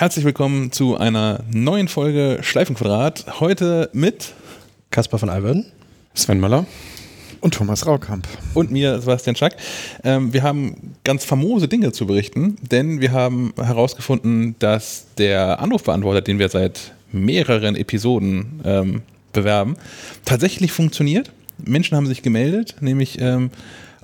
Herzlich 0.00 0.24
willkommen 0.24 0.72
zu 0.72 0.96
einer 0.96 1.44
neuen 1.52 1.86
Folge 1.86 2.38
Schleifenquadrat. 2.40 3.38
Heute 3.38 3.90
mit 3.92 4.32
Kaspar 4.90 5.18
von 5.18 5.28
Alverden, 5.28 5.66
Sven 6.14 6.40
Möller 6.40 6.64
und 7.42 7.52
Thomas 7.52 7.84
Raukamp. 7.86 8.26
Und 8.54 8.70
mir, 8.70 8.98
Sebastian 8.98 9.36
Schack. 9.36 9.56
Ähm, 10.02 10.32
wir 10.32 10.42
haben 10.42 10.94
ganz 11.04 11.26
famose 11.26 11.68
Dinge 11.68 11.92
zu 11.92 12.06
berichten, 12.06 12.56
denn 12.62 13.02
wir 13.02 13.12
haben 13.12 13.52
herausgefunden, 13.58 14.54
dass 14.58 15.04
der 15.18 15.60
Anrufbeantworter, 15.60 16.22
den 16.22 16.38
wir 16.38 16.48
seit 16.48 16.94
mehreren 17.12 17.76
Episoden 17.76 18.62
ähm, 18.64 19.02
bewerben, 19.34 19.76
tatsächlich 20.24 20.72
funktioniert. 20.72 21.30
Menschen 21.58 21.94
haben 21.94 22.06
sich 22.06 22.22
gemeldet, 22.22 22.76
nämlich 22.80 23.20
ähm, 23.20 23.50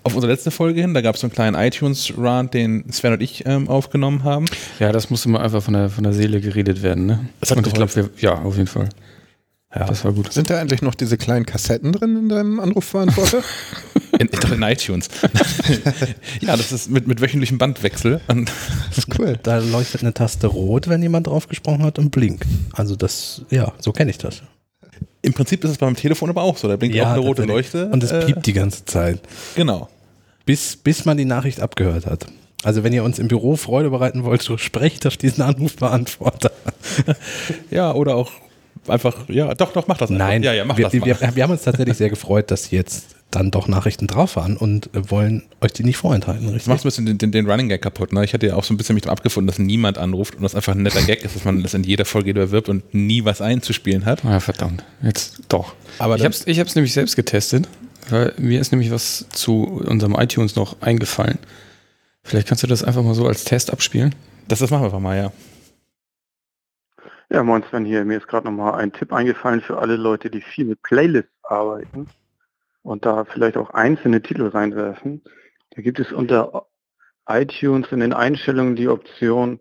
auf 0.06 0.14
unsere 0.14 0.32
letzte 0.32 0.50
Folge 0.50 0.80
hin, 0.80 0.94
da 0.94 1.00
gab 1.00 1.16
es 1.16 1.20
so 1.20 1.26
einen 1.26 1.32
kleinen 1.32 1.56
iTunes-Rant, 1.56 2.54
den 2.54 2.90
Sven 2.92 3.12
und 3.12 3.22
ich 3.22 3.44
ähm, 3.44 3.68
aufgenommen 3.68 4.24
haben. 4.24 4.46
Ja, 4.78 4.92
das 4.92 5.10
musste 5.10 5.28
mal 5.28 5.40
einfach 5.40 5.62
von 5.62 5.74
der, 5.74 5.90
von 5.90 6.04
der 6.04 6.12
Seele 6.12 6.40
geredet 6.40 6.82
werden, 6.82 7.06
ne? 7.06 7.28
Das 7.40 7.50
hat 7.50 7.58
und 7.58 7.66
ich 7.66 7.74
glaube, 7.74 8.10
ja, 8.18 8.34
auf 8.34 8.56
jeden 8.56 8.68
Fall. 8.68 8.88
Ja, 9.74 9.84
das 9.84 10.04
war 10.04 10.12
gut. 10.12 10.32
Sind 10.32 10.48
da 10.48 10.58
eigentlich 10.58 10.80
noch 10.80 10.94
diese 10.94 11.18
kleinen 11.18 11.44
Kassetten 11.44 11.92
drin 11.92 12.16
in 12.16 12.28
deinem 12.28 12.60
Anrufverantworter? 12.60 13.42
in, 14.18 14.28
dachte 14.28 14.54
in 14.54 14.62
iTunes. 14.62 15.08
ja, 16.40 16.56
das 16.56 16.72
ist 16.72 16.88
mit, 16.88 17.06
mit 17.06 17.20
wöchentlichem 17.20 17.58
Bandwechsel. 17.58 18.20
das 18.28 18.98
ist 18.98 19.18
cool. 19.18 19.38
Da 19.42 19.58
leuchtet 19.58 20.02
eine 20.02 20.14
Taste 20.14 20.46
rot, 20.46 20.88
wenn 20.88 21.02
jemand 21.02 21.26
drauf 21.26 21.48
gesprochen 21.48 21.82
hat 21.82 21.98
und 21.98 22.10
blinkt. 22.10 22.46
Also 22.72 22.96
das, 22.96 23.42
ja, 23.50 23.72
so 23.78 23.92
kenne 23.92 24.10
ich 24.10 24.18
das. 24.18 24.42
Im 25.20 25.34
Prinzip 25.34 25.62
ist 25.64 25.72
es 25.72 25.78
beim 25.78 25.96
Telefon 25.96 26.30
aber 26.30 26.42
auch 26.42 26.56
so. 26.56 26.68
Da 26.68 26.76
blinkt 26.76 26.96
ja, 26.96 27.04
auch 27.04 27.10
eine 27.10 27.20
rote 27.20 27.42
Leuchte. 27.42 27.88
Und 27.88 28.02
es 28.02 28.12
äh, 28.12 28.24
piept 28.24 28.46
die 28.46 28.52
ganze 28.52 28.84
Zeit. 28.84 29.20
Genau 29.56 29.90
bis, 30.46 30.76
bis 30.76 31.04
man 31.04 31.18
die 31.18 31.26
Nachricht 31.26 31.60
abgehört 31.60 32.06
hat. 32.06 32.26
Also 32.64 32.82
wenn 32.82 32.92
ihr 32.92 33.04
uns 33.04 33.18
im 33.18 33.28
Büro 33.28 33.56
Freude 33.56 33.90
bereiten 33.90 34.24
wollt, 34.24 34.42
so 34.42 34.56
sprecht 34.56 35.06
auf 35.06 35.18
diesen 35.18 35.42
Anrufbeantworter. 35.42 36.50
ja, 37.70 37.92
oder 37.92 38.16
auch 38.16 38.32
einfach, 38.88 39.28
ja, 39.28 39.54
doch, 39.54 39.72
doch, 39.72 39.86
mach 39.88 39.98
das 39.98 40.10
einfach. 40.10 40.26
Nein, 40.26 40.42
ja, 40.42 40.54
ja, 40.54 40.64
mach 40.64 40.78
wir, 40.78 40.84
das 40.84 40.92
wir, 40.94 41.04
wir, 41.04 41.42
haben 41.42 41.50
uns 41.50 41.62
tatsächlich 41.62 41.96
sehr 41.96 42.08
gefreut, 42.08 42.50
dass 42.50 42.70
jetzt 42.70 43.14
dann 43.30 43.50
doch 43.50 43.68
Nachrichten 43.68 44.06
drauf 44.06 44.36
waren 44.36 44.56
und 44.56 44.88
wollen 44.94 45.42
euch 45.60 45.72
die 45.72 45.84
nicht 45.84 45.96
vorenthalten. 45.96 46.46
Richtig? 46.46 46.64
Du 46.64 46.70
machst 46.70 46.84
ein 46.84 46.88
bisschen 46.88 47.06
den, 47.06 47.18
den, 47.18 47.32
den, 47.32 47.50
Running 47.50 47.68
Gag 47.68 47.82
kaputt. 47.82 48.12
Ne? 48.12 48.24
Ich 48.24 48.32
hatte 48.32 48.46
ja 48.46 48.54
auch 48.54 48.64
so 48.64 48.72
ein 48.72 48.76
bisschen 48.76 48.94
mich 48.94 49.02
daran 49.02 49.18
abgefunden, 49.18 49.48
dass 49.48 49.58
niemand 49.58 49.98
anruft 49.98 50.36
und 50.36 50.42
das 50.42 50.54
einfach 50.54 50.74
ein 50.74 50.82
netter 50.82 51.02
Gag 51.02 51.24
ist, 51.24 51.34
dass 51.34 51.44
man 51.44 51.62
das 51.62 51.74
in 51.74 51.82
jeder 51.82 52.04
Folge 52.04 52.32
bewirbt 52.32 52.68
und 52.68 52.94
nie 52.94 53.24
was 53.24 53.40
einzuspielen 53.40 54.06
hat. 54.06 54.22
Ja, 54.22 54.38
verdammt. 54.40 54.84
Jetzt 55.02 55.40
doch. 55.48 55.74
Aber 55.98 56.16
ich 56.16 56.24
habe 56.24 56.34
es 56.34 56.46
ich 56.46 56.74
nämlich 56.74 56.92
selbst 56.92 57.16
getestet 57.16 57.68
weil 58.10 58.34
mir 58.38 58.60
ist 58.60 58.72
nämlich 58.72 58.90
was 58.90 59.28
zu 59.30 59.64
unserem 59.64 60.14
iTunes 60.14 60.56
noch 60.56 60.80
eingefallen. 60.82 61.38
Vielleicht 62.22 62.48
kannst 62.48 62.62
du 62.62 62.66
das 62.66 62.82
einfach 62.82 63.02
mal 63.02 63.14
so 63.14 63.26
als 63.26 63.44
Test 63.44 63.72
abspielen. 63.72 64.14
Das, 64.48 64.58
das 64.58 64.70
machen 64.70 64.82
wir 64.82 64.86
einfach 64.86 65.00
mal, 65.00 65.16
ja. 65.16 65.32
Ja, 67.28 67.42
moin 67.42 67.64
Sven 67.64 67.84
hier. 67.84 68.04
Mir 68.04 68.18
ist 68.18 68.28
gerade 68.28 68.46
nochmal 68.46 68.74
ein 68.74 68.92
Tipp 68.92 69.12
eingefallen 69.12 69.60
für 69.60 69.78
alle 69.78 69.96
Leute, 69.96 70.30
die 70.30 70.40
viel 70.40 70.64
mit 70.64 70.82
Playlists 70.82 71.32
arbeiten 71.42 72.08
und 72.82 73.04
da 73.04 73.24
vielleicht 73.24 73.56
auch 73.56 73.70
einzelne 73.70 74.22
Titel 74.22 74.46
reinwerfen. 74.46 75.22
Da 75.70 75.82
gibt 75.82 75.98
es 75.98 76.12
unter 76.12 76.66
iTunes 77.28 77.90
in 77.90 78.00
den 78.00 78.12
Einstellungen 78.12 78.76
die 78.76 78.88
Option 78.88 79.60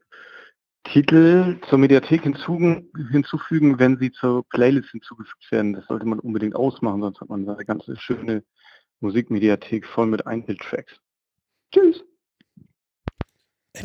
Titel 0.86 1.58
zur 1.68 1.78
Mediathek 1.78 2.24
hinzufügen, 2.24 3.80
wenn 3.80 3.98
sie 3.98 4.12
zur 4.12 4.48
Playlist 4.50 4.90
hinzugefügt 4.92 5.52
werden. 5.52 5.74
Das 5.74 5.86
sollte 5.88 6.06
man 6.06 6.20
unbedingt 6.20 6.56
ausmachen, 6.56 7.02
sonst 7.02 7.20
hat 7.22 7.30
man 7.30 7.48
eine 7.48 7.66
ganze 7.66 7.98
schöne 7.98 8.44
Musikmediathek 9.02 9.86
voll 9.86 10.08
mit 10.08 10.26
Einzeltracks. 10.26 10.94
Tschüss. 11.74 12.04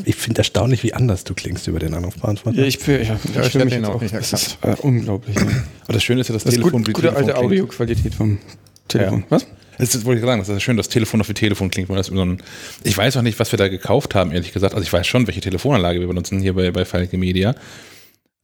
Ich 0.04 0.14
finde 0.14 0.38
erstaunlich, 0.38 0.84
wie 0.84 0.94
anders 0.94 1.25
du 1.25 1.34
klingst 1.34 1.66
über 1.66 1.80
den 1.80 1.94
Anrufbeantworter. 1.94 2.60
Ja, 2.60 2.64
ich, 2.64 2.76
ich, 2.76 3.08
ja, 3.08 3.19
ich, 3.42 3.54
ich 3.54 3.64
mich 3.64 3.84
auch 3.84 4.00
nicht 4.00 4.14
Das 4.14 4.32
ist 4.32 4.58
äh, 4.62 4.76
unglaublich. 4.82 5.36
Aber 5.36 5.92
das 5.92 6.04
Schöne 6.04 6.20
ist 6.20 6.28
ja, 6.28 6.34
das, 6.34 6.44
das 6.44 6.54
Telefon, 6.54 6.84
gut, 6.84 6.94
gute 6.94 7.16
alte 7.16 7.36
Audioqualität 7.36 8.14
vom 8.14 8.38
Telefon. 8.86 9.20
Ja. 9.22 9.26
Was? 9.30 9.46
Das 9.80 9.94
ist, 9.94 10.04
wollte 10.04 10.20
ich 10.20 10.26
sagen, 10.26 10.41
das 10.41 10.48
ist 10.48 10.62
schön, 10.62 10.76
dass 10.76 10.88
Telefon 10.88 11.20
auf 11.20 11.28
wie 11.28 11.34
Telefon 11.34 11.70
klingt. 11.70 11.88
Das 11.91 12.08
so 12.08 12.20
ein, 12.24 12.42
ich 12.84 12.96
weiß 12.96 13.16
auch 13.16 13.22
nicht, 13.22 13.41
was 13.41 13.50
wir 13.52 13.56
da 13.56 13.68
gekauft 13.68 14.14
haben, 14.14 14.30
ehrlich 14.32 14.52
gesagt. 14.52 14.74
Also 14.74 14.84
ich 14.84 14.92
weiß 14.92 15.06
schon, 15.06 15.26
welche 15.26 15.41
Telefonanlage 15.41 16.00
wir 16.00 16.06
benutzen 16.06 16.41
hier 16.41 16.54
bei, 16.54 16.70
bei 16.70 16.84
Falke 16.84 17.16
Media. 17.16 17.54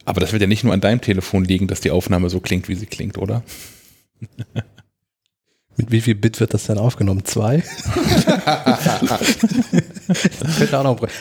Aber 0.06 0.20
das 0.20 0.32
wird 0.32 0.40
ja 0.40 0.48
nicht 0.48 0.64
nur 0.64 0.72
an 0.72 0.80
deinem 0.80 1.00
Telefon 1.00 1.44
liegen, 1.44 1.66
dass 1.66 1.80
die 1.80 1.90
Aufnahme 1.90 2.30
so 2.30 2.40
klingt, 2.40 2.68
wie 2.68 2.74
sie 2.74 2.86
klingt, 2.86 3.18
oder? 3.18 3.42
Mit 5.76 5.90
wie 5.90 6.00
viel 6.00 6.14
Bit 6.14 6.40
wird 6.40 6.54
das 6.54 6.64
dann 6.64 6.78
aufgenommen? 6.78 7.26
Zwei? 7.26 7.62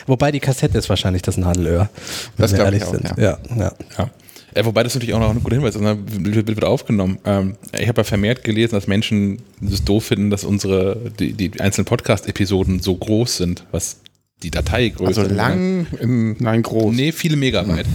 Wobei 0.06 0.32
die 0.32 0.40
Kassette 0.40 0.78
ist 0.78 0.88
wahrscheinlich 0.88 1.20
das 1.20 1.36
Nadelöhr. 1.36 1.90
Das 2.38 2.52
wir 2.52 2.60
ehrlich 2.60 2.80
ich 2.82 2.88
auch, 2.88 2.92
sind. 2.92 3.04
Ja. 3.18 3.18
Ja, 3.18 3.38
ja. 3.54 3.72
ja. 3.98 4.10
Ja, 4.56 4.64
wobei 4.64 4.82
das 4.82 4.94
natürlich 4.94 5.14
auch 5.14 5.20
noch 5.20 5.30
ein 5.30 5.42
guter 5.42 5.56
Hinweis 5.56 5.74
ist, 5.74 5.82
ne? 5.82 5.98
wird 6.06 6.64
aufgenommen. 6.64 7.18
Ähm, 7.26 7.56
ich 7.78 7.88
habe 7.88 8.00
ja 8.00 8.04
vermehrt 8.04 8.42
gelesen, 8.42 8.74
dass 8.74 8.86
Menschen 8.86 9.42
es 9.60 9.84
doof 9.84 10.06
finden, 10.06 10.30
dass 10.30 10.44
unsere, 10.44 11.12
die, 11.18 11.34
die 11.34 11.60
einzelnen 11.60 11.84
Podcast-Episoden 11.84 12.80
so 12.80 12.96
groß 12.96 13.36
sind, 13.36 13.64
was 13.70 14.00
die 14.42 14.50
Dateigröße. 14.50 15.20
Also 15.20 15.34
lang, 15.34 15.86
im, 16.00 16.36
nein, 16.38 16.62
groß. 16.62 16.94
Nee, 16.96 17.12
viele 17.12 17.36
Megabyte. 17.36 17.86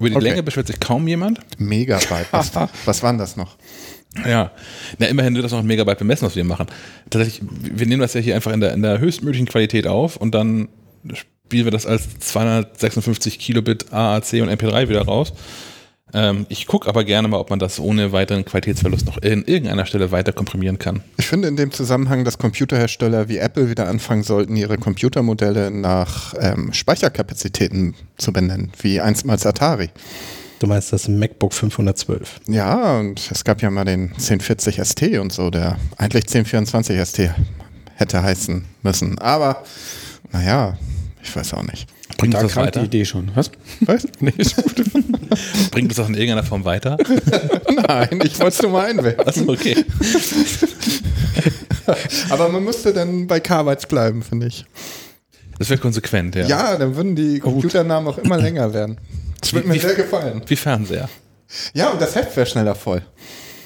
Über 0.00 0.10
die 0.10 0.16
okay. 0.16 0.24
Länge 0.24 0.42
beschwert 0.42 0.66
sich 0.66 0.80
kaum 0.80 1.06
jemand. 1.06 1.38
Megabyte. 1.58 2.26
Was, 2.32 2.50
was 2.84 3.02
waren 3.04 3.16
das 3.16 3.36
noch? 3.36 3.56
Ja, 4.26 4.50
na 4.98 5.06
immerhin 5.06 5.34
wird 5.34 5.44
das 5.44 5.52
noch 5.52 5.60
ein 5.60 5.66
Megabyte 5.66 5.98
bemessen, 5.98 6.26
was 6.26 6.34
wir 6.34 6.42
machen. 6.42 6.66
Tatsächlich, 7.08 7.48
wir 7.72 7.86
nehmen 7.86 8.00
das 8.00 8.14
ja 8.14 8.20
hier 8.20 8.34
einfach 8.34 8.52
in 8.52 8.60
der, 8.60 8.72
in 8.72 8.82
der 8.82 8.98
höchstmöglichen 8.98 9.46
Qualität 9.46 9.86
auf 9.86 10.16
und 10.16 10.34
dann 10.34 10.68
spielen 11.14 11.66
wir 11.66 11.70
das 11.70 11.86
als 11.86 12.18
256 12.18 13.38
Kilobit 13.38 13.92
AAC 13.92 14.42
und 14.42 14.48
MP3 14.50 14.88
wieder 14.88 15.02
raus. 15.02 15.32
Ähm, 16.12 16.46
ich 16.48 16.66
gucke 16.66 16.88
aber 16.88 17.04
gerne 17.04 17.28
mal, 17.28 17.38
ob 17.38 17.50
man 17.50 17.58
das 17.58 17.78
ohne 17.78 18.12
weiteren 18.12 18.44
Qualitätsverlust 18.44 19.06
noch 19.06 19.18
in 19.18 19.44
irgendeiner 19.44 19.86
Stelle 19.86 20.10
weiter 20.10 20.32
komprimieren 20.32 20.78
kann. 20.78 21.02
Ich 21.18 21.26
finde 21.26 21.48
in 21.48 21.56
dem 21.56 21.70
Zusammenhang, 21.70 22.24
dass 22.24 22.38
Computerhersteller 22.38 23.28
wie 23.28 23.38
Apple 23.38 23.70
wieder 23.70 23.88
anfangen 23.88 24.22
sollten, 24.22 24.56
ihre 24.56 24.78
Computermodelle 24.78 25.70
nach 25.70 26.34
ähm, 26.38 26.72
Speicherkapazitäten 26.72 27.94
zu 28.16 28.32
benennen, 28.32 28.72
wie 28.80 29.00
einstmals 29.00 29.46
Atari. 29.46 29.90
Du 30.58 30.66
meinst 30.66 30.92
das 30.92 31.08
MacBook 31.08 31.54
512? 31.54 32.40
Ja, 32.48 32.98
und 32.98 33.30
es 33.30 33.44
gab 33.44 33.62
ja 33.62 33.70
mal 33.70 33.86
den 33.86 34.12
1040 34.12 34.80
ST 34.84 35.02
und 35.18 35.32
so, 35.32 35.48
der 35.48 35.78
eigentlich 35.96 36.24
1024 36.24 37.00
ST 37.00 37.30
hätte 37.94 38.22
heißen 38.22 38.64
müssen. 38.82 39.18
Aber 39.18 39.62
naja, 40.32 40.76
ich 41.22 41.34
weiß 41.34 41.54
auch 41.54 41.62
nicht. 41.62 41.86
Bringt 42.18 42.34
da 42.34 42.42
das 42.42 42.56
weiter? 42.56 42.80
die 42.80 42.86
Idee 42.86 43.04
schon. 43.04 43.30
Was? 43.34 43.50
Was? 43.80 44.06
Nee, 44.20 44.34
ist 44.36 44.56
gut. 44.56 44.84
Bringt 45.70 45.90
das 45.90 45.98
auch 45.98 46.08
in 46.08 46.14
irgendeiner 46.14 46.44
Form 46.44 46.64
weiter? 46.64 46.96
Nein, 47.88 48.20
ich 48.24 48.38
wollte 48.38 48.56
es 48.56 48.62
nur 48.62 48.72
mal 48.72 48.86
einwerfen. 48.86 49.26
Achso, 49.26 49.48
okay. 49.48 49.84
Aber 52.30 52.48
man 52.48 52.64
musste 52.64 52.92
dann 52.92 53.26
bei 53.26 53.40
Carbides 53.40 53.86
bleiben, 53.86 54.22
finde 54.22 54.46
ich. 54.46 54.64
Das 55.58 55.68
wäre 55.68 55.80
konsequent, 55.80 56.34
ja. 56.36 56.46
Ja, 56.46 56.76
dann 56.76 56.96
würden 56.96 57.16
die 57.16 57.40
Computernamen 57.40 58.08
auch 58.08 58.18
immer 58.18 58.38
länger 58.38 58.72
werden. 58.72 58.98
Das 59.40 59.52
würde 59.52 59.68
mir 59.68 59.74
wie, 59.74 59.78
sehr 59.78 59.94
gefallen. 59.94 60.42
Wie 60.46 60.56
Fernseher. 60.56 61.08
Ja, 61.74 61.90
und 61.90 62.00
das 62.00 62.14
Heft 62.14 62.36
wäre 62.36 62.46
schneller 62.46 62.74
voll. 62.74 63.02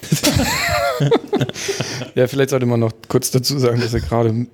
ja, 2.14 2.26
vielleicht 2.26 2.50
sollte 2.50 2.66
man 2.66 2.80
noch 2.80 2.92
kurz 3.08 3.30
dazu 3.30 3.58
sagen, 3.58 3.80
dass 3.80 3.92
wir 3.92 4.00
gerade 4.00 4.46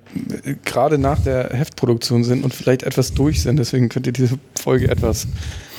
gerade 0.65 0.97
nach 0.97 1.19
der 1.19 1.49
Heftproduktion 1.49 2.23
sind 2.23 2.43
und 2.43 2.53
vielleicht 2.53 2.83
etwas 2.83 3.13
durch 3.13 3.41
sind. 3.41 3.57
Deswegen 3.57 3.89
könnte 3.89 4.11
diese 4.11 4.37
Folge 4.59 4.89
etwas 4.89 5.27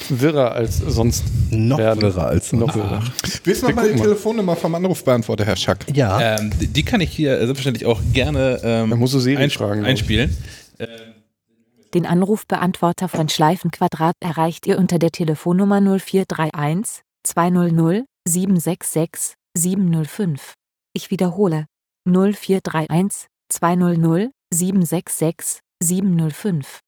wirrer 0.08 0.52
als 0.52 0.78
sonst 0.78 1.24
noch 1.50 1.78
werden. 1.78 2.02
wirrer 2.02 2.26
als 2.26 2.52
noch 2.52 2.74
wirrer. 2.74 3.02
Willst 3.44 3.62
du 3.62 3.70
mal 3.70 3.92
die 3.92 4.00
Telefonnummer 4.00 4.56
vom 4.56 4.74
Anrufbeantworter, 4.74 5.44
Herr 5.44 5.56
Schack? 5.56 5.86
Ja. 5.92 6.38
Ähm, 6.38 6.50
die 6.58 6.82
kann 6.82 7.00
ich 7.00 7.10
hier 7.10 7.36
selbstverständlich 7.38 7.86
auch 7.86 8.00
gerne 8.12 8.60
ähm, 8.62 8.90
musst 8.90 9.14
du 9.14 9.36
einsp 9.36 9.58
fragen, 9.58 9.84
einspielen. 9.84 10.36
Den 11.94 12.06
Anrufbeantworter 12.06 13.08
von 13.08 13.28
Schleifenquadrat 13.28 14.14
erreicht 14.20 14.66
ihr 14.66 14.78
unter 14.78 14.98
der 14.98 15.10
Telefonnummer 15.10 15.80
0431 15.80 17.02
200 17.24 18.04
766 18.26 19.34
705. 19.56 20.54
Ich 20.94 21.10
wiederhole 21.10 21.66
0431 22.08 23.28
200 23.50 24.30
766 24.52 25.60
705. 25.82 26.80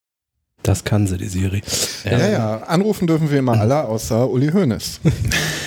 Das 0.62 0.84
kann 0.84 1.06
sie, 1.06 1.19
die 1.19 1.28
Siri. 1.28 1.62
Ja, 2.05 2.19
ja, 2.19 2.28
ja. 2.28 2.56
Anrufen 2.62 3.06
dürfen 3.06 3.31
wir 3.31 3.38
immer 3.38 3.52
alle, 3.61 3.84
außer 3.84 4.28
Uli 4.28 4.50
Hoeneß. 4.50 5.00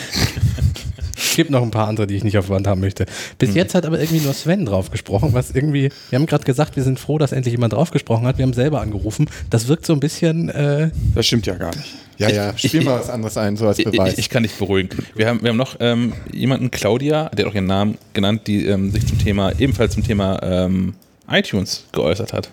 Es 1.38 1.40
gibt 1.40 1.52
noch 1.52 1.62
ein 1.62 1.70
paar 1.70 1.88
andere, 1.88 2.08
die 2.08 2.16
ich 2.16 2.24
nicht 2.24 2.40
auf 2.40 2.50
Wand 2.50 2.66
haben 2.66 2.82
möchte. 2.82 3.06
Bis 3.38 3.50
hm. 3.50 3.58
jetzt 3.58 3.76
hat 3.76 3.86
aber 3.86 4.00
irgendwie 4.00 4.22
nur 4.22 4.34
Sven 4.34 4.66
drauf 4.66 4.90
gesprochen, 4.90 5.34
was 5.34 5.52
irgendwie, 5.52 5.92
wir 6.10 6.18
haben 6.18 6.26
gerade 6.26 6.44
gesagt, 6.44 6.76
wir 6.76 6.82
sind 6.82 7.00
froh, 7.00 7.20
dass 7.20 7.32
endlich 7.32 7.52
jemand 7.52 7.74
drauf 7.74 7.92
gesprochen 7.92 8.26
hat. 8.26 8.40
Wir 8.40 8.44
haben 8.44 8.54
selber 8.54 8.82
angerufen. 8.82 9.30
Das 9.52 9.68
wirkt 9.68 9.86
so 9.86 9.94
ein 9.94 10.00
bisschen. 10.00 10.50
Äh 10.50 10.90
das 11.14 11.28
stimmt 11.28 11.46
ja 11.46 11.54
gar 11.54 11.76
nicht. 11.76 11.94
Ja, 12.18 12.30
ja, 12.30 12.58
spiel 12.58 12.84
mal 12.84 13.00
was 13.00 13.12
anderes 13.12 13.38
ein, 13.38 13.56
so 13.56 13.68
als 13.68 13.78
Beweis. 13.78 14.14
Ich, 14.14 14.18
ich, 14.18 14.30
kann 14.32 14.42
dich 14.42 14.56
beruhigen. 14.56 14.90
Wir 15.14 15.28
haben, 15.28 15.44
wir 15.44 15.50
haben 15.50 15.58
noch 15.58 15.76
ähm, 15.80 16.14
jemanden, 16.32 16.72
Claudia, 16.72 17.30
der 17.30 17.46
hat 17.46 17.52
auch 17.52 17.56
ihren 17.56 17.68
Namen 17.68 18.00
genannt, 18.14 18.48
die 18.48 18.66
ähm, 18.66 18.90
sich 18.90 19.06
zum 19.06 19.20
Thema, 19.20 19.52
ebenfalls 19.60 19.94
zum 19.94 20.04
Thema 20.04 20.42
ähm, 20.42 20.96
iTunes 21.30 21.86
geäußert 21.92 22.34
hat. 22.34 22.50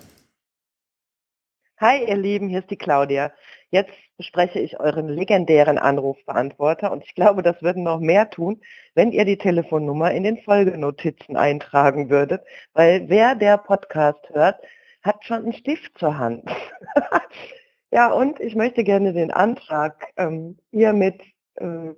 Hi, 1.81 2.07
ihr 2.07 2.19
Lieben, 2.19 2.51
hier 2.51 2.59
ist 2.59 2.71
die 2.71 2.77
Claudia. 2.77 3.33
Jetzt 3.75 3.91
bespreche 4.17 4.61
ich 4.61 4.79
euren 4.79 5.09
legendären 5.09 5.79
Anrufbeantworter 5.79 6.93
und 6.93 7.03
ich 7.03 7.17
glaube, 7.17 7.43
das 7.43 7.61
würden 7.61 7.83
noch 7.83 7.99
mehr 7.99 8.31
tun, 8.31 8.61
wenn 8.95 9.11
ihr 9.11 9.25
die 9.25 9.37
Telefonnummer 9.37 10.13
in 10.13 10.23
den 10.23 10.39
Folgenotizen 10.39 11.37
eintragen 11.37 12.09
würdet, 12.09 12.43
weil 12.73 13.09
wer 13.09 13.35
der 13.35 13.59
Podcast 13.59 14.31
hört, 14.33 14.61
hat 15.03 15.25
schon 15.25 15.39
einen 15.39 15.55
Stift 15.55 15.99
zur 15.99 16.17
Hand. 16.17 16.49
ja, 17.91 18.13
und 18.13 18.39
ich 18.39 18.55
möchte 18.55 18.85
gerne 18.85 19.13
den 19.13 19.33
Antrag 19.33 20.07
ähm, 20.19 20.57
hiermit 20.71 21.21
äh, 21.57 21.95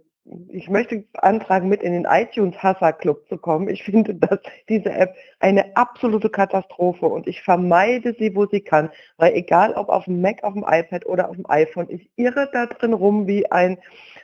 ich 0.48 0.68
möchte 0.68 1.04
antragen, 1.14 1.68
mit 1.68 1.82
in 1.82 1.92
den 1.92 2.04
iTunes-Hasser-Club 2.04 3.28
zu 3.28 3.38
kommen. 3.38 3.68
Ich 3.68 3.84
finde, 3.84 4.14
dass 4.14 4.40
diese 4.68 4.90
App 4.90 5.14
eine 5.38 5.76
absolute 5.76 6.30
Katastrophe 6.30 7.06
und 7.06 7.26
ich 7.26 7.42
vermeide 7.42 8.14
sie, 8.18 8.34
wo 8.34 8.46
sie 8.46 8.60
kann, 8.60 8.90
weil 9.18 9.34
egal 9.34 9.74
ob 9.74 9.88
auf 9.88 10.04
dem 10.04 10.20
Mac, 10.20 10.42
auf 10.42 10.54
dem 10.54 10.64
iPad 10.66 11.06
oder 11.06 11.28
auf 11.28 11.36
dem 11.36 11.48
iPhone, 11.48 11.86
ich 11.90 12.10
irre 12.16 12.48
da 12.52 12.66
drin 12.66 12.92
rum 12.92 13.26
wie 13.26 13.50
ein 13.50 13.78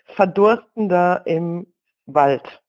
Verdurstender 0.06 1.22
im 1.26 1.66
Wald. 2.06 2.62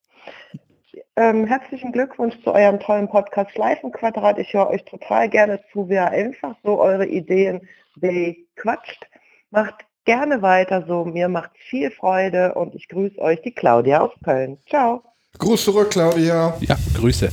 Ähm, 1.15 1.45
herzlichen 1.45 1.91
Glückwunsch 1.91 2.39
zu 2.43 2.53
eurem 2.53 2.79
tollen 2.79 3.07
Podcast 3.07 3.51
Schleifenquadrat. 3.51 4.39
Ich 4.39 4.53
höre 4.53 4.69
euch 4.69 4.83
total 4.85 5.29
gerne 5.29 5.59
zu, 5.71 5.89
wer 5.89 6.09
einfach 6.09 6.55
so 6.63 6.79
eure 6.79 7.05
Ideen 7.05 7.67
bequatscht. 7.95 9.07
Macht 9.51 9.85
gerne 10.05 10.41
weiter 10.41 10.85
so. 10.87 11.05
Mir 11.05 11.29
macht 11.29 11.51
viel 11.69 11.91
Freude 11.91 12.53
und 12.55 12.75
ich 12.75 12.87
grüße 12.87 13.19
euch, 13.19 13.41
die 13.41 13.51
Claudia 13.51 14.01
aus 14.01 14.11
Köln. 14.23 14.57
Ciao. 14.69 15.03
Gruß 15.39 15.65
zurück, 15.65 15.89
Claudia. 15.89 16.55
Ja, 16.61 16.77
Grüße. 16.93 17.29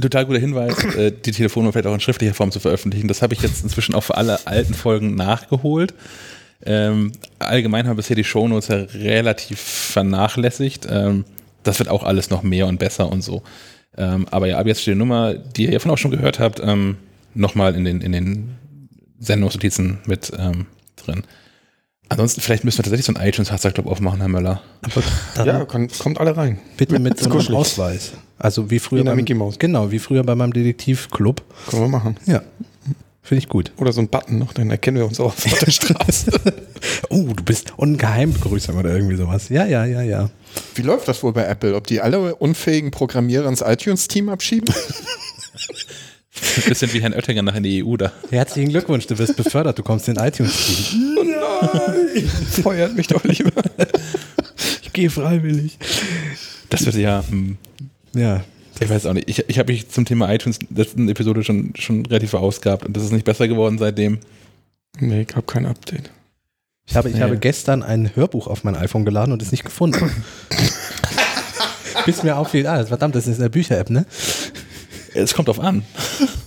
Total 0.00 0.24
guter 0.24 0.38
Hinweis, 0.38 0.82
äh, 0.96 1.12
die 1.12 1.32
Telefonnummer 1.32 1.72
vielleicht 1.72 1.86
auch 1.86 1.94
in 1.94 2.00
schriftlicher 2.00 2.32
Form 2.32 2.50
zu 2.50 2.58
veröffentlichen. 2.58 3.06
Das 3.06 3.20
habe 3.20 3.34
ich 3.34 3.42
jetzt 3.42 3.62
inzwischen 3.62 3.94
auch 3.94 4.02
für 4.02 4.16
alle 4.16 4.46
alten 4.46 4.72
Folgen 4.72 5.14
nachgeholt. 5.14 5.92
Ähm, 6.64 7.12
allgemein 7.38 7.86
haben 7.86 7.96
bisher 7.96 8.16
die 8.16 8.24
Shownotes 8.24 8.68
ja 8.68 8.76
relativ 8.76 9.60
vernachlässigt. 9.60 10.86
Ähm, 10.90 11.26
das 11.62 11.78
wird 11.78 11.90
auch 11.90 12.02
alles 12.02 12.30
noch 12.30 12.42
mehr 12.42 12.66
und 12.66 12.78
besser 12.78 13.10
und 13.10 13.22
so. 13.22 13.42
Ähm, 13.96 14.26
aber 14.30 14.46
ja, 14.46 14.58
ab 14.58 14.66
jetzt 14.66 14.80
steht 14.80 14.94
die 14.94 14.98
Nummer, 14.98 15.34
die 15.34 15.66
ihr 15.66 15.72
ja 15.72 15.78
von 15.78 15.90
auch 15.90 15.98
schon 15.98 16.10
gehört 16.10 16.40
habt, 16.40 16.60
ähm, 16.64 16.96
nochmal 17.34 17.74
in 17.74 17.84
den, 17.84 18.00
in 18.00 18.12
den 18.12 18.56
Sendungsnotizen 19.18 19.98
mit 20.06 20.32
ähm, 20.38 20.66
drin. 20.96 21.24
Ansonsten, 22.08 22.40
vielleicht 22.40 22.64
müssen 22.64 22.78
wir 22.78 22.84
tatsächlich 22.84 23.06
so 23.06 23.14
einen 23.14 23.26
iTunes-Hasserclub 23.26 23.86
aufmachen, 23.86 24.20
Herr 24.20 24.28
Möller. 24.28 24.62
Ja, 25.36 25.64
kann, 25.64 25.88
kommt 25.98 26.20
alle 26.20 26.36
rein. 26.36 26.58
Bitte 26.76 26.98
mit 26.98 27.18
so 27.20 27.30
einem. 27.30 27.54
Ausweis. 27.54 28.12
Also 28.38 28.70
wie 28.70 28.78
früher 28.78 28.98
Wie 28.98 29.00
in 29.00 29.04
der 29.06 29.12
beim, 29.12 29.16
Mickey 29.18 29.34
Mouse. 29.34 29.58
Genau, 29.58 29.90
wie 29.90 29.98
früher 29.98 30.22
bei 30.22 30.34
meinem 30.34 30.52
Detektivclub. 30.52 31.42
Können 31.68 31.82
wir 31.82 31.88
machen. 31.88 32.16
Ja. 32.26 32.42
Finde 33.22 33.38
ich 33.38 33.48
gut. 33.48 33.72
Oder 33.78 33.90
so 33.90 34.02
ein 34.02 34.08
Button 34.08 34.38
noch, 34.38 34.52
dann 34.52 34.68
erkennen 34.68 34.98
wir 34.98 35.06
uns 35.06 35.18
auch 35.18 35.26
auf 35.26 35.42
der 35.42 35.70
Straße. 35.70 36.30
Oh, 37.08 37.22
du 37.34 37.42
bist 37.42 37.72
Ungeheimbegrüßung 37.78 38.76
oder 38.76 38.94
irgendwie 38.94 39.16
sowas. 39.16 39.48
Ja, 39.48 39.64
ja, 39.64 39.86
ja, 39.86 40.02
ja. 40.02 40.28
Wie 40.74 40.82
läuft 40.82 41.08
das 41.08 41.22
wohl 41.22 41.32
bei 41.32 41.44
Apple? 41.44 41.74
Ob 41.74 41.86
die 41.86 42.02
alle 42.02 42.34
unfähigen 42.34 42.90
Programmierer 42.90 43.48
ins 43.48 43.62
iTunes-Team 43.62 44.28
abschieben? 44.28 44.72
Ein 46.34 46.62
bisschen 46.68 46.92
wie 46.92 47.00
Herrn 47.00 47.14
Oettinger 47.14 47.42
nach 47.42 47.54
in 47.54 47.62
die 47.62 47.84
EU 47.84 47.96
da. 47.96 48.12
Herzlichen 48.30 48.70
Glückwunsch, 48.70 49.06
du 49.06 49.16
wirst 49.18 49.36
befördert, 49.36 49.78
du 49.78 49.82
kommst 49.82 50.08
in 50.08 50.16
iTunes-Team. 50.16 51.16
Feuert 52.62 52.96
mich 52.96 53.06
doch 53.06 53.22
lieber. 53.24 53.52
Ich 54.82 54.92
gehe 54.92 55.10
freiwillig. 55.10 55.78
Das 56.70 56.84
wird 56.86 56.96
ja, 56.96 57.22
hm, 57.28 57.56
Ja. 58.14 58.42
ich 58.80 58.88
weiß 58.90 59.06
auch 59.06 59.12
nicht. 59.12 59.28
Ich, 59.28 59.44
ich 59.48 59.58
habe 59.58 59.72
mich 59.72 59.88
zum 59.90 60.04
Thema 60.06 60.32
iTunes 60.32 60.58
in 60.58 60.66
der 60.74 60.84
letzten 60.84 61.08
Episode 61.08 61.44
schon, 61.44 61.72
schon 61.78 62.04
relativ 62.06 62.30
verausgabt 62.30 62.84
und 62.84 62.96
das 62.96 63.04
ist 63.04 63.12
nicht 63.12 63.24
besser 63.24 63.46
geworden 63.46 63.78
seitdem. 63.78 64.18
Nee, 64.98 65.26
ich 65.28 65.36
habe 65.36 65.46
kein 65.46 65.66
Update. 65.66 66.10
Ich 66.86 66.96
habe, 66.96 67.08
ich 67.08 67.14
Nee. 67.14 67.20
habe 67.22 67.38
gestern 67.38 67.82
ein 67.82 68.10
Hörbuch 68.14 68.46
auf 68.48 68.64
mein 68.64 68.74
iPhone 68.76 69.04
geladen 69.04 69.32
und 69.32 69.40
es 69.40 69.52
nicht 69.52 69.64
gefunden. 69.64 70.10
Bis 72.06 72.22
mir 72.24 72.36
auffiel, 72.36 72.66
ah, 72.66 72.84
verdammt, 72.84 73.14
das 73.14 73.26
ist 73.28 73.38
eine 73.40 73.48
Bücher-App, 73.50 73.88
ne? 73.88 74.04
Es 75.14 75.34
kommt 75.34 75.48
drauf 75.48 75.60
an. 75.60 75.84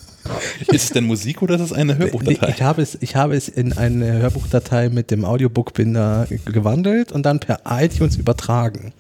ist 0.68 0.84
es 0.84 0.90
denn 0.90 1.06
Musik 1.06 1.42
oder 1.42 1.56
ist 1.56 1.62
es 1.62 1.74
eine 1.74 1.98
Hörbuchdatei? 1.98 2.50
Ich 2.50 2.62
habe 2.62 2.82
es, 2.82 2.98
ich 3.02 3.16
habe 3.16 3.36
es 3.36 3.48
in 3.48 3.74
eine 3.74 4.14
Hörbuchdatei 4.14 4.90
mit 4.90 5.10
dem 5.12 5.26
Audiobook-Binder 5.26 6.28
gewandelt 6.46 7.12
und 7.12 7.26
dann 7.26 7.40
per 7.40 7.62
iTunes 7.70 8.18
übertragen. 8.18 8.94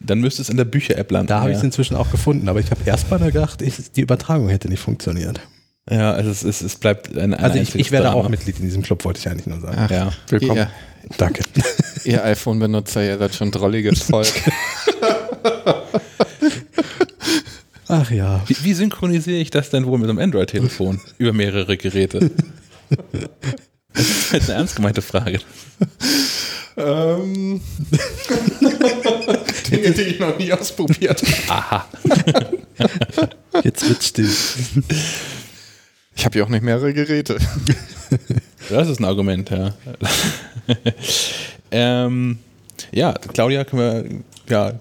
Dann 0.00 0.18
müsste 0.18 0.42
es 0.42 0.48
in 0.48 0.56
der 0.56 0.64
Bücher-App 0.64 1.10
landen. 1.12 1.28
Da 1.28 1.40
habe 1.40 1.50
ja. 1.50 1.52
ich 1.52 1.58
es 1.58 1.64
inzwischen 1.64 1.96
auch 1.96 2.10
gefunden, 2.10 2.48
aber 2.48 2.58
ich 2.60 2.70
habe 2.70 2.80
erstmal 2.84 3.20
gedacht, 3.20 3.62
ich, 3.62 3.92
die 3.92 4.00
Übertragung 4.00 4.48
hätte 4.48 4.68
nicht 4.68 4.80
funktioniert. 4.80 5.40
Ja, 5.90 6.12
also 6.12 6.30
es, 6.30 6.42
es, 6.42 6.62
es 6.62 6.76
bleibt 6.76 7.16
ein, 7.16 7.34
Also 7.34 7.58
ich, 7.58 7.74
ich 7.74 7.90
werde 7.90 8.06
Drama. 8.06 8.20
auch 8.20 8.28
Mitglied 8.28 8.58
in 8.58 8.64
diesem 8.64 8.82
Club, 8.82 9.04
wollte 9.04 9.20
ich 9.20 9.28
eigentlich 9.28 9.46
nur 9.46 9.60
sagen. 9.60 9.92
Ja. 9.92 10.12
Willkommen. 10.28 10.56
Ihr, 10.56 10.70
Danke. 11.18 11.42
ihr 12.04 12.24
iPhone-Benutzer, 12.24 13.04
ihr 13.04 13.18
seid 13.18 13.34
schon 13.34 13.50
drolliges 13.50 14.02
Volk. 14.10 14.32
Ach 17.92 18.10
ja. 18.10 18.42
Wie, 18.46 18.56
wie 18.62 18.72
synchronisiere 18.72 19.36
ich 19.36 19.50
das 19.50 19.68
denn 19.68 19.84
wohl 19.84 19.98
mit 19.98 20.08
einem 20.08 20.18
Android-Telefon 20.18 20.98
über 21.18 21.34
mehrere 21.34 21.76
Geräte? 21.76 22.30
Das 23.94 24.06
ist 24.32 24.48
eine 24.48 24.60
ernst 24.60 24.76
gemeinte 24.76 25.02
Frage. 25.02 25.38
ähm, 26.78 27.60
Dinge, 29.70 29.90
die 29.90 30.00
ich 30.00 30.18
noch 30.18 30.38
nie 30.38 30.50
ausprobiert 30.50 31.22
habe. 31.22 31.52
Aha. 31.52 31.88
Jetzt 33.62 33.86
wird 33.86 34.02
still. 34.02 34.30
Ich 36.16 36.24
habe 36.24 36.38
ja 36.38 36.44
auch 36.46 36.48
nicht 36.48 36.62
mehrere 36.62 36.94
Geräte. 36.94 37.36
Das 38.70 38.88
ist 38.88 38.98
ein 38.98 39.04
Argument, 39.04 39.50
ja. 39.50 39.74
ähm, 41.70 42.38
ja, 42.92 43.12
Claudia, 43.12 43.64
können 43.64 44.24
wir, 44.48 44.54
ja, 44.56 44.80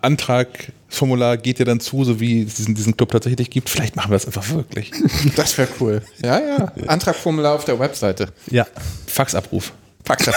Antragformular 0.00 1.36
geht 1.36 1.58
ja 1.58 1.64
dann 1.64 1.80
zu, 1.80 2.04
so 2.04 2.20
wie 2.20 2.42
es 2.42 2.54
diesen, 2.56 2.74
diesen 2.74 2.96
Club 2.96 3.10
tatsächlich 3.12 3.50
gibt. 3.50 3.68
Vielleicht 3.68 3.96
machen 3.96 4.10
wir 4.10 4.14
das 4.16 4.26
einfach 4.26 4.48
wirklich. 4.50 4.90
Das 5.36 5.56
wäre 5.58 5.68
cool. 5.80 6.02
Ja, 6.24 6.40
ja. 6.40 6.72
Antragformular 6.86 7.54
auf 7.54 7.64
der 7.64 7.78
Webseite. 7.78 8.28
Ja. 8.50 8.66
Faxabruf. 9.06 9.72
Pack 10.04 10.20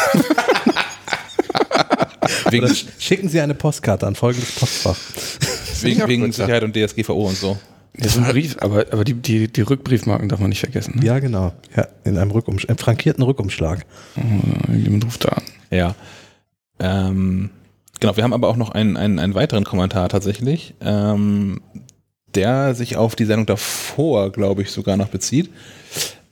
Wegen, 2.50 2.70
schicken 3.00 3.30
Sie 3.30 3.40
eine 3.40 3.54
Postkarte 3.56 4.06
an 4.06 4.16
folgendes 4.16 4.52
Postfach. 4.54 4.98
wegen, 5.82 6.08
wegen. 6.08 6.32
Sicherheit 6.32 6.64
und 6.64 6.76
DSGVO 6.76 7.28
und 7.28 7.38
so. 7.38 7.58
Das 7.96 8.16
ist 8.16 8.18
ein 8.18 8.26
Brief, 8.26 8.56
aber, 8.60 8.86
aber 8.92 9.04
die, 9.04 9.14
die, 9.14 9.48
die 9.52 9.62
Rückbriefmarken 9.62 10.30
darf 10.30 10.40
man 10.40 10.50
nicht 10.50 10.60
vergessen. 10.60 11.00
Ne? 11.00 11.06
Ja, 11.06 11.20
genau. 11.20 11.54
Ja, 11.76 11.88
in 12.04 12.18
einem 12.18 12.32
Rückumschlag, 12.32 12.70
einem 12.70 12.78
frankierten 12.78 13.24
Rückumschlag. 13.24 13.86
Oh, 14.16 14.22
Irgendjemand 14.68 15.06
ruft 15.06 15.26
da 15.26 15.30
an. 15.30 15.44
Ja. 15.70 15.96
Ähm, 16.80 17.50
genau, 18.00 18.16
wir 18.16 18.24
haben 18.24 18.34
aber 18.34 18.48
auch 18.48 18.58
noch 18.58 18.72
einen, 18.72 18.98
einen, 18.98 19.20
einen 19.20 19.36
weiteren 19.36 19.64
Kommentar 19.64 20.10
tatsächlich, 20.10 20.76
ähm, 20.82 21.62
der 22.36 22.76
sich 22.76 22.98
auf 22.98 23.16
die 23.16 23.26
Sendung 23.26 23.46
davor, 23.46 24.32
glaube 24.32 24.62
ich, 24.62 24.72
sogar 24.72 24.98
noch 24.98 25.10
bezieht. 25.10 25.50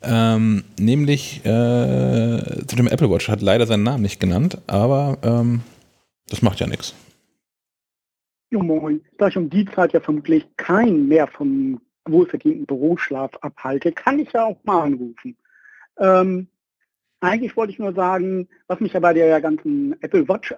Ähm, 0.03 0.63
nämlich 0.79 1.43
äh, 1.45 2.39
zu 2.67 2.75
dem 2.75 2.87
Apple 2.87 3.09
Watch. 3.09 3.29
Hat 3.29 3.41
leider 3.41 3.65
seinen 3.65 3.83
Namen 3.83 4.03
nicht 4.03 4.19
genannt, 4.19 4.59
aber 4.67 5.17
ähm, 5.23 5.61
das 6.29 6.41
macht 6.41 6.59
ja 6.59 6.67
nichts. 6.67 6.93
Jo 8.49 8.61
moin, 8.61 9.01
da 9.17 9.27
ich 9.27 9.37
um 9.37 9.49
die 9.49 9.65
Zeit 9.65 9.93
ja 9.93 9.99
vermutlich 9.99 10.45
keinen 10.55 11.07
mehr 11.07 11.27
vom 11.27 11.81
wohlverdienten 12.05 12.65
Büroschlaf 12.65 13.31
abhalte, 13.41 13.91
kann 13.91 14.19
ich 14.19 14.31
ja 14.31 14.45
auch 14.45 14.57
mal 14.63 14.83
anrufen. 14.83 15.35
Ähm, 15.99 16.47
eigentlich 17.19 17.57
wollte 17.57 17.73
ich 17.73 17.79
nur 17.79 17.93
sagen, 17.93 18.47
was 18.67 18.79
mich 18.79 18.93
ja 18.93 18.99
bei 18.99 19.13
der 19.13 19.41
ganzen 19.41 20.01
Apple 20.01 20.27
Watch 20.29 20.53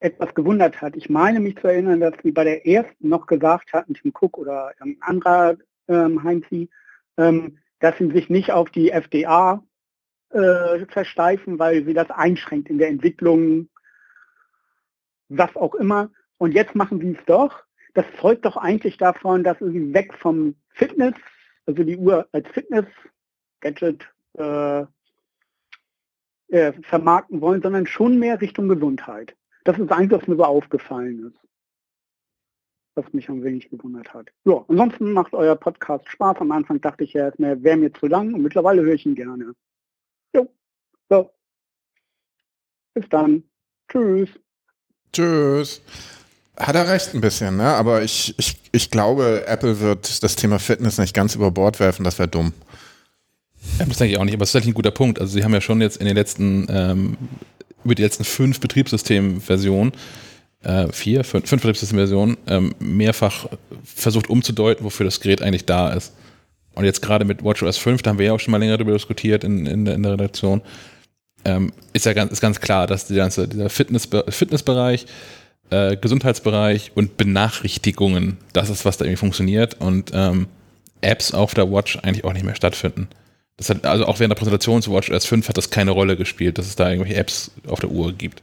etwas 0.00 0.34
gewundert 0.34 0.80
hat. 0.80 0.96
Ich 0.96 1.10
meine 1.10 1.40
mich 1.40 1.56
zu 1.56 1.66
erinnern, 1.66 2.00
dass 2.00 2.14
sie 2.22 2.32
bei 2.32 2.44
der 2.44 2.66
ersten 2.66 3.08
noch 3.08 3.26
gesagt 3.26 3.72
hatten, 3.72 3.94
Tim 3.94 4.12
Cook 4.18 4.38
oder 4.38 4.72
ein 4.80 4.96
anderer 5.00 5.56
ähm, 5.88 6.22
Heinzi, 6.22 6.68
ähm, 7.16 7.58
dass 7.80 7.98
sie 7.98 8.10
sich 8.10 8.30
nicht 8.30 8.52
auf 8.52 8.70
die 8.70 8.90
FDA 8.90 9.62
äh, 10.30 10.86
versteifen, 10.86 11.58
weil 11.58 11.84
sie 11.84 11.94
das 11.94 12.10
einschränkt 12.10 12.68
in 12.68 12.78
der 12.78 12.88
Entwicklung, 12.88 13.68
was 15.28 15.54
auch 15.56 15.74
immer. 15.74 16.10
Und 16.38 16.54
jetzt 16.54 16.74
machen 16.74 17.00
sie 17.00 17.16
es 17.18 17.24
doch. 17.26 17.64
Das 17.94 18.06
zeugt 18.20 18.44
doch 18.44 18.56
eigentlich 18.56 18.96
davon, 18.98 19.42
dass 19.42 19.58
sie 19.58 19.92
weg 19.92 20.14
vom 20.14 20.54
Fitness, 20.70 21.14
also 21.66 21.82
die 21.82 21.96
Uhr 21.96 22.28
als 22.32 22.48
Fitness-Gadget 22.50 24.08
äh, 24.34 24.84
äh, 26.48 26.72
vermarkten 26.82 27.40
wollen, 27.40 27.62
sondern 27.62 27.86
schon 27.86 28.18
mehr 28.18 28.40
Richtung 28.40 28.68
Gesundheit. 28.68 29.34
Das 29.68 29.78
ist 29.78 29.92
eigentlich, 29.92 30.18
was 30.18 30.26
mir 30.26 30.36
so 30.36 30.44
aufgefallen 30.44 31.26
ist. 31.26 31.38
Was 32.94 33.12
mich 33.12 33.28
ein 33.28 33.44
wenig 33.44 33.68
gewundert 33.68 34.14
hat. 34.14 34.28
Ja, 34.46 34.64
ansonsten 34.66 35.12
macht 35.12 35.34
euer 35.34 35.56
Podcast 35.56 36.08
Spaß. 36.08 36.38
Am 36.40 36.52
Anfang 36.52 36.80
dachte 36.80 37.04
ich 37.04 37.12
ja, 37.12 37.28
es 37.28 37.34
wäre 37.38 37.76
mir 37.76 37.92
zu 37.92 38.06
lang 38.06 38.32
und 38.32 38.40
mittlerweile 38.40 38.80
höre 38.80 38.94
ich 38.94 39.04
ihn 39.04 39.14
gerne. 39.14 39.52
Jo, 40.34 40.48
so. 41.10 41.30
Bis 42.94 43.06
dann. 43.10 43.42
Tschüss. 43.92 44.30
Tschüss. 45.12 45.82
Hat 46.56 46.74
er 46.74 46.88
recht 46.88 47.12
ein 47.12 47.20
bisschen, 47.20 47.58
ne? 47.58 47.66
aber 47.74 48.02
ich, 48.02 48.38
ich, 48.38 48.58
ich 48.72 48.90
glaube, 48.90 49.44
Apple 49.46 49.80
wird 49.80 50.22
das 50.22 50.34
Thema 50.34 50.58
Fitness 50.58 50.96
nicht 50.96 51.14
ganz 51.14 51.34
über 51.34 51.50
Bord 51.50 51.78
werfen, 51.78 52.04
das 52.04 52.18
wäre 52.18 52.28
dumm. 52.28 52.54
Ja, 53.78 53.84
das 53.84 53.98
denke 53.98 54.14
ich 54.14 54.18
auch 54.18 54.24
nicht, 54.24 54.32
aber 54.32 54.44
es 54.44 54.48
ist 54.48 54.52
tatsächlich 54.54 54.72
ein 54.72 54.76
guter 54.76 54.92
Punkt. 54.92 55.20
Also 55.20 55.34
sie 55.34 55.44
haben 55.44 55.52
ja 55.52 55.60
schon 55.60 55.82
jetzt 55.82 55.98
in 55.98 56.06
den 56.06 56.16
letzten, 56.16 56.66
ähm, 56.70 57.18
über 57.88 57.94
die 57.94 58.02
letzten 58.02 58.24
fünf 58.24 58.60
Betriebssystemversionen, 58.60 59.92
äh, 60.62 60.88
vier, 60.92 61.24
fünf, 61.24 61.48
fünf 61.48 61.62
Betriebssystemversionen, 61.62 62.36
ähm, 62.46 62.74
mehrfach 62.78 63.48
versucht 63.82 64.28
umzudeuten, 64.28 64.84
wofür 64.84 65.04
das 65.04 65.20
Gerät 65.20 65.40
eigentlich 65.40 65.64
da 65.64 65.90
ist. 65.90 66.12
Und 66.74 66.84
jetzt 66.84 67.00
gerade 67.00 67.24
mit 67.24 67.42
WatchOS 67.42 67.78
5, 67.78 68.02
da 68.02 68.10
haben 68.10 68.18
wir 68.18 68.26
ja 68.26 68.32
auch 68.34 68.40
schon 68.40 68.52
mal 68.52 68.58
länger 68.58 68.76
darüber 68.76 68.92
diskutiert 68.92 69.42
in, 69.42 69.64
in, 69.66 69.86
in 69.86 70.02
der 70.02 70.12
Redaktion, 70.12 70.60
ähm, 71.46 71.72
ist 71.94 72.04
ja 72.04 72.12
ganz, 72.12 72.30
ist 72.30 72.40
ganz 72.42 72.60
klar, 72.60 72.86
dass 72.86 73.06
die 73.06 73.14
ganze, 73.14 73.48
dieser 73.48 73.70
Fitness, 73.70 74.08
Fitnessbereich, 74.28 75.06
äh, 75.70 75.96
Gesundheitsbereich 75.96 76.92
und 76.94 77.16
Benachrichtigungen, 77.16 78.36
das 78.52 78.68
ist, 78.68 78.84
was 78.84 78.98
da 78.98 79.06
irgendwie 79.06 79.16
funktioniert 79.16 79.80
und 79.80 80.10
ähm, 80.12 80.46
Apps 81.00 81.32
auf 81.32 81.54
der 81.54 81.72
Watch 81.72 81.96
eigentlich 82.02 82.24
auch 82.24 82.32
nicht 82.34 82.44
mehr 82.44 82.54
stattfinden. 82.54 83.08
Das 83.58 83.70
hat, 83.70 83.84
also 83.84 84.06
auch 84.06 84.20
während 84.20 84.30
der 84.30 84.38
Präsentation 84.38 84.82
zu 84.82 84.92
WatchOS 84.92 85.26
5 85.26 85.48
hat 85.48 85.58
das 85.58 85.70
keine 85.70 85.90
Rolle 85.90 86.16
gespielt, 86.16 86.58
dass 86.58 86.66
es 86.66 86.76
da 86.76 86.88
irgendwelche 86.90 87.18
Apps 87.18 87.50
auf 87.66 87.80
der 87.80 87.90
Uhr 87.90 88.12
gibt. 88.12 88.42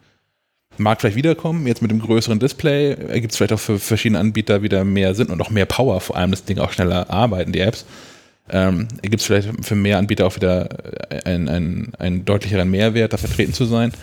Mag 0.77 0.99
vielleicht 0.99 1.15
wiederkommen, 1.15 1.67
jetzt 1.67 1.81
mit 1.81 1.89
dem 1.89 2.01
größeren 2.01 2.37
Display 2.37 2.91
ergibt 2.91 3.31
es 3.31 3.37
vielleicht 3.37 3.53
auch 3.53 3.59
für 3.59 3.79
verschiedene 3.79 4.19
Anbieter 4.19 4.61
wieder 4.61 4.83
mehr 4.83 5.15
Sinn 5.15 5.27
und 5.27 5.41
auch 5.41 5.49
mehr 5.49 5.65
Power, 5.65 6.01
vor 6.01 6.17
allem 6.17 6.31
das 6.31 6.43
Ding 6.43 6.59
auch 6.59 6.73
schneller 6.73 7.09
arbeiten, 7.09 7.53
die 7.53 7.61
Apps. 7.61 7.85
Ähm, 8.49 8.89
ergibt 9.01 9.21
es 9.21 9.25
vielleicht 9.25 9.65
für 9.65 9.75
mehr 9.75 9.97
Anbieter 9.97 10.27
auch 10.27 10.35
wieder 10.35 10.67
einen, 11.23 11.47
einen, 11.47 11.93
einen 11.97 12.25
deutlicheren 12.25 12.69
Mehrwert, 12.69 13.13
da 13.13 13.17
vertreten 13.17 13.53
zu 13.53 13.65
sein. 13.65 13.93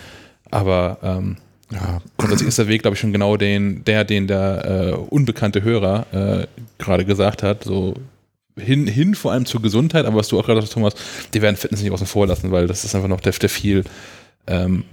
Aber 0.49 0.97
ähm, 1.03 1.37
ja, 1.71 2.01
grundsätzlich 2.17 2.49
ist 2.49 2.59
der 2.59 2.67
Weg, 2.67 2.81
glaube 2.81 2.95
ich, 2.95 2.99
schon 2.99 3.13
genau 3.13 3.37
den, 3.37 3.83
der, 3.85 4.03
den 4.03 4.27
der 4.27 4.65
äh, 4.65 4.93
unbekannte 4.93 5.61
Hörer 5.61 6.05
äh, 6.11 6.47
gerade 6.77 7.05
gesagt 7.05 7.43
hat. 7.43 7.63
So 7.63 7.95
hin, 8.57 8.87
hin 8.87 9.15
vor 9.15 9.31
allem 9.31 9.45
zur 9.45 9.61
Gesundheit, 9.61 10.05
aber 10.05 10.17
was 10.17 10.27
du 10.27 10.39
auch 10.39 10.45
gerade 10.45 10.61
sagst, 10.61 10.73
Thomas, 10.73 10.93
die 11.33 11.41
werden 11.41 11.55
Fitness 11.55 11.81
nicht 11.81 11.91
außen 11.91 12.07
vor 12.07 12.27
lassen, 12.27 12.51
weil 12.51 12.67
das 12.67 12.83
ist 12.83 12.95
einfach 12.95 13.07
noch 13.07 13.21
der, 13.21 13.33
der 13.33 13.49
viel 13.49 13.83
ähm, 14.47 14.83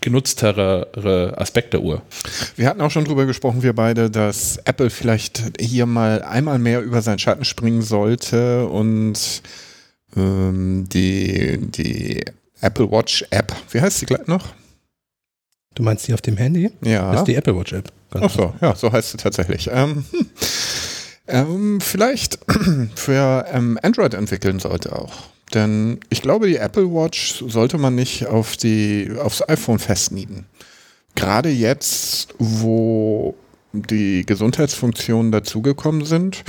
genutztere 0.00 1.34
Aspekt 1.36 1.72
der 1.72 1.82
Uhr. 1.82 2.02
Wir 2.56 2.68
hatten 2.68 2.80
auch 2.80 2.90
schon 2.90 3.04
drüber 3.04 3.26
gesprochen, 3.26 3.62
wir 3.62 3.72
beide, 3.72 4.10
dass 4.10 4.58
Apple 4.58 4.90
vielleicht 4.90 5.42
hier 5.60 5.86
mal 5.86 6.22
einmal 6.22 6.58
mehr 6.58 6.80
über 6.82 7.02
seinen 7.02 7.18
Schatten 7.18 7.44
springen 7.44 7.82
sollte 7.82 8.66
und 8.66 9.42
ähm, 10.16 10.88
die, 10.92 11.58
die 11.58 12.24
Apple 12.60 12.90
Watch 12.90 13.24
App, 13.30 13.52
wie 13.70 13.80
heißt 13.80 13.98
sie 13.98 14.06
gleich 14.06 14.26
noch? 14.26 14.54
Du 15.74 15.82
meinst 15.82 16.08
die 16.08 16.14
auf 16.14 16.22
dem 16.22 16.36
Handy? 16.36 16.70
Ja. 16.82 17.10
Das 17.12 17.20
ist 17.22 17.28
die 17.28 17.34
Apple 17.34 17.56
Watch 17.56 17.72
App. 17.72 17.92
Ach 18.14 18.30
so, 18.30 18.54
ja, 18.60 18.74
so 18.74 18.90
heißt 18.90 19.10
sie 19.10 19.16
tatsächlich. 19.18 19.68
Ähm, 19.72 20.04
ähm, 21.28 21.80
vielleicht 21.80 22.38
für 22.94 23.46
ähm, 23.52 23.78
Android 23.82 24.14
entwickeln 24.14 24.58
sollte 24.58 24.94
auch. 24.96 25.12
Denn 25.54 26.00
ich 26.08 26.22
glaube, 26.22 26.48
die 26.48 26.56
Apple 26.56 26.92
Watch 26.92 27.44
sollte 27.46 27.78
man 27.78 27.94
nicht 27.94 28.26
auf 28.26 28.56
die, 28.56 29.12
aufs 29.18 29.48
iPhone 29.48 29.78
festnieden. 29.78 30.46
Gerade 31.14 31.50
jetzt, 31.50 32.34
wo 32.38 33.34
die 33.72 34.24
Gesundheitsfunktionen 34.26 35.32
dazugekommen 35.32 36.04
sind, 36.04 36.44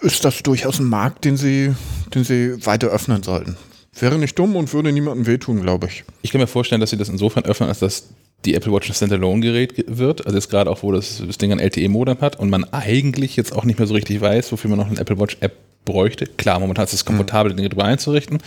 ist 0.00 0.24
das 0.24 0.42
durchaus 0.42 0.78
ein 0.78 0.86
Markt, 0.88 1.24
den 1.24 1.36
sie, 1.36 1.74
den 2.14 2.24
sie 2.24 2.64
weiter 2.64 2.88
öffnen 2.88 3.22
sollten. 3.22 3.56
Wäre 3.98 4.18
nicht 4.18 4.38
dumm 4.38 4.56
und 4.56 4.72
würde 4.72 4.92
niemandem 4.92 5.26
wehtun, 5.26 5.62
glaube 5.62 5.86
ich. 5.86 6.04
Ich 6.22 6.30
kann 6.30 6.40
mir 6.40 6.46
vorstellen, 6.46 6.80
dass 6.80 6.90
sie 6.90 6.98
das 6.98 7.08
insofern 7.08 7.44
öffnen, 7.44 7.68
als 7.68 7.78
dass 7.78 8.08
die 8.44 8.54
Apple 8.54 8.72
Watch 8.72 8.88
ein 8.88 8.94
Standalone-Gerät 8.94 9.84
wird. 9.88 10.24
Also 10.26 10.36
jetzt 10.36 10.50
gerade 10.50 10.70
auch, 10.70 10.82
wo 10.82 10.92
das, 10.92 11.22
das 11.26 11.38
Ding 11.38 11.52
ein 11.52 11.58
LTE-Modem 11.58 12.20
hat 12.20 12.38
und 12.38 12.50
man 12.50 12.64
eigentlich 12.64 13.36
jetzt 13.36 13.54
auch 13.54 13.64
nicht 13.64 13.78
mehr 13.78 13.88
so 13.88 13.94
richtig 13.94 14.20
weiß, 14.20 14.52
wofür 14.52 14.70
man 14.70 14.78
noch 14.78 14.88
eine 14.88 15.00
Apple 15.00 15.18
Watch-App 15.18 15.56
bräuchte. 15.84 16.26
Klar, 16.26 16.60
momentan 16.60 16.84
ist 16.84 16.92
es 16.92 17.04
komfortabel, 17.04 17.54
Dinge 17.54 17.68
drüber 17.68 17.84
einzurichten. 17.84 18.38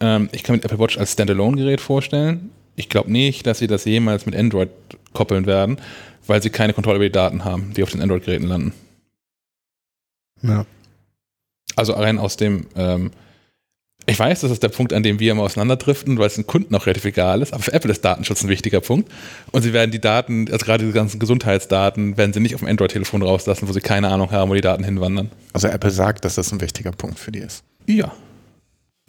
Ähm, 0.00 0.28
ich 0.32 0.42
kann 0.42 0.56
mir 0.56 0.60
die 0.60 0.66
Apple 0.66 0.78
Watch 0.78 0.98
als 0.98 1.12
Standalone-Gerät 1.12 1.80
vorstellen. 1.80 2.50
Ich 2.74 2.88
glaube 2.88 3.10
nicht, 3.10 3.46
dass 3.46 3.58
sie 3.58 3.66
das 3.66 3.84
jemals 3.84 4.26
mit 4.26 4.36
Android 4.36 4.68
koppeln 5.12 5.46
werden, 5.46 5.78
weil 6.26 6.42
sie 6.42 6.50
keine 6.50 6.74
Kontrolle 6.74 6.96
über 6.96 7.06
die 7.06 7.12
Daten 7.12 7.44
haben, 7.44 7.72
die 7.74 7.82
auf 7.82 7.90
den 7.90 8.02
Android-Geräten 8.02 8.46
landen. 8.46 8.74
Ja. 10.42 10.66
Also 11.74 11.94
rein 11.94 12.18
aus 12.18 12.36
dem 12.36 12.66
ähm, 12.76 13.10
ich 14.08 14.18
weiß, 14.18 14.40
das 14.40 14.52
ist 14.52 14.62
der 14.62 14.68
Punkt, 14.68 14.92
an 14.92 15.02
dem 15.02 15.18
wir 15.18 15.32
immer 15.32 15.42
auseinanderdriften, 15.42 16.18
weil 16.18 16.28
es 16.28 16.36
den 16.36 16.46
Kunden 16.46 16.74
auch 16.76 16.86
relativ 16.86 17.04
egal 17.04 17.42
ist, 17.42 17.52
aber 17.52 17.64
für 17.64 17.72
Apple 17.72 17.90
ist 17.90 18.04
Datenschutz 18.04 18.44
ein 18.44 18.48
wichtiger 18.48 18.80
Punkt. 18.80 19.10
Und 19.50 19.62
sie 19.62 19.72
werden 19.72 19.90
die 19.90 20.00
Daten, 20.00 20.46
also 20.50 20.64
gerade 20.64 20.86
die 20.86 20.92
ganzen 20.92 21.18
Gesundheitsdaten, 21.18 22.16
werden 22.16 22.32
sie 22.32 22.38
nicht 22.38 22.54
auf 22.54 22.60
dem 22.60 22.68
Android-Telefon 22.68 23.22
rauslassen, 23.22 23.68
wo 23.68 23.72
sie 23.72 23.80
keine 23.80 24.08
Ahnung 24.08 24.30
haben, 24.30 24.48
wo 24.48 24.54
die 24.54 24.60
Daten 24.60 24.84
hinwandern. 24.84 25.30
Also 25.52 25.66
Apple 25.66 25.90
sagt, 25.90 26.24
dass 26.24 26.36
das 26.36 26.52
ein 26.52 26.60
wichtiger 26.60 26.92
Punkt 26.92 27.18
für 27.18 27.32
die 27.32 27.40
ist. 27.40 27.64
Ja. 27.86 28.12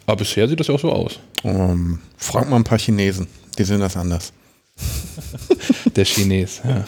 Aber 0.06 0.16
bisher 0.16 0.48
sieht 0.48 0.58
das 0.58 0.66
ja 0.66 0.74
auch 0.74 0.80
so 0.80 0.90
aus. 0.90 1.20
Um, 1.42 2.00
frag 2.16 2.50
mal 2.50 2.56
ein 2.56 2.64
paar 2.64 2.78
Chinesen, 2.78 3.28
die 3.56 3.64
sehen 3.64 3.80
das 3.80 3.96
anders. 3.96 4.32
der 5.96 6.04
Chines, 6.04 6.60
ja. 6.64 6.84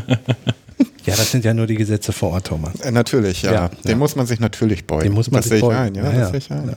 Ja, 1.06 1.16
das 1.16 1.30
sind 1.30 1.44
ja 1.44 1.52
nur 1.52 1.66
die 1.66 1.74
Gesetze 1.74 2.12
vor 2.12 2.30
Ort, 2.30 2.46
Thomas. 2.46 2.80
Äh, 2.80 2.90
natürlich, 2.90 3.42
ja. 3.42 3.52
ja 3.52 3.68
Dem 3.68 3.90
ja. 3.90 3.96
muss 3.96 4.16
man 4.16 4.26
sich 4.26 4.40
natürlich 4.40 4.86
beugen. 4.86 5.04
Dem 5.04 5.12
muss 5.12 5.30
man 5.30 5.42
das 5.42 5.50
sich 5.50 5.60
beugen. 5.60 5.76
Ein, 5.76 5.94
ja, 5.94 6.04
ja, 6.04 6.18
das 6.18 6.30
sehe 6.30 6.38
ich 6.38 6.50
ein. 6.50 6.68
Ja. 6.68 6.76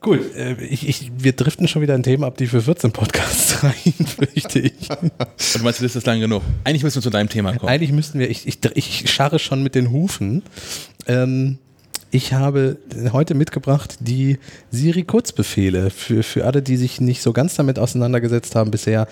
Gut, 0.00 0.20
äh, 0.36 0.62
ich, 0.62 0.86
ich, 0.86 1.10
wir 1.16 1.32
driften 1.32 1.66
schon 1.66 1.80
wieder 1.80 1.94
ein 1.94 2.02
Thema 2.02 2.26
ab, 2.26 2.36
die 2.36 2.46
für 2.46 2.60
14 2.60 2.92
Podcasts 2.92 3.62
reichen, 3.64 4.06
fürchte 4.06 4.58
ich. 4.60 4.90
Und 4.90 5.12
du 5.54 5.62
meinst, 5.62 5.82
das 5.82 5.96
ist 5.96 6.06
lang 6.06 6.20
genug. 6.20 6.42
Eigentlich 6.62 6.82
müssen 6.82 6.96
wir 6.96 7.02
zu 7.02 7.10
deinem 7.10 7.30
Thema 7.30 7.56
kommen. 7.56 7.72
Eigentlich 7.72 7.90
müssten 7.90 8.18
wir, 8.18 8.28
ich, 8.30 8.46
ich, 8.46 8.58
ich 8.74 9.10
scharre 9.10 9.38
schon 9.38 9.62
mit 9.62 9.74
den 9.74 9.90
Hufen. 9.90 10.42
Ähm, 11.06 11.58
ich 12.10 12.32
habe 12.34 12.76
heute 13.12 13.34
mitgebracht 13.34 13.96
die 13.98 14.38
Siri-Kurzbefehle 14.70 15.90
für, 15.90 16.22
für 16.22 16.44
alle, 16.44 16.62
die 16.62 16.76
sich 16.76 17.00
nicht 17.00 17.22
so 17.22 17.32
ganz 17.32 17.56
damit 17.56 17.78
auseinandergesetzt 17.78 18.54
haben 18.54 18.70
bisher. 18.70 19.08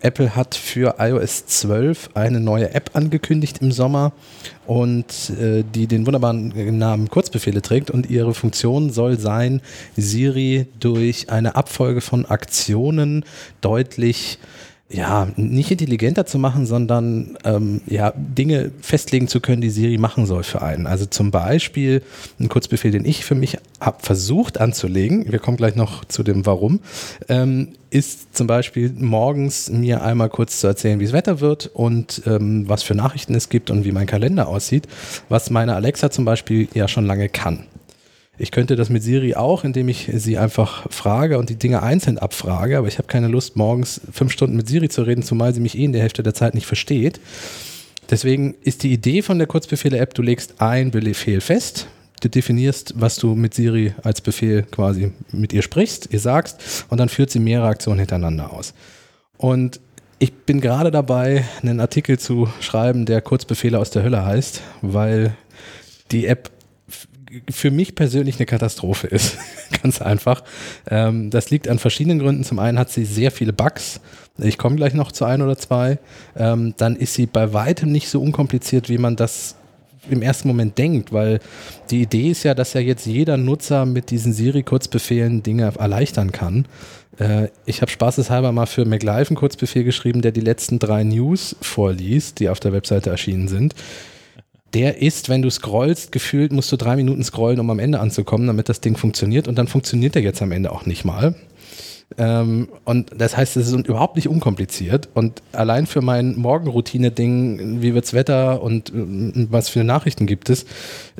Apple 0.00 0.36
hat 0.36 0.54
für 0.54 0.96
iOS 0.98 1.46
12 1.46 2.10
eine 2.14 2.40
neue 2.40 2.74
App 2.74 2.90
angekündigt 2.94 3.58
im 3.60 3.72
Sommer 3.72 4.12
und 4.66 5.30
äh, 5.40 5.64
die 5.74 5.86
den 5.86 6.06
wunderbaren 6.06 6.78
Namen 6.78 7.08
Kurzbefehle 7.08 7.62
trägt 7.62 7.90
und 7.90 8.08
ihre 8.08 8.34
Funktion 8.34 8.90
soll 8.90 9.18
sein, 9.18 9.60
Siri 9.96 10.66
durch 10.78 11.30
eine 11.30 11.56
Abfolge 11.56 12.00
von 12.00 12.26
Aktionen 12.26 13.24
deutlich 13.60 14.38
ja, 14.90 15.28
nicht 15.36 15.70
intelligenter 15.70 16.24
zu 16.24 16.38
machen, 16.38 16.64
sondern 16.64 17.36
ähm, 17.44 17.82
ja, 17.86 18.12
Dinge 18.16 18.70
festlegen 18.80 19.28
zu 19.28 19.40
können, 19.40 19.60
die 19.60 19.68
Siri 19.68 19.98
machen 19.98 20.24
soll 20.24 20.44
für 20.44 20.62
einen. 20.62 20.86
Also 20.86 21.04
zum 21.04 21.30
Beispiel 21.30 22.02
ein 22.40 22.48
Kurzbefehl, 22.48 22.90
den 22.90 23.04
ich 23.04 23.22
für 23.22 23.34
mich 23.34 23.58
habe 23.80 23.98
versucht 24.00 24.58
anzulegen, 24.58 25.30
wir 25.30 25.40
kommen 25.40 25.58
gleich 25.58 25.76
noch 25.76 26.06
zu 26.06 26.22
dem 26.22 26.46
Warum, 26.46 26.80
ähm, 27.28 27.68
ist 27.90 28.34
zum 28.34 28.46
Beispiel 28.46 28.90
morgens 28.98 29.68
mir 29.68 30.02
einmal 30.02 30.30
kurz 30.30 30.60
zu 30.60 30.66
erzählen, 30.66 31.00
wie 31.00 31.04
es 31.04 31.12
Wetter 31.12 31.40
wird 31.40 31.70
und 31.74 32.22
ähm, 32.24 32.66
was 32.66 32.82
für 32.82 32.94
Nachrichten 32.94 33.34
es 33.34 33.50
gibt 33.50 33.70
und 33.70 33.84
wie 33.84 33.92
mein 33.92 34.06
Kalender 34.06 34.48
aussieht, 34.48 34.88
was 35.28 35.50
meine 35.50 35.74
Alexa 35.74 36.10
zum 36.10 36.24
Beispiel 36.24 36.66
ja 36.72 36.88
schon 36.88 37.04
lange 37.04 37.28
kann. 37.28 37.64
Ich 38.40 38.52
könnte 38.52 38.76
das 38.76 38.88
mit 38.88 39.02
Siri 39.02 39.34
auch, 39.34 39.64
indem 39.64 39.88
ich 39.88 40.10
sie 40.14 40.38
einfach 40.38 40.90
frage 40.92 41.38
und 41.38 41.50
die 41.50 41.56
Dinge 41.56 41.82
einzeln 41.82 42.18
abfrage, 42.18 42.78
aber 42.78 42.86
ich 42.86 42.98
habe 42.98 43.08
keine 43.08 43.26
Lust, 43.26 43.56
morgens 43.56 44.00
fünf 44.12 44.32
Stunden 44.32 44.56
mit 44.56 44.68
Siri 44.68 44.88
zu 44.88 45.02
reden, 45.02 45.24
zumal 45.24 45.52
sie 45.52 45.60
mich 45.60 45.76
eh 45.76 45.84
in 45.84 45.92
der 45.92 46.02
Hälfte 46.02 46.22
der 46.22 46.34
Zeit 46.34 46.54
nicht 46.54 46.66
versteht. 46.66 47.18
Deswegen 48.10 48.54
ist 48.62 48.84
die 48.84 48.92
Idee 48.92 49.22
von 49.22 49.38
der 49.38 49.48
Kurzbefehle-App, 49.48 50.14
du 50.14 50.22
legst 50.22 50.60
ein 50.60 50.92
Befehl 50.92 51.40
fest, 51.40 51.88
du 52.20 52.28
definierst, 52.28 52.94
was 52.96 53.16
du 53.16 53.34
mit 53.34 53.54
Siri 53.54 53.92
als 54.02 54.20
Befehl 54.20 54.62
quasi 54.62 55.12
mit 55.32 55.52
ihr 55.52 55.62
sprichst, 55.62 56.08
ihr 56.12 56.20
sagst, 56.20 56.86
und 56.88 56.98
dann 56.98 57.08
führt 57.08 57.30
sie 57.30 57.40
mehrere 57.40 57.66
Aktionen 57.66 57.98
hintereinander 57.98 58.52
aus. 58.52 58.72
Und 59.36 59.80
ich 60.20 60.32
bin 60.32 60.60
gerade 60.60 60.90
dabei, 60.90 61.44
einen 61.62 61.80
Artikel 61.80 62.18
zu 62.18 62.48
schreiben, 62.60 63.04
der 63.04 63.20
Kurzbefehle 63.20 63.78
aus 63.78 63.90
der 63.90 64.04
Hölle 64.04 64.24
heißt, 64.24 64.62
weil 64.80 65.34
die 66.10 66.26
App 66.26 66.50
für 67.50 67.70
mich 67.70 67.94
persönlich 67.94 68.36
eine 68.36 68.46
Katastrophe 68.46 69.06
ist. 69.06 69.38
Ganz 69.82 70.00
einfach. 70.00 70.44
Ähm, 70.90 71.30
das 71.30 71.50
liegt 71.50 71.68
an 71.68 71.78
verschiedenen 71.78 72.18
Gründen. 72.18 72.44
Zum 72.44 72.58
einen 72.58 72.78
hat 72.78 72.90
sie 72.90 73.04
sehr 73.04 73.30
viele 73.30 73.52
Bugs. 73.52 74.00
Ich 74.38 74.58
komme 74.58 74.76
gleich 74.76 74.94
noch 74.94 75.12
zu 75.12 75.24
ein 75.24 75.42
oder 75.42 75.56
zwei. 75.56 75.98
Ähm, 76.36 76.74
dann 76.76 76.96
ist 76.96 77.14
sie 77.14 77.26
bei 77.26 77.52
weitem 77.52 77.90
nicht 77.90 78.08
so 78.08 78.20
unkompliziert, 78.20 78.88
wie 78.88 78.98
man 78.98 79.16
das 79.16 79.56
im 80.08 80.22
ersten 80.22 80.48
Moment 80.48 80.78
denkt, 80.78 81.12
weil 81.12 81.40
die 81.90 82.02
Idee 82.02 82.30
ist 82.30 82.44
ja, 82.44 82.54
dass 82.54 82.72
ja 82.72 82.80
jetzt 82.80 83.04
jeder 83.04 83.36
Nutzer 83.36 83.84
mit 83.84 84.10
diesen 84.10 84.32
Siri-Kurzbefehlen 84.32 85.42
Dinge 85.42 85.72
erleichtern 85.78 86.32
kann. 86.32 86.66
Äh, 87.18 87.48
ich 87.66 87.82
habe 87.82 87.90
spaßeshalber 87.90 88.52
mal 88.52 88.66
für 88.66 88.84
McLive 88.84 89.30
einen 89.30 89.36
Kurzbefehl 89.36 89.84
geschrieben, 89.84 90.22
der 90.22 90.32
die 90.32 90.40
letzten 90.40 90.78
drei 90.78 91.02
News 91.04 91.56
vorliest, 91.60 92.40
die 92.40 92.48
auf 92.48 92.60
der 92.60 92.72
Webseite 92.72 93.10
erschienen 93.10 93.48
sind 93.48 93.74
der 94.74 95.00
ist, 95.00 95.28
wenn 95.28 95.42
du 95.42 95.50
scrollst, 95.50 96.12
gefühlt 96.12 96.52
musst 96.52 96.70
du 96.70 96.76
drei 96.76 96.96
Minuten 96.96 97.24
scrollen, 97.24 97.60
um 97.60 97.70
am 97.70 97.78
Ende 97.78 98.00
anzukommen, 98.00 98.46
damit 98.46 98.68
das 98.68 98.80
Ding 98.80 98.96
funktioniert. 98.96 99.48
Und 99.48 99.56
dann 99.56 99.68
funktioniert 99.68 100.14
der 100.14 100.22
jetzt 100.22 100.42
am 100.42 100.52
Ende 100.52 100.72
auch 100.72 100.84
nicht 100.84 101.04
mal. 101.04 101.34
Ähm, 102.16 102.68
und 102.84 103.10
das 103.16 103.36
heißt, 103.36 103.56
es 103.56 103.68
ist 103.68 103.86
überhaupt 103.86 104.16
nicht 104.16 104.28
unkompliziert. 104.28 105.08
Und 105.14 105.42
allein 105.52 105.86
für 105.86 106.00
mein 106.00 106.36
Morgenroutine-Ding, 106.36 107.82
wie 107.82 107.94
wird's 107.94 108.12
Wetter 108.12 108.62
und 108.62 108.90
äh, 108.90 109.46
was 109.50 109.68
für 109.68 109.84
Nachrichten 109.84 110.26
gibt 110.26 110.50
es, 110.50 110.64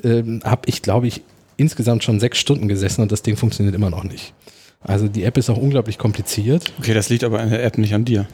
äh, 0.02 0.22
habe 0.44 0.62
ich, 0.66 0.82
glaube 0.82 1.06
ich, 1.06 1.22
insgesamt 1.56 2.04
schon 2.04 2.20
sechs 2.20 2.38
Stunden 2.38 2.68
gesessen 2.68 3.02
und 3.02 3.12
das 3.12 3.22
Ding 3.22 3.36
funktioniert 3.36 3.74
immer 3.74 3.90
noch 3.90 4.04
nicht. 4.04 4.32
Also 4.80 5.08
die 5.08 5.24
App 5.24 5.36
ist 5.36 5.50
auch 5.50 5.58
unglaublich 5.58 5.98
kompliziert. 5.98 6.72
Okay, 6.78 6.94
das 6.94 7.08
liegt 7.08 7.24
aber 7.24 7.40
an 7.40 7.50
der 7.50 7.64
App, 7.64 7.78
nicht 7.78 7.94
an 7.94 8.04
dir. 8.04 8.26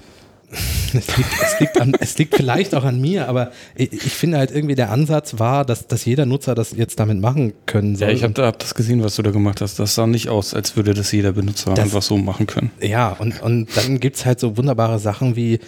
Es 0.94 1.16
liegt, 1.16 1.28
es, 1.42 1.60
liegt 1.60 1.80
an, 1.80 1.92
es 1.98 2.18
liegt 2.18 2.36
vielleicht 2.36 2.74
auch 2.74 2.84
an 2.84 3.00
mir, 3.00 3.28
aber 3.28 3.50
ich, 3.74 3.92
ich 3.92 4.12
finde 4.12 4.38
halt 4.38 4.52
irgendwie 4.52 4.76
der 4.76 4.90
Ansatz 4.90 5.38
war, 5.38 5.64
dass, 5.64 5.88
dass 5.88 6.04
jeder 6.04 6.24
Nutzer 6.24 6.54
das 6.54 6.70
jetzt 6.72 7.00
damit 7.00 7.20
machen 7.20 7.52
können 7.66 7.96
soll. 7.96 8.08
Ja, 8.08 8.14
ich 8.14 8.22
habe 8.22 8.40
hab 8.46 8.58
das 8.60 8.74
gesehen, 8.76 9.02
was 9.02 9.16
du 9.16 9.22
da 9.22 9.30
gemacht 9.32 9.60
hast. 9.60 9.78
Das 9.80 9.94
sah 9.96 10.06
nicht 10.06 10.28
aus, 10.28 10.54
als 10.54 10.76
würde 10.76 10.94
das 10.94 11.10
jeder 11.10 11.32
Benutzer 11.32 11.74
Das- 11.74 11.84
einfach 11.86 12.02
so 12.02 12.16
machen 12.16 12.46
können. 12.46 12.70
Ja, 12.80 13.08
und, 13.12 13.42
und 13.42 13.76
dann 13.76 13.98
gibt's 13.98 14.24
halt 14.24 14.38
so 14.38 14.56
wunderbare 14.56 14.98
Sachen 15.00 15.34
wie, 15.36 15.58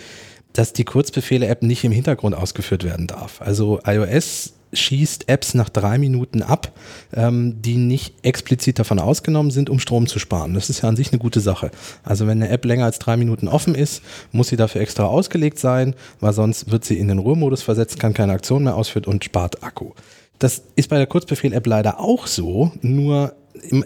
dass 0.53 0.73
die 0.73 0.85
Kurzbefehle-App 0.85 1.63
nicht 1.63 1.83
im 1.85 1.93
Hintergrund 1.93 2.35
ausgeführt 2.37 2.85
werden 2.85 3.07
darf. 3.09 3.43
Also 3.43 3.81
iOS 3.85 4.53
schießt 4.77 5.29
Apps 5.29 5.55
nach 5.55 5.69
drei 5.69 5.99
Minuten 5.99 6.43
ab, 6.43 6.73
ähm, 7.15 7.61
die 7.63 7.77
nicht 7.77 8.15
explizit 8.23 8.79
davon 8.79 8.99
ausgenommen 8.99 9.51
sind, 9.51 9.71
um 9.71 9.79
Strom 9.79 10.07
zu 10.07 10.19
sparen. 10.19 10.55
Das 10.55 10.71
ist 10.71 10.83
ja 10.83 10.89
an 10.89 10.97
sich 10.97 11.13
eine 11.13 11.19
gute 11.19 11.41
Sache. 11.41 11.71
Also 12.03 12.27
wenn 12.27 12.43
eine 12.43 12.51
App 12.51 12.65
länger 12.65 12.85
als 12.85 12.99
drei 12.99 13.17
Minuten 13.17 13.49
offen 13.49 13.75
ist, 13.75 14.03
muss 14.33 14.49
sie 14.49 14.57
dafür 14.57 14.81
extra 14.81 15.05
ausgelegt 15.07 15.59
sein, 15.59 15.95
weil 16.21 16.33
sonst 16.33 16.71
wird 16.71 16.85
sie 16.85 16.99
in 16.99 17.09
den 17.09 17.19
Ruhemodus 17.19 17.63
versetzt, 17.63 17.99
kann 17.99 18.15
keine 18.15 18.33
Aktion 18.33 18.65
mehr 18.65 18.77
ausführen 18.77 19.07
und 19.07 19.25
spart 19.25 19.63
Akku. 19.63 19.93
Das 20.39 20.63
ist 20.75 20.89
bei 20.89 20.99
der 20.99 21.07
Kurzbefehl-App 21.07 21.67
leider 21.67 21.99
auch 21.99 22.27
so, 22.27 22.73
nur 22.83 23.35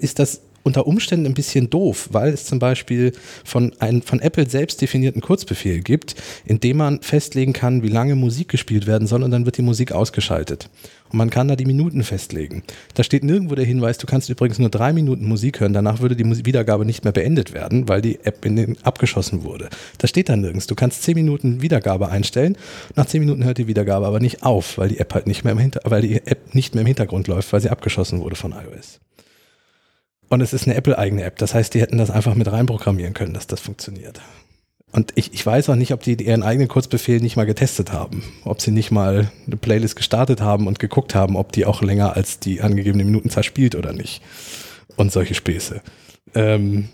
ist 0.00 0.18
das 0.18 0.40
unter 0.62 0.86
Umständen 0.86 1.26
ein 1.26 1.34
bisschen 1.34 1.70
doof, 1.70 2.08
weil 2.12 2.32
es 2.32 2.44
zum 2.44 2.58
Beispiel 2.58 3.12
von, 3.44 3.72
ein, 3.78 4.02
von 4.02 4.20
Apple 4.20 4.48
selbst 4.48 4.80
definierten 4.80 5.20
Kurzbefehl 5.20 5.80
gibt, 5.80 6.14
in 6.44 6.60
dem 6.60 6.78
man 6.78 7.02
festlegen 7.02 7.52
kann, 7.52 7.82
wie 7.82 7.88
lange 7.88 8.14
Musik 8.14 8.48
gespielt 8.48 8.86
werden 8.86 9.06
soll 9.06 9.22
und 9.22 9.30
dann 9.30 9.46
wird 9.46 9.56
die 9.56 9.62
Musik 9.62 9.92
ausgeschaltet. 9.92 10.68
Und 11.10 11.18
man 11.18 11.30
kann 11.30 11.48
da 11.48 11.56
die 11.56 11.64
Minuten 11.64 12.04
festlegen. 12.04 12.62
Da 12.94 13.02
steht 13.02 13.24
nirgendwo 13.24 13.56
der 13.56 13.64
Hinweis, 13.64 13.98
du 13.98 14.06
kannst 14.06 14.30
übrigens 14.30 14.60
nur 14.60 14.68
drei 14.68 14.92
Minuten 14.92 15.26
Musik 15.26 15.58
hören, 15.60 15.72
danach 15.72 16.00
würde 16.00 16.14
die 16.14 16.46
Wiedergabe 16.46 16.84
nicht 16.84 17.02
mehr 17.02 17.12
beendet 17.12 17.52
werden, 17.52 17.88
weil 17.88 18.00
die 18.00 18.20
App 18.22 18.44
in 18.44 18.54
den 18.54 18.78
abgeschossen 18.82 19.42
wurde. 19.42 19.70
Das 19.98 20.10
steht 20.10 20.28
da 20.28 20.36
nirgends. 20.36 20.68
Du 20.68 20.76
kannst 20.76 21.02
zehn 21.02 21.14
Minuten 21.14 21.62
Wiedergabe 21.62 22.10
einstellen, 22.10 22.56
nach 22.94 23.06
zehn 23.06 23.20
Minuten 23.20 23.44
hört 23.44 23.58
die 23.58 23.66
Wiedergabe 23.66 24.06
aber 24.06 24.20
nicht 24.20 24.44
auf, 24.44 24.78
weil 24.78 24.88
die 24.88 24.98
App 24.98 25.14
halt 25.14 25.26
nicht 25.26 25.42
mehr 25.42 25.52
im 25.52 25.58
Hinter 25.58 25.80
weil 25.84 26.02
die 26.02 26.24
App 26.26 26.54
nicht 26.54 26.74
mehr 26.74 26.82
im 26.82 26.86
Hintergrund 26.86 27.26
läuft, 27.26 27.52
weil 27.52 27.60
sie 27.60 27.70
abgeschossen 27.70 28.20
wurde 28.20 28.36
von 28.36 28.52
iOS. 28.52 29.00
Und 30.30 30.40
es 30.40 30.52
ist 30.52 30.66
eine 30.66 30.76
Apple-eigene 30.76 31.24
App. 31.24 31.38
Das 31.38 31.54
heißt, 31.54 31.74
die 31.74 31.80
hätten 31.80 31.98
das 31.98 32.10
einfach 32.10 32.34
mit 32.34 32.50
reinprogrammieren 32.50 33.14
können, 33.14 33.34
dass 33.34 33.48
das 33.48 33.60
funktioniert. 33.60 34.20
Und 34.92 35.12
ich, 35.16 35.34
ich 35.34 35.44
weiß 35.44 35.68
auch 35.68 35.74
nicht, 35.74 35.92
ob 35.92 36.02
die 36.02 36.14
ihren 36.14 36.44
eigenen 36.44 36.68
Kurzbefehl 36.68 37.20
nicht 37.20 37.36
mal 37.36 37.46
getestet 37.46 37.92
haben. 37.92 38.22
Ob 38.44 38.60
sie 38.60 38.70
nicht 38.70 38.92
mal 38.92 39.30
eine 39.46 39.56
Playlist 39.56 39.96
gestartet 39.96 40.40
haben 40.40 40.68
und 40.68 40.78
geguckt 40.78 41.16
haben, 41.16 41.36
ob 41.36 41.52
die 41.52 41.66
auch 41.66 41.82
länger 41.82 42.16
als 42.16 42.38
die 42.38 42.60
angegebene 42.60 43.04
Minutenzahl 43.04 43.42
spielt 43.42 43.74
oder 43.74 43.92
nicht. 43.92 44.22
Und 44.96 45.12
solche 45.12 45.34
Späße. 45.34 45.82
Ähm, 46.34 46.88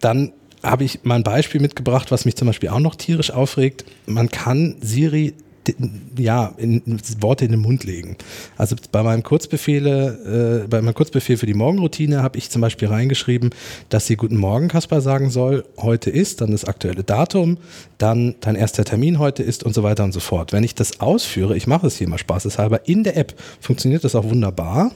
dann 0.00 0.32
habe 0.62 0.84
ich 0.84 1.04
mal 1.04 1.16
ein 1.16 1.24
Beispiel 1.24 1.60
mitgebracht, 1.60 2.10
was 2.10 2.24
mich 2.24 2.36
zum 2.36 2.46
Beispiel 2.46 2.70
auch 2.70 2.80
noch 2.80 2.94
tierisch 2.94 3.30
aufregt. 3.30 3.84
Man 4.06 4.30
kann 4.30 4.76
Siri 4.80 5.34
ja, 6.16 6.54
in, 6.56 6.82
in 6.84 7.00
Worte 7.20 7.44
in 7.44 7.52
den 7.52 7.60
Mund 7.60 7.84
legen. 7.84 8.16
Also 8.56 8.76
bei 8.90 9.02
meinem 9.02 9.22
Kurzbefehle, 9.22 10.64
äh, 10.64 10.68
bei 10.68 10.80
meinem 10.82 10.94
Kurzbefehl 10.94 11.36
für 11.36 11.46
die 11.46 11.54
Morgenroutine 11.54 12.22
habe 12.22 12.38
ich 12.38 12.50
zum 12.50 12.60
Beispiel 12.62 12.88
reingeschrieben, 12.88 13.50
dass 13.88 14.06
sie 14.06 14.16
Guten 14.16 14.36
Morgen, 14.36 14.68
Kaspar, 14.68 15.00
sagen 15.00 15.30
soll, 15.30 15.64
heute 15.78 16.10
ist, 16.10 16.40
dann 16.40 16.52
das 16.52 16.64
aktuelle 16.64 17.04
Datum, 17.04 17.58
dann 17.98 18.34
dein 18.40 18.56
erster 18.56 18.84
Termin 18.84 19.18
heute 19.18 19.42
ist 19.42 19.64
und 19.64 19.74
so 19.74 19.82
weiter 19.82 20.04
und 20.04 20.12
so 20.12 20.20
fort. 20.20 20.52
Wenn 20.52 20.64
ich 20.64 20.74
das 20.74 21.00
ausführe, 21.00 21.56
ich 21.56 21.66
mache 21.66 21.86
es 21.86 21.96
hier 21.96 22.08
mal 22.08 22.18
spaßeshalber, 22.18 22.88
in 22.88 23.04
der 23.04 23.16
App 23.16 23.34
funktioniert 23.60 24.04
das 24.04 24.14
auch 24.14 24.24
wunderbar. 24.24 24.92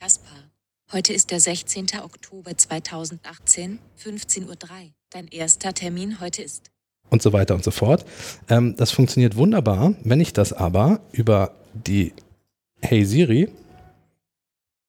Kaspar, 0.00 0.50
heute 0.92 1.12
ist 1.12 1.30
der 1.30 1.40
16. 1.40 1.86
Oktober 2.02 2.56
2018, 2.56 3.78
15.03 4.02 4.46
Uhr. 4.48 4.56
Dein 5.10 5.28
erster 5.28 5.72
Termin 5.72 6.20
heute 6.20 6.42
ist. 6.42 6.73
Und 7.10 7.22
so 7.22 7.32
weiter 7.32 7.54
und 7.54 7.64
so 7.64 7.70
fort. 7.70 8.04
Ähm, 8.48 8.74
das 8.76 8.90
funktioniert 8.90 9.36
wunderbar. 9.36 9.94
Wenn 10.02 10.20
ich 10.20 10.32
das 10.32 10.52
aber 10.52 11.00
über 11.12 11.52
die 11.72 12.12
Hey 12.80 13.04
Siri 13.04 13.48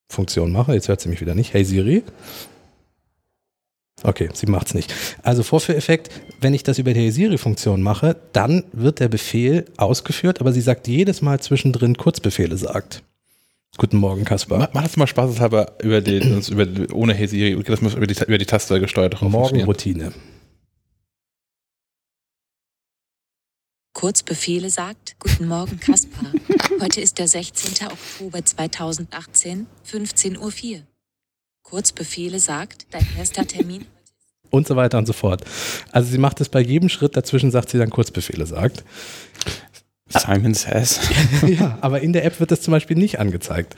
Funktion 0.08 0.52
mache, 0.52 0.74
jetzt 0.74 0.88
hört 0.88 1.00
sie 1.00 1.08
mich 1.08 1.20
wieder 1.20 1.34
nicht, 1.34 1.52
Hey 1.52 1.64
Siri. 1.64 2.02
Okay, 4.02 4.28
sie 4.34 4.46
macht's 4.46 4.74
nicht. 4.74 4.94
Also 5.22 5.42
Vorführeffekt, 5.42 6.10
wenn 6.40 6.52
ich 6.52 6.62
das 6.62 6.78
über 6.78 6.92
die 6.92 7.00
Hey 7.00 7.10
Siri 7.10 7.38
Funktion 7.38 7.82
mache, 7.82 8.16
dann 8.32 8.64
wird 8.72 9.00
der 9.00 9.08
Befehl 9.08 9.64
ausgeführt, 9.78 10.40
aber 10.40 10.52
sie 10.52 10.60
sagt 10.60 10.86
jedes 10.86 11.22
Mal 11.22 11.40
zwischendrin 11.40 11.96
Kurzbefehle 11.96 12.56
sagt. 12.56 13.02
Guten 13.78 13.96
Morgen, 13.98 14.24
Kaspar. 14.24 14.70
Mach, 14.72 14.82
das 14.82 14.96
mal 14.96 15.06
spaßeshalber 15.06 15.72
über 15.82 16.00
den, 16.00 16.40
über, 16.40 16.94
ohne 16.94 17.14
Hey 17.14 17.26
Siri, 17.26 17.62
das 17.62 17.80
muss 17.80 17.94
über 17.94 18.06
die, 18.06 18.22
über 18.26 18.38
die 18.38 18.46
Taste 18.46 18.80
gesteuert. 18.80 19.20
Morgenroutine. 19.20 20.12
Kurzbefehle 23.96 24.68
sagt, 24.68 25.16
Guten 25.18 25.48
Morgen, 25.48 25.80
Kaspar. 25.80 26.30
Heute 26.82 27.00
ist 27.00 27.18
der 27.18 27.28
16. 27.28 27.86
Oktober 27.86 28.44
2018, 28.44 29.66
15.04 29.90 30.36
Uhr. 30.38 30.82
Kurzbefehle 31.62 32.38
sagt, 32.38 32.88
dein 32.90 33.06
erster 33.16 33.46
Termin. 33.46 33.86
Und 34.50 34.66
so 34.66 34.76
weiter 34.76 34.98
und 34.98 35.06
so 35.06 35.14
fort. 35.14 35.44
Also 35.92 36.10
sie 36.10 36.18
macht 36.18 36.42
es 36.42 36.50
bei 36.50 36.60
jedem 36.60 36.90
Schritt 36.90 37.16
dazwischen, 37.16 37.50
sagt 37.50 37.70
sie 37.70 37.78
dann 37.78 37.88
Kurzbefehle 37.88 38.44
sagt. 38.44 38.84
Simon 40.08 40.52
Says. 40.52 41.00
ja, 41.46 41.78
aber 41.80 42.02
in 42.02 42.12
der 42.12 42.26
App 42.26 42.38
wird 42.38 42.50
das 42.50 42.60
zum 42.60 42.72
Beispiel 42.72 42.98
nicht 42.98 43.18
angezeigt. 43.18 43.76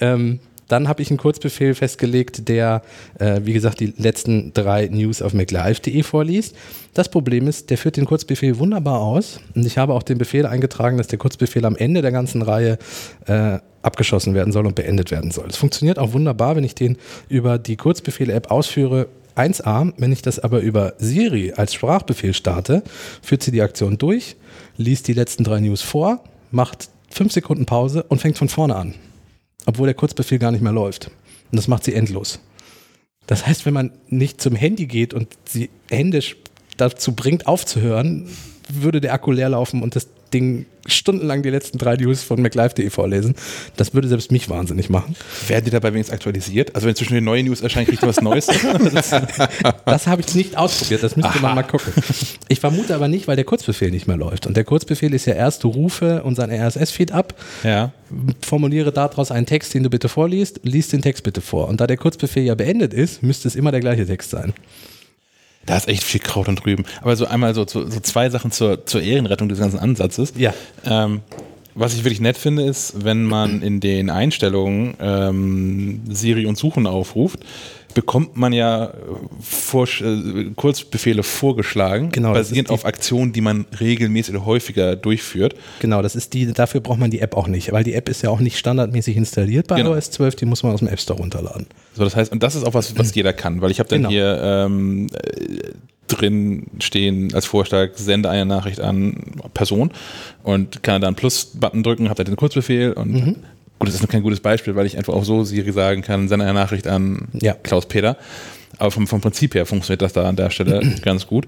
Ähm, 0.00 0.40
dann 0.70 0.88
habe 0.88 1.02
ich 1.02 1.10
einen 1.10 1.18
Kurzbefehl 1.18 1.74
festgelegt, 1.74 2.48
der, 2.48 2.82
äh, 3.18 3.40
wie 3.44 3.52
gesagt, 3.52 3.80
die 3.80 3.92
letzten 3.96 4.54
drei 4.54 4.86
News 4.86 5.20
auf 5.20 5.34
maclive.de 5.34 6.02
vorliest. 6.02 6.54
Das 6.94 7.08
Problem 7.08 7.48
ist, 7.48 7.70
der 7.70 7.78
führt 7.78 7.96
den 7.96 8.06
Kurzbefehl 8.06 8.58
wunderbar 8.58 9.00
aus. 9.00 9.40
Und 9.54 9.66
ich 9.66 9.78
habe 9.78 9.94
auch 9.94 10.02
den 10.02 10.18
Befehl 10.18 10.46
eingetragen, 10.46 10.96
dass 10.96 11.08
der 11.08 11.18
Kurzbefehl 11.18 11.64
am 11.64 11.76
Ende 11.76 12.02
der 12.02 12.12
ganzen 12.12 12.42
Reihe 12.42 12.78
äh, 13.26 13.58
abgeschossen 13.82 14.34
werden 14.34 14.52
soll 14.52 14.66
und 14.66 14.76
beendet 14.76 15.10
werden 15.10 15.30
soll. 15.30 15.48
Es 15.48 15.56
funktioniert 15.56 15.98
auch 15.98 16.12
wunderbar, 16.12 16.54
wenn 16.54 16.64
ich 16.64 16.74
den 16.74 16.98
über 17.28 17.58
die 17.58 17.76
Kurzbefehle-App 17.76 18.50
ausführe. 18.50 19.08
1a, 19.36 19.92
wenn 19.96 20.12
ich 20.12 20.22
das 20.22 20.38
aber 20.38 20.60
über 20.60 20.94
Siri 20.98 21.52
als 21.56 21.74
Sprachbefehl 21.74 22.34
starte, 22.34 22.82
führt 23.22 23.42
sie 23.42 23.52
die 23.52 23.62
Aktion 23.62 23.98
durch, 23.98 24.36
liest 24.76 25.08
die 25.08 25.14
letzten 25.14 25.44
drei 25.44 25.60
News 25.60 25.82
vor, 25.82 26.22
macht 26.50 26.90
fünf 27.08 27.32
Sekunden 27.32 27.66
Pause 27.66 28.04
und 28.04 28.20
fängt 28.20 28.38
von 28.38 28.48
vorne 28.48 28.76
an. 28.76 28.94
Obwohl 29.66 29.86
der 29.86 29.94
Kurzbefehl 29.94 30.38
gar 30.38 30.52
nicht 30.52 30.62
mehr 30.62 30.72
läuft. 30.72 31.06
Und 31.50 31.56
das 31.56 31.68
macht 31.68 31.84
sie 31.84 31.94
endlos. 31.94 32.40
Das 33.26 33.46
heißt, 33.46 33.66
wenn 33.66 33.74
man 33.74 33.92
nicht 34.08 34.40
zum 34.40 34.56
Handy 34.56 34.86
geht 34.86 35.14
und 35.14 35.28
sie 35.44 35.70
händisch 35.88 36.36
dazu 36.76 37.12
bringt, 37.12 37.46
aufzuhören, 37.46 38.28
würde 38.74 39.00
der 39.00 39.12
Akku 39.12 39.32
leer 39.32 39.48
laufen 39.48 39.82
und 39.82 39.96
das 39.96 40.08
Ding 40.32 40.66
stundenlang 40.86 41.42
die 41.42 41.50
letzten 41.50 41.78
drei 41.78 41.96
News 41.96 42.22
von 42.22 42.40
MacLive.de 42.40 42.88
vorlesen. 42.90 43.34
Das 43.76 43.94
würde 43.94 44.08
selbst 44.08 44.32
mich 44.32 44.48
wahnsinnig 44.48 44.88
machen. 44.88 45.16
Werden 45.48 45.64
die 45.64 45.70
dabei 45.70 45.92
wenigstens 45.92 46.14
aktualisiert? 46.14 46.74
Also 46.74 46.86
wenn 46.86 46.94
zwischen 46.94 47.14
den 47.14 47.24
neuen 47.24 47.46
News 47.46 47.60
erscheint, 47.60 47.88
kriegt 47.88 48.02
man 48.02 48.10
was 48.10 48.20
Neues. 48.20 48.48
Das 49.84 50.06
habe 50.06 50.22
ich 50.22 50.34
nicht 50.34 50.56
ausprobiert, 50.56 51.02
das 51.02 51.16
müsste 51.16 51.40
man 51.40 51.54
mal 51.54 51.62
gucken. 51.62 51.92
Ich 52.48 52.60
vermute 52.60 52.94
aber 52.94 53.08
nicht, 53.08 53.28
weil 53.28 53.36
der 53.36 53.44
Kurzbefehl 53.44 53.90
nicht 53.90 54.06
mehr 54.06 54.16
läuft. 54.16 54.46
Und 54.46 54.56
der 54.56 54.64
Kurzbefehl 54.64 55.12
ist 55.14 55.26
ja 55.26 55.34
erst, 55.34 55.64
du 55.64 55.68
rufe 55.68 56.22
unseren 56.22 56.50
RSS-Feed 56.50 57.12
ab, 57.12 57.34
ja. 57.64 57.92
formuliere 58.40 58.92
daraus 58.92 59.30
einen 59.30 59.46
Text, 59.46 59.74
den 59.74 59.82
du 59.82 59.90
bitte 59.90 60.08
vorliest, 60.08 60.60
liest 60.62 60.92
den 60.92 61.02
Text 61.02 61.24
bitte 61.24 61.40
vor. 61.40 61.68
Und 61.68 61.80
da 61.80 61.86
der 61.86 61.96
Kurzbefehl 61.96 62.44
ja 62.44 62.54
beendet 62.54 62.94
ist, 62.94 63.22
müsste 63.22 63.48
es 63.48 63.56
immer 63.56 63.72
der 63.72 63.80
gleiche 63.80 64.06
Text 64.06 64.30
sein. 64.30 64.54
Da 65.66 65.76
ist 65.76 65.88
echt 65.88 66.02
viel 66.02 66.20
Kraut 66.20 66.48
und 66.48 66.64
Rüben. 66.64 66.84
Aber 67.02 67.14
so 67.16 67.26
einmal 67.26 67.54
so, 67.54 67.66
so, 67.66 67.88
so 67.88 68.00
zwei 68.00 68.30
Sachen 68.30 68.50
zur, 68.50 68.86
zur 68.86 69.02
Ehrenrettung 69.02 69.48
des 69.48 69.58
ganzen 69.58 69.78
Ansatzes. 69.78 70.32
Ja. 70.36 70.54
Ähm, 70.84 71.20
was 71.74 71.94
ich 71.94 72.04
wirklich 72.04 72.20
nett 72.20 72.36
finde, 72.36 72.64
ist, 72.64 73.04
wenn 73.04 73.24
man 73.24 73.62
in 73.62 73.80
den 73.80 74.10
Einstellungen 74.10 74.94
ähm, 75.00 76.02
Siri 76.08 76.46
und 76.46 76.58
Suchen 76.58 76.86
aufruft, 76.86 77.40
bekommt 77.94 78.36
man 78.36 78.52
ja 78.52 78.86
äh, 78.86 78.90
vor, 79.40 79.86
äh, 80.00 80.50
Kurzbefehle 80.56 81.22
vorgeschlagen, 81.22 82.10
Genau, 82.12 82.32
basierend 82.32 82.70
auf 82.70 82.84
Aktionen, 82.84 83.32
die 83.32 83.40
man 83.40 83.66
regelmäßig 83.80 84.34
oder 84.34 84.46
häufiger 84.46 84.96
durchführt. 84.96 85.54
Genau, 85.80 86.02
das 86.02 86.16
ist 86.16 86.32
die, 86.34 86.52
dafür 86.52 86.80
braucht 86.80 86.98
man 86.98 87.10
die 87.10 87.20
App 87.20 87.36
auch 87.36 87.46
nicht, 87.48 87.72
weil 87.72 87.84
die 87.84 87.94
App 87.94 88.08
ist 88.08 88.22
ja 88.22 88.30
auch 88.30 88.40
nicht 88.40 88.58
standardmäßig 88.58 89.16
installiert 89.16 89.66
bei 89.66 89.76
Genau. 89.76 89.94
iOS 89.94 90.10
12, 90.12 90.36
die 90.36 90.46
muss 90.46 90.62
man 90.62 90.72
aus 90.72 90.80
dem 90.80 90.88
App 90.88 91.00
Store 91.00 91.18
runterladen. 91.18 91.66
So, 91.96 92.04
das 92.04 92.16
heißt, 92.16 92.32
und 92.32 92.42
das 92.42 92.54
ist 92.54 92.64
auch 92.64 92.74
was, 92.74 92.96
was 92.98 93.14
jeder 93.14 93.32
kann, 93.32 93.60
weil 93.60 93.70
ich 93.70 93.78
habe 93.80 93.88
dann 93.88 93.98
Genau. 94.00 94.10
hier 94.10 94.40
ähm, 94.42 95.08
äh, 95.12 95.70
drin 96.08 96.66
stehen 96.80 97.32
als 97.34 97.46
Vorschlag, 97.46 97.90
sende 97.94 98.28
eine 98.30 98.44
Nachricht 98.46 98.80
an 98.80 99.16
Person 99.54 99.90
und 100.42 100.82
kann 100.82 101.00
dann 101.00 101.14
Plus-Button 101.14 101.82
drücken, 101.82 102.08
habe 102.08 102.16
da 102.16 102.24
den 102.24 102.36
Kurzbefehl 102.36 102.92
und 102.92 103.12
Mhm. 103.12 103.36
Gut, 103.80 103.88
das 103.88 103.96
ist 103.96 104.02
noch 104.02 104.08
kein 104.08 104.22
gutes 104.22 104.38
Beispiel, 104.40 104.76
weil 104.76 104.86
ich 104.86 104.96
einfach 104.96 105.12
auch 105.14 105.24
so 105.24 105.42
Siri 105.42 105.72
sagen 105.72 106.02
kann, 106.02 106.28
sende 106.28 106.44
eine 106.44 106.54
Nachricht 106.54 106.86
an 106.86 107.26
Ja. 107.40 107.54
Klaus-Peter. 107.54 108.16
Aber 108.78 108.90
vom, 108.92 109.08
vom 109.08 109.20
Prinzip 109.20 109.54
her 109.56 109.66
funktioniert 109.66 110.00
das 110.02 110.12
da 110.12 110.28
an 110.28 110.36
der 110.36 110.50
Stelle 110.50 110.80
ganz 111.02 111.26
gut. 111.26 111.46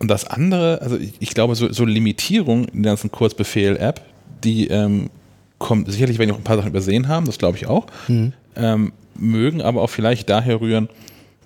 Und 0.00 0.08
das 0.08 0.24
andere, 0.26 0.80
also 0.82 0.96
ich, 0.96 1.12
ich 1.20 1.30
glaube, 1.34 1.54
so, 1.54 1.72
so 1.72 1.84
Limitierung 1.84 2.64
in 2.66 2.82
der 2.82 2.90
ganzen 2.92 3.12
Kurzbefehl-App, 3.12 4.00
die 4.42 4.66
ähm, 4.68 5.10
kommt 5.58 5.90
sicherlich, 5.92 6.18
wenn 6.18 6.28
die 6.28 6.34
auch 6.34 6.38
ein 6.38 6.44
paar 6.44 6.56
Sachen 6.56 6.70
übersehen 6.70 7.06
haben, 7.08 7.26
das 7.26 7.38
glaube 7.38 7.56
ich 7.58 7.66
auch, 7.66 7.86
Mhm. 8.08 8.32
ähm, 8.56 8.92
mögen 9.14 9.60
aber 9.60 9.82
auch 9.82 9.90
vielleicht 9.90 10.30
daher 10.30 10.60
rühren, 10.60 10.88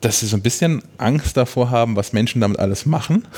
dass 0.00 0.20
sie 0.20 0.26
so 0.26 0.36
ein 0.36 0.42
bisschen 0.42 0.82
Angst 0.98 1.36
davor 1.36 1.70
haben, 1.70 1.96
was 1.96 2.12
Menschen 2.12 2.40
damit 2.40 2.58
alles 2.60 2.86
machen. 2.86 3.24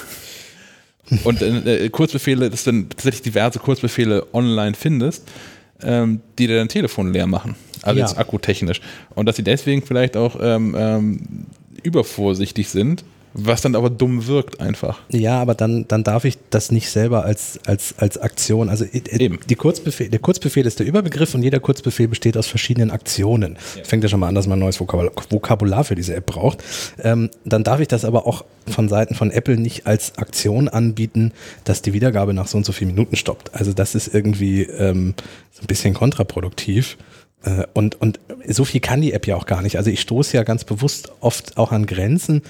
Und 1.24 1.40
äh, 1.40 1.88
Kurzbefehle, 1.90 2.50
dass 2.50 2.64
du 2.64 2.72
dann 2.72 2.88
tatsächlich 2.88 3.22
diverse 3.22 3.58
Kurzbefehle 3.60 4.26
online 4.32 4.74
findest, 4.74 5.22
ähm, 5.82 6.20
die 6.38 6.46
dir 6.46 6.56
dein 6.56 6.68
Telefon 6.68 7.12
leer 7.12 7.26
machen. 7.26 7.54
Also 7.82 8.00
Ja. 8.00 8.06
jetzt 8.06 8.18
akkutechnisch. 8.18 8.80
Und 9.14 9.26
dass 9.26 9.36
sie 9.36 9.44
deswegen 9.44 9.82
vielleicht 9.82 10.16
auch 10.16 10.36
ähm, 10.40 10.74
ähm, 10.78 11.46
übervorsichtig 11.82 12.68
sind, 12.68 13.04
was 13.38 13.60
dann 13.60 13.74
aber 13.74 13.90
dumm 13.90 14.26
wirkt 14.26 14.60
einfach. 14.60 15.00
Ja, 15.10 15.40
aber 15.40 15.54
dann, 15.54 15.86
dann 15.88 16.02
darf 16.04 16.24
ich 16.24 16.38
das 16.50 16.72
nicht 16.72 16.88
selber 16.90 17.24
als, 17.24 17.60
als, 17.66 17.94
als 17.98 18.18
Aktion. 18.18 18.68
Also 18.70 18.84
äh, 18.84 19.02
Eben. 19.18 19.38
Die 19.48 19.54
Kurzbefehl, 19.54 20.08
der 20.08 20.20
Kurzbefehl 20.20 20.66
ist 20.66 20.78
der 20.78 20.86
Überbegriff 20.86 21.34
und 21.34 21.42
jeder 21.42 21.60
Kurzbefehl 21.60 22.08
besteht 22.08 22.36
aus 22.36 22.46
verschiedenen 22.46 22.90
Aktionen. 22.90 23.58
Fängt 23.84 24.02
ja 24.02 24.08
schon 24.08 24.20
mal 24.20 24.28
an, 24.28 24.34
dass 24.34 24.46
man 24.46 24.58
ein 24.58 24.60
neues 24.60 24.80
Vokabular, 24.80 25.12
Vokabular 25.28 25.84
für 25.84 25.94
diese 25.94 26.14
App 26.14 26.26
braucht. 26.26 26.64
Ähm, 27.02 27.30
dann 27.44 27.62
darf 27.62 27.80
ich 27.80 27.88
das 27.88 28.04
aber 28.04 28.26
auch 28.26 28.44
von 28.66 28.88
Seiten 28.88 29.14
von 29.14 29.30
Apple 29.30 29.56
nicht 29.56 29.86
als 29.86 30.16
Aktion 30.16 30.68
anbieten, 30.68 31.32
dass 31.64 31.82
die 31.82 31.92
Wiedergabe 31.92 32.32
nach 32.32 32.48
so 32.48 32.56
und 32.56 32.64
so 32.64 32.72
vielen 32.72 32.92
Minuten 32.92 33.16
stoppt. 33.16 33.54
Also 33.54 33.72
das 33.72 33.94
ist 33.94 34.12
irgendwie 34.12 34.62
ähm, 34.62 35.14
so 35.52 35.62
ein 35.62 35.66
bisschen 35.66 35.94
kontraproduktiv. 35.94 36.96
Äh, 37.44 37.64
Und, 37.74 38.00
und 38.00 38.20
so 38.48 38.64
viel 38.64 38.80
kann 38.80 39.00
die 39.00 39.12
App 39.12 39.26
ja 39.26 39.36
auch 39.36 39.46
gar 39.46 39.62
nicht. 39.62 39.76
Also 39.76 39.90
ich 39.90 40.00
stoße 40.00 40.36
ja 40.36 40.42
ganz 40.42 40.64
bewusst 40.64 41.12
oft 41.20 41.56
auch 41.56 41.72
an 41.72 41.86
Grenzen. 41.86 42.42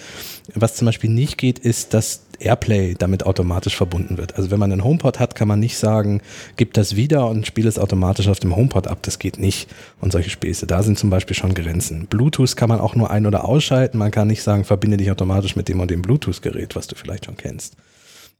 Was 0.54 0.74
zum 0.76 0.86
Beispiel 0.86 1.10
nicht 1.10 1.38
geht, 1.38 1.58
ist, 1.58 1.94
dass 1.94 2.22
Airplay 2.38 2.94
damit 2.98 3.24
automatisch 3.24 3.76
verbunden 3.76 4.18
wird. 4.18 4.36
Also 4.36 4.50
wenn 4.50 4.58
man 4.58 4.70
einen 4.70 4.84
HomePod 4.84 5.18
hat, 5.18 5.34
kann 5.34 5.48
man 5.48 5.58
nicht 5.58 5.78
sagen, 5.78 6.20
gib 6.56 6.74
das 6.74 6.94
wieder 6.94 7.28
und 7.28 7.46
spiele 7.46 7.68
es 7.68 7.78
automatisch 7.78 8.28
auf 8.28 8.40
dem 8.40 8.54
HomePod 8.54 8.88
ab. 8.88 8.98
Das 9.02 9.18
geht 9.18 9.38
nicht. 9.38 9.68
Und 10.00 10.12
solche 10.12 10.28
Späße. 10.30 10.66
Da 10.66 10.82
sind 10.82 10.98
zum 10.98 11.08
Beispiel 11.08 11.34
schon 11.34 11.54
Grenzen. 11.54 12.06
Bluetooth 12.06 12.54
kann 12.56 12.68
man 12.68 12.80
auch 12.80 12.94
nur 12.94 13.10
ein- 13.10 13.26
oder 13.26 13.46
ausschalten. 13.46 13.96
Man 13.96 14.10
kann 14.10 14.28
nicht 14.28 14.42
sagen, 14.42 14.64
verbinde 14.64 14.98
dich 14.98 15.10
automatisch 15.10 15.56
mit 15.56 15.68
dem 15.68 15.80
und 15.80 15.90
dem 15.90 16.02
Bluetooth-Gerät, 16.02 16.76
was 16.76 16.86
du 16.86 16.94
vielleicht 16.94 17.24
schon 17.24 17.38
kennst. 17.38 17.76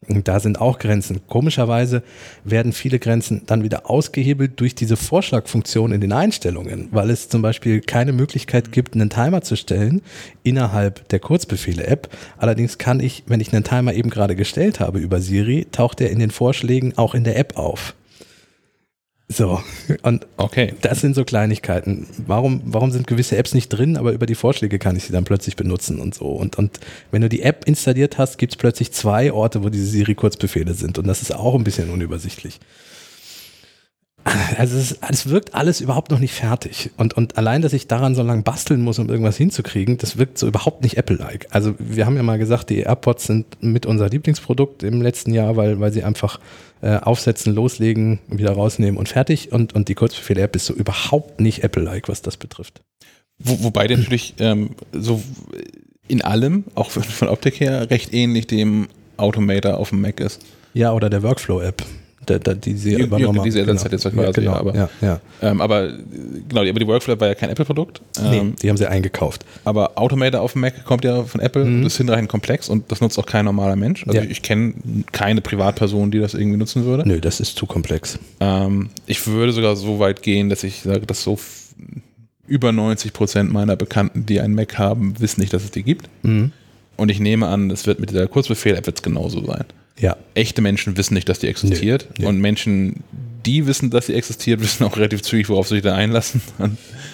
Da 0.09 0.39
sind 0.39 0.61
auch 0.61 0.79
Grenzen. 0.79 1.27
Komischerweise 1.27 2.03
werden 2.45 2.73
viele 2.73 2.99
Grenzen 3.01 3.43
dann 3.47 3.65
wieder 3.65 3.91
ausgehebelt 3.91 4.61
durch 4.61 4.75
diese 4.75 4.97
Vorschlagfunktion 4.97 5.91
in 5.91 6.01
den 6.01 6.13
Einstellungen, 6.13 6.89
weil 6.93 7.11
es 7.11 7.29
zum 7.29 7.43
Beispiel 7.43 7.81
keine 7.81 8.13
Möglichkeit 8.13 8.71
gibt, 8.71 8.95
einen 8.95 9.11
Timer 9.11 9.41
zu 9.41 9.57
stellen 9.57 10.03
innerhalb 10.45 11.09
der 11.09 11.19
Kurzbefehle-App. 11.19 12.09
Allerdings 12.39 12.79
kann 12.79 13.01
ich, 13.01 13.25
wenn 13.27 13.41
ich 13.41 13.53
einen 13.53 13.65
Timer 13.65 13.95
eben 13.95 14.11
gerade 14.11 14.37
gestellt 14.37 14.79
habe 14.79 15.01
über 15.01 15.21
Siri, 15.21 15.67
taucht 15.73 16.01
er 16.01 16.11
in 16.11 16.21
den 16.21 16.31
Vorschlägen 16.31 16.97
auch 16.97 17.15
in 17.15 17.25
der 17.25 17.37
App 17.37 17.57
auf. 17.57 17.96
So, 19.29 19.61
und 20.03 20.25
Okay. 20.37 20.75
das 20.83 21.01
sind 21.01 21.17
so 21.17 21.25
Kleinigkeiten. 21.25 22.07
Warum, 22.27 22.63
warum 22.65 22.93
sind 22.93 23.09
gewisse 23.09 23.37
Apps 23.37 23.55
nicht 23.55 23.71
drin, 23.71 23.97
aber 23.97 24.13
über 24.13 24.27
die 24.27 24.37
Vorschläge 24.37 24.79
kann 24.79 24.95
ich 24.95 25.05
sie 25.05 25.13
dann 25.13 25.25
plötzlich 25.25 25.57
benutzen 25.57 25.99
und 25.99 26.15
so. 26.15 26.27
Und, 26.27 26.57
und 26.57 26.79
wenn 27.11 27.23
du 27.23 27.29
die 27.29 27.43
App 27.43 27.65
installiert 27.67 28.19
hast, 28.19 28.39
gibt 28.39 28.53
es 28.53 28.57
plötzlich 28.57 28.93
zwei 28.93 29.33
Orte, 29.33 29.65
wo 29.65 29.69
diese 29.69 29.87
Siri-Kurzbefehle 29.87 30.75
sind. 30.75 30.99
Und 30.99 31.09
das 31.09 31.23
ist 31.23 31.35
auch 31.35 31.57
ein 31.57 31.65
bisschen 31.65 31.91
unübersichtlich. 31.91 32.61
Also 34.59 34.77
es, 34.77 34.99
es 35.09 35.29
wirkt 35.29 35.55
alles 35.55 35.81
überhaupt 35.81 36.11
noch 36.11 36.19
nicht 36.19 36.35
fertig. 36.35 36.91
Und, 36.97 37.15
und 37.15 37.37
allein, 37.39 37.63
dass 37.63 37.73
ich 37.73 37.87
daran 37.87 38.15
so 38.15 38.23
lange 38.23 38.43
basteln 38.43 38.81
muss, 38.83 38.99
um 38.99 39.09
irgendwas 39.09 39.37
hinzukriegen, 39.37 39.99
das 39.99 40.17
wirkt 40.17 40.39
so 40.39 40.47
überhaupt 40.47 40.83
nicht 40.83 40.97
Apple-like. 40.97 41.47
Also 41.51 41.75
wir 41.79 42.07
haben 42.07 42.17
ja 42.17 42.23
mal 42.23 42.39
gesagt, 42.39 42.71
die 42.71 42.81
AirPods 42.81 43.25
sind 43.25 43.47
mit 43.61 43.87
unser 43.87 44.09
Lieblingsprodukt 44.09 44.83
im 44.83 45.03
letzten 45.03 45.33
Jahr, 45.33 45.57
weil, 45.57 45.81
weil 45.81 45.93
sie 45.93 46.03
einfach 46.03 46.41
äh, 46.83 46.97
aufsetzen, 46.97 47.55
loslegen, 47.55 48.19
wieder 48.29 48.53
rausnehmen 48.53 48.99
und 48.99 49.09
fertig. 49.09 49.53
Und, 49.53 49.75
und 49.75 49.89
die 49.89 49.95
Kurzbefehle-App 49.95 50.57
ist 50.57 50.67
so 50.67 50.75
überhaupt 50.75 51.41
nicht 51.41 51.63
Apple-like, 51.63 52.09
was 52.09 52.23
das 52.23 52.37
betrifft. 52.37 52.83
Wo, 53.39 53.65
wobei 53.65 53.87
der 53.87 53.99
natürlich 53.99 54.35
ähm, 54.39 54.71
so 54.93 55.23
in 56.09 56.23
allem, 56.23 56.65
auch 56.75 56.91
von, 56.91 57.03
von 57.03 57.29
Optik 57.29 57.61
her, 57.61 57.91
recht 57.91 58.13
ähnlich 58.13 58.47
dem 58.47 58.89
Automator 59.17 59.79
auf 59.79 59.91
dem 59.91 60.01
Mac 60.01 60.21
ist. 60.21 60.43
Ja, 60.75 60.93
oder 60.93 61.11
der 61.11 61.23
Workflow-App. 61.23 61.83
Der, 62.29 62.41
der, 62.41 62.55
die 62.57 62.75
sie 62.75 62.97
Die- 62.97 63.03
übernommen 63.03 63.39
haben. 63.39 63.47
ersetzt 63.47 63.85
hat 63.85 63.93
jetzt 63.93 64.05
ja, 64.05 64.11
quasi, 64.11 64.33
genau, 64.41 64.53
ja, 64.53 64.59
aber- 64.59 64.75
ja, 64.75 64.89
ja. 65.01 65.21
Ähm, 65.43 65.61
aber 65.61 65.93
genau, 66.49 66.63
aber 66.63 66.73
die 66.81 66.87
Workflow 66.87 67.21
war 67.21 67.29
ja 67.29 67.35
kein 67.37 67.51
Apple-Produkt. 67.51 68.01
Nee, 68.21 68.39
Ähm, 68.39 68.57
die 68.61 68.69
haben 68.69 68.77
sie 68.77 68.87
eingekauft. 68.89 69.45
Aber 69.65 69.97
Automator 69.97 70.41
auf 70.41 70.53
dem 70.53 70.63
Mac 70.63 70.85
kommt 70.85 71.05
ja 71.05 71.23
von 71.23 71.41
Apple, 71.41 71.65
Mhm. 71.65 71.85
das 71.85 71.93
ist 71.93 71.99
hinreichend 71.99 72.29
komplex 72.29 72.69
und 72.69 72.91
das 72.91 73.01
nutzt 73.01 73.17
auch 73.19 73.27
kein 73.27 73.45
normaler 73.45 73.77
Mensch. 73.77 74.05
Also 74.07 74.19
Ja. 74.19 74.25
ich 74.29 74.43
kenne 74.43 74.75
keine 75.13 75.41
Privatperson, 75.41 76.11
die 76.11 76.19
das 76.19 76.35
irgendwie 76.35 76.57
nutzen 76.59 76.85
würde. 76.85 77.07
Nö, 77.09 77.21
das 77.21 77.39
ist 77.39 77.57
zu 77.57 77.67
komplex. 77.67 78.19
Ähm, 78.41 78.91
ich 79.07 79.25
würde 79.27 79.53
sogar 79.53 79.77
so 79.77 79.99
weit 80.01 80.23
gehen, 80.23 80.49
dass 80.49 80.65
ich 80.65 80.83
sage, 80.83 81.07
dass 81.07 81.23
so 81.23 81.39
über 82.49 82.73
90 82.73 83.13
Prozent 83.13 83.53
meiner 83.53 83.77
Bekannten, 83.77 84.27
die 84.27 84.41
einen 84.41 84.55
Mac 84.55 84.79
haben, 84.79 85.15
wissen 85.21 85.41
nicht, 85.41 85.53
dass 85.53 85.65
es 85.65 85.71
die 85.71 85.83
gibt. 85.83 86.09
Mhm. 86.23 86.53
Und 86.97 87.11
ich 87.11 87.21
nehme 87.21 87.47
an, 87.49 87.71
es 87.71 87.87
wird 87.87 88.01
mit 88.01 88.11
dieser 88.11 88.27
Kurzbefehl-App 88.27 89.03
genauso 89.03 89.45
sein. 89.45 89.65
Ja. 89.99 90.17
Echte 90.35 90.63
Menschen 90.63 90.97
wissen 90.97 91.15
nicht, 91.15 91.29
dass 91.29 91.39
die 91.39 91.49
existiert. 91.49 92.07
Nee, 92.11 92.15
nee. 92.19 92.27
Und 92.27 92.41
Menschen, 92.41 93.03
die 93.47 93.67
wissen, 93.67 93.91
dass 93.91 94.07
sie 94.07 94.15
existiert, 94.15 94.61
wissen 94.61 94.85
auch 94.85 94.97
relativ 94.97 95.23
zügig, 95.23 95.49
worauf 95.49 95.69
sie 95.69 95.77
sich 95.77 95.85
da 95.85 95.95
einlassen. 95.95 96.43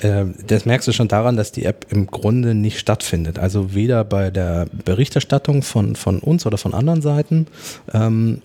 Ähm, 0.03 0.35
Das 0.47 0.65
merkst 0.65 0.89
du 0.89 0.93
schon 0.93 1.09
daran, 1.09 1.37
dass 1.37 1.53
die 1.53 1.65
App 1.65 1.87
im 1.91 2.07
Grunde 2.09 2.55
nicht 2.55 2.79
stattfindet. 2.79 3.39
Also 3.39 3.75
weder 3.75 4.05
bei 4.05 4.31
der 4.31 4.67
Berichterstattung 4.85 5.63
von, 5.63 5.95
von 5.95 6.19
uns 6.19 6.47
oder 6.47 6.57
von 6.59 6.75
anderen 6.75 7.01
Seiten. 7.03 7.47
Ähm, 7.93 8.41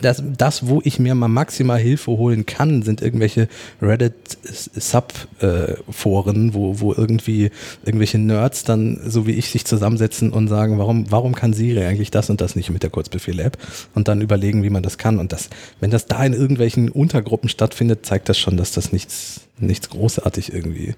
das, 0.00 0.22
das, 0.36 0.68
wo 0.68 0.80
ich 0.84 1.00
mir 1.00 1.14
mal 1.14 1.28
maximal 1.28 1.78
Hilfe 1.78 2.10
holen 2.12 2.46
kann, 2.46 2.82
sind 2.82 3.02
irgendwelche 3.02 3.48
Reddit-Sub-Foren, 3.82 6.54
wo, 6.54 6.80
wo 6.80 6.92
irgendwie 6.92 7.50
irgendwelche 7.84 8.18
Nerds 8.18 8.64
dann, 8.64 9.00
so 9.04 9.26
wie 9.26 9.32
ich, 9.32 9.50
sich 9.50 9.64
zusammensetzen 9.64 10.32
und 10.32 10.48
sagen, 10.48 10.78
warum, 10.78 11.10
warum 11.10 11.34
kann 11.34 11.54
Siri 11.54 11.84
eigentlich 11.84 12.10
das 12.10 12.28
und 12.30 12.40
das 12.40 12.54
nicht 12.54 12.70
mit 12.70 12.82
der 12.82 12.90
Kurzbefehl-App? 12.90 13.58
Und 13.94 14.08
dann 14.08 14.20
überlegen, 14.20 14.62
wie 14.62 14.70
man 14.70 14.82
das 14.82 14.98
kann. 14.98 15.18
Und 15.18 15.32
das, 15.32 15.48
wenn 15.80 15.90
das 15.90 16.06
da 16.06 16.24
in 16.24 16.34
irgendwelchen 16.34 16.90
Untergruppen 16.98 17.48
stattfindet, 17.48 18.04
zeigt 18.04 18.28
das 18.28 18.38
schon, 18.38 18.56
dass 18.56 18.72
das 18.72 18.92
nichts, 18.92 19.42
nichts 19.58 19.88
großartig 19.88 20.52
irgendwie. 20.52 20.94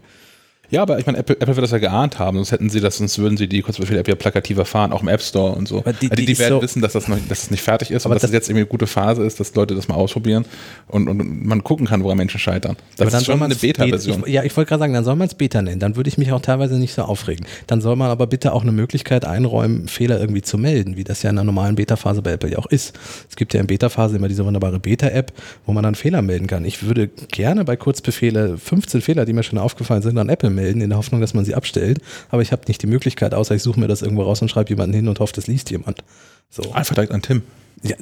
Ja, 0.70 0.82
aber 0.82 0.98
ich 0.98 1.06
meine, 1.06 1.18
Apple, 1.18 1.36
Apple 1.40 1.56
wird 1.56 1.64
das 1.64 1.70
ja 1.72 1.78
geahnt 1.78 2.18
haben, 2.18 2.36
sonst 2.36 2.52
hätten 2.52 2.70
sie 2.70 2.80
das, 2.80 2.98
sonst 2.98 3.18
würden 3.18 3.36
sie 3.36 3.48
die 3.48 3.62
Kurzbefehl-App 3.62 4.08
ja 4.08 4.14
plakativer 4.14 4.64
fahren, 4.64 4.92
auch 4.92 5.02
im 5.02 5.08
App 5.08 5.20
Store 5.22 5.52
und 5.52 5.66
so. 5.68 5.78
Aber 5.78 5.92
die- 5.92 6.10
Also 6.10 6.16
die, 6.16 6.26
die 6.26 6.32
die 6.34 6.38
werden 6.38 6.54
so- 6.56 6.62
wissen, 6.62 6.80
dass 6.82 6.92
das, 6.92 7.08
noch, 7.08 7.16
dass 7.28 7.40
das 7.40 7.50
nicht 7.50 7.62
fertig 7.62 7.90
ist 7.90 8.06
Aber 8.06 8.12
und 8.12 8.16
dass 8.16 8.22
das- 8.22 8.30
es 8.30 8.34
jetzt 8.34 8.48
irgendwie 8.48 8.60
eine 8.62 8.68
gute 8.68 8.86
Phase 8.86 9.24
ist, 9.24 9.40
dass 9.40 9.54
Leute 9.54 9.74
das 9.74 9.88
mal 9.88 9.94
ausprobieren 9.96 10.44
und, 10.88 11.08
und 11.08 11.44
man 11.46 11.64
gucken 11.64 11.86
kann, 11.86 12.02
woran 12.04 12.16
Menschen 12.18 12.38
scheitern. 12.40 12.76
Das 12.96 13.00
Aber 13.02 13.10
dann 13.10 13.20
ist 13.20 13.26
soll 13.26 13.32
schon 13.34 13.40
man's 13.40 13.52
eine 13.54 13.60
Beta-Version. 13.72 14.24
Ja, 14.26 14.44
ich 14.44 14.56
wollte 14.56 14.68
gerade 14.68 14.80
sagen, 14.80 14.92
dann 14.94 15.04
soll 15.04 15.16
man 15.16 15.26
es 15.28 15.34
Beta 15.34 15.60
nennen. 15.62 15.80
Dann 15.80 15.96
würde 15.96 16.08
ich 16.08 16.18
mich 16.18 16.32
auch 16.32 16.40
teilweise 16.40 16.74
nicht 16.78 16.94
so 16.94 17.02
aufregen. 17.02 17.46
Dann 17.66 17.80
soll 17.80 17.96
man 17.96 18.10
aber 18.10 18.26
bitte 18.26 18.52
auch 18.52 18.62
eine 18.62 18.72
Möglichkeit 18.72 19.24
einräumen, 19.24 19.88
Fehler 19.88 20.20
irgendwie 20.20 20.42
zu 20.42 20.56
melden, 20.58 20.96
wie 20.96 21.04
das 21.04 21.22
ja 21.22 21.30
in 21.30 21.36
der 21.36 21.44
normalen 21.44 21.74
Beta-Phase 21.76 22.22
bei 22.22 22.32
Apple 22.32 22.50
ja 22.50 22.58
auch 22.58 22.66
ist. 22.66 22.98
Es 23.28 23.36
gibt 23.36 23.54
ja 23.54 23.60
in 23.60 23.66
Beta-Phase 23.66 24.16
immer 24.16 24.28
diese 24.28 24.44
wunderbare 24.44 24.78
Beta-App, 24.78 25.32
wo 25.66 25.72
man 25.72 25.82
dann 25.82 25.94
Fehler 25.94 26.22
melden 26.22 26.46
kann. 26.46 26.64
Ich 26.64 26.82
würde 26.86 27.08
gerne 27.08 27.64
bei 27.64 27.76
Kurzbefehle 27.76 28.56
15 28.58 29.00
Fehler, 29.00 29.24
die 29.24 29.32
mir 29.32 29.42
schon 29.42 29.58
aufgefallen 29.58 30.02
sind, 30.02 30.16
an 30.18 30.28
Apple 30.28 30.50
melden, 30.50 30.59
in 30.68 30.88
der 30.88 30.98
Hoffnung, 30.98 31.20
dass 31.20 31.34
man 31.34 31.44
sie 31.44 31.54
abstellt. 31.54 32.00
Aber 32.30 32.42
ich 32.42 32.52
habe 32.52 32.62
nicht 32.68 32.82
die 32.82 32.86
Möglichkeit, 32.86 33.34
außer 33.34 33.54
ich 33.54 33.62
suche 33.62 33.80
mir 33.80 33.88
das 33.88 34.02
irgendwo 34.02 34.22
raus 34.22 34.42
und 34.42 34.50
schreibe 34.50 34.70
jemanden 34.70 34.94
hin 34.94 35.08
und 35.08 35.20
hoffe, 35.20 35.32
das 35.34 35.46
liest 35.46 35.70
jemand. 35.70 36.02
So. 36.50 36.72
Einfach 36.72 36.94
direkt 36.94 37.12
an 37.12 37.22
Tim. 37.22 37.42
Ja, 37.82 37.96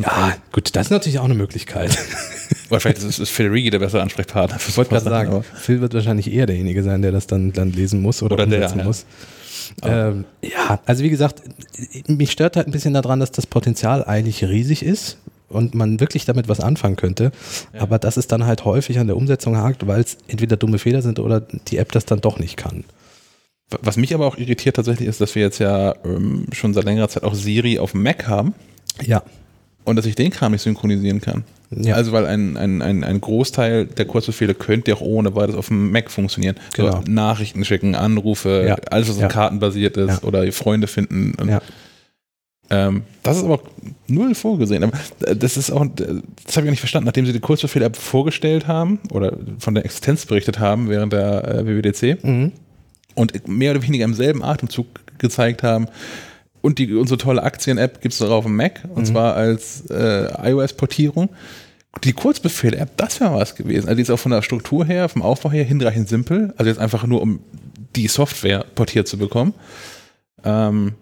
ja, 0.00 0.36
gut, 0.52 0.76
das 0.76 0.86
ist 0.86 0.90
natürlich 0.90 1.18
auch 1.18 1.24
eine 1.24 1.34
Möglichkeit. 1.34 1.90
Oder 2.70 2.80
vielleicht 2.80 2.98
ist, 2.98 3.18
ist 3.18 3.30
Federighi 3.30 3.70
der 3.70 3.80
bessere 3.80 4.00
Ansprechpartner. 4.02 4.58
Ich 4.68 4.76
wollte 4.76 4.90
gerade 4.90 5.04
sagen, 5.04 5.30
aber- 5.30 5.42
Phil 5.42 5.80
wird 5.80 5.94
wahrscheinlich 5.94 6.32
eher 6.32 6.46
derjenige 6.46 6.82
sein, 6.84 7.02
der 7.02 7.10
das 7.10 7.26
dann, 7.26 7.52
dann 7.52 7.72
lesen 7.72 8.00
muss 8.00 8.22
oder, 8.22 8.34
Oder 8.34 8.46
der, 8.46 8.58
umsetzen 8.58 8.78
ja. 8.78 8.84
muss. 8.84 9.06
Ähm, 9.82 10.24
ja, 10.42 10.80
also 10.86 11.02
wie 11.02 11.10
gesagt, 11.10 11.42
mich 12.06 12.30
stört 12.30 12.56
halt 12.56 12.68
ein 12.68 12.72
bisschen 12.72 12.94
daran, 12.94 13.20
dass 13.20 13.32
das 13.32 13.46
Potenzial 13.46 14.04
eigentlich 14.04 14.44
riesig 14.44 14.84
ist 14.84 15.18
und 15.48 15.74
man 15.74 16.00
wirklich 16.00 16.24
damit 16.24 16.48
was 16.48 16.60
anfangen 16.60 16.96
könnte. 16.96 17.32
Aber 17.78 17.98
dass 17.98 18.16
es 18.16 18.26
dann 18.26 18.44
halt 18.46 18.64
häufig 18.64 18.98
an 18.98 19.06
der 19.06 19.16
Umsetzung 19.16 19.56
hakt, 19.56 19.86
weil 19.86 20.00
es 20.00 20.18
entweder 20.28 20.56
dumme 20.56 20.78
Fehler 20.78 21.02
sind 21.02 21.18
oder 21.18 21.40
die 21.40 21.78
App 21.78 21.92
das 21.92 22.04
dann 22.04 22.20
doch 22.20 22.38
nicht 22.38 22.56
kann. 22.56 22.84
Was 23.82 23.96
mich 23.98 24.14
aber 24.14 24.26
auch 24.26 24.36
irritiert 24.38 24.76
tatsächlich 24.76 25.08
ist, 25.08 25.20
dass 25.20 25.34
wir 25.34 25.42
jetzt 25.42 25.58
ja 25.58 25.94
ähm, 26.04 26.46
schon 26.52 26.72
seit 26.72 26.84
längerer 26.84 27.08
Zeit 27.08 27.22
auch 27.24 27.34
Siri 27.34 27.78
auf 27.78 27.92
dem 27.92 28.02
Mac 28.02 28.26
haben 28.26 28.54
Ja. 29.02 29.22
und 29.84 29.96
dass 29.96 30.06
ich 30.06 30.14
den 30.14 30.30
Kram 30.30 30.52
nicht 30.52 30.62
synchronisieren 30.62 31.20
kann. 31.20 31.44
Ja. 31.70 31.94
Also 31.96 32.12
weil 32.12 32.24
ein, 32.24 32.56
ein, 32.56 32.80
ein, 32.80 33.04
ein 33.04 33.20
Großteil 33.20 33.84
der 33.84 34.06
Kurzbefehle 34.06 34.54
könnte 34.54 34.90
ja 34.92 34.96
auch 34.96 35.02
ohne 35.02 35.34
weiteres 35.34 35.54
auf 35.56 35.68
dem 35.68 35.92
Mac 35.92 36.10
funktionieren. 36.10 36.56
Genau. 36.74 36.92
So 36.92 37.02
Nachrichten 37.10 37.62
schicken, 37.66 37.94
Anrufe, 37.94 38.64
Ja. 38.66 38.76
alles 38.90 39.10
was 39.10 39.18
Ja. 39.18 39.26
auf 39.26 39.32
Karten 39.34 39.58
basiert 39.58 39.98
ist 39.98 40.22
Ja. 40.22 40.26
oder 40.26 40.50
Freunde 40.52 40.86
finden. 40.86 41.34
Ja. 41.46 41.60
Ähm, 42.70 43.02
das 43.22 43.38
ist 43.38 43.44
aber 43.44 43.60
null 44.06 44.34
vorgesehen. 44.34 44.84
Aber 44.84 44.96
äh, 45.26 45.34
das 45.36 45.56
ist 45.56 45.70
auch, 45.70 45.86
das 45.94 46.06
habe 46.08 46.20
ich 46.46 46.56
auch 46.58 46.62
nicht 46.64 46.80
verstanden, 46.80 47.06
nachdem 47.06 47.24
sie 47.26 47.32
die 47.32 47.40
Kurzbefehle-App 47.40 47.96
vorgestellt 47.96 48.66
haben 48.66 49.00
oder 49.12 49.36
von 49.58 49.74
der 49.74 49.84
Existenz 49.84 50.26
berichtet 50.26 50.58
haben 50.58 50.88
während 50.88 51.12
der 51.12 51.46
äh, 51.48 51.66
WWDC 51.66 52.22
Mhm. 52.24 52.52
und 53.14 53.48
mehr 53.48 53.70
oder 53.72 53.82
weniger 53.82 54.04
im 54.04 54.14
selben 54.14 54.42
Atemzug 54.42 54.86
gezeigt 55.18 55.62
haben. 55.62 55.86
Und 56.60 56.78
die, 56.78 56.92
unsere 56.94 57.18
tolle 57.18 57.42
Aktien-App 57.42 58.00
gibt 58.02 58.14
es 58.14 58.20
auch 58.20 58.30
auf 58.30 58.44
dem 58.44 58.56
Mac, 58.56 58.82
und 58.94 59.06
zwar 59.06 59.34
als 59.34 59.84
äh, 59.90 60.50
iOS-Portierung. 60.50 61.28
die 62.04 62.12
Kurzbefehle-App, 62.12 62.96
das 62.96 63.20
wäre 63.20 63.32
was 63.34 63.54
gewesen. 63.54 63.86
Also 63.86 63.94
die 63.96 64.02
ist 64.02 64.10
auch 64.10 64.18
von 64.18 64.32
der 64.32 64.42
Struktur 64.42 64.84
her, 64.84 65.08
vom 65.08 65.22
Aufbau 65.22 65.50
her 65.52 65.64
hinreichend 65.64 66.08
simpel. 66.08 66.52
Also 66.56 66.68
jetzt 66.68 66.80
einfach 66.80 67.06
nur, 67.06 67.22
um 67.22 67.40
die 67.96 68.08
Software 68.08 68.64
portiert 68.74 69.08
zu 69.08 69.16
bekommen. 69.18 69.54
Ähm, 70.44 70.92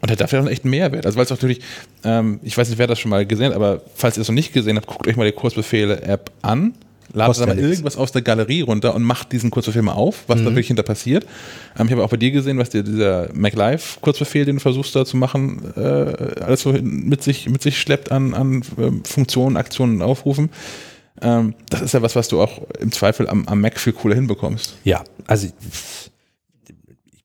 und 0.00 0.10
hat 0.10 0.20
dafür 0.20 0.42
auch 0.42 0.48
echt 0.48 0.64
einen 0.64 0.70
Mehrwert. 0.70 1.06
Also 1.06 1.16
weil 1.16 1.24
es 1.24 1.30
natürlich, 1.30 1.60
ähm, 2.04 2.40
ich 2.42 2.56
weiß 2.56 2.68
nicht, 2.68 2.78
wer 2.78 2.86
das 2.86 2.98
schon 2.98 3.10
mal 3.10 3.26
gesehen 3.26 3.46
hat, 3.46 3.54
aber 3.54 3.82
falls 3.94 4.16
ihr 4.16 4.22
es 4.22 4.28
noch 4.28 4.34
nicht 4.34 4.52
gesehen 4.52 4.76
habt, 4.76 4.86
guckt 4.86 5.06
euch 5.06 5.16
mal 5.16 5.26
die 5.26 5.32
Kurzbefehle-App 5.32 6.30
an. 6.42 6.74
Ladet 7.12 7.40
da 7.40 7.46
mal 7.46 7.58
irgendwas 7.58 7.96
aus 7.96 8.12
der 8.12 8.22
Galerie 8.22 8.60
runter 8.60 8.94
und 8.94 9.02
macht 9.02 9.32
diesen 9.32 9.50
Kurzbefehl 9.50 9.82
mal 9.82 9.94
auf, 9.94 10.24
was 10.28 10.38
da 10.38 10.44
wirklich 10.44 10.68
hinter 10.68 10.84
passiert. 10.84 11.26
Ähm, 11.76 11.86
ich 11.86 11.92
habe 11.92 12.04
auch 12.04 12.10
bei 12.10 12.16
dir 12.16 12.30
gesehen, 12.30 12.56
was 12.58 12.70
dir 12.70 12.84
dieser 12.84 13.30
MacLive-Kurzbefehl, 13.34 14.44
den 14.44 14.56
du 14.56 14.60
versuchst 14.60 14.94
da 14.94 15.04
zu 15.04 15.16
machen, 15.16 15.72
äh, 15.76 15.80
alles 15.80 16.60
so 16.60 16.72
mit 16.72 17.24
sich, 17.24 17.48
mit 17.48 17.62
sich 17.62 17.80
schleppt 17.80 18.12
an, 18.12 18.32
an 18.32 18.62
ähm, 18.78 19.04
Funktionen, 19.04 19.56
Aktionen 19.56 19.96
und 19.96 20.02
Aufrufen. 20.02 20.50
Ähm, 21.20 21.54
das 21.68 21.82
ist 21.82 21.94
ja 21.94 22.02
was, 22.02 22.14
was 22.14 22.28
du 22.28 22.40
auch 22.40 22.62
im 22.78 22.92
Zweifel 22.92 23.28
am, 23.28 23.46
am 23.46 23.60
Mac 23.60 23.80
viel 23.80 23.92
cooler 23.92 24.14
hinbekommst. 24.14 24.76
Ja, 24.84 25.02
also 25.26 25.48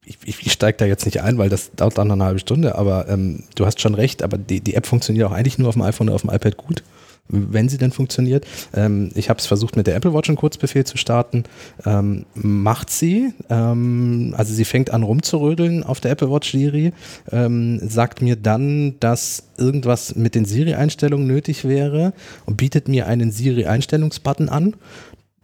ich, 0.06 0.18
ich, 0.24 0.46
ich 0.46 0.52
steige 0.52 0.78
da 0.78 0.86
jetzt 0.86 1.06
nicht 1.06 1.22
ein, 1.22 1.38
weil 1.38 1.50
das 1.50 1.72
dauert 1.76 1.98
dann 1.98 2.12
eine 2.12 2.24
halbe 2.24 2.40
Stunde, 2.40 2.76
aber 2.76 3.10
ähm, 3.10 3.44
du 3.56 3.66
hast 3.66 3.82
schon 3.82 3.96
recht, 3.96 4.24
aber 4.24 4.38
die, 4.38 4.62
die 4.62 4.76
App 4.76 4.86
funktioniert 4.86 5.28
auch 5.28 5.32
eigentlich 5.32 5.58
nur 5.58 5.70
auf 5.70 5.76
dem 5.76 5.82
iPhone 5.82 6.10
und 6.10 6.16
auf 6.16 6.22
dem 6.22 6.30
iPad 6.30 6.58
gut, 6.58 6.84
wenn 7.28 7.70
sie 7.70 7.78
denn 7.78 7.92
funktioniert. 7.92 8.46
Ähm, 8.74 9.10
ich 9.16 9.30
habe 9.30 9.40
es 9.40 9.48
versucht 9.48 9.76
mit 9.76 9.88
der 9.88 9.96
Apple 9.96 10.14
Watch 10.14 10.30
einen 10.30 10.38
Kurzbefehl 10.38 10.86
zu 10.86 10.98
starten. 10.98 11.44
Ähm, 11.86 12.26
macht 12.36 12.92
sie, 12.92 13.34
ähm, 13.50 14.36
also 14.38 14.54
sie 14.54 14.66
fängt 14.66 14.92
an 14.92 15.04
rumzurödeln 15.04 15.84
auf 15.84 16.00
der 16.00 16.12
Apple 16.12 16.30
Watch 16.30 16.52
Siri, 16.52 16.94
ähm, 17.32 17.80
sagt 17.88 18.22
mir 18.22 18.36
dann, 18.36 19.00
dass 19.00 19.44
irgendwas 19.58 20.16
mit 20.16 20.36
den 20.36 20.46
Siri-Einstellungen 20.46 21.26
nötig 21.26 21.66
wäre 21.66 22.14
und 22.46 22.58
bietet 22.58 22.88
mir 22.88 23.08
einen 23.08 23.32
Siri-Einstellungsbutton 23.32 24.50
an. 24.50 24.76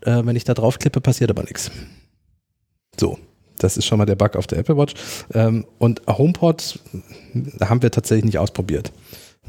Äh, 0.01 0.21
wenn 0.25 0.35
ich 0.35 0.43
da 0.43 0.53
draufklippe, 0.53 1.01
passiert 1.01 1.31
aber 1.31 1.43
nichts. 1.43 1.71
So, 2.99 3.17
das 3.63 3.77
ist 3.77 3.85
schon 3.85 3.97
mal 3.97 4.05
der 4.05 4.15
Bug 4.15 4.35
auf 4.35 4.47
der 4.47 4.59
Apple 4.59 4.77
Watch. 4.77 4.93
Ähm, 5.33 5.65
und 5.77 6.01
HomePod 6.07 6.79
haben 7.61 7.81
wir 7.81 7.91
tatsächlich 7.91 8.25
nicht 8.25 8.39
ausprobiert, 8.39 8.91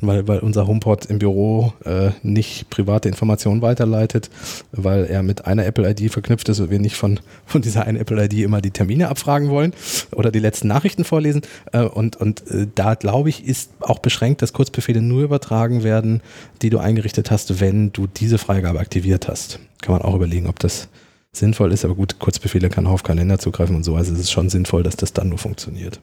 weil, 0.01 0.27
weil 0.29 0.41
unser 0.41 0.67
HomePod 0.67 1.07
im 1.07 1.19
Büro 1.19 1.73
äh, 1.85 2.11
nicht 2.23 2.71
private 2.71 3.09
Informationen 3.09 3.63
weiterleitet, 3.63 4.31
weil 4.73 5.07
er 5.07 5.23
mit 5.23 5.47
einer 5.47 5.65
Apple 5.65 5.89
ID 5.89 6.13
verknüpft 6.13 6.49
ist 6.49 6.61
und 6.61 6.71
wir 6.71 6.79
nicht 6.79 6.97
von, 6.97 7.21
von 7.47 7.63
dieser 7.63 7.87
einen 7.87 7.99
Apple 7.99 8.23
ID 8.25 8.35
immer 8.35 8.61
die 8.61 8.71
Termine 8.71 9.09
abfragen 9.09 9.49
wollen 9.49 9.73
oder 10.13 10.31
die 10.31 10.41
letzten 10.41 10.69
Nachrichten 10.69 11.05
vorlesen. 11.05 11.43
Äh, 11.73 11.83
und 11.83 12.17
und 12.17 12.49
äh, 12.51 12.67
da 12.75 12.95
glaube 12.95 13.31
ich, 13.31 13.47
ist 13.47 13.71
auch 13.81 14.01
beschränkt, 14.01 14.43
dass 14.43 14.53
Kurzbefehle 14.53 15.01
nur 15.01 15.23
übertragen 15.23 15.83
werden, 15.83 16.21
die 16.61 16.71
du 16.71 16.79
eingerichtet 16.79 17.31
hast, 17.31 17.61
wenn 17.61 17.93
du 17.93 18.07
diese 18.07 18.39
Freigabe 18.39 18.81
aktiviert 18.81 19.29
hast. 19.29 19.59
Kann 19.81 19.93
man 19.93 20.03
auch 20.03 20.15
überlegen, 20.15 20.47
ob 20.47 20.59
das 20.59 20.89
sinnvoll 21.35 21.73
ist, 21.73 21.85
aber 21.85 21.95
gut, 21.95 22.19
Kurzbefehle 22.19 22.69
kann 22.69 22.87
auch 22.87 22.93
auf 22.93 23.03
Kalender 23.03 23.39
zugreifen 23.39 23.75
und 23.75 23.85
so, 23.85 23.97
also 23.97 24.13
es 24.13 24.21
ist 24.21 24.31
schon 24.31 24.51
sinnvoll, 24.51 24.83
dass 24.83 24.97
das 24.97 25.13
dann 25.13 25.31
nur 25.31 25.39
funktioniert. 25.39 26.01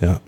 Ja. 0.00 0.20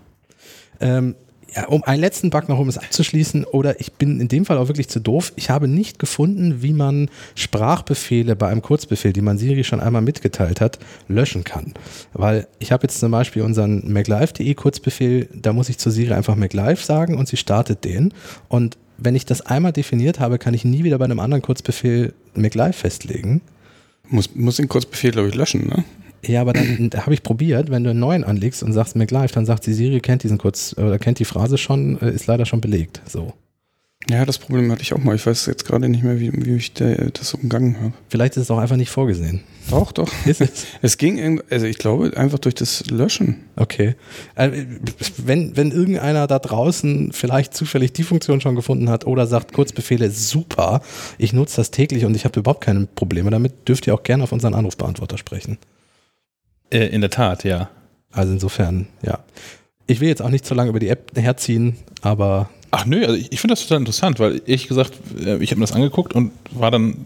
Ähm, 0.80 1.14
ja, 1.54 1.68
um 1.68 1.84
einen 1.84 2.00
letzten 2.00 2.30
Bug 2.30 2.48
noch, 2.48 2.58
um 2.58 2.68
es 2.68 2.78
abzuschließen, 2.78 3.44
oder 3.44 3.78
ich 3.78 3.92
bin 3.92 4.20
in 4.20 4.26
dem 4.26 4.44
Fall 4.44 4.58
auch 4.58 4.66
wirklich 4.66 4.88
zu 4.88 4.98
doof. 4.98 5.32
Ich 5.36 5.50
habe 5.50 5.68
nicht 5.68 6.00
gefunden, 6.00 6.62
wie 6.62 6.72
man 6.72 7.08
Sprachbefehle 7.36 8.34
bei 8.34 8.48
einem 8.48 8.60
Kurzbefehl, 8.60 9.12
die 9.12 9.20
man 9.20 9.38
Siri 9.38 9.62
schon 9.62 9.78
einmal 9.78 10.02
mitgeteilt 10.02 10.60
hat, 10.60 10.80
löschen 11.06 11.44
kann. 11.44 11.72
Weil 12.12 12.48
ich 12.58 12.72
habe 12.72 12.82
jetzt 12.84 12.98
zum 12.98 13.12
Beispiel 13.12 13.42
unseren 13.42 13.92
MacLive.de 13.92 14.52
Kurzbefehl, 14.54 15.28
da 15.32 15.52
muss 15.52 15.68
ich 15.68 15.78
zu 15.78 15.90
Siri 15.90 16.12
einfach 16.12 16.34
MacLive 16.34 16.82
sagen 16.82 17.16
und 17.16 17.28
sie 17.28 17.36
startet 17.36 17.84
den. 17.84 18.12
Und 18.48 18.76
wenn 18.98 19.14
ich 19.14 19.24
das 19.24 19.40
einmal 19.40 19.72
definiert 19.72 20.18
habe, 20.18 20.38
kann 20.38 20.54
ich 20.54 20.64
nie 20.64 20.82
wieder 20.82 20.98
bei 20.98 21.04
einem 21.04 21.20
anderen 21.20 21.42
Kurzbefehl 21.42 22.14
MacLive 22.34 22.72
festlegen. 22.72 23.42
Muss, 24.08 24.34
muss 24.34 24.56
den 24.56 24.68
Kurzbefehl, 24.68 25.12
glaube 25.12 25.28
ich, 25.28 25.34
löschen, 25.34 25.66
ne? 25.66 25.84
Ja, 26.26 26.40
aber 26.40 26.52
dann 26.52 26.90
da 26.90 26.98
habe 27.02 27.14
ich 27.14 27.22
probiert, 27.22 27.70
wenn 27.70 27.84
du 27.84 27.90
einen 27.90 28.00
neuen 28.00 28.24
anlegst 28.24 28.62
und 28.62 28.72
sagst 28.72 28.96
MacLive, 28.96 29.32
dann 29.32 29.46
sagt 29.46 29.64
sie, 29.64 29.74
Siri 29.74 30.00
kennt 30.00 30.22
diesen 30.22 30.38
kurz 30.38 30.74
oder 30.76 30.98
kennt 30.98 31.18
die 31.18 31.24
Phrase 31.24 31.58
schon, 31.58 32.00
äh, 32.00 32.10
ist 32.10 32.26
leider 32.26 32.46
schon 32.46 32.60
belegt. 32.60 33.02
So. 33.06 33.32
Ja, 34.10 34.26
das 34.26 34.38
Problem 34.38 34.70
hatte 34.70 34.82
ich 34.82 34.92
auch 34.92 34.98
mal. 34.98 35.16
Ich 35.16 35.24
weiß 35.24 35.46
jetzt 35.46 35.64
gerade 35.64 35.88
nicht 35.88 36.02
mehr, 36.02 36.20
wie, 36.20 36.30
wie 36.32 36.56
ich 36.56 36.74
der, 36.74 37.10
das 37.10 37.32
umgangen 37.32 37.80
habe. 37.80 37.92
Vielleicht 38.10 38.36
ist 38.36 38.44
es 38.44 38.50
auch 38.50 38.58
einfach 38.58 38.76
nicht 38.76 38.90
vorgesehen. 38.90 39.40
Doch, 39.70 39.92
doch. 39.92 40.12
Ist 40.26 40.42
es? 40.42 40.66
Es 40.82 40.98
ging, 40.98 41.40
also 41.48 41.64
ich 41.64 41.78
glaube, 41.78 42.14
einfach 42.14 42.38
durch 42.38 42.54
das 42.54 42.84
Löschen. 42.90 43.44
Okay. 43.56 43.94
Äh, 44.34 44.66
Wenn, 45.16 45.56
wenn 45.56 45.70
irgendeiner 45.70 46.26
da 46.26 46.38
draußen 46.38 47.12
vielleicht 47.12 47.54
zufällig 47.54 47.94
die 47.94 48.02
Funktion 48.02 48.42
schon 48.42 48.56
gefunden 48.56 48.90
hat 48.90 49.06
oder 49.06 49.26
sagt, 49.26 49.54
Kurzbefehle 49.54 50.10
super, 50.10 50.82
ich 51.16 51.32
nutze 51.32 51.56
das 51.56 51.70
täglich 51.70 52.04
und 52.04 52.14
ich 52.14 52.26
habe 52.26 52.38
überhaupt 52.40 52.62
keine 52.62 52.86
Probleme 52.86 53.30
damit, 53.30 53.66
dürft 53.66 53.86
ihr 53.86 53.94
auch 53.94 54.02
gerne 54.02 54.24
auf 54.24 54.32
unseren 54.32 54.52
Anrufbeantworter 54.52 55.16
sprechen. 55.16 55.56
Äh, 56.70 56.88
in 56.88 57.00
der 57.00 57.10
Tat, 57.10 57.44
ja. 57.44 57.70
Also 58.12 58.34
insofern, 58.34 58.86
ja. 59.02 59.20
Ich 59.86 60.00
will 60.00 60.08
jetzt 60.08 60.20
auch 60.20 60.30
nicht 60.30 60.44
zu 60.44 60.54
lange 60.54 60.70
über 60.70 60.78
die 60.78 60.88
App 60.88 61.12
herziehen, 61.16 61.76
aber 62.02 62.50
Ach 62.76 62.86
nö, 62.86 63.04
also 63.04 63.14
ich, 63.14 63.30
ich 63.30 63.40
finde 63.40 63.52
das 63.52 63.62
total 63.62 63.78
interessant, 63.78 64.18
weil 64.18 64.42
ehrlich 64.46 64.66
gesagt, 64.66 64.94
äh, 65.24 65.36
ich 65.36 65.50
habe 65.50 65.60
mir 65.60 65.66
das 65.66 65.76
angeguckt 65.76 66.12
und 66.12 66.32
war 66.50 66.72
dann 66.72 66.96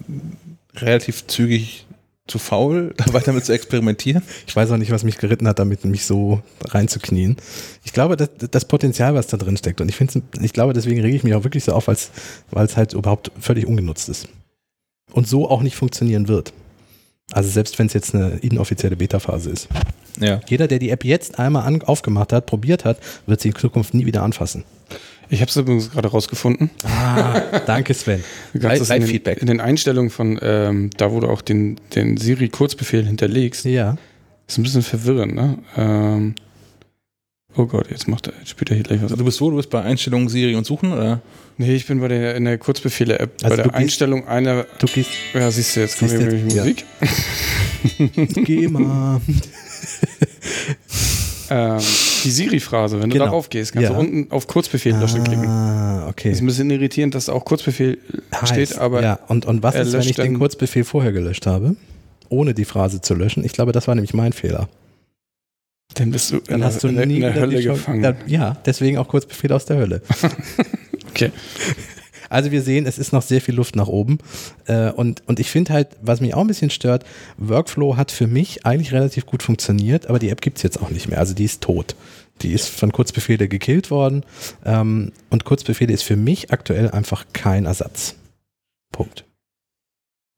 relativ 0.77 1.27
zügig 1.27 1.85
zu 2.27 2.39
faul, 2.39 2.95
da 2.97 3.13
weiter 3.13 3.35
mit 3.35 3.45
zu 3.45 3.53
experimentieren. 3.53 4.23
Ich 4.47 4.57
weiß 4.57 4.71
auch 4.71 4.79
nicht, 4.79 4.91
was 4.91 5.05
mich 5.05 5.19
geritten 5.19 5.47
hat, 5.47 5.59
damit 5.59 5.85
mich 5.85 6.07
so 6.07 6.41
reinzuknien. 6.65 7.37
Ich 7.85 7.93
glaube, 7.93 8.17
das, 8.17 8.31
das 8.51 8.65
Potenzial, 8.65 9.15
was 9.15 9.27
da 9.27 9.37
drin 9.37 9.59
steckt, 9.59 9.83
und 9.83 9.91
ich 9.91 9.97
finde, 9.97 10.23
ich 10.41 10.55
glaube, 10.55 10.73
deswegen 10.73 11.03
rege 11.03 11.17
ich 11.17 11.23
mich 11.23 11.35
auch 11.35 11.45
wirklich 11.45 11.65
so 11.65 11.73
auf, 11.73 11.87
weil 11.87 12.65
es 12.65 12.77
halt 12.79 12.95
überhaupt 12.95 13.31
völlig 13.39 13.67
ungenutzt 13.67 14.09
ist. 14.09 14.27
Und 15.13 15.29
so 15.29 15.51
auch 15.51 15.61
nicht 15.61 15.77
funktionieren 15.77 16.29
wird. 16.29 16.55
Also 17.33 17.51
selbst 17.51 17.79
wenn 17.79 17.89
es 17.89 17.93
jetzt 17.93 18.15
eine 18.15 18.39
inoffizielle 18.39 18.97
Beta-Phase 18.97 19.51
ist. 19.51 19.69
Ja. 20.19 20.41
Jeder, 20.49 20.67
der 20.67 20.79
die 20.79 20.89
App 20.89 21.05
jetzt 21.05 21.39
einmal 21.39 21.83
aufgemacht 21.83 22.33
hat, 22.33 22.47
probiert 22.47 22.87
hat, 22.87 22.99
wird 23.27 23.43
sie 23.43 23.49
in 23.49 23.55
Zukunft 23.55 23.93
nie 23.93 24.07
wieder 24.07 24.23
anfassen. 24.23 24.65
Ich 25.31 25.41
habe 25.43 25.51
es 25.51 25.57
übrigens 25.57 25.91
gerade 25.91 26.09
rausgefunden. 26.09 26.71
Ah, 26.85 27.41
danke 27.67 27.93
Sven. 27.95 28.25
Du 28.55 28.61
kannst 28.61 28.81
das 28.81 28.89
in 28.91 28.95
den, 28.95 29.03
Live-Feedback. 29.03 29.39
in 29.43 29.47
den 29.47 29.61
Einstellungen 29.61 30.11
von, 30.11 30.39
ähm, 30.43 30.91
da 30.97 31.13
wo 31.13 31.21
du 31.21 31.29
auch 31.29 31.43
den, 31.43 31.79
den 31.95 32.17
Siri-Kurzbefehl 32.17 33.05
hinterlegst, 33.07 33.65
Ja. 33.67 33.97
ist 34.47 34.59
ein 34.59 34.63
bisschen 34.63 34.83
verwirrend, 34.83 35.35
ne? 35.35 35.59
Ähm, 35.77 36.35
oh 37.57 37.67
Gott, 37.67 37.91
jetzt 37.91 38.09
macht 38.09 38.29
er, 38.29 38.33
jetzt 38.39 38.49
spielt 38.51 38.71
er 38.71 38.77
hier 38.77 38.85
gleich 38.85 38.99
was. 39.03 39.05
Also 39.13 39.17
du 39.17 39.25
bist 39.25 39.41
wo? 39.43 39.51
Du 39.51 39.57
bist 39.57 39.69
bei 39.71 39.83
Einstellungen 39.83 40.29
Siri 40.31 40.55
und 40.57 40.65
Suchen, 40.65 40.93
oder? 40.93 41.21
Nee, 41.59 41.75
ich 41.75 41.87
bin 41.87 42.01
bei 42.01 42.09
der, 42.09 42.35
in 42.37 42.45
der 42.47 42.57
Kurzbefehle-App, 42.57 43.33
Also 43.43 43.49
bei 43.51 43.57
der 43.57 43.65
gehst- 43.67 43.75
Einstellung 43.75 44.27
einer, 44.29 44.65
Du 44.79 44.87
gehst, 44.87 45.11
ja, 45.35 45.51
siehst 45.51 45.77
du, 45.77 45.81
jetzt 45.81 45.99
kommt 45.99 46.11
hier 46.13 46.21
nämlich 46.21 46.55
ja. 46.55 46.63
Musik. 46.65 46.85
geh 48.47 48.69
mal. 48.69 49.21
Ähm, 51.51 51.79
die 51.79 52.31
Siri-Phrase, 52.31 53.01
wenn 53.01 53.11
du 53.11 53.15
Genau. 53.15 53.27
darauf 53.27 53.49
gehst, 53.51 53.73
kannst 53.73 53.89
Ja. 53.89 53.95
du 53.95 54.01
unten 54.01 54.31
auf 54.31 54.47
Kurzbefehl 54.47 54.95
löschen 54.97 55.25
klicken. 55.25 55.47
Ah, 55.47 56.07
okay. 56.09 56.31
Ist 56.31 56.41
ein 56.41 56.47
bisschen 56.47 56.71
irritierend, 56.71 57.15
dass 57.15 57.29
auch 57.29 57.45
Kurzbefehl 57.45 57.99
steht, 58.45 58.59
Heißt, 58.71 58.79
aber 58.79 59.03
ja, 59.03 59.19
und, 59.29 59.47
und 59.47 59.63
was 59.63 59.75
ist, 59.75 59.93
wenn 59.93 60.01
ich 60.03 60.15
den 60.17 60.39
Kurzbefehl 60.39 60.85
vorher 60.85 61.13
gelöscht 61.13 61.47
habe? 61.47 61.77
Ohne 62.29 62.55
die 62.55 62.65
Phrase 62.65 63.01
zu 63.01 63.15
löschen. 63.15 63.45
Ich 63.45 63.53
glaube, 63.53 63.73
das 63.73 63.89
war 63.89 63.95
nämlich 63.95 64.13
mein 64.15 64.33
Fehler. 64.33 64.69
dann 65.95 66.11
bist 66.11 66.31
du 66.33 66.39
Dann 66.41 66.57
in, 66.61 66.65
hast 66.65 66.85
du 66.85 66.89
in, 66.89 66.95
nie 67.09 67.15
in 67.17 67.21
der 67.23 67.35
Hölle 67.35 67.63
gefangen. 67.63 68.03
Da, 68.03 68.15
ja, 68.27 68.57
deswegen 68.67 68.99
auch 68.99 69.09
Kurzbefehl 69.09 69.53
aus 69.53 69.65
der 69.65 69.77
Hölle. 69.79 70.03
Okay. 71.11 71.33
Also 72.29 72.51
wir 72.51 72.63
sehen, 72.63 72.87
es 72.87 72.99
ist 72.99 73.13
noch 73.13 73.23
sehr 73.23 73.41
viel 73.41 73.55
Luft 73.55 73.77
nach 73.77 73.89
oben. 73.89 74.19
Äh, 74.67 74.91
und, 74.91 75.23
und 75.27 75.41
ich 75.41 75.51
finde 75.51 75.73
halt, 75.73 75.89
was 76.03 76.21
mich 76.21 76.35
auch 76.35 76.41
ein 76.41 76.47
bisschen 76.47 76.71
stört, 76.71 77.05
Workflow 77.37 77.97
hat 77.97 78.11
für 78.11 78.27
mich 78.27 78.67
eigentlich 78.67 78.93
relativ 78.93 79.27
gut 79.27 79.43
funktioniert, 79.43 80.07
aber 80.07 80.19
die 80.19 80.31
App 80.31 80.41
gibt 80.41 80.59
es 80.59 80.63
jetzt 80.63 80.81
auch 80.81 80.91
nicht 80.91 81.09
mehr. 81.09 81.19
Also 81.19 81.35
die 81.35 81.45
ist 81.45 81.63
tot. 81.63 81.95
Die 82.43 82.53
ist 82.53 82.69
von 82.69 82.93
Kurzbefehle 82.93 83.49
gekillt 83.49 83.91
worden. 83.91 84.25
Ähm, 84.65 85.13
und 85.31 85.45
Kurzbefehle 85.45 85.93
ist 85.93 86.03
für 86.03 86.17
mich 86.17 86.53
aktuell 86.53 86.91
einfach 86.91 87.27
kein 87.33 87.67
Ersatz. 87.67 88.15
Punkt. 88.93 89.25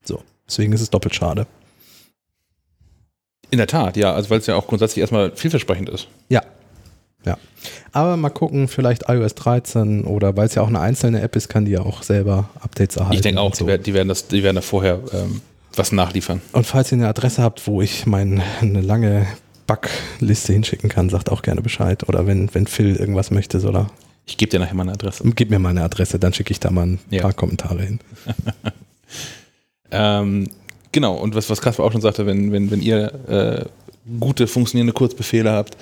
So, 0.03 0.23
deswegen 0.47 0.73
ist 0.73 0.81
es 0.81 0.89
doppelt 0.89 1.15
schade. 1.15 1.45
In 3.51 3.57
der 3.57 3.67
Tat, 3.67 3.97
ja. 3.97 4.13
Also 4.13 4.29
weil 4.29 4.39
es 4.39 4.47
ja 4.47 4.55
auch 4.55 4.67
grundsätzlich 4.67 5.01
erstmal 5.01 5.35
vielversprechend 5.35 5.89
ist. 5.89 6.07
Ja. 6.29 6.41
Ja. 7.25 7.37
Aber 7.91 8.17
mal 8.17 8.29
gucken, 8.29 8.67
vielleicht 8.67 9.07
iOS 9.09 9.35
13 9.35 10.03
oder 10.05 10.35
weil 10.35 10.47
es 10.47 10.55
ja 10.55 10.61
auch 10.63 10.67
eine 10.67 10.79
einzelne 10.79 11.21
App 11.21 11.35
ist, 11.35 11.49
kann 11.49 11.65
die 11.65 11.71
ja 11.71 11.81
auch 11.81 12.01
selber 12.03 12.49
Updates 12.61 12.95
erhalten. 12.95 13.15
ich 13.15 13.21
denke 13.21 13.39
auch, 13.41 13.53
so. 13.53 13.65
die, 13.77 13.93
werden, 13.93 14.07
das, 14.07 14.27
die 14.27 14.41
werden 14.43 14.55
da 14.55 14.61
vorher 14.61 14.99
ähm, 15.13 15.41
was 15.75 15.91
nachliefern. 15.91 16.41
Und 16.53 16.65
falls 16.65 16.91
ihr 16.91 16.97
eine 16.97 17.07
Adresse 17.07 17.43
habt, 17.43 17.67
wo 17.67 17.81
ich 17.81 18.05
meine 18.07 18.41
eine 18.61 18.81
lange 18.81 19.27
Backliste 19.67 20.53
hinschicken 20.53 20.89
kann, 20.89 21.09
sagt 21.09 21.29
auch 21.31 21.43
gerne 21.43 21.61
Bescheid. 21.61 22.09
Oder 22.09 22.25
wenn, 22.27 22.53
wenn 22.53 22.65
Phil 22.67 22.95
irgendwas 22.95 23.29
möchte, 23.31 23.59
soll 23.59 23.75
er, 23.77 23.87
Ich 24.25 24.37
gebe 24.37 24.49
dir 24.49 24.59
nachher 24.59 24.73
meine 24.75 24.91
Adresse. 24.93 25.23
gib 25.35 25.49
mir 25.51 25.59
mal 25.59 25.69
eine 25.69 25.83
Adresse, 25.83 26.17
dann 26.19 26.33
schicke 26.33 26.51
ich 26.51 26.59
da 26.59 26.71
mal 26.71 26.87
ein 26.87 26.99
Ja. 27.11 27.21
paar 27.21 27.33
Kommentare 27.33 27.81
hin. 27.83 27.99
Ähm, 29.91 30.47
genau, 30.91 31.15
und 31.15 31.35
was, 31.35 31.49
was 31.49 31.61
Kasper 31.61 31.83
auch 31.83 31.91
schon 31.91 31.99
sagte, 32.01 32.25
wenn, 32.25 32.51
wenn, 32.51 32.71
wenn 32.71 32.81
ihr 32.81 33.11
äh, 33.27 33.65
gute, 34.19 34.47
funktionierende 34.47 34.93
Kurzbefehle 34.93 35.51
habt, 35.51 35.75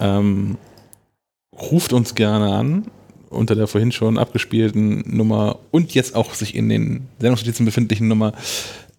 ähm, 0.00 0.58
ruft 1.60 1.92
uns 1.92 2.14
gerne 2.14 2.52
an, 2.52 2.86
unter 3.30 3.54
der 3.54 3.66
vorhin 3.66 3.92
schon 3.92 4.18
abgespielten 4.18 5.04
Nummer 5.06 5.58
und 5.70 5.94
jetzt 5.94 6.14
auch 6.14 6.34
sich 6.34 6.54
in 6.54 6.68
den 6.68 7.08
Sendungsnotizen 7.18 7.66
befindlichen 7.66 8.08
Nummer 8.08 8.32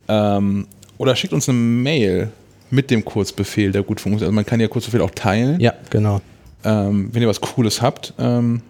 ähm, 0.07 0.67
oder 0.97 1.15
schickt 1.15 1.33
uns 1.33 1.47
eine 1.47 1.57
Mail 1.57 2.31
mit 2.69 2.91
dem 2.91 3.05
Kurzbefehl, 3.05 3.71
der 3.71 3.83
gut 3.83 4.01
funktioniert. 4.01 4.23
Also 4.27 4.35
man 4.35 4.45
kann 4.45 4.59
ja 4.59 4.67
Kurzbefehl 4.67 5.01
auch 5.01 5.11
teilen. 5.11 5.59
Ja, 5.59 5.73
genau. 5.89 6.21
Ähm, 6.63 7.09
wenn 7.13 7.21
ihr 7.21 7.27
was 7.27 7.39
Cooles 7.39 7.81
habt, 7.81 8.13
ähm, 8.17 8.61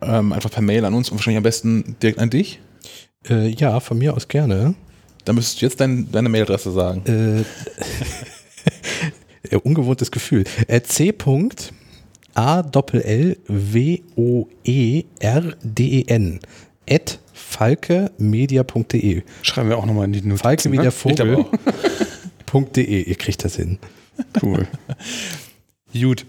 ähm, 0.00 0.32
einfach 0.32 0.50
per 0.50 0.62
Mail 0.62 0.84
an 0.84 0.94
uns 0.94 1.10
und 1.10 1.18
wahrscheinlich 1.18 1.38
am 1.38 1.42
besten 1.42 1.96
direkt 2.02 2.18
an 2.18 2.30
dich. 2.30 2.60
Äh, 3.28 3.48
ja, 3.48 3.80
von 3.80 3.98
mir 3.98 4.14
aus 4.14 4.28
gerne. 4.28 4.74
Dann 5.24 5.34
müsstest 5.34 5.60
du 5.60 5.66
jetzt 5.66 5.80
dein, 5.80 6.10
deine 6.10 6.30
Mailadresse 6.30 6.72
sagen. 6.72 7.44
Äh, 9.50 9.56
ungewohntes 9.62 10.10
Gefühl. 10.10 10.44
Äh, 10.66 10.80
C. 10.82 11.12
L 12.34 13.36
W 13.46 14.00
O 14.16 14.46
E 14.64 15.04
R 15.18 15.54
D 15.62 16.00
E 16.00 16.04
N 16.08 16.40
at 16.88 17.18
falkemedia.de. 17.32 19.22
Schreiben 19.42 19.68
wir 19.68 19.78
auch 19.78 19.86
nochmal 19.86 20.06
in 20.06 20.12
die 20.12 20.20
Notizen. 20.22 20.38
Falke 20.42 20.72
wie 20.72 20.76
ne? 20.78 21.46
Ihr 23.02 23.14
kriegt 23.16 23.44
das 23.44 23.56
hin. 23.56 23.78
Cool. 24.42 24.66
Gut. 25.92 26.24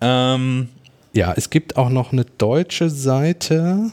Ähm, 0.00 0.68
Ja, 1.12 1.32
es 1.36 1.50
gibt 1.50 1.76
auch 1.76 1.88
noch 1.88 2.12
eine 2.12 2.24
deutsche 2.24 2.90
Seite 2.90 3.90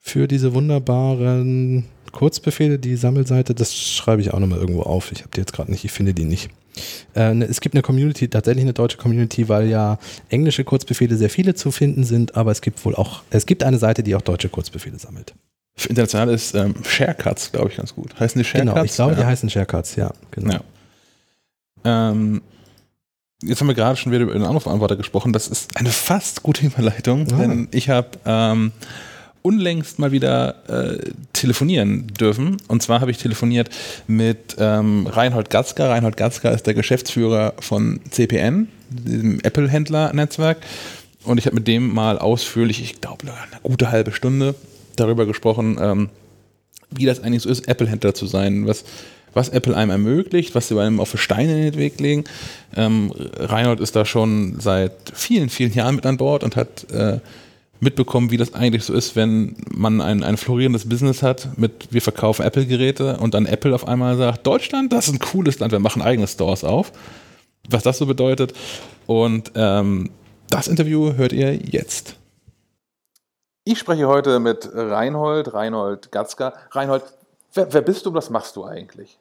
für 0.00 0.26
diese 0.26 0.54
wunderbaren 0.54 1.84
Kurzbefehle, 2.12 2.78
die 2.78 2.96
Sammelseite. 2.96 3.54
Das 3.54 3.76
schreibe 3.76 4.22
ich 4.22 4.32
auch 4.32 4.38
nochmal 4.38 4.58
irgendwo 4.58 4.82
auf. 4.82 5.12
Ich 5.12 5.20
habe 5.20 5.30
die 5.34 5.40
jetzt 5.40 5.52
gerade 5.52 5.70
nicht, 5.70 5.84
ich 5.84 5.92
finde 5.92 6.14
die 6.14 6.24
nicht. 6.24 6.50
Äh, 7.14 7.34
ne, 7.34 7.44
es 7.44 7.60
gibt 7.60 7.74
eine 7.74 7.82
Community, 7.82 8.28
tatsächlich 8.28 8.62
eine 8.64 8.72
deutsche 8.72 8.96
Community, 8.98 9.48
weil 9.48 9.68
ja 9.68 9.98
englische 10.28 10.64
Kurzbefehle 10.64 11.16
sehr 11.16 11.30
viele 11.30 11.54
zu 11.54 11.70
finden 11.70 12.04
sind, 12.04 12.34
aber 12.36 12.50
es 12.50 12.60
gibt 12.60 12.84
wohl 12.84 12.94
auch, 12.94 13.22
es 13.30 13.46
gibt 13.46 13.62
eine 13.62 13.78
Seite, 13.78 14.02
die 14.02 14.14
auch 14.14 14.22
deutsche 14.22 14.48
Kurzbefehle 14.48 14.98
sammelt. 14.98 15.34
für 15.76 15.88
international 15.88 16.30
ist 16.30 16.54
ähm, 16.54 16.74
Sharecuts, 16.84 17.52
glaube 17.52 17.68
ich, 17.70 17.76
ganz 17.76 17.94
gut. 17.94 18.18
Heißen 18.18 18.38
die 18.38 18.44
Sharecuts? 18.44 18.72
Genau, 18.74 18.84
ich 18.84 18.94
glaube, 18.94 19.14
die 19.14 19.20
ja. 19.20 19.26
heißen 19.26 19.50
Sharecards, 19.50 19.96
ja. 19.96 20.12
Genau. 20.30 20.60
Ja. 21.84 22.10
Ähm, 22.10 22.42
jetzt 23.42 23.60
haben 23.60 23.66
wir 23.68 23.74
gerade 23.74 23.96
schon 23.96 24.12
wieder 24.12 24.22
über 24.22 24.32
den 24.34 24.44
Anrufbeantworter 24.44 24.96
gesprochen. 24.96 25.32
Das 25.32 25.48
ist 25.48 25.76
eine 25.76 25.90
fast 25.90 26.42
gute 26.42 26.64
Überleitung, 26.66 27.26
Ah. 27.32 27.36
denn 27.38 27.68
ich 27.72 27.88
habe 27.88 28.08
ähm, 28.24 28.72
unlängst 29.42 29.98
mal 29.98 30.12
wieder 30.12 30.54
äh, 30.68 31.10
telefonieren 31.32 32.06
dürfen. 32.08 32.56
Und 32.68 32.82
zwar 32.82 33.00
habe 33.00 33.10
ich 33.10 33.18
telefoniert 33.18 33.68
mit 34.06 34.56
ähm, 34.58 35.06
Reinhold 35.06 35.50
Gatzka. 35.50 35.88
Reinhold 35.88 36.16
Gatzka 36.16 36.50
ist 36.50 36.66
der 36.66 36.74
Geschäftsführer 36.74 37.54
von 37.58 38.00
CPN, 38.10 38.68
diesem 38.88 39.40
Apple-Händler-Netzwerk. 39.40 40.58
Und 41.24 41.38
ich 41.38 41.46
habe 41.46 41.56
mit 41.56 41.68
dem 41.68 41.92
mal 41.92 42.18
ausführlich, 42.18 42.82
ich 42.82 43.00
glaube, 43.00 43.24
eine 43.24 43.60
gute 43.62 43.90
halbe 43.90 44.12
Stunde 44.12 44.54
darüber 44.96 45.26
gesprochen, 45.26 45.76
ähm, 45.80 46.08
wie 46.90 47.06
das 47.06 47.20
eigentlich 47.20 47.42
so 47.42 47.48
ist, 47.48 47.68
Apple-Händler 47.68 48.14
zu 48.14 48.26
sein, 48.26 48.66
was, 48.66 48.84
was 49.32 49.48
Apple 49.48 49.76
einem 49.76 49.90
ermöglicht, 49.90 50.54
was 50.54 50.68
sie 50.68 50.78
einem 50.78 51.00
auch 51.00 51.06
für 51.06 51.18
Steine 51.18 51.52
in 51.52 51.72
den 51.72 51.76
Weg 51.80 52.00
legen. 52.00 52.24
Ähm, 52.76 53.12
Reinhold 53.16 53.80
ist 53.80 53.96
da 53.96 54.04
schon 54.04 54.60
seit 54.60 54.92
vielen, 55.14 55.48
vielen 55.48 55.72
Jahren 55.72 55.94
mit 55.94 56.06
an 56.06 56.16
Bord 56.16 56.44
und 56.44 56.56
hat 56.56 56.90
äh, 56.90 57.18
mitbekommen, 57.82 58.30
wie 58.30 58.36
das 58.36 58.54
eigentlich 58.54 58.84
so 58.84 58.94
ist, 58.94 59.16
wenn 59.16 59.56
man 59.70 60.00
ein, 60.00 60.22
ein 60.22 60.36
florierendes 60.36 60.88
Business 60.88 61.22
hat 61.22 61.48
mit 61.58 61.88
wir 61.90 62.00
verkaufen 62.00 62.44
Apple-Geräte 62.44 63.16
und 63.18 63.34
dann 63.34 63.44
Apple 63.44 63.74
auf 63.74 63.88
einmal 63.88 64.16
sagt, 64.16 64.46
Deutschland, 64.46 64.92
das 64.92 65.08
ist 65.08 65.14
ein 65.14 65.18
cooles 65.18 65.58
Land, 65.58 65.72
wir 65.72 65.80
machen 65.80 66.00
eigene 66.00 66.28
Stores 66.28 66.62
auf. 66.62 66.92
Was 67.68 67.82
das 67.82 67.98
so 67.98 68.06
bedeutet. 68.06 68.54
Und 69.06 69.52
ähm, 69.54 70.10
das 70.48 70.68
Interview 70.68 71.14
hört 71.14 71.32
ihr 71.32 71.54
jetzt. 71.54 72.16
Ich 73.64 73.78
spreche 73.78 74.08
heute 74.08 74.40
mit 74.40 74.68
Reinhold, 74.72 75.54
Reinhold 75.54 76.10
Gatzka. 76.10 76.52
Reinhold, 76.70 77.02
wer, 77.54 77.72
wer 77.72 77.82
bist 77.82 78.04
du 78.06 78.10
und 78.10 78.16
was 78.16 78.30
machst 78.30 78.56
du 78.56 78.64
eigentlich? 78.64 79.18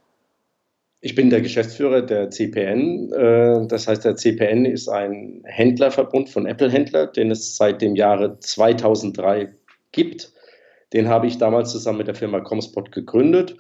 Ich 1.04 1.16
bin 1.16 1.32
der 1.32 1.42
Geschäftsführer 1.42 2.04
der 2.04 2.30
CPN. 2.30 3.12
Äh, 3.12 3.68
Das 3.68 3.88
heißt, 3.88 4.06
der 4.06 4.16
CPN 4.16 4.66
ist 4.66 4.88
ein 4.88 5.42
Händlerverbund 5.46 6.30
von 6.30 6.46
Apple-Händler, 6.46 7.08
den 7.08 7.32
es 7.32 7.58
seit 7.58 7.82
dem 7.82 7.96
Jahre 7.96 8.40
2003 8.40 9.52
gibt. 9.92 10.32
Den 10.94 11.10
habe 11.10 11.26
ich 11.28 11.38
damals 11.40 11.72
zusammen 11.72 12.00
mit 12.00 12.08
der 12.08 12.16
Firma 12.16 12.40
Comspot 12.42 12.92
gegründet. 12.92 13.58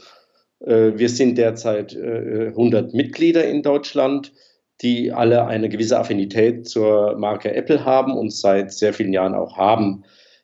Äh, 0.60 0.92
Wir 0.96 1.10
sind 1.10 1.38
derzeit 1.38 1.96
äh, 1.96 2.48
100 2.50 2.94
Mitglieder 2.94 3.44
in 3.48 3.64
Deutschland, 3.64 4.34
die 4.82 5.12
alle 5.12 5.46
eine 5.48 5.70
gewisse 5.70 6.00
Affinität 6.00 6.68
zur 6.68 7.18
Marke 7.18 7.54
Apple 7.56 7.86
haben 7.86 8.14
und 8.18 8.32
seit 8.32 8.72
sehr 8.72 8.94
vielen 8.94 9.14
Jahren 9.14 9.34
auch 9.34 9.58
haben. 9.58 10.04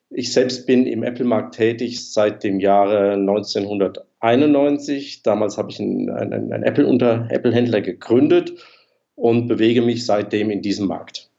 Ich 0.10 0.34
selbst 0.34 0.66
bin 0.66 0.88
im 0.88 1.04
Apple-Markt 1.04 1.56
tätig 1.56 2.12
seit 2.12 2.44
dem 2.44 2.60
Jahre 2.60 3.18
1991. 4.28 5.24
Damals 5.24 5.58
habe 5.58 5.72
ich 5.72 5.80
einen, 5.80 6.10
einen, 6.10 6.52
einen 6.52 6.64
Apple 6.64 6.88
Apple-Händler 7.30 7.82
gegründet 7.82 8.54
und 9.16 9.48
bewege 9.48 9.82
mich 9.82 10.06
seitdem 10.06 10.50
in 10.50 10.62
diesem 10.62 10.88
Markt. 10.88 11.30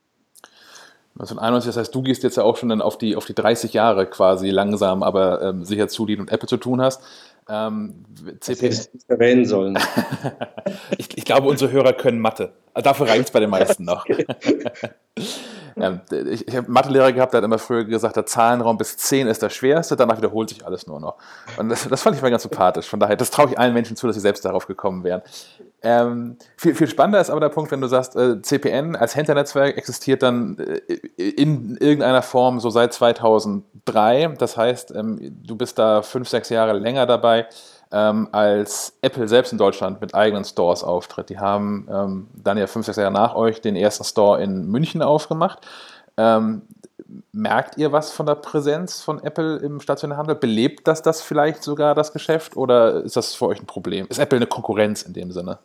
1991, 1.18 1.68
das 1.68 1.76
heißt, 1.76 1.94
du 1.94 2.02
gehst 2.02 2.22
jetzt 2.22 2.36
ja 2.36 2.44
auch 2.44 2.56
schon 2.56 2.68
dann 2.68 2.80
auf 2.80 2.96
die, 2.96 3.16
auf 3.16 3.24
die 3.24 3.34
30 3.34 3.72
Jahre 3.72 4.06
quasi 4.06 4.50
langsam, 4.50 5.02
aber 5.02 5.42
ähm, 5.42 5.64
sicher 5.64 5.88
zu, 5.88 6.06
die 6.06 6.14
du 6.14 6.22
mit 6.22 6.30
Apple 6.30 6.48
zu 6.48 6.58
tun 6.58 6.80
hast. 6.80 7.02
Ähm, 7.48 8.04
Das 8.38 8.48
hätte 8.48 8.66
ich 8.66 8.92
nicht 8.92 9.08
erwähnen 9.08 9.44
sollen. 9.44 9.76
ich, 10.98 11.16
ich 11.16 11.24
glaube, 11.24 11.48
unsere 11.48 11.72
Hörer 11.72 11.92
können 11.92 12.20
Mathe. 12.20 12.52
Dafür 12.82 13.08
reicht 13.08 13.24
es 13.24 13.30
bei 13.30 13.40
den 13.40 13.50
meisten 13.50 13.84
noch. 13.84 14.06
ja, 15.76 16.00
ich 16.30 16.46
ich 16.46 16.56
habe 16.56 16.66
einen 16.66 16.72
Mathelehrer 16.72 17.12
gehabt, 17.12 17.32
der 17.32 17.38
hat 17.38 17.44
immer 17.44 17.58
früher 17.58 17.84
gesagt, 17.84 18.16
der 18.16 18.26
Zahlenraum 18.26 18.78
bis 18.78 18.96
10 18.96 19.26
ist 19.26 19.42
der 19.42 19.50
schwerste, 19.50 19.96
danach 19.96 20.18
wiederholt 20.18 20.48
sich 20.48 20.64
alles 20.64 20.86
nur 20.86 21.00
noch. 21.00 21.16
Und 21.56 21.68
das, 21.68 21.88
das 21.88 22.02
fand 22.02 22.16
ich 22.16 22.22
mal 22.22 22.30
ganz 22.30 22.42
sympathisch. 22.42 22.86
Von 22.86 23.00
daher, 23.00 23.16
das 23.16 23.30
traue 23.30 23.50
ich 23.50 23.58
allen 23.58 23.74
Menschen 23.74 23.96
zu, 23.96 24.06
dass 24.06 24.16
sie 24.16 24.20
selbst 24.20 24.44
darauf 24.44 24.66
gekommen 24.66 25.04
wären. 25.04 25.22
Ähm, 25.80 26.36
viel, 26.56 26.74
viel 26.74 26.88
spannender 26.88 27.20
ist 27.20 27.30
aber 27.30 27.40
der 27.40 27.50
Punkt, 27.50 27.70
wenn 27.70 27.80
du 27.80 27.86
sagst, 27.86 28.16
äh, 28.16 28.42
CPN 28.42 28.96
als 28.96 29.14
Händlernetzwerk 29.14 29.76
existiert 29.76 30.24
dann 30.24 30.58
äh, 30.58 30.94
in 31.16 31.76
irgendeiner 31.76 32.22
Form 32.22 32.58
so 32.58 32.70
seit 32.70 32.92
2003. 32.92 34.34
Das 34.38 34.56
heißt, 34.56 34.92
ähm, 34.94 35.18
du 35.20 35.56
bist 35.56 35.78
da 35.78 36.02
fünf, 36.02 36.28
sechs 36.28 36.48
Jahre 36.48 36.72
länger 36.72 37.06
dabei, 37.06 37.46
ähm, 37.92 38.28
als 38.32 38.96
Apple 39.02 39.28
selbst 39.28 39.52
in 39.52 39.58
Deutschland 39.58 40.00
mit 40.00 40.14
eigenen 40.14 40.44
Stores 40.44 40.84
auftritt. 40.84 41.30
Die 41.30 41.38
haben 41.38 41.88
ähm, 41.90 42.26
dann 42.34 42.58
ja 42.58 42.66
fünf, 42.66 42.86
sechs 42.86 42.98
Jahre 42.98 43.12
nach 43.12 43.34
euch 43.34 43.60
den 43.60 43.76
ersten 43.76 44.04
Store 44.04 44.42
in 44.42 44.66
München 44.66 45.02
aufgemacht. 45.02 45.66
Ähm, 46.16 46.62
merkt 47.32 47.78
ihr 47.78 47.92
was 47.92 48.12
von 48.12 48.26
der 48.26 48.34
Präsenz 48.34 49.00
von 49.00 49.22
Apple 49.22 49.56
im 49.58 49.80
stationären 49.80 50.18
Handel? 50.18 50.36
Belebt 50.36 50.86
das 50.86 51.02
das 51.02 51.22
vielleicht 51.22 51.62
sogar 51.62 51.94
das 51.94 52.12
Geschäft 52.12 52.56
oder 52.56 53.02
ist 53.04 53.16
das 53.16 53.34
für 53.34 53.46
euch 53.46 53.60
ein 53.60 53.66
Problem? 53.66 54.06
Ist 54.08 54.18
Apple 54.18 54.36
eine 54.36 54.46
Konkurrenz 54.46 55.02
in 55.02 55.14
dem 55.14 55.32
Sinne? 55.32 55.58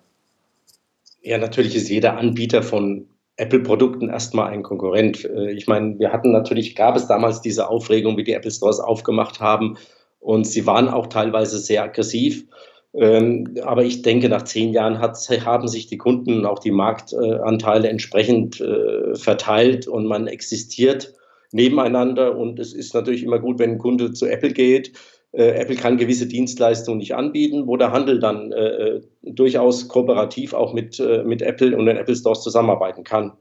Ja, 1.22 1.38
natürlich 1.38 1.76
ist 1.76 1.90
jeder 1.90 2.18
Anbieter 2.18 2.64
von 2.64 3.08
Apple-Produkten 3.36 4.10
erstmal 4.10 4.52
ein 4.52 4.64
Konkurrent. 4.64 5.26
Äh, 5.26 5.52
Ich 5.52 5.68
meine, 5.68 5.98
wir 6.00 6.14
hatten 6.14 6.32
natürlich, 6.32 6.76
gab 6.76 6.96
es 6.96 7.08
damals 7.08 7.42
diese 7.42 7.68
Aufregung, 7.68 8.16
wie 8.16 8.24
die 8.24 8.34
Apple 8.34 8.52
Stores 8.52 8.80
aufgemacht 8.80 9.42
haben 9.42 9.78
und 10.24 10.48
sie 10.48 10.66
waren 10.66 10.88
auch 10.88 11.08
teilweise 11.08 11.60
sehr 11.60 11.84
aggressiv. 11.84 12.46
Ähm, 12.94 13.56
Aber 13.64 13.84
ich 13.84 14.02
denke, 14.04 14.30
nach 14.30 14.44
zehn 14.44 14.72
Jahren 14.72 15.00
hat, 15.00 15.18
haben 15.46 15.68
sich 15.68 15.88
die 15.88 15.98
Kunden 15.98 16.40
und 16.40 16.46
auch 16.46 16.60
die 16.60 16.72
Marktanteile 16.72 17.90
entsprechend 17.90 18.62
äh, 18.62 19.16
verteilt 19.16 19.88
und 19.88 20.06
man 20.06 20.28
existiert 20.28 21.14
nebeneinander. 21.52 22.38
Und 22.38 22.60
es 22.60 22.74
ist 22.74 22.94
natürlich 22.94 23.24
immer 23.24 23.40
gut, 23.40 23.60
wenn 23.60 23.72
ein 23.72 23.78
Kunde 23.80 24.14
zu 24.14 24.28
Apple 24.28 24.52
geht. 24.52 24.94
Äh, 25.34 25.60
Apple 25.60 25.76
kann 25.76 25.98
gewisse 25.98 26.28
Dienstleistungen 26.28 27.00
nicht 27.00 27.16
anbieten, 27.16 27.68
wo 27.68 27.76
der 27.76 27.92
Handel 27.92 28.20
dann 28.20 28.52
äh, 28.52 29.02
durchaus 29.24 29.88
kooperativ 29.88 30.54
auch 30.54 30.74
mit, 30.74 31.00
äh, 31.00 31.24
mit 31.24 31.42
Apple 31.42 31.76
und 31.76 31.88
den 31.88 31.98
Apple 31.98 32.16
Stores 32.16 32.44
zusammenarbeiten 32.44 33.04
kann. 33.04 33.34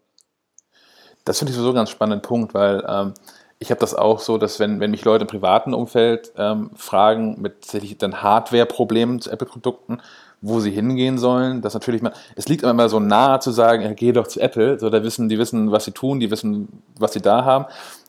Das 1.24 1.38
finde 1.38 1.50
ich 1.50 1.56
sowieso 1.56 1.70
einen 1.70 1.76
ganz 1.76 1.90
spannenden 1.90 2.22
Punkt, 2.22 2.54
weil 2.54 2.84
ähm, 2.88 3.14
ich 3.62 3.70
habe 3.70 3.80
das 3.80 3.94
auch 3.94 4.18
so, 4.18 4.38
dass 4.38 4.58
wenn, 4.58 4.80
wenn 4.80 4.90
mich 4.90 5.04
Leute 5.04 5.22
im 5.22 5.28
privaten 5.28 5.72
Umfeld 5.72 6.32
ähm, 6.36 6.70
fragen 6.74 7.40
mit 7.40 7.62
tatsächlich 7.62 7.96
dann 7.96 8.20
Hardware-Problemen 8.20 9.20
zu 9.20 9.30
Apple-Produkten, 9.30 10.02
wo 10.40 10.58
sie 10.58 10.72
hingehen 10.72 11.18
sollen, 11.18 11.62
das 11.62 11.72
natürlich 11.72 12.02
mal, 12.02 12.12
es 12.34 12.48
liegt 12.48 12.64
immer 12.64 12.88
so 12.88 12.98
nahe 12.98 13.38
zu 13.38 13.52
sagen, 13.52 13.82
ja, 13.82 13.92
geh 13.92 14.10
doch 14.10 14.26
zu 14.26 14.40
Apple, 14.40 14.80
so 14.80 14.90
da 14.90 15.04
wissen, 15.04 15.28
die 15.28 15.38
wissen, 15.38 15.70
was 15.70 15.84
sie 15.84 15.92
tun, 15.92 16.18
die 16.18 16.32
wissen, 16.32 16.82
was 16.98 17.12
sie 17.12 17.20
da 17.20 17.44
haben. 17.44 17.66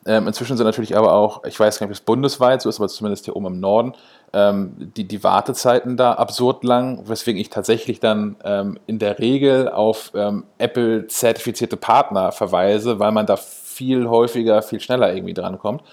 Ähm, 0.08 0.28
inzwischen 0.28 0.58
sind 0.58 0.66
natürlich 0.66 0.98
aber 0.98 1.14
auch, 1.14 1.44
ich 1.46 1.60
weiß 1.60 1.78
gar 1.78 1.86
nicht, 1.86 1.92
ob 1.92 2.00
es 2.00 2.06
bundesweit 2.06 2.64
so 2.64 2.70
ist, 2.70 2.80
aber 2.80 2.88
zumindest 2.88 3.26
hier 3.26 3.36
oben 3.36 3.46
im 3.46 3.60
Norden, 3.60 3.94
ähm, 4.34 4.92
die, 4.98 5.08
die 5.08 5.24
Wartezeiten 5.24 5.96
da 5.96 6.14
absurd 6.14 6.64
lang, 6.64 7.08
weswegen 7.08 7.40
ich 7.40 7.52
tatsächlich 7.52 8.00
dann 8.00 8.36
ähm, 8.44 8.80
in 8.88 8.98
der 8.98 9.20
Regel 9.20 9.70
auf 9.70 10.12
ähm, 10.16 10.46
Apple-zertifizierte 10.58 11.78
Partner 11.78 12.32
verweise, 12.32 12.98
weil 12.98 13.12
man 13.12 13.28
da 13.28 13.38
viel 13.74 14.08
häufiger, 14.08 14.62
viel 14.62 14.80
schneller 14.80 15.14
irgendwie 15.14 15.34
drankommt. 15.34 15.84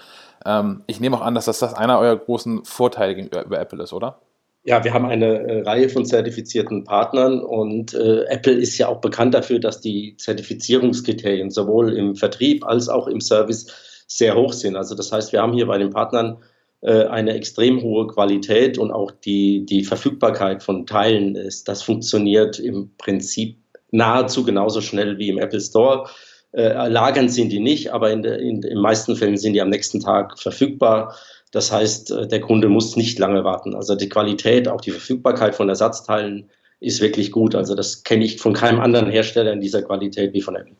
Ähm, 0.45 0.83
ich 0.87 0.99
nehme 0.99 1.17
auch 1.17 1.21
an, 1.21 1.35
dass 1.35 1.45
das, 1.45 1.59
das 1.59 1.73
einer 1.73 1.99
eurer 1.99 2.17
großen 2.17 2.63
Vorteile 2.65 3.15
gegenüber 3.15 3.59
Apple 3.59 3.83
ist, 3.83 3.93
oder? 3.93 4.19
Ja, 4.63 4.83
wir 4.83 4.93
haben 4.93 5.05
eine 5.05 5.39
äh, 5.39 5.61
Reihe 5.63 5.89
von 5.89 6.05
zertifizierten 6.05 6.83
Partnern 6.83 7.39
und 7.39 7.95
äh, 7.95 8.25
Apple 8.25 8.53
ist 8.53 8.77
ja 8.77 8.87
auch 8.87 9.01
bekannt 9.01 9.33
dafür, 9.33 9.59
dass 9.59 9.81
die 9.81 10.15
Zertifizierungskriterien 10.17 11.49
sowohl 11.49 11.93
im 11.97 12.15
Vertrieb 12.15 12.63
als 12.65 12.87
auch 12.87 13.07
im 13.07 13.21
Service 13.21 14.03
sehr 14.05 14.35
hoch 14.35 14.53
sind. 14.53 14.75
Also 14.75 14.93
das 14.93 15.11
heißt, 15.11 15.33
wir 15.33 15.41
haben 15.41 15.53
hier 15.53 15.65
bei 15.65 15.79
den 15.79 15.89
Partnern 15.89 16.37
äh, 16.81 17.05
eine 17.05 17.33
extrem 17.33 17.81
hohe 17.81 18.05
Qualität 18.07 18.77
und 18.77 18.91
auch 18.91 19.11
die, 19.11 19.65
die 19.65 19.83
Verfügbarkeit 19.83 20.61
von 20.61 20.85
Teilen 20.85 21.35
ist, 21.35 21.67
das 21.67 21.81
funktioniert 21.81 22.59
im 22.59 22.91
Prinzip 22.97 23.57
nahezu 23.91 24.43
genauso 24.43 24.81
schnell 24.81 25.17
wie 25.17 25.29
im 25.29 25.37
Apple 25.37 25.61
Store. 25.61 26.07
Äh, 26.53 26.89
lagern 26.89 27.29
sind 27.29 27.49
die 27.49 27.59
nicht, 27.59 27.93
aber 27.93 28.11
in, 28.11 28.23
in, 28.23 28.61
in 28.63 28.77
meisten 28.79 29.15
Fällen 29.15 29.37
sind 29.37 29.53
die 29.53 29.61
am 29.61 29.69
nächsten 29.69 30.01
Tag 30.01 30.37
verfügbar. 30.37 31.15
Das 31.51 31.71
heißt, 31.71 32.11
äh, 32.11 32.27
der 32.27 32.41
Kunde 32.41 32.69
muss 32.69 32.95
nicht 32.95 33.19
lange 33.19 33.43
warten. 33.43 33.75
Also 33.75 33.95
die 33.95 34.09
Qualität, 34.09 34.67
auch 34.67 34.81
die 34.81 34.91
Verfügbarkeit 34.91 35.55
von 35.55 35.69
Ersatzteilen 35.69 36.49
ist 36.79 37.01
wirklich 37.01 37.31
gut. 37.31 37.55
Also 37.55 37.75
das 37.75 38.03
kenne 38.03 38.25
ich 38.25 38.41
von 38.41 38.53
keinem 38.53 38.81
anderen 38.81 39.09
Hersteller 39.09 39.53
in 39.53 39.61
dieser 39.61 39.81
Qualität 39.81 40.33
wie 40.33 40.41
von 40.41 40.55
Apple. 40.55 40.75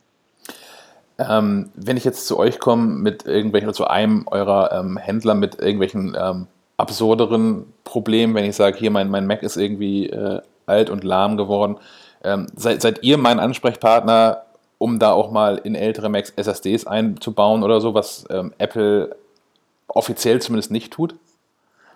Ähm, 1.18 1.70
wenn 1.74 1.96
ich 1.96 2.04
jetzt 2.04 2.26
zu 2.26 2.38
euch 2.38 2.58
komme 2.58 2.86
mit 2.86 3.26
irgendwelchen, 3.26 3.68
oder 3.68 3.76
zu 3.76 3.86
einem 3.86 4.26
eurer 4.30 4.72
ähm, 4.72 4.96
Händler 4.96 5.34
mit 5.34 5.58
irgendwelchen 5.58 6.16
ähm, 6.20 6.46
absurderen 6.76 7.66
Problemen, 7.84 8.34
wenn 8.34 8.44
ich 8.44 8.56
sage, 8.56 8.78
hier 8.78 8.90
mein, 8.90 9.08
mein 9.08 9.26
Mac 9.26 9.42
ist 9.42 9.56
irgendwie 9.56 10.08
äh, 10.08 10.40
alt 10.66 10.90
und 10.90 11.04
lahm 11.04 11.36
geworden, 11.36 11.76
ähm, 12.24 12.46
seid, 12.56 12.82
seid 12.82 13.02
ihr 13.02 13.18
mein 13.18 13.38
Ansprechpartner, 13.38 14.42
um 14.82 14.98
da 14.98 15.12
auch 15.12 15.30
mal 15.30 15.60
in 15.62 15.76
ältere 15.76 16.08
Macs 16.08 16.32
SSDs 16.34 16.88
einzubauen 16.88 17.62
oder 17.62 17.80
so, 17.80 17.94
was 17.94 18.24
ähm, 18.30 18.52
Apple 18.58 19.14
offiziell 19.86 20.42
zumindest 20.42 20.72
nicht 20.72 20.92
tut? 20.92 21.14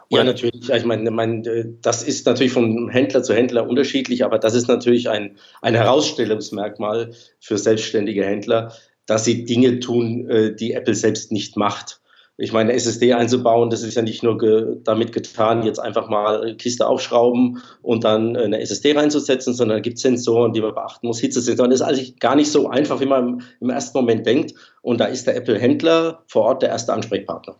Ja, 0.08 0.22
natürlich. 0.22 0.70
Ich 0.70 0.84
meine, 0.84 1.10
meine, 1.10 1.74
das 1.82 2.04
ist 2.04 2.26
natürlich 2.26 2.52
von 2.52 2.88
Händler 2.88 3.24
zu 3.24 3.34
Händler 3.34 3.68
unterschiedlich, 3.68 4.24
aber 4.24 4.38
das 4.38 4.54
ist 4.54 4.68
natürlich 4.68 5.08
ein, 5.08 5.36
ein 5.62 5.74
Herausstellungsmerkmal 5.74 7.10
für 7.40 7.58
selbstständige 7.58 8.24
Händler, 8.24 8.72
dass 9.06 9.24
sie 9.24 9.44
Dinge 9.44 9.80
tun, 9.80 10.30
äh, 10.30 10.54
die 10.54 10.72
Apple 10.72 10.94
selbst 10.94 11.32
nicht 11.32 11.56
macht. 11.56 12.00
Ich 12.38 12.52
meine, 12.52 12.74
SSD 12.74 13.14
einzubauen, 13.14 13.70
das 13.70 13.82
ist 13.82 13.94
ja 13.94 14.02
nicht 14.02 14.22
nur 14.22 14.36
ge 14.36 14.76
damit 14.84 15.12
getan, 15.12 15.62
jetzt 15.62 15.78
einfach 15.78 16.08
mal 16.10 16.54
Kiste 16.56 16.86
aufschrauben 16.86 17.62
und 17.80 18.04
dann 18.04 18.36
eine 18.36 18.60
SSD 18.60 18.92
reinzusetzen, 18.92 19.54
sondern 19.54 19.78
da 19.78 19.80
gibt 19.80 19.96
es 19.96 20.02
Sensoren, 20.02 20.52
die 20.52 20.60
man 20.60 20.74
beachten 20.74 21.06
muss, 21.06 21.18
Hitzesensoren. 21.18 21.70
Das 21.70 21.80
ist 21.80 21.86
also 21.86 22.02
gar 22.20 22.36
nicht 22.36 22.52
so 22.52 22.68
einfach, 22.68 23.00
wie 23.00 23.06
man 23.06 23.42
im 23.60 23.70
ersten 23.70 23.96
Moment 23.96 24.26
denkt. 24.26 24.52
Und 24.82 25.00
da 25.00 25.06
ist 25.06 25.26
der 25.26 25.36
Apple-Händler 25.36 26.24
vor 26.26 26.44
Ort 26.44 26.62
der 26.62 26.68
erste 26.68 26.92
Ansprechpartner. 26.92 27.56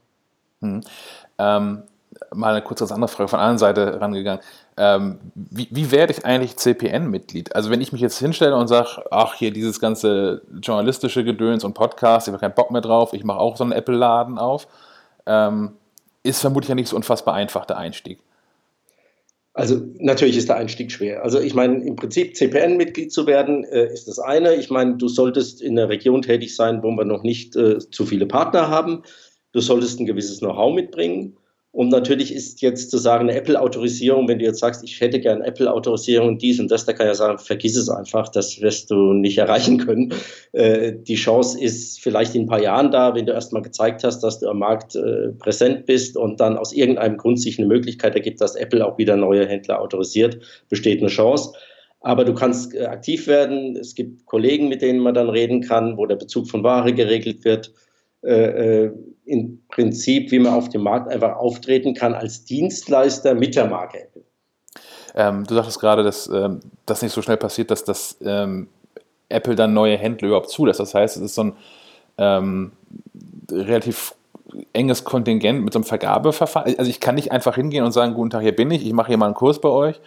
Hm. 0.60 0.82
Ähm, 1.38 1.82
mal 2.34 2.52
eine 2.52 2.62
kurze 2.62 2.84
andere 2.92 3.08
Frage 3.08 3.28
von 3.28 3.38
anderen 3.38 3.58
Seite 3.58 4.00
rangegangen. 4.00 4.42
Ähm, 4.78 5.18
wie, 5.34 5.68
wie, 5.70 5.90
werde 5.90 6.12
ich 6.12 6.26
eigentlich 6.26 6.56
CPN-Mitglied? 6.56 7.56
Also 7.56 7.70
wenn 7.70 7.80
ich 7.80 7.92
mich 7.92 8.02
jetzt 8.02 8.18
hinstelle 8.18 8.54
und 8.56 8.68
sage, 8.68 9.02
ach 9.10 9.34
hier 9.34 9.50
dieses 9.50 9.80
ganze 9.80 10.42
journalistische 10.60 11.24
Gedöns 11.24 11.64
und 11.64 11.72
Podcast, 11.72 12.28
ich 12.28 12.32
habe 12.32 12.40
keinen 12.40 12.54
Bock 12.54 12.70
mehr 12.70 12.82
drauf, 12.82 13.14
ich 13.14 13.24
mache 13.24 13.38
auch 13.38 13.56
so 13.56 13.64
einen 13.64 13.72
Apple-Laden 13.72 14.36
auf, 14.36 14.68
ähm, 15.24 15.72
ist 16.22 16.40
vermutlich 16.40 16.68
ja 16.68 16.74
nicht 16.74 16.88
so 16.88 16.96
unfassbar 16.96 17.34
einfach 17.34 17.64
der 17.64 17.78
Einstieg. 17.78 18.18
Also 19.54 19.80
natürlich 19.98 20.36
ist 20.36 20.50
der 20.50 20.56
Einstieg 20.56 20.92
schwer. 20.92 21.22
Also 21.22 21.40
ich 21.40 21.54
meine, 21.54 21.82
im 21.82 21.96
Prinzip 21.96 22.36
CPN-Mitglied 22.36 23.10
zu 23.10 23.26
werden, 23.26 23.64
äh, 23.64 23.90
ist 23.90 24.06
das 24.06 24.18
eine. 24.18 24.54
Ich 24.56 24.68
meine, 24.68 24.96
du 24.96 25.08
solltest 25.08 25.62
in 25.62 25.78
einer 25.78 25.88
Region 25.88 26.20
tätig 26.20 26.54
sein, 26.54 26.82
wo 26.82 26.90
wir 26.90 27.06
noch 27.06 27.22
nicht 27.22 27.56
äh, 27.56 27.78
zu 27.78 28.04
viele 28.04 28.26
Partner 28.26 28.68
haben. 28.68 29.02
Du 29.52 29.60
solltest 29.60 29.98
ein 29.98 30.04
gewisses 30.04 30.40
Know-how 30.40 30.74
mitbringen. 30.74 31.38
Und 31.76 31.90
natürlich 31.90 32.34
ist 32.34 32.62
jetzt 32.62 32.90
zu 32.90 32.96
sagen, 32.96 33.28
eine 33.28 33.38
Apple-Autorisierung, 33.38 34.28
wenn 34.28 34.38
du 34.38 34.46
jetzt 34.46 34.60
sagst, 34.60 34.82
ich 34.82 34.98
hätte 34.98 35.20
gerne 35.20 35.44
Apple-Autorisierung, 35.44 36.38
dies 36.38 36.58
und 36.58 36.70
das, 36.70 36.86
da 36.86 36.94
kann 36.94 37.06
ja 37.06 37.14
sagen, 37.14 37.36
vergiss 37.36 37.76
es 37.76 37.90
einfach, 37.90 38.30
das 38.30 38.62
wirst 38.62 38.90
du 38.90 39.12
nicht 39.12 39.36
erreichen 39.46 39.76
können. 39.76 40.14
Äh, 40.52 40.94
die 40.94 41.16
Chance 41.16 41.60
ist 41.60 42.00
vielleicht 42.00 42.34
in 42.34 42.44
ein 42.44 42.46
paar 42.46 42.62
Jahren 42.62 42.90
da, 42.90 43.14
wenn 43.14 43.26
du 43.26 43.34
erstmal 43.34 43.60
gezeigt 43.60 44.04
hast, 44.04 44.20
dass 44.20 44.40
du 44.40 44.48
am 44.48 44.60
Markt 44.60 44.96
äh, 44.96 45.32
präsent 45.38 45.84
bist 45.84 46.16
und 46.16 46.40
dann 46.40 46.56
aus 46.56 46.72
irgendeinem 46.72 47.18
Grund 47.18 47.38
sich 47.42 47.58
eine 47.58 47.68
Möglichkeit 47.68 48.14
ergibt, 48.14 48.40
dass 48.40 48.56
Apple 48.56 48.82
auch 48.86 48.96
wieder 48.96 49.16
neue 49.16 49.46
Händler 49.46 49.78
autorisiert, 49.78 50.38
besteht 50.70 51.00
eine 51.00 51.10
Chance. 51.10 51.52
Aber 52.00 52.24
du 52.24 52.32
kannst 52.32 52.74
äh, 52.74 52.86
aktiv 52.86 53.26
werden. 53.26 53.76
Es 53.76 53.94
gibt 53.94 54.24
Kollegen, 54.24 54.70
mit 54.70 54.80
denen 54.80 55.00
man 55.00 55.12
dann 55.12 55.28
reden 55.28 55.60
kann, 55.60 55.98
wo 55.98 56.06
der 56.06 56.16
Bezug 56.16 56.48
von 56.48 56.62
Ware 56.64 56.94
geregelt 56.94 57.44
wird. 57.44 57.74
Äh, 58.26 58.90
im 59.26 59.60
Prinzip, 59.68 60.30
wie 60.30 60.38
man 60.38 60.54
auf 60.54 60.68
dem 60.68 60.82
Markt 60.82 61.08
einfach 61.12 61.36
auftreten 61.36 61.94
kann 61.94 62.14
als 62.14 62.44
Dienstleister 62.44 63.34
mit 63.34 63.56
der 63.56 63.66
Marke 63.66 64.04
Apple. 64.04 64.22
Ähm, 65.14 65.44
du 65.44 65.54
sagtest 65.54 65.80
gerade, 65.80 66.02
dass 66.02 66.28
ähm, 66.28 66.60
das 66.86 67.02
nicht 67.02 67.12
so 67.12 67.22
schnell 67.22 67.36
passiert, 67.36 67.70
dass 67.70 67.84
das 67.84 68.16
ähm, 68.24 68.68
Apple 69.28 69.56
dann 69.56 69.74
neue 69.74 69.96
Händler 69.96 70.28
überhaupt 70.28 70.50
zulässt. 70.50 70.78
Das 70.78 70.94
heißt, 70.94 71.16
es 71.16 71.22
ist 71.22 71.34
so 71.34 71.44
ein 71.44 71.52
ähm, 72.18 72.72
relativ 73.50 74.14
enges 74.72 75.04
Kontingent 75.04 75.64
mit 75.64 75.72
so 75.72 75.78
einem 75.78 75.84
Vergabeverfahren. 75.84 76.76
Also 76.78 76.88
ich 76.88 77.00
kann 77.00 77.16
nicht 77.16 77.32
einfach 77.32 77.56
hingehen 77.56 77.84
und 77.84 77.92
sagen, 77.92 78.14
guten 78.14 78.30
Tag, 78.30 78.42
hier 78.42 78.54
bin 78.54 78.70
ich, 78.70 78.86
ich 78.86 78.92
mache 78.92 79.08
hier 79.08 79.16
mal 79.16 79.26
einen 79.26 79.34
Kurs 79.34 79.60
bei 79.60 79.68
euch, 79.68 80.00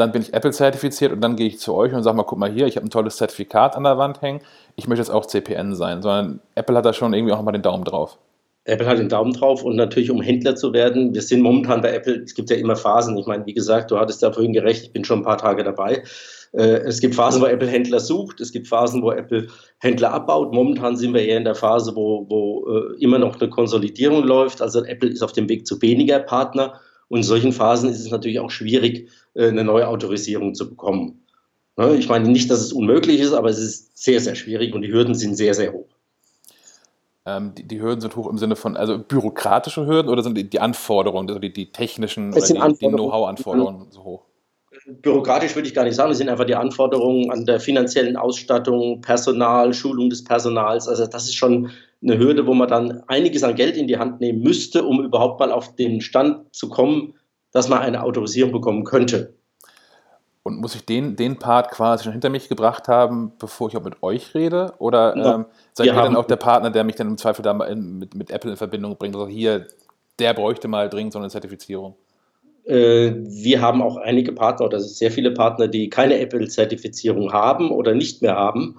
dann 0.00 0.12
bin 0.12 0.22
ich 0.22 0.34
Apple 0.34 0.50
zertifiziert 0.50 1.12
und 1.12 1.20
dann 1.20 1.36
gehe 1.36 1.46
ich 1.46 1.58
zu 1.58 1.74
euch 1.74 1.92
und 1.92 2.02
sage 2.02 2.16
mal, 2.16 2.24
guck 2.24 2.38
mal 2.38 2.50
hier, 2.50 2.66
ich 2.66 2.76
habe 2.76 2.86
ein 2.86 2.90
tolles 2.90 3.16
Zertifikat 3.16 3.76
an 3.76 3.84
der 3.84 3.98
Wand 3.98 4.22
hängen, 4.22 4.40
ich 4.76 4.88
möchte 4.88 5.02
jetzt 5.02 5.10
auch 5.10 5.26
CPN 5.26 5.74
sein, 5.74 6.02
sondern 6.02 6.40
Apple 6.54 6.76
hat 6.76 6.84
da 6.84 6.92
schon 6.92 7.12
irgendwie 7.12 7.32
auch 7.32 7.38
nochmal 7.38 7.52
den 7.52 7.62
Daumen 7.62 7.84
drauf. 7.84 8.18
Apple 8.64 8.86
hat 8.86 8.98
den 8.98 9.08
Daumen 9.08 9.32
drauf 9.32 9.64
und 9.64 9.76
natürlich, 9.76 10.10
um 10.10 10.20
Händler 10.20 10.54
zu 10.54 10.72
werden, 10.72 11.14
wir 11.14 11.22
sind 11.22 11.40
momentan 11.40 11.80
bei 11.80 11.92
Apple, 11.92 12.22
es 12.22 12.34
gibt 12.34 12.50
ja 12.50 12.56
immer 12.56 12.76
Phasen. 12.76 13.16
Ich 13.16 13.26
meine, 13.26 13.46
wie 13.46 13.54
gesagt, 13.54 13.90
du 13.90 13.98
hattest 13.98 14.22
ja 14.22 14.32
vorhin 14.32 14.52
gerecht, 14.52 14.82
ich 14.84 14.92
bin 14.92 15.04
schon 15.04 15.20
ein 15.20 15.24
paar 15.24 15.38
Tage 15.38 15.64
dabei. 15.64 16.02
Äh, 16.52 16.80
es 16.84 17.00
gibt 17.00 17.14
Phasen, 17.14 17.40
wo 17.40 17.46
Apple 17.46 17.68
Händler 17.68 18.00
sucht, 18.00 18.40
es 18.40 18.52
gibt 18.52 18.68
Phasen, 18.68 19.02
wo 19.02 19.12
Apple 19.12 19.48
Händler 19.78 20.12
abbaut. 20.12 20.52
Momentan 20.52 20.96
sind 20.96 21.14
wir 21.14 21.22
eher 21.22 21.38
in 21.38 21.44
der 21.44 21.54
Phase, 21.54 21.96
wo, 21.96 22.26
wo 22.28 22.66
äh, 22.68 23.02
immer 23.02 23.18
noch 23.18 23.40
eine 23.40 23.48
Konsolidierung 23.48 24.24
läuft. 24.24 24.60
Also 24.60 24.84
Apple 24.84 25.08
ist 25.08 25.22
auf 25.22 25.32
dem 25.32 25.48
Weg 25.48 25.66
zu 25.66 25.80
weniger 25.80 26.18
Partner 26.18 26.80
und 27.08 27.18
in 27.18 27.24
solchen 27.24 27.52
Phasen 27.52 27.90
ist 27.90 28.00
es 28.00 28.10
natürlich 28.10 28.38
auch 28.38 28.50
schwierig, 28.50 29.08
eine 29.34 29.64
neue 29.64 29.88
Autorisierung 29.88 30.54
zu 30.54 30.68
bekommen. 30.68 31.24
Ne, 31.76 31.96
ich 31.96 32.08
meine 32.08 32.28
nicht, 32.28 32.50
dass 32.50 32.60
es 32.60 32.72
unmöglich 32.72 33.20
ist, 33.20 33.32
aber 33.32 33.48
es 33.48 33.58
ist 33.58 33.96
sehr, 33.96 34.20
sehr 34.20 34.34
schwierig 34.34 34.74
und 34.74 34.82
die 34.82 34.92
Hürden 34.92 35.14
sind 35.14 35.36
sehr, 35.36 35.54
sehr 35.54 35.72
hoch. 35.72 35.88
Ähm, 37.26 37.54
die, 37.54 37.66
die, 37.66 37.80
Hürden 37.80 38.00
sind 38.00 38.16
hoch 38.16 38.28
im 38.28 38.38
Sinne 38.38 38.56
von, 38.56 38.76
also 38.76 38.98
bürokratische 38.98 39.86
Hürden 39.86 40.10
oder 40.10 40.22
sind 40.22 40.36
die, 40.36 40.48
die 40.48 40.60
Anforderungen, 40.60 41.28
also 41.28 41.38
die, 41.38 41.52
die 41.52 41.70
technischen 41.70 42.32
es 42.32 42.50
oder 42.50 42.68
die, 42.68 42.78
die 42.78 42.88
Know-how-Anforderungen 42.88 43.86
so 43.90 44.04
hoch? 44.04 44.22
Bürokratisch 44.86 45.54
würde 45.54 45.68
ich 45.68 45.74
gar 45.74 45.84
nicht 45.84 45.94
sagen, 45.94 46.10
es 46.10 46.18
sind 46.18 46.28
einfach 46.28 46.46
die 46.46 46.54
Anforderungen 46.54 47.30
an 47.30 47.44
der 47.44 47.60
finanziellen 47.60 48.16
Ausstattung, 48.16 49.00
Personal, 49.02 49.74
Schulung 49.74 50.10
des 50.10 50.24
Personals. 50.24 50.88
Also 50.88 51.06
das 51.06 51.24
ist 51.24 51.34
schon 51.34 51.70
eine 52.02 52.18
Hürde, 52.18 52.46
wo 52.46 52.54
man 52.54 52.68
dann 52.68 53.02
einiges 53.06 53.42
an 53.42 53.54
Geld 53.54 53.76
in 53.76 53.86
die 53.86 53.98
Hand 53.98 54.20
nehmen 54.20 54.40
müsste, 54.40 54.84
um 54.84 55.04
überhaupt 55.04 55.38
mal 55.38 55.52
auf 55.52 55.74
den 55.76 56.00
Stand 56.00 56.54
zu 56.54 56.68
kommen, 56.68 57.14
dass 57.52 57.68
man 57.68 57.80
eine 57.80 58.02
Autorisierung 58.02 58.52
bekommen 58.52 58.84
könnte. 58.84 59.34
Und 60.42 60.58
muss 60.60 60.74
ich 60.74 60.86
den, 60.86 61.16
den 61.16 61.38
Part 61.38 61.70
quasi 61.70 62.04
schon 62.04 62.12
hinter 62.12 62.30
mich 62.30 62.48
gebracht 62.48 62.88
haben, 62.88 63.32
bevor 63.38 63.68
ich 63.68 63.76
auch 63.76 63.84
mit 63.84 64.02
euch 64.02 64.34
rede? 64.34 64.72
Oder 64.78 65.16
ja, 65.16 65.34
ähm, 65.34 65.46
seid 65.74 65.86
ihr 65.86 65.92
dann 65.92 66.16
auch 66.16 66.24
der 66.24 66.36
Partner, 66.36 66.70
der 66.70 66.82
mich 66.82 66.96
dann 66.96 67.08
im 67.08 67.18
Zweifel 67.18 67.42
da 67.42 67.52
in, 67.64 67.98
mit, 67.98 68.14
mit 68.14 68.30
Apple 68.30 68.50
in 68.50 68.56
Verbindung 68.56 68.96
bringt? 68.96 69.14
Also 69.14 69.28
hier, 69.28 69.66
der 70.18 70.32
bräuchte 70.32 70.66
mal 70.66 70.88
dringend 70.88 71.12
so 71.12 71.18
eine 71.18 71.28
Zertifizierung. 71.28 71.94
Äh, 72.64 73.12
wir 73.16 73.60
haben 73.60 73.82
auch 73.82 73.98
einige 73.98 74.32
Partner, 74.32 74.66
oder 74.66 74.80
sehr 74.80 75.10
viele 75.10 75.32
Partner, 75.32 75.68
die 75.68 75.90
keine 75.90 76.18
Apple-Zertifizierung 76.18 77.32
haben 77.32 77.70
oder 77.70 77.94
nicht 77.94 78.22
mehr 78.22 78.34
haben 78.36 78.78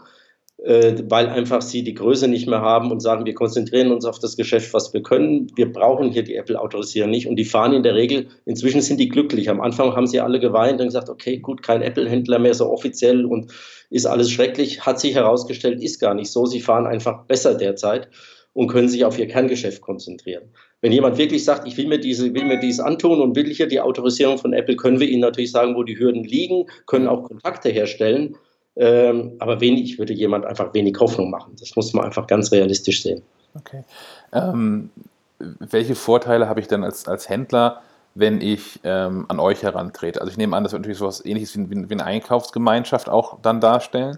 weil 0.64 1.28
einfach 1.28 1.64
sie 1.64 1.84
die 1.84 1.96
Größe 1.96 2.28
nicht 2.28 2.48
mehr 2.48 2.62
haben 2.62 2.92
und 2.92 3.00
sagen, 3.00 3.26
wir 3.26 3.34
konzentrieren 3.34 3.92
uns 3.92 4.06
auf 4.06 4.20
das 4.20 4.38
Geschäft, 4.38 4.76
was 4.76 4.94
wir 4.94 5.02
können. 5.02 5.52
Wir 5.56 5.72
brauchen 5.72 6.12
hier 6.12 6.22
die 6.22 6.36
Apple-Autorisierung 6.36 7.10
nicht. 7.10 7.28
Und 7.28 7.38
die 7.38 7.46
fahren 7.46 7.74
in 7.74 7.82
der 7.82 7.96
Regel, 7.96 8.28
inzwischen 8.46 8.82
sind 8.82 9.00
die 9.00 9.10
glücklich. 9.10 9.50
Am 9.50 9.60
Anfang 9.60 9.96
haben 9.96 10.06
sie 10.06 10.20
alle 10.20 10.40
geweint 10.40 10.80
und 10.80 10.88
gesagt, 10.88 11.10
okay, 11.10 11.38
gut, 11.40 11.64
kein 11.64 11.82
Apple-Händler 11.82 12.38
mehr 12.38 12.54
so 12.54 12.70
offiziell 12.70 13.26
und 13.26 13.52
ist 13.90 14.06
alles 14.06 14.30
schrecklich. 14.30 14.86
Hat 14.86 15.00
sich 15.00 15.16
herausgestellt, 15.16 15.82
ist 15.82 16.00
gar 16.00 16.14
nicht 16.14 16.32
so. 16.32 16.46
Sie 16.46 16.62
fahren 16.62 16.86
einfach 16.86 17.26
besser 17.26 17.56
derzeit 17.56 18.10
und 18.54 18.68
können 18.68 18.88
sich 18.88 19.04
auf 19.04 19.18
ihr 19.18 19.28
Kerngeschäft 19.28 19.82
konzentrieren. 19.82 20.44
Wenn 20.82 20.92
jemand 20.92 21.18
wirklich 21.18 21.44
sagt, 21.44 21.68
ich 21.68 21.76
will 21.78 21.88
mir, 21.88 22.00
diese, 22.00 22.36
will 22.36 22.46
mir 22.46 22.60
dies 22.60 22.80
antun 22.80 23.20
und 23.20 23.36
will 23.36 23.52
hier 23.52 23.68
die 23.68 23.82
Autorisierung 23.82 24.38
von 24.38 24.54
Apple, 24.54 24.76
können 24.76 25.00
wir 25.00 25.08
ihnen 25.08 25.22
natürlich 25.22 25.52
sagen, 25.52 25.76
wo 25.76 25.82
die 25.82 25.98
Hürden 25.98 26.24
liegen, 26.24 26.68
können 26.86 27.08
auch 27.08 27.24
Kontakte 27.24 27.70
herstellen 27.70 28.36
ähm, 28.76 29.34
aber 29.40 29.60
wenig, 29.60 29.84
ich 29.84 30.00
würde 30.00 30.14
jemand 30.14 30.46
einfach 30.46 30.74
wenig 30.74 30.98
Hoffnung 31.00 31.30
machen. 31.30 31.56
Das 31.60 31.76
muss 31.76 31.94
man 31.94 32.06
einfach 32.06 32.28
ganz 32.28 32.52
realistisch 32.52 33.04
sehen. 33.04 33.22
Okay. 33.56 33.84
Ähm, 34.32 34.90
welche 35.60 35.96
Vorteile 35.96 36.48
habe 36.48 36.60
ich 36.60 36.68
denn 36.68 36.84
als, 36.84 37.08
als 37.08 37.28
Händler, 37.28 37.82
wenn 38.16 38.42
ich 38.42 38.80
ähm, 38.84 39.26
an 39.28 39.40
euch 39.40 39.64
herantrete? 39.64 40.22
Also 40.22 40.32
ich 40.32 40.38
nehme 40.38 40.56
an, 40.56 40.64
das 40.64 40.72
wird 40.72 40.82
natürlich 40.82 41.00
so 41.00 41.06
etwas 41.06 41.26
ähnliches 41.26 41.58
wie, 41.58 41.70
wie, 41.70 41.94
eine 41.94 42.06
Einkaufsgemeinschaft 42.06 43.10
auch 43.10 43.42
dann 43.42 43.60
darstellen. 43.60 44.18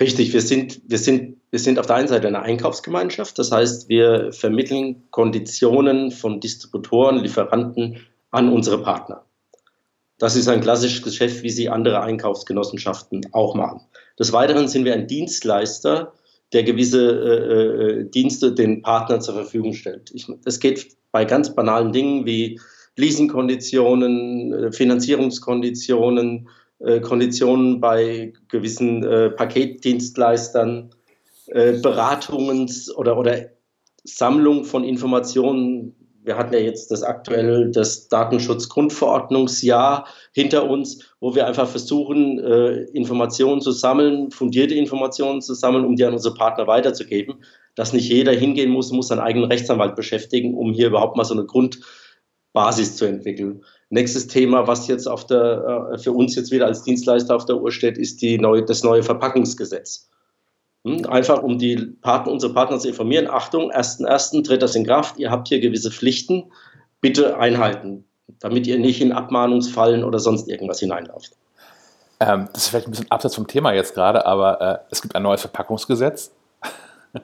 Richtig, 0.00 0.32
wir 0.32 0.42
sind, 0.42 0.80
wir, 0.86 0.98
sind, 0.98 1.38
wir 1.50 1.58
sind 1.58 1.80
auf 1.80 1.86
der 1.86 1.96
einen 1.96 2.08
Seite 2.08 2.28
eine 2.28 2.40
Einkaufsgemeinschaft, 2.40 3.36
das 3.38 3.50
heißt, 3.50 3.88
wir 3.88 4.32
vermitteln 4.32 5.02
Konditionen 5.10 6.12
von 6.12 6.38
Distributoren, 6.38 7.18
Lieferanten 7.18 8.06
an 8.30 8.52
unsere 8.52 8.80
Partner. 8.80 9.24
Das 10.18 10.34
ist 10.34 10.48
ein 10.48 10.60
klassisches 10.60 11.02
Geschäft, 11.02 11.42
wie 11.42 11.50
sie 11.50 11.68
andere 11.68 12.00
Einkaufsgenossenschaften 12.00 13.28
auch 13.32 13.54
machen. 13.54 13.80
Des 14.18 14.32
Weiteren 14.32 14.68
sind 14.68 14.84
wir 14.84 14.94
ein 14.94 15.06
Dienstleister 15.06 16.12
der 16.52 16.64
gewisse 16.64 17.10
äh, 17.10 18.00
äh 18.00 18.10
Dienste 18.10 18.52
den 18.52 18.82
Partnern 18.82 19.20
zur 19.20 19.34
Verfügung 19.34 19.74
stellt. 19.74 20.12
Es 20.44 20.60
geht 20.60 20.96
bei 21.12 21.24
ganz 21.24 21.54
banalen 21.54 21.92
Dingen 21.92 22.26
wie 22.26 22.58
Leasingkonditionen, 22.96 24.52
äh, 24.52 24.72
Finanzierungskonditionen, 24.72 26.48
äh, 26.80 27.00
Konditionen 27.00 27.80
bei 27.80 28.32
gewissen 28.48 29.04
äh, 29.04 29.30
Paketdienstleistern, 29.30 30.90
Beratungs- 31.50 32.92
oder, 32.92 33.16
oder 33.16 33.46
Sammlung 34.04 34.66
von 34.66 34.84
Informationen. 34.84 35.94
Wir 36.28 36.36
hatten 36.36 36.52
ja 36.52 36.60
jetzt 36.60 36.90
das 36.90 37.02
aktuell 37.02 37.70
das 37.70 38.08
Datenschutzgrundverordnungsjahr 38.08 40.06
hinter 40.34 40.68
uns, 40.68 41.10
wo 41.20 41.34
wir 41.34 41.46
einfach 41.46 41.66
versuchen, 41.66 42.38
Informationen 42.92 43.62
zu 43.62 43.72
sammeln, 43.72 44.30
fundierte 44.30 44.74
Informationen 44.74 45.40
zu 45.40 45.54
sammeln, 45.54 45.86
um 45.86 45.96
die 45.96 46.04
an 46.04 46.12
unsere 46.12 46.34
Partner 46.34 46.66
weiterzugeben. 46.66 47.42
Dass 47.76 47.94
nicht 47.94 48.10
jeder 48.10 48.32
hingehen 48.32 48.70
muss, 48.70 48.92
muss 48.92 49.08
seinen 49.08 49.20
eigenen 49.20 49.50
Rechtsanwalt 49.50 49.96
beschäftigen, 49.96 50.54
um 50.54 50.74
hier 50.74 50.88
überhaupt 50.88 51.16
mal 51.16 51.24
so 51.24 51.32
eine 51.32 51.46
Grund 51.46 51.80
Basis 52.52 52.96
zu 52.96 53.06
entwickeln. 53.06 53.64
Nächstes 53.88 54.26
Thema, 54.26 54.66
was 54.66 54.86
jetzt 54.86 55.06
auf 55.06 55.26
der, 55.26 55.92
äh, 55.94 55.98
für 55.98 56.12
uns 56.12 56.36
jetzt 56.36 56.50
wieder 56.50 56.66
als 56.66 56.82
Dienstleister 56.82 57.34
auf 57.34 57.46
der 57.46 57.56
Uhr 57.56 57.72
steht, 57.72 57.96
ist 57.96 58.20
die 58.20 58.36
neue, 58.36 58.64
das 58.64 58.84
neue 58.84 59.02
Verpackungsgesetz. 59.02 60.10
Hm, 60.84 61.06
einfach 61.06 61.42
um 61.42 61.58
die 61.58 61.76
Partner, 61.76 62.32
unsere 62.32 62.52
Partner 62.52 62.78
zu 62.78 62.88
informieren, 62.88 63.28
Achtung, 63.28 63.72
1.1. 63.72 64.44
tritt 64.44 64.62
das 64.62 64.74
in 64.74 64.84
Kraft, 64.84 65.18
ihr 65.18 65.30
habt 65.30 65.48
hier 65.48 65.60
gewisse 65.60 65.90
Pflichten, 65.90 66.44
bitte 67.00 67.38
einhalten, 67.38 68.04
damit 68.40 68.66
ihr 68.66 68.78
nicht 68.78 69.00
in 69.00 69.12
Abmahnungsfallen 69.12 70.04
oder 70.04 70.18
sonst 70.18 70.48
irgendwas 70.48 70.80
hineinlauft. 70.80 71.32
Ähm, 72.20 72.48
das 72.52 72.64
ist 72.64 72.68
vielleicht 72.68 72.88
ein 72.88 72.90
bisschen 72.92 73.10
abseits 73.10 73.34
vom 73.34 73.46
Thema 73.46 73.72
jetzt 73.72 73.94
gerade, 73.94 74.26
aber 74.26 74.60
äh, 74.60 74.78
es 74.90 75.02
gibt 75.02 75.14
ein 75.14 75.22
neues 75.22 75.40
Verpackungsgesetz. 75.40 76.32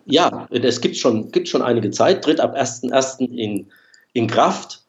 Ja, 0.06 0.46
es 0.50 0.80
gibt 0.80 0.96
schon, 0.96 1.30
gibt 1.30 1.48
schon 1.48 1.62
einige 1.62 1.90
Zeit, 1.90 2.24
tritt 2.24 2.40
ab 2.40 2.56
1.1. 2.56 3.18
In, 3.20 3.70
in 4.12 4.26
Kraft. 4.26 4.82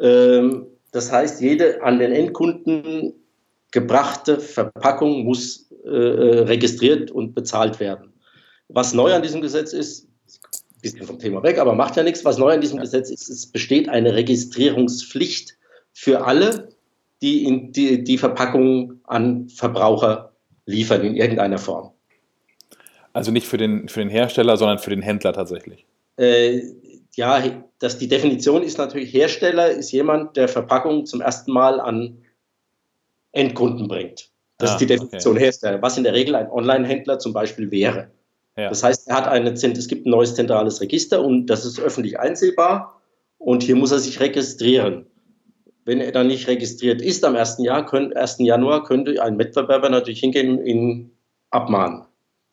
Ähm, 0.00 0.66
das 0.92 1.10
heißt, 1.10 1.40
jede 1.40 1.82
an 1.82 1.98
den 1.98 2.12
Endkunden 2.12 3.14
gebrachte 3.70 4.40
Verpackung 4.40 5.24
muss 5.24 5.65
registriert 5.90 7.10
und 7.10 7.34
bezahlt 7.34 7.80
werden. 7.80 8.12
Was 8.68 8.94
neu 8.94 9.14
an 9.14 9.22
diesem 9.22 9.40
Gesetz 9.40 9.72
ist, 9.72 10.06
ein 10.06 10.80
bisschen 10.82 11.06
vom 11.06 11.18
Thema 11.18 11.42
weg, 11.42 11.58
aber 11.58 11.74
macht 11.74 11.96
ja 11.96 12.02
nichts. 12.02 12.24
Was 12.24 12.38
neu 12.38 12.52
an 12.52 12.60
diesem 12.60 12.80
Gesetz 12.80 13.10
ist, 13.10 13.28
es 13.28 13.46
besteht 13.46 13.88
eine 13.88 14.14
Registrierungspflicht 14.14 15.56
für 15.92 16.24
alle, 16.26 16.68
die 17.22 17.44
in 17.44 17.72
die, 17.72 18.04
die 18.04 18.18
Verpackung 18.18 19.00
an 19.04 19.48
Verbraucher 19.48 20.32
liefern 20.66 21.02
in 21.02 21.16
irgendeiner 21.16 21.58
Form. 21.58 21.92
Also 23.12 23.30
nicht 23.30 23.46
für 23.46 23.56
den, 23.56 23.88
für 23.88 24.00
den 24.00 24.10
Hersteller, 24.10 24.56
sondern 24.56 24.78
für 24.78 24.90
den 24.90 25.00
Händler 25.00 25.32
tatsächlich. 25.32 25.86
Äh, 26.18 26.60
ja, 27.14 27.42
dass 27.78 27.98
die 27.98 28.08
Definition 28.08 28.62
ist 28.62 28.76
natürlich, 28.76 29.12
Hersteller 29.12 29.70
ist 29.70 29.90
jemand, 29.90 30.36
der 30.36 30.48
Verpackung 30.48 31.06
zum 31.06 31.22
ersten 31.22 31.52
Mal 31.52 31.80
an 31.80 32.18
Endkunden 33.32 33.88
bringt. 33.88 34.30
Das 34.58 34.70
ah, 34.70 34.72
ist 34.74 34.80
die 34.80 34.86
Definition 34.86 35.34
okay. 35.34 35.44
Hersteller, 35.44 35.82
was 35.82 35.98
in 35.98 36.04
der 36.04 36.14
Regel 36.14 36.34
ein 36.34 36.50
Online-Händler 36.50 37.18
zum 37.18 37.32
Beispiel 37.32 37.70
wäre. 37.70 38.08
Ja. 38.56 38.70
Das 38.70 38.82
heißt, 38.82 39.08
er 39.08 39.16
hat 39.16 39.28
eine, 39.28 39.52
es 39.52 39.88
gibt 39.88 40.06
ein 40.06 40.10
neues 40.10 40.34
zentrales 40.34 40.80
Register 40.80 41.22
und 41.22 41.46
das 41.46 41.66
ist 41.66 41.78
öffentlich 41.78 42.18
einsehbar 42.18 43.02
und 43.38 43.62
hier 43.62 43.76
muss 43.76 43.92
er 43.92 43.98
sich 43.98 44.20
registrieren. 44.20 45.06
Wenn 45.84 46.00
er 46.00 46.10
dann 46.10 46.28
nicht 46.28 46.48
registriert 46.48 47.02
ist 47.02 47.24
am 47.24 47.36
1. 47.36 47.58
Jahr, 47.58 47.92
1. 47.92 48.36
Januar, 48.38 48.84
könnte 48.84 49.22
ein 49.22 49.38
Wettbewerber 49.38 49.90
natürlich 49.90 50.20
hingehen 50.20 50.58
und 50.58 50.66
ihn 50.66 51.10
abmahnen. 51.50 52.06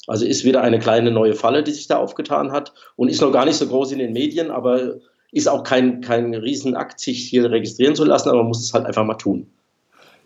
Also 0.06 0.26
ist 0.26 0.43
wieder 0.43 0.62
eine 0.62 0.80
kleine 0.80 1.12
neue 1.12 1.34
Falle, 1.34 1.64
die 1.64 1.72
sich 1.72 1.88
da 1.88 1.97
aufgetan 1.97 2.51
hat 2.51 2.74
und 2.97 3.08
ist 3.08 3.22
noch 3.22 3.32
gar 3.32 3.45
nicht 3.45 3.56
so 3.56 3.66
groß 3.68 3.93
in 3.93 3.99
den 3.99 4.12
Medien, 4.12 4.51
aber 4.51 4.95
ist 5.32 5.47
auch 5.47 5.64
kein, 5.64 6.01
kein 6.01 6.34
Riesenakt, 6.34 6.99
sich 6.99 7.30
hier 7.30 7.49
registrieren 7.49 7.95
zu 7.95 8.04
lassen, 8.04 8.30
aber 8.30 8.39
man 8.39 8.47
muss 8.47 8.64
es 8.64 8.74
halt 8.74 8.86
einfach 8.86 9.06
mal 9.06 9.16
tun. 9.16 9.47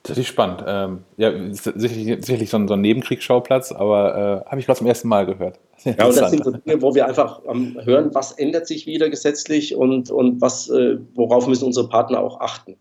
Das 0.08 0.18
ist 0.18 0.28
spannend. 0.28 0.64
Ähm, 0.66 1.04
ja, 1.18 1.32
sicherlich, 1.52 2.26
sicherlich 2.26 2.50
so, 2.50 2.58
ein, 2.58 2.68
so 2.68 2.76
ein 2.76 2.82
Nebenkriegsschauplatz, 2.82 3.74
aber 3.74 4.44
äh, 4.46 4.50
habe 4.50 4.60
ich 4.60 4.66
gerade 4.66 4.78
zum 4.78 4.88
ersten 4.88 5.08
Mal 5.08 5.26
gehört. 5.26 5.60
Ja, 5.86 6.08
und 6.08 6.18
das 6.18 6.32
sind 6.32 6.44
so 6.44 6.52
Dinge, 6.52 6.82
wo 6.82 6.96
wir 6.96 7.06
einfach 7.06 7.42
ähm, 7.48 7.78
hören, 7.84 8.10
was 8.14 8.32
ändert 8.32 8.66
sich 8.66 8.88
wieder 8.88 9.12
gesetzlich 9.12 9.76
und, 9.76 10.10
und 10.10 10.42
was, 10.42 10.70
äh, 10.70 10.98
worauf 11.14 11.48
müssen 11.48 11.66
unsere 11.66 11.88
Partner 11.88 12.20
auch 12.20 12.40
achten. 12.40 12.78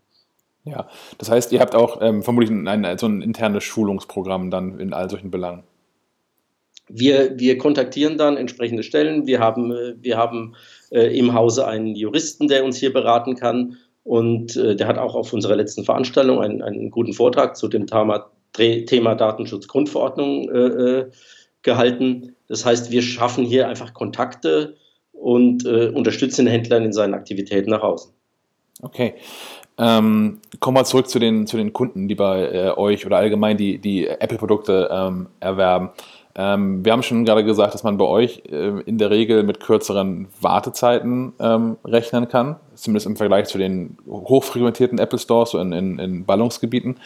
Ja, 0.63 0.87
das 1.19 1.29
heißt, 1.29 1.51
ihr 1.51 1.59
habt 1.59 1.75
auch 1.75 2.01
ähm, 2.01 2.23
vermutlich 2.23 2.49
ein, 2.49 2.67
ein, 2.67 2.97
so 2.97 3.05
ein 3.05 3.21
internes 3.21 3.63
Schulungsprogramm 3.63 4.49
dann 4.49 4.79
in 4.79 4.93
all 4.93 5.09
solchen 5.09 5.29
Belangen. 5.29 5.63
Wir, 6.89 7.37
wir 7.37 7.57
kontaktieren 7.57 8.17
dann 8.17 8.37
entsprechende 8.37 8.83
Stellen. 8.83 9.27
Wir 9.27 9.39
haben, 9.39 9.71
äh, 9.71 9.93
wir 10.01 10.17
haben 10.17 10.55
äh, 10.89 11.17
im 11.17 11.33
Hause 11.33 11.67
einen 11.67 11.95
Juristen, 11.95 12.47
der 12.47 12.65
uns 12.65 12.77
hier 12.77 12.93
beraten 12.93 13.35
kann. 13.35 13.77
Und 14.07 14.55
äh, 14.55 14.73
der 14.73 14.87
hat 14.87 14.97
auch 14.97 15.15
auf 15.15 15.33
unserer 15.33 15.57
letzten 15.57 15.83
Veranstaltung 15.83 16.39
einen, 16.39 16.61
einen 16.61 16.91
guten 16.91 17.11
Vortrag 17.11 17.57
zu 17.57 17.67
dem 17.67 17.87
Thema, 17.87 18.31
Thema 18.53 19.15
Datenschutzgrundverordnung 19.15 20.49
äh, 20.49 20.57
äh, 20.57 21.11
gehalten. 21.61 22.33
Das 22.47 22.65
heißt, 22.65 22.89
wir 22.89 23.01
schaffen 23.01 23.43
hier 23.43 23.67
einfach 23.67 23.93
Kontakte 23.93 24.77
und 25.11 25.65
äh, 25.65 25.89
unterstützen 25.89 26.45
den 26.45 26.53
Händlern 26.53 26.85
in 26.85 26.93
seinen 26.93 27.15
Aktivitäten 27.15 27.69
nach 27.69 27.81
außen. 27.81 28.13
Okay. 28.81 29.15
Ähm, 29.77 30.39
kommen 30.61 30.77
wir 30.77 30.85
zurück 30.85 31.09
zu 31.09 31.19
den, 31.19 31.45
zu 31.45 31.57
den 31.57 31.73
Kunden, 31.73 32.07
die 32.07 32.15
bei 32.15 32.77
euch 32.77 33.05
oder 33.05 33.17
allgemein 33.17 33.57
die, 33.57 33.77
die 33.77 34.07
Apple-Produkte 34.07 34.89
ähm, 34.89 35.27
erwerben. 35.41 35.89
Ähm, 36.39 36.85
wir 36.85 36.91
haben 36.91 37.01
schon 37.01 37.25
gerade 37.25 37.43
gesagt, 37.43 37.73
dass 37.73 37.83
man 37.83 37.97
bei 37.97 38.05
euch 38.05 38.43
äh, 38.49 38.81
in 38.85 38.99
der 38.99 39.09
Regel 39.09 39.41
mit 39.41 39.59
kürzeren 39.59 40.27
Wartezeiten 40.39 41.33
ähm, 41.39 41.77
rechnen 41.83 42.27
kann, 42.27 42.57
zumindest 42.75 43.07
im 43.07 43.15
Vergleich 43.15 43.47
zu 43.47 43.57
den 43.57 43.97
hochfrequentierten 44.07 44.99
Apple 44.99 45.17
Stores, 45.17 45.49
so 45.49 45.59
in, 45.59 45.71
in, 45.71 45.97
in 45.97 46.25
Ballungsgebieten, 46.25 46.97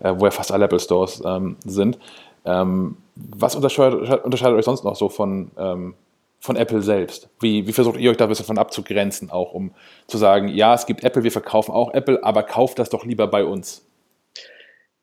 äh, 0.00 0.12
wo 0.16 0.24
ja 0.24 0.32
fast 0.32 0.50
alle 0.50 0.64
Apple 0.64 0.80
Stores 0.80 1.22
ähm, 1.24 1.56
sind. 1.64 2.00
Ähm, 2.44 2.96
was 3.14 3.54
unterscheidet, 3.54 4.24
unterscheidet, 4.24 4.58
euch 4.58 4.64
sonst 4.64 4.82
noch 4.82 4.96
so 4.96 5.08
von, 5.08 5.52
ähm, 5.56 5.94
von 6.40 6.56
Apple 6.56 6.82
selbst? 6.82 7.28
Wie, 7.38 7.68
wie, 7.68 7.72
versucht 7.72 8.00
ihr 8.00 8.10
euch 8.10 8.16
da 8.16 8.24
ein 8.24 8.30
bisschen 8.30 8.46
von 8.46 8.58
abzugrenzen, 8.58 9.30
auch 9.30 9.52
um 9.52 9.70
zu 10.08 10.18
sagen, 10.18 10.48
ja, 10.48 10.74
es 10.74 10.86
gibt 10.86 11.04
Apple, 11.04 11.22
wir 11.22 11.30
verkaufen 11.30 11.70
auch 11.70 11.94
Apple, 11.94 12.24
aber 12.24 12.42
kauft 12.42 12.80
das 12.80 12.90
doch 12.90 13.04
lieber 13.04 13.28
bei 13.28 13.44
uns? 13.44 13.86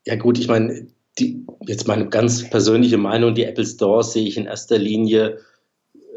Ja 0.05 0.17
gut, 0.17 0.38
ich 0.38 0.49
meine, 0.49 0.88
die, 1.20 1.45
jetzt 1.67 1.88
meine 1.88 2.07
ganz 2.07 2.49
persönliche 2.49 2.97
Meinung, 2.97 3.36
die 3.36 3.43
Apple 3.43 3.65
Stores 3.65 4.13
sehe 4.13 4.28
ich 4.28 4.38
in 4.38 4.45
erster 4.45 4.78
Linie 4.78 5.39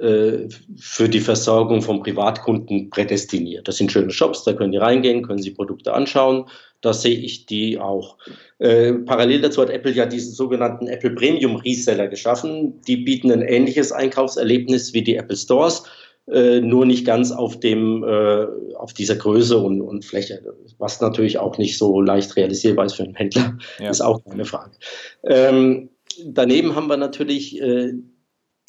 äh, 0.00 0.48
für 0.76 1.09
die 1.09 1.20
Versorgung 1.20 1.82
von 1.82 2.03
Privatkunden 2.03 2.90
prädestiniert. 2.90 3.68
Das 3.68 3.76
sind 3.76 3.92
schöne 3.92 4.11
Shops, 4.11 4.42
da 4.44 4.53
können 4.53 4.72
die 4.72 4.78
reingehen, 4.78 5.22
können 5.22 5.42
sie 5.42 5.53
Produkte 5.53 5.94
anschauen. 5.94 6.46
Da 6.80 6.92
sehe 6.92 7.16
ich 7.16 7.46
die 7.46 7.78
auch. 7.78 8.18
Äh, 8.59 8.94
parallel 8.94 9.42
dazu 9.42 9.62
hat 9.62 9.70
Apple 9.70 9.92
ja 9.92 10.05
diesen 10.05 10.32
sogenannten 10.32 10.88
Apple 10.88 11.11
Premium 11.11 11.55
Reseller 11.55 12.09
geschaffen. 12.09 12.80
Die 12.88 12.96
bieten 12.96 13.30
ein 13.30 13.42
ähnliches 13.42 13.92
Einkaufserlebnis 13.92 14.92
wie 14.92 15.03
die 15.03 15.14
Apple 15.14 15.36
Stores 15.36 15.84
äh, 16.31 16.61
nur 16.61 16.87
nicht 16.87 17.05
ganz 17.05 17.33
auf 17.33 17.59
dem 17.59 18.05
äh, 18.05 18.47
auf 18.77 18.93
dieser 18.93 19.16
Größe 19.16 19.59
und, 19.59 19.81
und 19.81 20.05
Fläche, 20.05 20.43
was 20.79 21.01
natürlich 21.01 21.39
auch 21.39 21.59
nicht 21.59 21.79
so 21.79 22.01
leicht 22.01 22.37
realisierbar 22.37 22.87
ist 22.87 22.95
für 22.95 23.03
einen 23.03 23.14
Händler, 23.16 23.59
ja. 23.81 23.91
ist 23.91 24.01
auch 24.01 24.20
eine 24.27 24.45
Frage. 24.45 24.73
Ähm, 25.25 25.91
daneben 26.25 26.77
haben 26.77 26.87
wir 26.87 26.97
natürlich 26.97 27.61
äh, 27.61 27.95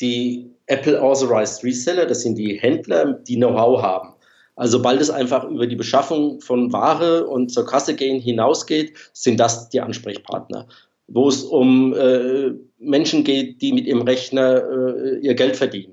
die 0.02 0.50
Apple 0.66 1.00
Authorized 1.02 1.64
Reseller, 1.64 2.06
das 2.06 2.22
sind 2.22 2.38
die 2.38 2.60
Händler, 2.60 3.14
die 3.28 3.36
Know-how 3.36 3.82
haben. 3.82 4.14
Also 4.56 4.78
sobald 4.78 5.02
es 5.02 5.10
einfach 5.10 5.44
über 5.50 5.68
die 5.68 5.76
Beschaffung 5.76 6.40
von 6.42 6.72
Ware 6.74 7.28
und 7.28 7.50
zur 7.50 7.66
Kasse 7.66 7.96
gehen 7.96 8.20
hinausgeht, 8.20 8.94
sind 9.14 9.40
das 9.40 9.70
die 9.70 9.82
Ansprechpartner. 9.82 10.68
Wo 11.08 11.28
es 11.28 11.44
um 11.44 11.94
äh, 11.94 12.52
Menschen 12.80 13.24
geht, 13.24 13.62
die 13.62 13.74
mit 13.74 13.86
ihrem 13.86 14.04
Rechner 14.04 14.64
äh, 14.64 15.20
ihr 15.20 15.34
Geld 15.34 15.56
verdienen 15.56 15.93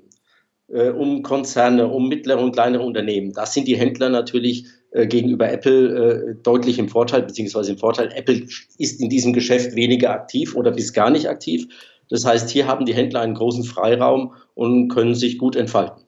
um 0.71 1.23
Konzerne, 1.23 1.87
um 1.87 2.07
mittlere 2.07 2.39
und 2.39 2.53
kleinere 2.53 2.83
Unternehmen. 2.83 3.33
Da 3.33 3.45
sind 3.45 3.67
die 3.67 3.77
Händler 3.77 4.09
natürlich 4.09 4.65
äh, 4.91 5.07
gegenüber 5.07 5.49
Apple 5.51 5.87
äh, 5.87 6.35
deutlich 6.43 6.77
im 6.77 6.89
Vorteil, 6.89 7.23
beziehungsweise 7.23 7.71
im 7.71 7.77
Vorteil. 7.77 8.11
Apple 8.13 8.45
ist 8.77 8.99
in 8.99 9.09
diesem 9.09 9.31
Geschäft 9.31 9.75
weniger 9.75 10.11
aktiv 10.11 10.55
oder 10.55 10.71
bis 10.71 10.91
gar 10.91 11.09
nicht 11.09 11.29
aktiv. 11.29 11.67
Das 12.09 12.25
heißt, 12.25 12.49
hier 12.49 12.67
haben 12.67 12.85
die 12.85 12.93
Händler 12.93 13.21
einen 13.21 13.35
großen 13.35 13.63
Freiraum 13.63 14.33
und 14.53 14.89
können 14.89 15.15
sich 15.15 15.37
gut 15.37 15.55
entfalten. 15.55 16.03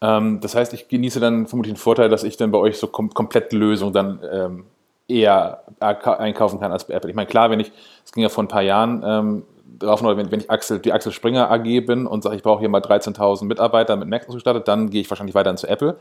Ähm, 0.00 0.40
das 0.40 0.56
heißt, 0.56 0.74
ich 0.74 0.88
genieße 0.88 1.20
dann 1.20 1.46
vermutlich 1.46 1.74
den 1.74 1.78
Vorteil, 1.78 2.08
dass 2.08 2.24
ich 2.24 2.36
dann 2.36 2.50
bei 2.50 2.58
euch 2.58 2.78
so 2.78 2.88
kom 2.88 3.10
komplette 3.10 3.56
Lösung 3.56 3.92
dann 3.92 4.20
ähm, 4.30 4.64
eher 5.08 5.62
einkaufen 5.78 6.58
kann 6.58 6.72
als 6.72 6.86
bei 6.86 6.94
Apple. 6.94 7.10
Ich 7.10 7.16
meine, 7.16 7.28
klar, 7.28 7.50
wenn 7.50 7.60
ich, 7.60 7.70
es 8.04 8.12
ging 8.12 8.24
ja 8.24 8.28
vor 8.28 8.42
ein 8.42 8.48
paar 8.48 8.62
Jahren, 8.62 9.04
ähm, 9.06 9.42
drauf, 9.78 10.02
wenn, 10.02 10.30
wenn 10.30 10.40
ich 10.40 10.50
Axel, 10.50 10.78
die 10.78 10.92
Axel 10.92 11.12
Springer 11.12 11.50
AG 11.50 11.86
bin 11.86 12.06
und 12.06 12.22
sage, 12.22 12.36
ich 12.36 12.42
brauche 12.42 12.60
hier 12.60 12.68
mal 12.68 12.80
13.000 12.80 13.44
Mitarbeiter 13.44 13.96
mit 13.96 14.08
Mac 14.08 14.28
ausgestattet, 14.28 14.68
dann 14.68 14.90
gehe 14.90 15.00
ich 15.00 15.10
wahrscheinlich 15.10 15.34
weiter 15.34 15.54
zu 15.56 15.68
Apple. 15.68 15.96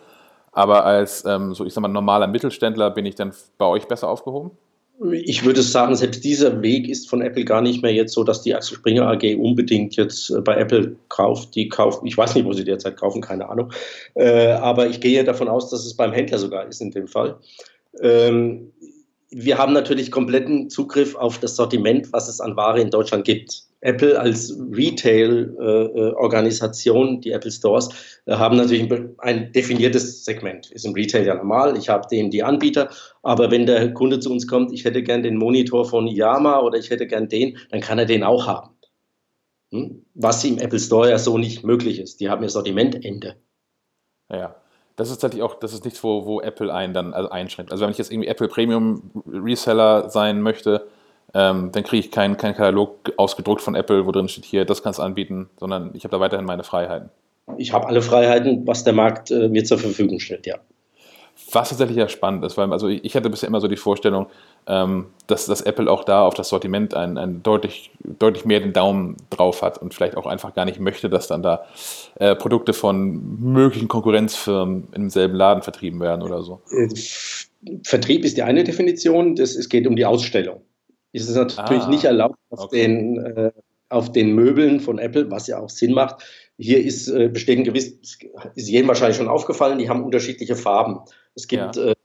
Aber 0.52 0.86
als, 0.86 1.26
ähm, 1.26 1.54
so 1.54 1.66
ich 1.66 1.74
sag 1.74 1.82
mal, 1.82 1.90
normaler 1.90 2.28
Mittelständler 2.28 2.90
bin 2.90 3.06
ich 3.06 3.16
dann 3.16 3.34
bei 3.58 3.66
euch 3.66 3.88
besser 3.88 4.08
aufgehoben? 4.08 4.52
Ich 5.12 5.44
würde 5.44 5.62
sagen, 5.62 5.94
selbst 5.96 6.24
dieser 6.24 6.62
Weg 6.62 6.88
ist 6.88 7.10
von 7.10 7.22
Apple 7.22 7.44
gar 7.44 7.62
nicht 7.62 7.84
mehr 7.84 7.94
jetzt 7.94 8.14
so, 8.14 8.24
dass 8.24 8.44
die 8.44 8.56
Axel 8.56 8.78
Springer 8.78 9.06
AG 9.10 9.36
unbedingt 9.38 9.98
jetzt 9.98 10.30
äh, 10.30 10.40
bei 10.40 10.56
Apple 10.56 10.96
kauft. 11.10 11.54
Die 11.56 11.68
kauft, 11.68 12.02
ich 12.06 12.18
weiß 12.18 12.36
nicht, 12.36 12.46
wo 12.46 12.54
sie 12.54 12.64
derzeit 12.64 12.96
kaufen, 12.96 13.22
keine 13.22 13.50
Ahnung. 13.50 13.74
Äh, 14.14 14.52
aber 14.52 14.88
ich 14.88 15.02
gehe 15.02 15.26
davon 15.26 15.50
aus, 15.50 15.70
dass 15.70 15.86
es 15.86 15.96
beim 15.96 16.14
Händler 16.14 16.38
sogar 16.38 16.66
ist 16.66 16.80
in 16.80 16.92
dem 16.92 17.08
Fall. 17.08 17.38
Ähm, 18.02 18.72
wir 19.38 19.58
haben 19.58 19.74
natürlich 19.74 20.12
kompletten 20.12 20.70
Zugriff 20.70 21.14
auf 21.16 21.40
das 21.40 21.58
Sortiment, 21.58 22.14
was 22.14 22.30
es 22.30 22.40
an 22.40 22.56
Ware 22.56 22.80
in 22.80 22.90
Deutschland 22.90 23.26
gibt. 23.26 23.64
Apple 23.82 24.18
als 24.18 24.58
Retail-Organisation, 24.72 27.20
die 27.20 27.32
Apple 27.32 27.52
Stores, 27.52 27.90
äh, 28.28 28.36
haben 28.36 28.56
natürlich 28.56 28.90
ein 29.18 29.52
definiertes 29.52 30.24
Segment. 30.24 30.72
Ist 30.72 30.86
im 30.86 30.94
Retail 30.94 31.26
ja 31.26 31.36
normal. 31.36 31.78
Ich 31.78 31.90
habe 31.90 32.08
den 32.08 32.32
die 32.32 32.44
Anbieter, 32.44 32.90
aber 33.24 33.52
wenn 33.52 33.66
der 33.66 33.94
Kunde 33.94 34.22
zu 34.22 34.32
uns 34.32 34.48
kommt, 34.48 34.72
ich 34.72 34.86
hätte 34.86 35.04
gern 35.04 35.22
den 35.22 35.36
Monitor 35.36 35.84
von 35.84 36.08
Yama 36.08 36.62
oder 36.62 36.78
ich 36.78 36.90
hätte 36.90 37.06
gern 37.06 37.28
den, 37.28 37.58
dann 37.72 37.82
kann 37.82 38.00
er 38.00 38.06
den 38.06 38.24
auch 38.24 38.48
haben. 38.48 38.70
Hm? 39.74 40.06
Was 40.14 40.46
im 40.46 40.60
Apple 40.60 40.80
Store 40.80 41.10
ja 41.10 41.18
so 41.18 41.38
nicht 41.38 41.66
möglich 41.66 42.00
ist. 42.00 42.22
Die 42.22 42.30
haben 42.30 42.42
ja 42.42 42.48
Sortimentende. 42.48 43.36
Ja. 44.32 44.56
Das 44.96 45.10
ist 45.10 45.18
tatsächlich 45.18 45.44
auch, 45.44 45.56
das 45.56 45.74
ist 45.74 45.84
nichts, 45.84 46.04
wo, 46.04 46.26
wo 46.26 46.42
Apple 46.42 46.74
einen 46.74 46.94
dann 46.94 47.14
also 47.14 47.30
einschränkt. 47.30 47.72
Also 47.72 47.84
wenn 47.84 47.92
ich 47.92 47.98
jetzt 47.98 48.12
irgendwie 48.12 48.30
Apple 48.30 48.48
Premium 48.48 49.12
Reseller 49.28 50.10
sein 50.10 50.42
möchte, 50.42 50.88
ähm, 51.34 51.72
dann 51.74 51.84
kriege 51.84 52.06
ich 52.06 52.12
keinen 52.12 52.38
kein 52.38 52.56
Katalog 52.56 53.12
ausgedruckt 53.18 53.62
von 53.62 53.76
Apple, 53.76 54.06
wo 54.06 54.12
drin 54.12 54.30
steht, 54.30 54.46
hier, 54.46 54.64
das 54.64 54.84
kannst 54.84 55.00
du 55.00 55.04
anbieten, 55.04 55.50
sondern 55.60 55.92
ich 55.94 56.06
habe 56.06 56.12
da 56.12 56.20
weiterhin 56.22 56.46
meine 56.46 56.64
Freiheiten. 56.64 57.10
Ich 57.58 57.74
habe 57.74 57.88
alle 57.88 58.02
Freiheiten, 58.02 58.66
was 58.66 58.86
der 58.86 58.94
Markt 58.94 59.32
äh, 59.32 59.50
mir 59.50 59.66
zur 59.66 59.78
Verfügung 59.78 60.20
stellt, 60.20 60.48
ja. 60.48 60.56
Was 61.52 61.70
tatsächlich 61.70 61.98
ja 61.98 62.08
spannend 62.08 62.46
ist, 62.46 62.58
weil 62.58 62.72
also 62.72 62.88
ich 62.88 63.16
hatte 63.16 63.30
bisher 63.30 63.50
immer 63.50 63.60
so 63.60 63.68
die 63.68 63.76
Vorstellung, 63.76 64.28
ähm, 64.68 65.08
dass, 65.28 65.46
dass 65.46 65.62
Apple 65.62 65.90
auch 65.90 66.04
da 66.04 66.26
auf 66.26 66.34
das 66.34 66.50
Sortiment 66.50 66.94
einen, 66.94 67.18
einen 67.18 67.44
deutlich, 67.44 67.92
deutlich 68.04 68.46
mehr 68.46 68.60
den 68.60 68.74
Daumen 68.74 69.18
drauf 69.30 69.62
hat 69.62 69.82
und 69.82 69.94
vielleicht 69.94 70.18
auch 70.18 70.26
einfach 70.26 70.54
gar 70.54 70.66
nicht 70.66 70.80
möchte, 70.80 71.10
dass 71.10 71.28
dann 71.28 71.42
da 71.42 71.66
äh, 72.20 72.36
Produkte 72.36 72.74
von 72.74 73.40
möglichen 73.42 73.88
Konkurrenzfirmen 73.88 74.88
in 74.94 75.04
demselben 75.04 75.36
Laden 75.36 75.64
vertrieben 75.64 76.00
werden 76.00 76.22
oder 76.22 76.44
so. 76.44 76.62
Äh, 76.72 76.90
Vertrieb 77.84 78.24
ist 78.24 78.38
die 78.38 78.44
eine 78.44 78.64
Definition, 78.64 79.36
das, 79.36 79.56
es 79.56 79.70
geht 79.70 79.88
um 79.88 79.96
die 79.96 80.06
Ausstellung. 80.06 80.62
Es 81.12 81.28
ist 81.28 81.36
natürlich 81.36 81.84
ah, 81.84 81.90
nicht 81.90 82.04
erlaubt, 82.04 82.38
auf, 82.50 82.66
okay. 82.66 82.82
den, 82.82 83.18
äh, 83.18 83.52
auf 83.90 84.12
den 84.12 84.36
Möbeln 84.36 84.80
von 84.80 85.00
Apple, 85.00 85.32
was 85.32 85.48
ja 85.48 85.60
auch 85.60 85.70
Sinn 85.70 85.94
macht. 85.94 86.24
Hier 86.58 86.84
ist, 86.84 87.08
äh, 87.08 87.30
besteht 87.30 87.58
ein 87.58 87.64
gewiss, 87.64 87.98
ist 88.56 88.70
jedem 88.70 88.88
wahrscheinlich 88.88 89.18
schon 89.18 89.28
aufgefallen, 89.28 89.80
die 89.80 89.90
haben 89.90 90.04
unterschiedliche 90.04 90.56
Farben. 90.56 91.00
Es 91.34 91.48
gibt 91.48 91.76
ja. 91.78 91.92
äh, 91.92 91.96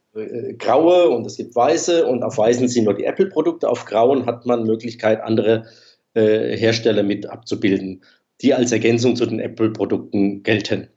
graue 0.59 1.09
und 1.11 1.27
es 1.27 1.37
gibt 1.37 1.55
weiße 1.55 2.07
und 2.07 2.23
auf 2.23 2.39
weißen 2.39 2.69
sind 2.69 2.85
nur 2.85 2.95
die 2.95 3.05
Apple-Produkte, 3.05 3.69
auf 3.69 3.85
grauen 3.85 4.27
hat 4.27 4.47
man 4.47 4.65
Möglichkeit, 4.65 5.23
andere 5.23 5.67
äh, 6.15 6.57
Hersteller 6.57 7.03
mit 7.03 7.27
abzubilden, 7.27 8.03
die 8.41 8.55
als 8.55 8.73
Ergänzung 8.73 9.17
zu 9.17 9.27
den 9.27 9.41
Apple-Produkten 9.41 10.43
gelten. 10.43 10.89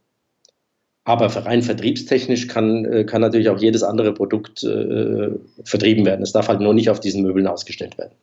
Aber 1.06 1.28
rein 1.28 1.62
vertriebstechnisch 1.62 2.48
kann, 2.48 2.86
äh, 2.86 3.04
kann 3.04 3.22
natürlich 3.22 3.50
auch 3.50 3.60
jedes 3.60 3.84
andere 3.84 4.14
Produkt 4.14 4.64
äh, 4.64 5.30
vertrieben 5.64 6.06
werden. 6.06 6.22
Es 6.22 6.32
darf 6.32 6.48
halt 6.48 6.62
nur 6.62 6.74
nicht 6.74 6.90
auf 6.90 7.00
diesen 7.00 7.24
Möbeln 7.24 7.48
ausgestellt 7.48 7.98
werden. 7.98 8.14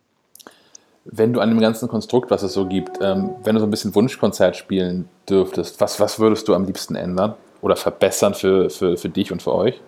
Wenn 1.05 1.32
du 1.32 1.40
an 1.40 1.51
dem 1.51 1.61
ganzen 1.61 1.88
Konstrukt, 1.88 2.30
was 2.30 2.42
es 2.42 2.53
so 2.53 2.66
gibt, 2.66 2.98
ähm, 3.03 3.30
wenn 3.44 3.55
du 3.55 3.61
so 3.61 3.66
ein 3.66 3.70
bisschen 3.70 3.94
Wunschkonzert 3.94 4.57
spielen 4.57 5.09
dürftest, 5.28 5.80
was, 5.80 6.01
was 6.01 6.18
würdest 6.18 6.48
du 6.48 6.55
am 6.55 6.64
liebsten 6.64 6.94
ändern 6.94 7.34
oder 7.62 7.76
verbessern 7.76 8.34
für, 8.34 8.70
für, 8.70 8.96
für 8.96 9.09
dich 9.09 9.32
und 9.32 9.42
für 9.42 9.55
euch? 9.55 9.80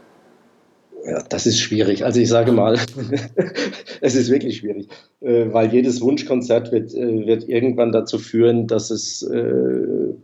Ja, 1.04 1.22
das 1.28 1.46
ist 1.46 1.58
schwierig. 1.58 2.04
Also 2.04 2.20
ich 2.20 2.28
sage 2.28 2.52
mal, 2.52 2.78
es 4.00 4.14
ist 4.14 4.30
wirklich 4.30 4.58
schwierig, 4.58 4.88
äh, 5.20 5.46
weil 5.52 5.72
jedes 5.72 6.00
Wunschkonzert 6.00 6.70
wird, 6.70 6.94
äh, 6.94 7.26
wird 7.26 7.48
irgendwann 7.48 7.92
dazu 7.92 8.18
führen, 8.18 8.66
dass 8.68 8.90
es 8.90 9.22
äh, 9.22 10.14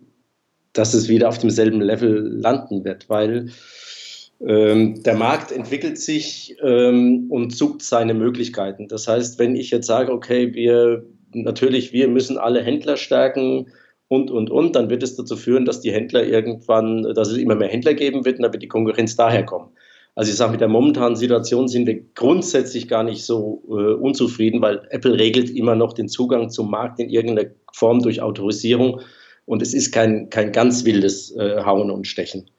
dass 0.72 0.94
es 0.94 1.08
wieder 1.08 1.28
auf 1.28 1.38
demselben 1.38 1.80
Level 1.80 2.38
landen 2.40 2.84
wird, 2.84 3.08
weil 3.08 3.50
ähm, 4.40 5.02
der 5.02 5.16
Markt 5.16 5.50
entwickelt 5.50 5.98
sich 5.98 6.56
ähm, 6.62 7.26
und 7.30 7.54
sucht 7.54 7.82
seine 7.82 8.14
Möglichkeiten. 8.14 8.86
Das 8.86 9.08
heißt, 9.08 9.38
wenn 9.38 9.56
ich 9.56 9.70
jetzt 9.70 9.88
sage, 9.88 10.12
okay, 10.12 10.54
wir 10.54 11.04
natürlich, 11.32 11.92
wir 11.92 12.08
müssen 12.08 12.38
alle 12.38 12.62
Händler 12.62 12.96
stärken 12.96 13.66
und, 14.06 14.30
und, 14.30 14.50
und, 14.50 14.76
dann 14.76 14.88
wird 14.88 15.02
es 15.02 15.16
dazu 15.16 15.36
führen, 15.36 15.64
dass 15.64 15.80
die 15.80 15.92
Händler 15.92 16.24
irgendwann, 16.24 17.02
dass 17.14 17.28
es 17.28 17.36
immer 17.36 17.56
mehr 17.56 17.68
Händler 17.68 17.94
geben 17.94 18.24
wird 18.24 18.36
und 18.36 18.42
dann 18.42 18.52
wird 18.52 18.62
die 18.62 18.68
Konkurrenz 18.68 19.16
daherkommen. 19.16 19.70
Also 20.14 20.30
ich 20.30 20.36
sage, 20.36 20.52
mit 20.52 20.60
der 20.60 20.68
momentanen 20.68 21.16
Situation 21.16 21.68
sind 21.68 21.86
wir 21.86 22.00
grundsätzlich 22.14 22.88
gar 22.88 23.04
nicht 23.04 23.24
so 23.24 23.62
äh, 23.68 23.94
unzufrieden, 23.94 24.60
weil 24.60 24.82
Apple 24.90 25.18
regelt 25.18 25.50
immer 25.50 25.76
noch 25.76 25.92
den 25.92 26.08
Zugang 26.08 26.50
zum 26.50 26.70
Markt 26.70 26.98
in 26.98 27.08
irgendeiner 27.08 27.50
Form 27.72 28.02
durch 28.02 28.20
Autorisierung 28.20 29.00
und 29.46 29.62
es 29.62 29.74
ist 29.74 29.92
kein, 29.92 30.28
kein 30.28 30.52
ganz 30.52 30.84
wildes 30.84 31.34
äh, 31.36 31.62
Hauen 31.64 31.90
und 31.90 32.06
Stechen. 32.06 32.50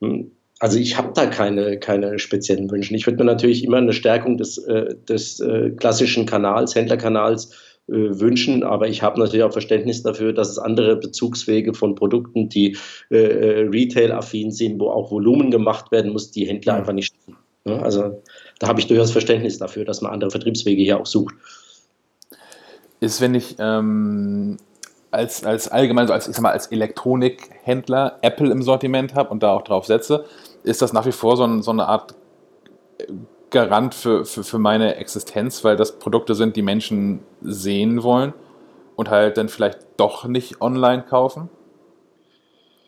Hm. 0.00 0.30
Also 0.58 0.78
ich 0.78 0.96
habe 0.96 1.12
da 1.14 1.26
keine, 1.26 1.78
keine 1.78 2.18
speziellen 2.18 2.70
Wünsche. 2.70 2.94
Ich 2.94 3.06
würde 3.06 3.18
mir 3.18 3.30
natürlich 3.30 3.62
immer 3.62 3.76
eine 3.76 3.92
Stärkung 3.92 4.38
des, 4.38 4.56
äh, 4.58 4.94
des 5.06 5.40
äh, 5.40 5.70
klassischen 5.70 6.24
Kanals, 6.24 6.74
Händlerkanals 6.74 7.52
wünschen, 7.88 8.64
aber 8.64 8.88
ich 8.88 9.02
habe 9.02 9.20
natürlich 9.20 9.44
auch 9.44 9.52
Verständnis 9.52 10.02
dafür, 10.02 10.32
dass 10.32 10.48
es 10.48 10.58
andere 10.58 10.96
Bezugswege 10.96 11.72
von 11.72 11.94
Produkten, 11.94 12.48
die 12.48 12.76
äh, 13.10 13.16
äh, 13.16 13.68
retail-affin 13.68 14.50
sind, 14.50 14.80
wo 14.80 14.90
auch 14.90 15.10
Volumen 15.10 15.50
gemacht 15.50 15.92
werden 15.92 16.12
muss, 16.12 16.30
die 16.30 16.46
Händler 16.46 16.74
einfach 16.74 16.92
nicht 16.92 17.14
schaffen. 17.14 17.36
Ja, 17.64 17.78
also 17.80 18.22
da 18.58 18.68
habe 18.68 18.80
ich 18.80 18.86
durchaus 18.86 19.12
Verständnis 19.12 19.58
dafür, 19.58 19.84
dass 19.84 20.00
man 20.00 20.12
andere 20.12 20.30
Vertriebswege 20.30 20.82
hier 20.82 21.00
auch 21.00 21.06
sucht. 21.06 21.34
Ist, 23.00 23.20
wenn 23.20 23.34
ich 23.34 23.56
ähm, 23.58 24.56
als, 25.10 25.44
als 25.44 25.68
allgemein, 25.68 26.06
so 26.06 26.12
als, 26.12 26.26
ich 26.28 26.34
sag 26.34 26.42
mal, 26.42 26.52
als 26.52 26.68
Elektronikhändler 26.68 28.18
Apple 28.22 28.50
im 28.50 28.62
Sortiment 28.62 29.14
habe 29.14 29.30
und 29.30 29.42
da 29.42 29.52
auch 29.52 29.62
drauf 29.62 29.86
setze, 29.86 30.24
ist 30.64 30.82
das 30.82 30.92
nach 30.92 31.06
wie 31.06 31.12
vor 31.12 31.36
so, 31.36 31.44
ein, 31.44 31.62
so 31.62 31.70
eine 31.70 31.86
Art 31.86 32.14
Garant 33.50 33.94
für, 33.94 34.24
für, 34.24 34.44
für 34.44 34.58
meine 34.58 34.96
Existenz, 34.96 35.64
weil 35.64 35.76
das 35.76 35.98
Produkte 35.98 36.34
sind, 36.34 36.56
die 36.56 36.62
Menschen 36.62 37.20
sehen 37.40 38.02
wollen 38.02 38.32
und 38.96 39.10
halt 39.10 39.36
dann 39.36 39.48
vielleicht 39.48 39.78
doch 39.96 40.26
nicht 40.26 40.60
online 40.60 41.02
kaufen? 41.02 41.48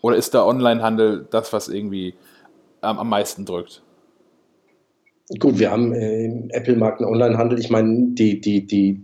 Oder 0.00 0.16
ist 0.16 0.34
der 0.34 0.46
Onlinehandel 0.46 1.26
das, 1.30 1.52
was 1.52 1.68
irgendwie 1.68 2.14
am, 2.80 2.98
am 2.98 3.08
meisten 3.08 3.44
drückt? 3.44 3.82
Gut, 5.38 5.58
wir 5.58 5.70
haben 5.70 5.92
äh, 5.92 6.24
im 6.24 6.50
Apple-Markt 6.50 7.00
einen 7.00 7.10
Onlinehandel. 7.10 7.58
Ich 7.58 7.70
meine, 7.70 8.12
die, 8.12 8.40
die, 8.40 8.66
die, 8.66 9.02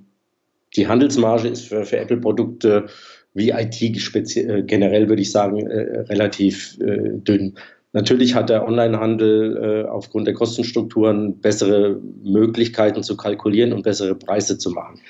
die 0.76 0.88
Handelsmarge 0.88 1.48
ist 1.48 1.68
für, 1.68 1.84
für 1.84 1.98
Apple-Produkte 1.98 2.86
wie 3.34 3.50
IT 3.50 3.82
äh, 3.82 4.62
generell, 4.62 5.08
würde 5.08 5.22
ich 5.22 5.30
sagen, 5.30 5.66
äh, 5.66 6.00
relativ 6.00 6.78
äh, 6.80 7.18
dünn. 7.18 7.58
Natürlich 7.94 8.34
hat 8.34 8.50
der 8.50 8.66
Onlinehandel 8.66 9.56
äh, 9.56 9.88
aufgrund 9.88 10.26
der 10.26 10.34
Kostenstrukturen 10.34 11.40
bessere 11.40 12.00
Möglichkeiten 12.24 13.04
zu 13.04 13.16
kalkulieren 13.16 13.72
und 13.72 13.84
bessere 13.84 14.16
Preise 14.16 14.58
zu 14.58 14.70
machen. 14.72 15.00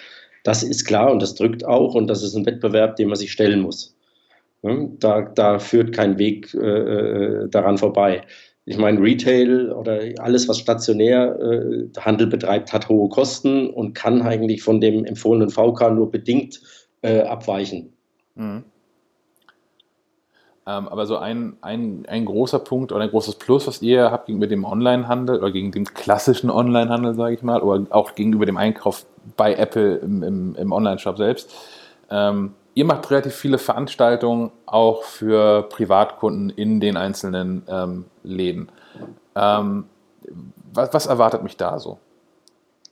Das 0.42 0.62
ist 0.62 0.84
klar 0.84 1.10
und 1.10 1.22
das 1.22 1.34
drückt 1.34 1.64
auch 1.64 1.94
und 1.94 2.08
das 2.08 2.22
ist 2.22 2.36
ein 2.36 2.44
Wettbewerb, 2.44 2.96
dem 2.96 3.08
man 3.08 3.16
sich 3.16 3.32
stellen 3.32 3.62
muss. 3.62 3.96
Da, 4.62 5.22
da 5.22 5.58
führt 5.58 5.94
kein 5.94 6.18
Weg 6.18 6.52
äh, 6.54 6.58
äh, 6.58 7.48
daran 7.48 7.78
vorbei. 7.78 8.22
Ich 8.66 8.76
meine, 8.76 9.00
Retail 9.00 9.72
oder 9.72 10.00
alles, 10.18 10.46
was 10.48 10.58
stationär 10.58 11.38
äh, 11.40 12.00
Handel 12.00 12.26
betreibt, 12.26 12.72
hat 12.72 12.90
hohe 12.90 13.08
Kosten 13.08 13.70
und 13.70 13.94
kann 13.94 14.20
eigentlich 14.20 14.62
von 14.62 14.80
dem 14.80 15.06
empfohlenen 15.06 15.48
VK 15.48 15.90
nur 15.94 16.10
bedingt 16.10 16.60
äh, 17.00 17.20
abweichen. 17.20 17.94
Mhm. 18.34 18.64
Ähm, 20.66 20.88
aber 20.88 21.04
so 21.06 21.18
ein, 21.18 21.56
ein, 21.60 22.06
ein 22.08 22.24
großer 22.24 22.58
Punkt 22.58 22.90
oder 22.90 23.02
ein 23.02 23.10
großes 23.10 23.34
Plus, 23.34 23.66
was 23.66 23.82
ihr 23.82 24.10
habt 24.10 24.26
gegenüber 24.26 24.46
dem 24.46 24.64
Onlinehandel 24.64 25.38
oder 25.38 25.50
gegen 25.50 25.72
den 25.72 25.84
klassischen 25.84 26.50
Onlinehandel, 26.50 27.14
sage 27.14 27.34
ich 27.34 27.42
mal, 27.42 27.60
oder 27.60 27.84
auch 27.90 28.14
gegenüber 28.14 28.46
dem 28.46 28.56
Einkauf 28.56 29.04
bei 29.36 29.54
Apple 29.54 29.96
im, 29.96 30.22
im, 30.22 30.54
im 30.56 30.72
Online-Shop 30.72 31.18
selbst, 31.18 31.52
ähm, 32.10 32.54
ihr 32.74 32.84
macht 32.84 33.10
relativ 33.10 33.34
viele 33.34 33.58
Veranstaltungen 33.58 34.50
auch 34.66 35.02
für 35.02 35.62
Privatkunden 35.68 36.50
in 36.50 36.80
den 36.80 36.96
einzelnen 36.96 37.62
ähm, 37.68 38.06
Läden. 38.22 38.68
Ähm, 39.36 39.84
was, 40.72 40.94
was, 40.94 41.06
erwartet 41.06 41.42
mich 41.42 41.56
da 41.56 41.78
so? 41.78 41.98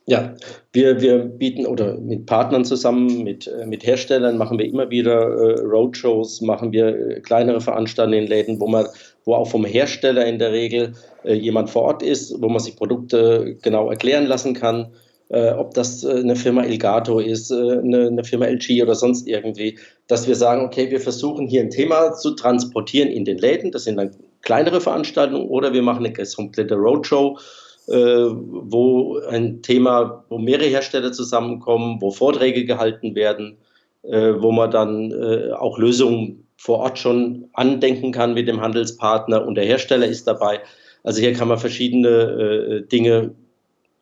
Ja, 0.05 0.35
wir, 0.73 1.01
wir 1.01 1.19
bieten 1.19 1.65
oder 1.65 1.97
mit 1.97 2.25
Partnern 2.25 2.65
zusammen, 2.65 3.23
mit, 3.23 3.47
äh, 3.47 3.65
mit 3.65 3.85
Herstellern 3.85 4.37
machen 4.37 4.59
wir 4.59 4.65
immer 4.65 4.89
wieder 4.89 5.13
äh, 5.13 5.61
Roadshows, 5.61 6.41
machen 6.41 6.73
wir 6.73 6.87
äh, 6.87 7.19
kleinere 7.21 7.61
Veranstaltungen 7.61 8.23
in 8.23 8.27
Läden, 8.27 8.59
wo 8.59 8.67
man, 8.67 8.87
wo 9.23 9.35
auch 9.35 9.47
vom 9.47 9.63
Hersteller 9.63 10.25
in 10.25 10.39
der 10.39 10.51
Regel 10.51 10.93
äh, 11.23 11.33
jemand 11.33 11.69
vor 11.69 11.83
Ort 11.83 12.03
ist, 12.03 12.41
wo 12.41 12.49
man 12.49 12.59
sich 12.59 12.75
Produkte 12.75 13.57
genau 13.61 13.89
erklären 13.89 14.25
lassen 14.25 14.53
kann 14.53 14.91
äh, 15.29 15.51
ob 15.51 15.73
das 15.73 16.03
äh, 16.03 16.11
eine 16.11 16.35
Firma 16.35 16.63
Elgato 16.63 17.19
ist, 17.19 17.51
eine, 17.51 18.07
eine, 18.07 18.23
Firma 18.23 18.45
LG 18.45 18.83
oder 18.83 18.93
sonst 18.93 19.27
irgendwie, 19.27 19.79
dass 20.07 20.27
wir 20.27 20.35
sagen, 20.35 20.65
okay, 20.65 20.91
wir 20.91 20.99
versuchen 20.99 21.47
hier 21.47 21.61
ein 21.61 21.71
Thema 21.71 22.13
zu 22.13 22.35
transportieren 22.35 23.09
in 23.09 23.25
den 23.25 23.37
Läden. 23.37 23.71
Das 23.71 23.85
sind 23.85 23.97
dann 23.97 24.11
kleinere 24.41 24.79
Veranstaltungen 24.79 25.47
oder 25.47 25.73
wir 25.73 25.81
machen 25.81 26.05
eine 26.05 26.13
komplette 26.35 26.75
Roadshow 26.75 27.39
wo 27.87 29.19
ein 29.29 29.61
Thema, 29.61 30.23
wo 30.29 30.37
mehrere 30.37 30.67
Hersteller 30.67 31.11
zusammenkommen, 31.11 32.01
wo 32.01 32.11
Vorträge 32.11 32.65
gehalten 32.65 33.15
werden, 33.15 33.57
äh, 34.03 34.33
wo 34.37 34.51
man 34.51 34.71
dann 34.71 35.11
äh, 35.11 35.51
auch 35.51 35.77
Lösungen 35.77 36.47
vor 36.57 36.79
Ort 36.79 36.99
schon 36.99 37.49
andenken 37.53 38.11
kann 38.11 38.33
mit 38.33 38.47
dem 38.47 38.61
Handelspartner 38.61 39.45
und 39.45 39.55
der 39.55 39.65
Hersteller 39.65 40.07
ist 40.07 40.27
dabei. 40.27 40.61
Also 41.03 41.19
hier 41.19 41.33
kann 41.33 41.49
man 41.49 41.57
verschiedene 41.57 42.09
äh, 42.09 42.87
Dinge 42.87 43.35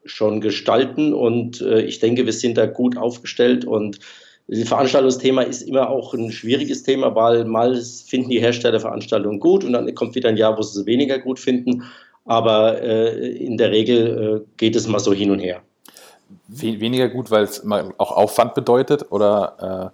schon 0.05 0.41
gestalten 0.41 1.13
und 1.13 1.61
äh, 1.61 1.81
ich 1.81 1.99
denke, 1.99 2.25
wir 2.25 2.33
sind 2.33 2.57
da 2.57 2.65
gut 2.65 2.97
aufgestellt 2.97 3.65
und 3.65 3.99
das 4.47 4.67
Veranstaltungsthema 4.67 5.43
ist 5.43 5.61
immer 5.61 5.89
auch 5.89 6.13
ein 6.13 6.31
schwieriges 6.31 6.83
Thema, 6.83 7.15
weil 7.15 7.45
mal 7.45 7.79
finden 7.81 8.29
die 8.29 8.41
Hersteller 8.41 8.79
Veranstaltungen 8.79 9.39
gut 9.39 9.63
und 9.63 9.73
dann 9.73 9.93
kommt 9.95 10.15
wieder 10.15 10.29
ein 10.29 10.37
Jahr, 10.37 10.57
wo 10.57 10.61
sie 10.61 10.79
sie 10.79 10.85
weniger 10.85 11.19
gut 11.19 11.39
finden. 11.39 11.83
Aber 12.31 12.81
äh, 12.81 13.27
in 13.27 13.57
der 13.57 13.71
Regel 13.71 14.41
äh, 14.41 14.45
geht 14.55 14.77
es 14.77 14.87
mal 14.87 14.99
so 14.99 15.11
hin 15.11 15.31
und 15.31 15.39
her. 15.39 15.63
Weniger 16.47 17.09
gut, 17.09 17.29
weil 17.29 17.43
es 17.43 17.61
auch 17.97 18.11
Aufwand 18.13 18.53
bedeutet 18.53 19.11
oder 19.11 19.91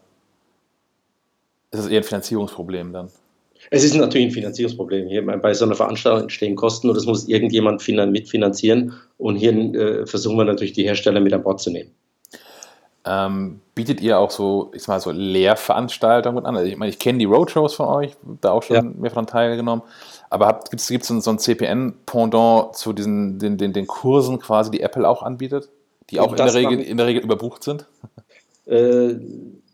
äh, 1.71 1.75
ist 1.75 1.85
es 1.85 1.88
eher 1.88 2.01
ein 2.01 2.03
Finanzierungsproblem 2.03 2.93
dann? 2.93 3.09
Es 3.71 3.83
ist 3.83 3.95
natürlich 3.95 4.27
ein 4.27 4.31
Finanzierungsproblem. 4.31 5.07
Hier 5.07 5.25
bei 5.25 5.51
so 5.55 5.65
einer 5.65 5.73
Veranstaltung 5.73 6.21
entstehen 6.21 6.55
Kosten 6.55 6.89
und 6.89 6.95
das 6.95 7.07
muss 7.07 7.27
irgendjemand 7.27 7.83
mitfinanzieren. 7.88 8.93
Und 9.17 9.38
hier 9.38 9.53
äh, 9.73 10.05
versuchen 10.05 10.38
wir 10.38 10.45
natürlich 10.45 10.73
die 10.73 10.83
Hersteller 10.83 11.19
mit 11.19 11.33
an 11.33 11.41
Bord 11.41 11.59
zu 11.59 11.71
nehmen. 11.71 11.89
Ähm, 13.03 13.61
bietet 13.73 13.99
ihr 14.01 14.19
auch 14.19 14.29
so, 14.29 14.69
ich 14.75 14.83
sag 14.83 14.89
mal 14.89 14.99
so 14.99 15.09
Lehrveranstaltungen 15.09 16.45
an? 16.45 16.55
Also 16.55 16.69
ich 16.69 16.77
meine, 16.77 16.91
ich 16.91 16.99
kenne 16.99 17.17
die 17.17 17.25
Roadshows 17.25 17.73
von 17.73 17.88
euch, 17.88 18.11
da 18.41 18.51
auch 18.51 18.61
schon 18.61 18.75
ja. 18.75 18.81
mehr 18.83 19.09
von 19.09 19.25
teilgenommen. 19.25 19.81
Aber 20.30 20.59
gibt 20.69 20.82
es 20.82 20.88
so, 20.88 21.32
ein 21.32 21.39
CPN-Pendant 21.39 22.75
zu 22.75 22.93
diesen 22.93 23.39
den, 23.39 23.57
den, 23.57 23.73
den 23.73 23.88
Kursen 23.88 24.39
quasi, 24.39 24.71
die 24.71 24.82
Apple 24.82 25.07
auch 25.07 25.23
anbietet, 25.23 25.69
die 26.09 26.19
auch 26.19 26.32
in 26.32 26.38
der, 26.38 26.53
Regel, 26.53 26.80
in 26.80 26.97
der 26.97 27.05
Regel 27.05 27.23
überbucht 27.23 27.63
sind? 27.63 27.86
Äh, 28.65 29.15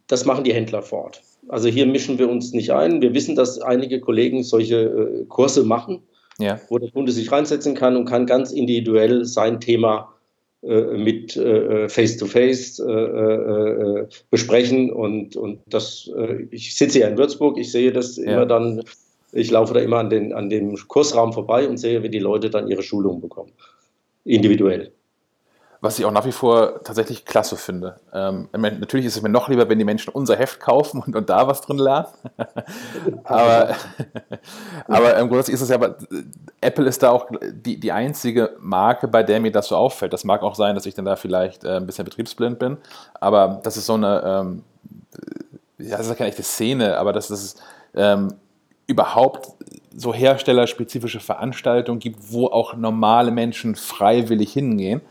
das 0.08 0.26
machen 0.26 0.44
die 0.44 0.54
Händler 0.54 0.84
vor 0.84 1.06
Ort. 1.06 1.22
Also 1.48 1.68
hier 1.68 1.86
mischen 1.86 2.20
wir 2.20 2.30
uns 2.30 2.54
nicht 2.54 2.72
ein. 2.72 3.02
Wir 3.02 3.14
wissen, 3.14 3.36
dass 3.36 3.60
einige 3.60 4.00
Kollegen 4.00 4.44
solche 4.44 4.82
äh, 4.84 5.26
Kurse 5.26 5.64
machen, 5.64 6.04
ja. 6.38 6.60
wo 6.70 6.78
der 6.78 6.92
Kunde 6.92 7.12
sich 7.12 7.32
reinsetzen 7.32 7.76
kann 7.76 7.96
und 7.96 8.06
kann 8.06 8.26
ganz 8.26 8.52
individuell 8.52 9.26
sein 9.26 9.60
Thema 9.60 10.14
äh, 10.62 10.98
mit 10.98 11.36
äh, 11.36 11.90
Face-to-Face 11.90 12.80
-face, 12.80 12.88
äh, 12.88 14.02
äh, 14.02 14.08
besprechen. 14.30 14.92
Und, 14.92 15.36
und 15.36 15.60
das, 15.68 16.10
ich 16.52 16.76
sitze 16.78 17.00
ja 17.00 17.08
in 17.08 17.18
Würzburg, 17.18 17.58
ich 17.58 17.72
sehe 17.72 17.92
das 17.92 18.18
ja. 18.18 18.24
immer 18.24 18.46
dann, 18.46 18.82
ich 19.34 19.52
laufe 19.52 19.74
da 19.74 19.80
immer 19.80 19.98
an, 19.98 20.10
den, 20.10 20.34
an 20.34 20.50
dem 20.50 20.76
Kursraum 20.88 21.34
vorbei 21.34 21.68
und 21.68 21.78
sehe, 21.78 22.04
wie 22.04 22.10
die 22.10 22.20
Leute 22.20 22.50
dann 22.50 22.68
ihre 22.68 22.84
Schulungen 22.84 23.22
bekommen. 23.22 23.52
Individuell 24.24 24.92
was 25.84 26.00
ich 26.00 26.06
auch 26.06 26.12
nach 26.12 26.24
wie 26.24 26.32
vor 26.32 26.82
tatsächlich 26.86 27.26
klasse 27.26 27.58
finde. 27.58 27.98
Ähm, 28.14 28.48
natürlich 28.54 29.06
ist 29.06 29.18
es 29.18 29.22
mir 29.22 29.28
noch 29.28 29.50
lieber, 29.50 29.68
wenn 29.68 29.78
die 29.78 29.84
Menschen 29.84 30.14
unser 30.14 30.38
Heft 30.38 30.62
kaufen 30.62 31.04
und, 31.06 31.14
und 31.14 31.30
da 31.30 31.46
was 31.46 31.60
drin 31.60 31.78
lernen. 31.78 32.08
aber 33.26 33.76
aber 34.88 35.18
im 35.18 35.28
Grunde 35.28 35.52
ist 35.52 35.60
es 35.60 35.68
ja, 35.68 35.78
Apple 36.62 36.88
ist 36.88 37.04
da 37.04 37.10
auch 37.10 37.30
die, 37.52 37.82
die 37.82 37.92
einzige 37.92 38.56
Marke, 38.62 39.10
bei 39.10 39.24
der 39.24 39.42
mir 39.42 39.52
das 39.52 39.68
so 39.68 39.76
auffällt. 39.76 40.14
Das 40.14 40.24
mag 40.24 40.42
auch 40.42 40.56
sein, 40.56 40.74
dass 40.74 40.86
ich 40.86 40.94
dann 40.94 41.04
da 41.04 41.18
vielleicht 41.18 41.66
äh, 41.66 41.76
ein 41.76 41.86
bisschen 41.86 42.06
betriebsblind 42.06 42.60
bin, 42.60 42.78
aber 43.20 43.60
das 43.62 43.76
ist 43.76 43.86
so 43.86 43.96
eine, 43.96 44.24
ähm, 44.26 44.64
ja, 45.80 45.98
das 45.98 46.06
ist 46.06 46.12
ja 46.12 46.16
keine 46.16 46.30
echte 46.30 46.44
Szene, 46.44 46.98
aber 46.98 47.12
dass 47.12 47.30
es 47.30 47.58
ähm, 47.94 48.36
überhaupt 48.94 49.50
so 49.96 50.14
herstellerspezifische 50.14 51.20
Veranstaltungen 51.20 52.00
gibt, 52.00 52.32
wo 52.32 52.48
auch 52.48 52.76
normale 52.76 53.32
Menschen 53.32 53.76
freiwillig 53.76 54.54
hingehen 54.54 55.02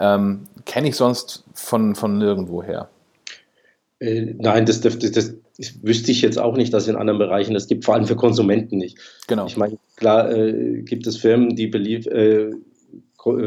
ähm, 0.00 0.44
Kenne 0.64 0.88
ich 0.88 0.96
sonst 0.96 1.44
von, 1.54 1.94
von 1.94 2.18
nirgendwo 2.18 2.62
her. 2.62 2.88
Äh, 4.00 4.34
nein, 4.38 4.66
das, 4.66 4.80
das, 4.80 4.98
das, 4.98 5.34
wüsste 5.82 6.12
ich 6.12 6.22
jetzt 6.22 6.38
auch 6.38 6.56
nicht, 6.56 6.72
dass 6.72 6.86
in 6.86 6.94
anderen 6.94 7.18
Bereichen 7.18 7.54
das 7.54 7.66
gibt, 7.66 7.84
vor 7.84 7.94
allem 7.94 8.04
für 8.04 8.14
Konsumenten 8.14 8.78
nicht. 8.78 8.98
Genau. 9.26 9.46
Ich 9.46 9.56
meine, 9.56 9.78
klar 9.96 10.30
äh, 10.30 10.82
gibt 10.82 11.06
es 11.06 11.16
Firmen, 11.16 11.56
die 11.56 11.66
belief, 11.66 12.06
äh, 12.06 12.50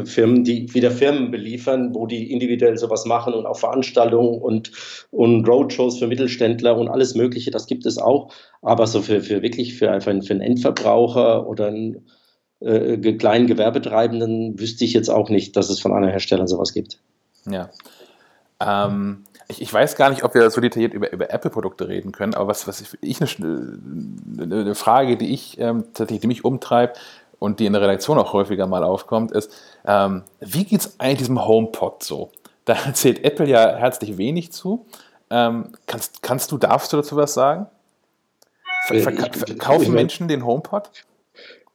Firmen, 0.04 0.44
die 0.44 0.72
wieder 0.74 0.90
Firmen 0.90 1.30
beliefern, 1.30 1.94
wo 1.94 2.06
die 2.06 2.32
individuell 2.32 2.76
sowas 2.76 3.04
machen 3.04 3.34
und 3.34 3.46
auch 3.46 3.58
Veranstaltungen 3.58 4.40
und, 4.40 4.72
und 5.10 5.48
Roadshows 5.48 5.98
für 5.98 6.06
Mittelständler 6.06 6.76
und 6.76 6.88
alles 6.88 7.14
Mögliche, 7.14 7.50
das 7.50 7.66
gibt 7.66 7.86
es 7.86 7.98
auch. 7.98 8.32
Aber 8.62 8.86
so 8.86 9.02
für, 9.02 9.20
für 9.20 9.42
wirklich 9.42 9.74
für 9.74 9.90
einfach 9.90 10.12
für 10.24 10.32
einen 10.32 10.40
Endverbraucher 10.40 11.46
oder 11.46 11.66
einen 11.68 12.06
äh, 12.60 13.12
kleinen 13.14 13.46
Gewerbetreibenden 13.46 14.58
wüsste 14.58 14.84
ich 14.84 14.92
jetzt 14.92 15.08
auch 15.08 15.28
nicht, 15.28 15.56
dass 15.56 15.70
es 15.70 15.80
von 15.80 15.92
anderen 15.92 16.12
Herstellern 16.12 16.46
sowas 16.46 16.72
gibt. 16.72 16.98
Ja. 17.50 17.70
Ähm, 18.60 19.24
ich, 19.48 19.62
ich, 19.62 19.72
weiß 19.72 19.96
gar 19.96 20.10
nicht, 20.10 20.22
ob 20.22 20.34
wir 20.34 20.48
so 20.50 20.60
detailliert 20.60 20.94
über, 20.94 21.12
über 21.12 21.30
Apple-Produkte 21.30 21.88
reden 21.88 22.12
können, 22.12 22.34
aber 22.34 22.48
was, 22.48 22.66
was 22.68 22.80
ich, 22.80 23.20
ich 23.20 23.20
eine, 23.40 23.78
eine, 24.40 24.74
Frage, 24.74 25.16
die 25.16 25.32
ich 25.32 25.58
ähm, 25.58 25.84
tatsächlich, 25.92 26.20
die 26.20 26.26
mich 26.28 26.44
umtreibt 26.44 26.98
und 27.42 27.58
die 27.58 27.66
in 27.66 27.72
der 27.72 27.82
Redaktion 27.82 28.18
auch 28.18 28.32
häufiger 28.32 28.68
mal 28.68 28.84
aufkommt, 28.84 29.32
ist, 29.32 29.52
ähm, 29.84 30.22
wie 30.40 30.64
geht 30.64 30.80
es 30.80 31.00
eigentlich 31.00 31.18
diesem 31.18 31.44
HomePod 31.44 32.02
so? 32.02 32.30
Da 32.64 32.74
erzählt 32.86 33.24
Apple 33.24 33.48
ja 33.48 33.76
herzlich 33.76 34.16
wenig 34.16 34.52
zu. 34.52 34.86
Ähm, 35.28 35.72
kannst, 35.86 36.22
kannst 36.22 36.52
du, 36.52 36.58
darfst 36.58 36.92
du 36.92 36.98
dazu 36.98 37.16
was 37.16 37.34
sagen? 37.34 37.66
Ver, 38.86 39.00
ver, 39.00 39.12
ver, 39.12 39.54
kaufen 39.56 39.92
Menschen 39.92 40.28
den 40.28 40.46
HomePod? 40.46 40.90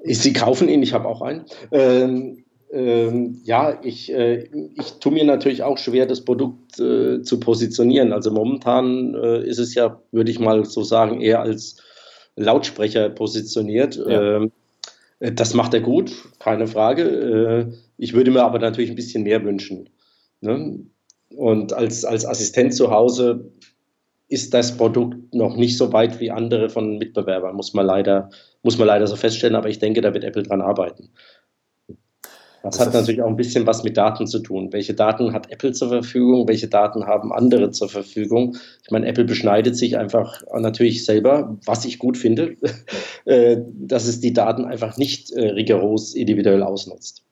Sie 0.04 0.34
kaufen 0.34 0.70
ihn, 0.70 0.84
ich 0.84 0.94
habe 0.94 1.08
auch 1.08 1.22
einen. 1.22 1.46
Ähm, 1.72 2.46
ähm, 2.72 3.42
ja, 3.44 3.80
ich, 3.82 4.14
äh, 4.14 4.50
ich 4.76 5.00
tue 5.00 5.12
mir 5.12 5.26
natürlich 5.26 5.64
auch 5.64 5.78
schwer, 5.78 6.06
das 6.06 6.24
Produkt 6.24 6.80
äh, 6.80 7.22
zu 7.24 7.40
positionieren. 7.40 8.14
Also 8.14 8.32
momentan 8.32 9.16
äh, 9.16 9.44
ist 9.44 9.58
es 9.58 9.74
ja, 9.74 10.02
würde 10.12 10.32
ich 10.32 10.40
mal 10.40 10.64
so 10.66 10.84
sagen, 10.84 11.20
eher 11.20 11.42
als 11.42 11.78
Lautsprecher 12.36 13.10
positioniert. 13.10 13.96
Ja. 13.96 14.38
Ähm, 14.38 14.52
das 15.20 15.54
macht 15.54 15.74
er 15.74 15.82
gut, 15.82 16.12
keine 16.40 16.68
Frage. 16.68 17.04
Äh, 17.04 17.74
ich 17.98 18.14
würde 18.14 18.32
mir 18.32 18.44
aber 18.44 18.60
natürlich 18.60 18.90
ein 18.90 18.96
bisschen 18.96 19.24
mehr 19.24 19.44
wünschen. 19.44 19.90
Ne? 20.42 20.80
Und 21.36 21.74
als, 21.74 22.06
als 22.06 22.26
Assistent 22.26 22.74
zu 22.74 22.92
Hause 22.92 23.52
ist 24.30 24.54
das 24.54 24.78
Produkt 24.78 25.34
noch 25.34 25.56
nicht 25.56 25.78
so 25.78 25.94
weit 25.94 26.20
wie 26.20 26.32
andere 26.32 26.70
von 26.70 26.98
Mitbewerbern, 26.98 27.56
muss 27.56 27.74
man 27.74 27.86
leider, 27.86 28.30
muss 28.62 28.78
man 28.78 28.88
leider 28.88 29.08
so 29.08 29.16
feststellen, 29.16 29.56
aber 29.56 29.70
ich 29.70 29.80
denke, 29.80 30.02
da 30.02 30.14
wird 30.14 30.26
Apple 30.26 30.44
dran 30.44 30.62
arbeiten. 30.62 31.10
Das, 32.64 32.78
das 32.78 32.88
hat 32.88 32.94
natürlich 32.94 33.22
auch 33.22 33.28
ein 33.28 33.36
bisschen 33.36 33.68
was 33.68 33.84
mit 33.84 33.98
Daten 33.98 34.28
zu 34.28 34.40
tun. 34.40 34.74
Welche 34.74 34.94
Daten 34.94 35.34
hat 35.34 35.52
Apple 35.52 35.72
zur 35.74 35.90
Verfügung? 35.90 36.48
Welche 36.48 36.68
Daten 36.68 37.06
haben 37.06 37.32
andere 37.32 37.72
zur 37.72 37.90
Verfügung? 37.90 38.58
Ich 38.84 38.92
meine, 38.92 39.06
Apple 39.08 39.26
beschneidet 39.26 39.76
sich 39.76 39.98
einfach 39.98 40.42
natürlich 40.54 41.06
selber, 41.06 41.58
was 41.66 41.86
ich 41.86 42.00
gut 42.00 42.18
finde, 42.18 42.56
äh, 43.26 43.58
dass 43.74 44.08
es 44.08 44.20
die 44.20 44.34
Daten 44.34 44.66
einfach 44.66 44.98
nicht 44.98 45.32
äh, 45.32 45.50
rigoros 45.50 46.14
individuell 46.16 46.64
ausnutzt. 46.64 47.24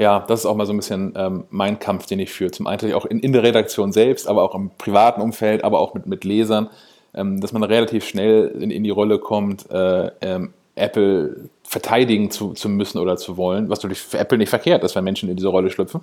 Ja, 0.00 0.24
das 0.26 0.40
ist 0.40 0.46
auch 0.46 0.56
mal 0.56 0.64
so 0.64 0.72
ein 0.72 0.78
bisschen 0.78 1.12
ähm, 1.14 1.44
mein 1.50 1.78
Kampf, 1.78 2.06
den 2.06 2.20
ich 2.20 2.30
führe. 2.30 2.50
Zum 2.50 2.66
einen 2.66 2.94
auch 2.94 3.04
in, 3.04 3.20
in, 3.20 3.32
der 3.32 3.42
Redaktion 3.42 3.92
selbst, 3.92 4.28
aber 4.28 4.42
auch 4.42 4.54
im 4.54 4.70
privaten 4.78 5.20
Umfeld, 5.20 5.62
aber 5.62 5.78
auch 5.78 5.92
mit, 5.92 6.06
mit 6.06 6.24
Lesern, 6.24 6.70
ähm, 7.12 7.40
dass 7.40 7.52
man 7.52 7.62
relativ 7.62 8.06
schnell 8.06 8.48
in, 8.58 8.70
in 8.70 8.82
die 8.82 8.90
Rolle 8.90 9.18
kommt, 9.18 9.70
äh, 9.70 10.10
ähm, 10.22 10.54
Apple 10.80 11.48
verteidigen 11.62 12.30
zu, 12.30 12.52
zu 12.52 12.68
müssen 12.68 12.98
oder 12.98 13.16
zu 13.16 13.36
wollen, 13.36 13.68
was 13.68 13.78
natürlich 13.78 14.00
für 14.00 14.18
Apple 14.18 14.38
nicht 14.38 14.48
verkehrt 14.48 14.82
ist, 14.82 14.96
wenn 14.96 15.04
Menschen 15.04 15.28
in 15.28 15.36
diese 15.36 15.48
Rolle 15.48 15.70
schlüpfen. 15.70 16.00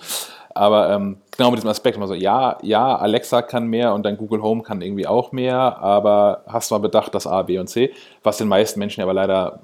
Aber 0.56 0.90
ähm, 0.92 1.18
genau 1.36 1.52
mit 1.52 1.58
diesem 1.58 1.70
Aspekt, 1.70 1.98
man 1.98 2.08
so, 2.08 2.14
ja, 2.14 2.58
ja, 2.62 2.96
Alexa 2.96 3.42
kann 3.42 3.68
mehr 3.68 3.94
und 3.94 4.06
dein 4.06 4.18
Google 4.18 4.42
Home 4.42 4.64
kann 4.64 4.82
irgendwie 4.82 5.08
auch 5.08 5.32
mehr, 5.34 5.58
aber 5.58 6.44
hast 6.48 6.72
du 6.72 6.76
mal 6.76 6.80
bedacht, 6.80 7.14
dass 7.14 7.28
A, 7.28 7.42
B 7.42 7.60
und 7.60 7.68
C, 7.68 7.92
was 8.24 8.38
den 8.38 8.48
meisten 8.48 8.80
Menschen 8.80 9.02
aber 9.02 9.14
leider 9.14 9.60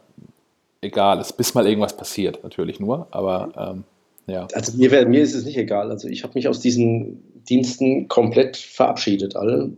egal 0.82 1.20
ist, 1.20 1.34
bis 1.34 1.53
mal 1.53 1.66
irgendwas 1.66 1.95
passiert, 1.95 2.43
natürlich 2.43 2.80
nur, 2.80 3.07
aber 3.11 3.51
ähm, 3.57 3.84
ja. 4.28 4.47
Also 4.53 4.78
mir, 4.78 5.05
mir 5.07 5.22
ist 5.22 5.36
es 5.36 5.45
nicht 5.45 5.57
egal. 5.57 5.91
Also 5.91 6.07
ich 6.07 6.24
habe 6.24 6.34
mich 6.36 6.47
aus 6.47 6.59
diesen 6.59 7.24
Diensten 7.49 8.07
komplett 8.07 8.57
verabschiedet. 8.57 9.36
Alle, 9.36 9.72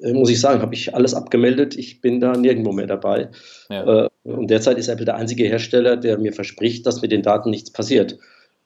muss 0.00 0.30
ich 0.30 0.40
sagen, 0.40 0.62
habe 0.62 0.74
ich 0.74 0.94
alles 0.94 1.14
abgemeldet. 1.14 1.76
Ich 1.76 2.00
bin 2.00 2.20
da 2.20 2.36
nirgendwo 2.36 2.72
mehr 2.72 2.86
dabei. 2.86 3.28
Ja. 3.70 4.04
Äh, 4.04 4.08
und 4.24 4.50
derzeit 4.50 4.78
ist 4.78 4.88
Apple 4.88 5.04
der 5.04 5.16
einzige 5.16 5.44
Hersteller, 5.44 5.96
der 5.96 6.18
mir 6.18 6.32
verspricht, 6.32 6.86
dass 6.86 7.02
mit 7.02 7.12
den 7.12 7.22
Daten 7.22 7.50
nichts 7.50 7.72
passiert. 7.72 8.18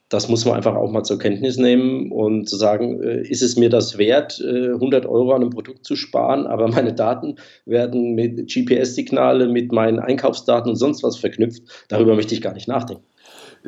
Das 0.09 0.29
muss 0.29 0.45
man 0.45 0.57
einfach 0.57 0.75
auch 0.75 0.91
mal 0.91 1.05
zur 1.05 1.19
Kenntnis 1.19 1.57
nehmen 1.57 2.13
und 2.13 2.49
zu 2.49 2.57
sagen, 2.57 3.03
äh, 3.03 3.23
ist 3.23 3.43
es 3.43 3.57
mir 3.57 3.71
das 3.71 3.97
wert, 3.97 4.41
100 4.43 5.07
Euro 5.07 5.33
an 5.33 5.43
einem 5.43 5.51
Produkt 5.51 5.87
zu 5.87 5.97
sparen, 5.97 6.47
aber 6.47 6.69
meine 6.69 6.93
Daten 6.93 7.37
werden 7.65 8.15
mit 8.15 8.53
GPS-Signale, 8.53 9.49
mit 9.49 9.73
meinen 9.73 10.01
Einkaufsdaten 10.01 10.71
und 10.71 10.77
sonst 10.77 11.03
was 11.03 11.17
verknüpft. 11.17 11.63
Darüber 11.89 12.15
möchte 12.15 12.35
ich 12.35 12.43
gar 12.43 12.53
nicht 12.53 12.69
nachdenken 12.69 13.05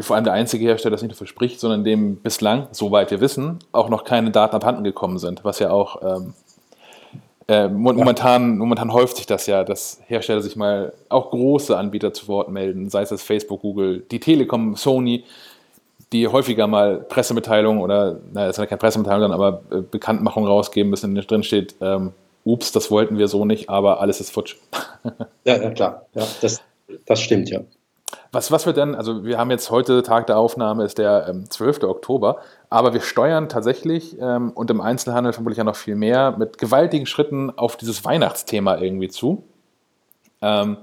vor 0.03 0.17
allem 0.17 0.25
der 0.25 0.33
einzige 0.33 0.65
Hersteller 0.65 0.93
das 0.93 1.03
nicht 1.03 1.13
nur 1.13 1.17
verspricht, 1.17 1.61
sondern 1.61 1.85
dem 1.85 2.17
bislang, 2.17 2.69
soweit 2.73 3.11
wir 3.11 3.21
wissen, 3.21 3.61
auch 3.73 3.89
noch 3.89 4.05
keine 4.05 4.31
Daten 4.31 4.57
abhanden 4.57 4.85
gekommen 4.85 5.19
sind, 5.19 5.45
was 5.45 5.59
ja 5.61 5.71
auch 5.71 6.03
ähm, 6.03 6.35
äh, 7.47 7.69
momentan, 7.69 8.57
momentan 8.57 8.93
häuft 8.93 9.17
sich 9.19 9.27
das 9.27 9.47
ja, 9.47 9.65
dass 9.65 10.01
Hersteller 10.07 10.41
sich 10.41 10.57
mal 10.57 10.95
auch 11.09 11.31
große 11.31 11.77
Anbieter 11.77 12.13
zu 12.13 12.27
Wort 12.29 12.49
melden, 12.49 12.89
sei 12.89 13.03
es 13.03 13.11
das 13.11 13.23
Facebook, 13.23 13.61
Google, 13.61 14.05
die 14.11 14.21
Telekom, 14.21 14.77
Sony, 14.77 15.25
die 16.13 16.27
häufiger 16.29 16.67
mal 16.67 17.01
Pressemitteilungen 17.01 17.83
oder, 17.83 18.19
naja, 18.33 18.47
das 18.47 18.57
ist 18.57 18.61
ja 18.61 18.67
keine 18.67 18.79
Pressemitteilung, 18.79 19.33
aber 19.33 19.63
äh, 19.71 19.81
Bekanntmachung 19.81 20.47
rausgeben 20.47 20.89
müssen, 20.89 21.15
in 21.15 21.27
drin 21.27 21.43
steht, 21.43 21.75
ähm, 21.81 22.13
ups, 22.45 22.73
das 22.73 22.91
wollten 22.91 23.19
wir 23.19 23.29
so 23.29 23.45
nicht, 23.45 23.69
aber 23.69 24.01
alles 24.01 24.21
ist 24.21 24.31
futsch. 24.31 24.57
ja, 25.45 25.57
ja, 25.57 25.71
klar. 25.71 26.07
Ja, 26.15 26.27
das, 26.41 26.63
das 27.05 27.21
stimmt, 27.21 27.51
ja. 27.51 27.61
Was, 28.33 28.51
was 28.51 28.67
wir 28.67 28.73
denn, 28.73 28.95
also 28.95 29.25
wir 29.25 29.39
haben 29.39 29.51
jetzt 29.51 29.71
heute, 29.71 30.03
Tag 30.03 30.27
der 30.27 30.39
Aufnahme 30.39 30.85
ist 30.85 30.99
der 30.99 31.27
ähm, 31.29 31.49
12. 31.49 31.85
Oktober, 31.85 32.39
aber 32.71 32.93
wir 32.93 33.01
steuern 33.01 33.49
tatsächlich 33.49 34.17
ähm, 34.21 34.51
und 34.53 34.71
im 34.71 34.81
Einzelhandel 34.81 35.33
vermutlich 35.33 35.59
ja 35.59 35.65
noch 35.65 35.77
viel 35.77 35.95
mehr 35.95 36.37
mit 36.37 36.59
gewaltigen 36.59 37.07
Schritten 37.07 37.51
auf 37.57 37.77
dieses 37.77 38.05
Weihnachtsthema 38.05 38.79
irgendwie 38.79 39.09
zu. 39.09 39.45
Ähm, 40.43 40.79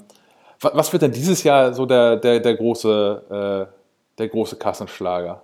was 0.61 0.93
wird 0.93 1.01
denn 1.01 1.11
dieses 1.11 1.43
Jahr 1.43 1.73
so 1.73 1.85
der, 1.85 2.17
der, 2.17 2.39
der, 2.39 2.55
große, 2.55 3.67
äh, 3.69 4.17
der 4.19 4.27
große 4.27 4.57
Kassenschlager? 4.57 5.41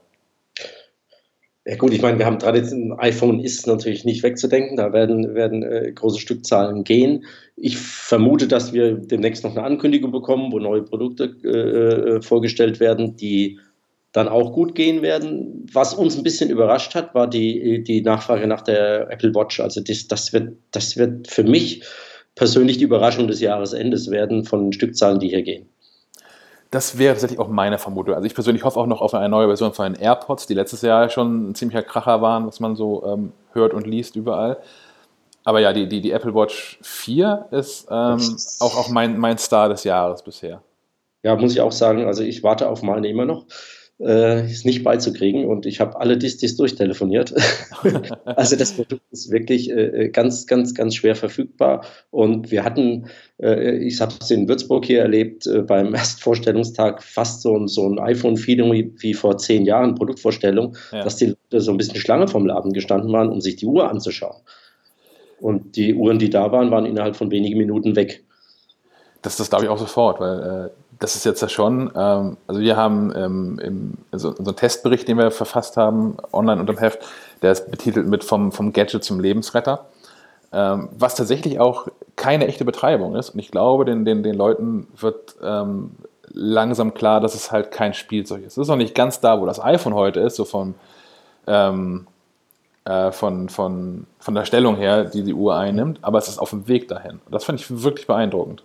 Ja 1.70 1.76
gut, 1.76 1.92
ich 1.92 2.02
meine, 2.02 2.18
wir 2.18 2.26
haben 2.26 2.40
traditionell, 2.40 2.98
iPhone 3.00 3.42
ist 3.42 3.68
natürlich 3.68 4.06
nicht 4.06 4.24
wegzudenken, 4.24 4.78
da 4.78 4.94
werden, 4.94 5.36
werden 5.36 5.64
äh, 5.64 5.92
große 5.92 6.18
Stückzahlen 6.18 6.86
gehen. 6.86 7.26
Ich 7.58 7.78
vermute, 7.78 8.48
dass 8.48 8.72
wir 8.72 8.94
demnächst 8.94 9.44
noch 9.44 9.52
eine 9.52 9.66
Ankündigung 9.66 10.14
bekommen, 10.14 10.54
wo 10.54 10.60
neue 10.60 10.84
Produkte 10.84 11.36
äh, 11.44 11.50
äh, 11.50 12.22
vorgestellt 12.22 12.80
werden, 12.80 13.18
die 13.18 13.60
dann 14.14 14.30
auch 14.30 14.54
gut 14.54 14.76
gehen 14.76 15.02
werden. 15.02 15.68
Was 15.74 15.94
uns 15.94 16.16
ein 16.16 16.24
bisschen 16.24 16.50
überrascht 16.50 16.96
hat, 16.96 17.14
war 17.14 17.30
die, 17.30 17.84
die 17.84 18.02
Nachfrage 18.02 18.48
nach 18.48 18.62
der 18.62 19.12
Apple 19.12 19.36
Watch. 19.36 19.60
Also 19.60 19.82
das, 19.82 20.08
das, 20.08 20.32
wird, 20.32 20.54
das 20.72 20.96
wird 20.96 21.28
für 21.28 21.44
mich 21.44 21.84
persönlich 22.36 22.78
die 22.78 22.86
Überraschung 22.86 23.28
des 23.28 23.42
Jahresendes 23.42 24.10
werden 24.10 24.46
von 24.46 24.72
Stückzahlen, 24.72 25.20
die 25.20 25.28
hier 25.28 25.44
gehen. 25.44 25.68
Das 26.72 26.98
wäre 26.98 27.14
tatsächlich 27.14 27.40
auch 27.40 27.48
meine 27.48 27.78
Vermutung. 27.78 28.16
Also 28.16 28.26
ich 28.26 28.34
persönlich 28.34 28.64
hoffe 28.64 28.80
auch 28.80 28.88
noch 28.88 29.02
auf 29.02 29.14
eine 29.14 29.30
neue 29.30 29.48
Version 29.48 29.74
von 29.74 29.94
den 29.94 30.02
AirPods, 30.02 30.48
die 30.48 30.54
letztes 30.54 30.82
Jahr 30.82 31.10
schon 31.10 31.52
ein 31.52 31.56
ziemlicher 31.56 31.84
Kracher 31.84 32.22
waren, 32.22 32.46
was 32.46 32.60
man 32.60 32.76
so 32.76 33.06
ähm, 33.06 33.32
hört 33.54 33.74
und 33.74 33.88
liest 33.88 34.16
überall. 34.16 34.58
Aber 35.46 35.62
ja, 35.62 35.72
die, 35.72 35.88
die, 35.88 36.02
die 36.02 36.12
Apple 36.12 36.36
Watch 36.36 36.78
4 36.82 37.48
ist 37.52 37.88
ähm, 37.90 38.38
auch, 38.60 38.78
auch 38.78 38.90
mein, 38.90 39.18
mein 39.18 39.38
Star 39.38 39.70
des 39.70 39.86
Jahres 39.86 40.22
bisher. 40.22 40.62
Ja, 41.24 41.36
muss 41.38 41.54
ich 41.54 41.62
auch 41.62 41.72
sagen, 41.72 42.06
also 42.06 42.22
ich 42.22 42.44
warte 42.44 42.70
auf 42.70 42.84
meine 42.84 43.08
immer 43.08 43.26
noch 43.26 43.46
äh, 44.00 44.46
ist 44.46 44.66
nicht 44.66 44.84
beizukriegen 44.84 45.46
und 45.46 45.66
ich 45.66 45.80
habe 45.80 46.00
alle 46.00 46.18
Distis 46.18 46.56
durchtelefoniert. 46.56 47.34
also 48.26 48.56
das 48.56 48.74
Produkt 48.74 49.02
ist 49.12 49.32
wirklich 49.32 49.72
äh, 49.72 50.10
ganz, 50.10 50.46
ganz, 50.46 50.76
ganz 50.76 50.96
schwer 50.96 51.16
verfügbar 51.16 51.84
und 52.12 52.52
wir 52.52 52.64
hatten, 52.64 53.08
äh, 53.42 53.78
ich 53.78 54.00
habe 54.00 54.14
es 54.20 54.30
in 54.30 54.48
Würzburg 54.48 54.86
hier 54.86 55.02
erlebt, 55.02 55.48
äh, 55.48 55.62
beim 55.62 55.94
ersten 55.94 56.22
Vorstellungstag 56.22 57.02
fast 57.02 57.42
so, 57.42 57.58
ein, 57.58 57.68
so 57.68 57.88
ein 57.88 58.00
iPhone-Feeling 58.00 58.72
wie, 58.72 58.94
wie, 59.00 59.14
vor 59.14 59.38
zehn 59.38 59.66
Jahren, 59.66 59.96
Produktvorstellung, 59.96 60.78
ja. 60.92 61.04
dass 61.04 61.16
die 61.16 61.28
Leute 61.28 61.62
so 61.62 61.72
ein 61.72 61.78
bisschen 61.78 62.00
Schlange 62.00 62.28
vom 62.28 62.46
Laden 62.46 62.74
gestanden 62.74 63.12
waren, 63.12 63.30
um 63.30 63.42
sich 63.42 63.56
die 63.56 63.66
Uhr 63.66 63.90
anzuschauen. 63.90 64.42
Und 65.40 65.76
die 65.76 65.94
Uhren, 65.94 66.20
die 66.20 66.30
da 66.30 66.52
waren, 66.52 66.72
waren 66.72 66.86
innerhalb 66.86 67.16
von 67.16 67.30
wenigen 67.32 67.58
Minuten 67.58 67.96
weg. 67.96 68.24
Das, 69.22 69.38
das 69.38 69.50
glaube 69.50 69.66
ich 69.66 69.70
auch 69.70 69.78
sofort, 69.78 70.20
weil 70.20 70.40
äh, 70.40 70.70
das 71.00 71.16
ist 71.16 71.26
jetzt 71.26 71.42
ja 71.42 71.50
schon, 71.50 71.92
ähm, 71.96 72.38
also 72.48 72.62
wir 72.62 72.76
haben 72.76 73.14
ähm, 73.16 73.60
im, 73.60 73.94
also 74.12 74.30
unseren 74.30 74.56
Testbericht, 74.56 75.08
den 75.08 75.18
wir 75.18 75.32
verfasst 75.32 75.78
haben, 75.78 76.18
online 76.32 76.60
unter 76.60 76.74
dem 76.74 76.80
Heft, 76.80 77.00
der 77.42 77.52
ist 77.52 77.70
betitelt 77.70 78.08
mit 78.08 78.24
vom, 78.24 78.52
vom 78.52 78.74
Gadget 78.74 79.04
zum 79.04 79.20
Lebensretter, 79.20 79.86
ähm, 80.52 80.90
was 80.98 81.16
tatsächlich 81.16 81.60
auch 81.60 81.88
keine 82.16 82.48
echte 82.48 82.66
Betreibung 82.66 83.16
ist. 83.16 83.32
Und 83.32 83.40
ich 83.40 83.52
glaube, 83.52 83.86
den, 83.86 84.06
den, 84.06 84.24
den 84.24 84.36
Leuten 84.36 84.88
wird 84.96 85.36
ähm, 85.44 85.92
langsam 86.30 86.94
klar, 86.94 87.22
dass 87.22 87.36
es 87.36 87.52
halt 87.52 87.72
kein 87.72 87.94
Spielzeug 87.94 88.44
ist. 88.44 88.54
Es 88.54 88.58
ist 88.58 88.68
noch 88.68 88.76
nicht 88.76 88.96
ganz 88.96 89.20
da, 89.20 89.40
wo 89.40 89.46
das 89.46 89.64
iPhone 89.64 89.94
heute 89.94 90.20
ist, 90.22 90.36
so 90.36 90.46
von, 90.46 90.76
ähm, 91.46 92.08
äh, 92.86 93.12
von, 93.12 93.50
von, 93.50 94.08
von 94.20 94.36
der 94.36 94.46
Stellung 94.46 94.78
her, 94.78 95.06
die 95.06 95.24
die 95.24 95.34
Uhr 95.34 95.56
einnimmt, 95.56 96.00
aber 96.02 96.18
es 96.18 96.28
ist 96.28 96.40
auf 96.40 96.50
dem 96.50 96.68
Weg 96.68 96.88
dahin. 96.88 97.20
Und 97.26 97.32
das 97.34 97.44
finde 97.44 97.62
ich 97.62 97.84
wirklich 97.84 98.08
beeindruckend 98.08 98.64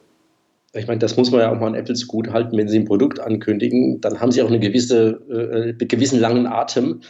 ich 0.75 0.87
meine, 0.87 0.99
das 0.99 1.16
muss 1.16 1.31
man 1.31 1.41
ja 1.41 1.53
auch 1.53 1.59
mal 1.61 1.66
an 1.66 1.75
Apple 1.75 1.95
gut 2.07 2.31
halten, 2.31 2.57
wenn 2.57 2.68
sie 2.68 2.79
ein 2.79 2.87
Produkt 2.87 3.20
ankündigen, 3.20 4.01
dann 4.01 4.20
haben 4.20 4.33
sie 4.33 4.43
auch 4.43 4.49
eine 4.49 4.61
gewisse, 4.61 5.75
äh, 5.79 5.85
gewissen 5.85 6.18
langen 6.18 6.47
Atem, 6.47 7.03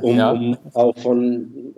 um, 0.00 0.16
ja. 0.16 0.30
um, 0.30 0.56
auch 0.74 0.96
von 0.98 1.74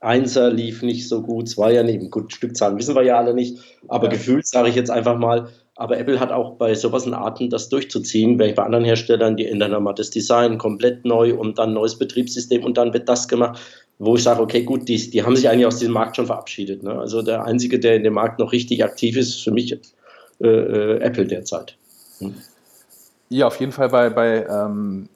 Einser 0.00 0.50
lief 0.50 0.82
nicht 0.82 1.08
so 1.08 1.22
gut, 1.22 1.48
Zweier 1.48 1.82
nicht, 1.82 2.10
gut, 2.10 2.32
Stückzahlen 2.32 2.78
wissen 2.78 2.94
wir 2.94 3.02
ja 3.02 3.18
alle 3.18 3.34
nicht, 3.34 3.58
aber 3.88 4.04
ja. 4.04 4.10
gefühlt 4.10 4.46
sage 4.46 4.68
ich 4.68 4.76
jetzt 4.76 4.90
einfach 4.90 5.18
mal, 5.18 5.48
aber 5.74 5.98
Apple 5.98 6.20
hat 6.20 6.30
auch 6.30 6.56
bei 6.56 6.74
sowas 6.74 7.04
einen 7.04 7.14
Atem, 7.14 7.50
das 7.50 7.68
durchzuziehen, 7.68 8.38
während 8.38 8.56
bei 8.56 8.62
anderen 8.62 8.84
Herstellern, 8.84 9.36
die 9.36 9.46
ändern 9.46 9.72
dann 9.72 9.82
mal 9.82 9.94
das 9.94 10.10
Design 10.10 10.58
komplett 10.58 11.04
neu 11.04 11.34
und 11.34 11.58
dann 11.58 11.72
neues 11.72 11.98
Betriebssystem 11.98 12.62
und 12.62 12.76
dann 12.76 12.92
wird 12.92 13.08
das 13.08 13.26
gemacht, 13.26 13.60
wo 13.98 14.16
ich 14.16 14.22
sage, 14.22 14.42
okay, 14.42 14.64
gut, 14.64 14.88
die, 14.88 15.10
die 15.10 15.22
haben 15.22 15.34
sich 15.34 15.48
eigentlich 15.48 15.66
aus 15.66 15.78
diesem 15.78 15.94
Markt 15.94 16.16
schon 16.16 16.26
verabschiedet. 16.26 16.82
Ne? 16.82 16.92
Also 16.92 17.22
der 17.22 17.44
Einzige, 17.44 17.78
der 17.78 17.96
in 17.96 18.04
dem 18.04 18.14
Markt 18.14 18.38
noch 18.38 18.52
richtig 18.52 18.84
aktiv 18.84 19.16
ist, 19.16 19.42
für 19.42 19.52
mich 19.52 19.78
äh, 20.42 20.46
äh, 20.46 21.00
Apple 21.00 21.26
derzeit. 21.26 21.76
Hm. 22.18 22.34
Ja, 23.28 23.46
auf 23.46 23.58
jeden 23.60 23.72
Fall 23.72 23.88
bei, 23.88 24.10
bei 24.10 24.46
ähm, 24.46 25.08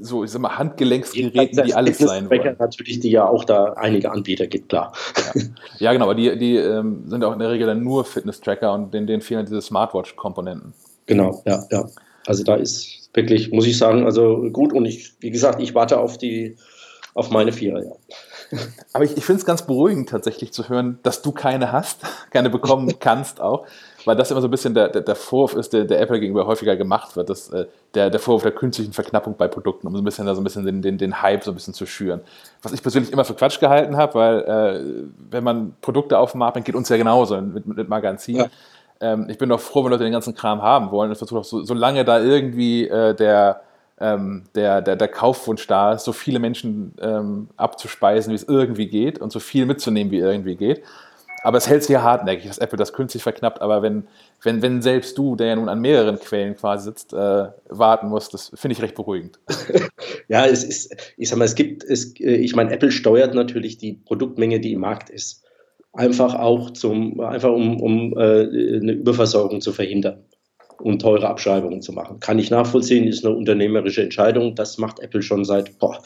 so, 0.00 0.24
ich 0.24 0.30
sag 0.30 0.40
mal, 0.40 0.56
Handgelenksgeräten, 0.58 1.64
die 1.64 1.74
alles 1.74 1.98
sein 1.98 2.28
wollen. 2.30 2.56
Natürlich, 2.58 3.00
die 3.00 3.10
ja 3.10 3.26
auch 3.26 3.44
da 3.44 3.72
einige 3.74 4.10
Anbieter 4.10 4.46
gibt, 4.46 4.68
klar. 4.68 4.92
Ja, 5.16 5.42
ja 5.78 5.92
genau, 5.92 6.04
aber 6.04 6.14
die, 6.14 6.38
die 6.38 6.56
ähm, 6.56 7.04
sind 7.08 7.24
auch 7.24 7.32
in 7.32 7.38
der 7.38 7.50
Regel 7.50 7.66
dann 7.66 7.82
nur 7.82 8.04
Fitness-Tracker 8.04 8.72
und 8.72 8.92
denen, 8.92 9.06
denen 9.06 9.22
fehlen 9.22 9.46
diese 9.46 9.62
Smartwatch-Komponenten. 9.62 10.74
Genau, 11.06 11.42
ja, 11.46 11.64
ja. 11.70 11.86
Also 12.26 12.42
da 12.42 12.56
ist 12.56 13.10
wirklich, 13.14 13.50
muss 13.52 13.66
ich 13.66 13.78
sagen, 13.78 14.04
also 14.04 14.48
gut 14.52 14.72
und 14.72 14.84
ich, 14.84 15.14
wie 15.20 15.30
gesagt, 15.30 15.60
ich 15.62 15.74
warte 15.74 15.98
auf 15.98 16.18
die, 16.18 16.56
auf 17.14 17.30
meine 17.30 17.52
Vierer, 17.52 17.82
ja. 17.82 17.92
Aber 18.92 19.04
ich, 19.04 19.16
ich 19.16 19.24
finde 19.24 19.40
es 19.40 19.46
ganz 19.46 19.66
beruhigend 19.66 20.08
tatsächlich 20.08 20.52
zu 20.52 20.68
hören, 20.68 20.98
dass 21.02 21.22
du 21.22 21.32
keine 21.32 21.72
hast, 21.72 22.02
keine 22.30 22.50
bekommen 22.50 22.92
kannst 23.00 23.40
auch, 23.40 23.66
weil 24.06 24.16
das 24.16 24.30
immer 24.30 24.40
so 24.40 24.46
ein 24.46 24.50
bisschen 24.50 24.72
der, 24.72 24.88
der, 24.88 25.02
der 25.02 25.16
Vorwurf 25.16 25.54
ist, 25.54 25.72
der, 25.72 25.84
der 25.84 26.00
Apple 26.00 26.20
gegenüber 26.20 26.46
häufiger 26.46 26.76
gemacht 26.76 27.16
wird, 27.16 27.28
dass, 27.28 27.50
äh, 27.50 27.66
der, 27.94 28.08
der 28.08 28.20
Vorwurf 28.20 28.44
der 28.44 28.52
künstlichen 28.52 28.92
Verknappung 28.92 29.36
bei 29.36 29.48
Produkten, 29.48 29.86
um 29.86 29.94
so 29.94 30.00
ein 30.00 30.04
bisschen, 30.04 30.26
da 30.26 30.34
so 30.34 30.40
ein 30.40 30.44
bisschen 30.44 30.64
den, 30.64 30.80
den, 30.80 30.96
den 30.96 31.20
Hype 31.22 31.42
so 31.42 31.50
ein 31.50 31.54
bisschen 31.54 31.74
zu 31.74 31.86
schüren. 31.86 32.20
Was 32.62 32.72
ich 32.72 32.80
persönlich 32.80 33.12
immer 33.12 33.24
für 33.24 33.34
Quatsch 33.34 33.58
gehalten 33.58 33.96
habe, 33.96 34.14
weil 34.14 34.38
äh, 34.40 35.10
wenn 35.30 35.44
man 35.44 35.74
Produkte 35.80 36.18
auf 36.18 36.32
den 36.32 36.38
Markt 36.38 36.54
bringt, 36.54 36.66
geht 36.66 36.76
uns 36.76 36.88
ja 36.88 36.96
genauso 36.96 37.40
mit, 37.40 37.66
mit 37.66 37.88
Magazin. 37.88 38.36
Ja. 38.36 38.46
Ähm, 39.00 39.26
ich 39.28 39.38
bin 39.38 39.48
doch 39.48 39.60
froh, 39.60 39.84
wenn 39.84 39.90
Leute 39.90 40.04
den 40.04 40.12
ganzen 40.12 40.34
Kram 40.34 40.62
haben 40.62 40.90
wollen. 40.92 41.10
Ich 41.10 41.18
versuche 41.18 41.40
auch 41.40 41.44
so, 41.44 41.62
solange 41.64 42.04
da 42.04 42.20
irgendwie 42.20 42.88
äh, 42.88 43.12
der 43.14 43.60
ähm, 43.98 44.44
der, 44.54 44.82
der, 44.82 44.96
der 44.96 45.08
Kaufwunsch 45.08 45.66
da 45.66 45.94
ist, 45.94 46.04
so 46.04 46.12
viele 46.12 46.38
Menschen 46.38 46.92
ähm, 47.00 47.48
abzuspeisen, 47.56 48.30
wie 48.30 48.34
es 48.34 48.44
irgendwie 48.44 48.88
geht 48.88 49.20
und 49.20 49.32
so 49.32 49.40
viel 49.40 49.64
mitzunehmen, 49.66 50.10
wie 50.10 50.18
irgendwie 50.18 50.56
geht. 50.56 50.82
Aber 51.46 51.58
es 51.58 51.68
hält 51.68 51.84
sich 51.84 51.94
ja 51.94 52.02
hartnäckig, 52.02 52.48
dass 52.48 52.58
Apple 52.58 52.76
das 52.76 52.92
künstlich 52.92 53.22
verknappt. 53.22 53.60
Aber 53.60 53.80
wenn, 53.80 54.08
wenn, 54.42 54.62
wenn 54.62 54.82
selbst 54.82 55.16
du, 55.16 55.36
der 55.36 55.46
ja 55.46 55.54
nun 55.54 55.68
an 55.68 55.80
mehreren 55.80 56.18
Quellen 56.18 56.56
quasi 56.56 56.86
sitzt, 56.86 57.12
äh, 57.12 57.46
warten 57.68 58.08
musst, 58.08 58.34
das 58.34 58.50
finde 58.56 58.72
ich 58.72 58.82
recht 58.82 58.96
beruhigend. 58.96 59.38
ja, 60.28 60.44
es 60.44 60.64
ist, 60.64 60.96
ich 61.16 61.28
sag 61.28 61.38
mal, 61.38 61.44
es 61.44 61.54
gibt, 61.54 61.84
es, 61.84 62.14
ich 62.18 62.56
meine, 62.56 62.72
Apple 62.72 62.90
steuert 62.90 63.34
natürlich 63.34 63.78
die 63.78 63.92
Produktmenge, 63.92 64.58
die 64.58 64.72
im 64.72 64.80
Markt 64.80 65.08
ist. 65.08 65.44
Einfach 65.92 66.34
auch 66.34 66.72
zum, 66.72 67.20
einfach 67.20 67.52
um, 67.52 67.80
um 67.80 68.18
äh, 68.18 68.78
eine 68.78 68.92
Überversorgung 68.94 69.60
zu 69.60 69.72
verhindern 69.72 70.24
und 70.78 71.00
teure 71.00 71.28
Abschreibungen 71.28 71.80
zu 71.80 71.92
machen. 71.92 72.18
Kann 72.18 72.40
ich 72.40 72.50
nachvollziehen, 72.50 73.06
ist 73.06 73.24
eine 73.24 73.36
unternehmerische 73.36 74.02
Entscheidung. 74.02 74.56
Das 74.56 74.78
macht 74.78 74.98
Apple 74.98 75.22
schon 75.22 75.44
seit 75.44 75.78
boah, 75.78 76.02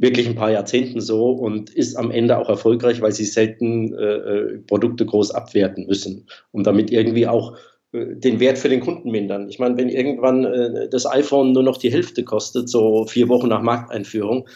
wirklich 0.00 0.26
ein 0.26 0.34
paar 0.34 0.50
Jahrzehnten 0.50 1.00
so 1.00 1.30
und 1.30 1.70
ist 1.70 1.94
am 1.96 2.10
Ende 2.10 2.38
auch 2.38 2.48
erfolgreich, 2.48 3.02
weil 3.02 3.12
sie 3.12 3.26
selten 3.26 3.94
äh, 3.94 4.14
äh 4.14 4.58
Produkte 4.66 5.04
groß 5.04 5.30
abwerten 5.30 5.86
müssen, 5.86 6.26
um 6.52 6.64
damit 6.64 6.90
irgendwie 6.90 7.26
auch 7.26 7.56
äh, 7.92 8.16
den 8.16 8.40
Wert 8.40 8.58
für 8.58 8.70
den 8.70 8.80
Kunden 8.80 9.10
mindern. 9.10 9.48
Ich 9.50 9.58
meine, 9.58 9.76
wenn 9.76 9.90
irgendwann 9.90 10.44
äh, 10.44 10.88
das 10.88 11.06
iPhone 11.06 11.52
nur 11.52 11.62
noch 11.62 11.76
die 11.76 11.92
Hälfte 11.92 12.24
kostet, 12.24 12.70
so 12.70 13.04
vier 13.04 13.28
Wochen 13.28 13.48
nach 13.48 13.60
Markteinführung, 13.60 14.48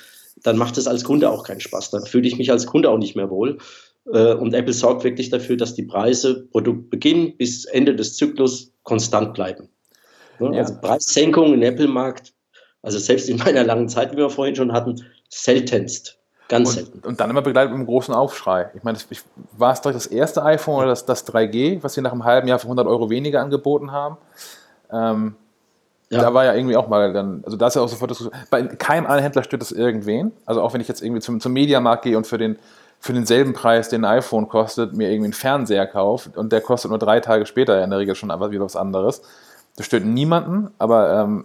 dann 0.43 0.57
macht 0.57 0.79
es 0.79 0.87
als 0.87 1.05
Kunde 1.05 1.31
auch 1.31 1.45
keinen 1.45 1.61
Spaß. 1.61 1.91
Dann 1.91 2.07
fühle 2.07 2.27
ich 2.27 2.39
mich 2.39 2.51
als 2.51 2.67
Kunde 2.67 2.91
auch 2.91 2.99
nicht 2.99 3.15
mehr 3.15 3.31
wohl. 3.31 3.59
Äh, 4.13 4.35
und 4.35 4.55
Apple 4.55 4.73
sorgt 4.73 5.05
wirklich 5.05 5.29
dafür, 5.29 5.59
dass 5.59 5.75
die 5.75 5.85
Preise 5.85 6.47
Produktbeginn 6.53 7.37
bis 7.37 7.67
Ende 7.67 7.95
des 7.95 8.17
Zyklus 8.17 8.73
konstant 8.83 9.35
bleiben. 9.35 9.69
Ja. 10.41 10.51
Also 10.51 10.75
Preissenkungen 10.81 11.55
im 11.55 11.63
Apple-Markt, 11.63 12.33
also 12.83 12.99
selbst 12.99 13.29
in 13.29 13.37
meiner 13.39 13.65
langen 13.65 13.89
Zeit, 13.89 14.13
wie 14.13 14.19
wir 14.19 14.31
vorhin 14.31 14.57
schon 14.57 14.73
hatten, 14.73 15.01
seltenst. 15.29 16.19
Ganz 16.49 16.69
und, 16.69 16.75
selten. 16.75 17.07
Und 17.07 17.21
dann 17.21 17.31
immer 17.31 17.43
begleitet 17.43 17.71
mit 17.71 17.79
einem 17.79 17.87
großen 17.87 18.15
Aufschrei. 18.15 18.71
Ich 18.75 18.83
meine, 18.83 18.99
war 19.53 19.73
es 19.73 19.81
doch 19.81 19.93
das 19.93 20.07
erste 20.07 20.45
iPhone 20.45 20.77
oder 20.77 20.89
das, 20.89 21.07
das 21.07 21.27
3G, 21.27 21.83
was 21.83 21.95
sie 21.95 22.03
nach 22.03 22.13
einem 22.13 22.25
halben 22.25 22.49
Jahr 22.49 22.59
für 22.59 22.67
100 22.67 22.87
Euro 22.87 23.11
weniger 23.11 23.41
angeboten 23.41 23.93
haben? 23.93 24.19
Ähm, 24.93 25.37
ja. 26.11 26.21
Da 26.21 26.35
war 26.35 26.45
ja 26.45 26.55
irgendwie 26.55 26.77
auch 26.77 26.87
mal 26.87 27.13
dann, 27.13 27.43
also 27.45 27.57
da 27.57 27.67
ist 27.67 27.77
ja 27.77 27.83
auch 27.83 27.89
sofort 27.89 28.11
das, 28.11 28.31
bei 28.51 28.63
keinem 28.63 29.07
anderen 29.07 29.23
Händler 29.23 29.43
stört 29.43 29.63
das 29.63 29.73
irgendwen. 29.73 30.33
Also 30.45 30.61
auch 30.61 30.75
wenn 30.75 30.81
ich 30.81 30.89
jetzt 30.89 31.03
irgendwie 31.03 31.23
zum, 31.23 31.41
zum 31.41 31.53
Mediamarkt 31.53 32.05
gehe 32.05 32.17
und 32.17 32.27
für 32.27 32.39
den 32.39 32.59
für 33.05 33.13
denselben 33.13 33.53
Preis, 33.53 33.91
den 33.91 34.03
ein 34.03 34.19
iPhone 34.19 34.49
kostet, 34.49 34.95
mir 34.95 35.11
irgendwie 35.11 35.27
einen 35.27 35.33
Fernseher 35.35 35.87
kauft 35.87 36.39
und 36.39 36.53
der 36.53 36.63
kostet 36.63 36.91
nur 36.91 36.99
drei 36.99 37.21
Tage 37.21 37.45
später 37.45 37.85
in 37.85 37.91
der 37.91 37.99
Regel 37.99 38.15
schon 38.15 38.31
einfach 38.31 38.51
wieder 38.51 38.65
was 38.65 38.77
anderes. 38.77 39.21
Das 39.77 39.85
stört 39.85 40.07
niemanden, 40.07 40.71
aber 40.79 41.13
ähm, 41.13 41.45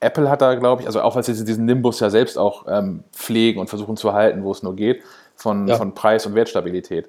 Apple 0.00 0.30
hat 0.30 0.40
da, 0.40 0.54
glaube 0.54 0.82
ich, 0.82 0.86
also 0.86 1.02
auch 1.02 1.14
weil 1.14 1.22
sie 1.22 1.44
diesen 1.44 1.66
Nimbus 1.66 2.00
ja 2.00 2.10
selbst 2.10 2.38
auch 2.38 2.64
ähm, 2.68 3.04
pflegen 3.12 3.60
und 3.60 3.68
versuchen 3.68 3.96
zu 3.96 4.12
halten, 4.12 4.42
wo 4.42 4.50
es 4.52 4.62
nur 4.62 4.74
geht, 4.74 5.02
von, 5.36 5.68
Ja. 5.68 5.76
von 5.76 5.94
Preis 5.94 6.26
und 6.26 6.34
Wertstabilität. 6.34 7.08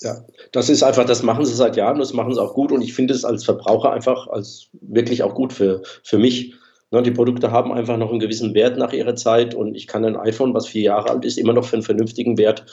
Ja, 0.00 0.16
das 0.50 0.68
ist 0.68 0.82
einfach, 0.82 1.04
das 1.04 1.22
machen 1.22 1.44
sie 1.44 1.54
seit 1.54 1.76
Jahren, 1.76 1.98
das 1.98 2.12
machen 2.12 2.34
sie 2.34 2.40
auch 2.42 2.54
gut 2.54 2.72
und 2.72 2.82
ich 2.82 2.92
finde 2.94 3.14
es 3.14 3.24
als 3.24 3.44
Verbraucher 3.44 3.92
einfach 3.92 4.26
als 4.28 4.66
wirklich 4.80 5.22
auch 5.22 5.34
gut 5.34 5.52
für, 5.52 5.82
für 6.02 6.18
mich. 6.18 6.54
Ne, 6.90 7.02
die 7.02 7.10
Produkte 7.12 7.50
haben 7.52 7.72
einfach 7.72 7.96
noch 7.96 8.10
einen 8.10 8.18
gewissen 8.18 8.52
Wert 8.54 8.76
nach 8.78 8.92
ihrer 8.92 9.14
Zeit 9.14 9.54
und 9.54 9.74
ich 9.76 9.86
kann 9.86 10.04
ein 10.04 10.16
iPhone, 10.16 10.54
was 10.54 10.66
vier 10.66 10.82
Jahre 10.82 11.10
alt 11.10 11.24
ist, 11.24 11.38
immer 11.38 11.52
noch 11.52 11.64
für 11.64 11.76
einen 11.76 11.82
vernünftigen 11.84 12.36
Wert 12.36 12.66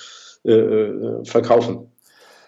äh, 0.43 0.51
äh, 0.51 1.23
verkaufen. 1.25 1.91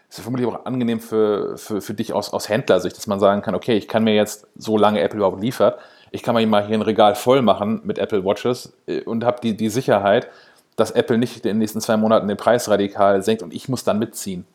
Es 0.09 0.17
ist 0.17 0.23
vermutlich 0.23 0.49
auch 0.49 0.65
angenehm 0.65 0.99
für, 0.99 1.57
für, 1.57 1.79
für 1.79 1.93
dich 1.93 2.11
aus, 2.11 2.33
aus 2.33 2.49
Händlersicht, 2.49 2.97
dass 2.97 3.07
man 3.07 3.21
sagen 3.21 3.41
kann, 3.41 3.55
okay, 3.55 3.77
ich 3.77 3.87
kann 3.87 4.03
mir 4.03 4.15
jetzt, 4.15 4.47
solange 4.57 4.99
Apple 4.99 5.17
überhaupt 5.17 5.41
liefert, 5.41 5.77
ich 6.11 6.23
kann 6.23 6.35
mir 6.35 6.45
mal 6.45 6.65
hier 6.65 6.77
ein 6.77 6.81
Regal 6.81 7.15
voll 7.15 7.41
machen 7.41 7.81
mit 7.83 7.97
Apple 7.97 8.23
Watches 8.23 8.73
äh, 8.85 9.01
und 9.01 9.23
habe 9.23 9.39
die, 9.41 9.55
die 9.55 9.69
Sicherheit, 9.69 10.27
dass 10.75 10.91
Apple 10.91 11.17
nicht 11.17 11.37
in 11.37 11.41
den 11.43 11.57
nächsten 11.57 11.81
zwei 11.81 11.97
Monaten 11.97 12.27
den 12.27 12.37
Preis 12.37 12.69
radikal 12.69 13.23
senkt 13.23 13.41
und 13.43 13.53
ich 13.53 13.69
muss 13.69 13.83
dann 13.83 13.99
mitziehen. 13.99 14.45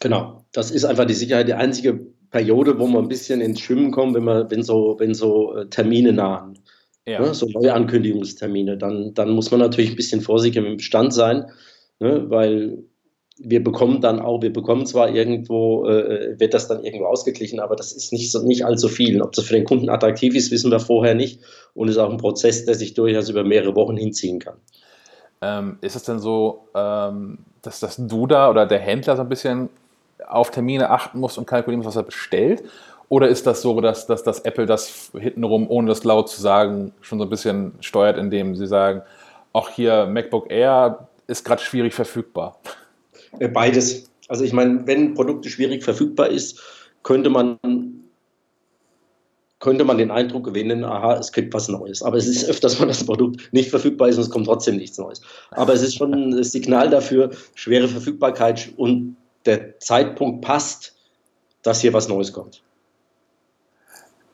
Genau, 0.00 0.44
das 0.52 0.70
ist 0.70 0.84
einfach 0.84 1.06
die 1.06 1.14
Sicherheit, 1.14 1.48
die 1.48 1.54
einzige 1.54 1.98
Periode, 2.30 2.78
wo 2.78 2.86
man 2.86 3.04
ein 3.04 3.08
bisschen 3.08 3.40
ins 3.40 3.60
Schwimmen 3.60 3.90
kommt, 3.90 4.14
wenn 4.14 4.24
man, 4.24 4.50
wenn 4.50 4.62
so, 4.62 4.96
wenn 4.98 5.14
so 5.14 5.56
äh, 5.56 5.66
Termine 5.66 6.12
nahen. 6.12 6.58
Ja. 7.06 7.20
ne, 7.20 7.32
so 7.32 7.46
neue 7.46 7.72
Ankündigungstermine, 7.72 8.76
dann, 8.76 9.14
dann 9.14 9.30
muss 9.30 9.50
man 9.50 9.60
natürlich 9.60 9.90
ein 9.90 9.96
bisschen 9.96 10.20
vorsichtig 10.20 10.62
im 10.62 10.78
Stand 10.78 11.14
sein, 11.14 11.46
ne, 12.00 12.28
weil 12.28 12.84
wir 13.38 13.62
bekommen 13.62 14.00
dann 14.00 14.20
auch, 14.20 14.42
wir 14.42 14.52
bekommen 14.52 14.86
zwar 14.86 15.10
irgendwo, 15.10 15.86
äh, 15.86 16.38
wird 16.38 16.54
das 16.54 16.68
dann 16.68 16.84
irgendwo 16.84 17.06
ausgeglichen, 17.06 17.60
aber 17.60 17.76
das 17.76 17.92
ist 17.92 18.12
nicht, 18.12 18.32
so, 18.32 18.42
nicht 18.42 18.64
allzu 18.64 18.88
viel. 18.88 19.22
Ob 19.22 19.32
das 19.32 19.44
für 19.44 19.54
den 19.54 19.64
Kunden 19.64 19.88
attraktiv 19.88 20.34
ist, 20.34 20.50
wissen 20.50 20.70
wir 20.70 20.80
vorher 20.80 21.14
nicht 21.14 21.40
und 21.74 21.88
ist 21.88 21.98
auch 21.98 22.10
ein 22.10 22.16
Prozess, 22.16 22.64
der 22.64 22.74
sich 22.74 22.94
durchaus 22.94 23.28
über 23.28 23.44
mehrere 23.44 23.74
Wochen 23.76 23.96
hinziehen 23.96 24.40
kann. 24.40 24.56
Ähm, 25.40 25.78
ist 25.80 25.94
es 25.94 26.02
denn 26.02 26.18
so, 26.18 26.64
ähm, 26.74 27.38
dass, 27.62 27.80
dass 27.80 27.96
du 27.96 28.26
da 28.26 28.50
oder 28.50 28.66
der 28.66 28.80
Händler 28.80 29.16
so 29.16 29.22
ein 29.22 29.28
bisschen 29.28 29.68
auf 30.26 30.50
Termine 30.50 30.90
achten 30.90 31.20
muss 31.20 31.38
und 31.38 31.46
kalkulieren 31.46 31.78
muss, 31.78 31.86
was 31.86 31.96
er 31.96 32.02
bestellt? 32.02 32.64
Oder 33.08 33.28
ist 33.28 33.46
das 33.46 33.62
so, 33.62 33.80
dass, 33.80 34.06
dass, 34.06 34.22
dass 34.22 34.40
Apple 34.40 34.66
das 34.66 35.10
hintenrum, 35.18 35.70
ohne 35.70 35.88
das 35.88 36.04
laut 36.04 36.28
zu 36.28 36.42
sagen, 36.42 36.92
schon 37.00 37.18
so 37.18 37.24
ein 37.24 37.30
bisschen 37.30 37.72
steuert, 37.80 38.18
indem 38.18 38.54
sie 38.54 38.66
sagen, 38.66 39.02
auch 39.52 39.70
hier 39.70 40.06
MacBook 40.06 40.50
Air 40.50 41.08
ist 41.26 41.44
gerade 41.44 41.62
schwierig 41.62 41.94
verfügbar? 41.94 42.58
Äh, 43.38 43.48
Beides. 43.48 44.10
Also 44.28 44.44
ich 44.44 44.52
meine, 44.52 44.86
wenn 44.86 45.14
Produkte 45.14 45.48
schwierig 45.48 45.82
verfügbar 45.82 46.28
ist, 46.28 46.60
könnte 47.02 47.30
man 47.30 47.58
könnte 49.60 49.84
man 49.84 49.98
den 49.98 50.10
Eindruck 50.10 50.44
gewinnen, 50.44 50.84
aha, 50.84 51.16
es 51.16 51.32
gibt 51.32 51.52
was 51.52 51.68
Neues. 51.68 52.02
Aber 52.02 52.16
es 52.16 52.28
ist 52.28 52.48
öfters 52.48 52.78
mal, 52.78 52.86
dass 52.86 52.98
das 52.98 53.06
Produkt 53.06 53.52
nicht 53.52 53.70
verfügbar 53.70 54.08
ist 54.08 54.16
und 54.16 54.22
es 54.22 54.30
kommt 54.30 54.46
trotzdem 54.46 54.76
nichts 54.76 54.98
Neues. 54.98 55.20
Aber 55.50 55.72
es 55.72 55.82
ist 55.82 55.96
schon 55.96 56.14
ein 56.32 56.44
Signal 56.44 56.90
dafür, 56.90 57.30
schwere 57.54 57.88
Verfügbarkeit 57.88 58.72
und 58.76 59.16
der 59.46 59.78
Zeitpunkt 59.80 60.44
passt, 60.44 60.94
dass 61.62 61.80
hier 61.80 61.92
was 61.92 62.08
Neues 62.08 62.32
kommt. 62.32 62.62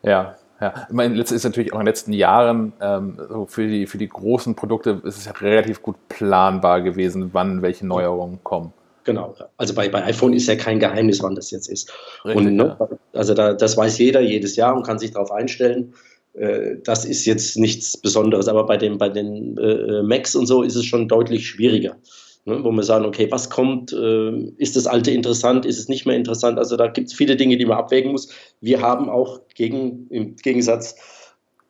Ja, 0.03 0.37
ja. 0.61 0.87
Ich 0.89 0.95
meine, 0.95 1.15
letztes 1.15 1.39
ist 1.39 1.45
natürlich 1.45 1.73
auch 1.73 1.77
in 1.77 1.87
den 1.87 1.87
letzten 1.87 2.13
Jahren 2.13 2.75
ähm, 2.81 3.19
so 3.29 3.47
für, 3.47 3.67
die, 3.67 3.87
für 3.87 3.99
die 3.99 4.09
großen 4.09 4.55
Produkte 4.55 5.01
ist 5.05 5.19
es 5.19 5.41
relativ 5.41 5.83
gut 5.83 5.97
planbar 6.09 6.83
gewesen, 6.83 7.31
wann 7.33 7.63
welche 7.63 7.87
Neuerungen 7.87 8.41
kommen. 8.43 8.73
Genau. 9.05 9.35
Also 9.59 9.75
bei, 9.75 9.89
bei 9.89 10.03
iPhone 10.05 10.33
ist 10.33 10.49
ja 10.49 10.57
kein 10.57 10.81
Geheimnis, 10.81 11.23
wann 11.23 11.35
das 11.35 11.51
jetzt 11.51 11.69
ist. 11.69 11.93
Richtig, 12.25 12.47
und 12.47 12.57
ne, 12.57 12.77
also 13.13 13.35
da, 13.35 13.53
das 13.53 13.77
weiß 13.77 13.99
jeder 13.99 14.21
jedes 14.21 14.57
Jahr 14.57 14.75
und 14.75 14.85
kann 14.85 14.99
sich 14.99 15.13
darauf 15.13 15.31
einstellen. 15.31 15.95
Äh, 16.33 16.77
das 16.83 17.05
ist 17.05 17.25
jetzt 17.27 17.57
nichts 17.59 17.97
Besonderes. 17.97 18.49
Aber 18.49 18.65
bei, 18.67 18.77
dem, 18.77 18.99
bei 18.99 19.11
den 19.11 19.59
äh, 19.59 20.03
Macs 20.03 20.35
und 20.35 20.47
so 20.47 20.63
ist 20.63 20.75
es 20.75 20.87
schon 20.87 21.09
deutlich 21.09 21.47
schwieriger. 21.47 21.97
Ne, 22.47 22.63
wo 22.63 22.71
wir 22.73 22.83
sagen, 22.83 23.07
okay, 23.07 23.29
was 23.31 23.49
kommt? 23.49 23.93
Äh, 23.93 24.53
ist 24.59 24.77
das 24.77 24.87
alte 24.87 25.11
interessant? 25.11 25.65
Ist 25.65 25.79
es 25.79 25.89
nicht 25.89 26.07
mehr 26.07 26.17
interessant? 26.17 26.59
Also 26.59 26.77
da 26.77 26.89
gibt 26.89 27.09
es 27.09 27.15
viele 27.15 27.37
Dinge, 27.37 27.57
die 27.57 27.67
man 27.67 27.79
abwägen 27.79 28.13
muss. 28.13 28.29
Wir 28.61 28.83
haben 28.83 29.09
auch 29.09 29.41
gegen, 29.55 30.09
im 30.09 30.37
Gegensatz 30.37 30.97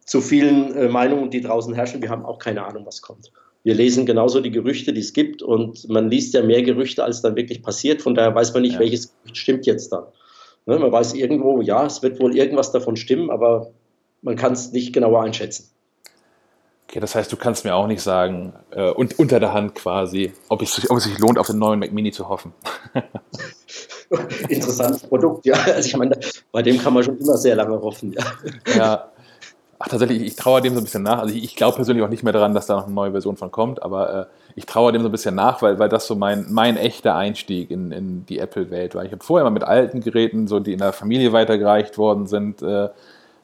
zu 0.05 0.21
vielen 0.21 0.75
äh, 0.75 0.89
Meinungen, 0.89 1.31
die 1.31 1.41
draußen 1.41 1.75
herrschen, 1.75 2.03
wir 2.03 2.11
haben 2.11 2.25
auch 2.25 2.39
keine 2.39 2.65
Ahnung, 2.65 2.87
was 2.87 3.03
kommt. 3.03 3.33
Wir 3.65 3.75
lesen 3.75 4.05
genauso 4.07 4.41
die 4.41 4.51
Gerüchte, 4.51 4.93
die 4.93 5.01
es 5.01 5.13
gibt 5.15 5.43
und 5.43 5.89
man 5.89 6.11
liest 6.11 6.35
ja 6.35 6.43
mehr 6.43 6.63
Gerüchte, 6.63 7.03
als 7.03 7.23
dann 7.23 7.35
wirklich 7.35 7.63
passiert. 7.63 8.03
Von 8.03 8.15
daher 8.15 8.35
weiß 8.35 8.53
man 8.53 8.63
nicht, 8.63 8.75
Ja. 8.75 8.81
welches 8.81 9.13
Gerücht 9.23 9.37
stimmt 9.39 9.67
jetzt 9.67 9.91
dann. 9.91 10.05
Ne, 10.67 10.79
man 10.79 10.93
weiß 10.93 11.15
irgendwo, 11.15 11.61
ja, 11.63 11.85
es 11.85 12.03
wird 12.03 12.21
wohl 12.21 12.37
irgendwas 12.37 12.73
davon 12.73 12.97
stimmen, 12.97 13.31
aber 13.31 13.71
man 14.23 14.37
kann 14.37 14.53
es 14.53 14.73
nicht 14.73 14.93
genauer 14.93 15.23
einschätzen. 15.23 15.71
Okay, 16.89 17.01
das 17.01 17.15
heißt, 17.15 17.33
du 17.33 17.37
kannst 17.37 17.65
mir 17.65 17.75
auch 17.75 17.87
nicht 17.87 18.03
sagen, 18.03 18.53
äh, 18.71 18.91
und 18.91 19.19
unter 19.19 19.41
der 19.41 19.53
Hand 19.55 19.75
quasi, 19.75 20.33
ob 20.49 20.63
es, 20.63 20.75
sich, 20.77 20.91
ob 20.91 20.99
es 20.99 21.05
sich 21.05 21.19
lohnt, 21.19 21.39
auf 21.39 21.47
den 21.47 21.59
neuen 21.59 21.81
Mac 21.81 21.93
Mini 21.93 22.13
zu 22.13 22.29
hoffen. 22.29 22.53
Interessantes 24.49 25.03
Produkt, 25.03 25.47
ja. 25.47 25.55
Also 25.55 25.89
ich 25.89 25.97
meine, 25.97 26.19
bei 26.53 26.63
dem 26.63 26.79
kann 26.79 26.93
man 26.95 27.03
schon 27.03 27.19
immer 27.19 27.37
sehr 27.37 27.57
lange 27.57 27.81
hoffen, 27.81 28.13
ja. 28.13 28.25
Ja. 28.77 29.11
Ach, 29.79 29.89
tatsächlich, 29.89 30.23
ich 30.23 30.37
traue 30.37 30.61
dem 30.61 30.75
so 30.75 30.81
ein 30.81 30.85
bisschen 30.85 31.03
nach. 31.03 31.19
Also 31.19 31.35
ich, 31.35 31.43
ich 31.43 31.57
glaube 31.57 31.77
persönlich 31.77 32.05
auch 32.05 32.09
nicht 32.09 32.23
mehr 32.23 32.33
daran, 32.33 32.55
dass 32.55 32.67
da 32.67 32.77
noch 32.77 32.87
eine 32.87 32.95
neue 32.95 33.11
Version 33.11 33.37
von 33.37 33.51
kommt, 33.51 33.83
aber 33.83 34.15
äh, 34.15 34.27
ich 34.57 34.67
traue 34.67 34.93
dem 34.93 35.03
so 35.03 35.09
ein 35.09 35.13
bisschen 35.13 35.35
nach, 35.35 35.63
weil, 35.63 35.79
weil 35.79 35.89
das 35.89 36.07
so 36.07 36.15
mein, 36.15 36.47
mein 36.51 36.77
echter 36.77 37.17
Einstieg 37.17 37.71
in, 37.71 37.91
in 37.91 38.27
die 38.27 38.39
Apple-Welt 38.39 38.95
war. 38.95 39.05
Ich 39.05 39.13
habe 39.13 39.25
vorher 39.25 39.45
mal 39.45 39.51
mit 39.51 39.65
alten 39.65 40.01
Geräten, 40.01 40.47
so 40.47 40.61
die 40.61 40.73
in 40.73 40.79
der 40.79 40.93
Familie 40.93 41.33
weitergereicht 41.33 41.99
worden 41.99 42.27
sind, 42.27 42.63
äh, 42.63 42.89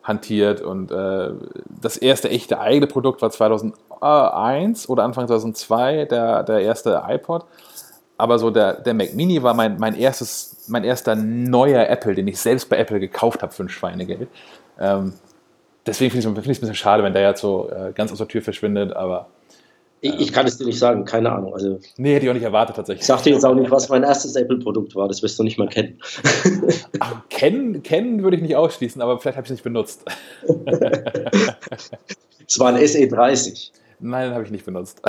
hantiert 0.02 0.62
und 0.62 0.90
äh, 0.90 1.30
das 1.82 1.96
erste 1.96 2.30
echte 2.30 2.58
eigene 2.58 2.86
Produkt 2.86 3.20
war 3.22 3.30
2001 3.30 4.88
oder 4.88 5.04
Anfang 5.04 5.26
2002 5.26 6.06
der, 6.06 6.42
der 6.42 6.60
erste 6.60 7.02
iPod. 7.06 7.44
Aber 8.16 8.38
so 8.38 8.50
der, 8.50 8.74
der 8.74 8.94
Mac 8.94 9.14
Mini 9.14 9.42
war 9.42 9.54
mein, 9.54 9.78
mein, 9.78 9.94
erstes, 9.94 10.64
mein 10.68 10.84
erster 10.84 11.16
neuer 11.16 11.88
Apple, 11.88 12.14
den 12.14 12.28
ich 12.28 12.38
selbst 12.38 12.68
bei 12.68 12.76
Apple 12.76 13.00
gekauft 13.00 13.42
habe 13.42 13.52
für 13.52 13.64
ein 13.64 13.68
Schweinegeld. 13.68 14.28
Ähm, 14.78 15.14
deswegen 15.86 16.10
finde 16.10 16.26
ich 16.26 16.36
es 16.36 16.46
ein 16.46 16.60
bisschen 16.60 16.74
schade, 16.74 17.02
wenn 17.02 17.12
der 17.12 17.22
jetzt 17.22 17.40
so 17.40 17.70
äh, 17.70 17.92
ganz 17.92 18.12
aus 18.12 18.18
der 18.18 18.28
Tür 18.28 18.42
verschwindet, 18.42 18.92
aber 18.94 19.28
Ich, 20.00 20.18
ich 20.20 20.32
kann 20.32 20.46
es 20.46 20.56
dir 20.58 20.64
nicht 20.64 20.78
sagen, 20.78 21.04
keine 21.04 21.30
Ahnung. 21.30 21.52
Also 21.52 21.78
nee, 21.96 22.14
hätte 22.14 22.24
ich 22.24 22.30
auch 22.30 22.34
nicht 22.34 22.42
erwartet 22.44 22.76
tatsächlich. 22.76 23.02
ich 23.02 23.06
sag 23.06 23.22
dir 23.22 23.34
jetzt 23.34 23.44
auch 23.44 23.54
nicht, 23.54 23.70
was 23.70 23.88
mein 23.88 24.02
erstes 24.02 24.34
Apple-Produkt 24.36 24.94
war, 24.94 25.08
das 25.08 25.22
wirst 25.22 25.38
du 25.38 25.42
nicht 25.42 25.58
mal 25.58 25.68
kennen. 25.68 26.00
Ach, 27.00 27.22
kennen, 27.28 27.82
kennen 27.82 28.22
würde 28.22 28.36
ich 28.36 28.42
nicht 28.42 28.56
ausschließen, 28.56 29.02
aber 29.02 29.18
vielleicht 29.18 29.36
habe 29.36 29.44
ich 29.44 29.50
es 29.50 29.56
nicht 29.56 29.64
benutzt. 29.64 30.04
Es 32.50 32.58
war 32.58 32.74
ein 32.74 32.76
SE30. 32.78 33.70
Nein, 34.00 34.32
habe 34.32 34.42
ich 34.42 34.50
nicht 34.50 34.64
benutzt. 34.64 35.00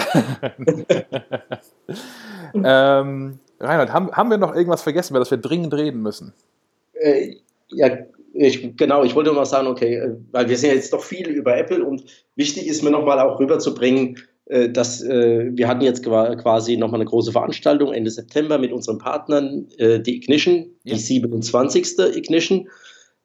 ähm, 2.53 3.39
Reinhard, 3.59 3.93
haben, 3.93 4.11
haben 4.11 4.29
wir 4.29 4.37
noch 4.37 4.53
irgendwas 4.53 4.83
vergessen, 4.83 5.13
über 5.13 5.19
das 5.19 5.31
wir 5.31 5.39
dringend 5.39 5.73
reden 5.73 6.03
müssen? 6.03 6.33
Äh, 6.93 7.37
ja, 7.69 7.89
ich, 8.33 8.75
genau, 8.77 9.03
ich 9.03 9.15
wollte 9.15 9.29
nur 9.29 9.37
mal 9.39 9.45
sagen, 9.45 9.67
okay, 9.67 9.95
äh, 9.95 10.15
weil 10.31 10.49
wir 10.49 10.57
sind 10.57 10.69
ja 10.69 10.75
jetzt 10.75 10.93
doch 10.93 11.03
viel 11.03 11.27
über 11.29 11.57
Apple 11.57 11.83
und 11.83 12.03
wichtig 12.35 12.67
ist 12.67 12.83
mir 12.83 12.91
nochmal 12.91 13.19
auch 13.19 13.39
rüberzubringen, 13.39 14.17
äh, 14.45 14.69
dass 14.69 15.01
äh, 15.03 15.49
wir 15.53 15.67
hatten 15.67 15.81
jetzt 15.81 16.03
qua- 16.03 16.35
quasi 16.35 16.77
nochmal 16.77 16.99
eine 17.01 17.09
große 17.09 17.31
Veranstaltung 17.31 17.93
Ende 17.93 18.11
September 18.11 18.57
mit 18.57 18.71
unseren 18.71 18.97
Partnern, 18.97 19.67
die 19.77 20.15
Ignition, 20.15 20.67
Ja. 20.83 20.95
die 20.95 20.99
27. 20.99 21.99
Ignition. 22.15 22.69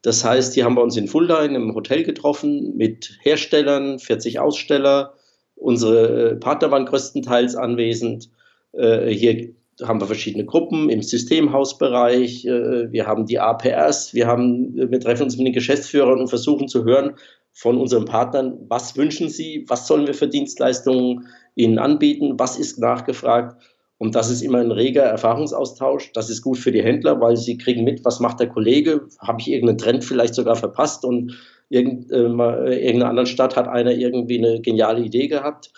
Das 0.03 0.23
heißt, 0.23 0.53
hier 0.53 0.65
haben 0.65 0.75
wir 0.75 0.83
uns 0.83 0.95
in 0.97 1.07
Fulda 1.07 1.43
in 1.43 1.55
einem 1.55 1.73
Hotel 1.73 2.03
getroffen 2.03 2.75
mit 2.77 3.17
Herstellern, 3.23 3.99
40 3.99 4.39
Aussteller. 4.39 5.13
Unsere 5.55 6.35
Partner 6.35 6.69
waren 6.71 6.85
größtenteils 6.85 7.55
anwesend. 7.55 8.29
Hier 8.73 9.53
haben 9.83 9.99
wir 10.01 10.07
verschiedene 10.07 10.45
Gruppen 10.45 10.89
im 10.89 11.01
Systemhausbereich. 11.01 12.45
Äh, 12.45 12.91
wir 12.91 13.05
haben 13.05 13.25
die 13.25 13.39
APRs. 13.39 14.13
Wir, 14.13 14.27
haben, 14.27 14.77
äh, 14.77 14.89
wir 14.91 14.99
treffen 14.99 15.23
uns 15.23 15.37
mit 15.37 15.47
den 15.47 15.53
Geschäftsführern 15.53 16.19
und 16.19 16.27
versuchen 16.27 16.67
zu 16.67 16.83
hören 16.83 17.15
von 17.53 17.77
unseren 17.77 18.05
Partnern, 18.05 18.57
was 18.69 18.95
wünschen 18.97 19.29
sie, 19.29 19.65
was 19.67 19.87
sollen 19.87 20.05
wir 20.05 20.13
für 20.13 20.27
Dienstleistungen 20.27 21.27
ihnen 21.55 21.79
anbieten, 21.79 22.35
was 22.37 22.57
ist 22.57 22.79
nachgefragt. 22.79 23.59
Und 23.97 24.13
das 24.13 24.29
ist 24.29 24.43
immer 24.43 24.59
ein 24.59 24.71
reger 24.71 25.03
Erfahrungsaustausch. 25.03 26.11
Das 26.13 26.29
ist 26.29 26.43
gut 26.43 26.59
für 26.59 26.71
die 26.71 26.83
Händler, 26.83 27.19
weil 27.19 27.35
sie 27.35 27.57
kriegen 27.57 27.83
mit, 27.83 28.05
was 28.05 28.19
macht 28.19 28.39
der 28.39 28.49
Kollege, 28.49 29.07
habe 29.19 29.41
ich 29.41 29.49
irgendeinen 29.49 29.79
Trend 29.79 30.05
vielleicht 30.05 30.35
sogar 30.35 30.55
verpasst 30.55 31.03
und 31.03 31.35
irgend, 31.69 32.11
äh, 32.11 32.17
irgendeiner 32.17 33.09
anderen 33.09 33.25
Stadt 33.25 33.55
hat 33.55 33.67
einer 33.67 33.91
irgendwie 33.91 34.37
eine 34.37 34.61
geniale 34.61 35.01
Idee 35.01 35.27
gehabt 35.27 35.71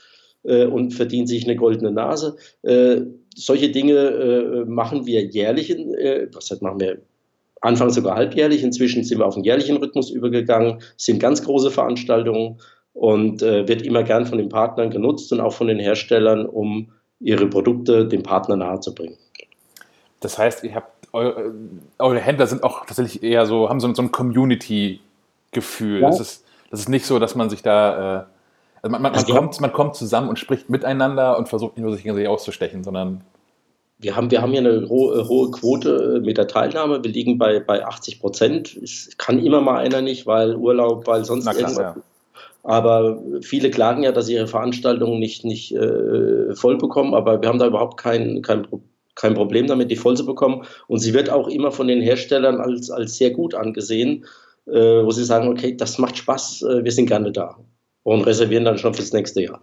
äh, 0.43 0.65
und 0.65 0.93
verdient 0.93 1.29
sich 1.29 1.45
eine 1.45 1.55
goldene 1.55 1.91
Nase. 1.91 2.35
Äh, 2.61 3.01
solche 3.35 3.69
Dinge 3.69 3.93
äh, 3.93 4.65
machen 4.65 5.05
wir 5.05 5.23
jährlich, 5.23 5.69
in, 5.69 5.93
äh, 5.95 6.27
was 6.33 6.51
heißt, 6.51 6.61
machen 6.61 6.79
wir 6.79 6.99
Anfang 7.61 7.89
sogar 7.89 8.15
halbjährlich. 8.15 8.63
Inzwischen 8.63 9.03
sind 9.03 9.19
wir 9.19 9.25
auf 9.25 9.35
einen 9.35 9.43
jährlichen 9.43 9.77
Rhythmus 9.77 10.09
übergegangen, 10.09 10.81
sind 10.97 11.19
ganz 11.19 11.43
große 11.43 11.71
Veranstaltungen 11.71 12.59
und 12.93 13.41
äh, 13.41 13.67
wird 13.67 13.81
immer 13.81 14.03
gern 14.03 14.25
von 14.25 14.37
den 14.37 14.49
Partnern 14.49 14.89
genutzt 14.89 15.31
und 15.33 15.39
auch 15.39 15.53
von 15.53 15.67
den 15.67 15.79
Herstellern, 15.79 16.45
um 16.45 16.91
ihre 17.19 17.47
Produkte 17.47 18.07
dem 18.07 18.23
Partner 18.23 18.55
nahezubringen. 18.55 19.17
Das 20.21 20.37
heißt, 20.37 20.63
ihr 20.63 20.75
habt 20.75 21.07
eure, 21.13 21.53
eure 21.97 22.19
Händler 22.19 22.47
sind 22.47 22.63
auch 22.63 22.85
tatsächlich 22.85 23.23
eher 23.23 23.45
so, 23.45 23.69
haben 23.69 23.79
so, 23.79 23.93
so 23.93 24.01
ein 24.01 24.11
Community-Gefühl. 24.11 26.01
Ja. 26.01 26.07
Das 26.07 26.19
ist, 26.19 26.45
Das 26.71 26.79
ist 26.79 26.89
nicht 26.89 27.05
so, 27.05 27.19
dass 27.19 27.35
man 27.35 27.49
sich 27.49 27.61
da, 27.63 28.21
äh, 28.21 28.23
also 28.81 28.91
man, 28.91 29.01
man, 29.01 29.13
Also 29.13 29.33
man, 29.33 29.41
kommt, 29.41 29.61
man 29.61 29.73
kommt 29.73 29.95
zusammen 29.95 30.29
und 30.29 30.39
spricht 30.39 30.69
miteinander 30.69 31.37
und 31.37 31.49
versucht 31.49 31.75
nicht 31.77 31.83
nur 31.83 31.93
sich 31.93 32.03
gegenseitig 32.03 32.29
auszustechen, 32.29 32.83
sondern 32.83 33.21
Wir 33.99 34.15
haben, 34.15 34.31
wir 34.31 34.41
haben 34.41 34.51
hier 34.51 34.59
eine 34.61 34.87
hohe, 34.87 35.27
hohe 35.27 35.51
Quote 35.51 36.15
äh, 36.17 36.25
mit 36.25 36.37
der 36.37 36.47
Teilnahme. 36.47 37.03
Wir 37.03 37.11
liegen 37.11 37.37
bei, 37.37 37.59
bei 37.59 37.85
80 37.85 38.19
Prozent. 38.21 38.77
Es 38.81 39.09
kann 39.17 39.39
immer 39.39 39.59
mal 39.61 39.77
einer 39.79 40.01
nicht, 40.01 40.25
weil 40.25 40.55
Urlaub, 40.55 41.05
weil 41.07 41.25
sonst 41.25 41.43
klar, 41.45 41.55
irgendwas. 41.55 41.77
ja. 41.77 41.95
Aber 42.63 43.21
viele 43.41 43.69
klagen 43.71 44.03
ja, 44.03 44.11
dass 44.11 44.25
sie 44.27 44.33
ihre 44.35 44.47
Veranstaltungen 44.47 45.19
nicht, 45.19 45.43
nicht 45.45 45.73
äh, 45.73 46.53
voll 46.55 46.77
bekommen. 46.77 47.13
Aber 47.13 47.41
wir 47.41 47.47
haben 47.49 47.59
da 47.59 47.67
überhaupt 47.67 47.97
kein, 47.97 48.41
kein, 48.41 48.63
Pro- 48.63 48.81
kein 49.15 49.33
Problem 49.33 49.67
damit, 49.67 49.91
die 49.91 49.95
voll 49.95 50.15
zu 50.17 50.25
bekommen. 50.25 50.63
Und 50.87 50.99
sie 50.99 51.13
wird 51.13 51.29
auch 51.29 51.47
immer 51.47 51.71
von 51.71 51.87
den 51.87 52.01
Herstellern 52.01 52.59
als, 52.59 52.89
als 52.91 53.17
sehr 53.17 53.31
gut 53.31 53.55
angesehen, 53.55 54.25
äh, 54.67 55.03
wo 55.03 55.11
sie 55.11 55.23
sagen, 55.25 55.47
okay, 55.49 55.75
das 55.75 55.97
macht 55.99 56.17
Spaß, 56.17 56.61
äh, 56.63 56.83
wir 56.83 56.91
sind 56.91 57.07
gerne 57.07 57.31
da. 57.31 57.57
Und 58.03 58.21
reservieren 58.23 58.65
dann 58.65 58.77
schon 58.77 58.93
fürs 58.93 59.13
nächste 59.13 59.41
Jahr. 59.41 59.59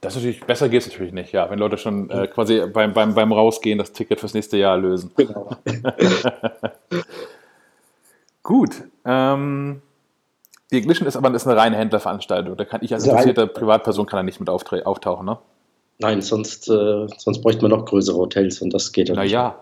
das 0.00 0.14
ist 0.14 0.22
natürlich, 0.22 0.44
besser 0.44 0.68
geht 0.68 0.82
es 0.82 0.88
natürlich 0.88 1.12
nicht, 1.12 1.32
ja. 1.32 1.50
Wenn 1.50 1.58
Leute 1.58 1.78
schon 1.78 2.10
äh, 2.10 2.26
quasi 2.26 2.62
beim, 2.72 2.92
beim, 2.92 3.14
beim 3.14 3.32
Rausgehen 3.32 3.78
das 3.78 3.92
Ticket 3.92 4.20
fürs 4.20 4.34
nächste 4.34 4.56
Jahr 4.56 4.76
lösen. 4.76 5.10
Genau. 5.16 5.50
Gut. 8.42 8.82
Ähm, 9.04 9.82
die 10.70 10.78
Ignition 10.78 11.06
ist 11.06 11.16
aber 11.16 11.32
ist 11.34 11.46
eine 11.46 11.56
reine 11.56 11.76
Händlerveranstaltung. 11.76 12.56
Da 12.56 12.64
kann 12.64 12.80
ich 12.82 12.92
als 12.92 13.06
interessierte 13.06 13.46
Privatperson 13.46 14.06
kann 14.06 14.18
da 14.18 14.22
nicht 14.22 14.40
mit 14.40 14.48
auftauchen, 14.48 15.26
ne? 15.26 15.38
Nein, 15.98 16.22
sonst, 16.22 16.68
äh, 16.68 17.06
sonst 17.18 17.40
bräuchte 17.40 17.62
man 17.62 17.70
noch 17.70 17.84
größere 17.84 18.16
Hotels 18.16 18.60
und 18.60 18.74
das 18.74 18.90
geht 18.90 19.08
ja 19.08 19.14
nicht. 19.14 19.32
Naja. 19.32 19.60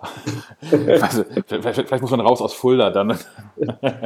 vielleicht, 0.61 1.74
vielleicht 1.74 2.01
muss 2.01 2.11
man 2.11 2.20
raus 2.20 2.41
aus 2.41 2.55
Fulda 2.55 2.91
dann. 2.91 3.18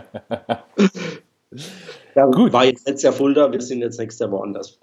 Ja, 2.14 2.26
Gut. 2.26 2.52
War 2.52 2.64
jetzt 2.64 2.86
letztes 2.86 3.02
Jahr 3.02 3.12
Fulda, 3.12 3.52
wir 3.52 3.60
sind 3.60 3.80
jetzt 3.80 3.98
nächstes 3.98 4.20
Jahr 4.20 4.30
woanders. 4.30 4.78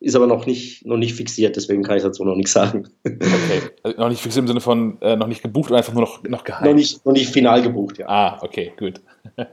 Ist 0.00 0.14
aber 0.14 0.26
noch 0.26 0.44
nicht, 0.44 0.84
noch 0.84 0.98
nicht 0.98 1.14
fixiert, 1.14 1.56
deswegen 1.56 1.82
kann 1.82 1.96
ich 1.96 2.02
dazu 2.02 2.24
noch 2.24 2.36
nichts 2.36 2.52
sagen. 2.52 2.88
Okay. 3.04 3.62
Also 3.82 3.98
noch 3.98 4.08
nicht 4.10 4.20
fixiert 4.20 4.42
im 4.42 4.48
Sinne 4.48 4.60
von 4.60 5.00
äh, 5.00 5.16
noch 5.16 5.26
nicht 5.28 5.42
gebucht 5.42 5.70
oder 5.70 5.78
einfach 5.78 5.94
nur 5.94 6.02
noch, 6.02 6.22
noch 6.24 6.44
geheim. 6.44 6.66
noch, 6.68 6.74
nicht, 6.74 7.04
noch 7.06 7.12
nicht 7.12 7.32
final 7.32 7.62
gebucht, 7.62 7.98
ja. 7.98 8.06
Ah, 8.08 8.38
okay, 8.42 8.72
gut. 8.78 9.00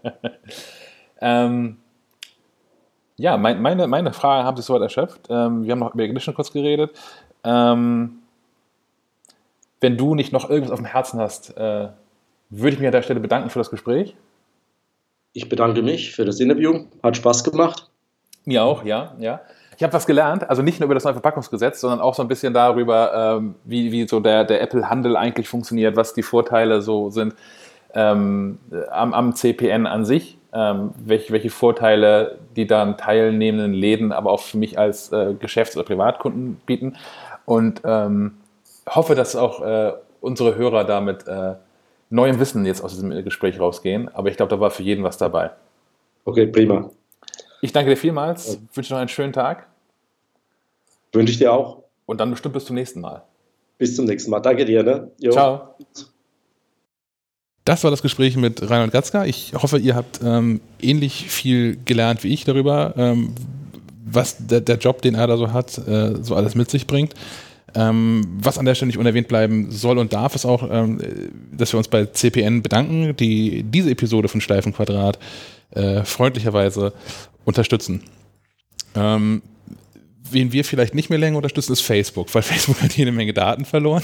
ähm, 1.21 1.77
ja, 3.17 3.37
mein, 3.37 3.61
meine, 3.61 3.87
meine 3.87 4.11
Frage 4.11 4.43
haben 4.43 4.57
sich 4.57 4.65
soweit 4.65 4.81
erschöpft. 4.81 5.21
Ähm, 5.29 5.63
wir 5.63 5.71
haben 5.71 5.79
noch 5.79 5.93
über 5.93 6.03
Ignition 6.03 6.35
kurz 6.35 6.51
geredet. 6.51 6.91
Ähm, 7.45 8.17
wenn 9.79 9.97
du 9.97 10.15
nicht 10.15 10.33
noch 10.33 10.49
irgendwas 10.49 10.71
auf 10.71 10.79
dem 10.79 10.85
Herzen 10.85 11.19
hast, 11.19 11.55
äh, 11.55 11.89
würde 12.49 12.73
ich 12.73 12.79
mich 12.79 12.87
an 12.87 12.91
der 12.91 13.03
Stelle 13.03 13.21
bedanken 13.21 13.49
für 13.49 13.59
das 13.59 13.69
Gespräch. 13.69 14.15
Ich 15.35 15.49
bedanke 15.49 15.81
mich 15.81 16.15
für 16.15 16.23
das 16.23 16.39
Interview. 16.39 16.85
Hat 17.03 17.17
Spaß 17.17 17.43
gemacht. 17.43 17.89
Mir 18.45 18.63
auch, 18.63 18.85
ja, 18.85 19.15
ja. 19.19 19.41
Ich 19.75 19.83
habe 19.83 19.91
was 19.91 20.07
gelernt, 20.07 20.49
also 20.49 20.61
nicht 20.61 20.79
nur 20.79 20.85
über 20.85 20.93
das 20.93 21.03
neue 21.03 21.11
Verpackungsgesetz, 21.11 21.81
sondern 21.81 21.99
auch 21.99 22.15
so 22.15 22.21
ein 22.21 22.29
bisschen 22.29 22.53
darüber, 22.53 23.37
ähm, 23.37 23.55
wie, 23.65 23.91
wie 23.91 24.07
so 24.07 24.21
der, 24.21 24.45
der 24.45 24.61
Apple-Handel 24.61 25.17
eigentlich 25.17 25.49
funktioniert, 25.49 25.97
was 25.97 26.13
die 26.13 26.23
Vorteile 26.23 26.81
so 26.81 27.09
sind 27.09 27.35
ähm, 27.93 28.59
am, 28.89 29.13
am 29.13 29.35
CPN 29.35 29.87
an 29.87 30.05
sich, 30.05 30.37
ähm, 30.53 30.91
welche, 31.03 31.33
welche 31.33 31.49
Vorteile 31.49 32.37
die 32.55 32.65
dann 32.65 32.95
teilnehmenden 32.95 33.73
Läden, 33.73 34.13
aber 34.13 34.31
auch 34.31 34.39
für 34.39 34.57
mich 34.57 34.79
als 34.79 35.11
äh, 35.11 35.33
Geschäfts- 35.37 35.75
oder 35.75 35.85
Privatkunden 35.85 36.61
bieten. 36.65 36.95
Und 37.43 37.81
ähm, 37.83 38.37
hoffe, 38.87 39.15
dass 39.15 39.35
auch 39.35 39.61
äh, 39.61 39.91
unsere 40.21 40.55
Hörer 40.55 40.85
damit 40.85 41.27
äh, 41.27 41.55
neuem 42.09 42.39
Wissen 42.39 42.65
jetzt 42.65 42.81
aus 42.81 42.93
diesem 42.93 43.09
Gespräch 43.23 43.59
rausgehen. 43.59 44.09
Aber 44.13 44.29
ich 44.29 44.37
glaube, 44.37 44.49
da 44.49 44.59
war 44.59 44.71
für 44.71 44.83
jeden 44.83 45.03
was 45.03 45.17
dabei. 45.17 45.51
Okay, 46.23 46.47
prima. 46.47 46.89
Ich 47.61 47.71
danke 47.71 47.91
dir 47.91 47.97
vielmals, 47.97 48.59
wünsche 48.73 48.93
noch 48.93 48.99
einen 48.99 49.09
schönen 49.09 49.33
Tag 49.33 49.67
Wünsche 51.15 51.31
ich 51.31 51.39
dir 51.39 51.53
auch. 51.53 51.83
und 52.05 52.19
dann 52.19 52.29
bestimmt 52.29 52.53
bis 52.53 52.65
zum 52.65 52.75
nächsten 52.75 53.01
Mal. 53.01 53.23
Bis 53.77 53.95
zum 53.95 54.05
nächsten 54.05 54.29
Mal. 54.31 54.39
Danke 54.39 54.65
dir. 54.65 54.83
Ne? 54.83 55.11
Jo. 55.19 55.31
Ciao. 55.31 55.75
Das 57.63 57.83
war 57.83 57.89
das 57.89 58.01
Gespräch 58.01 58.37
mit 58.37 58.61
Reinhold 58.69 58.91
Gatzka. 58.91 59.25
Ich 59.25 59.53
hoffe, 59.53 59.79
ihr 59.79 59.95
habt 59.95 60.19
ähm, 60.23 60.61
ähnlich 60.79 61.29
viel 61.29 61.77
gelernt 61.83 62.23
wie 62.23 62.33
ich 62.33 62.43
darüber, 62.43 62.93
ähm, 62.95 63.33
was 64.05 64.35
der, 64.37 64.61
der 64.61 64.77
Job, 64.77 65.01
den 65.01 65.15
er 65.15 65.25
da 65.25 65.37
so 65.37 65.51
hat, 65.51 65.77
äh, 65.87 66.21
so 66.21 66.35
alles 66.35 66.53
mit 66.53 66.69
sich 66.69 66.85
bringt. 66.85 67.15
Ähm, 67.73 68.21
was 68.39 68.57
an 68.57 68.65
der 68.65 68.75
Stelle 68.75 68.87
nicht 68.87 68.97
unerwähnt 68.97 69.27
bleiben 69.27 69.71
soll 69.71 69.97
und 69.97 70.13
darf, 70.13 70.35
ist 70.35 70.45
auch, 70.45 70.69
ähm, 70.71 71.01
dass 71.51 71.73
wir 71.73 71.77
uns 71.77 71.87
bei 71.87 72.05
CPN 72.05 72.61
bedanken, 72.61 73.15
die 73.17 73.63
diese 73.63 73.89
Episode 73.89 74.27
von 74.27 74.39
Schleifenquadrat 74.39 75.19
äh, 75.71 76.03
freundlicherweise 76.03 76.93
unterstützen. 77.43 78.01
Ähm, 78.95 79.41
wen 80.29 80.51
wir 80.53 80.63
vielleicht 80.63 80.95
nicht 80.95 81.09
mehr 81.09 81.19
länger 81.19 81.37
unterstützen, 81.37 81.73
ist 81.73 81.81
Facebook, 81.81 82.33
weil 82.33 82.41
Facebook 82.43 82.81
hat 82.81 82.93
jede 82.93 83.11
Menge 83.11 83.33
Daten 83.33 83.65
verloren. 83.65 84.03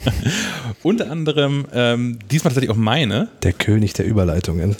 Unter 0.82 1.10
anderem, 1.10 1.66
ähm, 1.72 2.18
diesmal 2.30 2.50
tatsächlich 2.50 2.70
auch 2.70 2.80
meine. 2.80 3.28
Der 3.42 3.52
König 3.52 3.92
der 3.94 4.06
Überleitungen. 4.06 4.76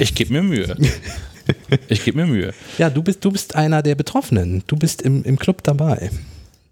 Ich 0.00 0.14
gebe 0.14 0.32
mir 0.32 0.42
Mühe. 0.42 0.76
Ich 1.88 2.04
gebe 2.04 2.18
mir 2.18 2.26
Mühe. 2.26 2.52
Ja, 2.78 2.90
du 2.90 3.02
bist, 3.02 3.24
du 3.24 3.30
bist 3.30 3.54
einer 3.54 3.82
der 3.82 3.94
Betroffenen. 3.94 4.64
Du 4.66 4.76
bist 4.76 5.02
im, 5.02 5.22
im 5.22 5.38
Club 5.38 5.62
dabei. 5.62 6.10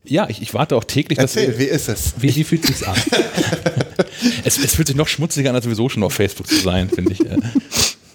Ja, 0.09 0.29
ich, 0.29 0.41
ich 0.43 0.55
warte 0.55 0.77
auch 0.77 0.85
täglich, 0.85 1.19
dass 1.19 1.37
Erzähl, 1.37 1.59
wie 1.59 1.65
ist 1.65 1.89
es? 1.89 2.15
Wie, 2.19 2.35
wie 2.35 2.45
fühlt 2.45 2.65
sich's 2.65 2.83
an? 2.83 2.95
es, 4.45 4.59
es 4.59 4.75
fühlt 4.75 4.89
sich 4.89 4.97
noch 4.97 5.09
schmutziger 5.09 5.51
an, 5.51 5.57
als 5.57 5.65
sowieso 5.65 5.89
schon 5.89 6.03
auf 6.03 6.15
Facebook 6.15 6.47
zu 6.47 6.57
sein, 6.57 6.89
finde 6.89 7.13
ich. 7.13 7.21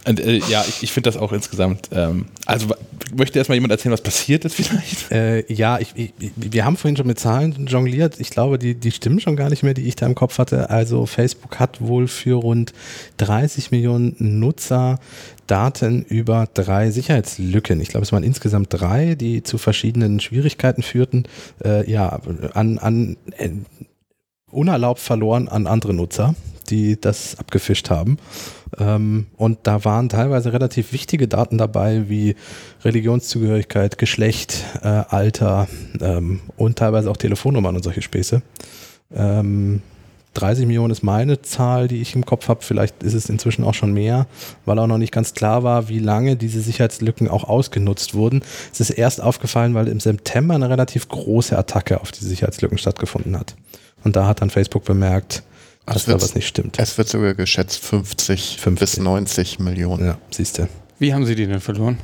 Und, 0.06 0.20
äh, 0.20 0.38
ja, 0.50 0.64
ich, 0.68 0.84
ich 0.84 0.92
finde 0.92 1.10
das 1.10 1.18
auch 1.18 1.32
insgesamt. 1.32 1.90
Ähm, 1.92 2.26
also 2.46 2.68
möchte 3.16 3.38
erstmal 3.38 3.56
jemand 3.56 3.72
erzählen, 3.72 3.94
was 3.94 4.02
passiert 4.02 4.46
ist 4.46 4.56
vielleicht? 4.56 5.12
Äh, 5.12 5.52
ja, 5.54 5.78
ich, 5.80 5.94
ich, 5.96 6.14
wir 6.36 6.64
haben 6.64 6.78
vorhin 6.78 6.96
schon 6.96 7.08
mit 7.08 7.20
Zahlen 7.20 7.68
jongliert. 7.68 8.20
Ich 8.20 8.30
glaube, 8.30 8.58
die, 8.58 8.76
die 8.76 8.92
stimmen 8.92 9.20
schon 9.20 9.36
gar 9.36 9.50
nicht 9.50 9.62
mehr, 9.62 9.74
die 9.74 9.88
ich 9.88 9.98
da 9.98 10.06
im 10.06 10.16
Kopf 10.16 10.38
hatte. 10.38 10.70
Also 10.70 11.06
Facebook 11.06 11.60
hat 11.60 11.82
wohl 11.82 12.08
für 12.08 12.36
rund 12.36 12.72
30 13.18 13.72
Millionen 13.72 14.16
Nutzer 14.18 15.00
Daten 15.48 16.04
über 16.04 16.48
drei 16.54 16.92
Sicherheitslücken. 16.92 17.82
Ich 17.82 17.90
glaube, 17.90 18.06
es 18.06 18.14
waren 18.14 18.24
insgesamt 18.24 18.68
drei, 18.70 19.16
die 19.16 19.44
zu 19.44 19.58
verschiedenen 19.58 20.22
Schwierigkeiten 20.22 20.82
führten. 20.82 21.26
Äh, 21.64 21.90
ja, 21.92 22.22
an, 22.54 22.78
an 22.78 23.18
äh, 23.38 23.50
unerlaubt 24.52 25.00
verloren 25.00 25.48
an 25.48 25.68
andere 25.68 25.94
Nutzer, 25.94 26.36
die 26.70 27.00
das 27.00 27.38
abgefischt 27.38 27.90
haben. 27.90 28.18
Ähm, 28.80 29.28
und 29.38 29.60
da 29.64 29.84
waren 29.84 30.10
teilweise 30.10 30.54
relativ 30.54 30.94
wichtige 30.94 31.28
Daten 31.28 31.58
dabei, 31.58 32.10
wie 32.10 32.36
Religionszugehörigkeit, 32.84 33.98
Geschlecht, 33.98 34.64
äh, 34.82 34.88
Alter 34.88 35.68
ähm, 36.00 36.42
und 36.58 36.78
teilweise 36.78 37.12
auch 37.12 37.18
Telefonnummern 37.18 37.76
und 37.76 37.84
solche 37.84 38.02
Späße. 38.02 38.42
Ähm, 39.14 39.82
30 40.34 40.66
Millionen 40.66 40.92
ist 40.92 41.04
meine 41.04 41.42
Zahl, 41.42 41.90
die 41.90 42.02
ich 42.02 42.16
im 42.16 42.26
Kopf 42.26 42.48
habe. 42.48 42.62
Vielleicht 42.62 43.04
ist 43.04 43.14
es 43.14 43.30
inzwischen 43.30 43.66
auch 43.66 43.74
schon 43.74 43.94
mehr, 43.94 44.28
weil 44.66 44.80
auch 44.80 44.88
noch 44.88 44.98
nicht 44.98 45.12
ganz 45.12 45.34
klar 45.34 45.64
war, 45.64 45.90
wie 45.90 46.00
lange 46.00 46.38
diese 46.38 46.62
Sicherheitslücken 46.62 47.28
auch 47.28 47.44
ausgenutzt 47.44 48.14
wurden. 48.14 48.42
Es 48.72 48.80
ist 48.80 48.92
erst 48.92 49.20
aufgefallen, 49.20 49.74
weil 49.74 49.90
im 49.90 50.00
September 50.00 50.56
eine 50.56 50.70
relativ 50.70 51.10
große 51.10 51.58
Attacke 51.58 52.00
auf 52.00 52.12
die 52.12 52.24
Sicherheitslücken 52.24 52.78
stattgefunden 52.78 53.38
hat. 53.38 53.56
Und 54.04 54.16
da 54.16 54.28
hat 54.28 54.42
dann 54.42 54.50
Facebook 54.50 54.84
bemerkt, 54.84 55.44
dass 55.86 55.98
Es 55.98 56.06
da 56.06 56.14
was 56.16 56.36
nicht 56.36 56.48
stimmt. 56.48 56.80
Es 56.80 56.98
wird 56.98 57.10
sogar 57.10 57.34
geschätzt 57.34 57.84
50, 57.84 58.58
50. 58.60 58.80
bis 58.80 58.98
90 58.98 59.60
Millionen. 59.60 60.06
Ja, 60.06 60.18
siehst 60.30 60.60
du. 60.60 60.68
Wie 61.00 61.14
haben 61.14 61.26
Sie 61.26 61.36
die 61.36 61.48
denn 61.48 61.60
verloren? 61.60 61.98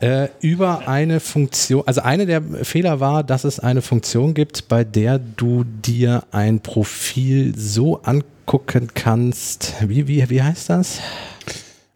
Äh, 0.00 0.28
über 0.40 0.86
eine 0.86 1.18
Funktion, 1.18 1.82
also 1.84 2.02
eine 2.02 2.24
der 2.24 2.40
Fehler 2.62 3.00
war, 3.00 3.24
dass 3.24 3.42
es 3.42 3.58
eine 3.58 3.82
Funktion 3.82 4.32
gibt, 4.32 4.68
bei 4.68 4.84
der 4.84 5.18
du 5.18 5.64
dir 5.64 6.22
ein 6.30 6.60
Profil 6.60 7.54
so 7.58 8.00
angucken 8.02 8.90
kannst. 8.94 9.74
Wie, 9.80 10.06
wie, 10.06 10.30
wie 10.30 10.42
heißt 10.42 10.70
das? 10.70 11.00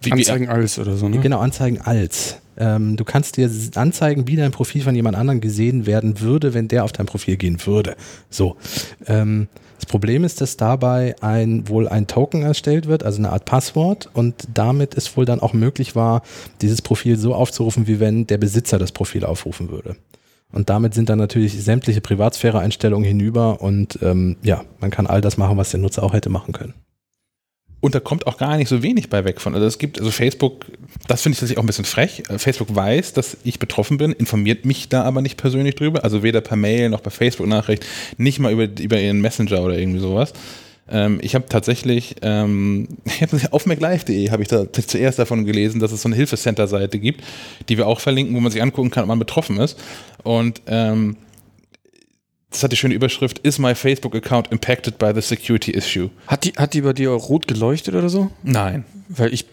Wie, 0.02 0.12
Anzeigen 0.12 0.48
alles 0.48 0.78
oder 0.78 0.96
so, 0.96 1.08
ne? 1.08 1.18
Genau, 1.18 1.40
anzeigen 1.40 1.80
als. 1.80 2.38
Ähm, 2.56 2.96
du 2.96 3.04
kannst 3.04 3.36
dir 3.36 3.50
anzeigen, 3.74 4.28
wie 4.28 4.36
dein 4.36 4.50
Profil 4.50 4.82
von 4.82 4.94
jemand 4.94 5.16
anderem 5.16 5.40
gesehen 5.40 5.86
werden 5.86 6.20
würde, 6.20 6.54
wenn 6.54 6.68
der 6.68 6.84
auf 6.84 6.92
dein 6.92 7.06
Profil 7.06 7.36
gehen 7.36 7.64
würde. 7.64 7.96
So. 8.30 8.56
Ähm, 9.06 9.48
das 9.76 9.86
Problem 9.86 10.22
ist, 10.22 10.40
dass 10.40 10.56
dabei 10.56 11.16
ein, 11.22 11.68
wohl 11.68 11.88
ein 11.88 12.06
Token 12.06 12.42
erstellt 12.42 12.86
wird, 12.86 13.02
also 13.02 13.18
eine 13.18 13.32
Art 13.32 13.46
Passwort, 13.46 14.10
und 14.12 14.34
damit 14.54 14.96
es 14.96 15.16
wohl 15.16 15.24
dann 15.24 15.40
auch 15.40 15.54
möglich 15.54 15.96
war, 15.96 16.22
dieses 16.60 16.82
Profil 16.82 17.16
so 17.16 17.34
aufzurufen, 17.34 17.88
wie 17.88 17.98
wenn 17.98 18.26
der 18.28 18.38
Besitzer 18.38 18.78
das 18.78 18.92
Profil 18.92 19.24
aufrufen 19.24 19.70
würde. 19.70 19.96
Und 20.52 20.70
damit 20.70 20.94
sind 20.94 21.08
dann 21.08 21.18
natürlich 21.18 21.60
sämtliche 21.64 22.00
Privatsphäre-Einstellungen 22.00 23.06
hinüber 23.06 23.60
und 23.60 23.98
ähm, 24.02 24.36
ja, 24.42 24.62
man 24.80 24.90
kann 24.90 25.06
all 25.06 25.20
das 25.20 25.36
machen, 25.36 25.56
was 25.56 25.70
der 25.70 25.80
Nutzer 25.80 26.04
auch 26.04 26.12
hätte 26.12 26.28
machen 26.28 26.52
können. 26.52 26.74
Und 27.82 27.96
da 27.96 28.00
kommt 28.00 28.28
auch 28.28 28.38
gar 28.38 28.56
nicht 28.58 28.68
so 28.68 28.84
wenig 28.84 29.10
bei 29.10 29.24
weg 29.24 29.40
von. 29.40 29.56
Also 29.56 29.66
es 29.66 29.76
gibt, 29.76 29.98
also 29.98 30.12
Facebook, 30.12 30.66
das 31.08 31.20
finde 31.20 31.34
ich 31.34 31.40
tatsächlich 31.40 31.58
auch 31.58 31.64
ein 31.64 31.66
bisschen 31.66 31.84
frech. 31.84 32.22
Äh, 32.28 32.38
Facebook 32.38 32.72
weiß, 32.72 33.12
dass 33.12 33.36
ich 33.42 33.58
betroffen 33.58 33.98
bin, 33.98 34.12
informiert 34.12 34.64
mich 34.64 34.88
da 34.88 35.02
aber 35.02 35.20
nicht 35.20 35.36
persönlich 35.36 35.74
drüber. 35.74 36.04
Also 36.04 36.22
weder 36.22 36.40
per 36.40 36.56
Mail 36.56 36.90
noch 36.90 37.02
per 37.02 37.10
Facebook-Nachricht, 37.10 37.84
nicht 38.18 38.38
mal 38.38 38.52
über, 38.52 38.68
über 38.80 39.00
ihren 39.00 39.20
Messenger 39.20 39.64
oder 39.64 39.76
irgendwie 39.76 39.98
sowas. 39.98 40.32
Ähm, 40.88 41.18
ich 41.22 41.34
habe 41.34 41.46
tatsächlich 41.48 42.14
ähm, 42.22 42.86
auf 43.50 43.66
maclife.de 43.66 44.30
habe 44.30 44.42
ich 44.42 44.48
da 44.48 44.72
zuerst 44.72 45.18
davon 45.18 45.44
gelesen, 45.44 45.80
dass 45.80 45.90
es 45.90 46.02
so 46.02 46.08
eine 46.08 46.14
Hilfecenter-Seite 46.14 47.00
gibt, 47.00 47.24
die 47.68 47.78
wir 47.78 47.88
auch 47.88 47.98
verlinken, 47.98 48.36
wo 48.36 48.40
man 48.40 48.52
sich 48.52 48.62
angucken 48.62 48.90
kann, 48.90 49.02
ob 49.02 49.08
man 49.08 49.18
betroffen 49.18 49.56
ist. 49.56 49.76
Und 50.22 50.62
ähm, 50.68 51.16
das 52.52 52.62
hat 52.62 52.72
die 52.72 52.76
schöne 52.76 52.94
Überschrift, 52.94 53.38
Is 53.38 53.58
my 53.58 53.74
Facebook 53.74 54.14
account 54.14 54.52
impacted 54.52 54.98
by 54.98 55.12
the 55.14 55.20
security 55.20 55.72
issue? 55.72 56.10
Hat 56.26 56.44
die, 56.44 56.52
hat 56.52 56.74
die 56.74 56.82
bei 56.82 56.92
dir 56.92 57.10
rot 57.10 57.48
geleuchtet 57.48 57.94
oder 57.94 58.08
so? 58.08 58.30
Nein. 58.42 58.84
Weil 59.08 59.32
ich, 59.32 59.46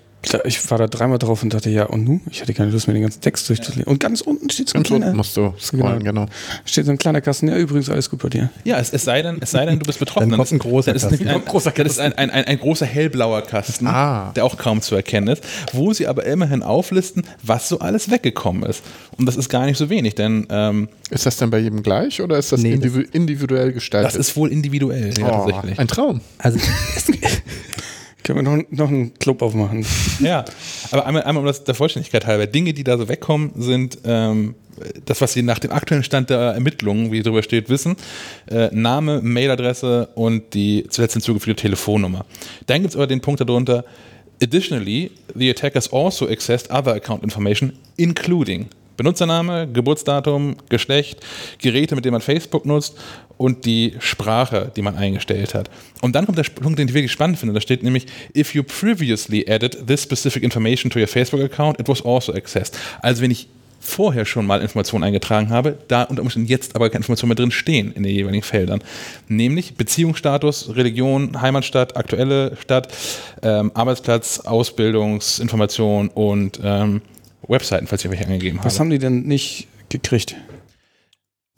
ich 0.44 0.70
war 0.70 0.78
da 0.78 0.88
dreimal 0.88 1.18
drauf 1.18 1.44
und 1.44 1.54
dachte, 1.54 1.70
ja, 1.70 1.86
und 1.86 2.04
nu? 2.04 2.20
Ich 2.30 2.42
hatte 2.42 2.54
keine 2.54 2.72
Lust 2.72 2.88
mehr, 2.88 2.94
den 2.94 3.04
ganzen 3.04 3.22
Text 3.22 3.48
durchzulesen. 3.48 3.84
Und 3.86 4.00
ganz 4.00 4.20
unten 4.22 4.50
steht 4.50 4.68
so 4.70 4.74
ein 4.78 4.84
Ganz 4.84 4.92
unten 4.92 5.02
kleiner, 5.04 5.16
musst 5.18 5.38
du 5.38 5.54
scrollen, 5.60 6.04
genau. 6.04 6.26
steht 6.66 6.86
so 6.86 6.92
ein 6.92 6.98
kleiner 6.98 7.22
Kasten. 7.22 7.48
Ja, 7.48 7.56
übrigens, 7.56 7.90
alles 7.90 8.10
gut 8.10 8.22
bei 8.22 8.30
dir. 8.30 8.50
Ja, 8.66 8.78
es, 8.80 8.92
es, 8.92 9.06
sei 9.06 9.22
denn, 9.22 9.38
es 9.40 9.52
sei 9.52 9.66
denn, 9.66 9.80
du 9.80 9.86
bist 9.86 10.00
betroffen. 10.00 10.30
Dann 10.30 10.38
kommt 10.38 10.52
ein 10.52 10.60
großer 10.60 10.92
das 10.94 11.04
ist, 11.04 11.10
Kasten. 11.10 11.26
nämlich 11.26 11.44
ein, 11.44 11.50
großer, 11.50 11.72
das 11.72 11.88
ist 11.94 12.00
ein, 12.00 12.14
ein, 12.14 12.30
ein, 12.32 12.46
ein 12.46 12.60
großer 12.60 12.86
hellblauer 12.86 13.42
Kasten, 13.44 13.88
Ah. 13.88 14.32
der 14.36 14.44
auch 14.46 14.58
kaum 14.58 14.82
zu 14.82 14.96
erkennen 14.96 15.30
ist, 15.30 15.44
wo 15.74 15.94
sie 15.94 16.06
aber 16.08 16.26
immerhin 16.26 16.64
auflisten, 16.64 17.24
was 17.42 17.70
so 17.70 17.80
alles 17.80 18.12
weggekommen 18.12 18.64
ist. 18.64 18.84
Und 19.18 19.26
das 19.26 19.38
ist 19.38 19.50
gar 19.50 19.66
nicht 19.66 19.78
so 19.78 19.90
wenig, 19.90 20.16
denn 20.16 20.48
ähm, 20.50 20.90
Ist 21.10 21.26
das 21.26 21.38
denn 21.38 21.50
bei 21.50 21.60
jedem 21.60 21.82
gleich 21.84 22.22
oder 22.22 22.38
ist 22.38 22.52
das, 22.52 22.62
Nee, 22.62 22.74
individuell 22.74 23.72
gestaltet? 23.74 24.12
das 24.12 24.16
ist 24.16 24.36
wohl 24.36 24.52
individuell, 24.52 25.14
ja, 25.18 25.28
oh, 25.28 25.50
tatsächlich. 25.50 25.80
ein 25.80 25.88
Traum. 25.88 26.22
Also 26.38 26.60
Können 28.30 28.46
wir 28.46 28.58
noch, 28.58 28.64
noch 28.70 28.90
einen 28.90 29.16
Club 29.16 29.42
aufmachen? 29.42 29.84
Ja, 30.20 30.46
aber 30.92 31.08
einmal, 31.08 31.24
einmal 31.24 31.42
um 31.42 31.48
das 31.48 31.64
der 31.64 31.74
Vollständigkeit 31.74 32.28
halber, 32.28 32.46
Dinge, 32.46 32.74
die 32.74 32.84
da 32.84 32.96
so 32.96 33.10
wegkommen, 33.10 33.54
sind 33.56 33.98
ähm, 34.06 34.54
das, 35.06 35.20
was 35.22 35.34
Sie 35.34 35.42
nach 35.42 35.58
dem 35.58 35.72
aktuellen 35.72 36.04
Stand 36.04 36.30
der 36.30 36.38
Ermittlungen, 36.38 37.12
wie 37.12 37.24
drüber 37.24 37.42
steht, 37.42 37.70
wissen. 37.70 37.96
Äh, 38.46 38.70
Name, 38.72 39.22
Mailadresse 39.24 40.10
und 40.14 40.54
die 40.54 40.86
zuletzt 40.90 41.14
hinzugefügte 41.14 41.60
Telefonnummer. 41.60 42.24
Dann 42.68 42.82
gibt 42.82 42.92
es 42.92 42.96
aber 42.96 43.08
den 43.08 43.20
Punkt 43.20 43.42
darunter, 43.42 43.84
additionally, 44.44 45.10
the 45.34 45.50
attackers 45.50 45.92
also 45.92 46.30
accessed 46.30 46.70
other 46.70 46.94
account 46.94 47.24
information, 47.24 47.74
including 47.98 48.68
Benutzername, 49.00 49.70
Geburtsdatum, 49.72 50.58
Geschlecht, 50.68 51.26
Geräte, 51.62 51.96
mit 51.96 52.04
denen 52.04 52.12
man 52.12 52.22
Facebook 52.22 52.66
nutzt 52.66 52.98
und 53.38 53.66
die 53.66 53.96
Sprache, 54.00 54.74
die 54.76 54.82
man 54.82 54.98
eingestellt 54.98 55.54
hat. 55.54 55.70
Und 56.02 56.16
dann 56.16 56.26
kommt 56.26 56.38
der 56.38 56.44
Punkt, 56.44 56.78
den 56.78 56.90
ich 56.90 56.94
wirklich 56.94 57.14
spannend 57.14 57.40
finde. 57.40 57.54
Da 57.54 57.62
steht 57.62 57.82
nämlich, 57.82 58.08
if 58.36 58.54
you 58.54 58.62
previously 58.62 59.50
added 59.50 59.88
this 59.88 60.04
specific 60.04 60.44
information 60.44 60.92
to 60.92 61.00
your 61.00 61.08
Facebook 61.08 61.42
account, 61.42 61.80
it 61.80 61.88
was 61.88 62.06
also 62.06 62.34
accessed. 62.34 62.78
Also 63.02 63.22
wenn 63.22 63.32
ich 63.32 63.48
vorher 63.80 64.26
schon 64.26 64.46
mal 64.46 64.62
Informationen 64.62 65.06
eingetragen 65.06 65.50
habe, 65.50 65.78
da 65.88 66.04
unter 66.04 66.22
Umständen 66.22 66.50
jetzt 66.50 66.76
aber 66.76 66.90
keine 66.90 66.98
Informationen 67.00 67.30
mehr 67.30 67.38
drin 67.38 67.52
stehen 67.52 67.94
in 67.94 68.04
den 68.04 68.14
jeweiligen 68.14 68.44
Feldern. 68.44 68.84
Nämlich 69.30 69.76
Beziehungsstatus, 69.76 70.76
Religion, 70.76 71.42
Heimatstadt, 71.42 71.96
aktuelle 71.96 72.58
Stadt, 72.60 72.94
ähm, 73.42 73.72
Arbeitsplatz, 73.74 74.42
Ausbildungsinformation 74.42 76.10
und 76.10 76.60
ähm, 76.62 77.02
Webseiten, 77.50 77.88
falls 77.88 78.06
ich 78.06 78.12
welche 78.12 78.26
angegeben 78.26 78.58
habe. 78.60 78.66
Was 78.66 78.80
haben 78.80 78.90
die 78.90 79.00
denn 79.00 79.24
nicht 79.24 79.68
gekriegt? 79.90 80.36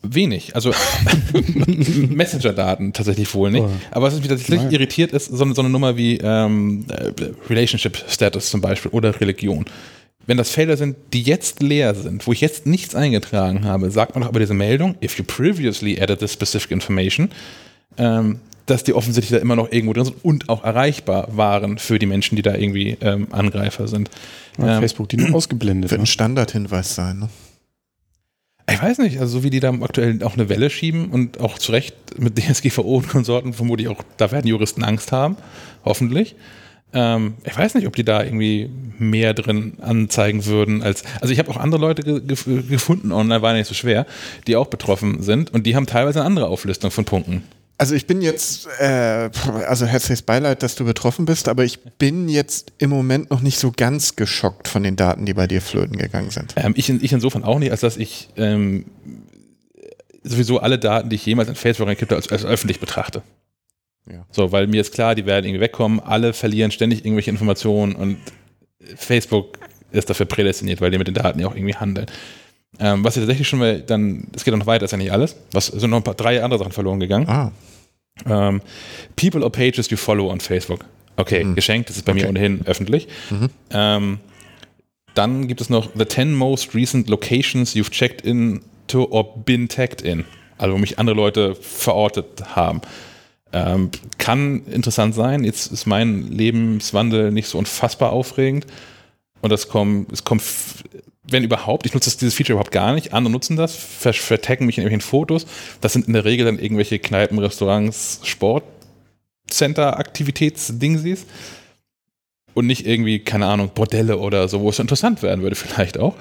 Wenig, 0.03 0.55
also 0.55 0.73
Messenger-Daten 2.09 2.93
tatsächlich 2.93 3.33
wohl 3.35 3.51
nicht. 3.51 3.63
Oh. 3.63 3.69
Aber 3.91 4.07
was 4.07 4.17
mich 4.17 4.27
tatsächlich 4.27 4.61
Nein. 4.63 4.71
irritiert 4.71 5.11
ist, 5.11 5.27
so, 5.27 5.43
eine- 5.43 5.53
so 5.53 5.61
eine 5.61 5.69
Nummer 5.69 5.95
wie 5.97 6.17
ähm, 6.17 6.85
äh, 6.89 7.11
Relationship 7.49 8.03
Status 8.09 8.49
zum 8.49 8.61
Beispiel 8.61 8.91
oder 8.91 9.19
Religion. 9.21 9.65
Wenn 10.27 10.37
das 10.37 10.49
Felder 10.51 10.77
sind, 10.77 10.95
die 11.13 11.21
jetzt 11.23 11.61
leer 11.61 11.93
sind, 11.95 12.25
wo 12.27 12.31
ich 12.31 12.41
jetzt 12.41 12.65
nichts 12.67 12.95
eingetragen 12.95 13.63
habe, 13.65 13.89
sagt 13.91 14.13
man 14.15 14.21
doch 14.21 14.29
aber 14.29 14.39
diese 14.39 14.53
Meldung, 14.53 14.95
if 15.03 15.17
you 15.17 15.23
previously 15.23 15.99
added 16.01 16.19
this 16.19 16.33
specific 16.33 16.71
information, 16.71 17.29
ähm, 17.97 18.39
dass 18.65 18.83
die 18.83 18.93
offensichtlich 18.93 19.37
da 19.37 19.41
immer 19.41 19.55
noch 19.55 19.71
irgendwo 19.71 19.93
drin 19.93 20.05
sind 20.05 20.23
und 20.23 20.49
auch 20.49 20.63
erreichbar 20.63 21.29
waren 21.31 21.77
für 21.77 21.99
die 21.99 22.05
Menschen, 22.05 22.35
die 22.35 22.41
da 22.41 22.55
irgendwie 22.55 22.97
ähm, 23.01 23.27
Angreifer 23.31 23.87
sind. 23.87 24.09
Ja, 24.57 24.75
Ähm, 24.75 24.79
Facebook, 24.81 25.09
die 25.09 25.17
nur 25.17 25.35
ausgeblendet. 25.35 25.91
Wird 25.91 25.99
Ne? 25.99 26.03
ein 26.03 26.07
Standardhinweis 26.07 26.95
sein. 26.95 27.19
Ne? 27.19 27.29
Ich 28.71 28.81
weiß 28.81 28.99
nicht, 28.99 29.19
also 29.19 29.39
so 29.39 29.43
wie 29.43 29.49
die 29.49 29.59
da 29.59 29.71
aktuell 29.81 30.23
auch 30.23 30.35
eine 30.35 30.47
Welle 30.47 30.69
schieben 30.69 31.09
und 31.09 31.39
auch 31.39 31.57
zu 31.57 31.71
Recht 31.71 31.95
mit 32.17 32.37
DSGVO 32.39 32.97
und 32.97 33.09
Konsorten 33.09 33.53
vermutlich 33.53 33.87
auch, 33.87 34.03
da 34.17 34.31
werden 34.31 34.47
Juristen 34.47 34.83
Angst 34.83 35.11
haben, 35.11 35.35
hoffentlich. 35.83 36.35
Ähm, 36.93 37.35
ich 37.43 37.57
weiß 37.57 37.75
nicht, 37.75 37.87
ob 37.87 37.95
die 37.95 38.03
da 38.03 38.23
irgendwie 38.23 38.69
mehr 38.99 39.33
drin 39.33 39.73
anzeigen 39.81 40.45
würden 40.45 40.83
als. 40.83 41.03
Also 41.21 41.33
ich 41.33 41.39
habe 41.39 41.49
auch 41.49 41.57
andere 41.57 41.81
Leute 41.81 42.03
ge 42.03 42.21
ge 42.21 42.63
gefunden 42.63 43.11
online, 43.11 43.41
war 43.41 43.53
nicht 43.53 43.67
so 43.67 43.73
schwer, 43.73 44.05
die 44.47 44.55
auch 44.55 44.67
betroffen 44.67 45.21
sind 45.23 45.53
und 45.53 45.65
die 45.65 45.75
haben 45.75 45.85
teilweise 45.85 46.19
eine 46.19 46.27
andere 46.27 46.47
Auflistung 46.47 46.91
von 46.91 47.05
Punkten. 47.05 47.43
Also 47.81 47.95
ich 47.95 48.05
bin 48.05 48.21
jetzt, 48.21 48.67
äh, 48.79 49.31
also 49.67 49.87
herzliches 49.87 50.21
Beileid, 50.21 50.61
dass 50.61 50.75
du 50.75 50.85
betroffen 50.85 51.25
bist, 51.25 51.47
aber 51.47 51.63
ich 51.63 51.79
bin 51.79 52.29
jetzt 52.29 52.73
im 52.77 52.91
Moment 52.91 53.31
noch 53.31 53.41
nicht 53.41 53.57
so 53.57 53.73
ganz 53.75 54.15
geschockt 54.15 54.67
von 54.67 54.83
den 54.83 54.95
Daten, 54.95 55.25
die 55.25 55.33
bei 55.33 55.47
dir 55.47 55.63
flöten 55.63 55.97
gegangen 55.97 56.29
sind. 56.29 56.53
Ähm, 56.57 56.73
ich, 56.77 56.89
in- 56.91 57.03
ich 57.03 57.11
insofern 57.11 57.43
auch 57.43 57.57
nicht, 57.57 57.71
als 57.71 57.81
dass 57.81 57.97
ich 57.97 58.29
ähm, 58.37 58.85
sowieso 60.21 60.59
alle 60.59 60.77
Daten, 60.77 61.09
die 61.09 61.15
ich 61.15 61.25
jemals 61.25 61.49
in 61.49 61.55
Facebook 61.55 61.87
reingekippt 61.87 62.11
habe, 62.11 62.21
als, 62.21 62.31
als 62.31 62.45
öffentlich 62.45 62.79
betrachte. 62.79 63.23
Ja. 64.07 64.27
So, 64.29 64.51
weil 64.51 64.67
mir 64.67 64.81
ist 64.81 64.93
klar, 64.93 65.15
die 65.15 65.25
werden 65.25 65.45
irgendwie 65.47 65.61
wegkommen, 65.61 65.99
alle 65.99 66.33
verlieren 66.33 66.69
ständig 66.69 67.03
irgendwelche 67.03 67.31
Informationen 67.31 67.95
und 67.95 68.17
Facebook 68.95 69.57
ist 69.91 70.07
dafür 70.07 70.27
prädestiniert, 70.27 70.81
weil 70.81 70.91
die 70.91 70.99
mit 70.99 71.07
den 71.07 71.15
Daten 71.15 71.39
ja 71.39 71.47
auch 71.47 71.55
irgendwie 71.55 71.75
handeln. 71.75 72.05
Ähm, 72.79 73.03
was 73.03 73.15
ich 73.17 73.21
tatsächlich 73.21 73.47
schon 73.47 73.59
mal 73.59 73.81
dann, 73.81 74.27
es 74.33 74.43
geht 74.43 74.55
noch 74.55 74.65
weiter, 74.65 74.85
ist 74.85 74.91
ja 74.91 74.97
nicht 74.97 75.11
alles. 75.11 75.35
Was 75.51 75.67
sind 75.67 75.89
noch 75.89 75.97
ein 75.97 76.03
paar 76.03 76.15
drei 76.15 76.43
andere 76.43 76.59
Sachen 76.59 76.71
verloren 76.71 76.99
gegangen. 76.99 77.27
Ah, 77.29 77.51
Ähm, 78.25 78.61
people 79.15 79.41
or 79.43 79.51
pages 79.51 79.89
you 79.89 79.97
follow 79.97 80.29
on 80.29 80.39
Facebook. 80.39 80.85
Okay, 81.17 81.43
Mhm. 81.43 81.55
geschenkt, 81.55 81.89
das 81.89 81.97
ist 81.97 82.05
bei 82.05 82.13
mir 82.13 82.21
Okay. 82.21 82.29
ohnehin 82.29 82.61
öffentlich. 82.65 83.07
Mhm. 83.29 83.49
Ähm, 83.71 84.19
dann 85.13 85.47
gibt 85.47 85.59
es 85.61 85.69
noch 85.69 85.89
the 85.95 86.05
10 86.05 86.33
most 86.35 86.73
recent 86.75 87.09
locations 87.09 87.75
you've 87.75 87.89
checked 87.89 88.21
into 88.25 89.03
or 89.09 89.37
been 89.43 89.67
tagged 89.67 90.01
in. 90.01 90.25
Also 90.57 90.73
wo 90.75 90.77
mich 90.77 90.99
andere 90.99 91.15
Leute 91.15 91.55
verortet 91.55 92.55
haben. 92.55 92.81
Ähm, 93.53 93.89
kann 94.17 94.65
interessant 94.67 95.15
sein. 95.15 95.43
Jetzt 95.43 95.71
ist 95.71 95.85
mein 95.85 96.27
Lebenswandel 96.31 97.31
nicht 97.31 97.47
so 97.47 97.57
unfassbar 97.57 98.11
aufregend. 98.11 98.65
Und 99.41 99.49
das 99.51 99.67
kommt, 99.67 100.11
es 100.11 100.23
kommt, 100.23 100.43
wenn 101.23 101.43
überhaupt, 101.43 101.85
ich 101.85 101.93
nutze 101.93 102.09
das, 102.09 102.17
dieses 102.17 102.33
Feature 102.33 102.53
überhaupt 102.53 102.71
gar 102.71 102.93
nicht. 102.93 103.13
Andere 103.13 103.31
nutzen 103.31 103.55
das, 103.55 103.75
ver 103.75 104.13
vertaggen 104.13 104.65
mich 104.65 104.77
in 104.77 104.83
irgendwelchen 104.83 105.07
Fotos. 105.07 105.45
Das 105.79 105.93
sind 105.93 106.07
in 106.07 106.13
der 106.13 106.25
Regel 106.25 106.45
dann 106.45 106.59
irgendwelche 106.59 106.99
Kneipen, 106.99 107.37
Restaurants, 107.37 108.21
Sportcenter, 108.23 109.97
Aktivitätsdingsies. 109.97 111.25
Und 112.53 112.67
nicht 112.67 112.85
irgendwie, 112.85 113.19
keine 113.19 113.45
Ahnung, 113.45 113.71
Bordelle 113.73 114.17
oder 114.17 114.47
so, 114.49 114.59
wo 114.61 114.69
es 114.69 114.79
interessant 114.79 115.21
werden 115.21 115.41
würde, 115.41 115.55
vielleicht 115.57 115.97
auch. 115.97 116.15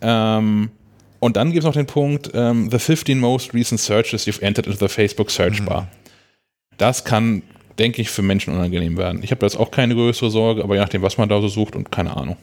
Ähm, 0.00 0.70
und 1.20 1.36
dann 1.36 1.52
gibt 1.52 1.60
es 1.60 1.64
noch 1.64 1.74
den 1.74 1.86
Punkt, 1.86 2.30
ähm, 2.34 2.68
the 2.70 2.80
15 2.80 3.20
most 3.20 3.54
recent 3.54 3.80
searches 3.80 4.26
you've 4.26 4.42
entered 4.42 4.66
into 4.66 4.78
the 4.78 4.92
Facebook 4.92 5.30
Search 5.30 5.64
Bar. 5.64 5.88
Das 6.78 7.04
kann, 7.04 7.42
denke 7.78 8.02
ich, 8.02 8.10
für 8.10 8.22
Menschen 8.22 8.54
unangenehm 8.54 8.96
werden. 8.96 9.22
Ich 9.22 9.30
habe 9.30 9.40
da 9.40 9.46
jetzt 9.46 9.56
auch 9.56 9.70
keine 9.70 9.94
größere 9.94 10.30
Sorge, 10.30 10.62
aber 10.62 10.74
je 10.74 10.80
nachdem, 10.80 11.02
was 11.02 11.18
man 11.18 11.28
da 11.28 11.40
so 11.40 11.48
sucht 11.48 11.76
und 11.76 11.90
keine 11.90 12.16
Ahnung. 12.16 12.36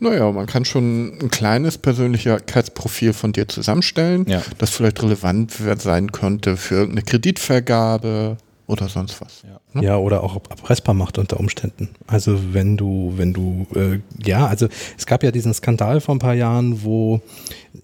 naja, 0.00 0.30
man 0.32 0.46
kann 0.46 0.64
schon 0.64 1.18
ein 1.20 1.30
kleines 1.30 1.78
Persönlichkeitsprofil 1.78 3.12
von 3.12 3.32
dir 3.32 3.48
zusammenstellen, 3.48 4.26
Ja. 4.28 4.42
das 4.58 4.70
vielleicht 4.70 5.02
relevant 5.02 5.52
sein 5.78 6.12
könnte 6.12 6.56
für 6.56 6.74
irgendeine 6.76 7.02
Kreditvergabe 7.02 8.36
oder 8.66 8.88
sonst 8.88 9.20
was. 9.20 9.42
Ne? 9.74 9.84
Ja, 9.84 9.96
oder 9.98 10.22
auch 10.22 10.34
erpressbar 10.48 10.94
macht 10.94 11.18
unter 11.18 11.38
Umständen. 11.38 11.90
Also 12.06 12.38
wenn 12.54 12.76
du, 12.76 13.12
wenn 13.16 13.32
du, 13.32 13.66
äh, 13.74 13.98
ja, 14.24 14.46
also 14.46 14.68
es 14.96 15.04
gab 15.06 15.22
ja 15.22 15.30
diesen 15.30 15.52
Skandal 15.52 16.00
vor 16.00 16.14
ein 16.14 16.18
paar 16.20 16.34
Jahren, 16.34 16.82
wo 16.82 17.20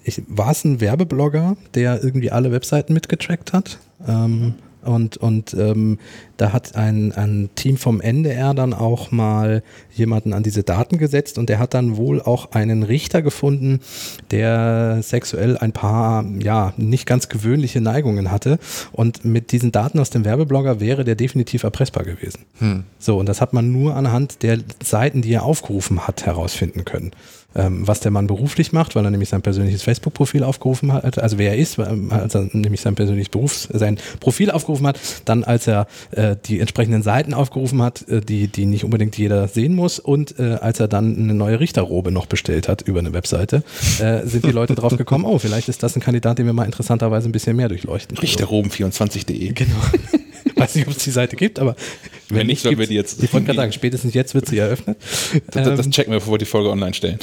ich, 0.05 0.23
war 0.29 0.51
es 0.53 0.65
ein 0.65 0.81
Werbeblogger, 0.81 1.57
der 1.75 2.03
irgendwie 2.03 2.31
alle 2.31 2.53
Webseiten 2.53 2.93
mitgetrackt 2.95 3.53
hat. 3.53 3.79
Ähm, 4.07 4.55
und 4.83 5.17
und 5.17 5.55
ähm, 5.55 5.99
da 6.39 6.53
hat 6.53 6.77
ein, 6.77 7.13
ein 7.13 7.51
Team 7.57 7.77
vom 7.77 8.01
NDR 8.01 8.55
dann 8.55 8.73
auch 8.73 9.11
mal 9.11 9.63
jemanden 9.93 10.33
an 10.33 10.45
diese 10.45 10.63
Daten 10.63 10.97
gesetzt 10.97 11.37
und 11.37 11.49
der 11.49 11.59
hat 11.59 11.75
dann 11.75 11.97
wohl 11.97 12.23
auch 12.23 12.53
einen 12.53 12.85
Richter 12.85 13.23
gefunden, 13.23 13.81
der 14.31 15.03
sexuell 15.03 15.59
ein 15.59 15.73
paar, 15.73 16.25
ja, 16.39 16.73
nicht 16.77 17.07
ganz 17.07 17.29
gewöhnliche 17.29 17.81
Neigungen 17.81 18.31
hatte. 18.31 18.59
Und 18.93 19.25
mit 19.25 19.51
diesen 19.51 19.73
Daten 19.73 19.99
aus 19.99 20.11
dem 20.11 20.25
Werbeblogger 20.25 20.81
wäre 20.81 21.05
der 21.05 21.17
definitiv 21.17 21.65
erpressbar 21.65 22.05
gewesen. 22.05 22.45
Hm. 22.59 22.85
So, 22.99 23.19
und 23.19 23.29
das 23.29 23.41
hat 23.41 23.53
man 23.53 23.73
nur 23.73 23.97
anhand 23.97 24.43
der 24.43 24.59
Seiten, 24.83 25.23
die 25.23 25.33
er 25.33 25.43
aufgerufen 25.43 26.07
hat, 26.07 26.25
herausfinden 26.25 26.85
können. 26.85 27.11
Ähm, 27.59 27.89
was 27.89 27.99
der 27.99 28.13
Mann 28.13 28.29
beruflich 28.29 28.73
macht, 28.73 28.95
weil 28.95 29.05
er 29.05 29.11
nämlich 29.11 29.31
sein 29.31 29.43
persönliches 29.43 29.83
Facebook-Profil 29.83 30.45
aufgerufen 30.45 30.93
hat, 30.93 31.19
also 31.19 31.39
wer 31.39 31.51
er 31.51 31.59
ist, 31.59 31.77
ähm, 31.79 32.13
als 32.13 32.37
er 32.37 32.49
nämlich 32.53 32.81
sein 32.81 32.95
persönliches 32.95 33.31
Berufs-, 33.31 33.69
sein 33.73 33.99
Profil 34.21 34.53
aufgerufen 34.53 34.87
hat, 34.87 35.01
dann 35.25 35.43
als 35.43 35.67
er 35.67 35.89
äh, 36.13 36.37
die 36.47 36.61
entsprechenden 36.61 37.03
Seiten 37.03 37.35
aufgerufen 37.35 37.83
hat, 37.83 38.07
äh, 38.09 38.21
die, 38.21 38.47
die 38.47 38.65
nicht 38.65 38.85
unbedingt 38.85 39.19
jeder 39.19 39.49
sehen 39.49 39.75
muss 39.75 39.99
und 39.99 40.39
äh, 40.39 40.59
als 40.61 40.79
er 40.79 40.87
dann 40.87 41.17
eine 41.17 41.35
neue 41.35 41.59
Richterrobe 41.59 42.13
noch 42.13 42.27
bestellt 42.27 42.69
hat 42.69 42.83
über 42.83 43.01
eine 43.01 43.13
Webseite, 43.13 43.65
äh, 43.99 44.25
sind 44.25 44.47
die 44.47 44.53
Leute 44.53 44.77
drauf 44.77 44.97
gekommen, 44.97 45.25
oh, 45.25 45.41
vielleicht 45.41 45.69
ist 45.69 45.83
das 45.83 45.97
ein 45.97 46.01
Kandidat, 46.01 46.39
den 46.39 46.47
wir 46.47 46.53
mal 46.53 46.65
interessanterweise 46.65 47.29
ein 47.29 47.33
bisschen 47.33 47.57
mehr 47.57 47.69
durchleuchten. 47.69 48.17
Richterroben24.de. 48.19 49.53
Genau. 49.53 49.75
weiß 50.61 50.75
nicht, 50.75 50.87
ob 50.87 50.97
es 50.97 51.05
die 51.05 51.11
Seite 51.11 51.37
gibt, 51.37 51.59
aber 51.59 51.77
Wenn 52.29 52.47
nicht, 52.47 52.63
sollen 52.63 52.79
wir 52.79 52.87
die 52.87 52.95
jetzt- 52.95 53.23
Ich 53.23 53.33
wollte 53.33 53.47
gerade 53.47 53.59
sagen, 53.59 53.73
spätestens 53.73 54.15
jetzt 54.15 54.35
wird 54.35 54.47
sie 54.47 54.59
eröffnet. 54.59 54.97
Das, 55.53 55.65
das, 55.65 55.77
das 55.77 55.87
Ähm, 55.87 55.93
checken 55.93 56.13
wir, 56.13 56.19
bevor 56.21 56.35
wir 56.35 56.39
die 56.39 56.45
Folge 56.45 56.71
online 56.71 56.95
stellen. 56.95 57.19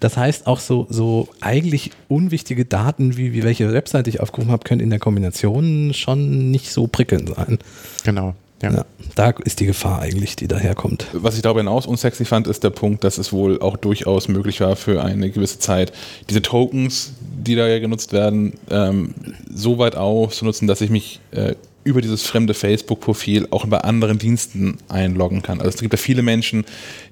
Das 0.00 0.16
heißt, 0.16 0.46
auch 0.46 0.58
so, 0.60 0.86
so 0.90 1.28
eigentlich 1.40 1.90
unwichtige 2.08 2.64
Daten, 2.64 3.16
wie, 3.16 3.32
wie 3.32 3.42
welche 3.42 3.72
Webseite 3.72 4.10
ich 4.10 4.20
aufgerufen 4.20 4.50
habe, 4.50 4.64
können 4.64 4.80
in 4.80 4.90
der 4.90 4.98
Kombination 4.98 5.94
schon 5.94 6.50
nicht 6.50 6.70
so 6.72 6.86
prickelnd 6.86 7.34
sein. 7.34 7.58
Genau. 8.04 8.34
Ja. 8.62 8.72
Ja, 8.72 8.84
da 9.14 9.30
ist 9.44 9.60
die 9.60 9.66
Gefahr 9.66 10.00
eigentlich, 10.00 10.36
die 10.36 10.48
daherkommt. 10.48 11.06
Was 11.12 11.36
ich 11.36 11.42
darüber 11.42 11.60
hinaus 11.60 11.86
unsexy 11.86 12.24
fand, 12.24 12.46
ist 12.46 12.64
der 12.64 12.70
Punkt, 12.70 13.04
dass 13.04 13.18
es 13.18 13.32
wohl 13.32 13.60
auch 13.60 13.76
durchaus 13.76 14.28
möglich 14.28 14.60
war 14.60 14.74
für 14.76 15.04
eine 15.04 15.30
gewisse 15.30 15.58
Zeit, 15.58 15.92
diese 16.30 16.40
Tokens, 16.40 17.12
die 17.20 17.56
da 17.56 17.66
ja 17.68 17.78
genutzt 17.78 18.12
werden, 18.12 18.54
ähm, 18.70 19.14
so 19.52 19.76
weit 19.78 19.96
auszunutzen, 19.96 20.66
dass 20.66 20.80
ich 20.80 20.88
mich 20.90 21.20
äh, 21.32 21.54
über 21.84 22.00
dieses 22.00 22.22
fremde 22.22 22.54
Facebook-Profil 22.54 23.48
auch 23.50 23.66
bei 23.66 23.78
anderen 23.78 24.18
Diensten 24.18 24.78
einloggen 24.88 25.42
kann. 25.42 25.60
Also 25.60 25.70
es 25.70 25.80
gibt 25.80 25.92
ja 25.92 25.98
viele 25.98 26.22
Menschen, 26.22 26.64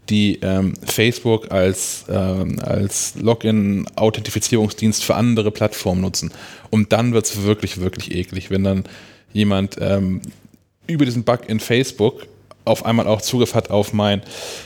die 0.09 0.39
ähm, 0.43 0.75
Facebook 0.85 1.53
als, 1.53 2.07
ähm, 2.09 2.59
als 2.61 3.15
Login-Authentifizierungsdienst 3.21 5.05
für 5.05 5.15
andere 5.15 5.51
Plattformen 5.51 6.01
nutzen. 6.01 6.33
Und 6.71 6.93
dann 6.93 7.13
wird 7.13 7.27
es 7.27 7.43
wirklich, 7.43 7.81
wirklich 7.81 8.15
eklig, 8.15 8.51
wenn 8.51 8.65
dann 8.65 8.85
jemand 9.33 9.77
ähm, 9.79 10.23
über 10.87 11.05
diesen 11.05 11.25
Bug 11.25 11.49
in 11.49 11.61
Facebook 11.61 12.27
auf 12.65 12.85
einmal 12.87 13.07
auch 13.07 13.21
Zugriff 13.21 13.55
hat 13.55 13.71
auf 13.71 13.93
mein, 13.93 14.23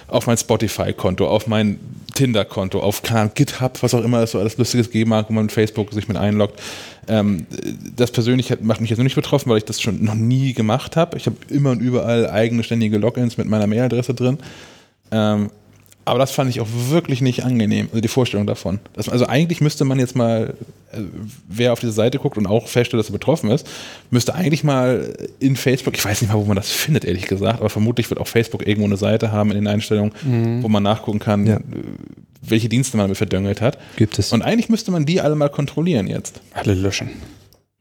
auf 0.09 0.27
mein 0.27 0.36
Spotify-Konto, 0.36 1.27
auf 1.27 1.47
mein 1.47 1.78
Tinder-Konto, 2.14 2.81
auf 2.81 3.02
Ahnung, 3.10 3.32
GitHub, 3.35 3.82
was 3.82 3.94
auch 3.94 4.02
immer 4.02 4.23
es 4.23 4.32
so 4.32 4.39
alles 4.39 4.56
Lustiges 4.56 4.90
geben 4.90 5.10
mag, 5.10 5.27
wo 5.28 5.32
man 5.32 5.48
Facebook 5.48 5.93
sich 5.93 6.09
mit 6.09 6.16
einloggt. 6.16 6.60
Ähm, 7.09 7.47
das 7.94 8.10
persönlich 8.10 8.51
hat, 8.51 8.62
macht 8.62 8.81
mich 8.81 8.90
jetzt 8.90 8.98
noch 8.98 9.05
nicht 9.05 9.14
betroffen, 9.14 9.51
weil 9.51 9.59
ich 9.59 9.64
das 9.64 9.81
schon 9.81 10.02
noch 10.02 10.14
nie 10.14 10.52
gemacht 10.52 10.97
habe. 10.97 11.16
Ich 11.16 11.27
habe 11.27 11.36
immer 11.48 11.70
und 11.70 11.81
überall 11.81 12.28
eigene 12.28 12.64
ständige 12.64 12.98
Logins 12.98 13.36
mit 13.36 13.48
meiner 13.48 13.66
Mailadresse 13.66 14.14
drin. 14.14 14.39
Ähm, 15.10 15.51
aber 16.07 16.19
das 16.19 16.31
fand 16.31 16.49
ich 16.49 16.61
auch 16.62 16.69
wirklich 16.89 17.20
nicht 17.20 17.45
angenehm, 17.45 17.89
also 17.91 18.01
die 18.01 18.09
Vorstellung 18.09 18.47
davon. 18.47 18.78
Das, 18.95 19.09
also 19.11 19.27
eigentlich 19.27 19.61
müsste 19.61 19.85
man 19.85 19.99
jetzt 19.99 20.16
mal, 20.16 20.55
äh, 20.93 21.01
wer 21.49 21.73
auf 21.74 21.81
diese 21.81 21.93
Seite 21.93 22.19
guckt 22.19 22.39
und 22.39 22.47
auch 22.47 22.66
feststellt, 22.69 22.99
dass 23.01 23.11
er 23.11 23.12
betroffen 23.12 23.51
ist, 23.51 23.66
müsste 24.11 24.35
eigentlich 24.35 24.65
mal 24.65 25.15
in 25.41 25.57
Facebook, 25.57 25.95
ich 25.97 26.05
weiß 26.05 26.23
nicht 26.23 26.33
mal, 26.33 26.39
wo 26.39 26.45
man 26.47 26.57
das 26.57 26.70
findet, 26.70 27.05
ehrlich 27.05 27.27
gesagt, 27.27 27.61
aber 27.61 27.69
vermutlich 27.69 28.09
wird 28.09 28.19
auch 28.20 28.27
Facebook 28.28 28.66
irgendwo 28.66 28.87
eine 28.87 28.97
Seite 28.97 29.31
haben 29.33 29.51
in 29.51 29.57
den 29.57 29.66
Einstellungen, 29.69 30.12
wo 30.62 30.69
man 30.69 30.83
nachgucken 30.83 31.19
kann, 31.19 31.47
Ja. 31.47 31.57
äh, 31.57 31.61
welche 32.49 32.69
Dienste 32.69 32.97
man 32.97 33.05
damit 33.05 33.19
verdöngelt 33.19 33.61
hat. 33.61 33.77
Gibt 33.97 34.19
es. 34.20 34.33
Und 34.33 34.43
eigentlich 34.43 34.69
müsste 34.69 34.93
man 34.93 35.05
die 35.05 35.20
alle 35.20 35.35
mal 35.35 35.49
kontrollieren 35.49 36.07
jetzt. 36.07 36.41
Alle 36.55 36.74
löschen. 36.74 37.11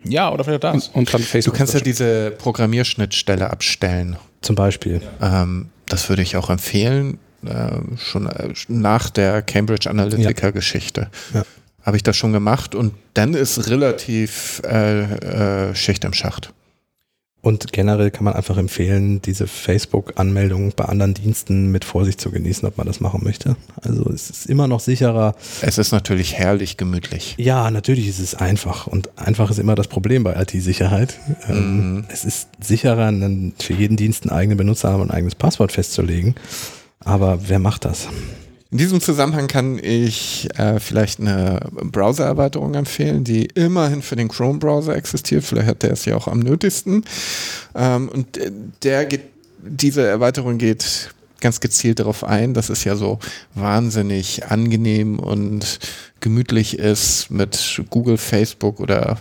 Ja, 0.03 0.31
oder 0.34 0.43
vielleicht 0.43 0.64
das. 0.64 0.88
Und, 0.89 0.95
und 0.95 1.14
dann 1.14 1.22
Du 1.22 1.27
Facebook. 1.27 1.53
kannst 1.56 1.73
ja 1.73 1.80
löschen. 1.80 1.85
diese 1.91 2.34
Programmierschnittstelle 2.39 3.49
abstellen. 3.49 4.18
Zum 4.41 4.56
Beispiel. 4.56 5.02
Ähm, 5.22 5.69
das 5.88 6.10
würde 6.10 6.22
ich 6.23 6.35
auch 6.35 6.49
empfehlen, 6.49 7.19
äh, 7.47 7.97
schon 7.97 8.27
äh, 8.27 8.49
nach 8.67 9.09
der 9.09 9.41
Cambridge 9.41 9.89
Analytica-Geschichte. 9.89 11.09
Ja. 11.34 11.43
Habe 11.84 11.97
ich 11.97 12.03
das 12.03 12.17
schon 12.17 12.34
gemacht 12.34 12.73
und 12.73 12.93
dann 13.13 13.34
ist 13.35 13.69
relativ 13.69 14.61
äh, 14.65 15.69
äh, 15.69 15.76
Schicht 15.76 16.03
im 16.03 16.13
Schacht. 16.13 16.51
Und 17.45 17.72
generell 17.72 18.09
kann 18.09 18.23
man 18.23 18.34
einfach 18.34 18.57
empfehlen, 18.57 19.22
diese 19.22 19.45
Facebook-Anmeldung 19.45 20.73
bei 20.76 20.85
anderen 20.85 21.13
Diensten 21.13 21.72
mit 21.72 21.85
Vorsicht 21.85 22.19
zu 22.19 22.31
genießen, 22.31 22.67
ob 22.67 22.80
man 22.80 22.88
das 22.88 23.01
machen 23.01 23.23
möchte. 23.23 23.55
Also 23.84 24.09
es 24.11 24.31
ist 24.31 24.47
immer 24.47 24.67
noch 24.67 24.80
sicherer. 24.80 25.35
Es 25.61 25.77
ist 25.77 25.91
natürlich 25.91 26.34
herrlich 26.34 26.76
gemütlich. 26.76 27.35
Ja, 27.38 27.69
natürlich 27.69 28.07
ist 28.07 28.17
es 28.17 28.34
einfach. 28.34 28.88
Und 28.88 29.15
einfach 29.19 29.51
ist 29.51 29.59
immer 29.59 29.76
das 29.76 29.88
Problem 29.88 30.23
bei 30.23 30.35
IT-Sicherheit. 30.41 31.19
Ähm, 31.47 31.76
Mhm. 31.76 32.05
Es 32.07 32.26
ist 32.26 32.49
sicherer, 32.59 33.13
für 33.59 33.73
jeden 33.73 33.95
Dienst 33.95 34.23
einen 34.23 34.31
eigenen 34.35 34.57
Benutzernamen 34.57 35.03
und 35.03 35.11
ein 35.11 35.17
eigenes 35.17 35.35
Passwort 35.35 35.72
festzulegen. 35.72 36.34
Aber 36.99 37.39
wer 37.47 37.59
macht 37.59 37.85
das? 37.85 38.07
In 38.72 38.80
diesem 38.80 38.99
Zusammenhang 38.99 39.47
kann 39.47 39.80
ich 39.81 40.49
äh, 40.57 40.80
vielleicht 40.80 41.19
eine 41.19 41.59
Browser-Erweiterung 41.72 42.73
empfehlen, 42.73 43.23
die 43.23 43.45
immerhin 43.45 44.01
für 44.01 44.15
den 44.15 44.27
Chrome-Browser 44.27 44.95
existiert. 44.95 45.43
Vielleicht 45.43 45.67
hat 45.67 45.84
der 45.84 45.91
es 45.91 46.05
ja 46.05 46.15
auch 46.15 46.27
am 46.27 46.39
nötigsten. 46.39 47.05
Ähm, 47.73 48.09
und 48.09 48.38
äh, 48.38 48.51
der 48.84 49.05
geht, 49.05 49.22
diese 49.61 50.05
Erweiterung 50.05 50.57
geht 50.57 51.13
ganz 51.39 51.59
gezielt 51.59 51.99
darauf 51.99 52.23
ein, 52.23 52.53
dass 52.53 52.69
es 52.69 52.84
ja 52.84 52.95
so 52.95 53.19
wahnsinnig 53.53 54.47
angenehm 54.47 55.19
und 55.19 55.80
gemütlich 56.19 56.77
ist 56.80 57.30
mit 57.30 57.81
Google, 57.89 58.17
Facebook 58.17 58.80
oder 58.80 59.19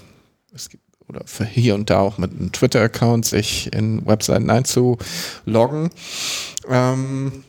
es 0.55 0.69
gibt 0.71 0.83
oder 1.07 1.23
hier 1.45 1.75
und 1.75 1.91
da 1.91 2.01
auch 2.01 2.19
mit 2.19 2.31
einem 2.33 2.51
Twitter-Account 2.51 3.27
sich 3.27 3.73
in 3.73 4.07
Webseiten 4.07 4.51
einzuloggen. 4.51 5.91
Ähm, 6.69 7.45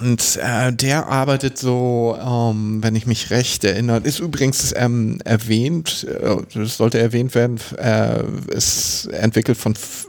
und 0.00 0.38
äh, 0.42 0.72
der 0.72 1.06
arbeitet 1.08 1.58
so, 1.58 2.16
ähm, 2.18 2.82
wenn 2.82 2.96
ich 2.96 3.06
mich 3.06 3.30
recht 3.30 3.64
erinnere, 3.64 3.98
ist 3.98 4.20
übrigens 4.20 4.74
ähm, 4.76 5.18
erwähnt, 5.24 6.06
äh, 6.08 6.36
das 6.54 6.76
sollte 6.76 6.98
erwähnt 6.98 7.34
werden, 7.34 7.60
äh, 7.76 8.22
ist 8.54 9.06
entwickelt 9.06 9.58
von 9.58 9.72
F 9.72 10.06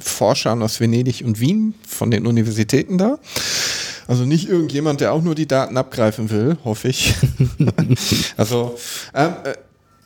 Forschern 0.00 0.62
aus 0.62 0.80
Venedig 0.80 1.22
und 1.26 1.40
Wien, 1.40 1.74
von 1.86 2.10
den 2.10 2.26
Universitäten 2.26 2.96
da. 2.96 3.18
Also 4.06 4.24
nicht 4.24 4.48
irgendjemand, 4.48 5.02
der 5.02 5.12
auch 5.12 5.20
nur 5.20 5.34
die 5.34 5.46
Daten 5.46 5.76
abgreifen 5.76 6.30
will, 6.30 6.56
hoffe 6.64 6.88
ich. 6.88 7.14
also 8.38 8.78
ähm, 9.14 9.34
äh, 9.44 9.54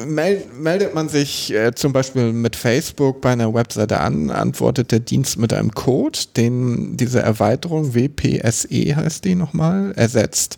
meldet 0.07 0.95
man 0.95 1.09
sich 1.09 1.53
äh, 1.53 1.75
zum 1.75 1.93
Beispiel 1.93 2.33
mit 2.33 2.57
Facebook 2.57 3.21
bei 3.21 3.31
einer 3.31 3.53
Webseite 3.53 4.01
an, 4.01 4.31
antwortet 4.31 4.93
der 4.93 5.01
Dienst 5.01 5.39
mit 5.39 5.53
einem 5.53 5.73
Code, 5.73 6.19
den 6.37 6.97
diese 6.97 7.21
Erweiterung 7.21 7.95
WPSE 7.95 8.97
heißt 8.97 9.25
die 9.25 9.35
nochmal, 9.35 9.93
ersetzt, 9.97 10.57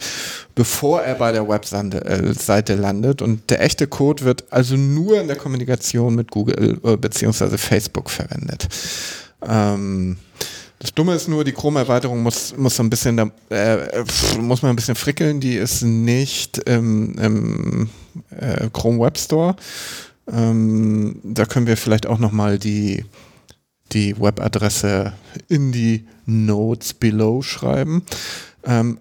bevor 0.54 1.02
er 1.02 1.14
bei 1.14 1.32
der 1.32 1.48
Webseite 1.48 2.04
äh, 2.04 2.74
landet. 2.74 3.22
Und 3.22 3.50
der 3.50 3.62
echte 3.62 3.86
Code 3.86 4.24
wird 4.24 4.44
also 4.50 4.76
nur 4.76 5.20
in 5.20 5.26
der 5.26 5.36
Kommunikation 5.36 6.14
mit 6.14 6.30
Google 6.30 6.78
äh, 6.84 6.96
beziehungsweise 6.96 7.58
Facebook 7.58 8.10
verwendet. 8.10 8.68
Ähm, 9.46 10.16
das 10.84 10.92
Dumme 10.92 11.14
ist 11.14 11.28
nur, 11.28 11.44
die 11.44 11.52
Chrome-Erweiterung 11.52 12.22
muss, 12.22 12.54
muss 12.58 12.76
so 12.76 12.82
ein 12.82 12.90
bisschen, 12.90 13.18
äh, 13.48 14.04
pff, 14.04 14.36
muss 14.36 14.60
man 14.60 14.70
ein 14.70 14.76
bisschen 14.76 14.94
frickeln. 14.94 15.40
Die 15.40 15.56
ist 15.56 15.82
nicht 15.82 16.58
im, 16.58 17.16
im 17.18 17.88
äh, 18.30 18.68
Chrome 18.72 19.00
Web 19.00 19.18
Store. 19.18 19.56
Ähm, 20.30 21.20
da 21.22 21.44
können 21.44 21.66
wir 21.66 21.76
vielleicht 21.76 22.06
auch 22.06 22.18
nochmal 22.18 22.58
die, 22.58 23.04
die 23.92 24.18
Webadresse 24.18 25.12
in 25.48 25.72
die 25.72 26.06
Notes 26.26 26.94
below 26.94 27.42
schreiben. 27.42 28.04
Ähm, 28.64 28.98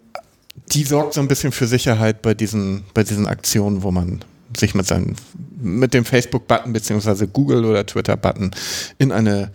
die 0.71 0.83
sorgt 0.83 1.13
so 1.13 1.21
ein 1.21 1.27
bisschen 1.27 1.51
für 1.51 1.67
Sicherheit 1.67 2.21
bei 2.21 2.33
diesen, 2.33 2.83
bei 2.93 3.03
diesen 3.03 3.27
Aktionen, 3.27 3.83
wo 3.83 3.91
man 3.91 4.23
sich 4.55 4.75
mit 4.75 4.85
seinen, 4.85 5.15
mit 5.59 5.93
dem 5.93 6.05
Facebook-Button 6.05 6.73
beziehungsweise 6.73 7.27
Google 7.27 7.65
oder 7.65 7.85
Twitter-Button 7.85 8.51
in 8.97 9.11
eine, 9.11 9.51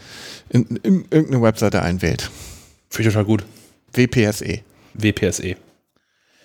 in, 0.48 0.64
in 0.82 1.04
irgendeine 1.10 1.42
Webseite 1.42 1.82
einwählt. 1.82 2.30
Finde 2.88 3.08
ich 3.08 3.14
total 3.14 3.26
gut. 3.26 3.44
WPSE. 3.92 4.60
WPSE. 4.94 5.56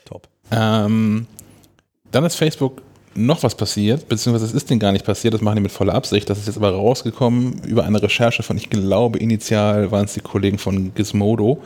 Top. 0.06 0.28
Ähm, 0.52 1.26
dann 2.12 2.26
ist 2.26 2.36
Facebook 2.36 2.82
noch 3.16 3.44
was 3.44 3.56
passiert, 3.56 4.08
beziehungsweise 4.10 4.46
es 4.46 4.54
ist 4.54 4.70
denen 4.70 4.80
gar 4.80 4.92
nicht 4.92 5.06
passiert, 5.06 5.34
das 5.34 5.42
machen 5.42 5.58
die 5.58 5.62
mit 5.62 5.72
voller 5.72 5.94
Absicht. 5.94 6.30
Das 6.30 6.40
ist 6.40 6.48
jetzt 6.48 6.58
aber 6.58 6.72
rausgekommen 6.72 7.62
über 7.66 7.84
eine 7.86 8.02
Recherche 8.02 8.44
von, 8.44 8.58
ich 8.58 8.70
glaube, 8.70 9.20
initial 9.20 9.92
waren 9.92 10.06
es 10.06 10.14
die 10.14 10.22
Kollegen 10.22 10.58
von 10.58 10.94
Gizmodo. 10.96 11.62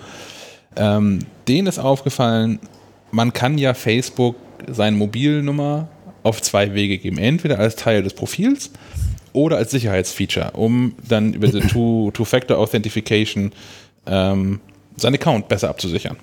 Ähm, 0.76 1.20
denen 1.48 1.68
ist 1.68 1.80
aufgefallen, 1.80 2.60
man 3.12 3.34
kann 3.34 3.58
ja 3.58 3.74
Facebook 3.74 4.36
seine 4.70 4.96
Mobilnummer 4.98 5.88
auf 6.24 6.42
zwei 6.42 6.74
Wege 6.74 6.98
geben. 6.98 7.18
Entweder 7.18 7.60
als 7.60 7.76
Teil 7.76 8.04
des 8.04 8.14
Profils 8.14 8.72
oder 9.34 9.58
als 9.58 9.72
Sicherheitsfeature, 9.72 10.52
um 10.54 10.96
dann 11.08 11.34
über 11.34 11.48
diese 11.48 11.62
Two- 11.68 12.12
Two-Factor-Authentification 12.12 13.52
ähm, 14.06 14.60
seinen 14.98 15.16
Account 15.16 15.48
besser 15.48 15.70
abzusichern. 15.70 16.18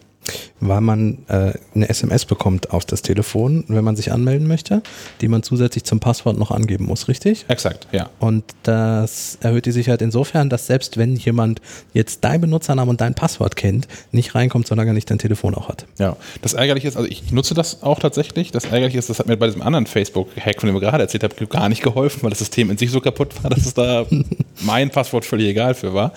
Weil 0.61 0.81
man 0.81 1.19
äh, 1.29 1.53
eine 1.75 1.89
SMS 1.89 2.25
bekommt 2.25 2.71
auf 2.71 2.85
das 2.85 3.03
Telefon, 3.03 3.65
wenn 3.69 3.85
man 3.85 3.97
sich 3.97 4.13
anmelden 4.13 4.47
möchte, 4.47 4.83
die 5.21 5.29
man 5.29 5.43
zusätzlich 5.43 5.85
zum 5.85 6.01
Passwort 6.01 6.39
noch 6.39 6.51
angeben 6.51 6.87
muss, 6.87 7.09
richtig? 7.09 7.45
Exakt, 7.49 7.87
ja. 7.93 8.11
Und 8.19 8.45
das 8.63 9.39
erhöht 9.41 9.67
die 9.67 9.73
Sicherheit 9.73 10.03
insofern, 10.03 10.49
dass 10.49 10.67
selbst 10.67 10.97
wenn 10.97 11.17
jemand 11.17 11.61
jetzt 11.93 12.25
dein 12.25 12.41
Benutzernamen 12.41 12.91
und 12.91 13.01
dein 13.01 13.15
Passwort 13.15 13.57
kennt, 13.57 13.89
nicht 14.13 14.35
reinkommt, 14.35 14.67
solange 14.67 14.91
er 14.91 14.95
nicht 14.95 15.11
dein 15.11 15.19
Telefon 15.19 15.55
auch 15.55 15.69
hat. 15.69 15.87
Ja, 15.99 16.17
das 16.43 16.55
Ärgerliche 16.55 16.89
ist, 16.89 16.97
also 16.97 17.09
ich 17.09 17.31
nutze 17.33 17.55
das 17.55 17.83
auch 17.83 17.99
tatsächlich. 17.99 18.51
Das 18.51 18.65
Ärgerliche 18.65 18.99
ist, 18.99 19.11
das 19.11 19.19
hat 19.19 19.27
mir 19.27 19.37
bei 19.37 19.47
diesem 19.47 19.63
anderen 19.63 19.87
Facebook-Hack, 19.87 20.61
von 20.61 20.69
dem 20.69 20.77
ich 20.77 20.83
gerade 20.83 21.03
erzählt 21.03 21.25
habe, 21.25 21.47
gar 21.47 21.69
nicht 21.69 21.83
geholfen, 21.83 22.23
weil 22.23 22.31
das 22.31 22.39
System 22.39 22.71
in 22.71 22.79
sich 22.79 22.91
so 22.91 23.01
kaputt 23.01 23.43
war, 23.43 23.51
dass 23.51 23.67
es 23.67 23.75
da 23.75 24.07
mein 24.63 24.91
Passwort 24.91 25.25
völlig 25.25 25.49
egal 25.49 25.75
für 25.75 25.95
war. 25.95 26.13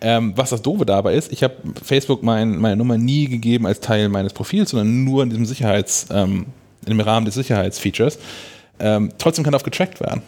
Ähm, 0.00 0.32
was 0.36 0.50
das 0.50 0.62
Doofe 0.62 0.86
dabei 0.86 1.14
ist, 1.14 1.32
ich 1.32 1.42
habe 1.42 1.54
Facebook 1.82 2.22
mein, 2.22 2.56
meine 2.58 2.76
Nummer 2.76 2.98
nie 2.98 3.26
gegeben 3.26 3.66
als 3.66 3.80
Teil 3.80 4.08
meines 4.08 4.32
Profils, 4.32 4.70
sondern 4.70 5.04
nur 5.04 5.22
in 5.22 5.30
diesem 5.30 5.46
Sicherheits, 5.46 6.06
ähm, 6.10 6.46
im 6.86 7.00
Rahmen 7.00 7.26
des 7.26 7.34
Sicherheitsfeatures. 7.34 8.18
Ähm, 8.78 9.10
trotzdem 9.18 9.44
kann 9.44 9.52
darauf 9.52 9.64
getrackt 9.64 10.00
werden. 10.00 10.22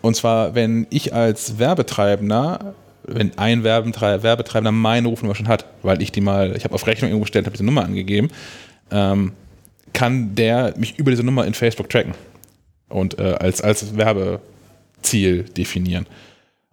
Und 0.00 0.16
zwar, 0.16 0.54
wenn 0.54 0.86
ich 0.90 1.12
als 1.12 1.58
Werbetreibender 1.58 2.74
wenn 3.06 3.36
ein 3.38 3.64
Werbetreibender, 3.64 4.22
Werbetreibender 4.22 4.72
meine 4.72 5.08
Rufnummer 5.08 5.34
schon 5.34 5.48
hat, 5.48 5.66
weil 5.82 6.00
ich 6.02 6.12
die 6.12 6.20
mal, 6.20 6.56
ich 6.56 6.64
habe 6.64 6.74
auf 6.74 6.86
Rechnung 6.86 7.10
irgendwo 7.10 7.24
gestellt, 7.24 7.46
habe 7.46 7.56
diese 7.56 7.64
Nummer 7.64 7.84
angegeben, 7.84 8.30
ähm, 8.90 9.32
kann 9.92 10.34
der 10.34 10.74
mich 10.76 10.98
über 10.98 11.10
diese 11.10 11.24
Nummer 11.24 11.46
in 11.46 11.54
Facebook 11.54 11.88
tracken 11.88 12.14
und 12.88 13.18
äh, 13.18 13.36
als, 13.40 13.60
als 13.60 13.96
Werbeziel 13.96 15.44
definieren. 15.44 16.06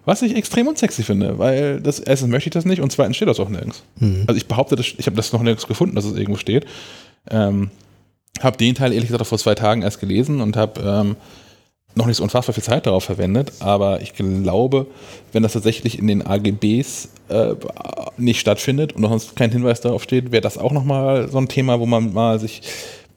Was 0.07 0.21
ich 0.21 0.37
extrem 0.37 0.69
unsexy 0.69 1.03
finde, 1.03 1.37
weil 1.37 1.81
das 1.81 1.99
erstens 1.99 2.29
möchte 2.29 2.47
ich 2.47 2.53
das 2.53 2.63
nicht 2.63 2.81
und 2.81 2.89
zweitens 2.93 3.17
steht 3.17 3.27
das 3.27 3.41
auch 3.41 3.49
nirgends. 3.49 3.83
Mhm. 3.99 4.23
Also 4.25 4.37
ich 4.37 4.47
behaupte, 4.47 4.77
ich 4.79 5.05
habe 5.05 5.17
das 5.17 5.33
noch 5.33 5.41
nirgends 5.41 5.67
gefunden, 5.67 5.97
dass 5.97 6.05
es 6.05 6.15
irgendwo 6.15 6.37
steht. 6.37 6.65
Ähm, 7.29 7.71
habe 8.39 8.55
den 8.55 8.73
Teil 8.73 8.93
ehrlich 8.93 9.07
gesagt 9.07 9.21
auch 9.21 9.27
vor 9.27 9.37
zwei 9.37 9.53
Tagen 9.53 9.81
erst 9.81 9.99
gelesen 9.99 10.39
und 10.39 10.55
habe 10.55 10.79
ähm, 10.79 11.17
noch 11.95 12.05
nicht 12.05 12.15
so 12.15 12.23
unfassbar 12.23 12.53
viel 12.53 12.63
Zeit 12.63 12.85
darauf 12.85 13.03
verwendet, 13.03 13.51
aber 13.59 14.01
ich 14.01 14.13
glaube, 14.13 14.87
wenn 15.33 15.43
das 15.43 15.51
tatsächlich 15.51 15.99
in 15.99 16.07
den 16.07 16.25
AGBs 16.25 17.09
äh, 17.27 17.55
nicht 18.15 18.39
stattfindet 18.39 18.93
und 18.93 19.01
noch 19.01 19.09
sonst 19.09 19.35
kein 19.35 19.51
Hinweis 19.51 19.81
darauf 19.81 20.03
steht, 20.03 20.31
wäre 20.31 20.39
das 20.39 20.57
auch 20.57 20.71
nochmal 20.71 21.27
so 21.27 21.37
ein 21.37 21.49
Thema, 21.49 21.81
wo 21.81 21.85
man 21.85 22.13
mal 22.13 22.39
sich 22.39 22.61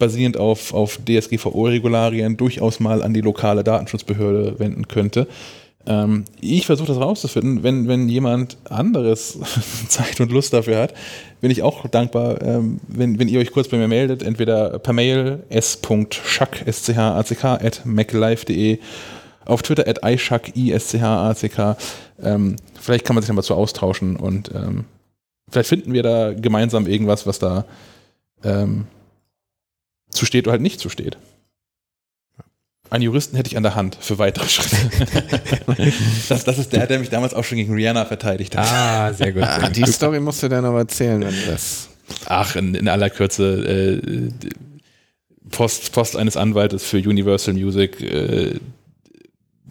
basierend 0.01 0.39
auf, 0.39 0.75
auf 0.75 0.99
DSGVO-Regularien 1.07 2.37
durchaus 2.37 2.81
mal 2.81 3.01
an 3.05 3.15
die 3.15 3.21
lokale 3.21 3.62
Datenschutzbehörde 3.62 4.59
wenden 4.59 4.89
könnte. 4.89 5.29
Ähm, 5.86 6.24
ich 6.40 6.66
versuche 6.66 6.89
das 6.89 6.98
rauszufinden. 6.98 7.62
Wenn, 7.62 7.89
wenn 7.89 8.09
jemand 8.09 8.59
anderes 8.65 9.39
Zeit 9.89 10.20
und 10.20 10.31
Lust 10.31 10.52
dafür 10.52 10.78
hat, 10.78 10.94
bin 11.40 11.51
ich 11.51 11.62
auch 11.62 11.86
dankbar, 11.89 12.43
ähm, 12.43 12.81
wenn, 12.86 13.19
wenn 13.19 13.28
ihr 13.28 13.40
euch 13.40 13.51
kurz 13.51 13.69
bei 13.69 13.78
mir 13.78 13.89
meldet, 13.89 14.23
entweder 14.23 14.78
per 14.78 14.93
Mail 14.93 15.43
s.schack, 15.48 16.66
s-c-h-a-c-k, 16.66 17.55
at 17.55 17.82
maclife.de, 17.85 18.78
auf 19.47 19.62
Twitter 19.62 19.89
at 19.89 20.05
ischack, 20.05 20.55
i-s-c-h-a-c-k. 20.55 21.77
Ähm, 22.23 22.57
vielleicht 22.78 23.07
kann 23.07 23.15
man 23.15 23.23
sich 23.23 23.28
dann 23.28 23.36
mal 23.36 23.43
zu 23.43 23.55
austauschen 23.55 24.16
und 24.16 24.51
ähm, 24.55 24.85
vielleicht 25.51 25.70
finden 25.70 25.93
wir 25.94 26.02
da 26.02 26.35
gemeinsam 26.35 26.86
irgendwas, 26.86 27.27
was 27.27 27.39
da 27.39 27.65
ähm, 28.44 28.86
zusteht 30.11 30.47
oder 30.47 30.52
halt 30.52 30.62
nicht 30.62 30.78
zusteht. 30.78 31.16
Einen 32.91 33.05
Juristen 33.05 33.37
hätte 33.37 33.49
ich 33.49 33.57
an 33.57 33.62
der 33.62 33.77
Hand 33.77 33.97
für 34.01 34.19
weitere 34.19 34.49
Schritte. 34.49 34.77
das, 36.29 36.45
das 36.45 36.59
ist 36.59 36.73
der, 36.73 36.89
der 36.89 36.99
mich 36.99 37.09
damals 37.09 37.35
auch 37.35 37.45
schon 37.45 37.57
gegen 37.57 37.73
Rihanna 37.73 38.05
verteidigt 38.05 38.57
hat. 38.57 38.67
Ah, 38.69 39.12
sehr 39.12 39.33
gut. 39.33 39.45
Ah, 39.45 39.69
die 39.69 39.87
Story 39.87 40.19
musst 40.19 40.43
du 40.43 40.49
dann 40.49 40.65
aber 40.65 40.81
erzählen, 40.81 41.21
wenn 41.21 41.35
das. 41.47 41.89
Ach, 42.27 42.57
in, 42.57 42.75
in 42.75 42.89
aller 42.89 43.09
Kürze. 43.09 44.01
Äh, 44.03 44.31
Post, 45.51 45.93
Post 45.93 46.17
eines 46.17 46.37
Anwaltes 46.37 46.85
für 46.85 46.97
Universal 46.97 47.55
Music, 47.55 48.01
äh, 48.01 48.59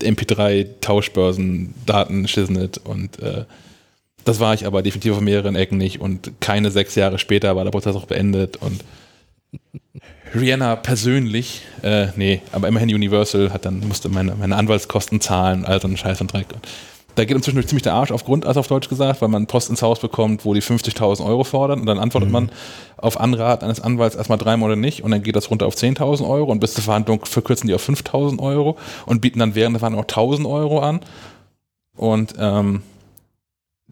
MP3, 0.02 0.68
Tauschbörsen, 0.82 1.74
Daten, 1.86 2.28
Shiznit 2.28 2.78
und 2.78 3.20
äh, 3.22 3.46
das 4.26 4.40
war 4.40 4.54
ich 4.54 4.66
aber 4.66 4.82
definitiv 4.82 5.14
auf 5.14 5.22
mehreren 5.22 5.56
Ecken 5.56 5.78
nicht 5.78 6.00
und 6.02 6.34
keine 6.42 6.72
sechs 6.72 6.96
Jahre 6.96 7.20
später 7.20 7.56
war 7.56 7.64
der 7.64 7.72
Prozess 7.72 7.96
auch 7.96 8.06
beendet 8.06 8.58
und 8.58 8.84
Rihanna 10.36 10.76
persönlich, 10.76 11.62
äh, 11.82 12.08
nee, 12.16 12.42
aber 12.52 12.68
immerhin 12.68 12.94
Universal 12.94 13.52
hat 13.52 13.66
dann, 13.66 13.80
musste 13.88 14.10
meine, 14.10 14.36
meine 14.36 14.56
Anwaltskosten 14.56 15.22
zahlen, 15.22 15.66
all 15.66 15.82
so 15.82 15.88
ein 15.88 15.98
Scheiß 15.98 16.22
und 16.22 16.34
Dreck. 16.34 16.48
Da 17.16 17.26
geht 17.26 17.36
inzwischen 17.36 17.62
ziemlich 17.68 17.84
der 17.84 17.94
Arsch 17.94 18.12
auf 18.12 18.24
Grund, 18.24 18.46
also 18.46 18.60
auf 18.60 18.68
Deutsch 18.68 18.88
gesagt, 18.88 19.22
weil 19.22 19.28
man 19.28 19.48
Post 19.48 19.70
ins 19.70 19.82
Haus 19.82 20.00
bekommt, 20.00 20.46
wo 20.46 20.54
die 20.54 20.62
50.000 20.62 21.26
Euro 21.26 21.44
fordern 21.44 21.82
und 21.82 21.86
dann 21.86 22.00
antwortet 22.00 22.30
mhm. 22.30 22.34
man 22.34 22.52
auf 22.98 23.20
Anrat 23.20 23.64
eines 23.64 23.82
Anwalts 23.82 24.16
erstmal 24.16 24.38
drei 24.38 24.56
Monate 24.56 24.80
nicht 24.80 25.04
und 25.04 25.12
dann 25.12 25.24
geht 25.24 25.36
das 25.36 25.50
runter 25.50 25.66
auf 25.66 25.76
10.000 25.76 26.28
Euro 26.28 26.52
und 26.52 26.60
bis 26.60 26.76
zur 26.76 26.84
Verhandlung 26.84 27.26
verkürzen 27.26 27.68
die 27.68 27.74
auf 27.74 27.88
5.000 27.88 28.40
Euro 28.40 28.78
und 29.06 29.22
bieten 29.22 29.40
dann 29.40 29.56
während 29.56 29.76
der 29.76 29.80
Verhandlung 29.80 30.06
auch 30.06 30.08
1.000 30.08 30.50
Euro 30.50 30.80
an 30.80 31.02
und 31.98 32.36
ähm, 32.40 32.84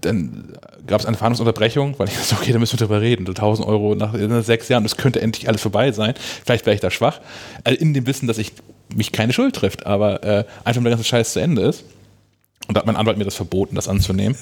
dann 0.02 0.54
gab 0.86 1.02
es 1.02 1.06
eine 1.06 1.18
Verhandlungsunterbrechung, 1.18 1.96
weil 1.98 2.08
ich 2.08 2.16
dachte, 2.18 2.36
okay, 2.36 2.54
da 2.54 2.60
müssen 2.60 2.80
wir 2.80 2.86
drüber 2.86 3.02
reden. 3.02 3.28
1000 3.28 3.68
Euro 3.68 3.96
nach 3.96 4.14
sechs 4.44 4.70
Jahren, 4.70 4.84
das 4.84 4.98
könnte 4.98 5.22
endlich 5.22 5.48
alles 5.48 5.62
vorbei 5.62 5.92
sein. 5.92 6.14
Vielleicht 6.46 6.66
wäre 6.66 6.76
ich 6.76 6.82
da 6.82 6.92
schwach. 6.92 7.20
Also 7.64 7.80
in 7.80 7.94
dem 7.94 8.06
Wissen, 8.08 8.28
dass 8.28 8.38
ich 8.38 8.54
mich 8.94 9.12
keine 9.12 9.34
Schuld 9.34 9.56
trifft, 9.56 9.86
aber 9.86 10.24
äh, 10.24 10.46
einfach, 10.64 10.78
wenn 10.78 10.84
der 10.84 10.92
ganze 10.92 11.06
Scheiß 11.06 11.34
zu 11.34 11.40
Ende 11.40 11.64
ist. 11.64 11.84
Und 12.68 12.76
da 12.76 12.80
hat 12.80 12.86
mein 12.86 12.98
Anwalt 12.98 13.18
mir 13.18 13.24
das 13.24 13.36
verboten, 13.36 13.76
das 13.76 13.88
anzunehmen. 13.88 14.38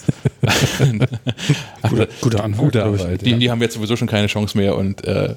guter, 1.90 2.08
guter 2.22 2.44
Anwalt. 2.44 2.58
Guter 2.58 2.86
Anwalt. 2.86 3.22
Die, 3.22 3.38
die, 3.38 3.52
haben 3.52 3.62
jetzt 3.62 3.76
sowieso 3.76 3.96
schon 3.96 4.08
keine 4.08 4.28
Chance 4.28 4.58
mehr 4.58 4.76
und 4.76 5.04
äh, 5.04 5.36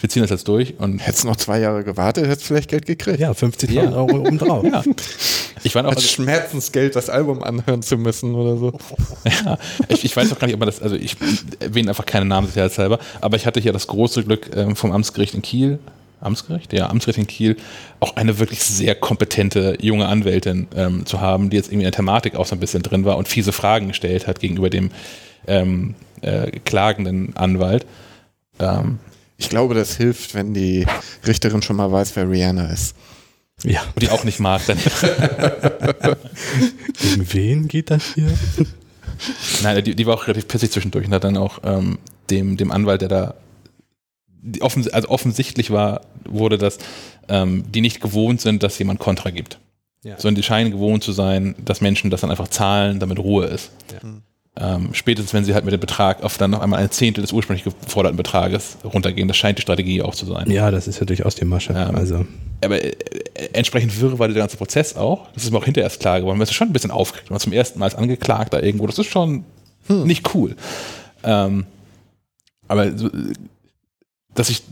wir 0.00 0.08
ziehen 0.08 0.22
das 0.22 0.30
jetzt 0.30 0.48
durch. 0.48 0.74
Und 0.78 0.98
hättest 0.98 1.24
noch 1.24 1.36
zwei 1.36 1.60
Jahre 1.60 1.84
gewartet, 1.84 2.26
hättest 2.26 2.46
vielleicht 2.46 2.70
Geld 2.70 2.86
gekriegt. 2.86 3.20
Ja, 3.20 3.32
50.000 3.32 3.72
ja. 3.72 3.92
Euro 3.92 4.18
obendrauf. 4.18 4.64
ja. 4.64 4.82
Ich 5.62 5.74
war 5.74 5.84
auch 5.84 5.90
Als 5.90 6.10
Schmerzensgeld 6.10 6.96
das 6.96 7.10
Album 7.10 7.42
anhören 7.42 7.82
zu 7.82 7.98
müssen 7.98 8.34
oder 8.34 8.56
so. 8.56 8.72
ja, 9.44 9.58
ich, 9.88 10.04
ich 10.04 10.16
weiß 10.16 10.32
auch 10.32 10.38
gar 10.38 10.46
nicht, 10.46 10.54
ob 10.54 10.60
man 10.60 10.66
das, 10.68 10.80
also 10.80 10.96
ich 10.96 11.16
erwähne 11.60 11.90
einfach 11.90 12.06
keine 12.06 12.24
Namen 12.24 12.46
sicherheitshalber, 12.46 12.98
aber 13.20 13.36
ich 13.36 13.46
hatte 13.46 13.60
hier 13.60 13.72
das 13.72 13.86
große 13.86 14.24
Glück 14.24 14.50
ähm, 14.56 14.74
vom 14.74 14.92
Amtsgericht 14.92 15.34
in 15.34 15.42
Kiel, 15.42 15.78
Amtsgericht? 16.20 16.72
Ja, 16.72 16.88
Amtsgericht 16.88 17.18
in 17.18 17.26
Kiel, 17.26 17.56
auch 17.98 18.16
eine 18.16 18.38
wirklich 18.38 18.62
sehr 18.62 18.94
kompetente 18.94 19.76
junge 19.80 20.06
Anwältin 20.06 20.68
ähm, 20.74 21.06
zu 21.06 21.20
haben, 21.20 21.50
die 21.50 21.56
jetzt 21.56 21.68
irgendwie 21.68 21.84
in 21.84 21.90
der 21.90 21.96
Thematik 21.96 22.36
auch 22.36 22.46
so 22.46 22.56
ein 22.56 22.60
bisschen 22.60 22.82
drin 22.82 23.04
war 23.04 23.16
und 23.16 23.28
fiese 23.28 23.52
Fragen 23.52 23.88
gestellt 23.88 24.26
hat 24.26 24.40
gegenüber 24.40 24.70
dem 24.70 24.90
ähm, 25.46 25.94
äh, 26.22 26.50
klagenden 26.64 27.36
Anwalt. 27.36 27.86
Ähm, 28.58 28.98
ich 29.40 29.48
glaube, 29.48 29.74
das 29.74 29.96
hilft, 29.96 30.34
wenn 30.34 30.52
die 30.52 30.86
Richterin 31.26 31.62
schon 31.62 31.76
mal 31.76 31.90
weiß, 31.90 32.14
wer 32.14 32.28
Rihanna 32.28 32.66
ist. 32.66 32.94
Ja. 33.64 33.80
Und 33.94 34.02
die 34.02 34.10
auch 34.10 34.24
nicht 34.24 34.38
mag. 34.38 34.60
Dann. 34.66 34.78
Gegen 37.00 37.32
wen 37.32 37.68
geht 37.68 37.90
das 37.90 38.14
hier? 38.14 38.30
Nein, 39.62 39.82
die, 39.82 39.94
die, 39.94 40.06
war 40.06 40.14
auch 40.14 40.26
relativ 40.26 40.46
pissig 40.46 40.70
zwischendurch 40.70 41.06
und 41.06 41.14
hat 41.14 41.24
dann 41.24 41.38
auch 41.38 41.60
ähm, 41.64 41.98
dem, 42.28 42.58
dem 42.58 42.70
Anwalt, 42.70 43.00
der 43.00 43.08
da 43.08 43.34
offens 44.60 44.88
also 44.88 45.08
offensichtlich 45.08 45.70
war, 45.70 46.02
wurde, 46.28 46.58
dass 46.58 46.78
ähm, 47.28 47.64
die 47.70 47.80
nicht 47.80 48.00
gewohnt 48.00 48.40
sind, 48.40 48.62
dass 48.62 48.78
jemand 48.78 49.00
Kontra 49.00 49.30
gibt. 49.30 49.58
Ja. 50.02 50.18
Sondern 50.18 50.36
die 50.36 50.42
scheinen 50.42 50.70
gewohnt 50.70 51.02
zu 51.02 51.12
sein, 51.12 51.54
dass 51.64 51.80
Menschen 51.80 52.10
das 52.10 52.22
dann 52.22 52.30
einfach 52.30 52.48
zahlen, 52.48 53.00
damit 53.00 53.18
Ruhe 53.18 53.46
ist. 53.46 53.70
Ja. 53.92 53.98
Hm. 54.58 54.86
Ähm, 54.86 54.94
spätestens 54.94 55.32
wenn 55.32 55.44
sie 55.44 55.54
halt 55.54 55.64
mit 55.64 55.72
dem 55.72 55.80
Betrag 55.80 56.22
auf 56.22 56.36
dann 56.36 56.50
noch 56.50 56.60
einmal 56.60 56.80
ein 56.80 56.90
Zehntel 56.90 57.22
des 57.22 57.32
ursprünglich 57.32 57.64
geforderten 57.64 58.16
Betrages 58.16 58.78
runtergehen. 58.84 59.28
Das 59.28 59.36
scheint 59.36 59.58
die 59.58 59.62
Strategie 59.62 60.02
auch 60.02 60.14
zu 60.14 60.26
sein. 60.26 60.50
Ja, 60.50 60.70
das 60.70 60.88
ist 60.88 60.98
ja 60.98 61.06
durchaus 61.06 61.36
die 61.36 61.44
Masche. 61.44 61.72
Ähm, 61.72 61.94
also. 61.94 62.26
Aber 62.64 62.82
äh, 62.82 62.94
entsprechend 63.52 63.98
wirr 64.00 64.18
war 64.18 64.28
der 64.28 64.36
ganze 64.36 64.56
Prozess 64.56 64.96
auch. 64.96 65.28
Das 65.34 65.44
ist 65.44 65.52
mir 65.52 65.58
auch 65.58 65.64
hinterher 65.64 65.86
erst 65.86 66.00
klar 66.00 66.20
geworden. 66.20 66.38
Man 66.38 66.46
ist 66.46 66.54
schon 66.54 66.68
ein 66.68 66.72
bisschen 66.72 66.90
aufgeregt. 66.90 67.30
Man 67.30 67.38
zum 67.40 67.52
ersten 67.52 67.78
Mal 67.78 67.86
als 67.86 67.94
Angeklagter 67.94 68.62
irgendwo. 68.62 68.86
Das 68.86 68.98
ist 68.98 69.06
schon 69.06 69.44
hm. 69.86 70.04
nicht 70.04 70.34
cool. 70.34 70.56
Ähm, 71.22 71.66
aber 72.66 72.92
dass 74.34 74.48
ich 74.48 74.62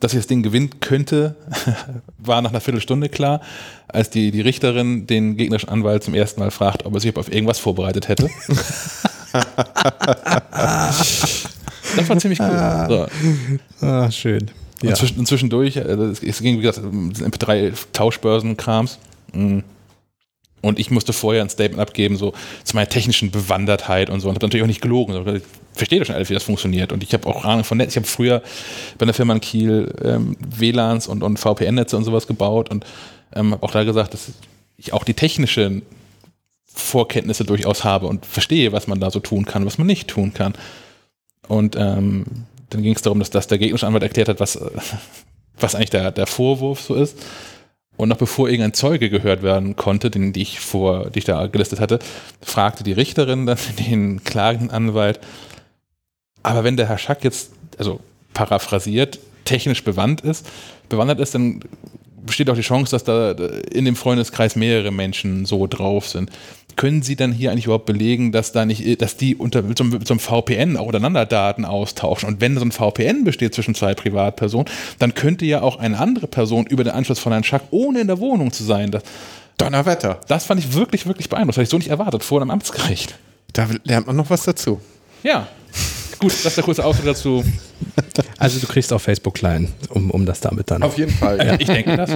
dass 0.00 0.12
ich 0.12 0.20
das 0.20 0.26
Ding 0.28 0.42
gewinnen 0.42 0.78
könnte, 0.80 1.34
war 2.18 2.40
nach 2.42 2.50
einer 2.50 2.60
Viertelstunde 2.60 3.08
klar, 3.08 3.40
als 3.88 4.10
die, 4.10 4.30
die 4.30 4.40
Richterin 4.40 5.06
den 5.06 5.36
gegnerischen 5.36 5.68
Anwalt 5.68 6.04
zum 6.04 6.14
ersten 6.14 6.40
Mal 6.40 6.50
fragt, 6.50 6.86
ob 6.86 6.94
er 6.94 7.00
sich 7.00 7.16
auf 7.16 7.32
irgendwas 7.32 7.58
vorbereitet 7.58 8.08
hätte. 8.08 8.30
das 11.96 12.08
war 12.08 12.18
ziemlich 12.18 12.40
cool. 12.40 12.86
So. 12.88 13.06
Ah, 13.86 14.10
schön. 14.10 14.50
Ja. 14.82 14.90
Und, 14.90 14.96
zwischen, 14.96 15.18
und 15.18 15.26
zwischendurch, 15.26 15.76
äh, 15.76 15.80
es 15.80 16.40
ging 16.40 16.58
wie 16.58 16.62
gesagt, 16.62 16.86
MP3-Tauschbörsen-Krams. 16.86 18.98
Mm. 19.32 19.60
Und 20.60 20.80
ich 20.80 20.90
musste 20.90 21.12
vorher 21.12 21.42
ein 21.42 21.50
Statement 21.50 21.80
abgeben, 21.80 22.16
so 22.16 22.32
zu 22.64 22.74
meiner 22.74 22.88
technischen 22.88 23.30
Bewandertheit 23.30 24.10
und 24.10 24.20
so. 24.20 24.28
Und 24.28 24.34
habe 24.34 24.46
natürlich 24.46 24.64
auch 24.64 24.68
nicht 24.68 24.80
gelogen. 24.80 25.14
Ich 25.36 25.42
verstehe 25.72 26.00
doch 26.00 26.06
schon 26.06 26.16
alles, 26.16 26.30
wie 26.30 26.34
das 26.34 26.42
funktioniert. 26.42 26.90
Und 26.90 27.04
ich 27.04 27.12
habe 27.12 27.28
auch 27.28 27.44
Ahnung 27.44 27.62
von 27.62 27.78
Netz. 27.78 27.90
Ich 27.90 27.96
habe 27.96 28.06
früher 28.06 28.42
bei 28.98 29.04
einer 29.04 29.14
Firma 29.14 29.34
in 29.34 29.40
Kiel 29.40 29.94
ähm, 30.02 30.36
WLANs 30.40 31.06
und, 31.06 31.22
und 31.22 31.38
VPN-Netze 31.38 31.96
und 31.96 32.02
sowas 32.02 32.26
gebaut 32.26 32.70
und 32.70 32.84
ähm, 33.34 33.52
habe 33.52 33.62
auch 33.62 33.70
da 33.70 33.84
gesagt, 33.84 34.14
dass 34.14 34.32
ich 34.76 34.92
auch 34.92 35.04
die 35.04 35.14
technischen 35.14 35.82
Vorkenntnisse 36.72 37.44
durchaus 37.44 37.84
habe 37.84 38.06
und 38.06 38.26
verstehe, 38.26 38.72
was 38.72 38.86
man 38.86 39.00
da 39.00 39.10
so 39.10 39.20
tun 39.20 39.44
kann, 39.44 39.66
was 39.66 39.78
man 39.78 39.86
nicht 39.86 40.08
tun 40.08 40.32
kann. 40.34 40.54
Und 41.48 41.76
ähm, 41.76 42.24
dann 42.70 42.82
ging 42.82 42.94
es 42.94 43.02
darum, 43.02 43.18
dass, 43.18 43.30
dass 43.30 43.46
der 43.46 43.58
gegnerische 43.58 43.86
Anwalt 43.86 44.02
erklärt 44.02 44.28
hat, 44.28 44.40
was, 44.40 44.58
was 45.58 45.74
eigentlich 45.74 45.90
der, 45.90 46.12
der 46.12 46.26
Vorwurf 46.26 46.80
so 46.80 46.94
ist. 46.94 47.18
Und 47.96 48.10
noch 48.10 48.16
bevor 48.16 48.48
irgendein 48.48 48.74
Zeuge 48.74 49.10
gehört 49.10 49.42
werden 49.42 49.74
konnte, 49.74 50.08
den 50.08 50.32
die 50.32 50.42
ich 50.42 50.60
vor, 50.60 51.10
die 51.10 51.18
ich 51.18 51.24
da 51.24 51.48
gelistet 51.48 51.80
hatte, 51.80 51.98
fragte 52.40 52.84
die 52.84 52.92
Richterin 52.92 53.46
dann 53.46 53.58
den 53.88 54.22
klagenden 54.22 54.70
Anwalt, 54.70 55.18
aber 56.42 56.64
wenn 56.64 56.76
der 56.76 56.88
Herr 56.88 56.98
Schack 56.98 57.24
jetzt, 57.24 57.52
also 57.76 58.00
paraphrasiert, 58.34 59.18
technisch 59.44 59.84
bewandt 59.84 60.20
ist, 60.20 60.46
bewandert 60.88 61.20
ist, 61.20 61.34
dann 61.34 61.60
besteht 62.24 62.50
auch 62.50 62.54
die 62.54 62.62
Chance, 62.62 62.90
dass 62.90 63.04
da 63.04 63.32
in 63.32 63.84
dem 63.84 63.96
Freundeskreis 63.96 64.56
mehrere 64.56 64.90
Menschen 64.90 65.46
so 65.46 65.66
drauf 65.66 66.08
sind. 66.08 66.30
Können 66.78 67.02
Sie 67.02 67.16
dann 67.16 67.32
hier 67.32 67.50
eigentlich 67.50 67.64
überhaupt 67.64 67.86
belegen, 67.86 68.30
dass 68.30 68.52
da 68.52 68.64
nicht, 68.64 69.02
dass 69.02 69.16
die 69.16 69.34
unter 69.34 69.62
mit 69.62 69.76
so, 69.76 69.84
mit 69.84 70.06
so 70.06 70.14
einem 70.14 70.20
VPN 70.20 70.76
auch 70.76 70.86
untereinander 70.86 71.26
Daten 71.26 71.64
austauschen? 71.64 72.28
Und 72.28 72.40
wenn 72.40 72.56
so 72.56 72.64
ein 72.64 72.70
VPN 72.70 73.24
besteht 73.24 73.52
zwischen 73.52 73.74
zwei 73.74 73.94
Privatpersonen, 73.94 74.68
dann 75.00 75.14
könnte 75.14 75.44
ja 75.44 75.60
auch 75.60 75.80
eine 75.80 75.98
andere 75.98 76.28
Person 76.28 76.66
über 76.66 76.84
den 76.84 76.92
Anschluss 76.92 77.18
von 77.18 77.32
Herrn 77.32 77.42
Schack, 77.42 77.62
ohne 77.72 78.00
in 78.00 78.06
der 78.06 78.20
Wohnung 78.20 78.52
zu 78.52 78.62
sein, 78.62 78.92
das, 78.92 79.02
Donnerwetter. 79.58 80.20
Das 80.28 80.44
fand 80.44 80.60
ich 80.60 80.72
wirklich, 80.72 81.06
wirklich 81.06 81.28
beeindruckend. 81.28 81.50
Das 81.50 81.56
hatte 81.56 81.64
ich 81.64 81.70
so 81.70 81.78
nicht 81.78 81.90
erwartet 81.90 82.22
vor 82.22 82.40
einem 82.40 82.50
Amtsgericht. 82.50 83.18
Da 83.52 83.66
lernt 83.82 84.06
man 84.06 84.14
noch 84.14 84.30
was 84.30 84.44
dazu. 84.44 84.80
Ja. 85.24 85.48
Gut, 86.18 86.32
das 86.32 86.46
ist 86.46 86.56
der 86.56 86.64
kurze 86.64 86.84
Ausdruck 86.84 87.06
dazu. 87.06 87.44
Also 88.38 88.58
du 88.58 88.66
kriegst 88.66 88.92
auch 88.92 89.00
Facebook 89.00 89.34
klein, 89.34 89.68
um, 89.90 90.10
um 90.10 90.26
das 90.26 90.40
damit 90.40 90.70
dann. 90.70 90.82
Auf 90.82 90.98
jeden 90.98 91.12
Fall. 91.12 91.38
Ja, 91.38 91.56
ich 91.58 91.66
denke 91.66 91.96
das. 91.96 92.10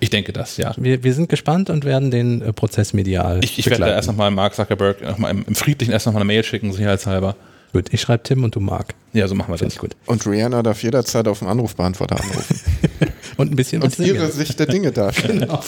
Ich 0.00 0.10
denke 0.10 0.32
das, 0.32 0.56
ja. 0.56 0.74
Wir, 0.76 1.04
wir 1.04 1.14
sind 1.14 1.28
gespannt 1.28 1.70
und 1.70 1.84
werden 1.84 2.10
den 2.10 2.42
äh, 2.42 2.52
Prozess 2.52 2.92
medial 2.92 3.40
Ich, 3.44 3.58
ich 3.58 3.66
werde 3.70 3.84
da 3.84 3.90
erst 3.92 4.08
nochmal 4.08 4.30
Mark 4.30 4.54
Zuckerberg 4.54 5.00
noch 5.02 5.18
mal 5.18 5.30
im, 5.30 5.44
im 5.46 5.54
Friedlichen 5.54 5.92
erst 5.92 6.06
nochmal 6.06 6.22
eine 6.22 6.26
Mail 6.26 6.42
schicken, 6.42 6.72
sicherheitshalber. 6.72 7.36
Gut, 7.72 7.86
ich 7.92 8.02
schreibe 8.02 8.22
Tim 8.22 8.44
und 8.44 8.54
du 8.54 8.60
Marc. 8.60 8.94
Ja, 9.14 9.26
so 9.28 9.34
machen 9.34 9.52
wir 9.52 9.58
Finde 9.58 9.72
das. 9.74 9.80
gut. 9.80 9.96
Und 10.06 10.26
Rihanna 10.26 10.62
darf 10.62 10.82
jederzeit 10.82 11.26
auf 11.26 11.38
den 11.38 11.48
Anrufbeantworter 11.48 12.20
anrufen. 12.20 12.60
Und 13.38 13.50
ein 13.50 13.56
bisschen 13.56 13.82
und 13.82 13.98
was 13.98 14.06
ihre 14.06 14.30
Sicht 14.30 14.60
der 14.60 14.66
Dinge 14.66 14.92
darstellen. 14.92 15.40
Genau. 15.40 15.60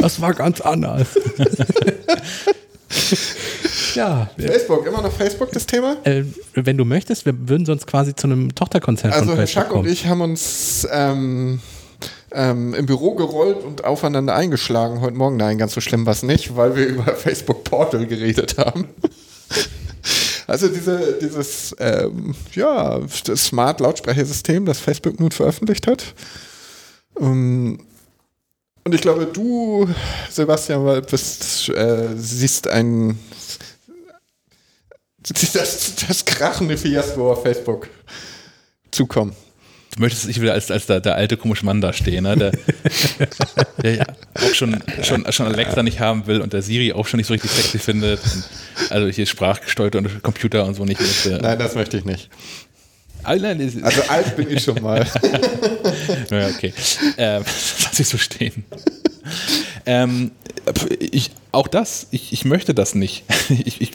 Das 0.00 0.22
war 0.22 0.32
ganz 0.32 0.62
anders. 0.62 1.06
ja, 3.94 4.30
Facebook, 4.38 4.86
immer 4.86 5.02
noch 5.02 5.12
Facebook 5.12 5.52
das 5.52 5.66
Thema? 5.66 5.96
äh, 6.04 6.24
wenn 6.54 6.76
du 6.76 6.84
möchtest, 6.84 7.26
wir 7.26 7.48
würden 7.48 7.66
sonst 7.66 7.86
quasi 7.86 8.14
zu 8.14 8.26
einem 8.26 8.54
Tochterkonzern 8.54 9.12
Also 9.12 9.26
von 9.26 9.36
Herr 9.36 9.46
Facebook 9.46 9.62
Schack 9.62 9.72
und 9.72 9.82
kommen. 9.82 9.92
ich 9.92 10.06
haben 10.06 10.20
uns 10.20 10.86
ähm, 10.90 11.60
ähm, 12.32 12.74
im 12.74 12.86
Büro 12.86 13.14
gerollt 13.14 13.62
und 13.64 13.84
aufeinander 13.84 14.34
eingeschlagen 14.34 15.00
heute 15.00 15.16
Morgen. 15.16 15.36
Nein, 15.36 15.58
ganz 15.58 15.74
so 15.74 15.80
schlimm 15.80 16.06
war 16.06 16.12
es 16.12 16.22
nicht, 16.22 16.56
weil 16.56 16.76
wir 16.76 16.86
über 16.88 17.14
Facebook 17.14 17.64
Portal 17.64 18.06
geredet 18.06 18.56
haben. 18.58 18.88
Also 20.46 20.66
diese, 20.66 21.16
dieses 21.22 21.76
ähm, 21.78 22.34
ja, 22.54 22.98
das 23.24 23.44
Smart 23.44 23.78
Lautsprechersystem, 23.78 24.66
das 24.66 24.80
Facebook 24.80 25.20
nun 25.20 25.30
veröffentlicht 25.30 25.86
hat. 25.86 26.12
Ähm, 27.20 27.78
und 28.84 28.94
ich 28.94 29.00
glaube, 29.00 29.26
du, 29.26 29.88
Sebastian, 30.30 30.84
weil 30.84 31.02
bist, 31.02 31.68
äh, 31.70 32.08
siehst 32.16 32.68
ein 32.68 33.18
das, 35.52 35.94
das 36.08 36.24
krachende 36.24 36.76
Fiasko 36.76 37.32
auf 37.32 37.42
Facebook 37.42 37.88
zukommen. 38.90 39.34
Du 39.96 40.02
möchtest 40.02 40.28
ich 40.28 40.40
wieder 40.40 40.52
als, 40.52 40.70
als 40.70 40.86
der, 40.86 41.00
der 41.00 41.16
alte 41.16 41.36
komische 41.36 41.64
Mann 41.66 41.80
da 41.80 41.92
stehen, 41.92 42.22
ne? 42.22 42.36
der, 42.36 42.52
der 43.82 43.94
ja 43.96 44.04
auch 44.34 44.54
schon, 44.54 44.82
schon, 45.02 45.30
schon 45.32 45.46
Alexa 45.46 45.82
nicht 45.82 45.98
haben 45.98 46.26
will 46.28 46.40
und 46.40 46.52
der 46.52 46.62
Siri 46.62 46.92
auch 46.92 47.08
schon 47.08 47.18
nicht 47.18 47.26
so 47.26 47.34
richtig 47.34 47.50
sexy 47.50 47.78
findet. 47.78 48.20
Und 48.22 48.44
also 48.92 49.08
hier 49.08 49.26
sprachgesteuerte 49.26 49.98
und 49.98 50.22
Computer 50.22 50.64
und 50.64 50.74
so 50.74 50.84
nicht 50.84 51.00
möchte. 51.00 51.40
Nein, 51.42 51.58
das 51.58 51.74
möchte 51.74 51.98
ich 51.98 52.04
nicht. 52.04 52.30
Ah, 53.30 53.36
nein, 53.36 53.80
Also 53.84 54.02
alt 54.08 54.34
bin 54.36 54.50
ich 54.50 54.64
schon 54.64 54.82
mal. 54.82 55.06
Ja, 56.30 56.48
okay. 56.48 56.72
Ähm, 57.16 57.42
lass 57.84 58.00
ich 58.00 58.08
so 58.08 58.18
stehen. 58.18 58.64
ähm, 59.86 60.32
ich, 60.98 61.30
auch 61.52 61.68
das, 61.68 62.08
ich, 62.10 62.32
ich 62.32 62.44
möchte 62.44 62.74
das 62.74 62.94
nicht. 62.94 63.24
Ich, 63.50 63.80
ich, 63.80 63.92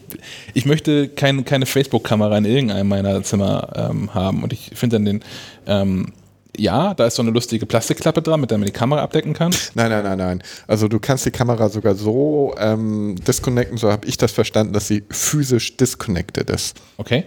ich 0.53 0.65
möchte 0.65 1.09
kein, 1.09 1.43
keine 1.45 1.65
Facebook-Kamera 1.65 2.37
in 2.37 2.45
irgendeinem 2.45 2.87
meiner 2.87 3.23
Zimmer 3.23 3.69
ähm, 3.75 4.13
haben. 4.13 4.43
Und 4.43 4.53
ich 4.53 4.71
finde 4.73 4.97
dann 4.97 5.05
den, 5.05 5.23
ähm, 5.67 6.13
ja, 6.57 6.93
da 6.93 7.07
ist 7.07 7.15
so 7.15 7.21
eine 7.21 7.31
lustige 7.31 7.65
Plastikklappe 7.65 8.21
dran, 8.21 8.39
mit 8.39 8.51
der 8.51 8.57
man 8.57 8.67
die 8.67 8.73
Kamera 8.73 9.01
abdecken 9.01 9.33
kann. 9.33 9.53
Nein, 9.73 9.89
nein, 9.89 10.03
nein, 10.03 10.17
nein. 10.17 10.43
Also 10.67 10.87
du 10.87 10.99
kannst 10.99 11.25
die 11.25 11.31
Kamera 11.31 11.69
sogar 11.69 11.95
so 11.95 12.55
ähm, 12.57 13.15
disconnecten, 13.27 13.77
so 13.77 13.91
habe 13.91 14.07
ich 14.07 14.17
das 14.17 14.31
verstanden, 14.31 14.71
dass 14.73 14.87
sie 14.87 15.03
physisch 15.09 15.75
disconnected 15.77 16.49
ist. 16.49 16.77
Okay. 16.97 17.25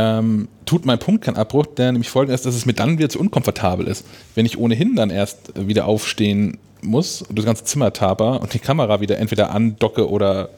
Ähm, 0.00 0.48
tut 0.64 0.86
mein 0.86 0.98
Punkt 0.98 1.24
keinen 1.24 1.36
Abbruch, 1.36 1.66
der 1.66 1.92
nämlich 1.92 2.08
folgend 2.08 2.34
ist, 2.34 2.46
dass 2.46 2.54
es 2.54 2.64
mir 2.64 2.72
dann 2.72 2.96
wieder 2.96 3.10
zu 3.10 3.18
unkomfortabel 3.18 3.86
ist. 3.86 4.06
Wenn 4.34 4.46
ich 4.46 4.58
ohnehin 4.58 4.96
dann 4.96 5.10
erst 5.10 5.56
äh, 5.56 5.68
wieder 5.68 5.84
aufstehen 5.84 6.58
muss 6.80 7.20
und 7.20 7.38
das 7.38 7.44
ganze 7.44 7.64
Zimmer 7.64 7.92
taper 7.92 8.40
und 8.40 8.54
die 8.54 8.58
Kamera 8.58 9.00
wieder 9.02 9.18
entweder 9.18 9.50
andocke 9.50 10.08
oder 10.08 10.48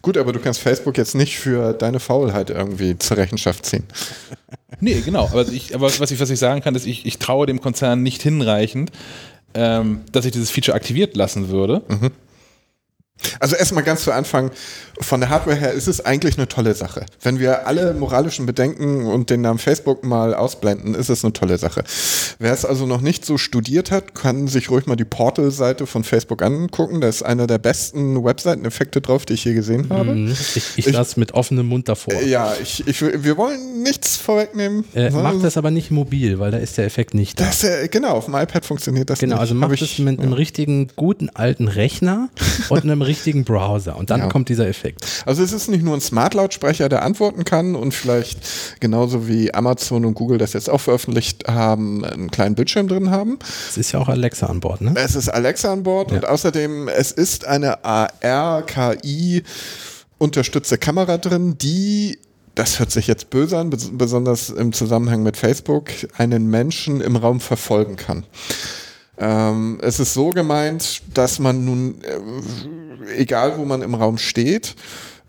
Gut, 0.00 0.16
aber 0.16 0.32
du 0.32 0.38
kannst 0.38 0.60
Facebook 0.60 0.96
jetzt 0.96 1.14
nicht 1.14 1.38
für 1.38 1.74
deine 1.74 2.00
Faulheit 2.00 2.48
irgendwie 2.48 2.98
zur 2.98 3.18
Rechenschaft 3.18 3.66
ziehen. 3.66 3.84
Nee, 4.80 5.00
genau. 5.00 5.24
Aber, 5.26 5.48
ich, 5.48 5.74
aber 5.74 5.86
was, 5.86 6.10
ich, 6.10 6.20
was 6.20 6.28
ich 6.28 6.38
sagen 6.38 6.60
kann, 6.60 6.74
ist, 6.74 6.86
ich, 6.86 7.06
ich 7.06 7.18
traue 7.18 7.46
dem 7.46 7.62
Konzern 7.62 8.02
nicht 8.02 8.20
hinreichend, 8.20 8.90
ähm, 9.54 10.02
dass 10.12 10.26
ich 10.26 10.32
dieses 10.32 10.50
Feature 10.50 10.76
aktiviert 10.76 11.16
lassen 11.16 11.48
würde. 11.48 11.82
Also 13.40 13.56
erstmal 13.56 13.84
ganz 13.84 14.02
zu 14.02 14.12
Anfang, 14.12 14.50
von 15.00 15.20
der 15.20 15.28
Hardware 15.28 15.56
her 15.56 15.72
ist 15.72 15.88
es 15.88 16.04
eigentlich 16.04 16.38
eine 16.38 16.48
tolle 16.48 16.74
Sache. 16.74 17.04
Wenn 17.22 17.38
wir 17.38 17.66
alle 17.66 17.92
moralischen 17.94 18.46
Bedenken 18.46 19.06
und 19.06 19.30
den 19.30 19.42
Namen 19.42 19.58
Facebook 19.58 20.04
mal 20.04 20.34
ausblenden, 20.34 20.94
ist 20.94 21.10
es 21.10 21.22
eine 21.24 21.32
tolle 21.32 21.58
Sache. 21.58 21.84
Wer 22.38 22.52
es 22.52 22.64
also 22.64 22.86
noch 22.86 23.00
nicht 23.00 23.24
so 23.24 23.36
studiert 23.38 23.90
hat, 23.90 24.14
kann 24.14 24.48
sich 24.48 24.70
ruhig 24.70 24.86
mal 24.86 24.96
die 24.96 25.04
Portal-Seite 25.04 25.86
von 25.86 26.02
Facebook 26.04 26.42
angucken. 26.42 27.00
Da 27.00 27.08
ist 27.08 27.22
einer 27.22 27.46
der 27.46 27.58
besten 27.58 28.22
Webseiteneffekte 28.24 29.00
drauf, 29.00 29.26
die 29.26 29.34
ich 29.34 29.44
je 29.44 29.54
gesehen 29.54 29.88
habe. 29.90 30.14
Mhm. 30.14 30.32
Ich, 30.32 30.72
ich 30.76 30.84
saß 30.86 31.16
mit 31.16 31.34
offenem 31.34 31.66
Mund 31.66 31.88
davor. 31.88 32.14
Äh, 32.14 32.28
Ja, 32.28 32.54
ich, 32.62 32.86
ich, 32.86 33.00
wir 33.02 33.36
wollen 33.36 33.82
nichts 33.82 34.16
vorwegnehmen. 34.16 34.84
Äh, 34.94 35.10
macht 35.10 35.42
das 35.44 35.56
aber 35.56 35.70
nicht 35.70 35.90
mobil, 35.90 36.38
weil 36.38 36.50
da 36.50 36.58
ist 36.58 36.78
der 36.78 36.86
Effekt 36.86 37.12
nicht 37.14 37.38
da. 37.40 37.44
Das, 37.44 37.64
äh, 37.64 37.88
genau, 37.88 38.12
auf 38.12 38.24
dem 38.26 38.34
iPad 38.34 38.64
funktioniert 38.64 39.10
das 39.10 39.18
Genau, 39.18 39.34
nicht. 39.34 39.40
also 39.40 39.54
Hab 39.54 39.60
macht 39.60 39.72
ich- 39.82 39.82
es 39.92 39.98
mit 39.98 40.20
einem 40.20 40.32
richtigen, 40.32 40.88
guten 40.96 41.28
alten 41.34 41.68
Rechner 41.68 42.28
und 42.70 42.82
einem 42.82 43.02
richtigen 43.02 43.44
Browser. 43.44 43.96
Und 43.96 44.10
dann 44.10 44.20
Ja. 44.20 44.28
kommt 44.28 44.48
dieser 44.48 44.66
Effekt. 44.66 44.85
Also 45.24 45.42
es 45.42 45.52
ist 45.52 45.68
nicht 45.68 45.82
nur 45.82 45.94
ein 45.96 46.00
Smart-Lautsprecher, 46.00 46.88
der 46.88 47.02
antworten 47.02 47.44
kann 47.44 47.74
und 47.74 47.92
vielleicht 47.94 48.38
genauso 48.80 49.26
wie 49.28 49.52
Amazon 49.54 50.04
und 50.04 50.14
Google 50.14 50.38
das 50.38 50.52
jetzt 50.52 50.70
auch 50.70 50.80
veröffentlicht 50.80 51.48
haben, 51.48 52.04
einen 52.04 52.30
kleinen 52.30 52.54
Bildschirm 52.54 52.88
drin 52.88 53.10
haben. 53.10 53.38
Es 53.68 53.76
ist 53.76 53.92
ja 53.92 53.98
auch 54.00 54.08
Alexa 54.08 54.46
an 54.46 54.60
Bord, 54.60 54.80
ne? 54.80 54.92
Es 54.96 55.14
ist 55.16 55.28
Alexa 55.28 55.72
an 55.72 55.82
Bord 55.82 56.12
und 56.12 56.22
Ja. 56.22 56.28
außerdem, 56.28 56.88
es 56.88 57.12
ist 57.12 57.44
eine 57.46 57.84
AR-KI 57.84 59.42
unterstützte 60.18 60.78
Kamera 60.78 61.18
drin, 61.18 61.58
die 61.58 62.18
das 62.54 62.78
hört 62.78 62.90
sich 62.90 63.06
jetzt 63.06 63.28
böse 63.28 63.58
an, 63.58 63.70
bes- 63.70 63.90
besonders 63.92 64.48
im 64.48 64.72
Zusammenhang 64.72 65.22
mit 65.22 65.36
Facebook, 65.36 65.90
einen 66.16 66.46
Menschen 66.48 67.02
im 67.02 67.14
Raum 67.16 67.38
verfolgen 67.40 67.96
kann. 67.96 68.24
Ähm, 69.18 69.78
es 69.82 69.98
ist 69.98 70.14
so 70.14 70.30
gemeint, 70.30 71.02
dass 71.14 71.38
man 71.38 71.64
nun, 71.64 72.02
äh, 72.02 73.14
egal 73.16 73.58
wo 73.58 73.64
man 73.64 73.82
im 73.82 73.94
Raum 73.94 74.18
steht, 74.18 74.76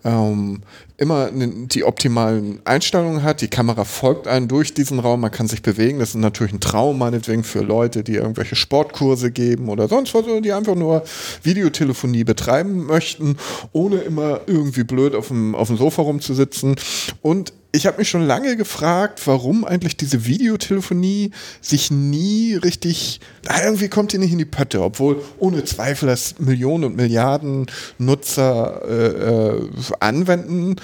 ähm, 0.04 0.62
immer 0.98 1.30
die 1.32 1.84
optimalen 1.84 2.60
Einstellungen 2.66 3.22
hat. 3.22 3.42
Die 3.42 3.48
Kamera 3.48 3.86
folgt 3.86 4.28
einem 4.28 4.48
durch 4.48 4.74
diesen 4.74 5.00
Raum, 5.00 5.22
man 5.22 5.32
kann 5.32 5.48
sich 5.48 5.62
bewegen. 5.62 6.00
Das 6.00 6.10
ist 6.10 6.16
natürlich 6.16 6.54
ein 6.54 6.60
Traum, 6.60 6.98
meinetwegen 6.98 7.44
für 7.44 7.62
Leute, 7.62 8.04
die 8.04 8.16
irgendwelche 8.16 8.56
Sportkurse 8.56 9.32
geben 9.32 9.70
oder 9.70 9.88
sonst 9.88 10.16
was, 10.16 10.26
die 10.42 10.52
einfach 10.52 10.76
nur 10.76 11.04
Videotelefonie 11.44 12.24
betreiben 12.24 12.86
möchten, 12.88 13.38
ohne 13.74 13.98
immer 13.98 14.42
irgendwie 14.48 14.84
blöd 14.84 15.14
auf 15.14 15.28
dem, 15.28 15.54
auf 15.54 15.68
dem 15.68 15.78
Sofa 15.78 16.02
rumzusitzen. 16.02 16.76
Und 17.22 17.54
ich 17.78 17.86
habe 17.86 17.98
mich 18.00 18.10
schon 18.10 18.26
lange 18.26 18.56
gefragt, 18.56 19.22
warum 19.26 19.66
eigentlich 19.66 19.98
diese 19.98 20.26
Videotelefonie 20.26 21.32
sich 21.62 21.92
nie 21.92 22.56
richtig, 22.56 23.20
irgendwie 23.64 23.90
kommt 23.90 24.14
die 24.14 24.18
nicht 24.18 24.32
in 24.32 24.38
die 24.38 24.46
Pötte, 24.46 24.82
obwohl 24.82 25.22
ohne 25.38 25.64
Zweifel 25.64 26.08
das 26.08 26.40
Millionen 26.40 26.86
und 26.86 26.96
Milliarden 26.96 27.68
Nutzer 27.98 28.82
äh, 28.88 29.58
äh, 29.58 29.70
anwenden. 30.00 30.78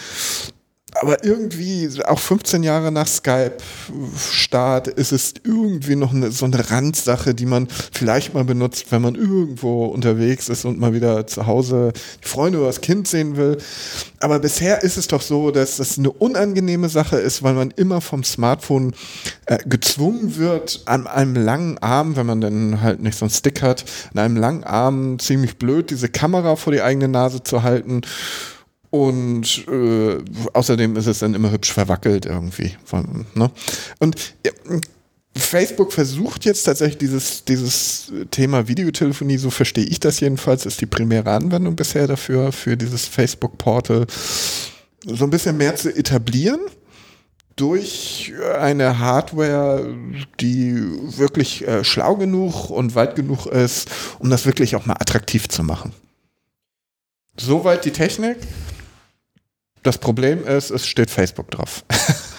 Aber 1.01 1.23
irgendwie, 1.23 1.89
auch 2.05 2.19
15 2.19 2.63
Jahre 2.63 2.91
nach 2.91 3.07
Skype-Start, 3.07 4.87
ist 4.87 5.11
es 5.11 5.33
irgendwie 5.43 5.95
noch 5.95 6.13
eine, 6.13 6.31
so 6.31 6.45
eine 6.45 6.69
Randsache, 6.69 7.33
die 7.33 7.45
man 7.45 7.67
vielleicht 7.91 8.33
mal 8.33 8.43
benutzt, 8.43 8.85
wenn 8.91 9.01
man 9.01 9.15
irgendwo 9.15 9.87
unterwegs 9.87 10.49
ist 10.49 10.65
und 10.65 10.79
mal 10.79 10.93
wieder 10.93 11.25
zu 11.25 11.47
Hause 11.47 11.93
die 12.23 12.27
Freunde 12.27 12.59
oder 12.59 12.67
das 12.67 12.81
Kind 12.81 13.07
sehen 13.07 13.37
will. 13.37 13.57
Aber 14.19 14.39
bisher 14.39 14.83
ist 14.83 14.97
es 14.97 15.07
doch 15.07 15.21
so, 15.21 15.51
dass 15.51 15.77
das 15.77 15.97
eine 15.97 16.11
unangenehme 16.11 16.89
Sache 16.89 17.17
ist, 17.17 17.41
weil 17.41 17.53
man 17.53 17.71
immer 17.71 17.99
vom 17.99 18.23
Smartphone 18.23 18.93
äh, 19.47 19.57
gezwungen 19.65 20.37
wird, 20.37 20.83
an 20.85 21.07
einem 21.07 21.35
langen 21.35 21.79
Arm, 21.79 22.15
wenn 22.15 22.27
man 22.27 22.39
dann 22.39 22.81
halt 22.81 23.01
nicht 23.01 23.17
so 23.17 23.25
einen 23.25 23.31
Stick 23.31 23.61
hat, 23.61 23.83
an 24.13 24.19
einem 24.19 24.37
langen 24.37 24.63
Arm 24.63 25.17
ziemlich 25.17 25.57
blöd 25.57 25.89
diese 25.89 26.09
Kamera 26.09 26.55
vor 26.55 26.71
die 26.71 26.81
eigene 26.81 27.07
Nase 27.07 27.41
zu 27.41 27.63
halten. 27.63 28.01
Und 28.93 29.67
äh, 29.69 30.23
außerdem 30.53 30.95
ist 30.97 31.07
es 31.07 31.17
dann 31.17 31.33
immer 31.33 31.49
hübsch 31.49 31.73
verwackelt 31.73 32.27
irgendwie. 32.27 32.73
Von, 32.85 33.25
ne? 33.33 33.49
Und 33.97 34.35
ja, 34.45 34.51
Facebook 35.35 35.91
versucht 35.91 36.45
jetzt 36.45 36.65
tatsächlich 36.65 36.99
dieses, 36.99 37.43
dieses 37.43 38.13
Thema 38.29 38.67
Videotelefonie, 38.67 39.39
so 39.39 39.49
verstehe 39.49 39.83
ich 39.83 39.99
das 39.99 40.19
jedenfalls, 40.19 40.67
ist 40.67 40.79
die 40.79 40.85
primäre 40.85 41.31
Anwendung 41.31 41.75
bisher 41.75 42.05
dafür, 42.05 42.51
für 42.51 42.77
dieses 42.77 43.07
Facebook-Portal, 43.07 44.05
so 45.07 45.23
ein 45.23 45.31
bisschen 45.31 45.57
mehr 45.57 45.75
zu 45.75 45.89
etablieren 45.89 46.59
durch 47.55 48.31
eine 48.59 48.99
Hardware, 48.99 49.91
die 50.39 50.75
wirklich 51.17 51.67
äh, 51.67 51.83
schlau 51.83 52.15
genug 52.15 52.69
und 52.69 52.93
weit 52.93 53.15
genug 53.15 53.47
ist, 53.47 53.89
um 54.19 54.29
das 54.29 54.45
wirklich 54.45 54.75
auch 54.75 54.85
mal 54.85 54.97
attraktiv 54.99 55.49
zu 55.49 55.63
machen. 55.63 55.93
Soweit 57.39 57.85
die 57.85 57.91
Technik. 57.91 58.37
Das 59.83 59.97
Problem 59.97 60.47
ist, 60.47 60.71
es 60.71 60.87
steht 60.87 61.11
Facebook 61.11 61.51
drauf. 61.51 61.83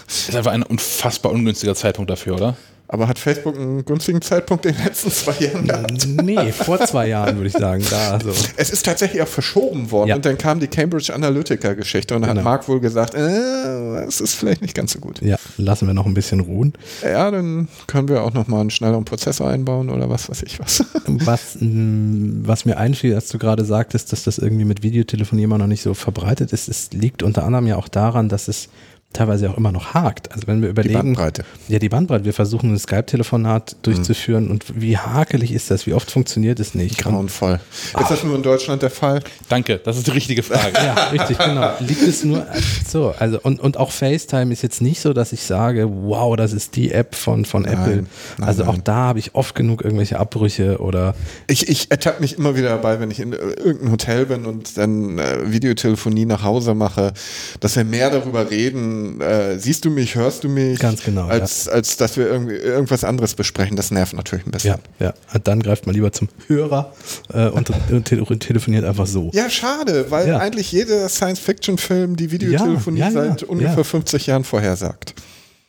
ist 0.09 0.35
einfach 0.35 0.53
ein 0.53 0.63
unfassbar 0.63 1.31
ungünstiger 1.33 1.75
Zeitpunkt 1.75 2.11
dafür, 2.11 2.37
oder? 2.37 2.57
Aber 2.95 3.09
hat 3.09 3.19
Facebook 3.19 3.57
einen 3.59 3.85
günstigen 3.85 4.23
Zeitpunkt 4.23 4.65
in 4.67 4.75
den 4.77 4.85
letzten 4.85 5.11
zwei 5.11 5.45
Jahren 5.45 5.67
gehabt? 5.67 6.07
Nee, 6.23 6.53
vor 6.53 6.79
zwei 6.87 7.09
Jahren 7.09 7.35
würde 7.37 7.49
ich 7.49 7.53
sagen. 7.53 7.83
Da, 7.91 8.21
so. 8.21 8.31
Es 8.57 8.71
ist 8.71 8.85
tatsächlich 8.87 9.21
auch 9.21 9.27
verschoben 9.27 9.91
worden 9.91 10.09
Ja. 10.11 10.15
und 10.15 10.25
dann 10.25 10.39
kam 10.39 10.61
die 10.61 10.69
Cambridge 10.69 11.13
Analytica-Geschichte 11.13 12.15
und 12.15 12.23
da 12.23 12.29
Genau. 12.29 12.39
hat 12.39 12.45
Mark 12.45 12.69
wohl 12.69 12.79
gesagt, 12.79 13.15
äh, 13.15 14.05
es 14.07 14.21
ist 14.21 14.35
vielleicht 14.37 14.63
nicht 14.63 14.77
ganz 14.77 14.93
so 14.93 15.01
gut. 15.01 15.21
Ja, 15.23 15.37
lassen 15.57 15.89
wir 15.89 15.95
noch 15.95 16.07
ein 16.07 16.15
bisschen 16.15 16.39
ruhen. 16.39 16.73
Ja, 17.03 17.31
dann 17.33 17.67
können 17.89 18.07
wir 18.09 18.23
auch 18.23 18.33
nochmal 18.33 18.61
einen 18.61 18.71
schnelleren 18.71 19.05
Prozessor 19.05 19.49
einbauen 19.51 19.91
oder 19.91 20.09
was 20.09 20.31
weiß 20.31 20.45
ich 20.45 20.61
was. 20.61 20.85
Was, 21.07 21.57
mh, 21.61 22.47
was 22.47 22.65
mir 22.65 22.77
einfiel, 22.79 23.15
als 23.15 23.29
du 23.29 23.39
gerade 23.39 23.65
sagtest, 23.65 24.13
dass 24.13 24.23
das 24.25 24.39
irgendwie 24.39 24.65
mit 24.65 24.83
Videotelefonie 24.85 25.43
immer 25.43 25.59
noch 25.59 25.67
nicht 25.67 25.83
so 25.83 25.95
verbreitet 25.95 26.53
ist, 26.53 26.69
es 26.69 26.91
liegt 26.93 27.23
unter 27.25 27.45
anderem 27.45 27.67
ja 27.67 27.77
auch 27.77 27.89
daran, 27.89 28.29
dass 28.29 28.47
es 28.49 28.69
teilweise 29.15 29.49
auch 29.51 29.57
immer 29.57 29.73
noch 29.73 29.95
hakt. 29.95 30.31
Also 30.33 30.47
wenn 30.47 30.61
wir 30.61 30.69
Die 30.69 30.71
überlegen, 30.73 30.95
Bandbreite. 31.15 31.45
ja 31.69 31.79
die 31.79 31.89
Bandbreite, 31.89 32.25
wir 32.25 32.35
versuchen 32.35 32.73
ein 32.75 32.79
Skype-Telefonat 32.79 33.77
durchzuführen 33.83 34.51
und 34.51 34.81
wie 34.81 34.99
hakelig 34.99 35.53
ist 35.53 35.71
das, 35.71 35.87
wie 35.87 35.95
oft 35.95 36.11
funktioniert 36.11 36.61
es 36.61 36.75
nicht? 36.75 37.05
Und, 37.07 37.13
Grauenvoll. 37.13 37.61
Ist 37.99 38.11
das 38.11 38.25
nur 38.25 38.37
in 38.37 38.43
Deutschland 38.43 38.83
der 38.83 38.91
Fall? 38.91 39.21
Danke, 39.49 39.79
das 39.83 39.97
ist 39.97 40.07
die 40.07 40.11
richtige 40.11 40.43
Frage. 40.43 40.73
ja, 40.75 40.95
richtig, 41.13 41.39
genau. 41.39 41.71
Liegt 41.81 42.03
es 42.03 42.25
nur 42.25 42.47
so, 42.87 43.15
also 43.19 43.41
und, 43.43 43.61
und 43.61 43.77
auch 43.77 43.91
FaceTime 43.91 44.53
ist 44.53 44.63
jetzt 44.63 44.83
nicht 44.83 45.01
so, 45.01 45.13
dass 45.13 45.33
ich 45.33 45.43
sage, 45.43 45.89
wow, 45.89 46.37
das 46.37 46.53
ist 46.53 46.77
die 46.77 46.93
App 46.93 47.15
von, 47.15 47.45
von 47.45 47.65
Apple. 47.65 48.05
nein, 48.39 48.49
also 48.49 48.65
auch 48.65 48.73
nein. 48.75 48.85
da 48.85 48.95
habe 48.97 49.19
ich 49.19 49.35
oft 49.35 49.55
genug 49.55 49.83
irgendwelche 49.85 50.19
Abbrüche 50.19 50.79
oder 50.81 51.15
Ich, 51.47 51.69
ich 51.69 51.91
ertappe 51.91 52.21
mich 52.21 52.37
immer 52.37 52.57
wieder 52.57 52.71
dabei, 52.71 53.01
wenn 53.01 53.11
ich 53.11 53.21
in 53.21 53.33
irgendeinem 53.33 53.93
Hotel 53.93 54.27
bin 54.27 54.45
und 54.45 54.77
dann 54.77 55.19
äh, 55.19 55.53
Videotelefonie 55.53 56.27
nach 56.27 56.43
Hause 56.43 56.75
mache, 56.75 57.13
dass 57.61 57.77
wir 57.77 57.85
mehr 57.85 58.11
darüber 58.11 58.51
reden, 58.51 59.04
äh, 59.21 59.59
siehst 59.59 59.85
du 59.85 59.91
mich, 59.91 60.15
hörst 60.15 60.45
du 60.45 60.49
mich, 60.49 60.79
Ganz 60.79 61.03
genau, 61.03 61.27
als, 61.27 61.69
als 61.69 61.97
dass 61.97 62.17
wir 62.17 62.27
irgendwie 62.27 62.55
irgendwas 62.55 63.05
anderes 63.05 63.35
besprechen. 63.35 63.77
Das 63.77 63.91
nervt 63.91 64.15
natürlich 64.15 64.47
ein 64.47 64.51
bisschen. 64.51 64.77
Ja, 64.99 65.15
ja. 65.33 65.39
Dann 65.43 65.63
greift 65.63 65.87
man 65.87 65.95
lieber 65.95 66.13
zum 66.13 66.29
Hörer 66.47 66.93
äh, 67.33 67.49
und, 67.49 67.71
und 67.91 68.05
tele 68.05 68.25
telefoniert 68.39 68.85
einfach 68.85 69.07
so. 69.07 69.31
Ja, 69.33 69.49
schade, 69.51 70.11
weil 70.11 70.29
Ja. 70.29 70.39
eigentlich 70.39 70.73
jeder 70.73 71.09
Science-Fiction-Film 71.09 72.17
die 72.17 72.31
Videotelefonie 72.31 73.01
Ja, 73.01 73.09
ja, 73.11 73.25
ja, 73.25 73.29
seit 73.31 73.43
ungefähr 73.45 73.77
ja. 73.77 73.85
50 73.85 74.27
Jahren 74.27 74.45
vorhersagt. 74.45 75.15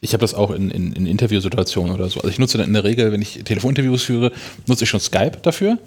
Ich 0.02 0.14
habe 0.14 0.22
das 0.22 0.36
auch 0.36 0.52
in, 0.52 0.70
in, 0.70 0.94
in 0.94 1.08
Interviewsituationen 1.08 1.92
oder 1.94 2.10
so. 2.10 2.20
Also 2.20 2.30
ich 2.30 2.38
nutze 2.38 2.58
dann 2.60 2.68
in 2.68 2.74
der 2.74 2.84
Regel, 2.84 3.12
wenn 3.12 3.22
ich 3.22 3.44
Telefoninterviews 3.44 4.04
führe, 4.04 4.32
nutze 4.68 4.84
ich 4.84 4.90
schon 4.90 5.00
Skype 5.00 5.38
dafür, 5.42 5.80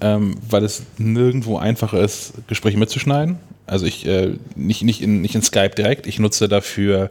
ähm, 0.00 0.36
weil 0.48 0.64
es 0.64 0.82
nirgendwo 0.96 1.58
einfacher 1.58 2.00
ist, 2.00 2.32
Gespräche 2.46 2.78
mitzuschneiden. 2.78 3.36
Also 3.66 3.86
ich 3.86 4.06
äh, 4.06 4.34
nicht, 4.54 4.82
nicht, 4.82 5.02
in, 5.02 5.20
nicht 5.22 5.34
in 5.34 5.42
Skype 5.42 5.70
direkt, 5.70 6.06
ich 6.06 6.18
nutze 6.18 6.48
dafür 6.48 7.10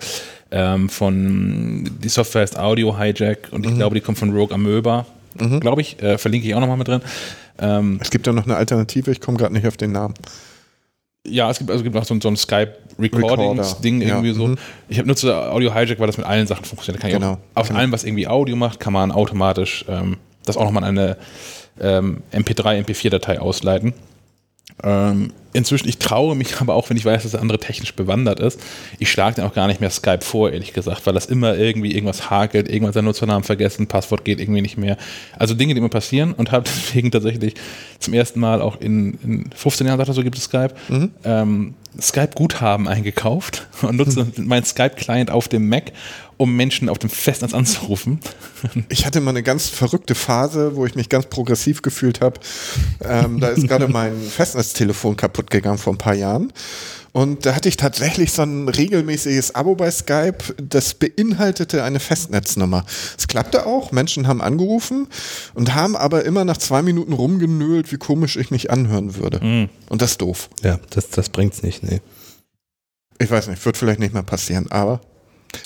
ähm, 0.51 0.87
von 0.89 1.89
die 2.01 2.09
Software 2.09 2.43
heißt 2.43 2.57
Audio 2.57 2.97
Hijack 2.97 3.49
und 3.51 3.65
ich 3.65 3.75
glaube, 3.75 3.95
die 3.95 4.01
kommt 4.01 4.17
von 4.17 4.31
Rogue 4.31 4.53
Amoeba. 4.53 5.05
Glaube 5.59 5.81
ich, 5.81 6.01
äh, 6.01 6.17
verlinke 6.17 6.47
ich 6.47 6.55
auch 6.55 6.61
nochmal 6.61 6.77
mit 6.77 6.87
drin. 6.87 7.01
Ähm, 7.59 7.99
Es 8.01 8.09
gibt 8.09 8.25
ja 8.25 8.31
noch 8.31 8.45
eine 8.45 8.55
Alternative, 8.55 9.11
ich 9.11 9.19
komme 9.19 9.37
gerade 9.37 9.53
nicht 9.53 9.67
auf 9.67 9.75
den 9.75 9.91
Namen. 9.91 10.13
Ja, 11.27 11.49
es 11.49 11.57
gibt, 11.57 11.69
also 11.71 11.79
es 11.81 11.83
gibt 11.83 11.97
auch 11.97 12.05
so 12.05 12.13
ein, 12.13 12.21
so 12.21 12.29
ein 12.29 12.37
Skype-Recordings-Ding 12.37 14.01
irgendwie 14.01 14.27
ja, 14.29 14.33
so. 14.33 14.47
mhm. 14.47 14.57
Ich 14.87 14.99
hab, 14.99 15.05
nutze 15.07 15.35
Audio 15.51 15.73
Hijack, 15.73 15.99
weil 15.99 16.07
das 16.07 16.17
mit 16.17 16.25
allen 16.25 16.47
Sachen 16.47 16.63
funktioniert. 16.65 17.03
Da 17.03 17.07
kann 17.07 17.09
ich 17.09 17.21
Genau, 17.21 17.33
auch, 17.33 17.61
auf 17.61 17.67
genau. 17.67 17.79
allem, 17.79 17.91
was 17.91 18.03
irgendwie 18.03 18.27
Audio 18.27 18.55
macht, 18.55 18.79
kann 18.79 18.93
man 18.93 19.11
automatisch 19.11 19.83
ähm, 19.89 20.17
das 20.45 20.55
auch 20.55 20.65
nochmal 20.65 20.83
in 20.83 20.97
eine 20.99 21.17
ähm, 21.81 22.21
MP3, 22.31 22.85
MP4-Datei 22.85 23.39
ausleiten. 23.39 23.93
Ähm, 24.83 25.31
inzwischen, 25.53 25.87
ich 25.87 25.99
traue 25.99 26.35
mich 26.35 26.59
aber 26.59 26.73
auch, 26.73 26.89
wenn 26.89 26.97
ich 26.97 27.05
weiß, 27.05 27.23
dass 27.23 27.31
der 27.31 27.41
andere 27.41 27.59
technisch 27.59 27.95
bewandert 27.95 28.39
ist, 28.39 28.59
ich 28.99 29.09
schlage 29.09 29.37
dann 29.37 29.45
auch 29.45 29.53
gar 29.53 29.67
nicht 29.67 29.79
mehr 29.79 29.89
Skype 29.89 30.21
vor, 30.21 30.51
ehrlich 30.51 30.73
gesagt, 30.73 31.05
weil 31.05 31.13
das 31.13 31.27
immer 31.27 31.55
irgendwie 31.57 31.93
irgendwas 31.93 32.29
hakelt, 32.29 32.69
irgendwann 32.69 32.93
seinen 32.93 33.05
Nutzernamen 33.05 33.43
vergessen, 33.43 33.87
Passwort 33.87 34.25
geht 34.25 34.39
irgendwie 34.39 34.61
nicht 34.61 34.77
mehr. 34.77 34.97
Also 35.39 35.53
Dinge, 35.53 35.73
die 35.73 35.79
immer 35.79 35.89
passieren 35.89 36.33
und 36.33 36.51
habe 36.51 36.65
deswegen 36.67 37.09
tatsächlich 37.09 37.55
zum 37.99 38.13
ersten 38.13 38.39
Mal 38.39 38.61
auch 38.61 38.79
in, 38.81 39.17
in 39.23 39.49
15 39.55 39.87
Jahren, 39.87 39.97
sagt 39.97 40.09
er 40.09 40.13
so, 40.13 40.23
gibt 40.23 40.37
es 40.37 40.43
Skype, 40.43 40.73
ähm, 41.23 41.73
Skype-Guthaben 41.99 42.87
eingekauft 42.87 43.67
und 43.81 43.95
nutze 43.95 44.27
meinen 44.37 44.65
Skype-Client 44.65 45.31
auf 45.31 45.47
dem 45.47 45.69
Mac, 45.69 45.93
um 46.37 46.55
Menschen 46.55 46.89
auf 46.89 46.99
dem 46.99 47.09
Festnetz 47.09 47.53
anzurufen. 47.53 48.19
Ich 48.89 49.05
hatte 49.05 49.21
mal 49.21 49.31
eine 49.31 49.43
ganz 49.43 49.69
verrückte 49.69 50.15
Phase, 50.15 50.75
wo 50.75 50.85
ich 50.85 50.95
mich 50.95 51.09
ganz 51.09 51.27
progressiv 51.27 51.81
gefühlt 51.81 52.21
habe. 52.21 52.39
Ähm, 53.03 53.39
da 53.39 53.49
ist 53.49 53.67
gerade 53.67 53.87
mein 53.87 54.19
Festnetztelefon 54.29 55.15
kaputt 55.15 55.49
gegangen 55.49 55.77
vor 55.77 55.93
ein 55.93 55.97
paar 55.97 56.15
Jahren. 56.15 56.51
Und 57.11 57.45
da 57.45 57.55
hatte 57.55 57.69
ich 57.69 57.77
tatsächlich 57.77 58.33
so 58.33 58.41
ein 58.41 58.67
regelmäßiges 58.67 59.55
Abo 59.55 59.75
bei 59.75 59.89
Skype, 59.89 60.39
das 60.57 60.95
beinhaltete 60.95 61.81
eine 61.81 62.01
Festnetznummer. 62.01 62.85
Es 63.17 63.29
klappte 63.29 63.65
auch, 63.65 63.93
Menschen 63.93 64.27
haben 64.27 64.41
angerufen 64.41 65.07
und 65.53 65.73
haben 65.73 65.95
aber 65.95 66.25
immer 66.25 66.43
nach 66.43 66.57
zwei 66.57 66.81
Minuten 66.81 67.13
rumgenölt, 67.13 67.93
wie 67.93 67.97
komisch 67.97 68.35
ich 68.35 68.51
mich 68.51 68.69
anhören 68.69 69.15
würde. 69.15 69.39
Und 69.87 70.01
das 70.01 70.11
ist 70.11 70.21
doof. 70.21 70.49
Ja, 70.61 70.77
das, 70.89 71.09
das 71.09 71.29
bringt's 71.29 71.63
nicht, 71.63 71.83
nee. 71.83 72.01
Ich 73.17 73.31
weiß 73.31 73.47
nicht, 73.47 73.63
wird 73.65 73.77
vielleicht 73.77 74.01
nicht 74.01 74.13
mehr 74.13 74.23
passieren, 74.23 74.69
aber 74.69 74.99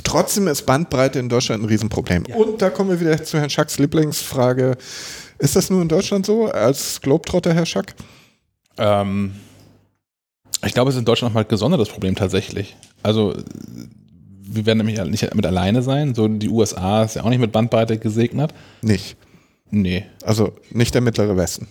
trotzdem 0.04 0.48
ist 0.48 0.66
Bandbreite 0.66 1.20
in 1.20 1.30
Deutschland 1.30 1.64
ein 1.64 1.68
Riesenproblem. 1.68 2.26
Und 2.36 2.62
da 2.62 2.70
kommen 2.70 2.90
wir 2.90 3.00
wieder 3.00 3.24
zu 3.24 3.40
Herrn 3.40 3.50
Schacks 3.50 3.78
Lieblingsfrage. 3.80 4.78
Ist 5.38 5.56
das 5.56 5.70
nur 5.70 5.82
in 5.82 5.88
Deutschland 5.88 6.26
so, 6.26 6.48
als 6.48 7.02
Globetrotter, 7.02 7.54
Herr 7.54 7.66
Schack? 7.66 7.96
Ähm, 8.78 9.34
ich 10.66 10.74
glaube, 10.74 10.90
es 10.90 10.96
ist 10.96 11.00
in 11.00 11.06
Deutschland 11.06 11.32
nochmal 11.32 11.46
ein 11.46 11.50
gesondertes 11.50 11.90
Problem 11.90 12.16
tatsächlich. 12.16 12.76
Also, 13.04 13.36
wir 14.52 14.66
werden 14.66 14.80
nämlich 14.80 15.02
nicht 15.06 15.34
mit 15.36 15.46
alleine 15.46 15.82
sein. 15.82 16.16
So, 16.16 16.28
die 16.28 16.50
USA 16.50 17.04
ist 17.04 17.16
ja 17.16 17.24
auch 17.24 17.30
nicht 17.30 17.40
mit 17.40 17.52
Bandbreite 17.52 17.98
gesegnet. 17.98 18.54
Nicht. 18.82 19.16
Nee. 19.72 20.06
Also 20.24 20.54
nicht 20.72 20.94
der 20.94 21.02
mittlere 21.02 21.38
Westen. 21.38 21.68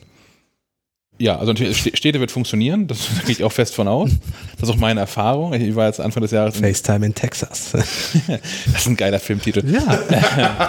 Ja, 1.21 1.37
also 1.37 1.53
natürlich, 1.53 1.77
St- 1.77 1.97
Städte 1.97 2.21
wird 2.21 2.31
funktionieren, 2.31 2.87
das 2.87 3.09
gehe 3.27 3.33
ich 3.33 3.43
auch 3.43 3.51
fest 3.51 3.75
von 3.75 3.89
aus. 3.89 4.11
Das 4.59 4.69
ist 4.69 4.75
auch 4.75 4.79
meine 4.79 5.01
Erfahrung. 5.01 5.53
Ich 5.53 5.75
war 5.75 5.87
jetzt 5.87 6.01
Anfang 6.01 6.21
des 6.23 6.31
Jahres 6.31 6.57
in, 6.57 6.63
FaceTime 6.63 7.07
in 7.07 7.15
Texas. 7.15 7.73
Das 8.73 8.83
ist 8.83 8.87
ein 8.87 8.97
geiler 8.97 9.19
Filmtitel. 9.19 9.63
ja. 9.69 10.69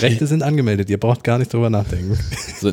Rechte 0.00 0.26
sind 0.26 0.42
angemeldet, 0.42 0.88
ihr 0.88 0.98
braucht 0.98 1.22
gar 1.24 1.38
nicht 1.38 1.52
drüber 1.52 1.68
nachdenken. 1.68 2.18
So, 2.58 2.72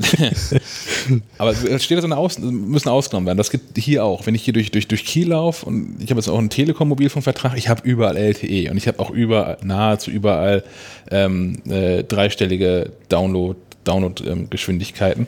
aber 1.37 1.53
so 1.53 1.67
eine 1.67 2.17
Aus 2.17 2.39
müssen 2.39 2.89
ausgenommen 2.89 3.25
werden. 3.27 3.37
Das 3.37 3.49
geht 3.51 3.61
hier 3.77 4.05
auch. 4.05 4.25
Wenn 4.25 4.35
ich 4.35 4.43
hier 4.43 4.53
durch, 4.53 4.71
durch, 4.71 4.87
durch 4.87 5.03
Kiel 5.05 5.29
laufe 5.29 5.65
und 5.65 5.97
ich 5.99 6.09
habe 6.09 6.19
jetzt 6.19 6.29
auch 6.29 6.37
einen 6.37 6.49
Telekom-Mobilfunkvertrag, 6.49 7.57
ich 7.57 7.67
habe 7.69 7.81
überall 7.87 8.15
LTE 8.15 8.71
und 8.71 8.77
ich 8.77 8.87
habe 8.87 8.99
auch 8.99 9.09
überall, 9.09 9.57
nahezu 9.63 10.11
überall 10.11 10.63
ähm, 11.11 11.61
äh, 11.69 12.03
dreistellige 12.03 12.91
Download, 13.09 13.57
Download-Geschwindigkeiten. 13.83 15.27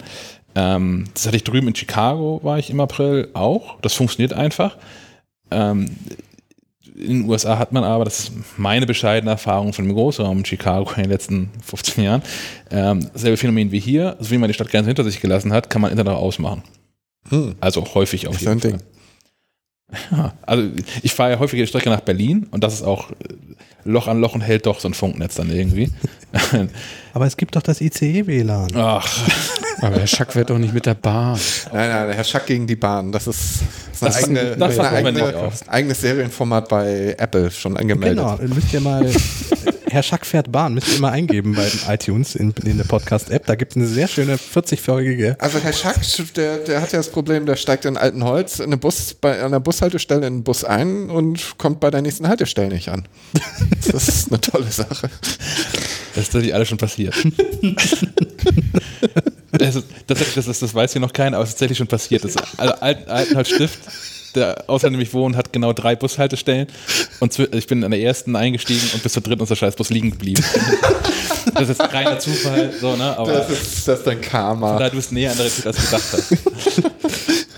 Ähm, 0.56 1.06
das 1.14 1.28
hatte 1.28 1.38
ich 1.38 1.44
drüben 1.44 1.68
in 1.68 1.76
Chicago, 1.76 2.40
war 2.44 2.60
ich 2.60 2.70
im 2.70 2.80
April 2.80 3.30
auch. 3.34 3.80
Das 3.82 3.94
funktioniert 3.94 4.34
einfach. 4.34 4.78
Ähm, 5.52 5.96
in 6.96 7.22
den 7.22 7.30
USA 7.30 7.58
hat 7.58 7.72
man 7.72 7.84
aber, 7.84 8.04
das 8.04 8.20
ist 8.20 8.32
meine 8.58 8.86
bescheidene 8.86 9.32
Erfahrung 9.32 9.72
von 9.72 9.86
dem 9.86 9.94
Großraum 9.94 10.40
in 10.40 10.46
Chicago 10.46 10.92
in 10.98 11.04
den 11.04 11.12
letzten 11.12 11.50
15 11.64 12.04
Jahren, 12.04 12.22
ähm, 12.72 13.10
dasselbe 13.14 13.38
Phänomen 13.38 13.72
wie 13.72 13.80
hier, 13.80 14.18
so 14.20 14.32
wie 14.32 14.38
man 14.38 14.50
die 14.50 14.54
Stadtgrenze 14.54 14.90
hinter 14.90 15.06
sich 15.06 15.22
gelassen 15.22 15.54
hat, 15.54 15.70
kann 15.70 15.82
man 15.82 15.92
Internet 15.92 16.14
auch 16.14 16.22
ausmachen. 16.22 16.64
Hm. 17.30 17.56
Also 17.62 17.86
häufig 17.94 18.28
auf 18.28 18.40
jeden 18.42 18.60
Fall. 18.60 18.80
Ja, 20.12 20.34
also 20.44 20.70
ich 21.02 21.14
fahre 21.14 21.32
ja 21.32 21.40
häufig 21.40 21.60
die 21.60 21.68
Strecke 21.68 21.90
nach 21.90 22.02
Berlin 22.02 22.48
und 22.52 22.64
das 22.64 22.76
ist 22.76 22.84
auch 22.84 23.10
äh, 23.12 23.16
Loch 23.86 24.08
an 24.08 24.20
Loch 24.20 24.36
und 24.36 24.42
hält 24.42 24.66
doch 24.66 24.80
so 24.80 24.88
ein 24.88 24.94
Funknetz 24.94 25.36
dann 25.36 25.50
irgendwie. 25.50 25.90
Aber 27.14 27.26
es 27.26 27.38
gibt 27.38 27.56
doch 27.56 27.64
das 27.64 27.82
ICE-WLAN. 27.82 28.76
Ach, 28.76 29.28
Aber 29.82 29.98
Herr 30.00 30.08
Schack 30.08 30.36
wird 30.36 30.50
doch 30.50 30.58
nicht 30.58 30.74
mit 30.74 30.86
der 30.86 30.94
Bahn. 30.96 31.40
Nein, 31.74 31.90
nein, 31.90 32.12
Herr 32.12 32.24
Schack 32.24 32.46
gegen 32.46 32.68
die 32.68 32.76
Bahn. 32.76 33.12
Das 33.12 33.28
ist, 33.28 33.60
das 34.00 34.20
ist 34.20 34.28
eine 34.30 34.36
Das- 34.36 34.52
eigene, 34.52 34.58
das 34.58 34.80
eine 34.80 34.90
eigene, 34.90 35.38
auf. 35.38 35.54
eigenes 35.70 36.02
Serienformat 36.02 36.68
bei 36.70 37.16
Apple 37.18 37.50
schon 37.52 37.78
angemeldet. 37.78 38.18
Genau, 38.18 38.54
müsst 38.56 38.74
ihr 38.74 38.82
mal, 38.82 39.06
Herr 39.90 40.04
Schack 40.04 40.26
fährt 40.26 40.52
Bahn, 40.52 40.74
müsst 40.76 40.94
ihr 40.94 41.00
mal 41.00 41.12
eingeben 41.12 41.56
bei 41.56 41.68
iTunes 41.94 42.36
in, 42.36 42.54
in 42.64 42.78
der 42.78 42.84
Podcast-App. 42.84 43.46
Da 43.48 43.56
gibt 43.56 43.72
es 43.72 43.78
eine 43.78 43.88
sehr 43.88 44.08
schöne 44.08 44.36
40-folgige. 44.36 45.36
Also 45.40 45.60
Herr 45.60 45.74
Schack, 45.74 45.98
der, 46.36 46.58
der 46.58 46.82
hat 46.82 46.92
ja 46.92 47.00
das 47.00 47.10
Problem, 47.10 47.46
der 47.46 47.56
steigt 47.56 47.86
in 47.86 47.98
Altenholz 47.98 48.60
in 48.60 48.66
eine 48.66 48.78
Bus, 48.78 49.16
bei 49.16 49.44
einer 49.44 49.60
Bushaltestelle 49.60 50.28
in 50.28 50.38
den 50.38 50.44
Bus 50.44 50.64
ein 50.64 51.10
und 51.10 51.58
kommt 51.58 51.80
bei 51.80 51.90
der 51.90 52.02
nächsten 52.02 52.28
Haltestelle 52.28 52.70
nicht 52.70 52.90
an. 52.90 53.08
Das 53.92 54.08
ist 54.08 54.32
eine 54.32 54.40
tolle 54.40 54.70
Sache. 54.70 55.10
das 56.14 56.24
ist 56.24 56.32
tatsächlich 56.32 56.54
alles 56.54 56.68
schon 56.68 56.78
passiert. 56.78 57.16
das, 59.52 59.76
ist, 59.76 59.88
das, 60.08 60.20
das, 60.36 60.46
das, 60.46 60.60
das 60.60 60.76
weiß 60.76 60.94
hier 60.94 61.02
noch 61.02 61.14
keiner, 61.14 61.38
aber 61.38 61.44
es 61.44 61.50
ist 61.50 61.56
tatsächlich 61.56 61.78
schon 61.80 61.88
passiert. 61.88 62.24
Das, 62.24 62.36
also 62.58 62.74
Alten, 62.76 63.10
Altenhalt 63.10 63.48
Stift, 63.48 63.80
der 64.36 64.64
außer 64.68 64.90
nämlich 64.90 65.14
wohnt, 65.14 65.36
hat 65.36 65.52
genau 65.54 65.74
drei 65.74 65.96
Bushaltestellen 65.96 66.68
und 67.20 67.38
ich 67.40 67.68
bin 67.68 67.84
an 67.84 67.92
der 67.92 68.00
ersten 68.02 68.36
eingestiegen 68.36 68.90
und 68.94 69.04
bis 69.04 69.14
zur 69.14 69.24
dritten 69.24 69.44
ist 69.44 69.50
der 69.50 69.56
Scheißbus 69.56 69.90
liegen 69.90 70.12
geblieben. 70.12 70.44
das 71.54 71.70
ist 71.70 71.82
reiner 71.82 72.20
Zufall, 72.20 72.72
so, 72.80 72.96
ne? 72.96 73.18
Aber 73.18 73.32
Das 73.32 73.50
ist, 73.50 73.88
das 73.88 74.00
ist 74.00 74.08
dann 74.08 74.22
Karma. 74.22 74.78
da 74.78 74.90
du 74.90 74.96
bist 74.96 75.12
näher 75.12 75.32
an 75.32 75.38
der 75.38 75.46
Realität 75.46 75.68
als 75.68 75.78
du 75.78 75.84
gedacht 75.84 76.04
hast. 76.14 76.99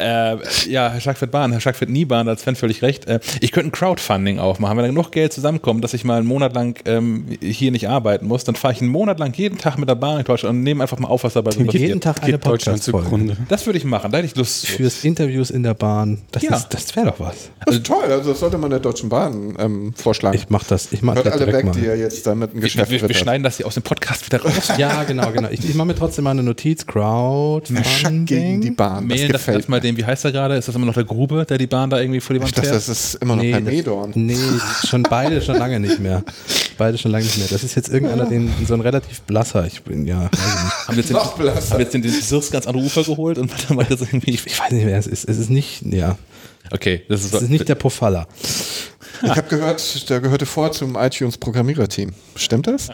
Äh, 0.02 0.38
ja, 0.70 0.90
Herr 0.92 1.00
Schack 1.02 1.22
wird 1.22 1.32
Bahn, 1.32 1.52
Herr 1.52 1.62
Schack 1.62 1.80
wird 1.80 1.90
nie 1.92 2.06
Bahn, 2.06 2.26
da 2.26 2.32
hat 2.34 2.40
Sven 2.40 2.56
völlig 2.56 2.82
recht. 2.82 3.06
Äh, 3.08 3.20
ich 3.40 3.52
könnte 3.52 3.70
ein 3.70 3.72
Crowdfunding 3.72 4.40
aufmachen. 4.40 4.76
Wenn 4.78 4.84
da 4.84 4.90
genug 4.90 5.12
Geld 5.12 5.32
zusammenkommt, 5.34 5.84
dass 5.84 5.94
ich 5.94 6.04
mal 6.04 6.18
einen 6.18 6.28
Monat 6.28 6.54
lang 6.54 6.80
ähm, 6.86 7.26
hier 7.42 7.72
nicht 7.72 7.88
arbeiten 7.88 8.28
muss, 8.28 8.44
dann 8.44 8.56
fahre 8.56 8.74
ich 8.74 8.82
einen 8.82 8.90
Monat 8.90 9.20
lang 9.20 9.34
jeden 9.38 9.58
Tag 9.58 9.78
mit 9.78 9.88
der 9.88 9.96
Bahn 9.96 10.18
in 10.20 10.24
Deutschland 10.26 10.56
und 10.58 10.64
nehme 10.64 10.84
einfach 10.84 10.98
mal 11.00 11.08
auf, 11.08 11.24
was 11.24 11.34
dabei 11.34 11.52
so 11.52 11.60
Jeden 11.60 11.72
passiert. 11.72 12.04
Tag 12.04 12.24
eine 12.24 12.38
Deutschland 12.40 12.82
zugrunde. 12.84 13.38
Das 13.48 13.66
würde 13.66 13.78
ich 13.78 13.86
machen, 13.86 14.12
da 14.12 14.18
hätte 14.18 14.28
ich 14.28 14.36
Lust. 14.36 14.68
Fürs 14.68 15.04
Interviews 15.04 15.50
in 15.52 15.64
der 15.64 15.74
Bahn. 15.74 16.20
Das, 16.32 16.44
Ja. 16.44 16.56
ist- 16.56 16.70
das 16.70 16.96
wäre 16.96 17.08
doch 17.08 17.20
was. 17.20 17.50
Das 17.66 17.76
ist 17.76 17.86
toll, 17.86 18.06
also 18.10 18.32
das 18.32 18.40
sollte 18.40 18.58
man 18.58 18.70
der 18.72 18.80
Deutschen 18.80 19.10
Bahn 19.10 19.56
ähm, 19.60 19.94
vorschlagen. 19.96 20.36
Ich 20.38 20.50
mach 20.50 20.64
das. 20.64 20.92
Ich 20.92 21.02
mach 21.02 21.16
Hört 21.16 21.26
das 21.28 21.34
alle 21.34 21.52
weg, 21.54 21.66
mal. 21.66 21.72
die 21.72 21.82
ja 21.86 21.94
jetzt 21.96 22.26
damit 22.26 22.52
ein 22.52 22.56
Wir, 22.56 22.62
Geschäft 22.64 22.90
wir, 22.92 23.02
wir 23.02 23.10
wittert. 23.10 23.22
schneiden 23.22 23.44
das 23.44 23.58
hier 23.58 23.68
aus 23.68 23.76
dem 23.76 23.84
Podcast 23.84 24.26
wieder 24.26 24.42
raus. 24.42 24.72
Ja, 24.78 25.04
genau, 25.04 25.32
genau. 25.32 25.50
Ich, 25.52 25.68
ich 25.68 25.76
mache 25.76 25.88
mir 25.88 25.96
trotzdem 25.96 26.24
mal 26.24 26.32
eine 26.32 26.44
Notiz. 26.44 26.86
Herr 26.94 27.62
Schack 27.84 28.12
gegen 28.26 28.62
die 28.62 28.76
Crowdfunding. 28.76 28.76
Bahn. 28.76 29.08
Das 29.10 29.18
Mailen 29.18 29.32
das 29.32 29.42
gefällt 29.42 29.58
erstmal 29.58 29.80
mir. 29.80 29.82
Dem, 29.92 29.98
wie 29.98 30.06
heißt 30.06 30.26
er 30.26 30.32
gerade? 30.32 30.56
Ist 30.56 30.68
das 30.68 30.76
immer 30.76 30.86
noch 30.86 30.94
der 30.94 31.04
Grube, 31.04 31.46
der 31.48 31.58
die 31.58 31.68
Bahn 31.68 31.90
da 31.90 32.00
irgendwie 32.00 32.20
vor 32.20 32.34
die 32.34 32.40
Wand 32.40 32.50
Ich 32.50 32.56
dachte, 32.56 32.70
fährt? 32.70 32.78
das 32.82 32.90
ist 32.90 33.16
immer 33.16 33.36
noch 33.36 33.44
Nee, 33.44 33.52
bei 33.52 33.62
Medorn. 33.62 34.12
Nee, 34.16 34.38
schon 34.88 35.04
beide 35.04 35.42
schon 35.42 35.58
lange 35.58 35.80
nicht 35.80 36.00
mehr. 36.00 36.24
Beide 36.78 36.98
schon 36.98 37.12
lange 37.12 37.26
nicht 37.26 37.38
mehr. 37.38 37.48
Das 37.50 37.64
ist 37.64 37.76
jetzt 37.76 37.90
irgendeiner, 37.90 38.26
den, 38.26 38.52
so 38.68 38.74
ein 38.74 38.82
relativ 38.82 39.22
blasser. 39.22 39.66
Ich 39.68 39.82
bin 39.84 40.08
ja, 40.08 40.30
ich 40.34 40.40
haben 40.40 40.72
wir 40.90 40.96
jetzt 40.98 41.10
den, 41.10 41.16
Noch 41.18 41.38
blasser. 41.38 41.74
haben 41.74 41.80
jetzt 41.82 41.94
den, 41.94 42.02
den 42.02 42.12
Sirs 42.12 42.52
ganz 42.52 42.68
andere 42.68 42.84
Ufer 42.84 43.04
geholt 43.04 43.38
und 43.38 43.52
dann 43.70 43.78
war 43.78 43.84
das 43.86 44.02
irgendwie. 44.02 44.32
ich 44.32 44.60
weiß 44.60 44.72
nicht, 44.72 44.86
wer 44.86 44.98
es 44.98 45.08
ist. 45.08 45.26
Es 45.30 45.38
ist 45.38 45.50
nicht, 45.50 45.84
ja, 45.86 46.18
Okay, 46.72 47.04
das 47.10 47.26
ist, 47.26 47.34
es 47.34 47.42
ist 47.44 47.50
nicht 47.50 47.68
der 47.68 47.76
Pofalla. 47.76 48.28
Ich 49.24 49.30
habe 49.30 49.44
gehört, 49.50 50.10
der 50.10 50.20
gehörte 50.20 50.48
vor 50.48 50.72
zum 50.72 50.96
iTunes-Programmiererteam. 50.96 52.12
Stimmt 52.36 52.66
das? 52.66 52.88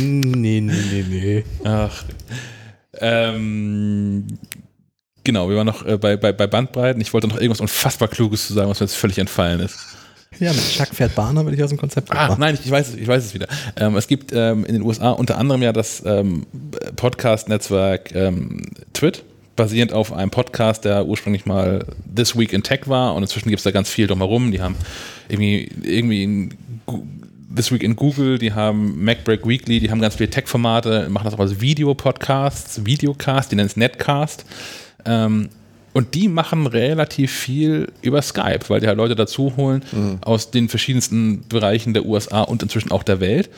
Nee, 0.00 0.60
nee, 0.60 0.60
nee, 0.60 1.04
nee. 1.08 1.44
Ach. 1.64 2.02
Ähm, 2.98 4.26
genau, 5.24 5.48
wir 5.48 5.56
waren 5.56 5.66
noch 5.66 5.84
äh, 5.84 5.96
bei, 5.98 6.16
bei, 6.16 6.32
bei 6.32 6.46
Bandbreiten. 6.46 7.00
Ich 7.02 7.12
wollte 7.12 7.26
noch 7.26 7.36
irgendwas 7.36 7.60
unfassbar 7.60 8.08
Kluges 8.08 8.46
zu 8.46 8.52
sagen, 8.54 8.70
was 8.70 8.80
mir 8.80 8.86
jetzt 8.86 8.96
völlig 8.96 9.18
entfallen 9.18 9.60
ist. 9.60 9.76
Ja, 10.40 10.52
mit 10.52 10.68
Chuck 10.68 10.88
fährt 10.88 11.14
Bahn 11.14 11.38
habe 11.38 11.54
ich 11.54 11.62
aus 11.62 11.68
dem 11.70 11.78
Konzept 11.78 12.10
Ah, 12.10 12.22
gebracht. 12.24 12.38
nein, 12.40 12.54
ich, 12.54 12.64
ich 12.66 12.70
weiß 12.70 12.88
es, 12.88 12.94
ich 12.96 13.06
weiß 13.06 13.24
es 13.24 13.34
wieder. 13.34 13.46
Ähm, 13.76 13.94
es 13.96 14.08
gibt 14.08 14.32
ähm, 14.34 14.64
in 14.64 14.74
den 14.74 14.82
USA 14.82 15.10
unter 15.10 15.38
anderem 15.38 15.62
ja 15.62 15.72
das 15.72 16.02
ähm, 16.04 16.44
Podcast-Netzwerk 16.96 18.12
ähm, 18.16 18.62
Twit, 18.94 19.22
basierend 19.54 19.92
auf 19.92 20.12
einem 20.12 20.30
Podcast, 20.32 20.84
der 20.84 21.06
ursprünglich 21.06 21.46
mal 21.46 21.84
This 22.12 22.36
Week 22.36 22.52
in 22.52 22.64
Tech 22.64 22.80
war 22.88 23.14
und 23.14 23.22
inzwischen 23.22 23.48
gibt 23.48 23.60
es 23.60 23.64
da 23.64 23.70
ganz 23.70 23.88
viel 23.88 24.08
drumherum. 24.08 24.50
Die 24.50 24.60
haben 24.60 24.74
irgendwie, 25.28 25.70
irgendwie 25.84 26.48
This 27.54 27.70
Week 27.70 27.84
in 27.84 27.94
Google, 27.94 28.38
die 28.38 28.52
haben 28.52 29.04
MacBreak 29.04 29.46
Weekly, 29.46 29.78
die 29.78 29.88
haben 29.92 30.00
ganz 30.00 30.16
viele 30.16 30.30
Tech-Formate, 30.30 31.08
machen 31.10 31.26
das 31.26 31.34
auch 31.34 31.38
als 31.38 31.60
Videopodcasts, 31.60 32.84
Videocast, 32.84 33.52
die 33.52 33.56
nennen 33.56 33.68
es 33.68 33.76
Netcast. 33.76 34.44
Ähm, 35.04 35.48
und 35.92 36.14
die 36.14 36.26
machen 36.26 36.66
relativ 36.66 37.32
viel 37.32 37.92
über 38.02 38.20
Skype, 38.20 38.60
weil 38.68 38.80
die 38.80 38.88
halt 38.88 38.96
Leute 38.96 39.14
dazu 39.14 39.56
holen 39.56 39.82
aus 40.22 40.50
den 40.50 40.68
verschiedensten 40.68 41.44
Bereichen 41.48 41.94
der 41.94 42.04
USA 42.04 42.42
und 42.42 42.64
inzwischen 42.64 42.90
auch 42.90 43.04
der 43.04 43.20
Welt. 43.20 43.48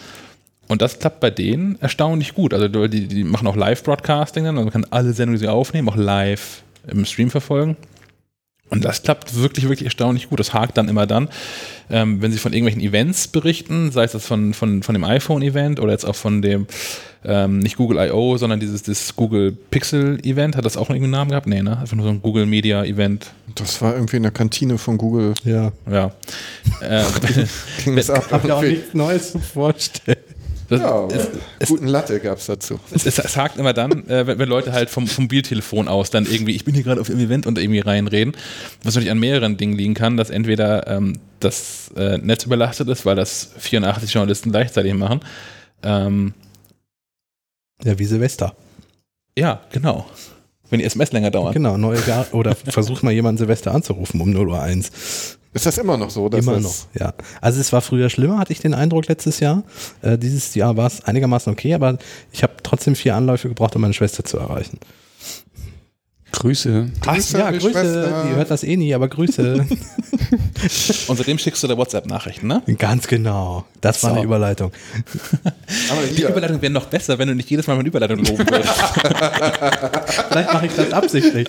Und 0.68 0.82
das 0.82 0.98
klappt 0.98 1.20
bei 1.20 1.30
denen 1.30 1.78
erstaunlich 1.80 2.34
gut. 2.34 2.52
Also 2.52 2.68
die, 2.88 3.08
die 3.08 3.24
machen 3.24 3.46
auch 3.46 3.56
Live-Broadcasting 3.56 4.44
dann, 4.44 4.56
also 4.56 4.64
man 4.64 4.72
kann 4.72 4.86
alle 4.90 5.14
Sendungen, 5.14 5.40
die 5.40 5.46
sie 5.46 5.50
aufnehmen, 5.50 5.88
auch 5.88 5.96
live 5.96 6.62
im 6.88 7.06
Stream 7.06 7.30
verfolgen. 7.30 7.76
Und 8.68 8.84
das 8.84 9.02
klappt 9.02 9.36
wirklich, 9.36 9.68
wirklich 9.68 9.84
erstaunlich 9.84 10.28
gut. 10.28 10.40
Das 10.40 10.52
hakt 10.52 10.76
dann 10.76 10.88
immer 10.88 11.06
dann, 11.06 11.28
ähm, 11.88 12.20
wenn 12.20 12.32
sie 12.32 12.38
von 12.38 12.52
irgendwelchen 12.52 12.82
Events 12.82 13.28
berichten, 13.28 13.92
sei 13.92 14.04
es 14.04 14.12
das 14.12 14.26
von, 14.26 14.54
von, 14.54 14.82
von 14.82 14.92
dem 14.92 15.04
iPhone-Event 15.04 15.78
oder 15.78 15.92
jetzt 15.92 16.04
auch 16.04 16.16
von 16.16 16.42
dem, 16.42 16.66
ähm, 17.24 17.60
nicht 17.60 17.76
Google 17.76 17.98
I.O., 18.08 18.36
sondern 18.38 18.58
dieses 18.58 18.82
das 18.82 19.14
Google 19.14 19.52
Pixel-Event. 19.70 20.56
Hat 20.56 20.64
das 20.64 20.76
auch 20.76 20.90
irgendwie 20.90 21.04
einen 21.04 21.12
Namen 21.12 21.30
gehabt? 21.30 21.46
Nee, 21.46 21.62
ne? 21.62 21.78
Einfach 21.78 21.96
nur 21.96 22.06
so 22.06 22.10
ein 22.10 22.22
Google 22.22 22.46
Media-Event. 22.46 23.32
Das 23.54 23.80
war 23.82 23.94
irgendwie 23.94 24.16
in 24.16 24.24
der 24.24 24.32
Kantine 24.32 24.78
von 24.78 24.98
Google. 24.98 25.34
Ja. 25.44 25.72
Ja. 25.90 26.12
ähm, 26.82 27.06
Ging 27.84 27.94
das 27.96 28.10
ab. 28.10 28.26
Hab 28.32 28.44
ja 28.46 28.56
auch 28.56 28.62
nichts 28.62 28.94
Neues 28.94 29.32
zu 29.32 29.38
vorstellen. 29.38 30.18
Das, 30.68 30.80
Ja, 30.80 31.08
es, 31.58 31.68
guten 31.68 31.86
Latte 31.86 32.18
gab 32.20 32.38
es 32.38 32.46
dazu. 32.46 32.78
es, 32.92 33.06
es, 33.06 33.18
es 33.18 33.36
hakt 33.36 33.56
immer 33.58 33.72
dann, 33.72 34.06
äh, 34.08 34.26
wenn, 34.26 34.38
wenn 34.38 34.48
Leute 34.48 34.72
halt 34.72 34.90
vom, 34.90 35.06
vom 35.06 35.24
Mobiltelefon 35.24 35.88
aus 35.88 36.10
dann 36.10 36.26
irgendwie, 36.26 36.54
ich 36.54 36.64
bin 36.64 36.74
hier 36.74 36.82
gerade 36.84 37.00
auf 37.00 37.06
dem 37.06 37.18
Event 37.18 37.46
und 37.46 37.58
irgendwie 37.58 37.80
reinreden, 37.80 38.34
was 38.82 38.94
natürlich 38.94 39.10
an 39.10 39.18
mehreren 39.18 39.56
Dingen 39.56 39.74
liegen 39.76 39.94
kann, 39.94 40.16
dass 40.16 40.30
entweder 40.30 40.86
ähm, 40.86 41.18
das 41.40 41.90
äh, 41.96 42.18
Netz 42.18 42.44
überlastet 42.44 42.88
ist, 42.88 43.04
weil 43.06 43.16
das 43.16 43.50
84 43.58 44.12
Journalisten 44.12 44.50
gleichzeitig 44.50 44.94
machen. 44.94 45.20
Ähm, 45.82 46.34
Ja, 47.84 47.98
wie 47.98 48.04
Silvester. 48.04 48.54
ja, 49.38 49.60
genau. 49.70 50.06
Wenn 50.68 50.80
die 50.80 50.84
SMS 50.84 51.12
länger 51.12 51.30
dauern. 51.30 51.52
Genau, 51.52 51.76
neues 51.76 52.06
Jahr. 52.06 52.26
Oder 52.32 52.56
versuch 52.56 53.02
mal 53.02 53.12
jemanden 53.12 53.38
Silvester 53.38 53.72
anzurufen 53.72 54.20
um 54.20 54.32
0 54.32 54.48
Uhr 54.48 54.60
1. 54.60 55.38
Ist 55.56 55.66
das 55.66 55.78
immer 55.78 55.96
noch 55.96 56.10
so? 56.10 56.28
dass 56.28 56.40
Immer 56.44 56.60
noch, 56.60 56.74
ja. 56.94 57.14
Also 57.40 57.60
es 57.60 57.72
war 57.72 57.80
früher 57.80 58.10
schlimmer, 58.10 58.38
hatte 58.38 58.52
ich 58.52 58.60
den 58.60 58.74
Eindruck 58.74 59.08
letztes 59.08 59.40
Jahr. 59.40 59.62
Äh, 60.02 60.18
dieses 60.18 60.54
Jahr 60.54 60.76
war 60.76 60.86
es 60.86 61.02
einigermaßen 61.04 61.52
okay, 61.52 61.74
aber 61.74 61.98
ich 62.30 62.42
habe 62.42 62.52
trotzdem 62.62 62.94
vier 62.94 63.16
Anläufe 63.16 63.48
gebraucht, 63.48 63.74
um 63.74 63.82
meine 63.82 63.94
Schwester 63.94 64.22
zu 64.24 64.38
erreichen. 64.38 64.78
Grüße. 66.32 66.90
Grüße, 67.00 67.38
ja, 67.38 67.50
Grüße. 67.50 67.70
Schwester. 67.70 68.24
Die 68.28 68.34
hört 68.34 68.50
das 68.50 68.62
eh 68.62 68.76
nie, 68.76 68.92
aber 68.94 69.08
Grüße. 69.08 69.64
Und 71.06 71.16
seitdem 71.16 71.38
schickst 71.38 71.62
du 71.62 71.68
da 71.68 71.76
WhatsApp-Nachrichten, 71.78 72.46
ne? 72.46 72.62
Ganz 72.76 73.06
genau. 73.06 73.64
Das 73.80 74.02
war 74.02 74.10
So. 74.10 74.16
eine 74.16 74.24
Überleitung. 74.24 74.70
Aber 75.90 76.02
Die 76.14 76.22
Überleitung 76.22 76.60
wäre 76.60 76.72
noch 76.72 76.86
besser, 76.86 77.18
wenn 77.18 77.28
du 77.28 77.34
nicht 77.34 77.48
jedes 77.48 77.66
Mal 77.66 77.76
meine 77.76 77.88
Überleitung 77.88 78.18
loben 78.18 78.38
würdest. 78.50 78.68
Vielleicht 80.28 80.52
mache 80.52 80.66
ich 80.66 80.72
das 80.74 80.92
absichtlich. 80.92 81.48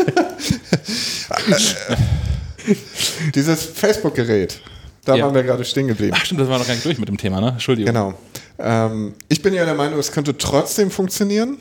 dieses 3.36 3.64
Facebook-Gerät. 3.64 4.62
Da 5.06 5.16
Ja. 5.16 5.26
waren 5.26 5.36
wir 5.36 5.44
gerade 5.44 5.64
stehen 5.64 5.88
geblieben. 5.88 6.14
Ach 6.18 6.26
stimmt, 6.26 6.42
das 6.42 6.50
war 6.50 6.60
noch 6.60 6.68
gar 6.68 6.74
nicht 6.74 6.86
durch 6.86 6.98
mit 7.00 7.08
dem 7.08 7.18
Thema, 7.18 7.40
ne? 7.40 7.50
Entschuldigung. 7.50 7.94
Genau. 7.94 8.14
Ähm, 8.60 9.14
ich 9.30 9.42
bin 9.42 9.54
ja 9.54 9.64
der 9.66 9.76
Meinung, 9.76 10.00
es 10.00 10.12
könnte 10.12 10.38
trotzdem 10.38 10.92
funktionieren. 10.92 11.58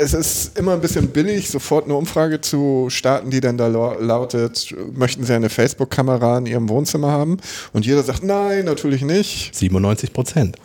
Es 0.00 0.14
ist 0.14 0.58
immer 0.58 0.72
ein 0.74 0.80
bisschen 0.80 1.08
billig, 1.08 1.48
sofort 1.50 1.84
eine 1.84 1.94
Umfrage 1.94 2.40
zu 2.40 2.86
starten, 2.90 3.30
die 3.30 3.40
dann 3.40 3.58
da 3.58 3.66
lau- 3.66 3.98
lautet, 4.00 4.74
möchten 4.92 5.24
Sie 5.24 5.34
eine 5.34 5.50
Facebook-Kamera 5.50 6.38
in 6.38 6.46
Ihrem 6.46 6.68
Wohnzimmer 6.68 7.10
haben? 7.10 7.36
Und 7.72 7.84
jeder 7.86 8.02
sagt, 8.02 8.22
nein, 8.22 8.64
natürlich 8.64 9.02
nicht. 9.02 9.54
97 9.54 10.12
Prozent. 10.12 10.56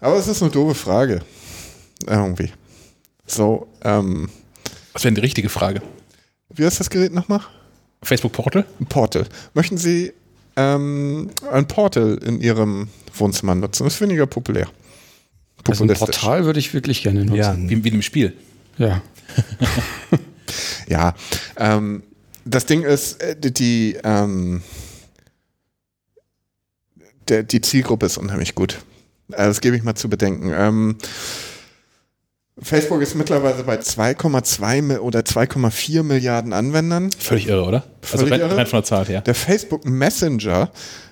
Aber 0.00 0.16
es 0.16 0.28
ist 0.28 0.42
eine 0.42 0.50
doofe 0.50 0.74
Frage. 0.74 1.20
Irgendwie. 2.06 2.52
So, 3.26 3.66
ähm, 3.82 4.28
Das 4.92 5.04
wäre 5.04 5.14
die 5.14 5.20
richtige 5.22 5.48
Frage. 5.48 5.80
wie 6.50 6.64
heißt 6.64 6.78
das 6.80 6.90
Gerät 6.90 7.12
nochmal? 7.14 7.40
Facebook 8.06 8.32
Portal? 8.32 8.64
Ein 8.80 8.86
Portal. 8.86 9.26
Möchten 9.54 9.76
Sie 9.78 10.12
ähm, 10.56 11.30
ein 11.50 11.66
Portal 11.68 12.18
in 12.24 12.40
Ihrem 12.40 12.88
Wohnzimmer 13.14 13.54
nutzen? 13.54 13.84
Das 13.84 13.94
ist 13.94 14.00
weniger 14.00 14.26
populär. 14.26 14.68
Also 15.68 15.84
ein. 15.84 15.92
Portal 15.94 16.44
würde 16.44 16.58
ich 16.60 16.72
wirklich 16.72 17.02
gerne 17.02 17.24
nutzen. 17.24 17.36
Ja, 17.36 17.56
Wie, 17.56 17.84
wie 17.84 17.88
im 17.88 18.02
Spiel. 18.02 18.34
ja. 18.78 19.02
Ja, 20.88 21.14
ähm, 21.56 22.02
das 22.44 22.66
Ding 22.66 22.82
ist, 22.82 23.20
äh, 23.20 23.36
die, 23.38 23.52
die, 23.52 23.98
ähm, 24.04 24.62
der, 27.28 27.42
die 27.42 27.60
Zielgruppe 27.60 28.06
ist 28.06 28.18
unheimlich 28.18 28.54
gut. 28.54 28.78
Also 29.32 29.50
das 29.50 29.60
gebe 29.60 29.76
ich 29.76 29.82
mal 29.82 29.96
zu 29.96 30.08
bedenken. 30.08 30.52
Ähm, 30.54 30.96
Facebook 32.58 33.02
ist 33.02 33.14
mittlerweile 33.14 33.62
bei 33.64 33.76
2,2 33.76 34.82
Mi- 34.82 34.96
oder 34.96 35.20
2,4 35.20 36.02
Milliarden 36.02 36.54
Anwendern. 36.54 37.10
Völlig 37.18 37.48
irre, 37.48 37.64
oder? 37.64 37.84
also 38.00 38.18
Völlig 38.18 38.32
rein, 38.32 38.40
irre. 38.40 38.56
rein 38.56 38.66
von 38.66 38.78
der 38.78 38.84
Zahl 38.84 39.04
her. 39.06 39.20
Der 39.20 39.34
Facebook 39.34 39.84
Messenger 39.84 40.70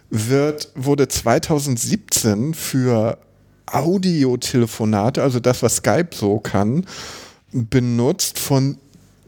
wird, 0.08 0.70
wurde 0.74 1.06
2017 1.06 2.54
für 2.54 3.18
Audiotelefonate, 3.66 5.22
also 5.22 5.38
das, 5.38 5.62
was 5.62 5.76
Skype 5.76 6.10
so 6.14 6.38
kann, 6.38 6.86
benutzt 7.52 8.38
von 8.38 8.78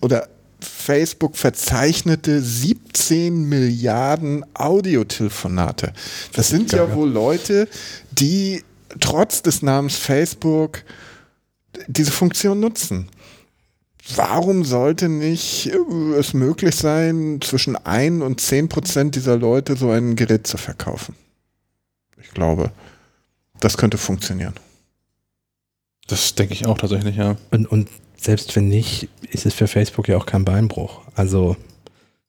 oder 0.01 0.28
Facebook 0.60 1.36
verzeichnete 1.36 2.40
17 2.40 3.47
Milliarden 3.47 4.44
Audiotelefonate. 4.55 5.93
Das 6.32 6.48
sind 6.48 6.72
ja 6.72 6.94
wohl 6.94 7.10
Leute, 7.10 7.68
die 8.10 8.62
trotz 9.01 9.43
des 9.43 9.60
Namens 9.62 9.97
Facebook 9.97 10.82
diese 11.86 12.12
Funktion 12.12 12.61
nutzen. 12.61 13.09
Warum 14.15 14.65
sollte 14.65 15.09
nicht 15.09 15.73
äh, 15.73 16.15
es 16.19 16.32
möglich 16.32 16.77
sein, 16.77 17.40
zwischen 17.43 17.77
1 17.77 18.23
und 18.23 18.40
10 18.40 18.69
Prozent 18.69 19.15
dieser 19.16 19.36
Leute 19.36 19.77
so 19.77 19.90
ein 19.90 20.15
Gerät 20.16 20.47
zu 20.47 20.59
verkaufen? 20.59 21.16
Ich 22.20 22.31
glaube, 22.31 22.70
das 23.61 23.77
könnte 23.77 23.98
funktionieren. 23.98 24.55
Das 26.07 26.35
denke 26.35 26.55
ich 26.55 26.66
auch 26.66 26.78
tatsächlich, 26.78 27.16
ja. 27.16 27.36
Und, 27.51 27.66
und 27.66 27.89
selbst 28.16 28.55
wenn 28.55 28.69
nicht, 28.69 29.09
ist 29.31 29.44
es 29.44 29.55
für 29.55 29.66
Facebook 29.66 30.09
ja 30.09 30.16
auch 30.16 30.27
kein 30.27 30.44
Beinbruch. 30.44 31.01
Also 31.15 31.57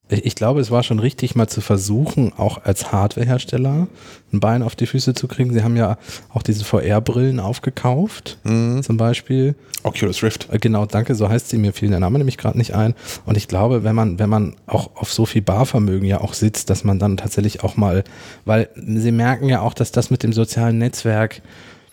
Ich 0.09 0.35
glaube, 0.35 0.61
es 0.61 0.71
war 0.71 0.83
schon 0.83 0.99
richtig, 0.99 1.35
mal 1.35 1.47
zu 1.47 1.59
versuchen, 1.59 2.31
auch 2.37 2.63
als 2.63 2.93
Hardwarehersteller 2.93 3.87
ein 4.31 4.39
Bein 4.39 4.63
auf 4.63 4.75
die 4.75 4.85
Füße 4.85 5.13
zu 5.13 5.27
kriegen. 5.27 5.53
Sie 5.53 5.63
haben 5.63 5.75
ja 5.75 5.97
auch 6.33 6.43
diese 6.43 6.63
VR-Brillen 6.63 7.39
aufgekauft, 7.41 8.37
zum 8.43 8.97
Beispiel. 8.97 9.55
Oculus 9.83 10.23
Rift. 10.23 10.47
Äh, 10.51 10.59
Genau, 10.59 10.85
danke, 10.85 11.13
so 11.15 11.27
heißt 11.27 11.49
sie. 11.49 11.57
Mir 11.57 11.73
fiel 11.73 11.89
der 11.89 11.99
Name 11.99 12.17
nämlich 12.19 12.37
gerade 12.37 12.57
nicht 12.57 12.73
ein. 12.73 12.93
Und 13.25 13.37
ich 13.37 13.47
glaube, 13.47 13.83
wenn 13.83 13.95
man, 13.95 14.17
wenn 14.17 14.29
man 14.29 14.55
auch 14.65 14.91
auf 14.95 15.11
so 15.11 15.25
viel 15.25 15.41
Barvermögen 15.41 16.07
ja 16.07 16.21
auch 16.21 16.33
sitzt, 16.33 16.69
dass 16.69 16.83
man 16.83 16.99
dann 16.99 17.17
tatsächlich 17.17 17.63
auch 17.63 17.75
mal, 17.77 18.03
weil 18.45 18.69
sie 18.75 19.11
merken 19.11 19.49
ja 19.49 19.61
auch, 19.61 19.73
dass 19.73 19.91
das 19.91 20.09
mit 20.09 20.23
dem 20.23 20.31
sozialen 20.33 20.77
Netzwerk, 20.77 21.41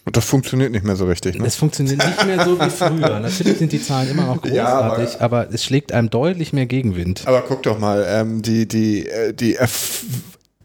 Und 0.06 0.16
das 0.18 0.24
funktioniert 0.26 0.70
nicht 0.72 0.84
mehr 0.84 0.96
so 0.96 1.06
richtig. 1.06 1.38
Ne? 1.38 1.46
es 1.46 1.56
funktioniert 1.56 1.96
nicht 2.04 2.26
mehr 2.26 2.44
so 2.44 2.60
wie 2.60 2.68
früher. 2.68 3.20
Natürlich 3.20 3.56
sind 3.58 3.72
die 3.72 3.82
Zahlen 3.82 4.10
immer 4.10 4.26
noch 4.26 4.44
Ja, 4.44 4.66
aber- 4.66 4.96
großartig, 4.96 5.20
aber, 5.22 5.48
es 5.52 5.64
schlägt 5.64 5.92
einem 5.92 6.10
deutlich 6.10 6.52
mehr 6.52 6.66
Gegenwind. 6.66 7.22
Aber 7.26 7.40
guck 7.42 7.62
doch 7.62 7.78
mal, 7.78 8.04
ähm, 8.06 8.42
die, 8.42 8.68
die, 8.68 9.08
äh, 9.08 9.32
die 9.32 9.58
erf- 9.58 10.02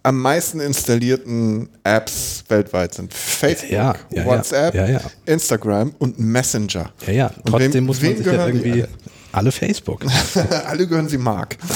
am 0.03 0.19
meisten 0.21 0.59
installierten 0.59 1.69
Apps 1.83 2.43
weltweit 2.49 2.93
sind 2.95 3.13
Facebook, 3.13 3.69
Ja, 3.71 3.95
ja. 4.11 4.25
WhatsApp. 4.25 5.01
Instagram 5.25 5.93
und 5.99 6.19
Messenger. 6.19 6.91
Ja, 7.07 7.13
ja, 7.13 7.27
Und 7.27 7.45
trotzdem 7.51 7.73
wem- 7.73 7.85
muss 7.85 8.01
man 8.01 8.17
sich 8.17 8.25
ja 8.25 8.45
irgendwie 8.47 8.71
alle? 8.73 8.89
alle 9.31 9.51
Facebook. 9.51 10.01
Alle 10.67 10.87
gehören 10.87 11.07
sie 11.07 11.17
Mark. 11.17 11.57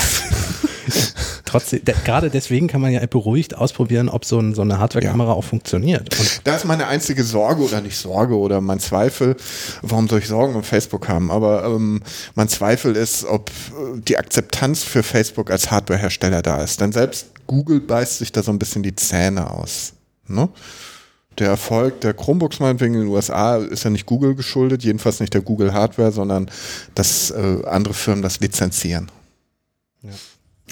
Trotzdem, 1.46 1.84
de, 1.86 1.96
gerade 2.04 2.30
deswegen 2.30 2.68
kann 2.68 2.82
man 2.82 2.92
ja 2.92 3.06
beruhigt 3.06 3.56
ausprobieren, 3.56 4.10
ob 4.10 4.26
so, 4.26 4.40
ein, 4.40 4.54
so 4.54 4.62
eine 4.62 4.80
Hardware-Kamera 4.80 5.32
auch 5.34 5.44
funktioniert. 5.44 6.18
Und 6.18 6.42
Da 6.44 6.56
ist 6.56 6.66
meine 6.66 6.88
einzige 6.88 7.24
Sorge 7.24 7.64
oder 7.64 7.82
nicht 7.82 7.98
Sorge 7.98 8.38
oder 8.38 8.62
mein 8.62 8.80
Zweifel, 8.80 9.36
warum 9.82 10.08
soll 10.08 10.20
ich 10.20 10.28
Sorgen 10.28 10.56
um 10.56 10.64
Facebook 10.64 11.08
haben? 11.08 11.32
Aber 11.32 11.66
ähm, 11.66 12.02
mein 12.36 12.48
Zweifel 12.48 12.96
ist, 12.96 13.26
ob 13.26 13.50
äh, 13.50 14.00
die 14.00 14.18
Akzeptanz 14.18 14.84
für 14.84 15.04
Facebook 15.04 15.52
als 15.52 15.72
Hardwarehersteller 15.72 16.42
da 16.42 16.64
ist. 16.64 16.82
Denn 16.82 16.92
selbst 16.92 17.28
Google 17.48 17.80
beißt 17.82 18.20
sich 18.20 18.32
da 18.32 18.44
so 18.44 18.52
ein 18.52 18.60
bisschen 18.60 18.84
die 18.84 18.96
Zähne 18.96 19.50
aus. 19.50 19.94
Ne? 20.28 20.50
Der 21.40 21.48
Erfolg 21.50 22.02
der 22.02 22.14
Chromebooks 22.14 22.60
meinetwegen 22.60 22.94
in 22.94 23.02
den 23.02 23.10
USA 23.10 23.58
ist 23.58 23.84
ja 23.84 23.90
nicht 23.90 24.06
Google 24.06 24.36
geschuldet, 24.36 24.84
jedenfalls 24.84 25.20
nicht 25.20 25.34
der 25.34 25.42
Google 25.42 25.74
Hardware, 25.74 26.12
sondern 26.12 26.50
dass 26.94 27.32
äh, 27.32 27.66
andere 27.66 27.94
Firmen 27.94 28.22
das 28.22 28.40
lizenzieren. 28.40 29.10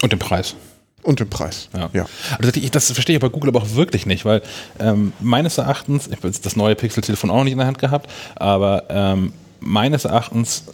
Und 0.02 0.12
den 0.12 0.18
Preis. 0.18 0.54
Und 1.02 1.18
den 1.18 1.28
Preis. 1.30 1.68
Ja. 1.74 1.88
ja. 1.92 2.06
Also 2.38 2.50
das- 2.52 2.56
ich- 2.62 2.70
das 2.70 2.92
verstehe 2.92 3.16
ich 3.16 3.20
bei 3.22 3.28
Google 3.28 3.48
aber 3.48 3.62
auch 3.62 3.74
wirklich 3.74 4.04
nicht, 4.06 4.24
weil 4.24 4.42
ähm, 4.78 5.12
meines 5.20 5.58
Erachtens, 5.58 6.06
ich 6.06 6.16
habe 6.16 6.28
jetzt 6.28 6.44
das 6.46 6.54
neue 6.54 6.74
Pixel-Telefon 6.76 7.30
auch 7.30 7.36
noch 7.38 7.44
nicht 7.44 7.52
in 7.54 7.58
der 7.58 7.66
Hand 7.66 7.78
gehabt, 7.78 8.08
aber 8.36 8.84
ähm, 8.90 9.32
meines 9.60 10.04
Erachtens 10.04 10.64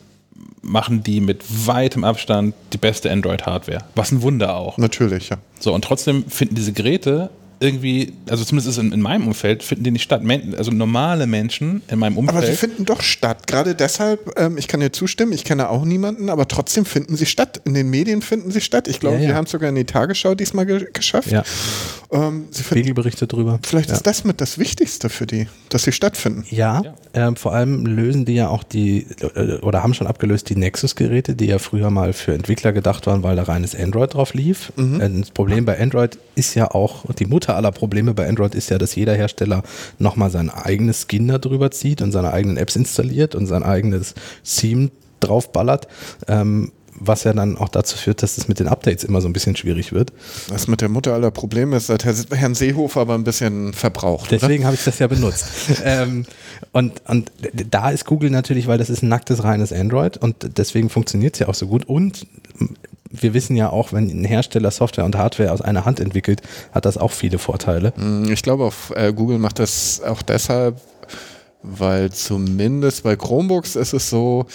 machen 0.61 1.03
die 1.03 1.21
mit 1.21 1.45
weitem 1.67 2.05
Abstand 2.05 2.55
die 2.75 2.79
beste 2.79 3.11
Android-Hardware. 3.11 3.85
Was 3.95 4.11
ein 4.13 4.21
Wunder 4.21 4.55
auch. 4.57 4.77
Natürlich, 4.77 5.31
ja. 5.31 5.39
So, 5.61 5.73
und 5.73 5.83
trotzdem 5.83 6.25
finden 6.29 6.57
diese 6.57 6.73
Geräte 6.73 7.31
irgendwie, 7.61 8.13
also 8.29 8.45
zumindest 8.45 8.69
ist 8.69 8.79
in, 8.79 8.93
in 8.93 9.01
meinem 9.01 9.27
Umfeld, 9.27 9.63
finden 9.63 9.85
die 9.85 9.91
nicht 9.91 10.03
statt. 10.05 10.23
Also 10.57 10.71
normale 10.71 11.27
Menschen 11.27 11.83
in 11.89 11.99
meinem 11.99 12.17
Umfeld. 12.17 12.37
Aber 12.37 12.47
sie 12.47 12.55
finden 12.55 12.85
doch 12.85 13.03
statt. 13.03 13.47
Gerade 13.47 13.75
deshalb, 13.75 14.39
ähm, 14.39 14.59
ich 14.59 14.69
kann 14.69 14.81
dir 14.81 14.93
zustimmen, 14.93 15.33
ich 15.33 15.45
kenne 15.45 15.69
auch 15.69 15.85
niemanden, 15.85 16.31
aber 16.31 16.47
trotzdem 16.47 16.85
finden 16.85 17.17
sie 17.17 17.27
statt. 17.27 17.61
In 17.65 17.75
den 17.75 17.91
Medien 17.91 18.23
finden 18.23 18.51
sie 18.51 18.61
statt. 18.61 18.87
Ich 18.89 19.01
glaube, 19.01 19.17
Ja, 19.17 19.23
ja. 19.23 19.29
wir 19.29 19.35
haben 19.35 19.45
es 19.45 19.51
sogar 19.51 19.69
in 19.69 19.75
die 19.75 19.85
Tagesschau 19.85 20.35
diesmal 20.35 20.67
ge 20.67 20.87
geschafft. 20.93 21.31
ja, 21.31 21.43
Ähm, 22.11 22.49
Spiegelberichte 22.59 23.27
drüber. 23.27 23.61
vielleicht 23.63 23.91
ja. 23.91 23.95
ist 23.95 24.07
das 24.07 24.25
mit 24.25 24.41
das 24.41 24.59
Wichtigste 24.59 25.11
für 25.11 25.27
die, 25.27 25.47
dass 25.69 25.83
sie 25.83 25.93
stattfinden. 25.93 26.45
Ja, 26.49 26.83
Ähm, 27.13 27.37
vor 27.37 27.53
allem 27.55 27.85
lösen 27.85 28.25
die 28.25 28.35
ja 28.35 28.49
auch 28.49 28.63
die, 28.63 29.07
oder 29.63 29.83
haben 29.83 29.93
schon 29.93 30.07
abgelöst 30.07 30.49
die 30.49 30.57
Nexus-Geräte, 30.57 31.35
die 31.35 31.47
ja 31.47 31.59
früher 31.59 31.91
mal 31.91 32.13
für 32.13 32.33
Entwickler 32.33 32.73
gedacht 32.73 33.07
waren, 33.07 33.23
weil 33.23 33.37
da 33.37 33.43
reines 33.43 33.75
Android 33.75 34.15
drauf 34.15 34.35
lief. 34.35 34.73
Äh, 34.79 35.11
Das 35.21 35.31
Problem 35.31 35.65
bei 35.65 35.79
Android 35.79 36.19
ist 36.35 36.55
ja 36.55 36.71
auch, 36.71 37.05
die 37.15 37.27
Mutter 37.27 37.57
aller 37.57 37.73
Probleme 37.73 38.15
bei 38.15 38.29
Android 38.29 38.55
ist 38.55 38.71
ja, 38.71 38.79
dass 38.79 38.95
jeder 38.95 39.15
Hersteller 39.15 39.63
nochmal 39.99 40.31
sein 40.31 40.49
eigenes 40.51 41.07
Skin 41.09 41.29
da 41.29 41.39
drüber 41.39 41.71
zieht 41.71 42.01
und 42.01 42.13
seine 42.13 42.33
eigenen 42.33 42.57
Apps 42.57 42.77
installiert 42.77 43.35
und 43.35 43.47
sein 43.47 43.63
eigenes 43.63 44.15
Theme 44.45 44.91
draufballert. 45.21 45.89
Ähm, 46.27 46.73
was 47.01 47.25
ja 47.25 47.33
dann 47.33 47.57
auch 47.57 47.69
dazu 47.69 47.97
führt, 47.97 48.23
dass 48.23 48.39
es 48.39 48.49
mit 48.49 48.61
den 48.61 48.69
Updates 48.69 49.05
immer 49.05 49.21
so 49.21 49.29
ein 49.29 49.33
bisschen 49.33 49.57
schwierig 49.57 49.93
wird. 49.93 50.13
Was 50.49 50.69
mit 50.69 50.81
der 50.81 50.89
Mutter 50.89 51.15
aller 51.15 51.31
Probleme 51.31 51.77
ist, 51.77 51.89
hat 51.89 52.05
Herr, 52.05 52.15
Herrn 52.33 52.55
Seehofer 52.55 53.01
aber 53.01 53.15
ein 53.15 53.25
bisschen 53.25 53.73
verbraucht. 53.73 54.31
Deswegen 54.31 54.65
habe 54.65 54.75
ich 54.75 54.85
das 54.85 54.99
ja 54.99 55.07
benutzt. 55.07 55.47
ähm, 55.85 56.27
und, 56.73 57.03
und 57.07 57.31
da 57.71 57.91
ist 57.91 58.05
Google 58.05 58.31
natürlich, 58.31 58.67
weil 58.67 58.79
das 58.79 58.91
ist 58.91 59.03
ein 59.03 59.09
nacktes, 59.09 59.45
reines 59.45 59.73
Android 59.73 60.17
und 60.17 60.59
deswegen 60.59 60.91
funktioniert 60.91 61.35
es 61.35 61.41
ja 61.41 61.49
auch 61.49 61.55
so 61.55 61.67
gut. 61.67 61.85
Und 61.85 62.27
wir 63.11 63.35
wissen 63.35 63.57
ja 63.57 63.71
auch, 63.71 63.93
wenn 63.93 64.09
ein 64.09 64.25
Hersteller 64.25 64.71
Software 64.71 65.05
und 65.05 65.17
Hardware 65.17 65.53
aus 65.53 65.63
einer 65.63 65.85
Hand 65.85 66.01
entwickelt, 66.01 66.43
hat 66.73 66.85
das 66.85 66.99
auch 66.99 67.11
viele 67.13 67.39
Vorteile. 67.39 67.93
Mm, 67.97 68.31
Ich 68.31 68.43
glaube, 68.43 68.65
auf, 68.65 68.93
äh, 68.95 69.13
Google 69.13 69.39
macht 69.39 69.59
das 69.59 70.03
auch 70.03 70.23
deshalb, 70.23 70.81
weil 71.63 72.11
zumindest 72.13 73.03
bei 73.03 73.17
Chromebooks 73.17 73.77
ist 73.77 73.93
es 73.93 74.11
so, 74.11 74.47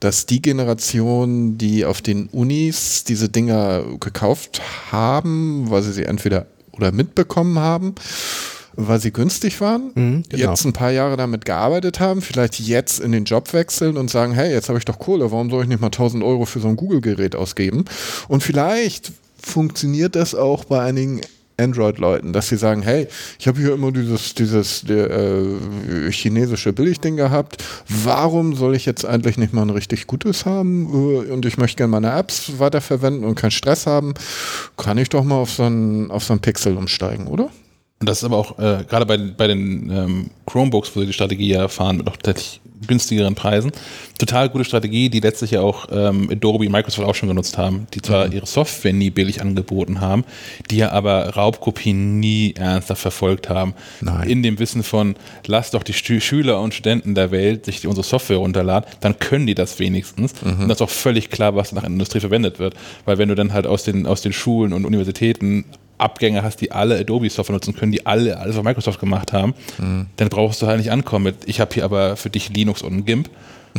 dass 0.00 0.26
die 0.26 0.40
Generation, 0.42 1.58
die 1.58 1.84
auf 1.84 2.02
den 2.02 2.26
Unis 2.28 3.04
diese 3.04 3.28
Dinger 3.28 3.82
gekauft 4.00 4.60
haben, 4.92 5.70
weil 5.70 5.82
sie 5.82 5.92
sie 5.92 6.04
entweder 6.04 6.46
oder 6.72 6.92
mitbekommen 6.92 7.58
haben, 7.58 7.94
weil 8.76 9.00
sie 9.00 9.10
günstig 9.12 9.60
waren, 9.60 9.90
Mhm, 9.94 10.22
genau. 10.28 10.50
jetzt 10.50 10.64
ein 10.64 10.72
paar 10.72 10.92
Jahre 10.92 11.16
damit 11.16 11.44
gearbeitet 11.44 11.98
haben, 11.98 12.22
vielleicht 12.22 12.60
jetzt 12.60 13.00
in 13.00 13.10
den 13.10 13.24
Job 13.24 13.52
wechseln 13.52 13.96
und 13.96 14.08
sagen, 14.08 14.32
hey, 14.34 14.52
jetzt 14.52 14.68
habe 14.68 14.78
ich 14.78 14.84
doch 14.84 15.00
Kohle, 15.00 15.32
warum 15.32 15.50
soll 15.50 15.62
ich 15.64 15.68
nicht 15.68 15.80
mal 15.80 15.88
1000 15.88 16.22
Euro 16.22 16.44
für 16.44 16.60
so 16.60 16.68
ein 16.68 16.76
Google-Gerät 16.76 17.34
ausgeben? 17.34 17.84
Und 18.28 18.44
vielleicht 18.44 19.10
funktioniert 19.42 20.14
das 20.14 20.34
auch 20.36 20.64
bei 20.64 20.80
einigen 20.80 21.20
Android-Leuten, 21.58 22.32
dass 22.32 22.48
sie 22.48 22.56
sagen, 22.56 22.82
hey, 22.82 23.08
ich 23.38 23.48
habe 23.48 23.60
hier 23.60 23.74
immer 23.74 23.92
dieses, 23.92 24.34
dieses 24.34 24.82
der, 24.82 25.10
äh, 25.10 26.10
chinesische 26.10 26.72
Billigding 26.72 27.16
gehabt, 27.16 27.62
warum 27.88 28.54
soll 28.54 28.76
ich 28.76 28.86
jetzt 28.86 29.04
eigentlich 29.04 29.36
nicht 29.38 29.52
mal 29.52 29.62
ein 29.62 29.70
richtig 29.70 30.06
gutes 30.06 30.46
haben? 30.46 30.86
Äh, 30.92 31.32
und 31.32 31.44
ich 31.44 31.58
möchte 31.58 31.76
gerne 31.76 31.90
meine 31.90 32.12
Apps 32.12 32.58
weiterverwenden 32.58 33.24
und 33.24 33.34
keinen 33.34 33.50
Stress 33.50 33.86
haben, 33.86 34.14
kann 34.76 34.98
ich 34.98 35.08
doch 35.08 35.24
mal 35.24 35.36
auf 35.36 35.50
so 35.50 35.64
ein, 35.64 36.10
auf 36.10 36.24
so 36.24 36.32
ein 36.32 36.40
Pixel 36.40 36.76
umsteigen, 36.76 37.26
oder? 37.26 37.50
Und 38.00 38.08
das 38.08 38.18
ist 38.18 38.24
aber 38.24 38.36
auch 38.36 38.58
äh, 38.58 38.84
gerade 38.88 39.06
bei, 39.06 39.16
bei 39.16 39.48
den 39.48 39.90
ähm, 39.90 40.30
Chromebooks, 40.46 40.94
wo 40.94 41.00
sie 41.00 41.06
die 41.06 41.12
Strategie 41.12 41.48
ja 41.48 41.66
fahren 41.68 41.96
mit 41.96 42.06
noch 42.06 42.16
tatsächlich 42.16 42.60
günstigeren 42.86 43.34
Preisen, 43.34 43.72
total 44.18 44.48
gute 44.48 44.64
Strategie, 44.64 45.08
die 45.08 45.20
letztlich 45.20 45.52
ja 45.52 45.60
auch 45.60 45.86
ähm, 45.90 46.28
Adobe 46.30 46.66
und 46.66 46.72
Microsoft 46.72 47.08
auch 47.08 47.14
schon 47.14 47.28
genutzt 47.28 47.58
haben, 47.58 47.86
die 47.94 48.02
zwar 48.02 48.32
ihre 48.32 48.46
Software 48.46 48.92
nie 48.92 49.10
billig 49.10 49.40
angeboten 49.40 50.00
haben, 50.00 50.24
die 50.70 50.76
ja 50.76 50.92
aber 50.92 51.30
Raubkopien 51.30 52.20
nie 52.20 52.54
ernsthaft 52.56 53.02
verfolgt 53.02 53.48
haben. 53.48 53.74
Nein. 54.00 54.28
In 54.28 54.42
dem 54.42 54.58
Wissen 54.58 54.82
von, 54.82 55.16
lass 55.46 55.70
doch 55.70 55.82
die 55.82 55.92
Stü 55.92 56.20
Schüler 56.20 56.60
und 56.60 56.74
Studenten 56.74 57.14
der 57.14 57.30
Welt 57.30 57.64
sich 57.64 57.86
unsere 57.86 58.04
Software 58.04 58.38
runterladen, 58.38 58.88
dann 59.00 59.18
können 59.18 59.46
die 59.46 59.54
das 59.54 59.78
wenigstens. 59.78 60.34
Und 60.42 60.68
das 60.68 60.78
ist 60.78 60.82
auch 60.82 60.90
völlig 60.90 61.30
klar, 61.30 61.54
was 61.54 61.72
nach 61.72 61.82
der 61.82 61.90
Industrie 61.90 62.20
verwendet 62.20 62.58
wird. 62.58 62.74
Weil 63.04 63.18
wenn 63.18 63.28
du 63.28 63.34
dann 63.34 63.52
halt 63.52 63.66
aus 63.66 63.84
den, 63.84 64.06
aus 64.06 64.22
den 64.22 64.32
Schulen 64.32 64.72
und 64.72 64.84
Universitäten 64.84 65.64
Abgänger 65.98 66.42
hast, 66.42 66.60
die 66.60 66.72
alle 66.72 66.98
Adobe-Software 66.98 67.54
nutzen 67.54 67.74
können, 67.74 67.92
die 67.92 68.06
alle 68.06 68.38
alles 68.38 68.56
auf 68.56 68.64
Microsoft 68.64 69.00
gemacht 69.00 69.32
haben, 69.32 69.54
dann 70.16 70.28
brauchst 70.28 70.62
du 70.62 70.66
halt 70.66 70.78
nicht 70.78 70.90
ankommen 70.90 71.24
mit, 71.24 71.36
ich 71.46 71.60
habe 71.60 71.74
hier 71.74 71.84
aber 71.84 72.16
für 72.16 72.30
dich 72.30 72.48
Linux 72.50 72.82
und 72.82 72.94
ein 72.94 73.04
GIMP. 73.04 73.28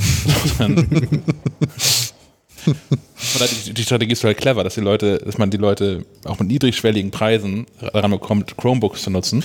Die, 3.66 3.74
die 3.74 3.84
Strategie 3.84 4.14
ist 4.14 4.24
halt 4.24 4.38
clever, 4.38 4.64
dass 4.64 4.76
die 4.76 4.82
Leute, 4.82 5.18
dass 5.20 5.38
man 5.38 5.50
die 5.50 5.58
Leute 5.58 6.06
auch 6.26 6.40
mit 6.40 6.50
niedrigschwelligen 6.50 7.12
Preisen 7.12 7.66
daran 7.94 8.12
bekommt, 8.12 8.58
Chromebooks 8.58 9.04
zu 9.04 9.10
nutzen. 9.10 9.44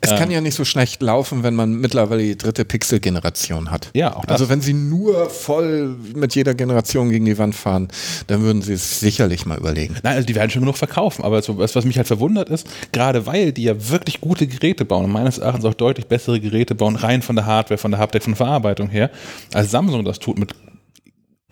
Es 0.00 0.18
kann 0.18 0.30
ja 0.30 0.40
nicht 0.40 0.54
so 0.54 0.64
schlecht 0.64 1.02
laufen, 1.02 1.42
wenn 1.42 1.54
man 1.54 1.74
mittlerweile 1.74 2.22
die 2.22 2.36
dritte 2.36 2.64
Pixel-Generation 2.64 3.70
hat. 3.70 3.90
Ja, 3.94 4.16
auch 4.16 4.24
das. 4.24 4.40
Also 4.40 4.48
wenn 4.48 4.60
sie 4.60 4.72
nur 4.72 5.30
voll 5.30 5.96
mit 6.14 6.34
jeder 6.34 6.54
Generation 6.54 7.10
gegen 7.10 7.24
die 7.24 7.38
Wand 7.38 7.54
fahren, 7.54 7.88
dann 8.26 8.42
würden 8.42 8.62
sie 8.62 8.72
es 8.72 9.00
sicherlich 9.00 9.46
mal 9.46 9.58
überlegen. 9.58 9.96
Nein, 10.02 10.16
also 10.16 10.26
die 10.26 10.34
werden 10.34 10.50
schon 10.50 10.62
genug 10.62 10.76
verkaufen, 10.76 11.24
aber 11.24 11.42
so, 11.42 11.58
was, 11.58 11.76
was 11.76 11.84
mich 11.84 11.96
halt 11.96 12.06
verwundert 12.06 12.48
ist, 12.48 12.66
gerade 12.92 13.26
weil 13.26 13.52
die 13.52 13.64
ja 13.64 13.90
wirklich 13.90 14.20
gute 14.20 14.46
Geräte 14.46 14.84
bauen 14.84 15.04
und 15.04 15.12
meines 15.12 15.38
Erachtens 15.38 15.64
auch 15.64 15.74
deutlich 15.74 16.06
bessere 16.06 16.40
Geräte 16.40 16.74
bauen, 16.74 16.96
rein 16.96 17.22
von 17.22 17.36
der 17.36 17.46
Hardware, 17.46 17.78
von 17.78 17.90
der 17.90 18.00
Haptik, 18.00 18.22
von 18.22 18.32
der 18.32 18.38
Verarbeitung 18.38 18.88
her, 18.88 19.10
als 19.52 19.70
Samsung 19.70 20.04
das 20.04 20.18
tut 20.18 20.38
mit 20.38 20.54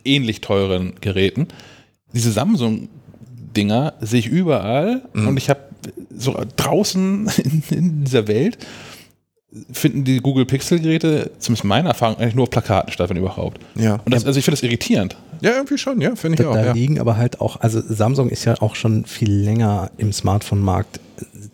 ähnlich 0.05 0.41
teuren 0.41 0.95
Geräten. 1.01 1.49
Diese 2.13 2.33
Samsung-Dinger 3.53 3.95
sehe 4.01 4.21
ich 4.21 4.27
überall 4.29 5.03
und 5.15 5.37
ich 5.37 5.51
habe 5.51 5.61
so 6.17 6.37
draußen 6.57 7.31
in, 7.45 7.63
in 7.71 8.05
dieser 8.05 8.29
Welt 8.29 8.59
finden 9.73 10.05
die 10.05 10.19
Google 10.19 10.45
Pixel-Geräte, 10.45 11.31
zumindest 11.39 11.65
meiner 11.65 11.89
Erfahrung, 11.91 12.19
eigentlich 12.19 12.35
nur 12.35 12.43
auf 12.45 12.51
Plakaten 12.51 12.93
statt, 12.93 13.09
wenn 13.09 13.17
überhaupt. 13.17 13.61
Ja. 13.77 13.95
Und 14.05 14.13
das, 14.13 14.27
also 14.27 14.39
ich 14.39 14.45
finde 14.45 14.57
das 14.57 14.63
irritierend. 14.63 15.17
Ja, 15.41 15.53
irgendwie 15.53 15.79
schon, 15.79 16.01
ja, 16.03 16.15
finde 16.17 16.35
ich 16.37 16.45
Da, 16.45 16.51
auch. 16.51 16.55
da 16.55 16.67
Ja. 16.67 16.73
liegen 16.73 17.01
aber 17.01 17.17
halt 17.17 17.41
auch, 17.41 17.59
also 17.61 17.81
Samsung 17.81 18.29
ist 18.29 18.45
ja 18.45 18.57
auch 18.61 18.75
schon 18.75 19.07
viel 19.07 19.33
länger 19.33 19.91
im 19.97 20.13
Smartphone-Markt 20.13 21.01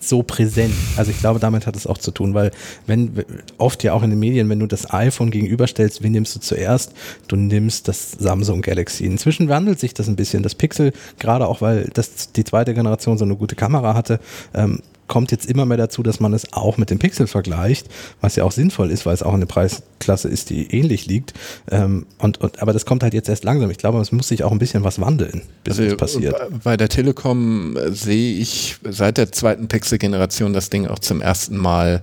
so 0.09 0.23
präsent. 0.23 0.75
Also 0.97 1.11
ich 1.11 1.19
glaube, 1.19 1.41
damit 1.41 1.67
hat 1.67 1.77
es 1.77 1.87
auch 1.87 1.99
zu 1.99 2.11
tun, 2.11 2.35
weil 2.35 2.51
wenn 2.87 3.25
oft 3.59 3.83
ja 3.83 3.93
auch 3.93 4.03
in 4.03 4.11
den 4.11 4.19
Medien, 4.19 4.49
wenn 4.49 4.61
du 4.61 4.67
das 4.67 4.93
iPhone 4.93 5.31
gegenüberstellst, 5.31 6.03
wen 6.03 6.13
nimmst 6.13 6.35
du 6.37 6.41
zuerst? 6.41 6.93
Du 7.29 7.37
nimmst 7.37 7.89
das 7.89 8.13
Samsung 8.13 8.63
Galaxy. 8.63 9.05
Inzwischen 9.05 9.49
wandelt 9.49 9.81
sich 9.81 9.95
das 9.95 10.09
ein 10.09 10.17
bisschen. 10.17 10.43
Das 10.43 10.55
Pixel, 10.55 10.93
gerade 11.19 11.47
auch 11.47 11.61
weil 11.61 11.91
das 11.95 12.33
die 12.33 12.45
zweite 12.45 12.75
Generation 12.75 13.19
so 13.19 13.25
eine 13.25 13.37
gute 13.37 13.57
Kamera 13.57 13.95
hatte, 13.95 14.21
ähm, 14.55 14.81
kommt 15.07 15.31
jetzt 15.31 15.47
immer 15.47 15.67
mehr 15.67 15.77
dazu, 15.77 16.03
dass 16.03 16.21
man 16.21 16.33
es 16.33 16.53
auch 16.53 16.77
mit 16.77 16.91
dem 16.91 16.99
Pixel 16.99 17.27
vergleicht, 17.27 17.89
was 18.21 18.37
ja 18.37 18.45
auch 18.45 18.53
sinnvoll 18.53 18.91
ist, 18.91 19.07
weil 19.07 19.15
es 19.15 19.23
auch 19.23 19.35
eine 19.35 19.47
Preisklasse 19.47 20.29
ist, 20.29 20.51
die 20.51 20.75
ähnlich 20.75 21.07
liegt. 21.07 21.35
Ähm, 21.71 22.07
und, 22.19 22.41
und, 22.41 22.61
aber 22.63 22.73
das 22.73 22.87
kommt 22.87 23.03
halt 23.03 23.15
jetzt 23.15 23.29
erst 23.29 23.45
langsam. 23.45 23.71
Ich 23.71 23.79
glaube, 23.79 24.01
es 24.01 24.13
muss 24.13 24.29
sich 24.29 24.45
auch 24.45 24.53
ein 24.53 24.59
bisschen 24.59 24.85
was 24.85 25.01
wandeln, 25.01 25.43
bis 25.63 25.79
Also 25.79 25.91
das 25.91 25.97
passiert. 25.97 26.37
Bei 26.63 26.77
der 26.77 26.89
Telekom 26.89 27.77
äh, 27.77 27.93
sehe 27.93 28.37
ich 28.39 28.77
seit 28.89 29.19
der 29.19 29.33
zweiten 29.33 29.69
Pixel-Generation 29.69 30.53
das 30.53 30.71
Ding 30.71 30.87
auch 30.87 30.99
zum 30.99 31.21
ersten 31.21 31.57
Mal 31.57 32.03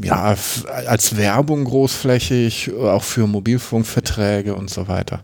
ja, 0.00 0.34
als 0.86 1.16
Werbung 1.16 1.64
großflächig, 1.64 2.72
auch 2.74 3.02
für 3.02 3.26
Mobilfunkverträge 3.26 4.54
und 4.54 4.70
so 4.70 4.88
weiter. 4.88 5.22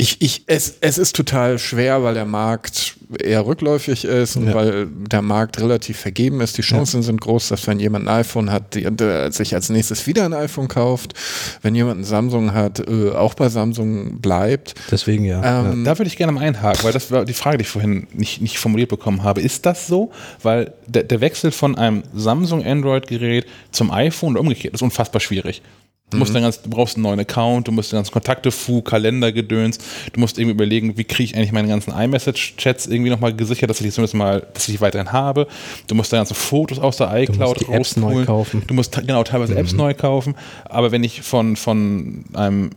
Ich, 0.00 0.22
ich, 0.22 0.44
es, 0.46 0.76
es 0.80 0.96
ist 0.96 1.16
total 1.16 1.58
schwer, 1.58 2.04
weil 2.04 2.14
der 2.14 2.24
Markt 2.24 2.94
eher 3.20 3.44
rückläufig 3.44 4.04
ist 4.04 4.36
und 4.36 4.46
Ja. 4.46 4.54
weil 4.54 4.86
der 4.86 5.22
Markt 5.22 5.60
relativ 5.60 5.98
vergeben 5.98 6.40
ist. 6.40 6.56
Die 6.56 6.62
Chancen 6.62 7.02
sind 7.02 7.20
groß, 7.20 7.48
dass 7.48 7.66
wenn 7.66 7.80
jemand 7.80 8.06
ein 8.06 8.20
iPhone 8.20 8.52
hat, 8.52 8.76
die, 8.76 8.82
der 8.84 9.32
sich 9.32 9.56
als 9.56 9.70
nächstes 9.70 10.06
wieder 10.06 10.24
ein 10.24 10.34
iPhone 10.34 10.68
kauft. 10.68 11.14
Wenn 11.62 11.74
jemand 11.74 12.00
ein 12.02 12.04
Samsung 12.04 12.52
hat, 12.54 12.78
äh, 12.78 13.10
auch 13.10 13.34
bei 13.34 13.48
Samsung 13.48 14.20
bleibt. 14.20 14.74
Deswegen 14.92 15.24
ja. 15.24 15.62
Ähm, 15.72 15.82
Da 15.84 15.98
würde 15.98 16.06
ich 16.08 16.16
gerne 16.16 16.30
mal 16.30 16.42
einhaken, 16.44 16.84
weil 16.84 16.92
das 16.92 17.10
war 17.10 17.24
die 17.24 17.32
Frage, 17.32 17.58
die 17.58 17.62
ich 17.62 17.68
vorhin 17.68 18.06
nicht, 18.12 18.40
nicht 18.40 18.58
formuliert 18.58 18.90
bekommen 18.90 19.24
habe. 19.24 19.40
Ist 19.40 19.66
das 19.66 19.88
so? 19.88 20.12
Weil 20.44 20.74
der, 20.86 21.02
der 21.02 21.20
Wechsel 21.20 21.50
von 21.50 21.76
einem 21.76 22.04
Samsung 22.14 22.64
Android-Gerät 22.64 23.46
zum 23.72 23.90
iPhone 23.90 24.34
oder 24.34 24.42
umgekehrt 24.42 24.74
ist 24.74 24.82
unfassbar 24.82 25.20
schwierig. 25.20 25.60
Du, 26.10 26.16
musst 26.16 26.34
dann 26.34 26.42
ganz, 26.42 26.62
du 26.62 26.70
brauchst 26.70 26.96
einen 26.96 27.02
neuen 27.02 27.20
Account, 27.20 27.68
du 27.68 27.72
musst 27.72 27.92
den 27.92 27.98
ganzen 27.98 28.12
Kontakte, 28.12 28.50
Fu, 28.50 28.80
Kalender, 28.80 29.30
Gedöns. 29.30 29.78
Du 30.12 30.20
musst 30.20 30.38
irgendwie 30.38 30.54
überlegen, 30.54 30.96
wie 30.96 31.04
kriege 31.04 31.24
ich 31.24 31.36
eigentlich 31.36 31.52
meine 31.52 31.68
ganzen 31.68 31.92
iMessage-Chats 31.92 32.86
irgendwie 32.86 33.10
nochmal 33.10 33.34
gesichert, 33.34 33.68
dass 33.68 33.80
ich 33.80 33.86
die 33.86 33.92
zumindest 33.92 34.14
mal, 34.14 34.46
dass 34.54 34.68
ich 34.68 34.76
die 34.76 34.80
weiterhin 34.80 35.12
habe. 35.12 35.46
Du 35.86 35.94
musst 35.94 36.12
deine 36.12 36.20
ganzen 36.20 36.34
Fotos 36.34 36.78
aus 36.78 36.96
der 36.96 37.14
iCloud 37.14 37.60
die 37.60 37.72
Apps 37.72 37.96
neu 37.96 38.24
kaufen. 38.24 38.62
Du 38.66 38.74
musst 38.74 38.96
genau 39.06 39.22
teilweise 39.22 39.54
Apps 39.56 39.72
neu 39.72 39.94
kaufen. 39.94 40.34
Aber 40.64 40.92
wenn 40.92 41.04
ich 41.04 41.22
von, 41.22 41.56
von 41.56 42.24
einem 42.32 42.70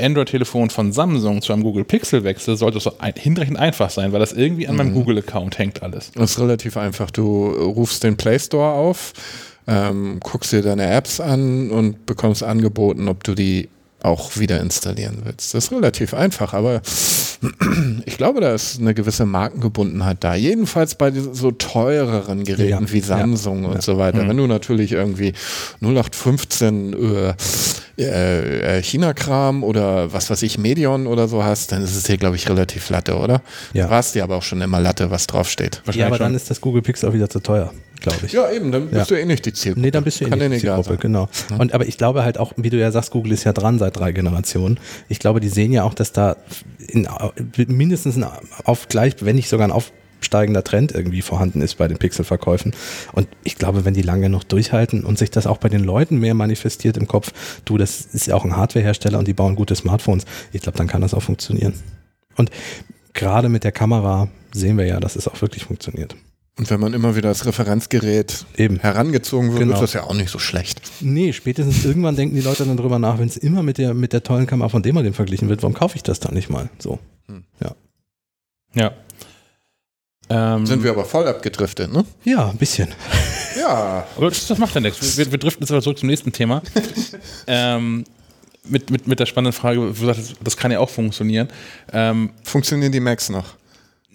Android-Telefon 0.00 0.70
von 0.70 0.92
Samsung 0.92 1.40
zu 1.40 1.52
einem 1.52 1.62
Google 1.62 1.84
Pixel 1.84 2.24
wechsle, 2.24 2.56
sollte 2.56 2.78
es 2.78 2.84
so 2.84 2.92
ein, 2.98 3.14
hinreichend 3.16 3.58
einfach 3.58 3.90
sein, 3.90 4.12
weil 4.12 4.20
das 4.20 4.32
irgendwie 4.32 4.68
an 4.68 4.76
meinem 4.76 4.92
Google-Account 4.92 5.58
hängt 5.58 5.82
alles. 5.82 6.12
Das 6.12 6.32
ist 6.32 6.40
relativ 6.40 6.76
einfach. 6.76 7.10
Du 7.10 7.46
rufst 7.48 8.04
den 8.04 8.16
Play 8.16 8.38
Store 8.38 8.72
auf, 8.72 9.14
ähm, 9.66 10.20
guckst 10.20 10.52
dir 10.52 10.62
deine 10.62 10.90
Apps 10.90 11.20
an 11.20 11.70
und 11.70 12.06
bekommst 12.06 12.42
angeboten, 12.42 13.08
ob 13.08 13.24
du 13.24 13.34
die 13.34 13.68
auch 14.02 14.36
wieder 14.36 14.60
installieren 14.60 15.22
willst. 15.24 15.54
Das 15.54 15.64
ist 15.64 15.72
relativ 15.72 16.14
einfach, 16.14 16.54
aber 16.54 16.80
ich 18.06 18.16
glaube, 18.16 18.40
da 18.40 18.54
ist 18.54 18.80
eine 18.80 18.94
gewisse 18.94 19.26
Markengebundenheit 19.26 20.18
da. 20.20 20.34
Jedenfalls 20.34 20.94
bei 20.94 21.10
so 21.10 21.50
teureren 21.50 22.44
Geräten 22.44 22.84
Ja, 22.86 22.92
wie 22.92 22.98
ja, 22.98 23.04
Samsung 23.04 23.64
und 23.64 23.74
ja. 23.74 23.82
so 23.82 23.98
weiter. 23.98 24.26
Wenn 24.28 24.36
du 24.36 24.46
natürlich 24.46 24.92
irgendwie 24.92 25.32
0815 25.80 26.92
äh, 26.92 27.34
äh, 27.98 28.78
äh, 28.78 28.82
China-Kram 28.82 29.64
oder 29.64 30.12
was 30.12 30.30
weiß 30.30 30.42
ich, 30.42 30.58
Medion 30.58 31.06
oder 31.06 31.28
so 31.28 31.42
hast, 31.42 31.72
dann 31.72 31.82
ist 31.82 31.96
es 31.96 32.04
dir, 32.04 32.16
glaube 32.16 32.36
ich, 32.36 32.48
relativ 32.48 32.90
Latte, 32.90 33.16
oder? 33.16 33.42
Ja. 33.72 33.86
Du 33.86 33.90
warst 33.90 34.14
dir 34.14 34.22
aber 34.22 34.36
auch 34.36 34.42
schon 34.42 34.60
immer 34.60 34.80
Latte, 34.80 35.10
was 35.10 35.26
draufsteht. 35.26 35.82
ja, 35.92 36.06
aber 36.06 36.18
dann 36.18 36.34
ist 36.34 36.50
das 36.50 36.60
Google 36.60 36.82
Pixel 36.82 37.08
auch 37.08 37.14
wieder 37.14 37.30
zu 37.30 37.40
teuer, 37.40 37.72
glaube 38.00 38.18
ich. 38.26 38.32
Ja, 38.32 38.50
eben, 38.50 38.72
dann 38.72 38.88
bist 38.88 39.10
Ja. 39.10 39.16
du 39.16 39.20
eh 39.20 39.24
nicht 39.24 39.44
die 39.46 39.52
Zielgruppe. 39.52 39.80
Nee, 39.80 39.90
dann 39.90 40.04
bist 40.04 40.20
du 40.20 40.24
eh 40.24 40.28
Kann 40.30 40.38
nicht 40.38 40.50
dir 40.50 40.54
die 40.56 40.60
Zielgruppe, 40.60 40.96
genau. 40.96 41.28
Und 41.58 41.72
aber 41.74 41.86
ich 41.86 41.98
glaube 41.98 42.22
halt 42.24 42.38
auch, 42.38 42.52
wie 42.56 42.70
du 42.70 42.78
ja 42.78 42.90
sagst, 42.92 43.10
Google 43.10 43.32
ist 43.32 43.44
ja 43.44 43.52
dran 43.52 43.78
seit 43.78 43.96
drei 43.96 44.12
Generationen. 44.12 44.78
Ich 45.08 45.18
glaube, 45.18 45.40
die 45.40 45.48
sehen 45.48 45.72
ja 45.72 45.84
auch, 45.84 45.94
dass 45.94 46.12
da 46.12 46.36
in, 46.88 47.08
mindestens 47.68 48.16
ein 48.16 48.26
auf 48.64 48.88
gleich, 48.88 49.14
wenn 49.20 49.36
nicht 49.36 49.48
sogar 49.48 49.66
ein 49.66 49.72
aufsteigender 49.72 50.64
Trend 50.64 50.92
irgendwie 50.92 51.22
vorhanden 51.22 51.60
ist 51.60 51.76
bei 51.76 51.88
den 51.88 51.98
Pixelverkäufen. 51.98 52.74
Und 53.12 53.28
ich 53.44 53.56
glaube, 53.56 53.84
wenn 53.84 53.94
die 53.94 54.02
lange 54.02 54.28
noch 54.28 54.44
durchhalten 54.44 55.04
und 55.04 55.18
sich 55.18 55.30
das 55.30 55.46
auch 55.46 55.58
bei 55.58 55.68
den 55.68 55.84
Leuten 55.84 56.18
mehr 56.18 56.34
manifestiert 56.34 56.96
im 56.96 57.06
Kopf, 57.06 57.32
du, 57.64 57.76
das 57.78 58.00
ist 58.00 58.26
ja 58.26 58.34
auch 58.34 58.44
ein 58.44 58.56
Hardwarehersteller 58.56 59.18
und 59.18 59.28
die 59.28 59.34
bauen 59.34 59.56
gute 59.56 59.74
Smartphones. 59.74 60.24
Ich 60.52 60.62
glaube, 60.62 60.78
dann 60.78 60.86
kann 60.86 61.00
das 61.02 61.14
auch 61.14 61.22
funktionieren. 61.22 61.74
Und 62.36 62.50
gerade 63.14 63.48
mit 63.48 63.64
der 63.64 63.72
Kamera 63.72 64.28
sehen 64.52 64.76
wir 64.78 64.86
ja, 64.86 65.00
dass 65.00 65.16
es 65.16 65.26
auch 65.28 65.40
wirklich 65.42 65.64
funktioniert. 65.64 66.14
Und 66.58 66.70
wenn 66.70 66.80
man 66.80 66.94
immer 66.94 67.16
wieder 67.16 67.28
als 67.28 67.44
Referenzgerät 67.44 68.46
Eben. 68.56 68.78
herangezogen 68.78 69.50
wird, 69.50 69.60
Genau. 69.60 69.74
ist 69.74 69.80
das 69.82 69.92
ja 69.92 70.04
auch 70.04 70.14
nicht 70.14 70.30
so 70.30 70.38
schlecht. 70.38 70.80
Nee, 71.00 71.32
spätestens 71.34 71.84
irgendwann 71.84 72.16
denken 72.16 72.34
die 72.34 72.40
Leute 72.40 72.64
dann 72.64 72.78
drüber 72.78 72.98
nach, 72.98 73.18
wenn 73.18 73.28
es 73.28 73.36
immer 73.36 73.62
mit 73.62 73.76
der, 73.76 73.92
mit 73.92 74.14
der 74.14 74.22
tollen 74.22 74.46
Kamera 74.46 74.70
von 74.70 74.82
dem 74.82 75.12
verglichen 75.12 75.50
wird, 75.50 75.62
warum 75.62 75.74
kaufe 75.74 75.96
ich 75.96 76.02
das 76.02 76.18
dann 76.18 76.34
nicht 76.34 76.48
mal? 76.48 76.70
So. 76.78 76.98
Ja. 78.74 78.92
Ähm, 80.28 80.66
Sind 80.66 80.82
wir 80.82 80.90
aber 80.90 81.04
voll 81.04 81.26
abgedriftet, 81.26 81.92
ne? 81.92 82.04
Ja, 82.24 82.50
ein 82.50 82.56
bisschen. 82.56 82.88
Ja. 83.58 84.06
Aber 84.16 84.28
das, 84.28 84.46
das 84.46 84.58
macht 84.58 84.74
ja 84.74 84.82
nichts. 84.82 85.16
Wir, 85.16 85.32
wir 85.32 85.38
driften 85.38 85.62
jetzt 85.62 85.70
aber 85.70 85.80
zurück 85.80 85.98
zum 85.98 86.10
nächsten 86.10 86.30
Thema. 86.30 86.60
ähm, 87.46 88.04
mit, 88.64 88.90
mit, 88.90 89.06
mit 89.08 89.18
der 89.18 89.24
spannenden 89.24 89.58
Frage, 89.58 89.80
wo 89.80 89.86
du 89.86 90.06
sagst, 90.06 90.34
das 90.44 90.58
kann 90.58 90.70
ja 90.70 90.78
auch 90.78 90.90
funktionieren. 90.90 91.48
Ähm, 91.90 92.32
Funktionieren 92.44 92.92
die 92.92 93.00
Macs 93.00 93.30
noch? 93.30 93.54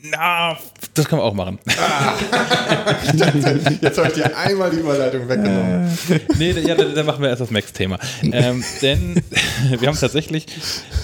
Na, 0.03 0.57
das 0.93 1.07
können 1.07 1.21
wir 1.21 1.25
auch 1.25 1.33
machen. 1.33 1.59
Jetzt 3.81 3.97
habe 3.97 4.07
ich 4.07 4.13
dir 4.13 4.37
einmal 4.37 4.71
die 4.71 4.77
Überleitung 4.77 5.29
weggenommen. 5.29 5.97
nee, 6.37 6.51
ja, 6.51 6.75
dann, 6.75 6.95
dann 6.95 7.05
machen 7.05 7.21
wir 7.21 7.29
erst 7.29 7.41
das 7.41 7.51
Max-Thema. 7.51 7.99
Ähm, 8.23 8.63
denn 8.81 9.21
wir 9.79 9.87
haben 9.87 9.97
tatsächlich, 9.97 10.47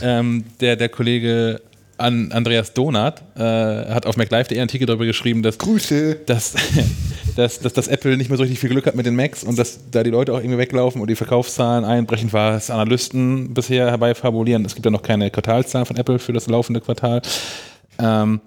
ähm, 0.02 0.46
der, 0.60 0.76
der 0.76 0.90
Kollege 0.90 1.62
an 1.98 2.32
Andreas 2.32 2.74
Donat 2.74 3.24
äh, 3.36 3.42
hat 3.42 4.06
auf 4.06 4.18
MacLive.de 4.18 4.58
einen 4.58 4.70
Artikel 4.70 4.86
darüber 4.86 5.06
geschrieben, 5.06 5.42
dass, 5.42 5.58
Grüße. 5.58 6.20
dass, 6.26 6.54
dass, 7.36 7.60
dass, 7.60 7.74
dass 7.74 7.88
Apple 7.88 8.18
nicht 8.18 8.30
mehr 8.30 8.38
so 8.38 8.44
richtig 8.44 8.60
viel 8.60 8.70
Glück 8.70 8.86
hat 8.86 8.96
mit 8.96 9.06
den 9.06 9.16
Macs 9.16 9.44
und 9.44 9.58
dass 9.58 9.80
da 9.92 10.04
die 10.04 10.12
Leute 10.12 10.34
auch 10.34 10.40
irgendwie 10.40 10.58
weglaufen 10.58 11.02
und 11.02 11.10
die 11.10 11.16
Verkaufszahlen 11.16 11.86
einbrechen, 11.86 12.32
was 12.34 12.70
Analysten 12.70 13.54
bisher 13.54 13.88
herbeifabulieren. 13.88 14.66
Es 14.66 14.76
gibt 14.76 14.86
ja 14.86 14.92
noch 14.92 15.02
keine 15.02 15.32
Quartalszahlen 15.32 15.86
von 15.86 15.98
Apple 15.98 16.20
für 16.20 16.34
das 16.34 16.48
laufende 16.48 16.82
Quartal. 16.82 17.22
Ähm, 18.00 18.42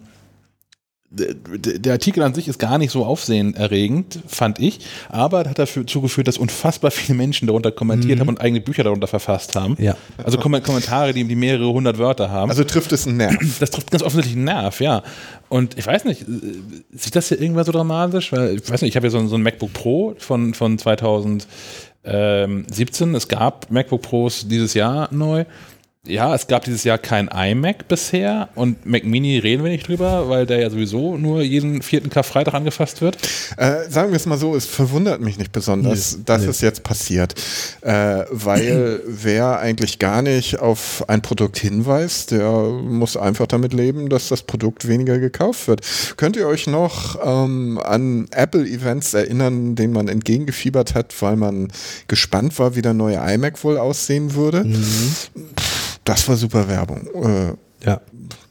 der 1.13 1.93
Artikel 1.95 2.23
an 2.23 2.35
sich 2.35 2.47
ist 2.47 2.59
gar 2.61 2.79
nicht 2.79 2.93
so 2.93 3.05
aufsehenerregend, 3.05 4.21
fand 4.29 4.61
ich, 4.61 4.79
aber 5.09 5.41
hat 5.41 5.59
dazu 5.59 6.01
geführt, 6.01 6.29
dass 6.29 6.39
unfassbar 6.39 6.93
viele 6.93 7.17
Menschen 7.19 7.49
darunter 7.49 7.73
kommentiert 7.73 8.21
haben 8.21 8.29
und 8.29 8.41
eigene 8.41 8.61
Bücher 8.61 8.85
darunter 8.85 9.09
verfasst 9.09 9.57
haben. 9.57 9.77
Ja. 9.81 9.97
Also 10.23 10.39
Kom 10.39 10.53
Kommentare, 10.63 11.13
die, 11.13 11.25
die 11.25 11.35
mehrere 11.35 11.73
hundert 11.73 11.99
Wörter 11.99 12.31
haben. 12.31 12.49
Also 12.51 12.63
trifft 12.63 12.93
es 12.93 13.09
einen 13.09 13.17
Nerv. 13.17 13.37
das 13.59 13.71
trifft 13.71 13.91
ganz 13.91 14.05
offensichtlich 14.05 14.37
einen 14.37 14.45
Nerv, 14.45 14.81
ja. 14.81 15.03
Und 15.49 15.77
ich 15.77 15.85
weiß 15.87 16.05
nicht, 16.05 16.23
äh, 16.23 16.27
sieht 16.93 17.17
das 17.17 17.27
hier 17.29 17.41
irgendwann 17.41 17.65
so 17.65 17.73
dramatisch? 17.73 18.31
Weil, 18.33 18.55
ich 18.57 18.71
weiß 18.71 18.83
nicht, 18.83 18.91
ich 18.91 18.97
habe 18.97 19.07
ja 19.09 19.11
so, 19.11 19.19
ein- 19.19 19.27
so 19.29 19.35
ein 19.35 19.43
MacBook 19.43 19.73
Pro 19.73 20.15
von, 20.19 20.55
von 20.55 20.79
2017. 22.05 23.15
Es 23.15 23.29
gab 23.29 23.71
MacBook 23.71 24.03
Pros 24.03 24.47
dieses 24.49 24.75
Jahr 24.75 25.09
neu. 25.13 25.45
Ja, 26.07 26.35
es 26.35 26.47
gab 26.47 26.65
dieses 26.65 26.83
Jahr 26.85 26.97
kein 26.97 27.29
iMac 27.29 27.87
bisher 27.87 28.49
und 28.55 28.87
Mac 28.87 29.05
Mini 29.05 29.39
reden 29.39 29.63
wir 29.63 29.71
nicht 29.71 29.87
drüber, 29.87 30.31
weil 30.31 30.47
der 30.47 30.59
ja 30.59 30.71
sowieso 30.71 31.19
nur 31.19 31.43
jeden 31.43 31.83
vierten 31.83 32.09
Karfreitag 32.09 32.55
angefasst 32.55 33.03
wird. 33.03 33.19
Äh, 33.59 33.91
sagen 33.91 34.11
wir 34.11 34.17
es 34.17 34.25
mal 34.25 34.39
so, 34.39 34.57
es 34.57 34.65
verwundert 34.65 35.21
mich 35.21 35.37
nicht 35.37 35.53
besonders, 35.53 36.17
dass 36.25 36.45
es 36.45 36.63
jetzt 36.63 36.85
passiert. 36.85 37.35
Äh, 37.83 38.25
weil 38.31 39.03
wer 39.07 39.59
eigentlich 39.59 39.99
gar 39.99 40.23
nicht 40.23 40.59
auf 40.59 41.05
ein 41.07 41.21
Produkt 41.21 41.59
hinweist, 41.59 42.31
der 42.31 42.51
muss 42.51 43.19
einfach 43.19 43.47
damit 43.47 43.75
leben, 43.75 44.09
dass 44.09 44.29
das 44.29 44.43
Produkt 44.43 44.89
weniger 44.89 45.19
gekauft 45.19 45.69
wird. 45.69 45.83
Könnt 46.17 46.35
ihr 46.35 46.47
euch 46.47 46.67
noch 46.67 47.19
ähm, 47.23 47.79
an 47.85 48.27
Apple-Events 48.31 49.13
erinnern, 49.13 49.75
denen 49.75 49.93
man 49.93 50.09
entgegengefiebert 50.09 50.95
hat, 50.95 51.15
weil 51.21 51.37
man 51.37 51.69
gespannt 52.09 52.59
war, 52.59 52.75
wie 52.75 52.81
der 52.81 52.95
neue 52.95 53.17
iMac 53.17 53.63
wohl 53.65 53.77
aussehen 53.77 54.35
würde? 54.35 54.65
Pff, 54.65 55.80
Das 56.05 56.29
war 56.29 56.37
super 56.37 56.69
Werbung. 56.69 57.07
Äh, 57.15 57.55
Ja. 57.85 58.01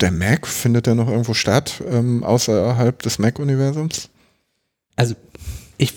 der 0.02 0.12
Mac, 0.12 0.48
findet 0.48 0.86
der 0.88 0.96
noch 0.96 1.08
irgendwo 1.08 1.34
statt, 1.34 1.84
ähm, 1.90 2.24
außerhalb 2.24 3.00
des 3.04 3.20
Mac-Universums? 3.20 4.10
Also, 4.96 5.16
ich, 5.78 5.94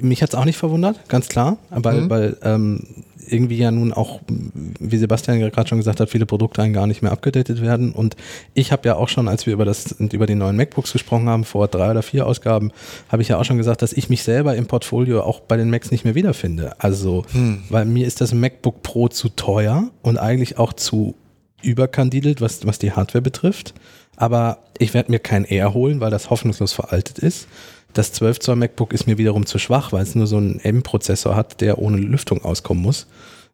mich 0.00 0.22
hat 0.22 0.30
es 0.30 0.34
auch 0.34 0.44
nicht 0.44 0.56
verwundert, 0.56 1.08
ganz 1.08 1.28
klar, 1.28 1.58
weil, 1.70 2.02
Mhm. 2.02 2.10
weil 2.10 2.36
ähm, 2.42 2.86
irgendwie 3.26 3.58
ja 3.58 3.70
nun 3.70 3.92
auch, 3.92 4.20
wie 4.26 4.96
Sebastian 4.96 5.40
gerade 5.40 5.68
schon 5.68 5.78
gesagt 5.78 6.00
hat, 6.00 6.10
viele 6.10 6.26
Produkte 6.26 6.70
gar 6.72 6.86
nicht 6.86 7.02
mehr 7.02 7.12
abgedatet 7.12 7.60
werden. 7.60 7.92
Und 7.92 8.16
ich 8.54 8.72
habe 8.72 8.88
ja 8.88 8.96
auch 8.96 9.08
schon, 9.08 9.28
als 9.28 9.46
wir 9.46 9.52
über 9.52 9.64
das 9.64 9.92
über 9.92 10.26
die 10.26 10.34
neuen 10.34 10.56
MacBooks 10.56 10.92
gesprochen 10.92 11.28
haben, 11.28 11.44
vor 11.44 11.68
drei 11.68 11.90
oder 11.90 12.02
vier 12.02 12.26
Ausgaben, 12.26 12.72
habe 13.08 13.22
ich 13.22 13.28
ja 13.28 13.38
auch 13.38 13.44
schon 13.44 13.58
gesagt, 13.58 13.82
dass 13.82 13.92
ich 13.92 14.08
mich 14.08 14.22
selber 14.22 14.56
im 14.56 14.66
Portfolio 14.66 15.22
auch 15.22 15.40
bei 15.40 15.56
den 15.56 15.70
Macs 15.70 15.90
nicht 15.90 16.04
mehr 16.04 16.14
wiederfinde. 16.14 16.74
Also, 16.78 17.24
weil 17.70 17.84
mir 17.84 18.06
ist 18.06 18.20
das 18.20 18.32
MacBook 18.32 18.82
Pro 18.82 19.08
zu 19.08 19.28
teuer 19.30 19.90
und 20.02 20.18
eigentlich 20.18 20.58
auch 20.58 20.72
zu 20.72 21.14
überkandidelt, 21.62 22.40
was, 22.40 22.66
was 22.66 22.78
die 22.78 22.92
Hardware 22.92 23.22
betrifft. 23.22 23.74
Aber 24.16 24.58
ich 24.78 24.94
werde 24.94 25.10
mir 25.10 25.18
kein 25.18 25.44
Air 25.44 25.74
holen, 25.74 26.00
weil 26.00 26.10
das 26.10 26.30
hoffnungslos 26.30 26.72
veraltet 26.72 27.18
ist. 27.18 27.48
Das 27.94 28.12
12 28.12 28.40
Zoll 28.40 28.56
MacBook 28.56 28.92
ist 28.92 29.06
mir 29.06 29.18
wiederum 29.18 29.46
zu 29.46 29.58
schwach, 29.58 29.92
weil 29.92 30.02
es 30.02 30.14
nur 30.14 30.26
so 30.26 30.36
einen 30.36 30.60
M-Prozessor 30.60 31.36
hat, 31.36 31.60
der 31.60 31.78
ohne 31.78 31.96
Lüftung 31.96 32.44
auskommen 32.44 32.82
muss. 32.82 33.06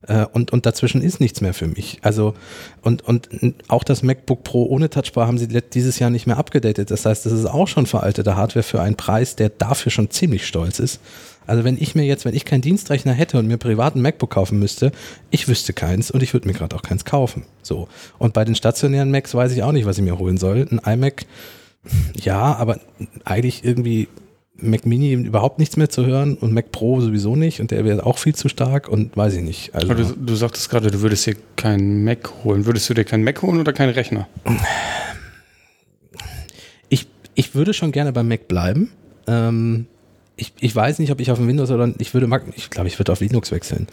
Äh, 0.06 0.24
und, 0.32 0.50
und 0.50 0.64
dazwischen 0.64 1.02
ist 1.02 1.20
nichts 1.20 1.42
mehr 1.42 1.52
für 1.52 1.66
mich. 1.66 1.98
Also, 2.02 2.34
und, 2.82 3.02
und 3.02 3.28
auch 3.68 3.84
das 3.84 4.02
MacBook 4.02 4.42
Pro 4.42 4.64
ohne 4.64 4.88
Touchbar 4.88 5.26
haben 5.26 5.36
sie 5.36 5.46
dieses 5.46 5.98
Jahr 5.98 6.08
nicht 6.08 6.26
mehr 6.26 6.38
abgedatet. 6.38 6.90
Das 6.90 7.04
heißt, 7.04 7.26
das 7.26 7.32
ist 7.32 7.44
auch 7.44 7.68
schon 7.68 7.84
veraltete 7.84 8.34
Hardware 8.34 8.62
für 8.62 8.80
einen 8.80 8.96
Preis, 8.96 9.36
der 9.36 9.50
dafür 9.50 9.92
schon 9.92 10.10
ziemlich 10.10 10.46
stolz 10.46 10.78
ist. 10.78 11.00
Also 11.46 11.64
wenn 11.64 11.76
ich 11.78 11.94
mir 11.94 12.04
jetzt, 12.04 12.24
wenn 12.24 12.34
ich 12.34 12.44
keinen 12.44 12.62
Dienstrechner 12.62 13.12
hätte 13.12 13.38
und 13.38 13.46
mir 13.46 13.58
privaten 13.58 14.00
MacBook 14.00 14.30
kaufen 14.30 14.58
müsste, 14.58 14.92
ich 15.30 15.48
wüsste 15.48 15.72
keins 15.72 16.10
und 16.10 16.22
ich 16.22 16.32
würde 16.32 16.46
mir 16.46 16.54
gerade 16.54 16.76
auch 16.76 16.82
keins 16.82 17.04
kaufen. 17.04 17.44
So. 17.62 17.88
Und 18.18 18.32
bei 18.32 18.44
den 18.44 18.54
stationären 18.54 19.10
Macs 19.10 19.34
weiß 19.34 19.52
ich 19.52 19.62
auch 19.62 19.72
nicht, 19.72 19.84
was 19.84 19.98
ich 19.98 20.04
mir 20.04 20.18
holen 20.18 20.38
soll. 20.38 20.66
Ein 20.70 20.80
iMac, 20.94 21.26
ja, 22.14 22.54
aber 22.56 22.78
eigentlich 23.24 23.64
irgendwie 23.64 24.08
Mac 24.62 24.86
Mini 24.86 25.12
überhaupt 25.12 25.58
nichts 25.58 25.76
mehr 25.76 25.88
zu 25.88 26.06
hören 26.06 26.34
und 26.34 26.52
Mac 26.52 26.72
Pro 26.72 27.00
sowieso 27.00 27.36
nicht 27.36 27.60
und 27.60 27.70
der 27.70 27.84
wäre 27.84 28.04
auch 28.06 28.18
viel 28.18 28.34
zu 28.34 28.48
stark 28.48 28.88
und 28.88 29.16
weiß 29.16 29.34
ich 29.34 29.42
nicht. 29.42 29.74
Also 29.74 29.92
du, 29.94 30.04
du 30.04 30.34
sagtest 30.34 30.70
gerade, 30.70 30.90
du 30.90 31.00
würdest 31.00 31.26
dir 31.26 31.36
keinen 31.56 32.04
Mac 32.04 32.30
holen. 32.44 32.66
Würdest 32.66 32.88
du 32.90 32.94
dir 32.94 33.04
keinen 33.04 33.24
Mac 33.24 33.42
holen 33.42 33.60
oder 33.60 33.72
keinen 33.72 33.90
Rechner? 33.90 34.28
Ich, 36.88 37.06
ich 37.34 37.54
würde 37.54 37.74
schon 37.74 37.92
gerne 37.92 38.12
beim 38.12 38.28
Mac 38.28 38.48
bleiben. 38.48 38.90
Ähm, 39.26 39.86
ich, 40.36 40.52
ich 40.60 40.74
weiß 40.74 40.98
nicht, 40.98 41.12
ob 41.12 41.20
ich 41.20 41.30
auf 41.30 41.38
dem 41.38 41.48
Windows 41.48 41.70
oder 41.70 41.92
ich 41.98 42.14
würde, 42.14 42.28
ich 42.56 42.70
glaube, 42.70 42.88
ich 42.88 42.98
würde 42.98 43.12
auf 43.12 43.20
Linux 43.20 43.50
wechseln. 43.50 43.86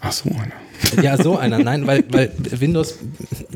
Ach 0.00 0.12
so 0.12 0.30
einer. 0.30 0.52
Ja, 1.02 1.22
so 1.22 1.36
einer. 1.36 1.58
Nein, 1.58 1.86
weil, 1.86 2.04
weil 2.08 2.32
Windows 2.50 2.98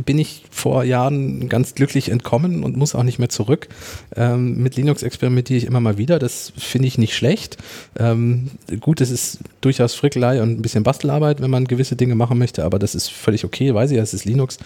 bin 0.05 0.19
ich 0.19 0.45
vor 0.51 0.85
Jahren 0.85 1.49
ganz 1.49 1.75
glücklich 1.75 2.11
entkommen 2.11 2.63
und 2.63 2.77
muss 2.77 2.95
auch 2.95 3.03
nicht 3.03 3.19
mehr 3.19 3.31
zurück. 3.31 3.69
Ähm, 4.15 4.63
mit 4.63 4.77
Linux 4.77 5.03
experimentiere 5.03 5.57
ich 5.57 5.65
immer 5.65 5.81
mal 5.81 5.97
wieder. 5.97 6.19
Das 6.19 6.53
finde 6.57 6.87
ich 6.87 6.99
nicht 6.99 7.17
schlecht. 7.17 7.57
Ähm, 7.99 8.51
gut, 8.81 9.01
es 9.01 9.11
ist 9.11 9.39
durchaus 9.63 9.95
Frickelei 9.95 10.43
und 10.43 10.51
ein 10.51 10.63
bisschen 10.63 10.83
Bastelarbeit, 10.85 11.41
wenn 11.41 11.51
man 11.51 11.65
gewisse 11.67 11.97
Dinge 11.97 12.15
machen 12.15 12.39
möchte, 12.39 12.63
aber 12.63 12.79
das 12.79 12.95
ist 12.95 13.11
völlig 13.11 13.45
okay, 13.45 13.75
weiß 13.75 13.91
ich, 13.91 13.99
es 13.99 14.13
ist 14.13 14.27
Linux. 14.27 14.59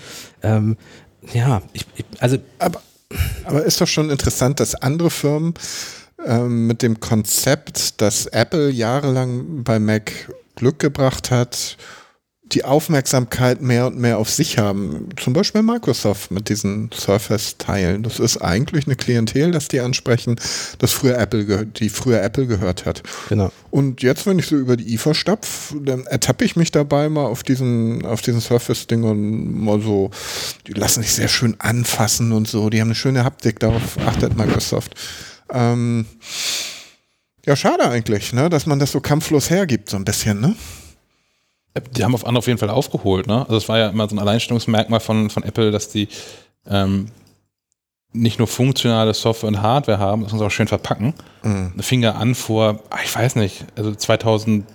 Ähm, 0.43 0.77
ja, 1.33 1.63
ich, 1.73 1.87
ich, 1.97 2.05
also. 2.19 2.39
Aber, 2.59 2.83
aber 3.45 3.65
ist 3.65 3.81
doch 3.81 3.87
schon 3.87 4.11
interessant, 4.11 4.61
dass 4.61 4.75
andere 4.75 5.11
Firmen 5.11 5.55
ähm, 6.27 6.67
mit 6.67 6.83
dem 6.83 7.01
Konzept, 7.01 8.01
das 8.01 8.27
Apple 8.27 8.71
jahrelang 8.71 9.63
bei 9.63 9.79
Mac 9.79 10.29
Glück 10.59 10.79
gebracht 10.79 11.31
hat, 11.31 11.77
die 12.53 12.65
Aufmerksamkeit 12.65 13.61
mehr 13.61 13.87
und 13.87 13.99
mehr 13.99 14.19
auf 14.19 14.31
sich 14.31 14.59
haben. 14.59 15.11
Zum 15.17 15.33
Beispiel 15.33 15.63
Microsoft 15.63 16.31
mit 16.31 16.49
diesen 16.49 16.91
Surface-Teilen. 16.93 18.03
Das 18.03 18.19
ist 18.19 18.39
eigentlich 18.39 18.87
eine 18.87 18.97
Klientel, 18.97 19.51
das 19.51 19.69
die 19.69 19.81
ansprechen, 19.81 20.37
das 20.79 20.93
früher 20.93 21.19
Apple 21.19 21.67
die 21.67 21.91
früher 21.91 22.23
Apple 22.23 22.47
gehört 22.47 22.87
hat. 22.87 23.03
Genau. 23.29 23.53
Und 23.71 24.03
jetzt, 24.03 24.27
wenn 24.27 24.39
ich 24.39 24.47
so 24.47 24.57
über 24.57 24.77
die 24.77 24.95
IFA 24.95 25.15
stapf, 25.15 25.75
dann 25.81 26.07
ertappe 26.07 26.45
ich 26.45 26.57
mich 26.57 26.73
dabei 26.73 27.09
mal 27.09 27.27
auf 27.27 27.43
diesen, 27.43 28.05
auf 28.07 28.23
diesen 28.23 28.41
Surface-Ding 28.41 29.05
und 29.05 29.61
mal 29.61 29.81
so, 29.81 30.11
die 30.67 30.73
lassen 30.73 31.03
sich 31.03 31.13
sehr 31.13 31.29
schön 31.29 31.57
anfassen 31.59 32.33
und 32.33 32.49
so. 32.49 32.71
Die 32.71 32.81
haben 32.81 32.89
eine 32.89 32.95
schöne 32.95 33.25
Haptik, 33.25 33.61
darauf 33.61 33.99
achtet 34.07 34.37
Microsoft. 34.37 34.95
Ähm, 35.53 36.07
ja, 37.49 37.57
schade 37.57 37.89
eigentlich, 37.89 38.35
ne, 38.35 38.51
dass 38.51 38.67
man 38.67 38.79
das 38.79 38.93
so 38.93 39.01
kampflos 39.01 39.49
hergibt, 39.49 39.89
so 39.89 39.97
ein 39.97 40.05
bisschen, 40.05 40.39
ne? 40.39 40.55
Die 41.97 42.05
haben 42.05 42.15
auf 42.15 42.27
andere 42.27 42.41
auf 42.41 42.47
jeden 42.47 42.59
Fall 42.59 42.69
aufgeholt, 42.69 43.27
ne? 43.27 43.41
Also 43.41 43.57
es 43.57 43.69
war 43.71 43.79
ja 43.79 43.89
immer 43.89 44.07
so 44.07 44.15
ein 44.15 44.19
Alleinstellungsmerkmal 44.19 45.01
von, 45.01 45.31
von 45.31 45.43
Apple, 45.45 45.71
dass 45.71 45.89
die 45.89 46.09
ähm, 46.69 47.07
nicht 48.13 48.39
nur 48.39 48.49
funktionale 48.49 49.15
Software 49.15 49.49
und 49.49 49.63
Hardware 49.63 49.99
haben, 49.99 50.25
das 50.25 50.33
muss 50.33 50.43
auch 50.43 50.51
schön 50.51 50.69
verpacken. 50.69 51.15
Mhm. 51.43 51.73
Fing 51.81 52.03
ja 52.03 52.13
an 52.13 52.35
vor, 52.35 52.81
ah, 52.91 52.99
ich 53.03 53.15
weiß 53.15 53.37
nicht, 53.37 53.65
also 53.77 53.95
2006 53.95 54.67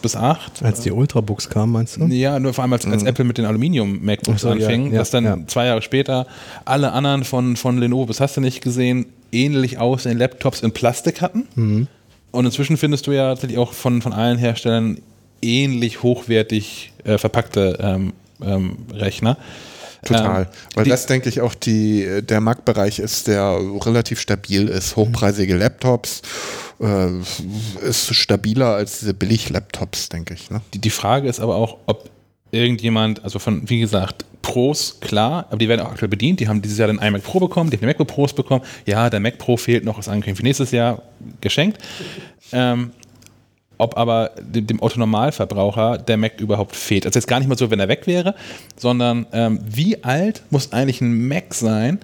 bis 0.00 0.12
2008. 0.12 0.62
Als 0.62 0.80
die 0.82 0.90
Ultrabooks 0.90 1.48
kamen, 1.48 1.72
meinst 1.72 1.96
du? 1.96 2.04
Ja, 2.08 2.38
nur 2.38 2.52
vor 2.52 2.62
allem 2.62 2.74
als, 2.74 2.84
als 2.84 3.02
mhm. 3.02 3.08
Apple 3.08 3.24
mit 3.24 3.38
den 3.38 3.46
Aluminium-MacBooks 3.46 4.42
so, 4.42 4.50
anfing, 4.50 4.86
ja, 4.86 4.92
ja, 4.92 4.98
dass 4.98 5.10
dann 5.10 5.24
ja. 5.24 5.38
zwei 5.46 5.64
Jahre 5.64 5.80
später 5.80 6.26
alle 6.66 6.92
anderen 6.92 7.24
von, 7.24 7.56
von 7.56 7.78
Lenovo, 7.78 8.04
das 8.04 8.20
hast 8.20 8.36
du 8.36 8.42
nicht 8.42 8.60
gesehen, 8.60 9.06
ähnlich 9.32 9.78
aussehende 9.78 10.24
Laptops 10.24 10.60
in 10.60 10.72
Plastik 10.72 11.20
hatten. 11.20 11.46
Mhm. 11.54 11.88
Und 12.32 12.44
inzwischen 12.44 12.76
findest 12.76 13.06
du 13.06 13.12
ja 13.12 13.30
tatsächlich 13.30 13.58
auch 13.58 13.72
von, 13.72 14.02
von 14.02 14.12
allen 14.12 14.38
Herstellern 14.38 14.98
ähnlich 15.42 16.02
hochwertig 16.02 16.92
äh, 17.04 17.18
verpackte 17.18 17.78
ähm, 17.80 18.12
ähm, 18.42 18.76
Rechner. 18.92 19.36
Total. 20.02 20.42
Ähm, 20.42 20.48
Weil 20.74 20.84
das, 20.86 21.06
denke 21.06 21.28
ich, 21.28 21.40
auch 21.40 21.54
die, 21.54 22.22
der 22.22 22.40
Marktbereich 22.40 22.98
ist, 22.98 23.26
der 23.26 23.58
relativ 23.84 24.20
stabil 24.20 24.68
ist. 24.68 24.96
Hochpreisige 24.96 25.56
Laptops 25.56 26.22
äh, 26.80 27.08
ist 27.82 28.14
stabiler 28.14 28.74
als 28.74 29.00
diese 29.00 29.14
Billig-Laptops, 29.14 30.08
denke 30.08 30.34
ich. 30.34 30.50
Ne? 30.50 30.62
Die, 30.72 30.78
die 30.78 30.90
Frage 30.90 31.28
ist 31.28 31.40
aber 31.40 31.56
auch, 31.56 31.78
ob 31.86 32.08
irgendjemand, 32.52 33.22
also 33.24 33.38
von, 33.38 33.68
wie 33.68 33.80
gesagt, 33.80 34.24
Pros, 34.42 34.98
klar, 35.00 35.46
aber 35.48 35.58
die 35.58 35.68
werden 35.68 35.80
auch 35.80 35.90
aktuell 35.90 36.08
bedient. 36.08 36.40
Die 36.40 36.48
haben 36.48 36.62
dieses 36.62 36.78
Jahr 36.78 36.88
den 36.88 36.98
iMac 36.98 37.22
Pro 37.22 37.40
bekommen, 37.40 37.70
die 37.70 37.76
haben 37.76 37.82
den 37.82 37.88
MacBook 37.88 38.08
Pros 38.08 38.32
bekommen. 38.32 38.64
Ja, 38.86 39.10
der 39.10 39.20
Mac 39.20 39.38
Pro 39.38 39.56
fehlt 39.56 39.84
noch, 39.84 39.98
ist 39.98 40.08
angekündigt 40.08 40.38
für 40.38 40.44
nächstes 40.44 40.70
Jahr 40.70 41.02
geschenkt. 41.40 41.78
Ähm, 42.52 42.90
ob 43.80 43.96
aber 43.96 44.32
dem, 44.38 44.66
dem 44.66 44.82
Otto-Normalverbraucher 44.82 45.98
der 45.98 46.16
Mac 46.16 46.38
überhaupt 46.40 46.76
fehlt. 46.76 47.06
Also 47.06 47.18
jetzt 47.18 47.26
gar 47.26 47.38
nicht 47.38 47.48
mal 47.48 47.56
so, 47.56 47.70
wenn 47.70 47.80
er 47.80 47.88
weg 47.88 48.06
wäre, 48.06 48.34
sondern 48.76 49.26
ähm, 49.32 49.60
wie 49.64 50.04
alt 50.04 50.42
muss 50.50 50.72
eigentlich 50.72 51.00
ein 51.00 51.28
Mac 51.28 51.54
sein, 51.54 51.98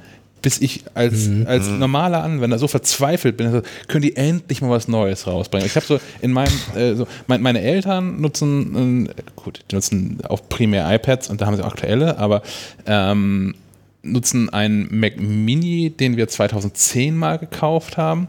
bis 0.47 0.61
ich 0.61 0.85
als, 0.95 1.27
mhm. 1.27 1.45
als 1.49 1.67
mhm. 1.67 1.81
normaler 1.81 2.23
Anwender 2.23 2.57
so 2.57 2.69
verzweifelt 2.69 3.37
bin, 3.37 3.63
können 3.89 4.03
die 4.03 4.15
endlich 4.15 4.63
mal 4.63 4.71
was 4.71 4.87
Neues 4.87 5.27
rausbringen. 5.27 5.67
Ich 5.67 5.75
habe 5.75 5.85
so 5.85 5.99
in 6.23 6.31
meinem, 6.31 6.53
äh, 6.77 6.95
so, 6.95 7.09
mein, 7.27 7.43
meine 7.43 7.63
Eltern 7.63 8.21
nutzen, 8.21 9.09
äh, 9.09 9.13
gut, 9.35 9.65
die 9.69 9.75
nutzen 9.75 10.19
auch 10.29 10.49
primär 10.49 10.89
iPads 10.95 11.31
und 11.31 11.41
da 11.41 11.47
haben 11.47 11.57
sie 11.57 11.65
auch 11.65 11.73
aktuelle, 11.73 12.19
aber 12.19 12.43
ähm, 12.87 13.57
nutzen 14.03 14.49
einen 14.49 14.87
Mac 14.97 15.19
Mini, 15.21 15.91
den 15.91 16.17
wir 16.17 16.29
2010 16.29 17.17
mal 17.17 17.39
gekauft 17.39 17.97
haben. 17.97 18.29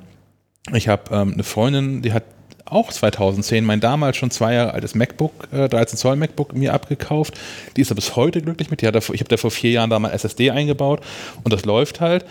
Ich 0.74 0.88
habe 0.88 1.16
ähm, 1.16 1.34
eine 1.34 1.44
Freundin, 1.44 2.02
die 2.02 2.14
hat 2.14 2.24
auch 2.72 2.92
2010 2.92 3.64
mein 3.64 3.80
damals 3.80 4.18
schon 4.18 4.32
zwei 4.32 4.54
Jahre 4.54 4.74
altes 4.74 4.96
MacBook, 4.96 5.48
äh, 5.52 5.68
13 5.68 5.98
Zoll 5.98 6.16
MacBook 6.16 6.54
mir 6.54 6.74
abgekauft. 6.74 7.40
Die 7.76 7.82
ist 7.82 7.92
da 7.92 7.96
bis 7.96 8.16
heute 8.16 8.42
glücklich 8.42 8.70
mit. 8.70 8.82
Die 8.82 8.88
hat 8.88 8.96
da, 8.96 9.00
ich 9.00 9.20
habe 9.20 9.30
da 9.30 9.38
vor 9.38 9.52
vier 9.52 9.72
Jahren 9.72 9.90
da 9.90 10.00
mal 10.00 10.12
SSD 10.12 10.52
eingebaut 10.52 11.02
und 11.44 11.54
das 11.54 11.66
läuft 11.66 12.02
halt. 12.02 12.26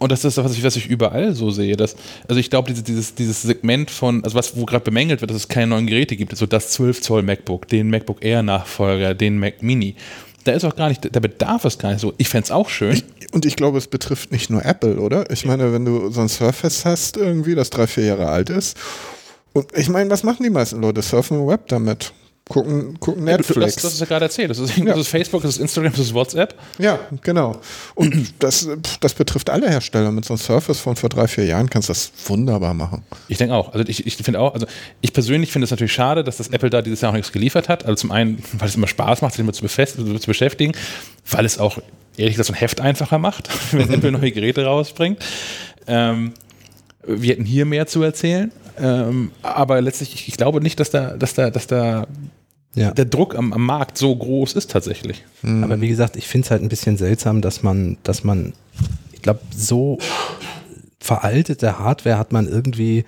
Und 0.00 0.10
das 0.10 0.24
ist 0.24 0.38
das, 0.38 0.44
was 0.44 0.56
ich, 0.56 0.64
was 0.64 0.76
ich 0.76 0.86
überall 0.86 1.34
so 1.34 1.50
sehe. 1.50 1.76
Dass, 1.76 1.94
also 2.26 2.40
ich 2.40 2.48
glaube, 2.48 2.70
diese, 2.70 2.82
dieses, 2.82 3.14
dieses 3.14 3.42
Segment 3.42 3.90
von, 3.90 4.24
also 4.24 4.34
was, 4.34 4.56
wo 4.56 4.64
gerade 4.64 4.82
bemängelt 4.82 5.20
wird, 5.20 5.30
dass 5.30 5.36
es 5.36 5.48
keine 5.48 5.66
neuen 5.66 5.86
Geräte 5.86 6.16
gibt, 6.16 6.34
so 6.34 6.46
das 6.46 6.70
12 6.70 7.02
Zoll 7.02 7.22
MacBook, 7.22 7.68
den 7.68 7.90
MacBook 7.90 8.24
Air 8.24 8.42
Nachfolger, 8.42 9.14
den 9.14 9.38
Mac 9.38 9.62
Mini. 9.62 9.94
Da 10.44 10.52
ist 10.52 10.64
auch 10.64 10.74
gar 10.74 10.88
nicht, 10.88 11.14
der 11.14 11.20
Bedarf 11.20 11.66
ist 11.66 11.78
gar 11.78 11.90
nicht 11.90 12.00
so. 12.00 12.14
Ich 12.16 12.30
fände 12.30 12.44
es 12.44 12.50
auch 12.50 12.70
schön. 12.70 12.94
Ich, 12.94 13.04
und 13.34 13.44
ich 13.44 13.56
glaube, 13.56 13.76
es 13.76 13.88
betrifft 13.88 14.32
nicht 14.32 14.48
nur 14.48 14.64
Apple, 14.64 14.98
oder? 14.98 15.30
Ich 15.30 15.44
meine, 15.44 15.70
wenn 15.74 15.84
du 15.84 16.10
so 16.10 16.22
ein 16.22 16.30
Surface 16.30 16.86
hast, 16.86 17.18
irgendwie, 17.18 17.54
das 17.54 17.68
drei, 17.68 17.86
vier 17.86 18.06
Jahre 18.06 18.30
alt 18.30 18.48
ist 18.48 18.78
und 19.52 19.66
ich 19.76 19.88
meine, 19.88 20.10
was 20.10 20.22
machen 20.22 20.42
die 20.42 20.50
meisten 20.50 20.80
Leute? 20.80 21.02
Surfen 21.02 21.38
im 21.38 21.46
Web 21.46 21.68
damit. 21.68 22.12
Gucken, 22.50 22.98
gucken 22.98 23.22
Netflix. 23.22 23.56
Ja, 23.56 23.62
das, 23.62 23.76
das 23.76 23.92
ist 23.94 24.00
ja 24.00 24.06
gerade 24.06 24.24
erzählt. 24.24 24.50
Das 24.50 24.58
ist, 24.58 24.76
das 24.76 24.98
ist, 24.98 25.06
Facebook, 25.06 25.42
das 25.42 25.52
ist 25.52 25.60
Instagram, 25.60 25.92
das 25.92 26.00
ist 26.00 26.14
WhatsApp. 26.14 26.56
Ja, 26.78 26.98
genau. 27.22 27.60
Und 27.94 28.34
das, 28.40 28.68
das 28.98 29.14
betrifft 29.14 29.50
alle 29.50 29.70
Hersteller. 29.70 30.10
Mit 30.10 30.24
so 30.24 30.34
einem 30.34 30.40
Surface 30.40 30.80
von 30.80 30.96
vor 30.96 31.08
drei, 31.10 31.28
vier 31.28 31.44
Jahren 31.44 31.70
kannst 31.70 31.88
du 31.88 31.92
das 31.92 32.10
wunderbar 32.26 32.74
machen. 32.74 33.04
Ich 33.28 33.38
denke 33.38 33.54
auch. 33.54 33.72
Also 33.72 33.86
ich, 33.86 34.04
ich 34.04 34.16
finde 34.16 34.40
auch, 34.40 34.52
also 34.52 34.66
ich 35.00 35.12
persönlich 35.12 35.52
finde 35.52 35.66
es 35.66 35.70
natürlich 35.70 35.92
schade, 35.92 36.24
dass 36.24 36.38
das 36.38 36.48
Apple 36.48 36.70
da 36.70 36.82
dieses 36.82 37.02
Jahr 37.02 37.12
auch 37.12 37.16
nichts 37.16 37.30
geliefert 37.30 37.68
hat. 37.68 37.84
Also 37.84 37.94
zum 38.00 38.10
einen, 38.10 38.42
weil 38.54 38.68
es 38.68 38.74
immer 38.74 38.88
Spaß 38.88 39.22
macht, 39.22 39.34
sich 39.34 39.44
damit 39.44 39.54
zu, 39.54 39.68
zu 39.68 40.26
beschäftigen, 40.26 40.72
weil 41.30 41.44
es 41.44 41.56
auch 41.58 41.78
ehrlich 42.16 42.34
gesagt 42.34 42.48
so 42.48 42.52
ein 42.52 42.58
Heft 42.58 42.80
einfacher 42.80 43.18
macht, 43.18 43.48
wenn 43.72 43.92
Apple 43.92 44.10
neue 44.10 44.32
Geräte 44.32 44.64
rausbringt. 44.64 45.20
Ähm, 45.86 46.32
wir 47.06 47.32
hätten 47.32 47.44
hier 47.44 47.64
mehr 47.64 47.86
zu 47.86 48.02
erzählen. 48.02 48.52
Ähm, 48.78 49.30
aber 49.42 49.80
letztlich, 49.80 50.14
ich, 50.14 50.28
ich, 50.28 50.36
glaube 50.36 50.60
nicht, 50.60 50.80
dass 50.80 50.90
da, 50.90 51.16
dass 51.16 51.34
da, 51.34 51.50
dass 51.50 51.66
da 51.66 52.06
ja. 52.74 52.92
der 52.92 53.04
Druck 53.04 53.34
am, 53.34 53.52
am, 53.52 53.64
Markt 53.64 53.98
so 53.98 54.14
groß 54.14 54.54
ist 54.54 54.70
tatsächlich. 54.70 55.24
Mhm. 55.42 55.64
Aber 55.64 55.80
wie 55.80 55.88
gesagt, 55.88 56.16
ich 56.16 56.28
finde 56.28 56.46
es 56.46 56.50
halt 56.50 56.62
ein 56.62 56.68
bisschen 56.68 56.96
seltsam, 56.96 57.40
dass 57.40 57.62
man, 57.62 57.98
dass 58.02 58.24
man, 58.24 58.52
ich 59.12 59.22
glaube, 59.22 59.40
so 59.54 59.98
veraltete 61.00 61.78
Hardware 61.78 62.18
hat 62.18 62.32
man 62.32 62.46
irgendwie 62.46 63.04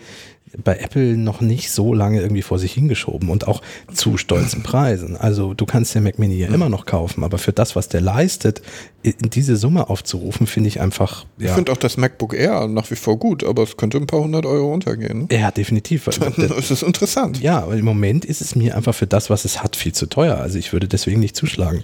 bei 0.63 0.77
Apple 0.77 1.17
noch 1.17 1.41
nicht 1.41 1.71
so 1.71 1.95
lange 1.95 2.21
irgendwie 2.21 2.43
vor 2.43 2.59
sich 2.59 2.73
hingeschoben 2.73 3.31
und 3.31 3.49
auch 3.49 3.63
zu 3.93 4.19
stolzen 4.19 4.63
Preisen. 4.63 5.17
Also 5.17 5.55
du 5.55 5.65
kannst 5.65 5.95
den 5.95 6.03
Mac 6.03 6.19
Mini 6.19 6.37
ja 6.37 6.49
immer 6.49 6.69
noch 6.69 6.85
kaufen, 6.85 7.25
aber 7.25 7.39
für 7.39 7.53
das, 7.53 7.75
was 7.75 7.89
der 7.89 8.01
leistet, 8.01 8.63
diese 9.03 9.57
Summe 9.57 9.89
aufzurufen, 9.89 10.47
finde 10.47 10.69
ich 10.69 10.81
einfach. 10.81 11.25
Ja. 11.39 11.49
Ich 11.49 11.53
finde 11.53 11.73
auch 11.73 11.77
das 11.77 11.97
MacBook 11.97 12.35
Air 12.35 12.69
nach 12.69 12.91
wie 12.91 12.97
vor 12.97 13.19
gut, 13.19 13.45
aber 13.45 13.63
es 13.63 13.77
könnte 13.77 13.97
ein 13.97 14.07
paar 14.07 14.21
hundert 14.21 14.47
Euro 14.47 14.69
runtergehen. 14.69 15.29
Ne? 15.31 15.39
Ja, 15.39 15.51
definitiv. 15.51 16.05
Dann 16.05 16.33
ist 16.59 16.71
es 16.71 16.83
interessant. 16.83 17.41
Ja, 17.41 17.63
aber 17.63 17.75
im 17.75 17.85
Moment 17.85 18.25
ist 18.25 18.41
es 18.41 18.55
mir 18.55 18.77
einfach 18.77 18.95
für 18.95 19.07
das, 19.07 19.31
was 19.31 19.45
es 19.45 19.63
hat, 19.63 19.77
viel 19.77 19.93
zu 19.93 20.07
teuer. 20.07 20.37
Also 20.37 20.59
ich 20.59 20.73
würde 20.73 20.87
deswegen 20.87 21.21
nicht 21.21 21.37
zuschlagen. 21.37 21.83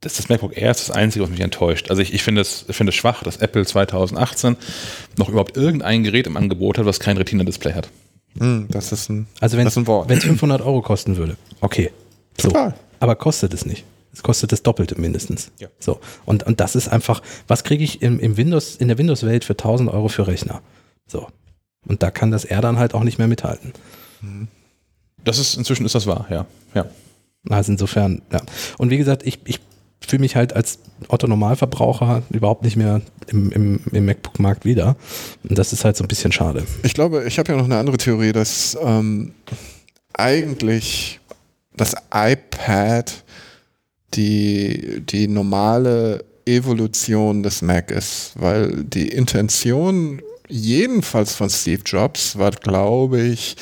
Das, 0.00 0.14
das 0.14 0.28
MacBook 0.28 0.56
Air 0.56 0.70
ist 0.70 0.88
das 0.88 0.96
Einzige, 0.96 1.24
was 1.24 1.30
mich 1.30 1.40
enttäuscht. 1.40 1.90
Also 1.90 2.02
ich, 2.02 2.14
ich 2.14 2.22
finde 2.22 2.40
es, 2.40 2.64
finde 2.70 2.90
es 2.90 2.94
schwach, 2.94 3.22
dass 3.22 3.38
Apple 3.38 3.66
2018 3.66 4.56
noch 5.16 5.28
überhaupt 5.28 5.56
irgendein 5.56 6.04
Gerät 6.04 6.26
im 6.26 6.36
Angebot 6.36 6.78
hat, 6.78 6.86
was 6.86 7.00
kein 7.00 7.16
Retina-Display 7.16 7.72
hat. 7.72 7.88
Hm, 8.38 8.66
das 8.70 8.92
ist 8.92 9.08
ein, 9.08 9.26
Also 9.40 9.56
wenn 9.56 9.64
das 9.64 9.74
ist 9.74 9.78
ein 9.78 9.86
Wort. 9.86 10.10
es 10.10 10.24
500 10.24 10.60
Euro 10.62 10.82
kosten 10.82 11.16
würde, 11.16 11.36
okay. 11.60 11.90
So. 12.40 12.48
Total. 12.48 12.74
Aber 13.00 13.16
kostet 13.16 13.54
es 13.54 13.66
nicht. 13.66 13.84
Es 14.12 14.22
kostet 14.22 14.52
das 14.52 14.62
Doppelte 14.62 15.00
mindestens. 15.00 15.50
Ja. 15.58 15.68
So. 15.78 16.00
Und, 16.24 16.44
und 16.44 16.60
das 16.60 16.76
ist 16.76 16.88
einfach, 16.88 17.22
was 17.46 17.64
kriege 17.64 17.84
ich 17.84 18.02
im, 18.02 18.20
im 18.20 18.36
Windows, 18.36 18.76
in 18.76 18.88
der 18.88 18.98
Windows-Welt 18.98 19.44
für 19.44 19.52
1000 19.52 19.90
Euro 19.90 20.08
für 20.08 20.26
Rechner? 20.26 20.62
So. 21.06 21.28
Und 21.86 22.02
da 22.02 22.10
kann 22.10 22.30
das 22.30 22.44
R 22.44 22.60
dann 22.60 22.78
halt 22.78 22.94
auch 22.94 23.04
nicht 23.04 23.18
mehr 23.18 23.28
mithalten. 23.28 23.72
Das 25.24 25.38
ist, 25.38 25.56
inzwischen 25.56 25.86
ist 25.86 25.94
das 25.94 26.06
wahr, 26.06 26.26
ja. 26.30 26.46
ja. 26.74 26.86
Also 27.48 27.72
insofern, 27.72 28.22
ja. 28.32 28.40
Und 28.78 28.90
wie 28.90 28.98
gesagt, 28.98 29.24
ich, 29.24 29.38
ich 29.44 29.60
fühle 30.00 30.20
mich 30.20 30.36
halt 30.36 30.54
als 30.54 30.78
Otto-Normalverbraucher 31.08 32.22
überhaupt 32.30 32.64
nicht 32.64 32.76
mehr 32.76 33.02
im, 33.26 33.50
im, 33.52 33.80
im 33.92 34.06
MacBook-Markt 34.06 34.64
wieder. 34.64 34.96
Und 35.48 35.58
das 35.58 35.72
ist 35.72 35.84
halt 35.84 35.96
so 35.96 36.04
ein 36.04 36.08
bisschen 36.08 36.32
schade. 36.32 36.64
Ich 36.82 36.94
glaube, 36.94 37.24
ich 37.26 37.38
habe 37.38 37.52
ja 37.52 37.58
noch 37.58 37.64
eine 37.64 37.76
andere 37.76 37.98
Theorie, 37.98 38.32
dass 38.32 38.76
ähm, 38.82 39.34
eigentlich 40.14 41.20
das 41.76 41.94
iPad 42.12 43.24
die, 44.14 45.02
die 45.04 45.28
normale 45.28 46.24
Evolution 46.46 47.42
des 47.42 47.62
Mac 47.62 47.90
ist, 47.90 48.32
weil 48.36 48.84
die 48.84 49.08
Intention 49.08 50.22
jedenfalls 50.48 51.34
von 51.34 51.50
Steve 51.50 51.82
Jobs 51.84 52.38
war, 52.38 52.50
glaube 52.52 53.20
ich, 53.20 53.56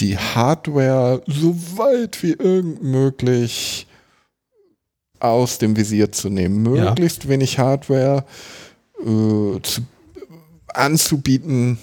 die 0.00 0.16
Hardware 0.16 1.22
so 1.26 1.56
weit 1.76 2.22
wie 2.22 2.32
irgend 2.32 2.82
möglich 2.82 3.86
aus 5.24 5.58
dem 5.58 5.76
Visier 5.76 6.12
zu 6.12 6.28
nehmen. 6.28 6.76
Ja. 6.76 6.84
Möglichst 6.90 7.28
wenig 7.28 7.58
Hardware 7.58 8.24
äh, 9.00 9.60
zu, 9.62 9.82
anzubieten, 10.68 11.78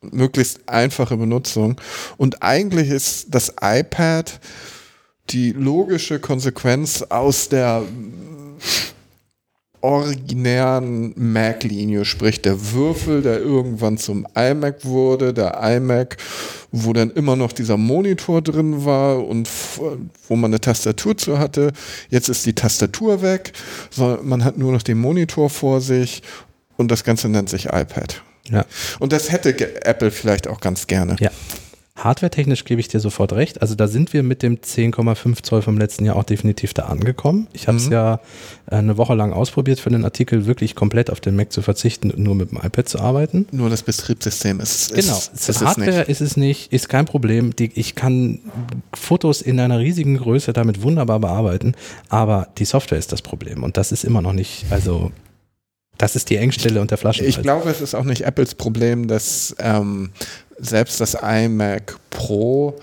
möglichst 0.00 0.68
einfache 0.68 1.16
Benutzung. 1.16 1.80
Und 2.16 2.42
eigentlich 2.42 2.90
ist 2.90 3.34
das 3.34 3.54
iPad 3.60 4.38
die 5.30 5.50
logische 5.50 6.20
Konsequenz 6.20 7.02
aus 7.02 7.48
der 7.48 7.82
originären 9.86 11.14
Mac-Linie, 11.16 12.04
sprich 12.04 12.42
der 12.42 12.72
Würfel, 12.72 13.22
der 13.22 13.38
irgendwann 13.38 13.98
zum 13.98 14.26
iMac 14.34 14.84
wurde, 14.84 15.32
der 15.32 15.60
iMac, 15.62 16.16
wo 16.72 16.92
dann 16.92 17.12
immer 17.12 17.36
noch 17.36 17.52
dieser 17.52 17.76
Monitor 17.76 18.42
drin 18.42 18.84
war 18.84 19.24
und 19.24 19.48
wo 20.28 20.34
man 20.34 20.50
eine 20.50 20.60
Tastatur 20.60 21.16
zu 21.16 21.38
hatte. 21.38 21.72
Jetzt 22.10 22.28
ist 22.28 22.44
die 22.46 22.54
Tastatur 22.54 23.22
weg, 23.22 23.52
man 24.22 24.44
hat 24.44 24.58
nur 24.58 24.72
noch 24.72 24.82
den 24.82 24.98
Monitor 24.98 25.50
vor 25.50 25.80
sich 25.80 26.24
und 26.76 26.90
das 26.90 27.04
Ganze 27.04 27.28
nennt 27.28 27.48
sich 27.48 27.66
iPad. 27.66 28.22
Ja. 28.50 28.64
Und 28.98 29.12
das 29.12 29.30
hätte 29.30 29.50
Apple 29.86 30.10
vielleicht 30.10 30.48
auch 30.48 30.60
ganz 30.60 30.88
gerne. 30.88 31.14
Ja. 31.20 31.30
Hardware-technisch 31.96 32.64
gebe 32.64 32.80
ich 32.80 32.88
dir 32.88 33.00
sofort 33.00 33.32
recht. 33.32 33.62
Also 33.62 33.74
da 33.74 33.88
sind 33.88 34.12
wir 34.12 34.22
mit 34.22 34.42
dem 34.42 34.58
10,5 34.58 35.42
Zoll 35.42 35.62
vom 35.62 35.78
letzten 35.78 36.04
Jahr 36.04 36.16
auch 36.16 36.24
definitiv 36.24 36.74
da 36.74 36.84
angekommen. 36.84 37.46
Ich 37.54 37.68
habe 37.68 37.78
es 37.78 37.86
Mhm. 37.86 37.92
ja 37.92 38.20
äh, 38.70 38.76
eine 38.76 38.98
Woche 38.98 39.14
lang 39.14 39.32
ausprobiert 39.32 39.80
für 39.80 39.88
den 39.90 40.04
Artikel, 40.04 40.44
wirklich 40.46 40.74
komplett 40.74 41.10
auf 41.10 41.20
den 41.20 41.36
Mac 41.36 41.52
zu 41.52 41.62
verzichten 41.62 42.10
und 42.10 42.18
nur 42.18 42.34
mit 42.34 42.50
dem 42.50 42.58
iPad 42.58 42.88
zu 42.88 43.00
arbeiten. 43.00 43.46
Nur 43.50 43.70
das 43.70 43.82
Betriebssystem 43.82 44.60
ist, 44.60 44.94
Genau, 44.94 45.16
ist, 45.16 45.32
ist 45.34 45.48
es 45.48 45.62
Hardware 45.64 45.98
nicht. 46.00 46.08
ist 46.10 46.20
es 46.20 46.36
nicht, 46.36 46.72
ist 46.72 46.88
kein 46.88 47.06
Problem. 47.06 47.56
Die, 47.56 47.70
ich 47.74 47.94
kann 47.94 48.40
Fotos 48.94 49.40
in 49.40 49.58
einer 49.58 49.78
riesigen 49.78 50.18
Größe 50.18 50.52
damit 50.52 50.82
wunderbar 50.82 51.18
bearbeiten, 51.20 51.74
aber 52.10 52.48
die 52.58 52.66
Software 52.66 52.98
ist 52.98 53.10
das 53.12 53.22
Problem 53.22 53.62
und 53.62 53.76
das 53.78 53.90
ist 53.90 54.04
immer 54.04 54.20
noch 54.20 54.32
nicht, 54.34 54.66
also 54.70 55.12
das 55.98 56.14
ist 56.14 56.28
die 56.28 56.36
Engstelle 56.36 56.82
und 56.82 56.90
der 56.90 56.98
Flaschenhals. 56.98 57.36
Ich 57.36 57.42
glaube, 57.42 57.70
es 57.70 57.80
ist 57.80 57.94
auch 57.94 58.04
nicht 58.04 58.20
Apples 58.26 58.54
Problem, 58.54 59.08
dass 59.08 59.56
ähm, 59.58 60.10
selbst 60.58 61.00
das 61.00 61.16
iMac 61.22 61.96
Pro, 62.10 62.78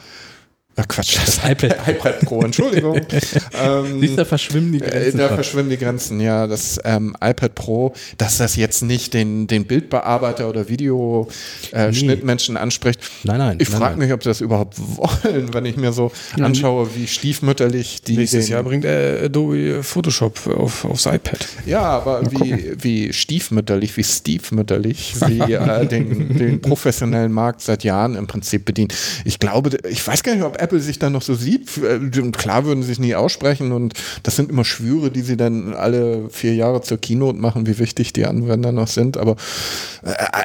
äh 0.75 0.83
Quatsch, 0.87 1.17
das 1.17 1.37
iPad. 1.37 1.87
iPad 1.87 2.19
Pro, 2.21 2.41
Entschuldigung. 2.41 2.95
ähm, 3.63 3.99
Siehst 3.99 4.17
da 4.17 4.25
verschwimmen 4.25 4.71
die 4.71 4.79
äh, 4.79 4.89
Grenzen. 4.89 5.17
da 5.17 5.29
verschwimmen 5.29 5.69
die 5.69 5.77
Grenzen, 5.77 6.19
ja. 6.19 6.47
Das 6.47 6.79
ähm, 6.83 7.15
iPad 7.21 7.55
Pro, 7.55 7.93
dass 8.17 8.37
das 8.37 8.55
jetzt 8.55 8.81
nicht 8.81 9.13
den, 9.13 9.47
den 9.47 9.65
Bildbearbeiter 9.65 10.49
oder 10.49 10.69
Videoschnittmenschen 10.69 12.57
anspricht. 12.57 12.99
Nein, 13.23 13.37
nein. 13.37 13.57
Ich 13.59 13.69
frage 13.69 13.97
mich, 13.97 14.11
ob 14.11 14.23
sie 14.23 14.29
das 14.29 14.41
überhaupt 14.41 14.75
wollen, 14.79 15.53
wenn 15.53 15.65
ich 15.65 15.77
mir 15.77 15.93
so 15.93 16.11
anschaue, 16.39 16.95
wie 16.95 17.07
stiefmütterlich 17.07 18.01
die. 18.01 18.17
Nächstes 18.17 18.49
Jahr 18.49 18.63
bringt 18.63 18.85
äh, 18.85 19.25
Adobe 19.25 19.83
Photoshop 19.83 20.47
auf, 20.47 20.85
aufs 20.85 21.05
iPad. 21.05 21.47
Ja, 21.65 21.81
aber 21.81 22.23
wie, 22.31 22.73
wie 22.77 23.13
stiefmütterlich, 23.13 23.95
wie 23.97 24.03
stiefmütterlich 24.03 25.15
sie 25.15 25.39
äh, 25.39 25.85
den, 25.85 26.37
den 26.37 26.61
professionellen 26.61 27.31
Markt 27.31 27.61
seit 27.61 27.83
Jahren 27.83 28.15
im 28.15 28.27
Prinzip 28.27 28.65
bedient. 28.65 28.93
Ich 29.25 29.39
glaube, 29.39 29.77
ich 29.89 30.05
weiß 30.05 30.23
gar 30.23 30.33
nicht, 30.33 30.43
ob 30.43 30.62
Apple 30.63 30.79
sich 30.79 30.97
da 30.99 31.09
noch 31.09 31.21
so 31.21 31.35
sieht. 31.35 31.69
Äh, 31.77 31.99
Klar 32.31 32.65
würden 32.65 32.81
sie 32.81 32.87
sich 32.89 32.99
nie 32.99 33.15
aussprechen 33.15 33.71
und 33.71 33.93
das 34.23 34.35
sind 34.35 34.49
immer 34.49 34.65
Schwüre, 34.65 35.11
die 35.11 35.21
sie 35.21 35.37
dann 35.37 35.73
alle 35.73 36.29
vier 36.29 36.55
Jahre 36.55 36.81
zur 36.81 36.97
Keynote 36.97 37.37
machen, 37.39 37.67
wie 37.67 37.77
wichtig 37.79 38.13
die 38.13 38.25
Anwender 38.25 38.71
noch 38.71 38.87
sind. 38.87 39.17
Aber 39.17 39.35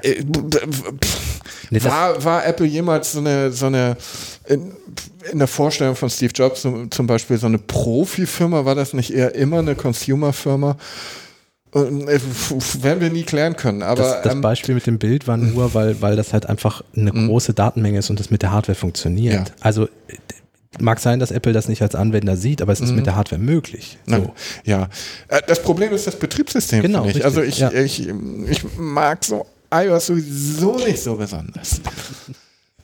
äh, 0.02 0.10
äh, 0.10 0.22
pff, 0.24 1.40
Nee, 1.70 1.80
das- 1.80 1.92
war, 1.92 2.24
war 2.24 2.46
Apple 2.46 2.66
jemals 2.66 3.12
so 3.12 3.18
eine, 3.20 3.52
so 3.52 3.66
eine 3.66 3.96
in, 4.46 4.72
in 5.32 5.38
der 5.38 5.48
Vorstellung 5.48 5.94
von 5.96 6.08
Steve 6.08 6.32
Jobs 6.34 6.62
zum 6.62 7.06
Beispiel 7.06 7.36
so 7.38 7.46
eine 7.46 7.58
Profifirma? 7.58 8.64
War 8.64 8.74
das 8.74 8.94
nicht 8.94 9.12
eher 9.12 9.34
immer 9.34 9.58
eine 9.58 9.74
Consumerfirma? 9.74 10.76
Äh, 11.74 11.80
werden 12.82 13.00
wir 13.00 13.10
nie 13.10 13.24
klären 13.24 13.56
können. 13.56 13.82
Aber 13.82 14.02
Das, 14.02 14.22
das 14.22 14.32
ähm, 14.32 14.40
Beispiel 14.40 14.74
mit 14.74 14.86
dem 14.86 14.98
Bild 14.98 15.26
war 15.26 15.36
nur, 15.36 15.74
weil, 15.74 16.00
weil 16.00 16.16
das 16.16 16.32
halt 16.32 16.46
einfach 16.46 16.82
eine 16.96 17.12
große 17.12 17.54
Datenmenge 17.54 17.98
ist 17.98 18.10
und 18.10 18.18
das 18.20 18.30
mit 18.30 18.42
der 18.42 18.52
Hardware 18.52 18.76
funktioniert. 18.76 19.48
Ja. 19.48 19.54
Also 19.60 19.88
mag 20.80 21.00
sein, 21.00 21.18
dass 21.18 21.30
Apple 21.30 21.52
das 21.52 21.68
nicht 21.68 21.82
als 21.82 21.94
Anwender 21.94 22.36
sieht, 22.36 22.62
aber 22.62 22.72
es 22.72 22.80
ist 22.80 22.92
mit 22.92 23.06
der 23.06 23.16
Hardware 23.16 23.40
möglich. 23.40 23.98
So. 24.06 24.32
ja, 24.64 24.88
Äh, 25.28 25.40
das 25.46 25.62
Problem 25.62 25.92
ist 25.92 26.06
das 26.06 26.18
Betriebssystem. 26.18 26.82
Genau, 26.82 27.06
ich. 27.06 27.24
Also 27.24 27.42
ich, 27.42 27.58
ja. 27.58 27.72
ich, 27.72 28.08
ich 28.08 28.64
mag 28.76 29.24
so 29.24 29.46
iOS 29.72 30.06
sowieso 30.06 30.76
nicht 30.76 31.02
so 31.02 31.16
besonders. 31.16 31.80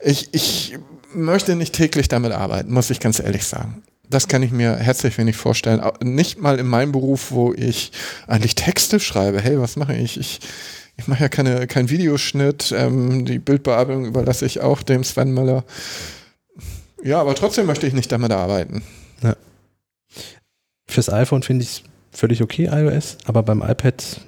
Ich, 0.07 0.29
ich 0.33 0.77
möchte 1.15 1.55
nicht 1.55 1.73
täglich 1.73 2.09
damit 2.09 2.31
arbeiten, 2.33 2.71
muss 2.71 2.91
ich 2.91 2.99
ganz 2.99 3.19
ehrlich 3.19 3.43
sagen. 3.45 3.81
Das 4.09 4.27
kann 4.27 4.43
ich 4.43 4.51
mir 4.51 4.75
herzlich 4.75 5.17
wenig 5.17 5.35
vorstellen. 5.35 5.81
Nicht 6.03 6.39
mal 6.39 6.59
in 6.59 6.67
meinem 6.67 6.91
Beruf, 6.91 7.31
wo 7.31 7.53
ich 7.53 7.91
eigentlich 8.27 8.55
Texte 8.55 8.99
schreibe. 8.99 9.41
Hey, 9.41 9.59
was 9.59 9.75
mache 9.75 9.95
ich? 9.95 10.19
Ich, 10.19 10.39
ich 10.97 11.07
mache 11.07 11.23
ja 11.23 11.29
keine, 11.29 11.67
keinen 11.67 11.89
Videoschnitt. 11.89 12.73
Ähm, 12.75 13.25
die 13.25 13.39
Bildbearbeitung 13.39 14.05
überlasse 14.05 14.45
ich 14.45 14.61
auch 14.61 14.83
dem 14.83 15.03
Sven 15.03 15.33
Müller. 15.33 15.63
Ja, 17.03 17.21
aber 17.21 17.35
trotzdem 17.35 17.65
möchte 17.65 17.87
ich 17.87 17.93
nicht 17.93 18.11
damit 18.11 18.31
arbeiten. 18.31 18.83
Fürs 20.87 21.09
iPhone 21.09 21.43
finde 21.43 21.63
ich 21.63 21.83
es 22.11 22.19
völlig 22.19 22.41
okay, 22.41 22.69
iOS, 22.71 23.17
aber 23.25 23.43
beim 23.43 23.61
iPad 23.61 24.21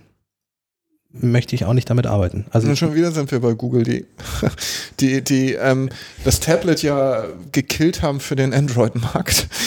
möchte 1.22 1.56
ich 1.56 1.65
auch 1.65 1.73
nicht 1.73 1.89
damit 1.89 2.07
arbeiten. 2.07 2.45
Also 2.52 2.68
Und 2.68 2.77
schon 2.77 2.95
wieder 2.95 3.11
sind 3.11 3.31
wir 3.31 3.39
bei 3.39 3.53
Google, 3.53 3.84
die, 3.84 4.06
die, 4.99 5.23
die 5.23 5.53
ähm, 5.53 5.89
das 6.23 6.39
Tablet 6.39 6.81
ja 6.81 7.26
gekillt 7.52 8.02
haben 8.02 8.19
für 8.19 8.35
den 8.35 8.53
Android-Markt. 8.53 9.48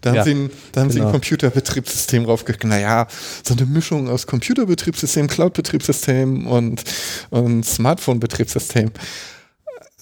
Da 0.00 0.10
haben, 0.10 0.16
Ja, 0.16 0.22
sie, 0.22 0.30
ein, 0.34 0.50
da 0.70 0.82
haben 0.82 0.90
sie 0.90 0.98
ein 0.98 1.06
genau. 1.06 1.10
Computerbetriebssystem 1.10 2.22
draufgekriegt. 2.22 2.62
Naja, 2.62 3.08
so 3.42 3.54
eine 3.54 3.66
Mischung 3.66 4.08
aus 4.08 4.28
Computerbetriebssystem, 4.28 5.26
Cloud-Betriebssystem 5.26 6.46
und, 6.46 6.84
und 7.30 7.64
Smartphone-Betriebssystem. 7.64 8.92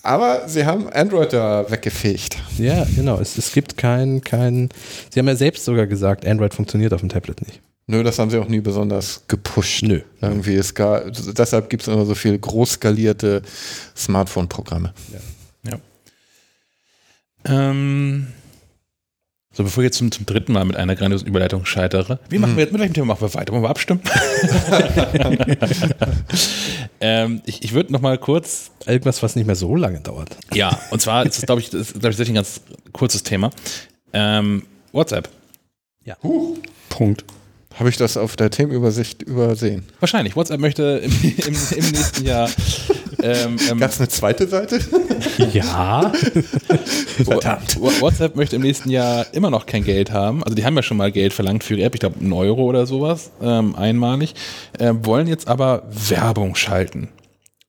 Aber 0.06 0.48
sie 0.48 0.64
haben 0.64 0.88
Android 0.90 1.32
da 1.32 1.68
weggefegt. 1.68 2.36
ja, 2.58 2.86
genau. 2.94 3.18
Es, 3.18 3.36
es 3.38 3.52
gibt 3.52 3.76
kein, 3.76 4.20
kein. 4.20 4.68
Sie 5.10 5.18
haben 5.18 5.26
ja 5.26 5.34
selbst 5.34 5.64
sogar 5.64 5.86
gesagt, 5.86 6.24
Android 6.26 6.54
funktioniert 6.54 6.92
auf 6.92 7.00
dem 7.00 7.08
Tablet 7.08 7.40
nicht. 7.44 7.60
Nö, 7.88 8.02
das 8.02 8.18
haben 8.18 8.30
sie 8.30 8.38
auch 8.38 8.48
nie 8.48 8.60
besonders 8.60 9.22
gepusht. 9.28 9.82
Nö. 9.82 10.00
Irgendwie, 10.20 10.56
es 10.56 10.74
gab, 10.74 11.04
deshalb 11.12 11.70
gibt 11.70 11.82
es 11.82 11.88
immer 11.88 12.04
so 12.04 12.14
viele 12.14 12.38
groß 12.38 12.72
skalierte 12.72 13.42
Smartphone-Programme. 13.96 14.92
Ähm, 17.48 18.26
so, 19.52 19.62
bevor 19.62 19.82
ich 19.82 19.86
jetzt 19.86 19.98
zum, 19.98 20.10
zum 20.10 20.26
dritten 20.26 20.52
Mal 20.52 20.64
mit 20.64 20.76
einer 20.76 20.96
grandiosen 20.96 21.26
Überleitung 21.26 21.64
scheitere, 21.64 22.18
wie 22.28 22.38
machen 22.38 22.56
wir 22.56 22.64
jetzt, 22.64 22.72
mit 22.72 22.80
welchem 22.80 22.94
Thema 22.94 23.06
machen 23.06 23.22
wir 23.22 23.34
weiter? 23.34 23.52
Wollen 23.52 23.62
wir 23.62 23.70
abstimmen? 23.70 24.00
ähm, 27.00 27.40
ich 27.46 27.62
ich 27.62 27.72
würde 27.72 27.92
noch 27.92 28.00
mal 28.00 28.18
kurz, 28.18 28.70
Irgendwas, 28.84 29.22
was 29.22 29.34
nicht 29.34 29.46
mehr 29.46 29.56
so 29.56 29.74
lange 29.74 30.00
dauert. 30.00 30.36
ja, 30.52 30.78
und 30.90 31.00
zwar 31.00 31.24
ist 31.24 31.38
es, 31.38 31.46
glaube 31.46 31.60
ich, 31.60 31.70
das 31.70 31.92
ist, 31.92 32.00
glaub 32.00 32.12
ich, 32.12 32.28
ein 32.28 32.34
ganz 32.34 32.60
kurzes 32.92 33.22
Thema. 33.22 33.50
Ähm, 34.12 34.64
WhatsApp. 34.92 35.28
Punkt. 36.90 37.24
Habe 37.78 37.90
ich 37.90 37.96
das 37.96 38.16
auf 38.16 38.36
der 38.36 38.50
Themenübersicht 38.50 39.22
übersehen? 39.22 39.84
Wahrscheinlich. 40.00 40.34
WhatsApp 40.34 40.60
möchte 40.60 41.02
im, 41.04 41.12
im, 41.22 41.56
im 41.76 41.90
nächsten 41.90 42.24
Jahr 42.24 42.48
ähm, 43.22 43.56
ähm, 43.70 43.78
Gab 43.78 43.90
es 43.90 43.98
eine 43.98 44.08
zweite 44.08 44.46
Seite? 44.46 44.78
Ja. 45.52 46.12
Verdammt. 47.24 47.80
WhatsApp 47.80 48.36
möchte 48.36 48.56
im 48.56 48.62
nächsten 48.62 48.90
Jahr 48.90 49.26
immer 49.32 49.50
noch 49.50 49.66
kein 49.66 49.84
Geld 49.84 50.12
haben. 50.12 50.44
Also 50.44 50.54
die 50.54 50.64
haben 50.64 50.76
ja 50.76 50.82
schon 50.82 50.96
mal 50.96 51.10
Geld 51.10 51.32
verlangt 51.32 51.64
für 51.64 51.74
ihre 51.74 51.86
App, 51.86 51.94
ich 51.94 52.00
glaube 52.00 52.20
einen 52.20 52.32
Euro 52.32 52.64
oder 52.64 52.86
sowas, 52.86 53.30
ähm, 53.42 53.74
einmalig. 53.74 54.34
Äh, 54.78 54.92
wollen 55.02 55.26
jetzt 55.26 55.48
aber 55.48 55.82
Werbung 55.90 56.54
schalten. 56.54 57.08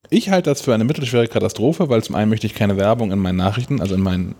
Ich 0.10 0.30
halte 0.30 0.50
das 0.50 0.62
für 0.62 0.74
eine 0.74 0.84
mittelschwere 0.84 1.28
Katastrophe, 1.28 1.90
weil 1.90 2.04
zum 2.04 2.16
einen 2.16 2.30
möchte 2.30 2.48
ich 2.48 2.54
keine 2.54 2.78
Werbung 2.78 3.12
in 3.12 3.20
meinen 3.20 3.38
Nachrichten, 3.38 3.82
also 3.82 3.96
in 3.96 4.02
meinen 4.02 4.36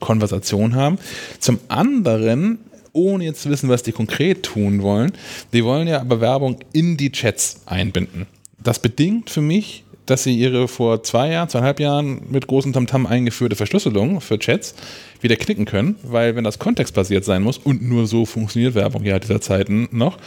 Konversationen 0.00 0.74
haben. 0.74 0.98
Zum 1.38 1.60
anderen, 1.68 2.58
ohne 2.92 3.24
jetzt 3.24 3.42
zu 3.42 3.50
wissen, 3.50 3.68
was 3.68 3.82
die 3.82 3.92
konkret 3.92 4.42
tun 4.42 4.82
wollen, 4.82 5.12
die 5.52 5.64
wollen 5.64 5.88
ja 5.88 6.00
aber 6.00 6.20
Werbung 6.20 6.58
in 6.72 6.96
die 6.96 7.12
Chats 7.12 7.62
einbinden. 7.66 8.26
Das 8.62 8.78
bedingt 8.78 9.30
für 9.30 9.40
mich, 9.40 9.84
dass 10.06 10.24
sie 10.24 10.36
ihre 10.36 10.68
vor 10.68 11.02
zwei 11.02 11.30
Jahren, 11.30 11.48
zweieinhalb 11.48 11.80
Jahren 11.80 12.22
mit 12.30 12.46
großem 12.46 12.72
Tamtam 12.72 13.06
eingeführte 13.06 13.56
Verschlüsselung 13.56 14.20
für 14.20 14.38
Chats 14.38 14.74
wieder 15.20 15.36
knicken 15.36 15.64
können, 15.64 15.96
weil 16.02 16.36
wenn 16.36 16.44
das 16.44 16.58
kontextbasiert 16.58 17.24
sein 17.24 17.42
muss 17.42 17.58
und 17.58 17.82
nur 17.82 18.06
so 18.06 18.26
funktioniert 18.26 18.74
Werbung 18.74 19.04
ja 19.04 19.18
dieser 19.18 19.40
Zeiten 19.40 19.88
noch, 19.92 20.18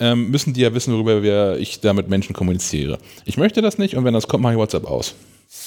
ähm, 0.00 0.30
müssen 0.30 0.54
die 0.54 0.62
ja 0.62 0.72
wissen, 0.74 0.94
worüber 0.94 1.22
wir, 1.22 1.58
ich 1.58 1.80
da 1.80 1.92
mit 1.92 2.08
Menschen 2.08 2.34
kommuniziere. 2.34 2.98
Ich 3.26 3.36
möchte 3.36 3.60
das 3.60 3.76
nicht 3.78 3.96
und 3.96 4.04
wenn 4.04 4.14
das 4.14 4.26
kommt, 4.26 4.42
mache 4.42 4.54
ich 4.54 4.58
WhatsApp 4.58 4.86
aus. 4.86 5.14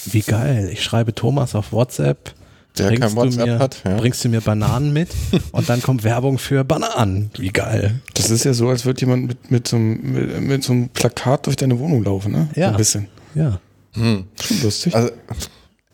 Wie 0.05 0.21
geil. 0.21 0.69
Ich 0.73 0.83
schreibe 0.83 1.13
Thomas 1.13 1.53
auf 1.53 1.71
WhatsApp. 1.71 2.33
Der 2.77 2.87
bringst 2.87 3.01
kein 3.01 3.15
WhatsApp 3.15 3.45
du 3.45 3.51
mir, 3.51 3.59
hat, 3.59 3.81
ja. 3.85 3.97
Bringst 3.97 4.23
du 4.23 4.29
mir 4.29 4.41
Bananen 4.41 4.93
mit 4.93 5.09
und 5.51 5.69
dann 5.69 5.81
kommt 5.81 6.03
Werbung 6.03 6.37
für 6.37 6.63
Bananen. 6.63 7.31
Wie 7.37 7.49
geil. 7.49 8.01
Das 8.13 8.29
ist 8.29 8.43
ja 8.43 8.53
so, 8.53 8.69
als 8.69 8.85
würde 8.85 9.01
jemand 9.01 9.27
mit, 9.27 9.51
mit, 9.51 9.67
so 9.67 9.75
einem, 9.75 10.13
mit, 10.13 10.41
mit 10.41 10.63
so 10.63 10.73
einem 10.73 10.89
Plakat 10.89 11.45
durch 11.45 11.55
deine 11.55 11.79
Wohnung 11.79 12.03
laufen, 12.03 12.31
ne? 12.31 12.49
Ja. 12.55 12.69
Ein 12.69 12.77
bisschen. 12.77 13.07
Ja. 13.33 13.59
Hm. 13.93 14.25
Schon 14.41 14.61
lustig. 14.61 14.95
Also 14.95 15.11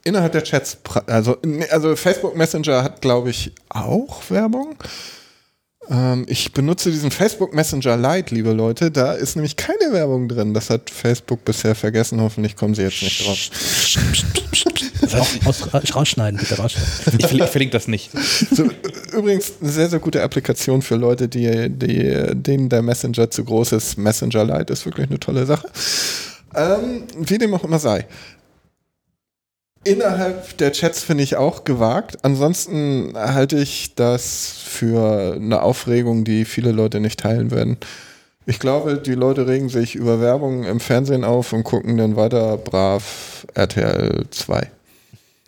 innerhalb 0.03 0.31
der 0.31 0.43
Chats, 0.43 0.77
also, 1.07 1.37
also 1.69 1.95
Facebook 1.95 2.35
Messenger 2.35 2.83
hat, 2.83 3.01
glaube 3.01 3.29
ich, 3.29 3.51
auch 3.69 4.29
Werbung. 4.29 4.75
Ähm, 5.89 6.25
ich 6.27 6.51
benutze 6.53 6.91
diesen 6.91 7.09
Facebook 7.09 7.53
Messenger 7.53 7.97
Lite, 7.97 8.35
liebe 8.35 8.51
Leute. 8.51 8.91
Da 8.91 9.13
ist 9.13 9.35
nämlich 9.35 9.55
keine 9.55 9.91
Werbung 9.91 10.27
drin. 10.27 10.53
Das 10.53 10.69
hat 10.69 10.89
Facebook 10.89 11.43
bisher 11.43 11.73
vergessen. 11.73 12.21
Hoffentlich 12.21 12.55
kommen 12.55 12.75
sie 12.75 12.83
jetzt 12.83 13.01
nicht 13.01 13.25
drauf. 13.25 13.37
Aus, 15.45 15.73
aus, 15.73 15.95
rausschneiden, 15.95 16.39
bitte 16.39 16.55
rausschneiden. 16.57 17.19
Ich 17.19 17.25
verlinke, 17.25 17.47
verlinke 17.47 17.73
das 17.73 17.87
nicht. 17.87 18.11
So, 18.51 18.69
übrigens 19.11 19.53
eine 19.59 19.69
sehr, 19.69 19.89
sehr 19.89 19.99
gute 19.99 20.21
Applikation 20.21 20.81
für 20.81 20.95
Leute, 20.95 21.27
die, 21.27 21.69
die, 21.69 22.27
denen 22.33 22.69
der 22.69 22.81
Messenger 22.81 23.29
zu 23.29 23.43
groß 23.43 23.73
ist. 23.73 23.97
Messenger 23.97 24.45
Lite 24.45 24.71
ist 24.71 24.85
wirklich 24.85 25.09
eine 25.09 25.19
tolle 25.19 25.45
Sache. 25.45 25.67
Ähm, 26.55 27.03
wie 27.17 27.37
dem 27.37 27.53
auch 27.53 27.63
immer 27.63 27.79
sei. 27.79 28.05
Innerhalb 29.83 30.57
der 30.57 30.71
Chats 30.73 31.03
finde 31.03 31.23
ich 31.23 31.37
auch 31.37 31.63
gewagt. 31.63 32.19
Ansonsten 32.21 33.13
halte 33.15 33.57
ich 33.57 33.95
das 33.95 34.53
für 34.63 35.33
eine 35.35 35.63
Aufregung, 35.63 36.23
die 36.23 36.45
viele 36.45 36.71
Leute 36.71 36.99
nicht 36.99 37.19
teilen 37.19 37.49
werden. 37.49 37.77
Ich 38.45 38.59
glaube, 38.59 38.97
die 38.97 39.15
Leute 39.15 39.47
regen 39.47 39.69
sich 39.69 39.95
über 39.95 40.19
Werbung 40.21 40.63
im 40.65 40.79
Fernsehen 40.79 41.23
auf 41.23 41.53
und 41.53 41.63
gucken 41.63 41.97
dann 41.97 42.15
weiter 42.15 42.57
brav 42.57 43.47
RTL 43.53 44.25
2. 44.29 44.69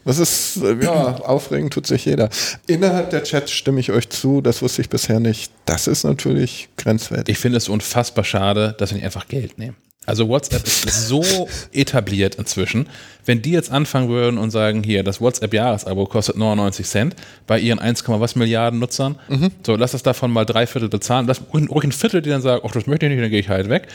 Das 0.06 0.18
ist, 0.18 0.60
ja, 0.82 1.16
aufregend 1.22 1.74
tut 1.74 1.88
sich 1.88 2.06
jeder. 2.06 2.30
Innerhalb 2.68 3.10
der 3.12 3.24
Chats 3.24 3.52
stimme 3.52 3.80
ich 3.80 3.92
euch 3.92 4.10
zu, 4.10 4.42
das 4.42 4.62
wusste 4.62 4.82
ich 4.82 4.90
bisher 4.90 5.20
nicht. 5.20 5.52
Das 5.66 5.88
ist 5.88 6.04
natürlich 6.04 6.70
grenzwertig. 6.78 7.34
Ich 7.34 7.40
finde 7.40 7.58
es 7.58 7.70
unfassbar 7.70 8.26
schade, 8.26 8.76
dass 8.78 8.90
wir 8.90 8.96
nicht 8.96 9.06
einfach 9.06 9.28
Geld 9.28 9.58
nehmen. 9.58 9.78
Also 10.06 10.28
WhatsApp 10.28 10.64
ist 10.66 11.08
so 11.08 11.24
etabliert 11.72 12.36
inzwischen. 12.36 12.88
Wenn 13.26 13.42
die 13.42 13.52
jetzt 13.52 13.72
anfangen 13.72 14.10
würden 14.10 14.38
und 14.38 14.52
sagen, 14.52 14.84
hier, 14.84 15.04
das 15.04 15.22
WhatsApp-Jahresabo 15.22 16.06
kostet 16.06 16.36
99 16.36 16.86
Cent 16.86 17.16
bei 17.48 17.60
ihren 17.60 17.80
1, 17.80 18.04
was 18.08 18.36
Milliarden 18.36 18.80
Nutzern, 18.80 19.18
so 19.66 19.76
lass 19.76 19.92
das 19.92 20.04
davon 20.04 20.32
mal 20.32 20.46
drei 20.46 20.68
Viertel 20.68 20.90
bezahlen. 20.90 21.26
Lass 21.28 21.42
ruhig 21.54 21.84
ein 21.84 21.92
Viertel, 21.92 22.22
die 22.22 22.30
dann 22.30 22.42
sagen, 22.42 22.62
ach, 22.68 22.72
das 22.72 22.86
möchte 22.86 23.06
ich 23.06 23.12
nicht, 23.12 23.22
dann 23.22 23.30
gehe 23.30 23.40
ich 23.40 23.50
halt 23.50 23.70
weg. 23.70 23.88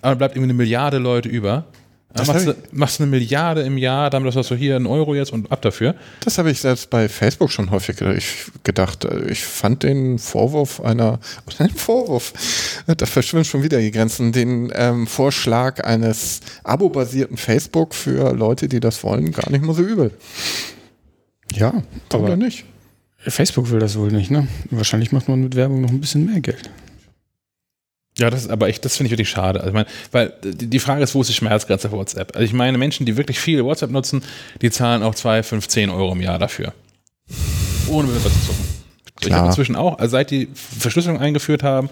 Aber 0.00 0.10
dann 0.12 0.18
bleibt 0.18 0.34
irgendwie 0.34 0.52
eine 0.52 0.54
Milliarde 0.54 0.98
Leute 0.98 1.28
über. 1.28 1.66
Das 2.12 2.26
machst, 2.26 2.46
du, 2.48 2.56
machst 2.72 3.00
eine 3.00 3.08
Milliarde 3.08 3.62
im 3.62 3.78
Jahr, 3.78 4.10
damit 4.10 4.34
hast 4.34 4.50
du 4.50 4.56
hier 4.56 4.74
einen 4.74 4.86
Euro 4.86 5.14
jetzt 5.14 5.32
und 5.32 5.52
ab 5.52 5.62
dafür. 5.62 5.94
Das 6.24 6.38
habe 6.38 6.50
ich 6.50 6.60
selbst 6.60 6.90
bei 6.90 7.08
Facebook 7.08 7.52
schon 7.52 7.70
häufig 7.70 7.96
gedacht. 8.64 9.06
Ich, 9.28 9.44
fand 9.44 9.84
den 9.84 10.18
Vorwurf 10.18 10.80
einer, 10.80 11.20
oder 11.46 11.60
einen 11.60 11.74
Vorwurf, 11.74 12.32
da 12.86 13.06
verschwimmen 13.06 13.44
schon 13.44 13.62
wieder 13.62 13.78
die 13.78 13.92
Grenzen, 13.92 14.32
den 14.32 14.72
ähm, 14.74 15.06
Vorschlag 15.06 15.84
eines 15.84 16.40
abo-basierten 16.64 17.36
Facebook 17.36 17.94
für 17.94 18.34
Leute, 18.34 18.68
die 18.68 18.80
das 18.80 19.04
wollen, 19.04 19.30
gar 19.30 19.48
nicht 19.50 19.64
mal 19.64 19.74
so 19.74 19.82
übel. 19.82 20.10
Ja, 21.52 21.82
Oder 22.12 22.24
aber 22.24 22.36
nicht? 22.36 22.64
Facebook 23.18 23.70
will 23.70 23.80
das 23.80 23.96
wohl 23.98 24.10
nicht, 24.10 24.30
ne? 24.30 24.48
Wahrscheinlich 24.70 25.12
macht 25.12 25.28
man 25.28 25.42
mit 25.42 25.54
Werbung 25.54 25.82
noch 25.82 25.90
ein 25.90 26.00
bisschen 26.00 26.26
mehr 26.26 26.40
Geld. 26.40 26.70
Ja, 28.20 28.28
das 28.28 28.42
ist 28.42 28.50
aber 28.50 28.68
echt, 28.68 28.84
das 28.84 28.96
finde 28.96 29.06
ich 29.06 29.12
wirklich 29.12 29.30
schade. 29.30 29.60
Also 29.60 29.70
ich 29.70 29.74
meine, 29.74 29.86
weil 30.12 30.34
die 30.42 30.78
Frage 30.78 31.02
ist, 31.02 31.14
wo 31.14 31.22
ist 31.22 31.30
die 31.30 31.34
Schmerzgrenze 31.34 31.88
für 31.88 31.96
WhatsApp? 31.96 32.34
Also 32.34 32.44
ich 32.44 32.52
meine, 32.52 32.76
Menschen, 32.76 33.06
die 33.06 33.16
wirklich 33.16 33.40
viel 33.40 33.64
WhatsApp 33.64 33.90
nutzen, 33.90 34.22
die 34.60 34.70
zahlen 34.70 35.02
auch 35.02 35.14
2, 35.14 35.42
5, 35.42 35.68
10 35.68 35.90
Euro 35.90 36.12
im 36.12 36.20
Jahr 36.20 36.38
dafür. 36.38 36.74
Ohne 37.88 38.08
was 38.14 38.24
zu 38.24 38.28
zucken. 38.48 38.64
Ich 39.20 39.26
Klar. 39.26 39.38
habe 39.38 39.48
inzwischen 39.48 39.74
auch, 39.74 39.98
also 39.98 40.12
seit 40.12 40.30
die 40.30 40.48
Verschlüsselung 40.54 41.18
eingeführt 41.18 41.62
haben, 41.62 41.88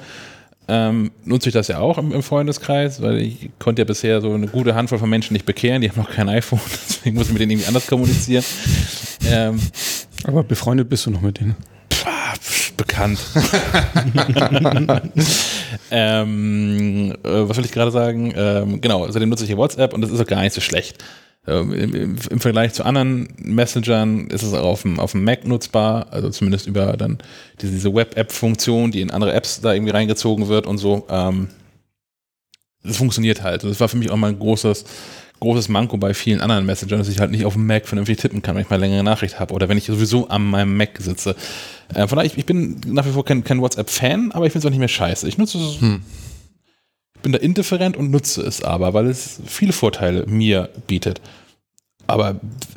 ähm, 0.68 1.12
nutze 1.24 1.48
ich 1.48 1.54
das 1.54 1.68
ja 1.68 1.78
auch 1.78 1.96
im, 1.96 2.12
im 2.12 2.22
Freundeskreis, 2.22 3.00
weil 3.00 3.18
ich 3.18 3.50
konnte 3.58 3.80
ja 3.80 3.86
bisher 3.86 4.20
so 4.20 4.32
eine 4.32 4.48
gute 4.48 4.74
Handvoll 4.74 4.98
von 4.98 5.08
Menschen 5.08 5.32
nicht 5.32 5.46
bekehren, 5.46 5.80
die 5.80 5.90
haben 5.90 5.98
noch 5.98 6.10
kein 6.10 6.28
iPhone, 6.28 6.60
deswegen 6.88 7.16
muss 7.16 7.28
ich 7.28 7.32
mit 7.32 7.40
denen 7.40 7.52
irgendwie 7.52 7.68
anders 7.68 7.86
kommunizieren. 7.86 8.44
Ähm, 9.26 9.58
Aber 10.24 10.42
befreundet 10.44 10.90
bist 10.90 11.06
du 11.06 11.10
noch 11.10 11.22
mit 11.22 11.40
denen. 11.40 11.56
Ah, 12.04 12.34
pf, 12.38 12.67
bekannt. 12.78 13.20
ähm, 15.90 17.12
äh, 17.22 17.48
was 17.48 17.58
will 17.58 17.66
ich 17.66 17.72
gerade 17.72 17.90
sagen? 17.90 18.32
Ähm, 18.34 18.80
genau, 18.80 19.04
außerdem 19.04 19.28
nutze 19.28 19.44
ich 19.44 19.50
hier 19.50 19.58
WhatsApp 19.58 19.92
und 19.92 20.00
das 20.00 20.10
ist 20.10 20.20
auch 20.20 20.26
gar 20.26 20.40
nicht 20.40 20.54
so 20.54 20.62
schlecht. 20.62 21.04
Ähm, 21.46 21.72
im, 21.72 22.16
im, 22.30 22.40
Vergleich 22.40 22.72
zu 22.72 22.84
anderen 22.84 23.28
Messengern 23.38 24.28
ist 24.28 24.42
es 24.42 24.54
auch 24.54 24.64
auf 24.64 24.82
dem, 24.82 25.00
auf 25.00 25.12
dem 25.12 25.24
Mac 25.24 25.46
nutzbar, 25.46 26.06
also 26.10 26.30
zumindest 26.30 26.66
über 26.66 26.96
dann 26.96 27.18
diese, 27.60 27.72
diese 27.72 27.94
Web-App-Funktion, 27.94 28.90
die 28.90 29.00
in 29.00 29.10
andere 29.10 29.32
Apps 29.32 29.60
da 29.60 29.72
irgendwie 29.72 29.92
reingezogen 29.92 30.48
wird 30.48 30.66
und 30.66 30.78
so. 30.78 31.06
Ähm, 31.10 31.48
das 32.82 32.96
funktioniert 32.96 33.42
halt. 33.42 33.64
Das 33.64 33.80
war 33.80 33.88
für 33.88 33.96
mich 33.96 34.10
auch 34.10 34.16
mal 34.16 34.28
ein 34.28 34.38
großes, 34.38 34.84
großes 35.40 35.68
Manko 35.68 35.96
bei 35.96 36.14
vielen 36.14 36.40
anderen 36.40 36.66
Messengern, 36.66 36.98
dass 36.98 37.08
ich 37.08 37.20
halt 37.20 37.30
nicht 37.30 37.44
auf 37.44 37.54
dem 37.54 37.66
Mac 37.66 37.86
vernünftig 37.86 38.18
tippen 38.18 38.42
kann, 38.42 38.56
wenn 38.56 38.62
ich 38.62 38.70
mal 38.70 38.80
längere 38.80 39.04
Nachricht 39.04 39.38
habe 39.38 39.54
oder 39.54 39.68
wenn 39.68 39.78
ich 39.78 39.84
sowieso 39.84 40.28
an 40.28 40.44
meinem 40.44 40.76
Mac 40.76 40.98
sitze. 40.98 41.36
Äh, 41.94 42.06
von 42.06 42.16
daher, 42.16 42.30
ich, 42.30 42.36
ich 42.36 42.46
bin 42.46 42.80
nach 42.86 43.06
wie 43.06 43.12
vor 43.12 43.24
kein, 43.24 43.44
kein 43.44 43.60
WhatsApp-Fan, 43.60 44.32
aber 44.32 44.46
ich 44.46 44.52
finde 44.52 44.66
es 44.66 44.66
auch 44.66 44.70
nicht 44.70 44.78
mehr 44.78 44.88
scheiße. 44.88 45.28
Ich 45.28 45.38
nutze 45.38 45.58
es, 45.58 45.80
ich 47.18 47.22
bin 47.22 47.32
da 47.32 47.38
indifferent 47.38 47.96
und 47.96 48.10
nutze 48.10 48.42
es 48.42 48.62
aber, 48.62 48.94
weil 48.94 49.06
es 49.06 49.40
viele 49.46 49.72
Vorteile 49.72 50.26
mir 50.26 50.70
bietet. 50.86 51.20
Aber 52.06 52.36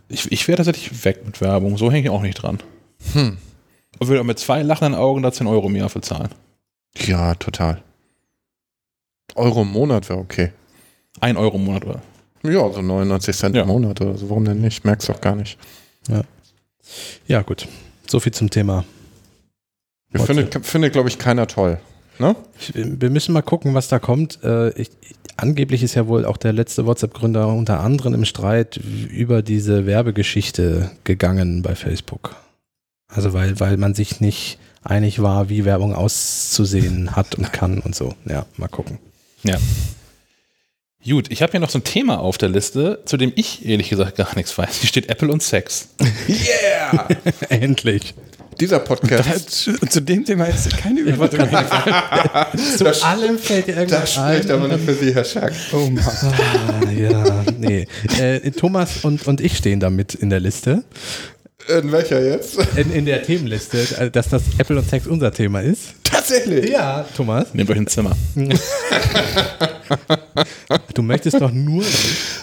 ich, 0.09 0.31
ich 0.31 0.47
wäre 0.47 0.57
tatsächlich 0.57 1.05
weg 1.05 1.25
mit 1.25 1.41
Werbung, 1.41 1.77
so 1.77 1.91
hänge 1.91 2.03
ich 2.03 2.09
auch 2.09 2.21
nicht 2.21 2.41
dran. 2.41 2.59
Hm. 3.13 3.37
Und 3.99 4.07
würde 4.07 4.21
auch 4.21 4.25
mit 4.25 4.39
zwei 4.39 4.61
lachenden 4.61 4.95
Augen 4.95 5.21
da 5.21 5.31
10 5.31 5.47
Euro 5.47 5.67
im 5.67 5.75
Jahr 5.75 5.89
für 5.89 6.01
zahlen. 6.01 6.29
Ja, 6.97 7.35
total. 7.35 7.81
Euro 9.35 9.61
im 9.61 9.71
Monat 9.71 10.09
wäre 10.09 10.19
okay. 10.19 10.51
Ein 11.19 11.37
Euro 11.37 11.57
im 11.57 11.65
Monat 11.65 11.85
oder? 11.85 12.01
Ja, 12.43 12.71
so 12.71 12.81
99 12.81 13.35
Cent 13.35 13.55
Ja. 13.55 13.61
im 13.63 13.67
Monat 13.67 14.01
oder 14.01 14.17
so. 14.17 14.29
Warum 14.29 14.45
denn 14.45 14.61
nicht? 14.61 14.83
Merkst 14.85 15.09
doch 15.09 15.21
gar 15.21 15.35
nicht. 15.35 15.57
Ja, 17.27 17.41
gut. 17.41 17.67
So 18.07 18.19
viel 18.19 18.33
zum 18.33 18.49
Thema. 18.49 18.83
Finde, 20.13 20.49
finde 20.61 20.89
glaube 20.91 21.09
ich, 21.09 21.17
keiner 21.17 21.47
toll. 21.47 21.79
Ne? 22.19 22.35
Wir 22.73 23.09
müssen 23.09 23.31
mal 23.33 23.41
gucken, 23.41 23.73
was 23.73 23.87
da 23.87 23.99
kommt. 23.99 24.39
Äh, 24.43 24.69
Ich, 24.79 24.89
angeblich 25.37 25.83
ist 25.83 25.95
ja 25.95 26.07
wohl 26.07 26.25
auch 26.25 26.37
der 26.37 26.51
letzte 26.53 26.85
WhatsApp-Gründer 26.85 27.47
unter 27.47 27.79
anderem 27.79 28.13
im 28.15 28.25
Streit 28.25 28.77
über 28.77 29.41
diese 29.41 29.85
Werbegeschichte 29.85 30.91
gegangen 31.03 31.61
bei 31.61 31.75
Facebook. 31.75 32.35
Also 33.07 33.33
weil, 33.33 33.59
weil 33.59 33.77
man 33.77 33.93
sich 33.93 34.19
nicht 34.19 34.59
einig 34.83 35.21
war, 35.21 35.47
wie 35.49 35.63
Werbung 35.65 35.93
auszusehen 35.95 37.15
hat 37.15 37.35
und 37.35 37.53
kann 37.53 37.79
und 37.79 37.95
so. 37.95 38.13
Ja, 38.25 38.45
mal 38.57 38.67
gucken. 38.67 38.97
Ja. 39.43 39.57
Gut, 41.07 41.31
ich 41.31 41.41
habe 41.41 41.51
hier 41.51 41.59
noch 41.59 41.71
so 41.71 41.79
ein 41.79 41.83
Thema 41.83 42.19
auf 42.19 42.37
der 42.37 42.49
Liste, 42.49 42.99
zu 43.05 43.17
dem 43.17 43.33
ich 43.35 43.65
ehrlich 43.65 43.89
gesagt 43.89 44.17
gar 44.17 44.35
nichts 44.35 44.55
weiß. 44.55 44.77
Hier 44.81 44.87
steht 44.87 45.09
Apple 45.09 45.31
und 45.31 45.41
Sex. 45.41 45.89
Yeah! 46.27 47.07
Endlich. 47.49 48.13
Dieser 48.59 48.79
Podcast, 48.79 49.49
zu, 49.49 49.73
zu 49.73 50.01
dem 50.01 50.23
Thema 50.23 50.45
ist 50.45 50.77
keine 50.77 50.99
Überleitung. 50.99 51.49
Zu 52.77 53.03
allem 53.03 53.39
fällt 53.39 53.65
dir 53.67 53.77
irgendwas 53.77 54.01
das 54.01 54.13
spricht 54.13 54.51
aber 54.51 54.67
nicht 54.67 54.85
für 54.85 54.93
Sie, 54.93 55.15
Herr 55.15 55.23
Schack. 55.25 55.53
Oh 55.73 55.89
Mann. 55.89 56.03
Ah, 56.05 56.91
ja, 56.91 57.43
nee. 57.57 57.87
Äh, 58.19 58.51
Thomas 58.51 58.97
und, 59.03 59.25
und 59.27 59.41
ich 59.41 59.57
stehen 59.57 59.79
da 59.79 59.89
mit 59.89 60.13
in 60.13 60.29
der 60.29 60.41
Liste. 60.41 60.83
In 61.67 61.91
welcher 61.91 62.21
jetzt? 62.21 62.59
In, 62.75 62.91
in 62.91 63.05
der 63.05 63.23
Themenliste, 63.23 63.79
äh, 63.97 64.11
dass 64.11 64.29
das 64.29 64.43
Apple 64.59 64.77
und 64.77 64.87
Sex 64.87 65.07
unser 65.07 65.31
Thema 65.31 65.61
ist. 65.61 65.95
Tatsächlich. 66.03 66.69
Ja, 66.69 67.05
Thomas. 67.15 67.53
Nehmt 67.53 67.69
euch 67.71 67.77
ein 67.77 67.87
Zimmer. 67.87 68.15
Du 70.93 71.01
möchtest 71.01 71.39
doch 71.41 71.51
nur, 71.51 71.83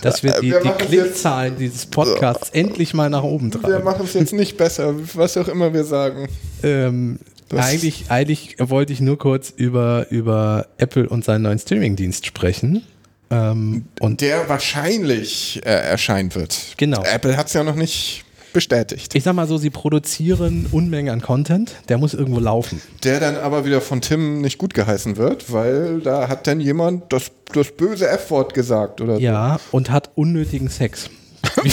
dass 0.02 0.22
wir 0.22 0.40
die, 0.40 0.50
Wir 0.50 0.60
die 0.60 0.70
Klickzahlen 0.70 1.56
dieses 1.56 1.86
Podcasts 1.86 2.50
endlich 2.50 2.94
mal 2.94 3.10
nach 3.10 3.22
oben 3.22 3.52
Wir 3.52 3.60
tragen. 3.60 3.84
machen 3.84 4.04
es 4.04 4.14
jetzt 4.14 4.32
nicht 4.32 4.56
besser, 4.56 4.94
was 5.14 5.36
auch 5.36 5.48
immer 5.48 5.72
wir 5.72 5.84
sagen. 5.84 6.28
Ähm, 6.62 7.18
eigentlich, 7.54 8.06
eigentlich 8.08 8.56
wollte 8.58 8.92
ich 8.92 9.00
nur 9.00 9.18
kurz 9.18 9.50
über, 9.54 10.06
über 10.10 10.66
Apple 10.78 11.08
und 11.08 11.24
seinen 11.24 11.42
neuen 11.42 11.58
Streamingdienst 11.58 12.26
sprechen. 12.26 12.82
Ähm, 13.30 13.86
und 14.00 14.20
Der 14.20 14.48
wahrscheinlich 14.48 15.60
äh, 15.64 15.70
erscheinen 15.70 16.34
wird. 16.34 16.74
Genau. 16.76 17.02
Apple 17.04 17.36
hat 17.36 17.48
es 17.48 17.52
ja 17.52 17.62
noch 17.64 17.74
nicht 17.74 18.24
bestätigt. 18.52 19.14
ich 19.14 19.22
sag 19.24 19.34
mal 19.34 19.46
so, 19.46 19.58
sie 19.58 19.70
produzieren 19.70 20.66
Unmengen 20.72 21.12
an 21.12 21.20
Content, 21.20 21.74
der 21.88 21.98
muss 21.98 22.14
irgendwo 22.14 22.40
laufen. 22.40 22.80
Der 23.04 23.20
dann 23.20 23.36
aber 23.36 23.64
wieder 23.64 23.80
von 23.80 24.00
Tim 24.00 24.40
nicht 24.40 24.58
gut 24.58 24.74
geheißen 24.74 25.16
wird, 25.16 25.52
weil 25.52 26.00
da 26.00 26.28
hat 26.28 26.46
dann 26.46 26.60
jemand 26.60 27.12
das, 27.12 27.30
das 27.52 27.72
böse 27.72 28.08
F-Wort 28.08 28.54
gesagt 28.54 29.00
oder 29.00 29.18
Ja, 29.18 29.58
und 29.72 29.90
hat 29.90 30.10
unnötigen 30.14 30.68
Sex. 30.68 31.10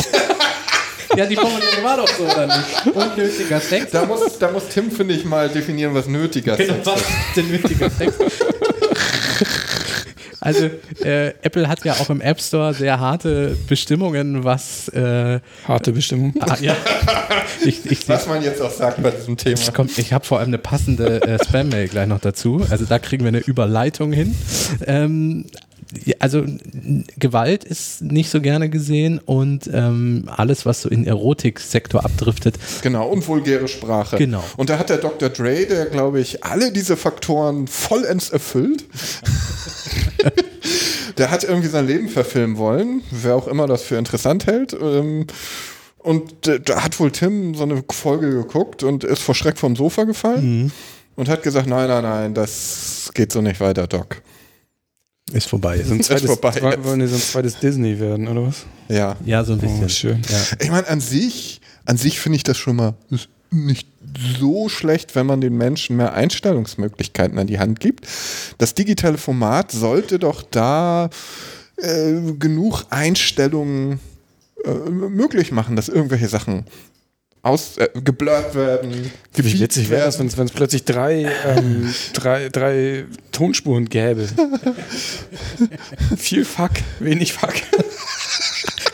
ja, 1.16 1.26
die 1.26 1.36
Formulierung 1.36 1.84
war 1.84 1.98
doch 1.98 2.08
so, 2.10 2.24
oder 2.24 2.48
nicht? 2.48 2.96
Unnötiger 2.96 3.60
Sex. 3.60 3.92
so. 3.92 3.98
Da 4.00 4.06
muss, 4.06 4.38
da 4.40 4.52
muss 4.52 4.68
Tim, 4.70 4.92
finde 4.92 5.14
ich, 5.14 5.26
mal 5.26 5.50
definieren, 5.50 5.94
was 5.94 6.08
nötiger 6.08 6.56
Genau, 6.58 6.74
Sex 6.76 6.86
was 6.88 7.02
ist. 7.02 7.08
ist 7.08 7.16
denn 7.38 7.52
nötiger 7.52 7.90
Sex? 7.90 8.14
Also, 10.46 10.70
äh, 11.04 11.30
Apple 11.42 11.68
hat 11.68 11.84
ja 11.84 11.94
auch 11.94 12.10
im 12.10 12.22
App 12.22 12.40
Store 12.40 12.74
sehr 12.74 13.00
harte 13.00 13.58
Bestimmungen, 13.68 14.44
was. 14.44 14.90
Äh, 14.90 15.40
Harte 15.68 15.92
Bestimmung. 15.92 16.34
ah, 16.40 16.56
ja. 16.62 16.76
Ich, 17.64 17.86
ich, 17.90 18.08
Was 18.10 18.28
man 18.28 18.44
jetzt 18.44 18.62
auch 18.62 18.70
sagt 18.70 19.02
bei 19.02 19.12
diesem 19.12 19.38
Thema. 19.38 19.60
Kommt, 19.72 19.98
ich 19.98 20.14
habe 20.14 20.26
vor 20.26 20.40
allem 20.40 20.50
eine 20.50 20.58
passende 20.58 21.22
äh, 21.22 21.44
Spam-Mail 21.44 21.88
gleich 21.88 22.08
noch 22.08 22.20
dazu. 22.20 22.66
Also 22.70 22.86
da 22.86 23.00
kriegen 23.00 23.24
wir 23.24 23.30
eine 23.30 23.40
Überleitung 23.40 24.12
hin. 24.12 24.36
Ähm, 24.86 25.46
also 26.20 26.44
Gewalt 27.18 27.64
ist 27.64 28.02
nicht 28.02 28.30
so 28.30 28.41
gerne 28.41 28.70
gesehen 28.70 29.20
und 29.24 29.70
ähm, 29.72 30.28
alles, 30.28 30.66
was 30.66 30.82
so 30.82 30.90
in 30.90 31.06
Erotiksektor 31.06 32.03
abdriftet, 32.03 32.56
Genau, 32.82 33.07
und 33.07 33.28
vulgäre 33.28 33.68
Sprache. 33.68 34.18
Genau. 34.18 34.44
Und 34.57 34.70
da 34.70 34.80
hat 34.80 34.90
der 34.90 34.98
Dr. 34.98 35.30
Dre, 35.30 35.66
der, 35.66 35.86
glaube 35.86 36.20
ich, 36.20 36.44
alle 36.44 36.72
diese 36.72 36.98
Faktoren 36.98 37.68
vollends 37.68 38.30
erfüllt. 38.30 38.86
der 41.18 41.32
hat 41.32 41.44
irgendwie 41.44 41.70
sein 41.70 41.88
Leben 41.88 42.10
verfilmen 42.10 42.57
wollen, 42.57 43.02
wer 43.12 43.36
auch 43.36 43.48
immer 43.48 43.68
das 43.68 43.84
für 43.84 43.98
interessant 43.98 44.48
hält. 44.48 44.76
Ähm, 44.80 45.28
Und 45.99 46.34
da 46.66 46.84
hat 46.84 46.99
wohl 46.99 47.12
Tim 47.12 47.56
so 47.56 47.64
eine 47.64 47.84
Folge 47.91 48.30
geguckt 48.30 48.84
und 48.84 49.03
ist 49.03 49.22
vor 49.24 49.34
Schreck 49.34 49.57
vom 49.57 49.76
Sofa 49.76 50.03
gefallen 50.03 50.72
und 51.16 51.30
hat 51.30 51.41
gesagt, 51.41 51.68
nein, 51.68 51.88
nein, 51.88 52.03
nein, 52.03 52.34
das 52.36 53.10
geht 53.16 53.32
so 53.32 53.41
nicht 53.41 53.60
weiter, 53.60 53.88
Doc. 53.88 54.22
Ist 55.34 55.48
vorbei. 55.48 55.82
So 55.84 55.94
ein 55.94 56.04
zweites, 56.04 56.26
vorbei 56.26 56.52
zwei- 56.52 56.84
wollen 56.84 57.08
so 57.08 57.16
ein 57.16 57.22
zweites 57.22 57.60
Disney 57.60 58.00
werden, 58.00 58.28
oder 58.28 58.48
was? 58.48 58.66
Ja. 58.90 59.16
Ja, 59.26 59.44
so 59.44 59.54
ein 59.54 59.60
bisschen. 59.60 59.84
Oh, 59.84 59.90
schön. 59.90 60.22
Ja. 60.30 60.58
Ich 60.62 60.70
meine, 60.70 60.88
an 60.88 61.02
sich, 61.02 61.62
an 61.86 61.98
sich 61.98 62.20
finde 62.20 62.38
ich 62.38 62.44
das 62.44 62.58
schon 62.58 62.76
mal 62.76 62.94
nicht 63.52 63.88
so 64.40 64.70
schlecht, 64.70 65.16
wenn 65.16 65.26
man 65.26 65.42
den 65.42 65.58
Menschen 65.58 65.98
mehr 65.98 66.14
Einstellungsmöglichkeiten 66.14 67.38
an 67.40 67.48
die 67.48 67.60
Hand 67.60 67.80
gibt. 67.80 68.08
Das 68.58 68.74
digitale 68.76 69.18
Format 69.18 69.72
sollte 69.72 70.20
doch 70.20 70.42
da 70.44 71.10
äh, 71.78 72.14
genug 72.38 72.86
Einstellungen 72.92 74.00
äh, 74.64 74.70
möglich 74.90 75.52
machen, 75.52 75.76
dass 75.76 75.90
irgendwelche 75.90 76.28
Sachen 76.28 76.66
aus, 77.46 77.78
äh, 77.78 77.88
geblurrt 78.04 78.56
werden. 78.56 79.12
Wie 79.36 79.60
witzig 79.60 79.90
wäre 79.90 80.08
es, 80.08 80.18
werden. 80.20 80.32
wenn 80.38 80.46
es 80.48 80.52
plötzlich 80.52 80.84
drei, 80.84 81.30
ähm, 81.46 81.94
drei, 82.14 82.50
drei 82.50 83.06
Tonspuren 83.32 83.86
gäbe. 83.88 84.28
Viel 86.18 86.46
Fuck, 86.46 86.72
wenig 87.00 87.34
Fuck. 87.34 87.54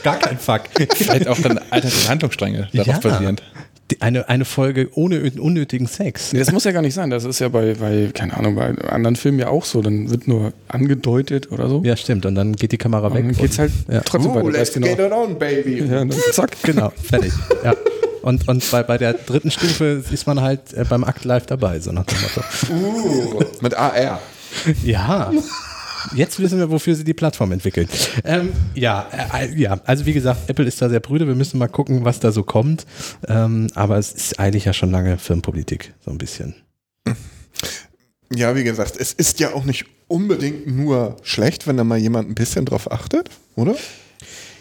Gar 0.04 0.18
kein 0.20 0.38
Fuck. 0.40 0.62
Vielleicht 0.96 1.28
auch 1.28 1.40
dann 1.40 1.60
alternative 1.70 2.10
Handlungsstränge 2.10 2.70
darauf 2.74 2.88
Ja. 3.04 3.10
basierend. 3.10 3.44
Die- 3.92 4.02
Eine, 4.02 4.30
eine 4.30 4.46
Folge 4.46 4.90
ohne 4.96 5.22
unnötigen 5.38 5.86
Sex. 5.86 6.32
Nee, 6.32 6.40
das 6.40 6.52
muss 6.54 6.64
ja 6.64 6.72
gar 6.72 6.82
nicht 6.82 6.94
sein. 6.94 7.10
Das 7.10 7.26
ist 7.26 7.40
ja 7.40 7.50
bei, 7.50 7.74
bei, 7.74 8.10
keine 8.14 8.36
Ahnung, 8.38 8.56
bei 8.56 8.74
anderen 8.90 9.18
Filmen 9.18 9.38
ja 9.40 9.50
auch 9.50 9.66
so. 9.66 9.82
Dann 9.82 10.10
wird 10.10 10.28
nur 10.30 10.54
angedeutet 10.70 11.52
oder 11.52 11.68
so. 11.68 11.82
Ja, 11.84 11.98
stimmt. 11.98 12.26
Und 12.26 12.36
dann 12.36 12.56
geht 12.56 12.72
die 12.72 12.78
Kamera 12.78 13.08
Und 13.08 13.16
weg. 13.16 13.24
dann 13.26 13.36
geht's 13.36 13.60
halt 13.60 13.72
Ja. 13.92 14.00
trotzdem 14.02 14.32
Oh, 14.32 14.36
weiter. 14.36 14.52
let's 14.52 14.72
genau. 14.74 14.88
get 14.88 15.00
it 15.00 15.12
on, 15.12 15.38
baby. 15.38 15.80
Ja, 15.80 16.02
und 16.02 16.14
dann 16.14 16.20
zack. 16.32 16.56
Genau, 16.64 16.92
fertig. 17.04 17.34
Ja. 17.66 17.74
Und, 18.22 18.48
und 18.48 18.70
bei, 18.72 18.84
bei 18.84 18.98
der 18.98 19.14
dritten 19.14 19.52
Stufe 19.52 20.04
ist 20.12 20.28
man 20.28 20.42
halt 20.42 20.74
äh, 20.74 20.86
beim 20.88 21.04
Akt 21.04 21.26
live 21.26 21.46
dabei, 21.46 21.80
so 21.80 21.92
nach 21.92 22.06
dem 22.06 22.18
Motto. 22.22 22.42
Uh, 22.72 23.44
mit 23.62 23.74
AR. 23.74 24.22
Ja. 24.84 25.32
Jetzt 26.16 26.40
wissen 26.40 26.58
wir, 26.58 26.70
wofür 26.72 26.96
sie 26.96 27.04
die 27.04 27.14
Plattform 27.14 27.52
entwickeln. 27.52 27.88
Ähm, 28.24 28.52
ja, 28.74 29.08
äh, 29.34 29.56
ja, 29.56 29.80
also 29.86 30.06
wie 30.06 30.14
gesagt, 30.14 30.50
Apple 30.50 30.66
ist 30.66 30.82
da 30.82 30.90
sehr 30.90 31.00
brüde. 31.00 31.28
Wir 31.28 31.36
müssen 31.36 31.58
mal 31.58 31.68
gucken, 31.68 32.06
was 32.06 32.20
da 32.20 32.32
so 32.32 32.44
kommt. 32.44 32.86
Ähm, 33.28 33.68
aber 33.76 33.98
es 33.98 34.12
ist 34.12 34.40
eigentlich 34.40 34.66
ja 34.66 34.74
schon 34.74 34.92
lange 34.92 35.18
Firmenpolitik, 35.18 35.94
so 36.04 36.12
ein 36.12 36.18
bisschen. 36.18 36.56
Ja, 38.34 38.56
wie 38.56 38.64
gesagt, 38.64 38.96
es 38.98 39.14
ist 39.14 39.40
ja 39.40 39.54
auch 39.54 39.66
nicht 39.66 39.86
unbedingt 40.08 40.68
nur 40.68 41.18
schlecht, 41.22 41.68
wenn 41.68 41.78
da 41.78 41.84
mal 41.84 41.98
jemand 41.98 42.30
ein 42.30 42.36
bisschen 42.36 42.66
drauf 42.66 42.92
achtet, 42.92 43.30
oder? 43.56 43.76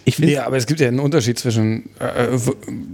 Ich 0.04 0.16
finde, 0.16 0.32
Ja, 0.32 0.46
aber 0.46 0.56
es 0.56 0.66
gibt 0.66 0.80
ja 0.80 0.88
einen 0.88 0.98
Unterschied 1.00 1.38
zwischen, 1.38 1.90
äh, 1.98 2.28
w- 2.32 2.52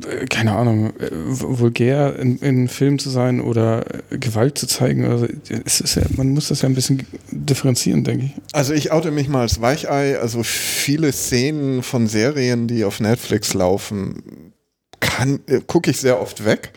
äh, 0.08 0.26
keine 0.26 0.52
Ahnung, 0.52 0.92
äh, 0.98 1.08
vulgär 1.12 2.18
in, 2.18 2.38
in 2.38 2.68
Film 2.68 2.98
zu 2.98 3.10
sein 3.10 3.40
oder 3.40 3.84
äh, 4.10 4.18
Gewalt 4.18 4.58
zu 4.58 4.66
zeigen. 4.66 5.04
Also, 5.04 5.26
es 5.64 5.80
ist 5.80 5.94
ja, 5.96 6.02
man 6.16 6.30
muss 6.30 6.48
das 6.48 6.62
ja 6.62 6.68
ein 6.68 6.74
bisschen 6.74 7.06
differenzieren, 7.30 8.04
denke 8.04 8.26
ich. 8.26 8.32
Also 8.52 8.74
ich 8.74 8.92
oute 8.92 9.10
mich 9.10 9.28
mal 9.28 9.42
als 9.42 9.60
Weichei. 9.60 10.18
Also 10.18 10.42
viele 10.42 11.12
Szenen 11.12 11.82
von 11.82 12.06
Serien, 12.08 12.66
die 12.68 12.84
auf 12.84 13.00
Netflix 13.00 13.54
laufen, 13.54 14.52
kann 15.00 15.40
äh, 15.46 15.60
gucke 15.66 15.90
ich 15.90 15.98
sehr 15.98 16.20
oft 16.20 16.44
weg, 16.44 16.72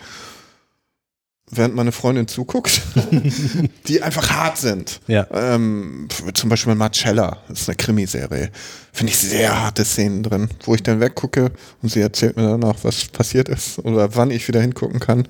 während 1.51 1.75
meine 1.75 1.91
Freundin 1.91 2.27
zuguckt, 2.27 2.81
die 3.87 4.01
einfach 4.01 4.29
hart 4.31 4.57
sind. 4.57 4.99
Ja. 5.07 5.27
Ähm, 5.33 6.07
zum 6.33 6.49
Beispiel 6.49 6.75
Marcella, 6.75 7.37
das 7.47 7.61
ist 7.61 7.69
eine 7.69 7.75
Krimiserie. 7.75 8.49
Finde 8.93 9.11
ich 9.11 9.17
sehr 9.17 9.61
harte 9.61 9.83
Szenen 9.85 10.23
drin, 10.23 10.49
wo 10.63 10.75
ich 10.75 10.83
dann 10.83 10.99
weggucke 10.99 11.51
und 11.81 11.89
sie 11.89 12.01
erzählt 12.01 12.37
mir 12.37 12.43
danach, 12.47 12.75
was 12.83 13.05
passiert 13.05 13.49
ist 13.49 13.79
oder 13.79 14.15
wann 14.15 14.31
ich 14.31 14.47
wieder 14.47 14.61
hingucken 14.61 14.99
kann. 14.99 15.27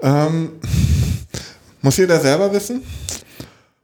Ähm, 0.00 0.50
muss 1.82 1.96
jeder 1.96 2.20
selber 2.20 2.52
wissen? 2.52 2.82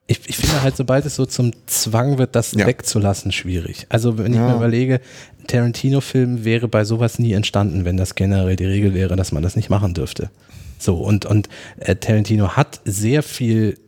ich, 0.07 0.21
ich 0.29 0.37
finde 0.37 0.63
halt, 0.63 0.77
sobald 0.77 1.07
es 1.07 1.15
so 1.17 1.25
zum 1.25 1.53
Zwang 1.67 2.19
wird, 2.19 2.37
das 2.37 2.53
Ja. 2.53 2.67
wegzulassen, 2.67 3.33
schwierig. 3.33 3.87
Also 3.89 4.19
wenn 4.19 4.33
ich 4.33 4.39
Ja. 4.39 4.49
mir 4.49 4.57
überlege, 4.57 5.01
Tarantino-Film 5.47 6.45
wäre 6.45 6.69
bei 6.69 6.85
sowas 6.85 7.19
nie 7.19 7.33
entstanden, 7.33 7.85
wenn 7.85 7.97
das 7.97 8.15
generell 8.15 8.57
die 8.57 8.67
Regel 8.67 8.93
wäre, 8.95 9.17
dass 9.17 9.33
man 9.33 9.43
das 9.43 9.57
nicht 9.57 9.71
machen 9.71 9.95
dürfte. 9.95 10.31
So, 10.79 10.97
und, 10.97 11.27
und 11.27 11.49
äh, 11.79 11.97
Tarantino 11.97 12.51
hat 12.57 12.81
sehr 12.85 13.23
viel 13.23 13.79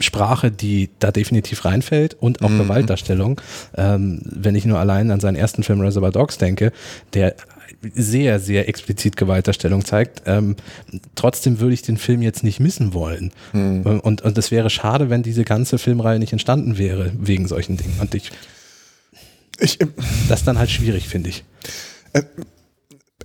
Sprache, 0.00 0.50
die 0.50 0.90
da 0.98 1.12
definitiv 1.12 1.64
reinfällt 1.64 2.14
und 2.14 2.42
auch 2.42 2.48
Mhm. 2.48 2.58
Gewaltdarstellung. 2.58 3.40
Ähm, 3.76 4.20
wenn 4.24 4.56
ich 4.56 4.64
nur 4.64 4.80
allein 4.80 5.10
an 5.12 5.20
seinen 5.20 5.36
ersten 5.36 5.62
Film 5.62 5.80
Reservoir 5.80 6.10
Dogs 6.10 6.36
denke, 6.38 6.72
der 7.12 7.36
sehr, 7.94 8.40
sehr 8.40 8.68
explizit 8.68 9.16
Gewaltdarstellung 9.16 9.84
zeigt. 9.84 10.22
Ähm, 10.26 10.56
trotzdem 11.14 11.60
würde 11.60 11.74
ich 11.74 11.82
den 11.82 11.98
Film 11.98 12.22
jetzt 12.22 12.42
nicht 12.42 12.58
missen 12.58 12.94
wollen. 12.94 13.30
Mhm. 13.52 13.82
Und, 14.02 14.22
und 14.22 14.38
es 14.38 14.50
wäre 14.50 14.70
schade, 14.70 15.10
wenn 15.10 15.22
diese 15.22 15.44
ganze 15.44 15.78
Filmreihe 15.78 16.18
nicht 16.18 16.32
entstanden 16.32 16.78
wäre 16.78 17.12
wegen 17.18 17.46
solchen 17.46 17.76
Dingen. 17.76 17.96
Und 18.00 18.14
ich, 18.14 18.32
Ich, 19.60 19.80
äh, 19.80 19.86
das 20.28 20.40
ist 20.40 20.46
dann 20.48 20.58
halt 20.58 20.70
schwierig, 20.70 21.08
finde 21.08 21.30
ich. 21.30 21.44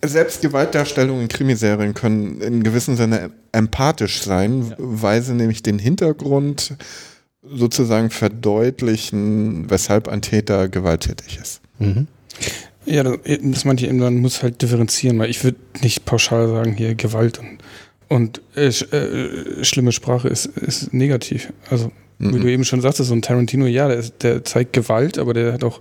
Selbst 0.03 0.41
Gewaltdarstellungen 0.41 1.23
in 1.23 1.27
Krimiserien 1.27 1.93
können 1.93 2.41
in 2.41 2.63
gewissem 2.63 2.95
Sinne 2.95 3.31
empathisch 3.51 4.21
sein, 4.21 4.73
weil 4.77 5.21
sie 5.21 5.33
nämlich 5.33 5.63
den 5.63 5.79
Hintergrund 5.79 6.73
sozusagen 7.43 8.09
verdeutlichen, 8.09 9.69
weshalb 9.69 10.07
ein 10.07 10.21
Täter 10.21 10.67
gewalttätig 10.69 11.39
ist. 11.41 11.61
Mhm. 11.79 12.07
Ja, 12.85 13.03
das, 13.03 13.17
das 13.25 13.65
meinte 13.65 13.83
ich 13.83 13.89
eben, 13.89 13.99
man 13.99 14.17
muss 14.17 14.41
halt 14.41 14.61
differenzieren, 14.61 15.19
weil 15.19 15.29
ich 15.29 15.43
würde 15.43 15.57
nicht 15.81 16.05
pauschal 16.05 16.47
sagen, 16.47 16.73
hier 16.73 16.95
Gewalt 16.95 17.39
und, 17.39 17.57
und 18.07 18.41
äh, 18.55 18.71
sch, 18.71 18.91
äh, 18.93 19.63
schlimme 19.63 19.91
Sprache 19.91 20.27
ist, 20.27 20.45
ist 20.45 20.93
negativ. 20.93 21.51
Also, 21.69 21.91
wie 22.17 22.37
Mhm. 22.37 22.41
du 22.41 22.51
eben 22.51 22.65
schon 22.65 22.81
sagtest, 22.81 23.09
so 23.09 23.15
ein 23.15 23.21
Tarantino, 23.21 23.65
ja, 23.65 23.87
der, 23.87 23.97
ist, 23.97 24.23
der 24.23 24.43
zeigt 24.43 24.73
Gewalt, 24.73 25.17
aber 25.17 25.33
der 25.33 25.53
hat 25.53 25.63
auch 25.63 25.79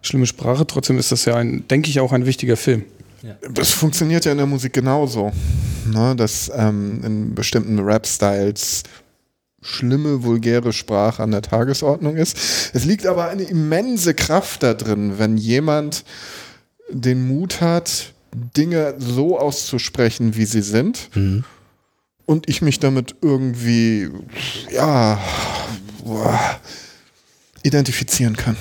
schlimme 0.00 0.26
Sprache. 0.26 0.66
Trotzdem 0.66 0.96
ist 0.98 1.10
das 1.10 1.24
ja 1.24 1.34
ein, 1.36 1.66
denke 1.68 1.90
ich, 1.90 1.98
auch 2.00 2.12
ein 2.12 2.24
wichtiger 2.26 2.56
Film. 2.56 2.84
Das 3.52 3.70
funktioniert 3.70 4.24
ja 4.24 4.32
in 4.32 4.38
der 4.38 4.46
Musik 4.46 4.72
genauso. 4.72 5.32
Ne, 5.86 6.14
dass 6.14 6.50
ähm, 6.54 7.02
in 7.04 7.34
bestimmten 7.34 7.80
Rap-Styles 7.80 8.84
schlimme, 9.62 10.22
vulgäre 10.22 10.72
Sprache 10.72 11.22
an 11.22 11.30
der 11.30 11.42
Tagesordnung 11.42 12.16
ist. 12.16 12.36
Es 12.72 12.84
liegt 12.84 13.06
aber 13.06 13.28
eine 13.28 13.42
immense 13.42 14.14
Kraft 14.14 14.62
da 14.62 14.74
drin, 14.74 15.18
wenn 15.18 15.36
jemand 15.36 16.04
den 16.90 17.26
Mut 17.26 17.60
hat, 17.60 18.12
Dinge 18.34 18.94
so 18.98 19.38
auszusprechen, 19.38 20.36
wie 20.36 20.44
sie 20.44 20.62
sind. 20.62 21.10
Mhm. 21.14 21.44
Und 22.26 22.48
ich 22.48 22.62
mich 22.62 22.78
damit 22.78 23.16
irgendwie, 23.20 24.08
ja, 24.70 25.20
identifizieren 27.62 28.36
kann. 28.36 28.56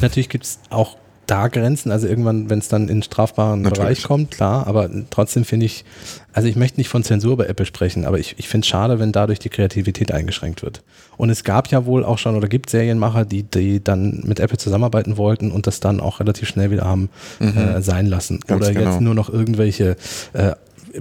Natürlich 0.00 0.28
gibt 0.28 0.44
es 0.44 0.58
auch 0.70 0.96
da 1.28 1.48
Grenzen, 1.48 1.92
also 1.92 2.08
irgendwann, 2.08 2.50
wenn 2.50 2.58
es 2.58 2.68
dann 2.68 2.88
in 2.88 3.02
strafbaren 3.02 3.62
Natürlich. 3.62 3.78
Bereich 3.78 4.02
kommt, 4.02 4.30
klar, 4.30 4.66
aber 4.66 4.88
trotzdem 5.10 5.44
finde 5.44 5.66
ich, 5.66 5.84
also 6.32 6.48
ich 6.48 6.56
möchte 6.56 6.80
nicht 6.80 6.88
von 6.88 7.04
Zensur 7.04 7.36
bei 7.36 7.46
Apple 7.46 7.66
sprechen, 7.66 8.04
aber 8.06 8.18
ich, 8.18 8.34
ich 8.38 8.48
finde 8.48 8.64
es 8.64 8.68
schade, 8.68 8.98
wenn 8.98 9.12
dadurch 9.12 9.38
die 9.38 9.50
Kreativität 9.50 10.10
eingeschränkt 10.10 10.62
wird. 10.62 10.82
Und 11.16 11.30
es 11.30 11.44
gab 11.44 11.68
ja 11.68 11.84
wohl 11.84 12.04
auch 12.04 12.18
schon 12.18 12.34
oder 12.34 12.48
gibt 12.48 12.70
Serienmacher, 12.70 13.24
die, 13.24 13.42
die 13.42 13.82
dann 13.84 14.22
mit 14.24 14.40
Apple 14.40 14.58
zusammenarbeiten 14.58 15.16
wollten 15.16 15.50
und 15.50 15.66
das 15.66 15.80
dann 15.80 16.00
auch 16.00 16.20
relativ 16.20 16.48
schnell 16.48 16.70
wieder 16.70 16.84
haben 16.84 17.10
äh, 17.40 17.82
sein 17.82 18.06
lassen. 18.06 18.36
Mhm. 18.36 18.46
Ganz 18.46 18.64
oder 18.64 18.74
genau. 18.74 18.90
jetzt 18.90 19.00
nur 19.00 19.14
noch 19.14 19.28
irgendwelche 19.28 19.96
äh, 20.32 20.52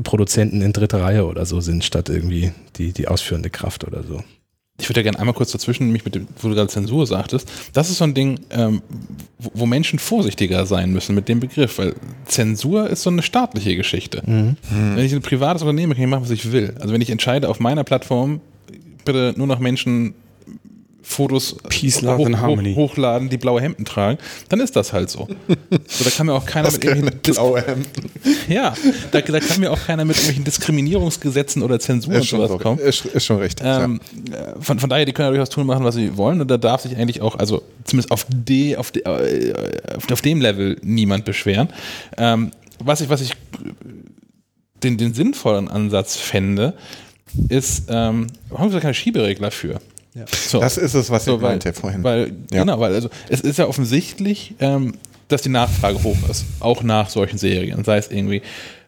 Produzenten 0.04 0.62
in 0.62 0.74
dritter 0.74 1.02
Reihe 1.02 1.26
oder 1.26 1.46
so 1.46 1.62
sind, 1.62 1.86
statt 1.86 2.10
irgendwie 2.10 2.52
die, 2.76 2.92
die 2.92 3.08
ausführende 3.08 3.50
Kraft 3.50 3.86
oder 3.86 4.04
so. 4.04 4.24
Ich 4.80 4.88
würde 4.90 5.00
ja 5.00 5.04
gerne 5.04 5.20
einmal 5.20 5.34
kurz 5.34 5.52
dazwischen, 5.52 5.92
mich 5.92 6.06
mit 6.06 6.14
dem, 6.14 6.28
wo 6.40 6.50
du 6.50 6.56
gerade 6.56 6.70
Zensur 6.70 7.08
sagtest. 7.08 7.52
Das 7.74 7.90
ist 7.90 7.98
so 7.98 8.04
ein 8.04 8.14
Ding, 8.14 8.40
ähm, 8.52 8.82
wo, 9.40 9.52
wo 9.56 9.66
Menschen 9.66 9.98
vorsichtiger 9.98 10.66
sein 10.68 10.92
müssen 10.92 11.16
mit 11.16 11.28
dem 11.28 11.40
Begriff, 11.40 11.80
weil 11.80 11.96
Zensur 12.26 12.88
ist 12.88 13.02
so 13.02 13.10
eine 13.10 13.24
staatliche 13.24 13.76
Geschichte. 13.76 14.22
Wenn 14.96 15.06
ich 15.06 15.14
ein 15.14 15.22
privates 15.22 15.64
Unternehmen 15.64 15.94
kann 15.94 16.04
ich 16.04 16.10
machen, 16.10 16.24
was 16.24 16.30
ich 16.32 16.52
will. 16.52 16.76
Also 16.80 16.94
wenn 16.94 17.02
ich 17.02 17.10
entscheide, 17.10 17.50
auf 17.50 17.60
meiner 17.60 17.84
Plattform 17.84 18.40
bitte 19.04 19.34
nur 19.36 19.48
noch 19.48 19.60
Menschen 19.60 20.14
Fotos 21.10 21.56
Peace, 21.70 22.02
Love 22.02 22.26
and 22.26 22.42
Harmony. 22.42 22.76
hochladen, 22.76 23.30
die 23.30 23.38
blaue 23.38 23.62
Hemden 23.62 23.86
tragen, 23.86 24.18
dann 24.50 24.60
ist 24.60 24.76
das 24.76 24.92
halt 24.92 25.10
so. 25.10 25.28
so 25.88 26.04
da 26.04 26.10
kann 26.10 26.26
mir 26.26 26.34
auch 26.34 26.46
keiner 26.46 26.70
mit 26.70 26.84
irgendwelchen 26.84 27.22
blaue 27.22 27.66
Hemden. 27.66 28.10
ja, 28.50 28.74
da, 29.12 29.22
da 29.22 29.40
kann 29.40 29.62
mir 29.62 29.72
auch 29.72 29.80
keiner 29.86 30.04
mit 30.04 30.18
irgendwelchen 30.18 30.44
Diskriminierungsgesetzen 30.44 31.64
oder 31.64 31.80
Zensur 31.80 32.14
und 32.14 32.20
Ist 32.20 32.28
schon, 32.28 32.40
sowas 32.40 32.52
so, 32.52 32.58
kommen. 32.58 32.80
ist, 32.80 33.06
ist 33.06 33.26
schon 33.26 33.38
richtig. 33.38 33.66
Ähm, 33.66 34.02
äh, 34.32 34.62
von, 34.62 34.80
von 34.80 34.90
daher, 34.90 35.06
die 35.06 35.14
können 35.14 35.28
ja 35.28 35.32
durchaus 35.32 35.50
tun 35.50 35.62
und 35.62 35.68
machen, 35.68 35.86
was 35.86 35.96
sie 35.96 36.18
wollen. 36.18 36.42
Und 36.42 36.52
da 36.52 36.58
darf 36.58 36.82
sich 36.82 36.98
eigentlich 36.98 37.22
auch, 37.22 37.36
also 37.36 37.64
zumindest 37.86 38.12
auf, 38.12 38.26
de, 38.30 38.76
auf, 38.76 38.92
de, 38.92 39.04
äh, 39.04 39.54
auf, 39.96 40.12
auf 40.12 40.22
dem 40.22 40.42
Level 40.42 40.78
niemand 40.84 41.24
beschweren. 41.24 41.70
Ähm, 42.18 42.52
was 42.84 43.00
ich, 43.00 43.10
was 43.10 43.22
ich 43.22 43.32
den, 44.84 44.98
den 44.98 45.14
sinnvollen 45.14 45.70
Ansatz 45.70 46.18
fände, 46.18 46.74
ist, 47.48 47.86
ähm, 47.90 48.28
warum 48.50 48.66
gibt 48.66 48.74
es 48.74 48.74
da 48.74 48.80
keine 48.82 48.94
Schieberegler 48.94 49.52
für? 49.52 49.80
Ja. 50.18 50.26
So. 50.32 50.60
Das 50.60 50.78
ist 50.78 50.96
es, 50.96 51.10
was 51.12 51.26
So, 51.26 51.36
ich 51.36 51.42
weil, 51.42 51.52
meinte 51.52 51.74
vorhin. 51.74 52.04
Weil, 52.04 52.32
Ja. 52.52 52.62
Genau, 52.62 52.80
weil 52.80 52.94
also 52.94 53.10
es 53.30 53.42
ist 53.42 53.58
ja 53.60 53.68
offensichtlich, 53.68 54.56
ähm, 54.60 54.96
dass 55.28 55.44
die 55.44 55.50
Nachfrage 55.50 56.02
hoch 56.04 56.18
ist, 56.30 56.46
auch 56.60 56.82
nach 56.82 57.10
solchen 57.10 57.38
Serien. 57.38 57.84
Sei 57.84 57.98
es 57.98 58.10
irgendwie, 58.10 58.42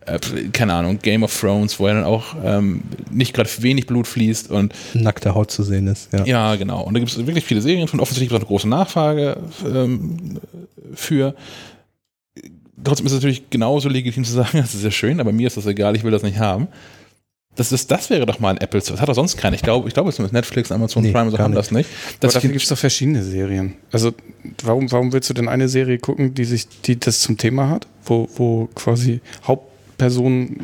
äh, 0.08 0.18
keine 0.52 0.74
Ahnung, 0.74 0.98
Game 1.00 1.22
of 1.22 1.38
Thrones, 1.40 1.80
wo 1.80 1.88
ja 1.88 1.94
dann 1.94 2.04
auch 2.04 2.36
ähm, 2.44 2.82
nicht 3.12 3.34
gerade 3.34 3.50
wenig 3.60 3.86
Blut 3.86 4.08
fließt 4.08 4.50
und 4.50 4.74
Nackte 4.96 5.36
Haut 5.36 5.52
zu 5.52 5.62
sehen 5.62 5.86
ist, 5.88 6.12
ja. 6.14 6.26
ja, 6.26 6.56
genau. 6.56 6.82
Und 6.82 6.96
da 6.96 7.00
gibt 7.00 7.12
es 7.12 7.18
wirklich 7.18 7.46
viele 7.46 7.62
Serien 7.62 7.88
von 7.88 8.00
offensichtlich 8.00 8.30
gibt 8.30 8.42
es 8.42 8.44
auch 8.44 8.50
eine 8.50 8.58
große 8.58 8.68
Nachfrage 8.68 9.38
ähm, 9.66 10.40
für. 10.96 11.36
Trotzdem 12.84 13.06
ist 13.06 13.12
es 13.12 13.18
natürlich 13.18 13.50
genauso 13.52 13.88
legitim 13.90 14.24
zu 14.24 14.32
sagen, 14.32 14.50
das 14.58 14.74
ist 14.74 14.84
ja 14.84 14.92
schön, 14.92 15.20
aber 15.20 15.32
mir 15.32 15.46
ist 15.46 15.58
das 15.58 15.68
egal, 15.68 15.96
ich 15.96 16.04
will 16.04 16.12
das 16.12 16.24
nicht 16.24 16.40
haben. 16.40 16.70
Das, 17.60 17.72
ist, 17.72 17.92
das 17.92 18.10
wäre 18.10 18.26
doch 18.26 18.40
mal 18.40 18.52
ein 18.52 18.58
Apple. 18.58 18.80
Das 18.80 19.02
hat 19.02 19.10
doch 19.10 19.14
sonst 19.16 19.38
keiner. 19.38 19.56
Ich 19.56 19.62
glaube, 19.62 19.88
ich 19.88 19.94
glaube, 19.94 20.10
es 20.10 20.16
ist 20.16 20.20
mit 20.24 20.32
Netflix, 20.34 20.72
Amazon 20.72 21.04
Nee, 21.04 21.12
Prime 21.12 21.30
so 21.30 21.38
haben 21.40 21.52
nicht. 21.52 21.60
das 21.60 21.72
nicht. 21.72 21.90
Aber 21.90 22.18
Dass 22.22 22.34
dafür 22.36 22.50
ich- 22.50 22.54
gibt 22.54 22.64
es 22.64 22.70
doch 22.70 22.78
verschiedene 22.78 23.22
Serien. 23.24 23.76
Also 23.92 24.14
warum, 24.64 24.92
warum 24.92 25.12
willst 25.12 25.30
du 25.30 25.34
denn 25.34 25.50
eine 25.50 25.68
Serie 25.68 25.98
gucken, 26.00 26.34
die 26.34 26.46
sich, 26.46 26.68
die 26.86 27.00
das 27.00 27.20
zum 27.22 27.38
Thema 27.38 27.70
hat, 27.70 27.86
wo, 28.06 28.30
wo 28.36 28.70
quasi 28.76 29.20
Hauptpersonen 29.46 30.64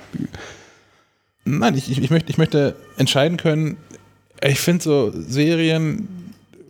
Nein, 1.44 1.76
ich, 1.78 1.92
ich, 2.02 2.10
möchte, 2.10 2.32
ich 2.32 2.38
möchte 2.38 2.76
entscheiden 2.98 3.38
können, 3.38 3.78
ich 4.44 4.60
finde 4.60 4.84
so 4.84 5.12
Serien, 5.14 6.08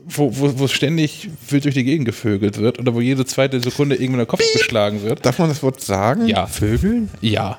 wo, 0.06 0.36
wo, 0.38 0.60
wo 0.60 0.68
ständig 0.68 1.30
wild 1.50 1.64
durch 1.66 1.76
die 1.76 1.84
Gegend 1.86 2.06
gevögelt 2.06 2.58
wird 2.58 2.78
oder 2.80 2.94
wo 2.94 3.00
jede 3.00 3.26
zweite 3.26 3.60
Sekunde 3.62 3.96
irgendwann 3.96 4.20
der 4.20 4.26
Kopf 4.26 4.42
geschlagen 4.54 5.02
wird. 5.02 5.26
Darf 5.26 5.40
man 5.40 5.50
das 5.50 5.64
Wort 5.64 5.82
sagen? 5.82 6.28
Ja. 6.28 6.46
Vögeln? 6.48 7.10
Ja. 7.22 7.58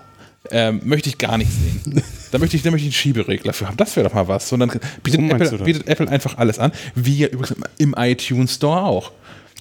Ähm, 0.51 0.81
möchte 0.85 1.09
ich 1.09 1.19
gar 1.19 1.39
nicht 1.39 1.51
sehen. 1.51 2.03
da 2.31 2.39
möchte 2.39 2.57
ich, 2.57 2.63
da 2.63 2.71
möchte 2.71 2.87
ich 2.89 2.95
einen 2.95 3.01
Schieberegler 3.01 3.53
für 3.53 3.67
haben. 3.67 3.77
Das 3.77 3.97
wäre 3.97 4.09
doch 4.09 4.15
mal 4.15 4.29
was. 4.29 4.53
Und 4.53 4.61
dann 4.61 4.71
bietet 5.03 5.21
meinst 5.21 5.53
Apple, 5.53 5.65
bietet 5.65 5.87
Apple 5.89 6.09
einfach 6.09 6.39
alles 6.39 6.59
an, 6.59 6.73
wie 6.95 7.19
ja 7.19 7.29
übrigens 7.29 7.57
im 7.79 7.95
iTunes 7.97 8.55
Store 8.55 8.83
auch. 8.83 9.13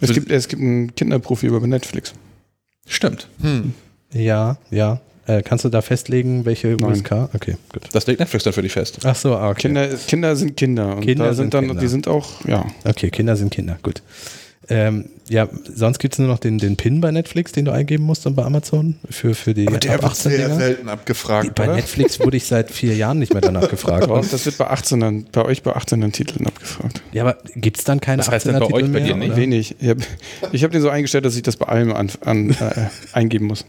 Es 0.02 0.14
gibt, 0.14 0.30
es 0.30 0.48
gibt 0.48 0.62
ein 0.62 0.94
Kinderprofil 0.96 1.50
über 1.50 1.66
Netflix. 1.66 2.14
Stimmt. 2.88 3.28
Ja, 4.14 4.58
ja. 4.70 5.02
Äh, 5.28 5.42
kannst 5.42 5.66
du 5.66 5.70
da 5.70 5.82
festlegen, 5.82 6.46
welche 6.46 6.78
USK? 6.78 7.30
Okay, 7.34 7.58
gut. 7.74 7.84
Das 7.94 8.06
legt 8.06 8.20
Netflix 8.20 8.44
dann 8.44 8.54
für 8.54 8.62
dich 8.62 8.74
fest. 8.74 9.00
Ach 9.04 9.16
so, 9.16 9.36
ah, 9.36 9.50
okay. 9.50 9.62
Kinder, 9.64 9.88
Kinder 9.88 10.36
sind 10.36 10.56
Kinder. 10.56 10.98
Und 10.98 11.02
Kinder 11.02 11.26
da 11.26 11.34
sind 11.34 11.46
sind 11.46 11.54
dann, 11.56 11.66
Kinder. 11.66 11.82
die 11.82 11.88
sind 11.88 12.08
auch, 12.08 12.46
ja. 12.46 12.66
Okay, 12.84 13.10
Kinder 13.10 13.36
sind 13.36 13.52
Kinder, 13.52 13.78
gut. 13.82 14.04
Ähm, 14.68 15.06
ja, 15.30 15.48
sonst 15.76 16.00
gibt 16.00 16.16
es 16.16 16.20
nur 16.20 16.28
noch 16.28 16.40
den, 16.40 16.58
den 16.58 16.76
PIN 16.76 17.00
bei 17.02 17.12
Netflix, 17.12 17.52
den 17.52 17.66
du 17.66 17.72
eingeben 17.72 18.04
musst 18.04 18.26
und 18.26 18.36
bei 18.36 18.44
Amazon 18.44 18.96
für, 19.10 19.36
für 19.36 19.54
die 19.54 19.68
Aber 19.68 19.78
der 19.78 19.94
ab 19.96 20.02
wird 20.04 20.12
18 20.14 20.32
sehr 20.32 20.48
Dinger. 20.48 20.60
selten 20.60 20.90
abgefragt, 20.90 21.54
Bei 21.56 21.66
oder? 21.66 21.76
Netflix 21.76 22.20
wurde 22.20 22.38
ich 22.38 22.46
seit 22.48 22.72
vier 22.72 22.96
Jahren 22.96 23.20
nicht 23.20 23.32
mehr 23.34 23.42
danach 23.42 23.70
gefragt. 23.70 24.08
Und 24.08 24.34
das 24.34 24.46
wird 24.46 24.58
bei 24.58 24.68
18 24.68 25.28
bei 25.32 25.46
euch 25.46 25.62
bei 25.62 25.76
18 25.76 26.12
Titeln 26.12 26.48
abgefragt. 26.48 27.02
Ja, 27.12 27.24
aber 27.24 27.38
gibt 27.56 27.78
es 27.78 27.84
dann 27.84 28.02
keine 28.02 28.22
Was 28.22 28.32
heißt 28.32 28.48
denn 28.48 28.56
18er 28.56 28.60
bei 28.60 28.66
euch, 28.66 28.82
Titel 28.84 28.94
bei 28.94 29.00
mehr? 29.02 29.08
dir 29.08 29.16
nicht? 29.16 29.28
oder? 29.32 29.38
Wenig. 29.38 29.76
Ich 29.82 29.88
habe 29.90 30.02
hab 30.64 30.72
den 30.72 30.82
so 30.82 30.90
eingestellt, 30.90 31.26
dass 31.26 31.36
ich 31.36 31.44
das 31.44 31.58
bei 31.58 31.68
allem 31.68 31.94
an, 31.94 32.10
an, 32.24 32.50
äh, 32.52 32.56
eingeben 33.14 33.46
muss. 33.48 33.66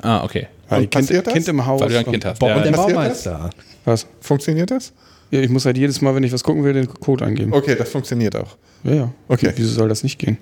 Ah, 0.00 0.24
okay. 0.24 0.46
Weil 0.70 0.82
Und 0.84 0.90
kind, 0.90 1.10
das? 1.10 1.32
kind 1.34 1.48
im 1.48 1.66
Haus. 1.66 1.80
Weil 1.82 1.90
du 1.90 1.98
ein 1.98 2.04
und- 2.06 2.12
Kind 2.12 2.24
hast. 2.24 2.38
Bob 2.38 2.48
Ja, 2.48 2.56
und 2.56 2.64
der 2.64 2.72
Baumeister. 2.72 3.50
Was? 3.84 4.06
Funktioniert 4.20 4.70
das? 4.70 4.92
Ja, 5.30 5.40
ich 5.40 5.48
muss 5.48 5.64
halt 5.64 5.76
jedes 5.76 6.00
Mal, 6.00 6.14
wenn 6.14 6.24
ich 6.24 6.32
was 6.32 6.42
gucken 6.42 6.64
will, 6.64 6.72
den 6.72 6.88
Code 6.88 7.24
eingeben. 7.24 7.52
Okay, 7.52 7.76
das 7.76 7.90
funktioniert 7.90 8.36
auch. 8.36 8.56
Ja, 8.84 8.94
ja. 8.94 9.12
Okay. 9.28 9.52
Wieso 9.54 9.70
soll 9.70 9.88
das 9.88 10.02
nicht 10.02 10.18
gehen? 10.18 10.38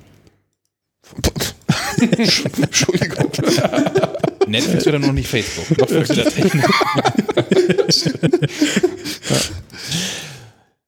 Entschuldigung. 2.01 3.31
Netflix 4.49 4.87
wird 4.87 4.95
dann 4.95 5.03
noch 5.03 5.13
nicht 5.13 5.29
Facebook. 5.29 5.79
Noch 5.79 5.87
Technik. 5.87 6.65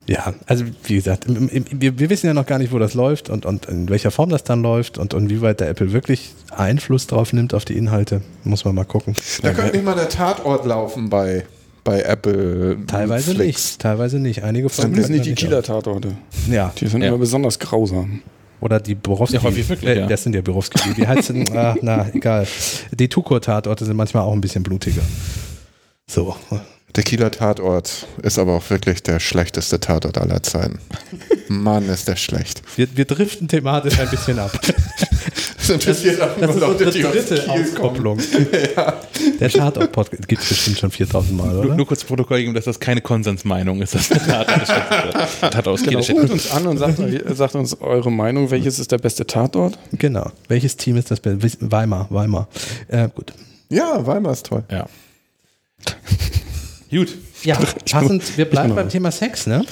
Ja, 0.06 0.34
also 0.46 0.64
wie 0.84 0.96
gesagt, 0.96 1.26
wir 1.28 2.10
wissen 2.10 2.26
ja 2.26 2.34
noch 2.34 2.46
gar 2.46 2.58
nicht, 2.58 2.72
wo 2.72 2.80
das 2.80 2.94
läuft 2.94 3.30
und, 3.30 3.46
und 3.46 3.66
in 3.66 3.88
welcher 3.88 4.10
Form 4.10 4.30
das 4.30 4.42
dann 4.42 4.60
läuft 4.60 4.98
und, 4.98 5.14
und 5.14 5.30
wie 5.30 5.40
weit 5.40 5.60
der 5.60 5.68
Apple 5.68 5.92
wirklich 5.92 6.32
Einfluss 6.50 7.06
drauf 7.06 7.32
nimmt 7.32 7.54
auf 7.54 7.64
die 7.64 7.76
Inhalte. 7.76 8.20
Muss 8.42 8.64
man 8.64 8.74
mal 8.74 8.84
gucken. 8.84 9.14
Da 9.42 9.52
könnte 9.52 9.76
nicht 9.76 9.84
mal 9.84 9.94
der 9.94 10.08
Tatort 10.08 10.66
laufen 10.66 11.10
bei, 11.10 11.44
bei 11.84 12.02
Apple. 12.02 12.78
Teilweise 12.86 13.34
Flix. 13.34 13.46
nicht, 13.72 13.80
teilweise 13.80 14.18
nicht. 14.18 14.42
Einige 14.42 14.68
Folgen 14.68 14.94
Das 14.94 15.06
sind 15.06 15.14
nicht 15.16 15.26
die 15.26 15.34
da 15.34 15.40
Killer-Tatorte. 15.40 16.08
auf. 16.08 16.48
Ja, 16.52 16.72
Die 16.78 16.86
sind 16.86 17.02
Ja. 17.02 17.08
immer 17.08 17.18
besonders 17.18 17.58
grausam. 17.58 18.22
oder 18.60 18.78
die 18.78 18.94
Borowski. 18.94 19.36
Ja, 19.36 19.42
häufig 19.42 19.68
wirklich, 19.68 19.90
äh, 19.90 20.00
ja. 20.00 20.06
Das 20.06 20.22
sind 20.22 20.34
ja 20.34 20.42
Borowski. 20.42 20.78
Wie 20.96 21.06
heißen? 21.06 21.48
ah, 21.56 21.74
na, 21.80 22.08
egal. 22.12 22.46
Die 22.92 23.08
Tukur-Tatorte 23.08 23.84
sind 23.86 23.96
manchmal 23.96 24.22
auch 24.24 24.32
ein 24.34 24.40
bisschen 24.42 24.62
blutiger. 24.62 25.02
So. 26.06 26.36
Der 26.96 27.04
Kieler 27.04 27.30
Tatort 27.30 28.06
ist 28.22 28.38
aber 28.38 28.56
auch 28.56 28.68
wirklich 28.68 29.02
der 29.02 29.20
schlechteste 29.20 29.78
Tatort 29.80 30.18
aller 30.18 30.42
Zeiten. 30.42 30.78
Mann, 31.48 31.88
ist 31.88 32.08
der 32.08 32.16
schlecht. 32.16 32.62
Wir, 32.76 32.88
wir 32.96 33.04
driften 33.04 33.46
thematisch 33.48 33.98
ein 34.00 34.10
bisschen 34.10 34.38
ab. 34.40 34.50
Das 35.70 35.86
interessiert 35.86 36.20
auch 36.20 36.28
Das 36.38 36.50
ist 36.50 36.60
nur 36.60 36.68
Leute, 36.68 36.86
unsere 36.86 37.12
die 37.12 37.18
dritte 37.18 37.42
kommen. 37.46 37.62
Auskopplung. 37.64 38.18
Der 39.40 39.48
Tatort-Podcast 39.50 40.26
gibt 40.28 40.42
es 40.42 40.48
bestimmt 40.48 40.78
schon 40.78 40.90
4000 40.90 41.36
Mal, 41.36 41.46
Nur, 41.52 41.64
oder? 41.64 41.74
nur 41.76 41.86
kurz 41.86 42.02
Protokoll 42.04 42.40
geben, 42.40 42.54
dass 42.54 42.64
das 42.64 42.80
keine 42.80 43.00
Konsensmeinung 43.00 43.80
ist. 43.82 43.94
Das 43.94 44.08
Tat, 44.08 44.46
Tat 45.40 45.68
aus 45.68 45.82
Genau, 45.82 45.98
ruft 46.00 46.30
uns 46.30 46.50
an 46.50 46.66
und 46.66 46.78
sagt, 46.78 46.98
sagt 47.34 47.54
uns 47.54 47.80
eure 47.80 48.10
Meinung. 48.10 48.50
Welches 48.50 48.78
ist 48.78 48.90
der 48.92 48.98
beste 48.98 49.26
Tatort? 49.26 49.78
Genau. 49.92 50.30
Welches 50.48 50.76
Team 50.76 50.96
ist 50.96 51.10
das? 51.10 51.20
Beste? 51.20 51.58
Weimar, 51.60 52.06
Weimar. 52.10 52.48
Äh, 52.88 53.08
gut. 53.14 53.32
Ja, 53.68 54.04
Weimar 54.06 54.32
ist 54.32 54.46
toll. 54.46 54.64
Ja. 54.70 54.86
Gut. 56.90 57.16
Ja, 57.44 57.56
passend, 57.90 58.36
wir 58.36 58.44
bleiben 58.44 58.74
beim. 58.74 58.88
Thema 58.88 59.10
Sex, 59.10 59.46
ne? 59.46 59.64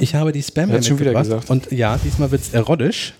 Ich 0.00 0.14
habe 0.14 0.32
die 0.32 0.42
Spam 0.42 0.70
hat's 0.72 0.86
schon 0.86 0.98
wieder 0.98 1.14
gesagt. 1.14 1.50
Und 1.50 1.70
ja, 1.72 1.98
diesmal 2.04 2.30
wird 2.30 2.42
es 2.42 2.52
erotisch. 2.54 3.14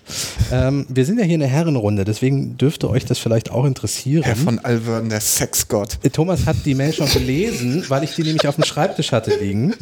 Ähm, 0.51 0.85
wir 0.89 1.05
sind 1.05 1.17
ja 1.19 1.25
hier 1.25 1.35
eine 1.35 1.47
Herrenrunde, 1.47 2.05
deswegen 2.05 2.57
dürfte 2.57 2.89
euch 2.89 3.05
das 3.05 3.17
vielleicht 3.19 3.51
auch 3.51 3.65
interessieren. 3.65 4.23
Herr 4.23 4.35
von 4.35 4.59
Alvern, 4.59 5.09
der 5.09 5.21
Sexgott. 5.21 5.97
Äh, 6.03 6.09
Thomas 6.09 6.45
hat 6.45 6.57
die 6.65 6.75
Mail 6.75 6.93
schon 6.93 7.09
gelesen, 7.09 7.85
weil 7.89 8.03
ich 8.03 8.15
die 8.15 8.23
nämlich 8.23 8.47
auf 8.47 8.55
dem 8.55 8.63
Schreibtisch 8.63 9.11
hatte 9.11 9.35
liegen. 9.35 9.73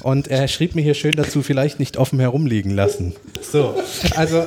Und 0.00 0.28
er 0.28 0.48
schrieb 0.48 0.74
mir 0.74 0.82
hier 0.82 0.94
schön 0.94 1.16
dazu, 1.16 1.42
vielleicht 1.42 1.78
nicht 1.78 1.96
offen 1.96 2.18
herumliegen 2.20 2.72
lassen. 2.74 3.14
So, 3.50 3.74
also 4.16 4.38
äh, 4.38 4.46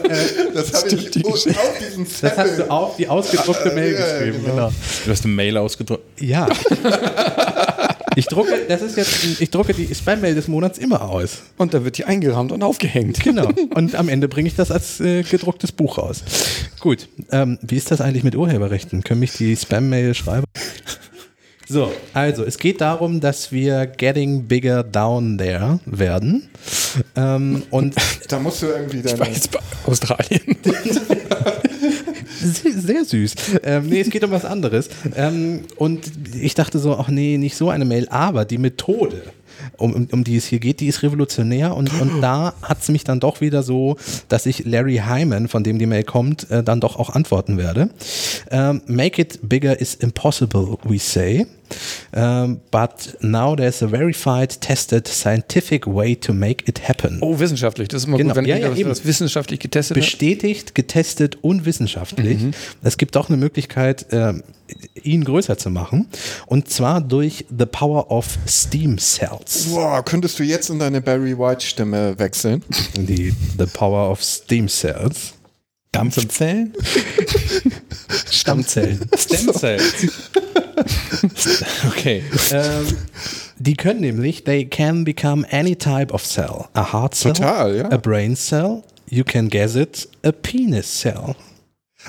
Das 0.54 0.74
habe 0.74 0.90
ich 0.90 1.26
auf 1.26 1.44
diesem 1.80 2.06
das 2.22 2.38
hast 2.38 2.60
du 2.60 2.70
auch 2.72 2.96
die 2.98 3.08
ausgedruckte 3.08 3.72
Mail 3.72 3.94
Ja, 3.94 4.00
ja, 4.00 4.18
geschrieben. 4.20 4.40
genau. 4.44 4.56
Genau. 4.56 4.72
Du 5.06 5.12
hast 5.12 5.26
eine 5.26 5.34
Mail 5.34 5.58
ausgedruckt. 5.58 6.04
Ja. 6.22 6.48
Ich 8.16 8.28
drucke, 8.28 8.52
das 8.68 8.82
ist 8.82 8.98
jetzt, 8.98 9.42
ich 9.42 9.50
drucke 9.52 9.74
die 9.74 9.94
Spam-Mail 9.94 10.36
des 10.36 10.48
Monats 10.48 10.78
immer 10.78 11.02
aus. 11.10 11.44
Und 11.58 11.74
da 11.74 11.84
wird 11.84 11.98
die 11.98 12.06
eingerahmt 12.06 12.52
und 12.52 12.64
aufgehängt. 12.64 13.22
Genau. 13.24 13.50
Und 13.76 13.96
am 13.96 14.10
Ende 14.10 14.28
bringe 14.28 14.48
ich 14.48 14.56
das 14.56 14.72
als 14.72 15.00
äh, 15.00 15.24
gedrucktes 15.24 15.72
Buch 15.72 15.98
raus. 15.98 16.24
Gut. 16.80 17.08
Ähm, 17.32 17.58
wie 17.62 17.76
ist 17.76 17.92
das 17.92 18.02
eigentlich 18.02 18.24
mit 18.24 18.36
Urheberrechten? 18.36 19.04
Können 19.04 19.20
mich 19.20 19.34
die 19.34 19.56
Spam-Mail 19.56 20.14
schreiben? 20.14 20.46
So, 21.68 21.92
also 22.14 22.44
es 22.46 22.60
geht 22.60 22.80
darum, 22.80 23.20
dass 23.22 23.52
wir 23.52 23.88
Getting 23.88 24.44
Bigger 24.48 24.84
Down 24.84 25.38
There 25.40 25.80
werden. 25.86 26.48
Ähm, 27.16 27.64
und 27.72 27.96
Da 28.28 28.40
musst 28.40 28.62
du 28.62 28.68
irgendwie 28.68 29.00
Ich 29.00 29.06
war 29.06 29.18
deine. 29.18 29.34
jetzt 29.34 29.50
bei 29.52 29.60
Australien. 29.86 30.42
Sehr, 32.46 33.06
süß. 33.06 33.36
Ähm, 33.64 33.88
nee, 33.88 34.02
es 34.02 34.10
geht 34.10 34.24
um 34.24 34.32
was 34.32 34.46
anderes. 34.46 34.90
Ähm, 35.16 35.62
und 35.78 36.12
ich 36.40 36.54
dachte 36.54 36.80
so, 36.80 36.98
ach 36.98 37.08
nee, 37.08 37.38
nicht 37.38 37.56
so 37.56 37.70
eine 37.70 37.86
Mail, 37.86 38.08
aber 38.10 38.46
die 38.46 38.58
Methode. 38.58 39.24
Um, 39.78 39.94
um, 39.94 40.08
um 40.12 40.24
die 40.26 40.36
es 40.36 40.46
hier 40.46 40.60
geht, 40.60 40.82
die 40.82 40.88
ist 40.88 41.02
revolutionär 41.02 41.76
und, 41.76 41.90
und 42.02 42.22
da 42.22 42.54
hat 42.62 42.82
es 42.82 42.90
mich 42.90 43.06
dann 43.06 43.22
doch 43.22 43.40
wieder 43.40 43.64
so, 43.64 43.96
dass 44.28 44.46
ich 44.46 44.66
Larry 44.66 45.02
Hyman, 45.06 45.48
von 45.48 45.64
dem 45.64 45.80
die 45.80 45.86
Mail 45.86 46.04
kommt, 46.04 46.50
äh, 46.52 46.62
dann 46.62 46.82
doch 46.82 46.98
auch 46.98 47.10
antworten 47.10 47.58
werde. 47.58 47.90
Ähm, 48.52 48.82
make 48.86 49.22
it 49.22 49.40
bigger 49.42 49.80
is 49.80 49.96
impossible, 49.96 50.78
we 50.84 51.00
say. 51.00 51.48
Um, 52.16 52.60
but 52.72 53.18
now 53.22 53.56
there's 53.56 53.82
a 53.82 53.88
verified, 53.90 54.60
tested, 54.62 55.08
scientific 55.08 55.86
way 55.86 56.16
to 56.16 56.34
make 56.34 56.68
it 56.68 56.88
happen. 56.88 57.20
Oh, 57.22 57.40
wissenschaftlich. 57.40 57.88
Das 57.90 58.02
ist 58.04 58.08
immer 58.08 58.18
Genau. 58.18 58.34
gut, 58.34 58.38
wenn 58.44 58.46
Ja, 58.50 58.58
ja, 58.58 58.72
was, 58.72 58.78
eben. 58.80 58.90
was 58.90 59.06
wissenschaftlich 59.06 59.60
getestet 59.60 59.98
hat. 59.98 60.04
bestätigt, 60.04 60.76
getestet 60.76 61.38
und 61.42 61.66
wissenschaftlich. 61.66 62.40
Es 62.84 62.98
gibt 62.98 63.18
auch 63.18 63.30
eine 63.30 63.38
Möglichkeit, 63.38 64.06
ähm, 64.12 64.44
ihn 65.04 65.24
größer 65.24 65.58
zu 65.58 65.70
machen. 65.70 66.08
Und 66.48 66.70
zwar 66.70 67.02
durch 67.02 67.46
the 67.56 67.66
power 67.66 68.10
of 68.12 68.38
Steam 68.48 68.98
Cells. 68.98 69.66
Boah, 69.70 70.04
könntest 70.04 70.40
du 70.40 70.44
jetzt 70.44 70.70
in 70.70 70.80
deine 70.80 71.02
Barry 71.02 71.38
White 71.38 71.66
Stimme 71.66 72.18
wechseln? 72.18 72.64
Die 72.96 73.34
the 73.60 73.66
power 73.66 74.10
of 74.10 74.24
Steam 74.24 74.68
Cells. 74.68 75.34
Dampfzellen? 75.96 76.74
Stammzellen. 78.32 79.00
Stemcells. 79.18 80.08
okay. 81.88 82.24
ähm, 82.52 82.88
die 83.58 83.76
können 83.76 84.02
nämlich, 84.02 84.44
they 84.44 84.66
can 84.66 85.04
become 85.06 85.46
any 85.52 85.76
type 85.76 86.14
of 86.14 86.26
cell. 86.26 86.66
A 86.74 86.92
heart 86.92 87.16
cell, 87.16 87.34
Total, 87.34 87.76
ja. 87.76 87.92
a 87.92 87.98
brain 87.98 88.36
cell, 88.36 88.84
you 89.10 89.24
can 89.24 89.50
guess 89.50 89.76
it, 89.76 90.08
a 90.24 90.32
penis 90.32 91.00
cell. 91.00 91.36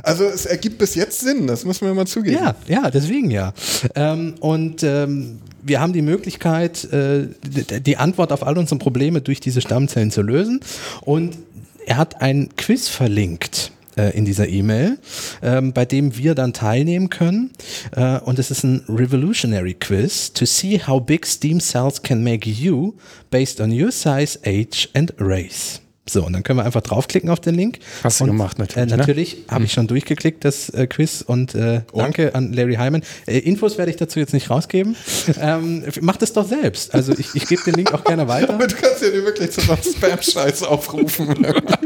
Also 0.02 0.24
es 0.24 0.44
ergibt 0.46 0.78
bis 0.78 0.94
jetzt 0.94 1.20
Sinn, 1.20 1.46
das 1.46 1.64
müssen 1.64 1.86
wir 1.86 1.94
mal 1.94 2.06
zugeben. 2.06 2.36
Ja, 2.36 2.54
ja, 2.66 2.90
deswegen 2.90 3.30
ja. 3.30 3.54
Ähm, 3.94 4.34
und 4.40 4.82
ähm, 4.82 5.38
wir 5.62 5.80
haben 5.80 5.92
die 5.92 6.02
Möglichkeit, 6.02 6.84
äh, 6.92 7.28
die 7.44 7.96
Antwort 7.96 8.32
auf 8.32 8.46
all 8.46 8.58
unsere 8.58 8.78
Probleme 8.78 9.20
durch 9.20 9.40
diese 9.40 9.60
Stammzellen 9.60 10.10
zu 10.10 10.22
lösen. 10.22 10.60
Und 11.00 11.38
er 11.86 11.96
hat 11.96 12.20
ein 12.20 12.50
Quiz 12.56 12.88
verlinkt 12.88 13.72
in 13.96 14.24
dieser 14.24 14.46
E-Mail, 14.48 14.98
ähm, 15.42 15.72
bei 15.72 15.84
dem 15.84 16.16
wir 16.16 16.34
dann 16.34 16.52
teilnehmen 16.52 17.08
können. 17.10 17.50
Äh, 17.92 18.18
und 18.20 18.38
es 18.38 18.50
ist 18.50 18.62
ein 18.64 18.82
Revolutionary 18.88 19.74
Quiz 19.74 20.32
to 20.32 20.44
see 20.44 20.80
how 20.86 21.00
big 21.02 21.26
Steam 21.26 21.60
Cells 21.60 22.02
can 22.02 22.22
make 22.22 22.48
you 22.48 22.94
based 23.30 23.60
on 23.60 23.70
your 23.72 23.90
size, 23.90 24.38
age 24.44 24.88
and 24.94 25.14
race. 25.18 25.80
So, 26.08 26.24
und 26.24 26.34
dann 26.34 26.44
können 26.44 26.60
wir 26.60 26.64
einfach 26.64 26.82
draufklicken 26.82 27.30
auf 27.30 27.40
den 27.40 27.56
Link. 27.56 27.80
Hast 28.04 28.20
du 28.20 28.26
gemacht, 28.26 28.60
natürlich, 28.60 28.86
Äh, 28.86 28.90
ne? 28.92 28.96
natürlich 28.96 29.38
habe 29.48 29.64
ich 29.64 29.72
schon 29.72 29.88
durchgeklickt, 29.88 30.44
das 30.44 30.68
äh, 30.68 30.86
Quiz. 30.86 31.24
Und, 31.26 31.56
äh, 31.56 31.80
danke 31.92 32.32
an 32.32 32.52
Larry 32.52 32.76
Hyman. 32.76 33.02
Äh, 33.26 33.38
Infos 33.38 33.76
werde 33.76 33.90
ich 33.90 33.96
dazu 33.96 34.20
jetzt 34.20 34.32
nicht 34.32 34.48
rausgeben. 34.48 34.94
ähm, 35.40 35.82
macht 36.02 36.22
es 36.22 36.32
doch 36.32 36.46
selbst. 36.46 36.94
Also 36.94 37.12
ich, 37.18 37.34
ich 37.34 37.48
gebe 37.48 37.60
den 37.64 37.74
Link 37.74 37.92
auch 37.92 38.04
gerne 38.04 38.28
weiter. 38.28 38.54
Aber 38.54 38.68
du 38.68 38.76
kannst 38.76 39.02
ja 39.02 39.08
nicht 39.08 39.24
wirklich 39.24 39.50
zu 39.50 39.62
einem 39.62 39.82
Spam-Scheiß 39.82 40.62
aufrufen. 40.62 41.44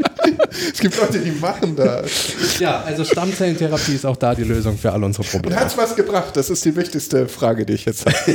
es 0.73 0.79
gibt 0.79 0.97
Leute, 0.97 1.19
die 1.19 1.31
machen 1.31 1.75
das. 1.75 2.59
Ja, 2.59 2.81
also 2.81 3.03
Stammzellentherapie 3.03 3.93
ist 3.95 4.05
auch 4.05 4.17
da 4.17 4.35
die 4.35 4.43
Lösung 4.43 4.77
für 4.77 4.91
all 4.91 5.03
unsere 5.03 5.23
Und 5.23 5.31
Probleme. 5.31 5.59
hat's 5.59 5.77
was 5.77 5.95
gebracht? 5.95 6.35
Das 6.37 6.49
ist 6.49 6.63
die 6.65 6.75
wichtigste 6.75 7.27
Frage, 7.27 7.65
die 7.65 7.73
ich 7.73 7.85
jetzt 7.85 8.05
habe. 8.05 8.15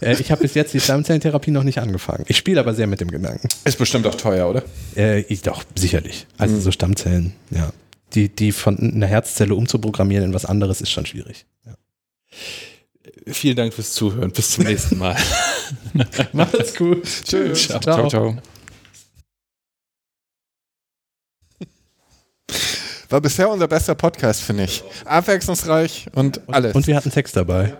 Äh, 0.00 0.16
ich 0.20 0.32
habe 0.32 0.42
bis 0.42 0.54
jetzt 0.54 0.74
die 0.74 0.80
Stammzellentherapie 0.80 1.52
noch 1.52 1.62
nicht 1.62 1.78
angefangen. 1.78 2.24
Ich 2.26 2.36
spiele 2.36 2.58
aber 2.58 2.74
sehr 2.74 2.88
mit 2.88 3.00
dem 3.00 3.10
Gedanken. 3.12 3.48
Ist 3.64 3.78
bestimmt 3.78 4.06
auch 4.08 4.16
teuer, 4.16 4.50
oder? 4.50 4.62
Äh, 4.96 5.20
ich, 5.20 5.42
doch, 5.42 5.62
sicherlich. 5.76 6.26
Also 6.36 6.58
so 6.58 6.72
Stammzellen, 6.72 7.32
ja. 7.50 7.70
Die, 8.14 8.28
die 8.28 8.50
von 8.52 8.76
einer 8.78 9.06
Herzzelle 9.06 9.54
umzuprogrammieren 9.54 10.24
in 10.26 10.34
was 10.34 10.44
anderes 10.44 10.80
ist 10.80 10.90
schon 10.90 11.06
schwierig. 11.06 11.46
Ja. 11.64 11.74
Vielen 13.32 13.56
Dank 13.56 13.72
fürs 13.72 13.92
Zuhören. 13.92 14.32
Bis 14.32 14.50
zum 14.50 14.64
nächsten 14.64 14.98
Mal. 14.98 15.16
Macht's 16.32 16.74
gut. 16.74 17.04
Tschüss. 17.24 17.68
Ciao. 17.68 17.80
Ciao, 17.80 18.08
ciao. 18.08 18.36
War 23.08 23.20
bisher 23.20 23.48
unser 23.48 23.68
bester 23.68 23.94
Podcast, 23.94 24.42
finde 24.42 24.64
ich. 24.64 24.82
Abwechslungsreich 25.04 26.08
und 26.14 26.40
alles. 26.48 26.74
Und 26.74 26.86
wir 26.86 26.96
hatten 26.96 27.10
Text 27.10 27.36
dabei. 27.36 27.74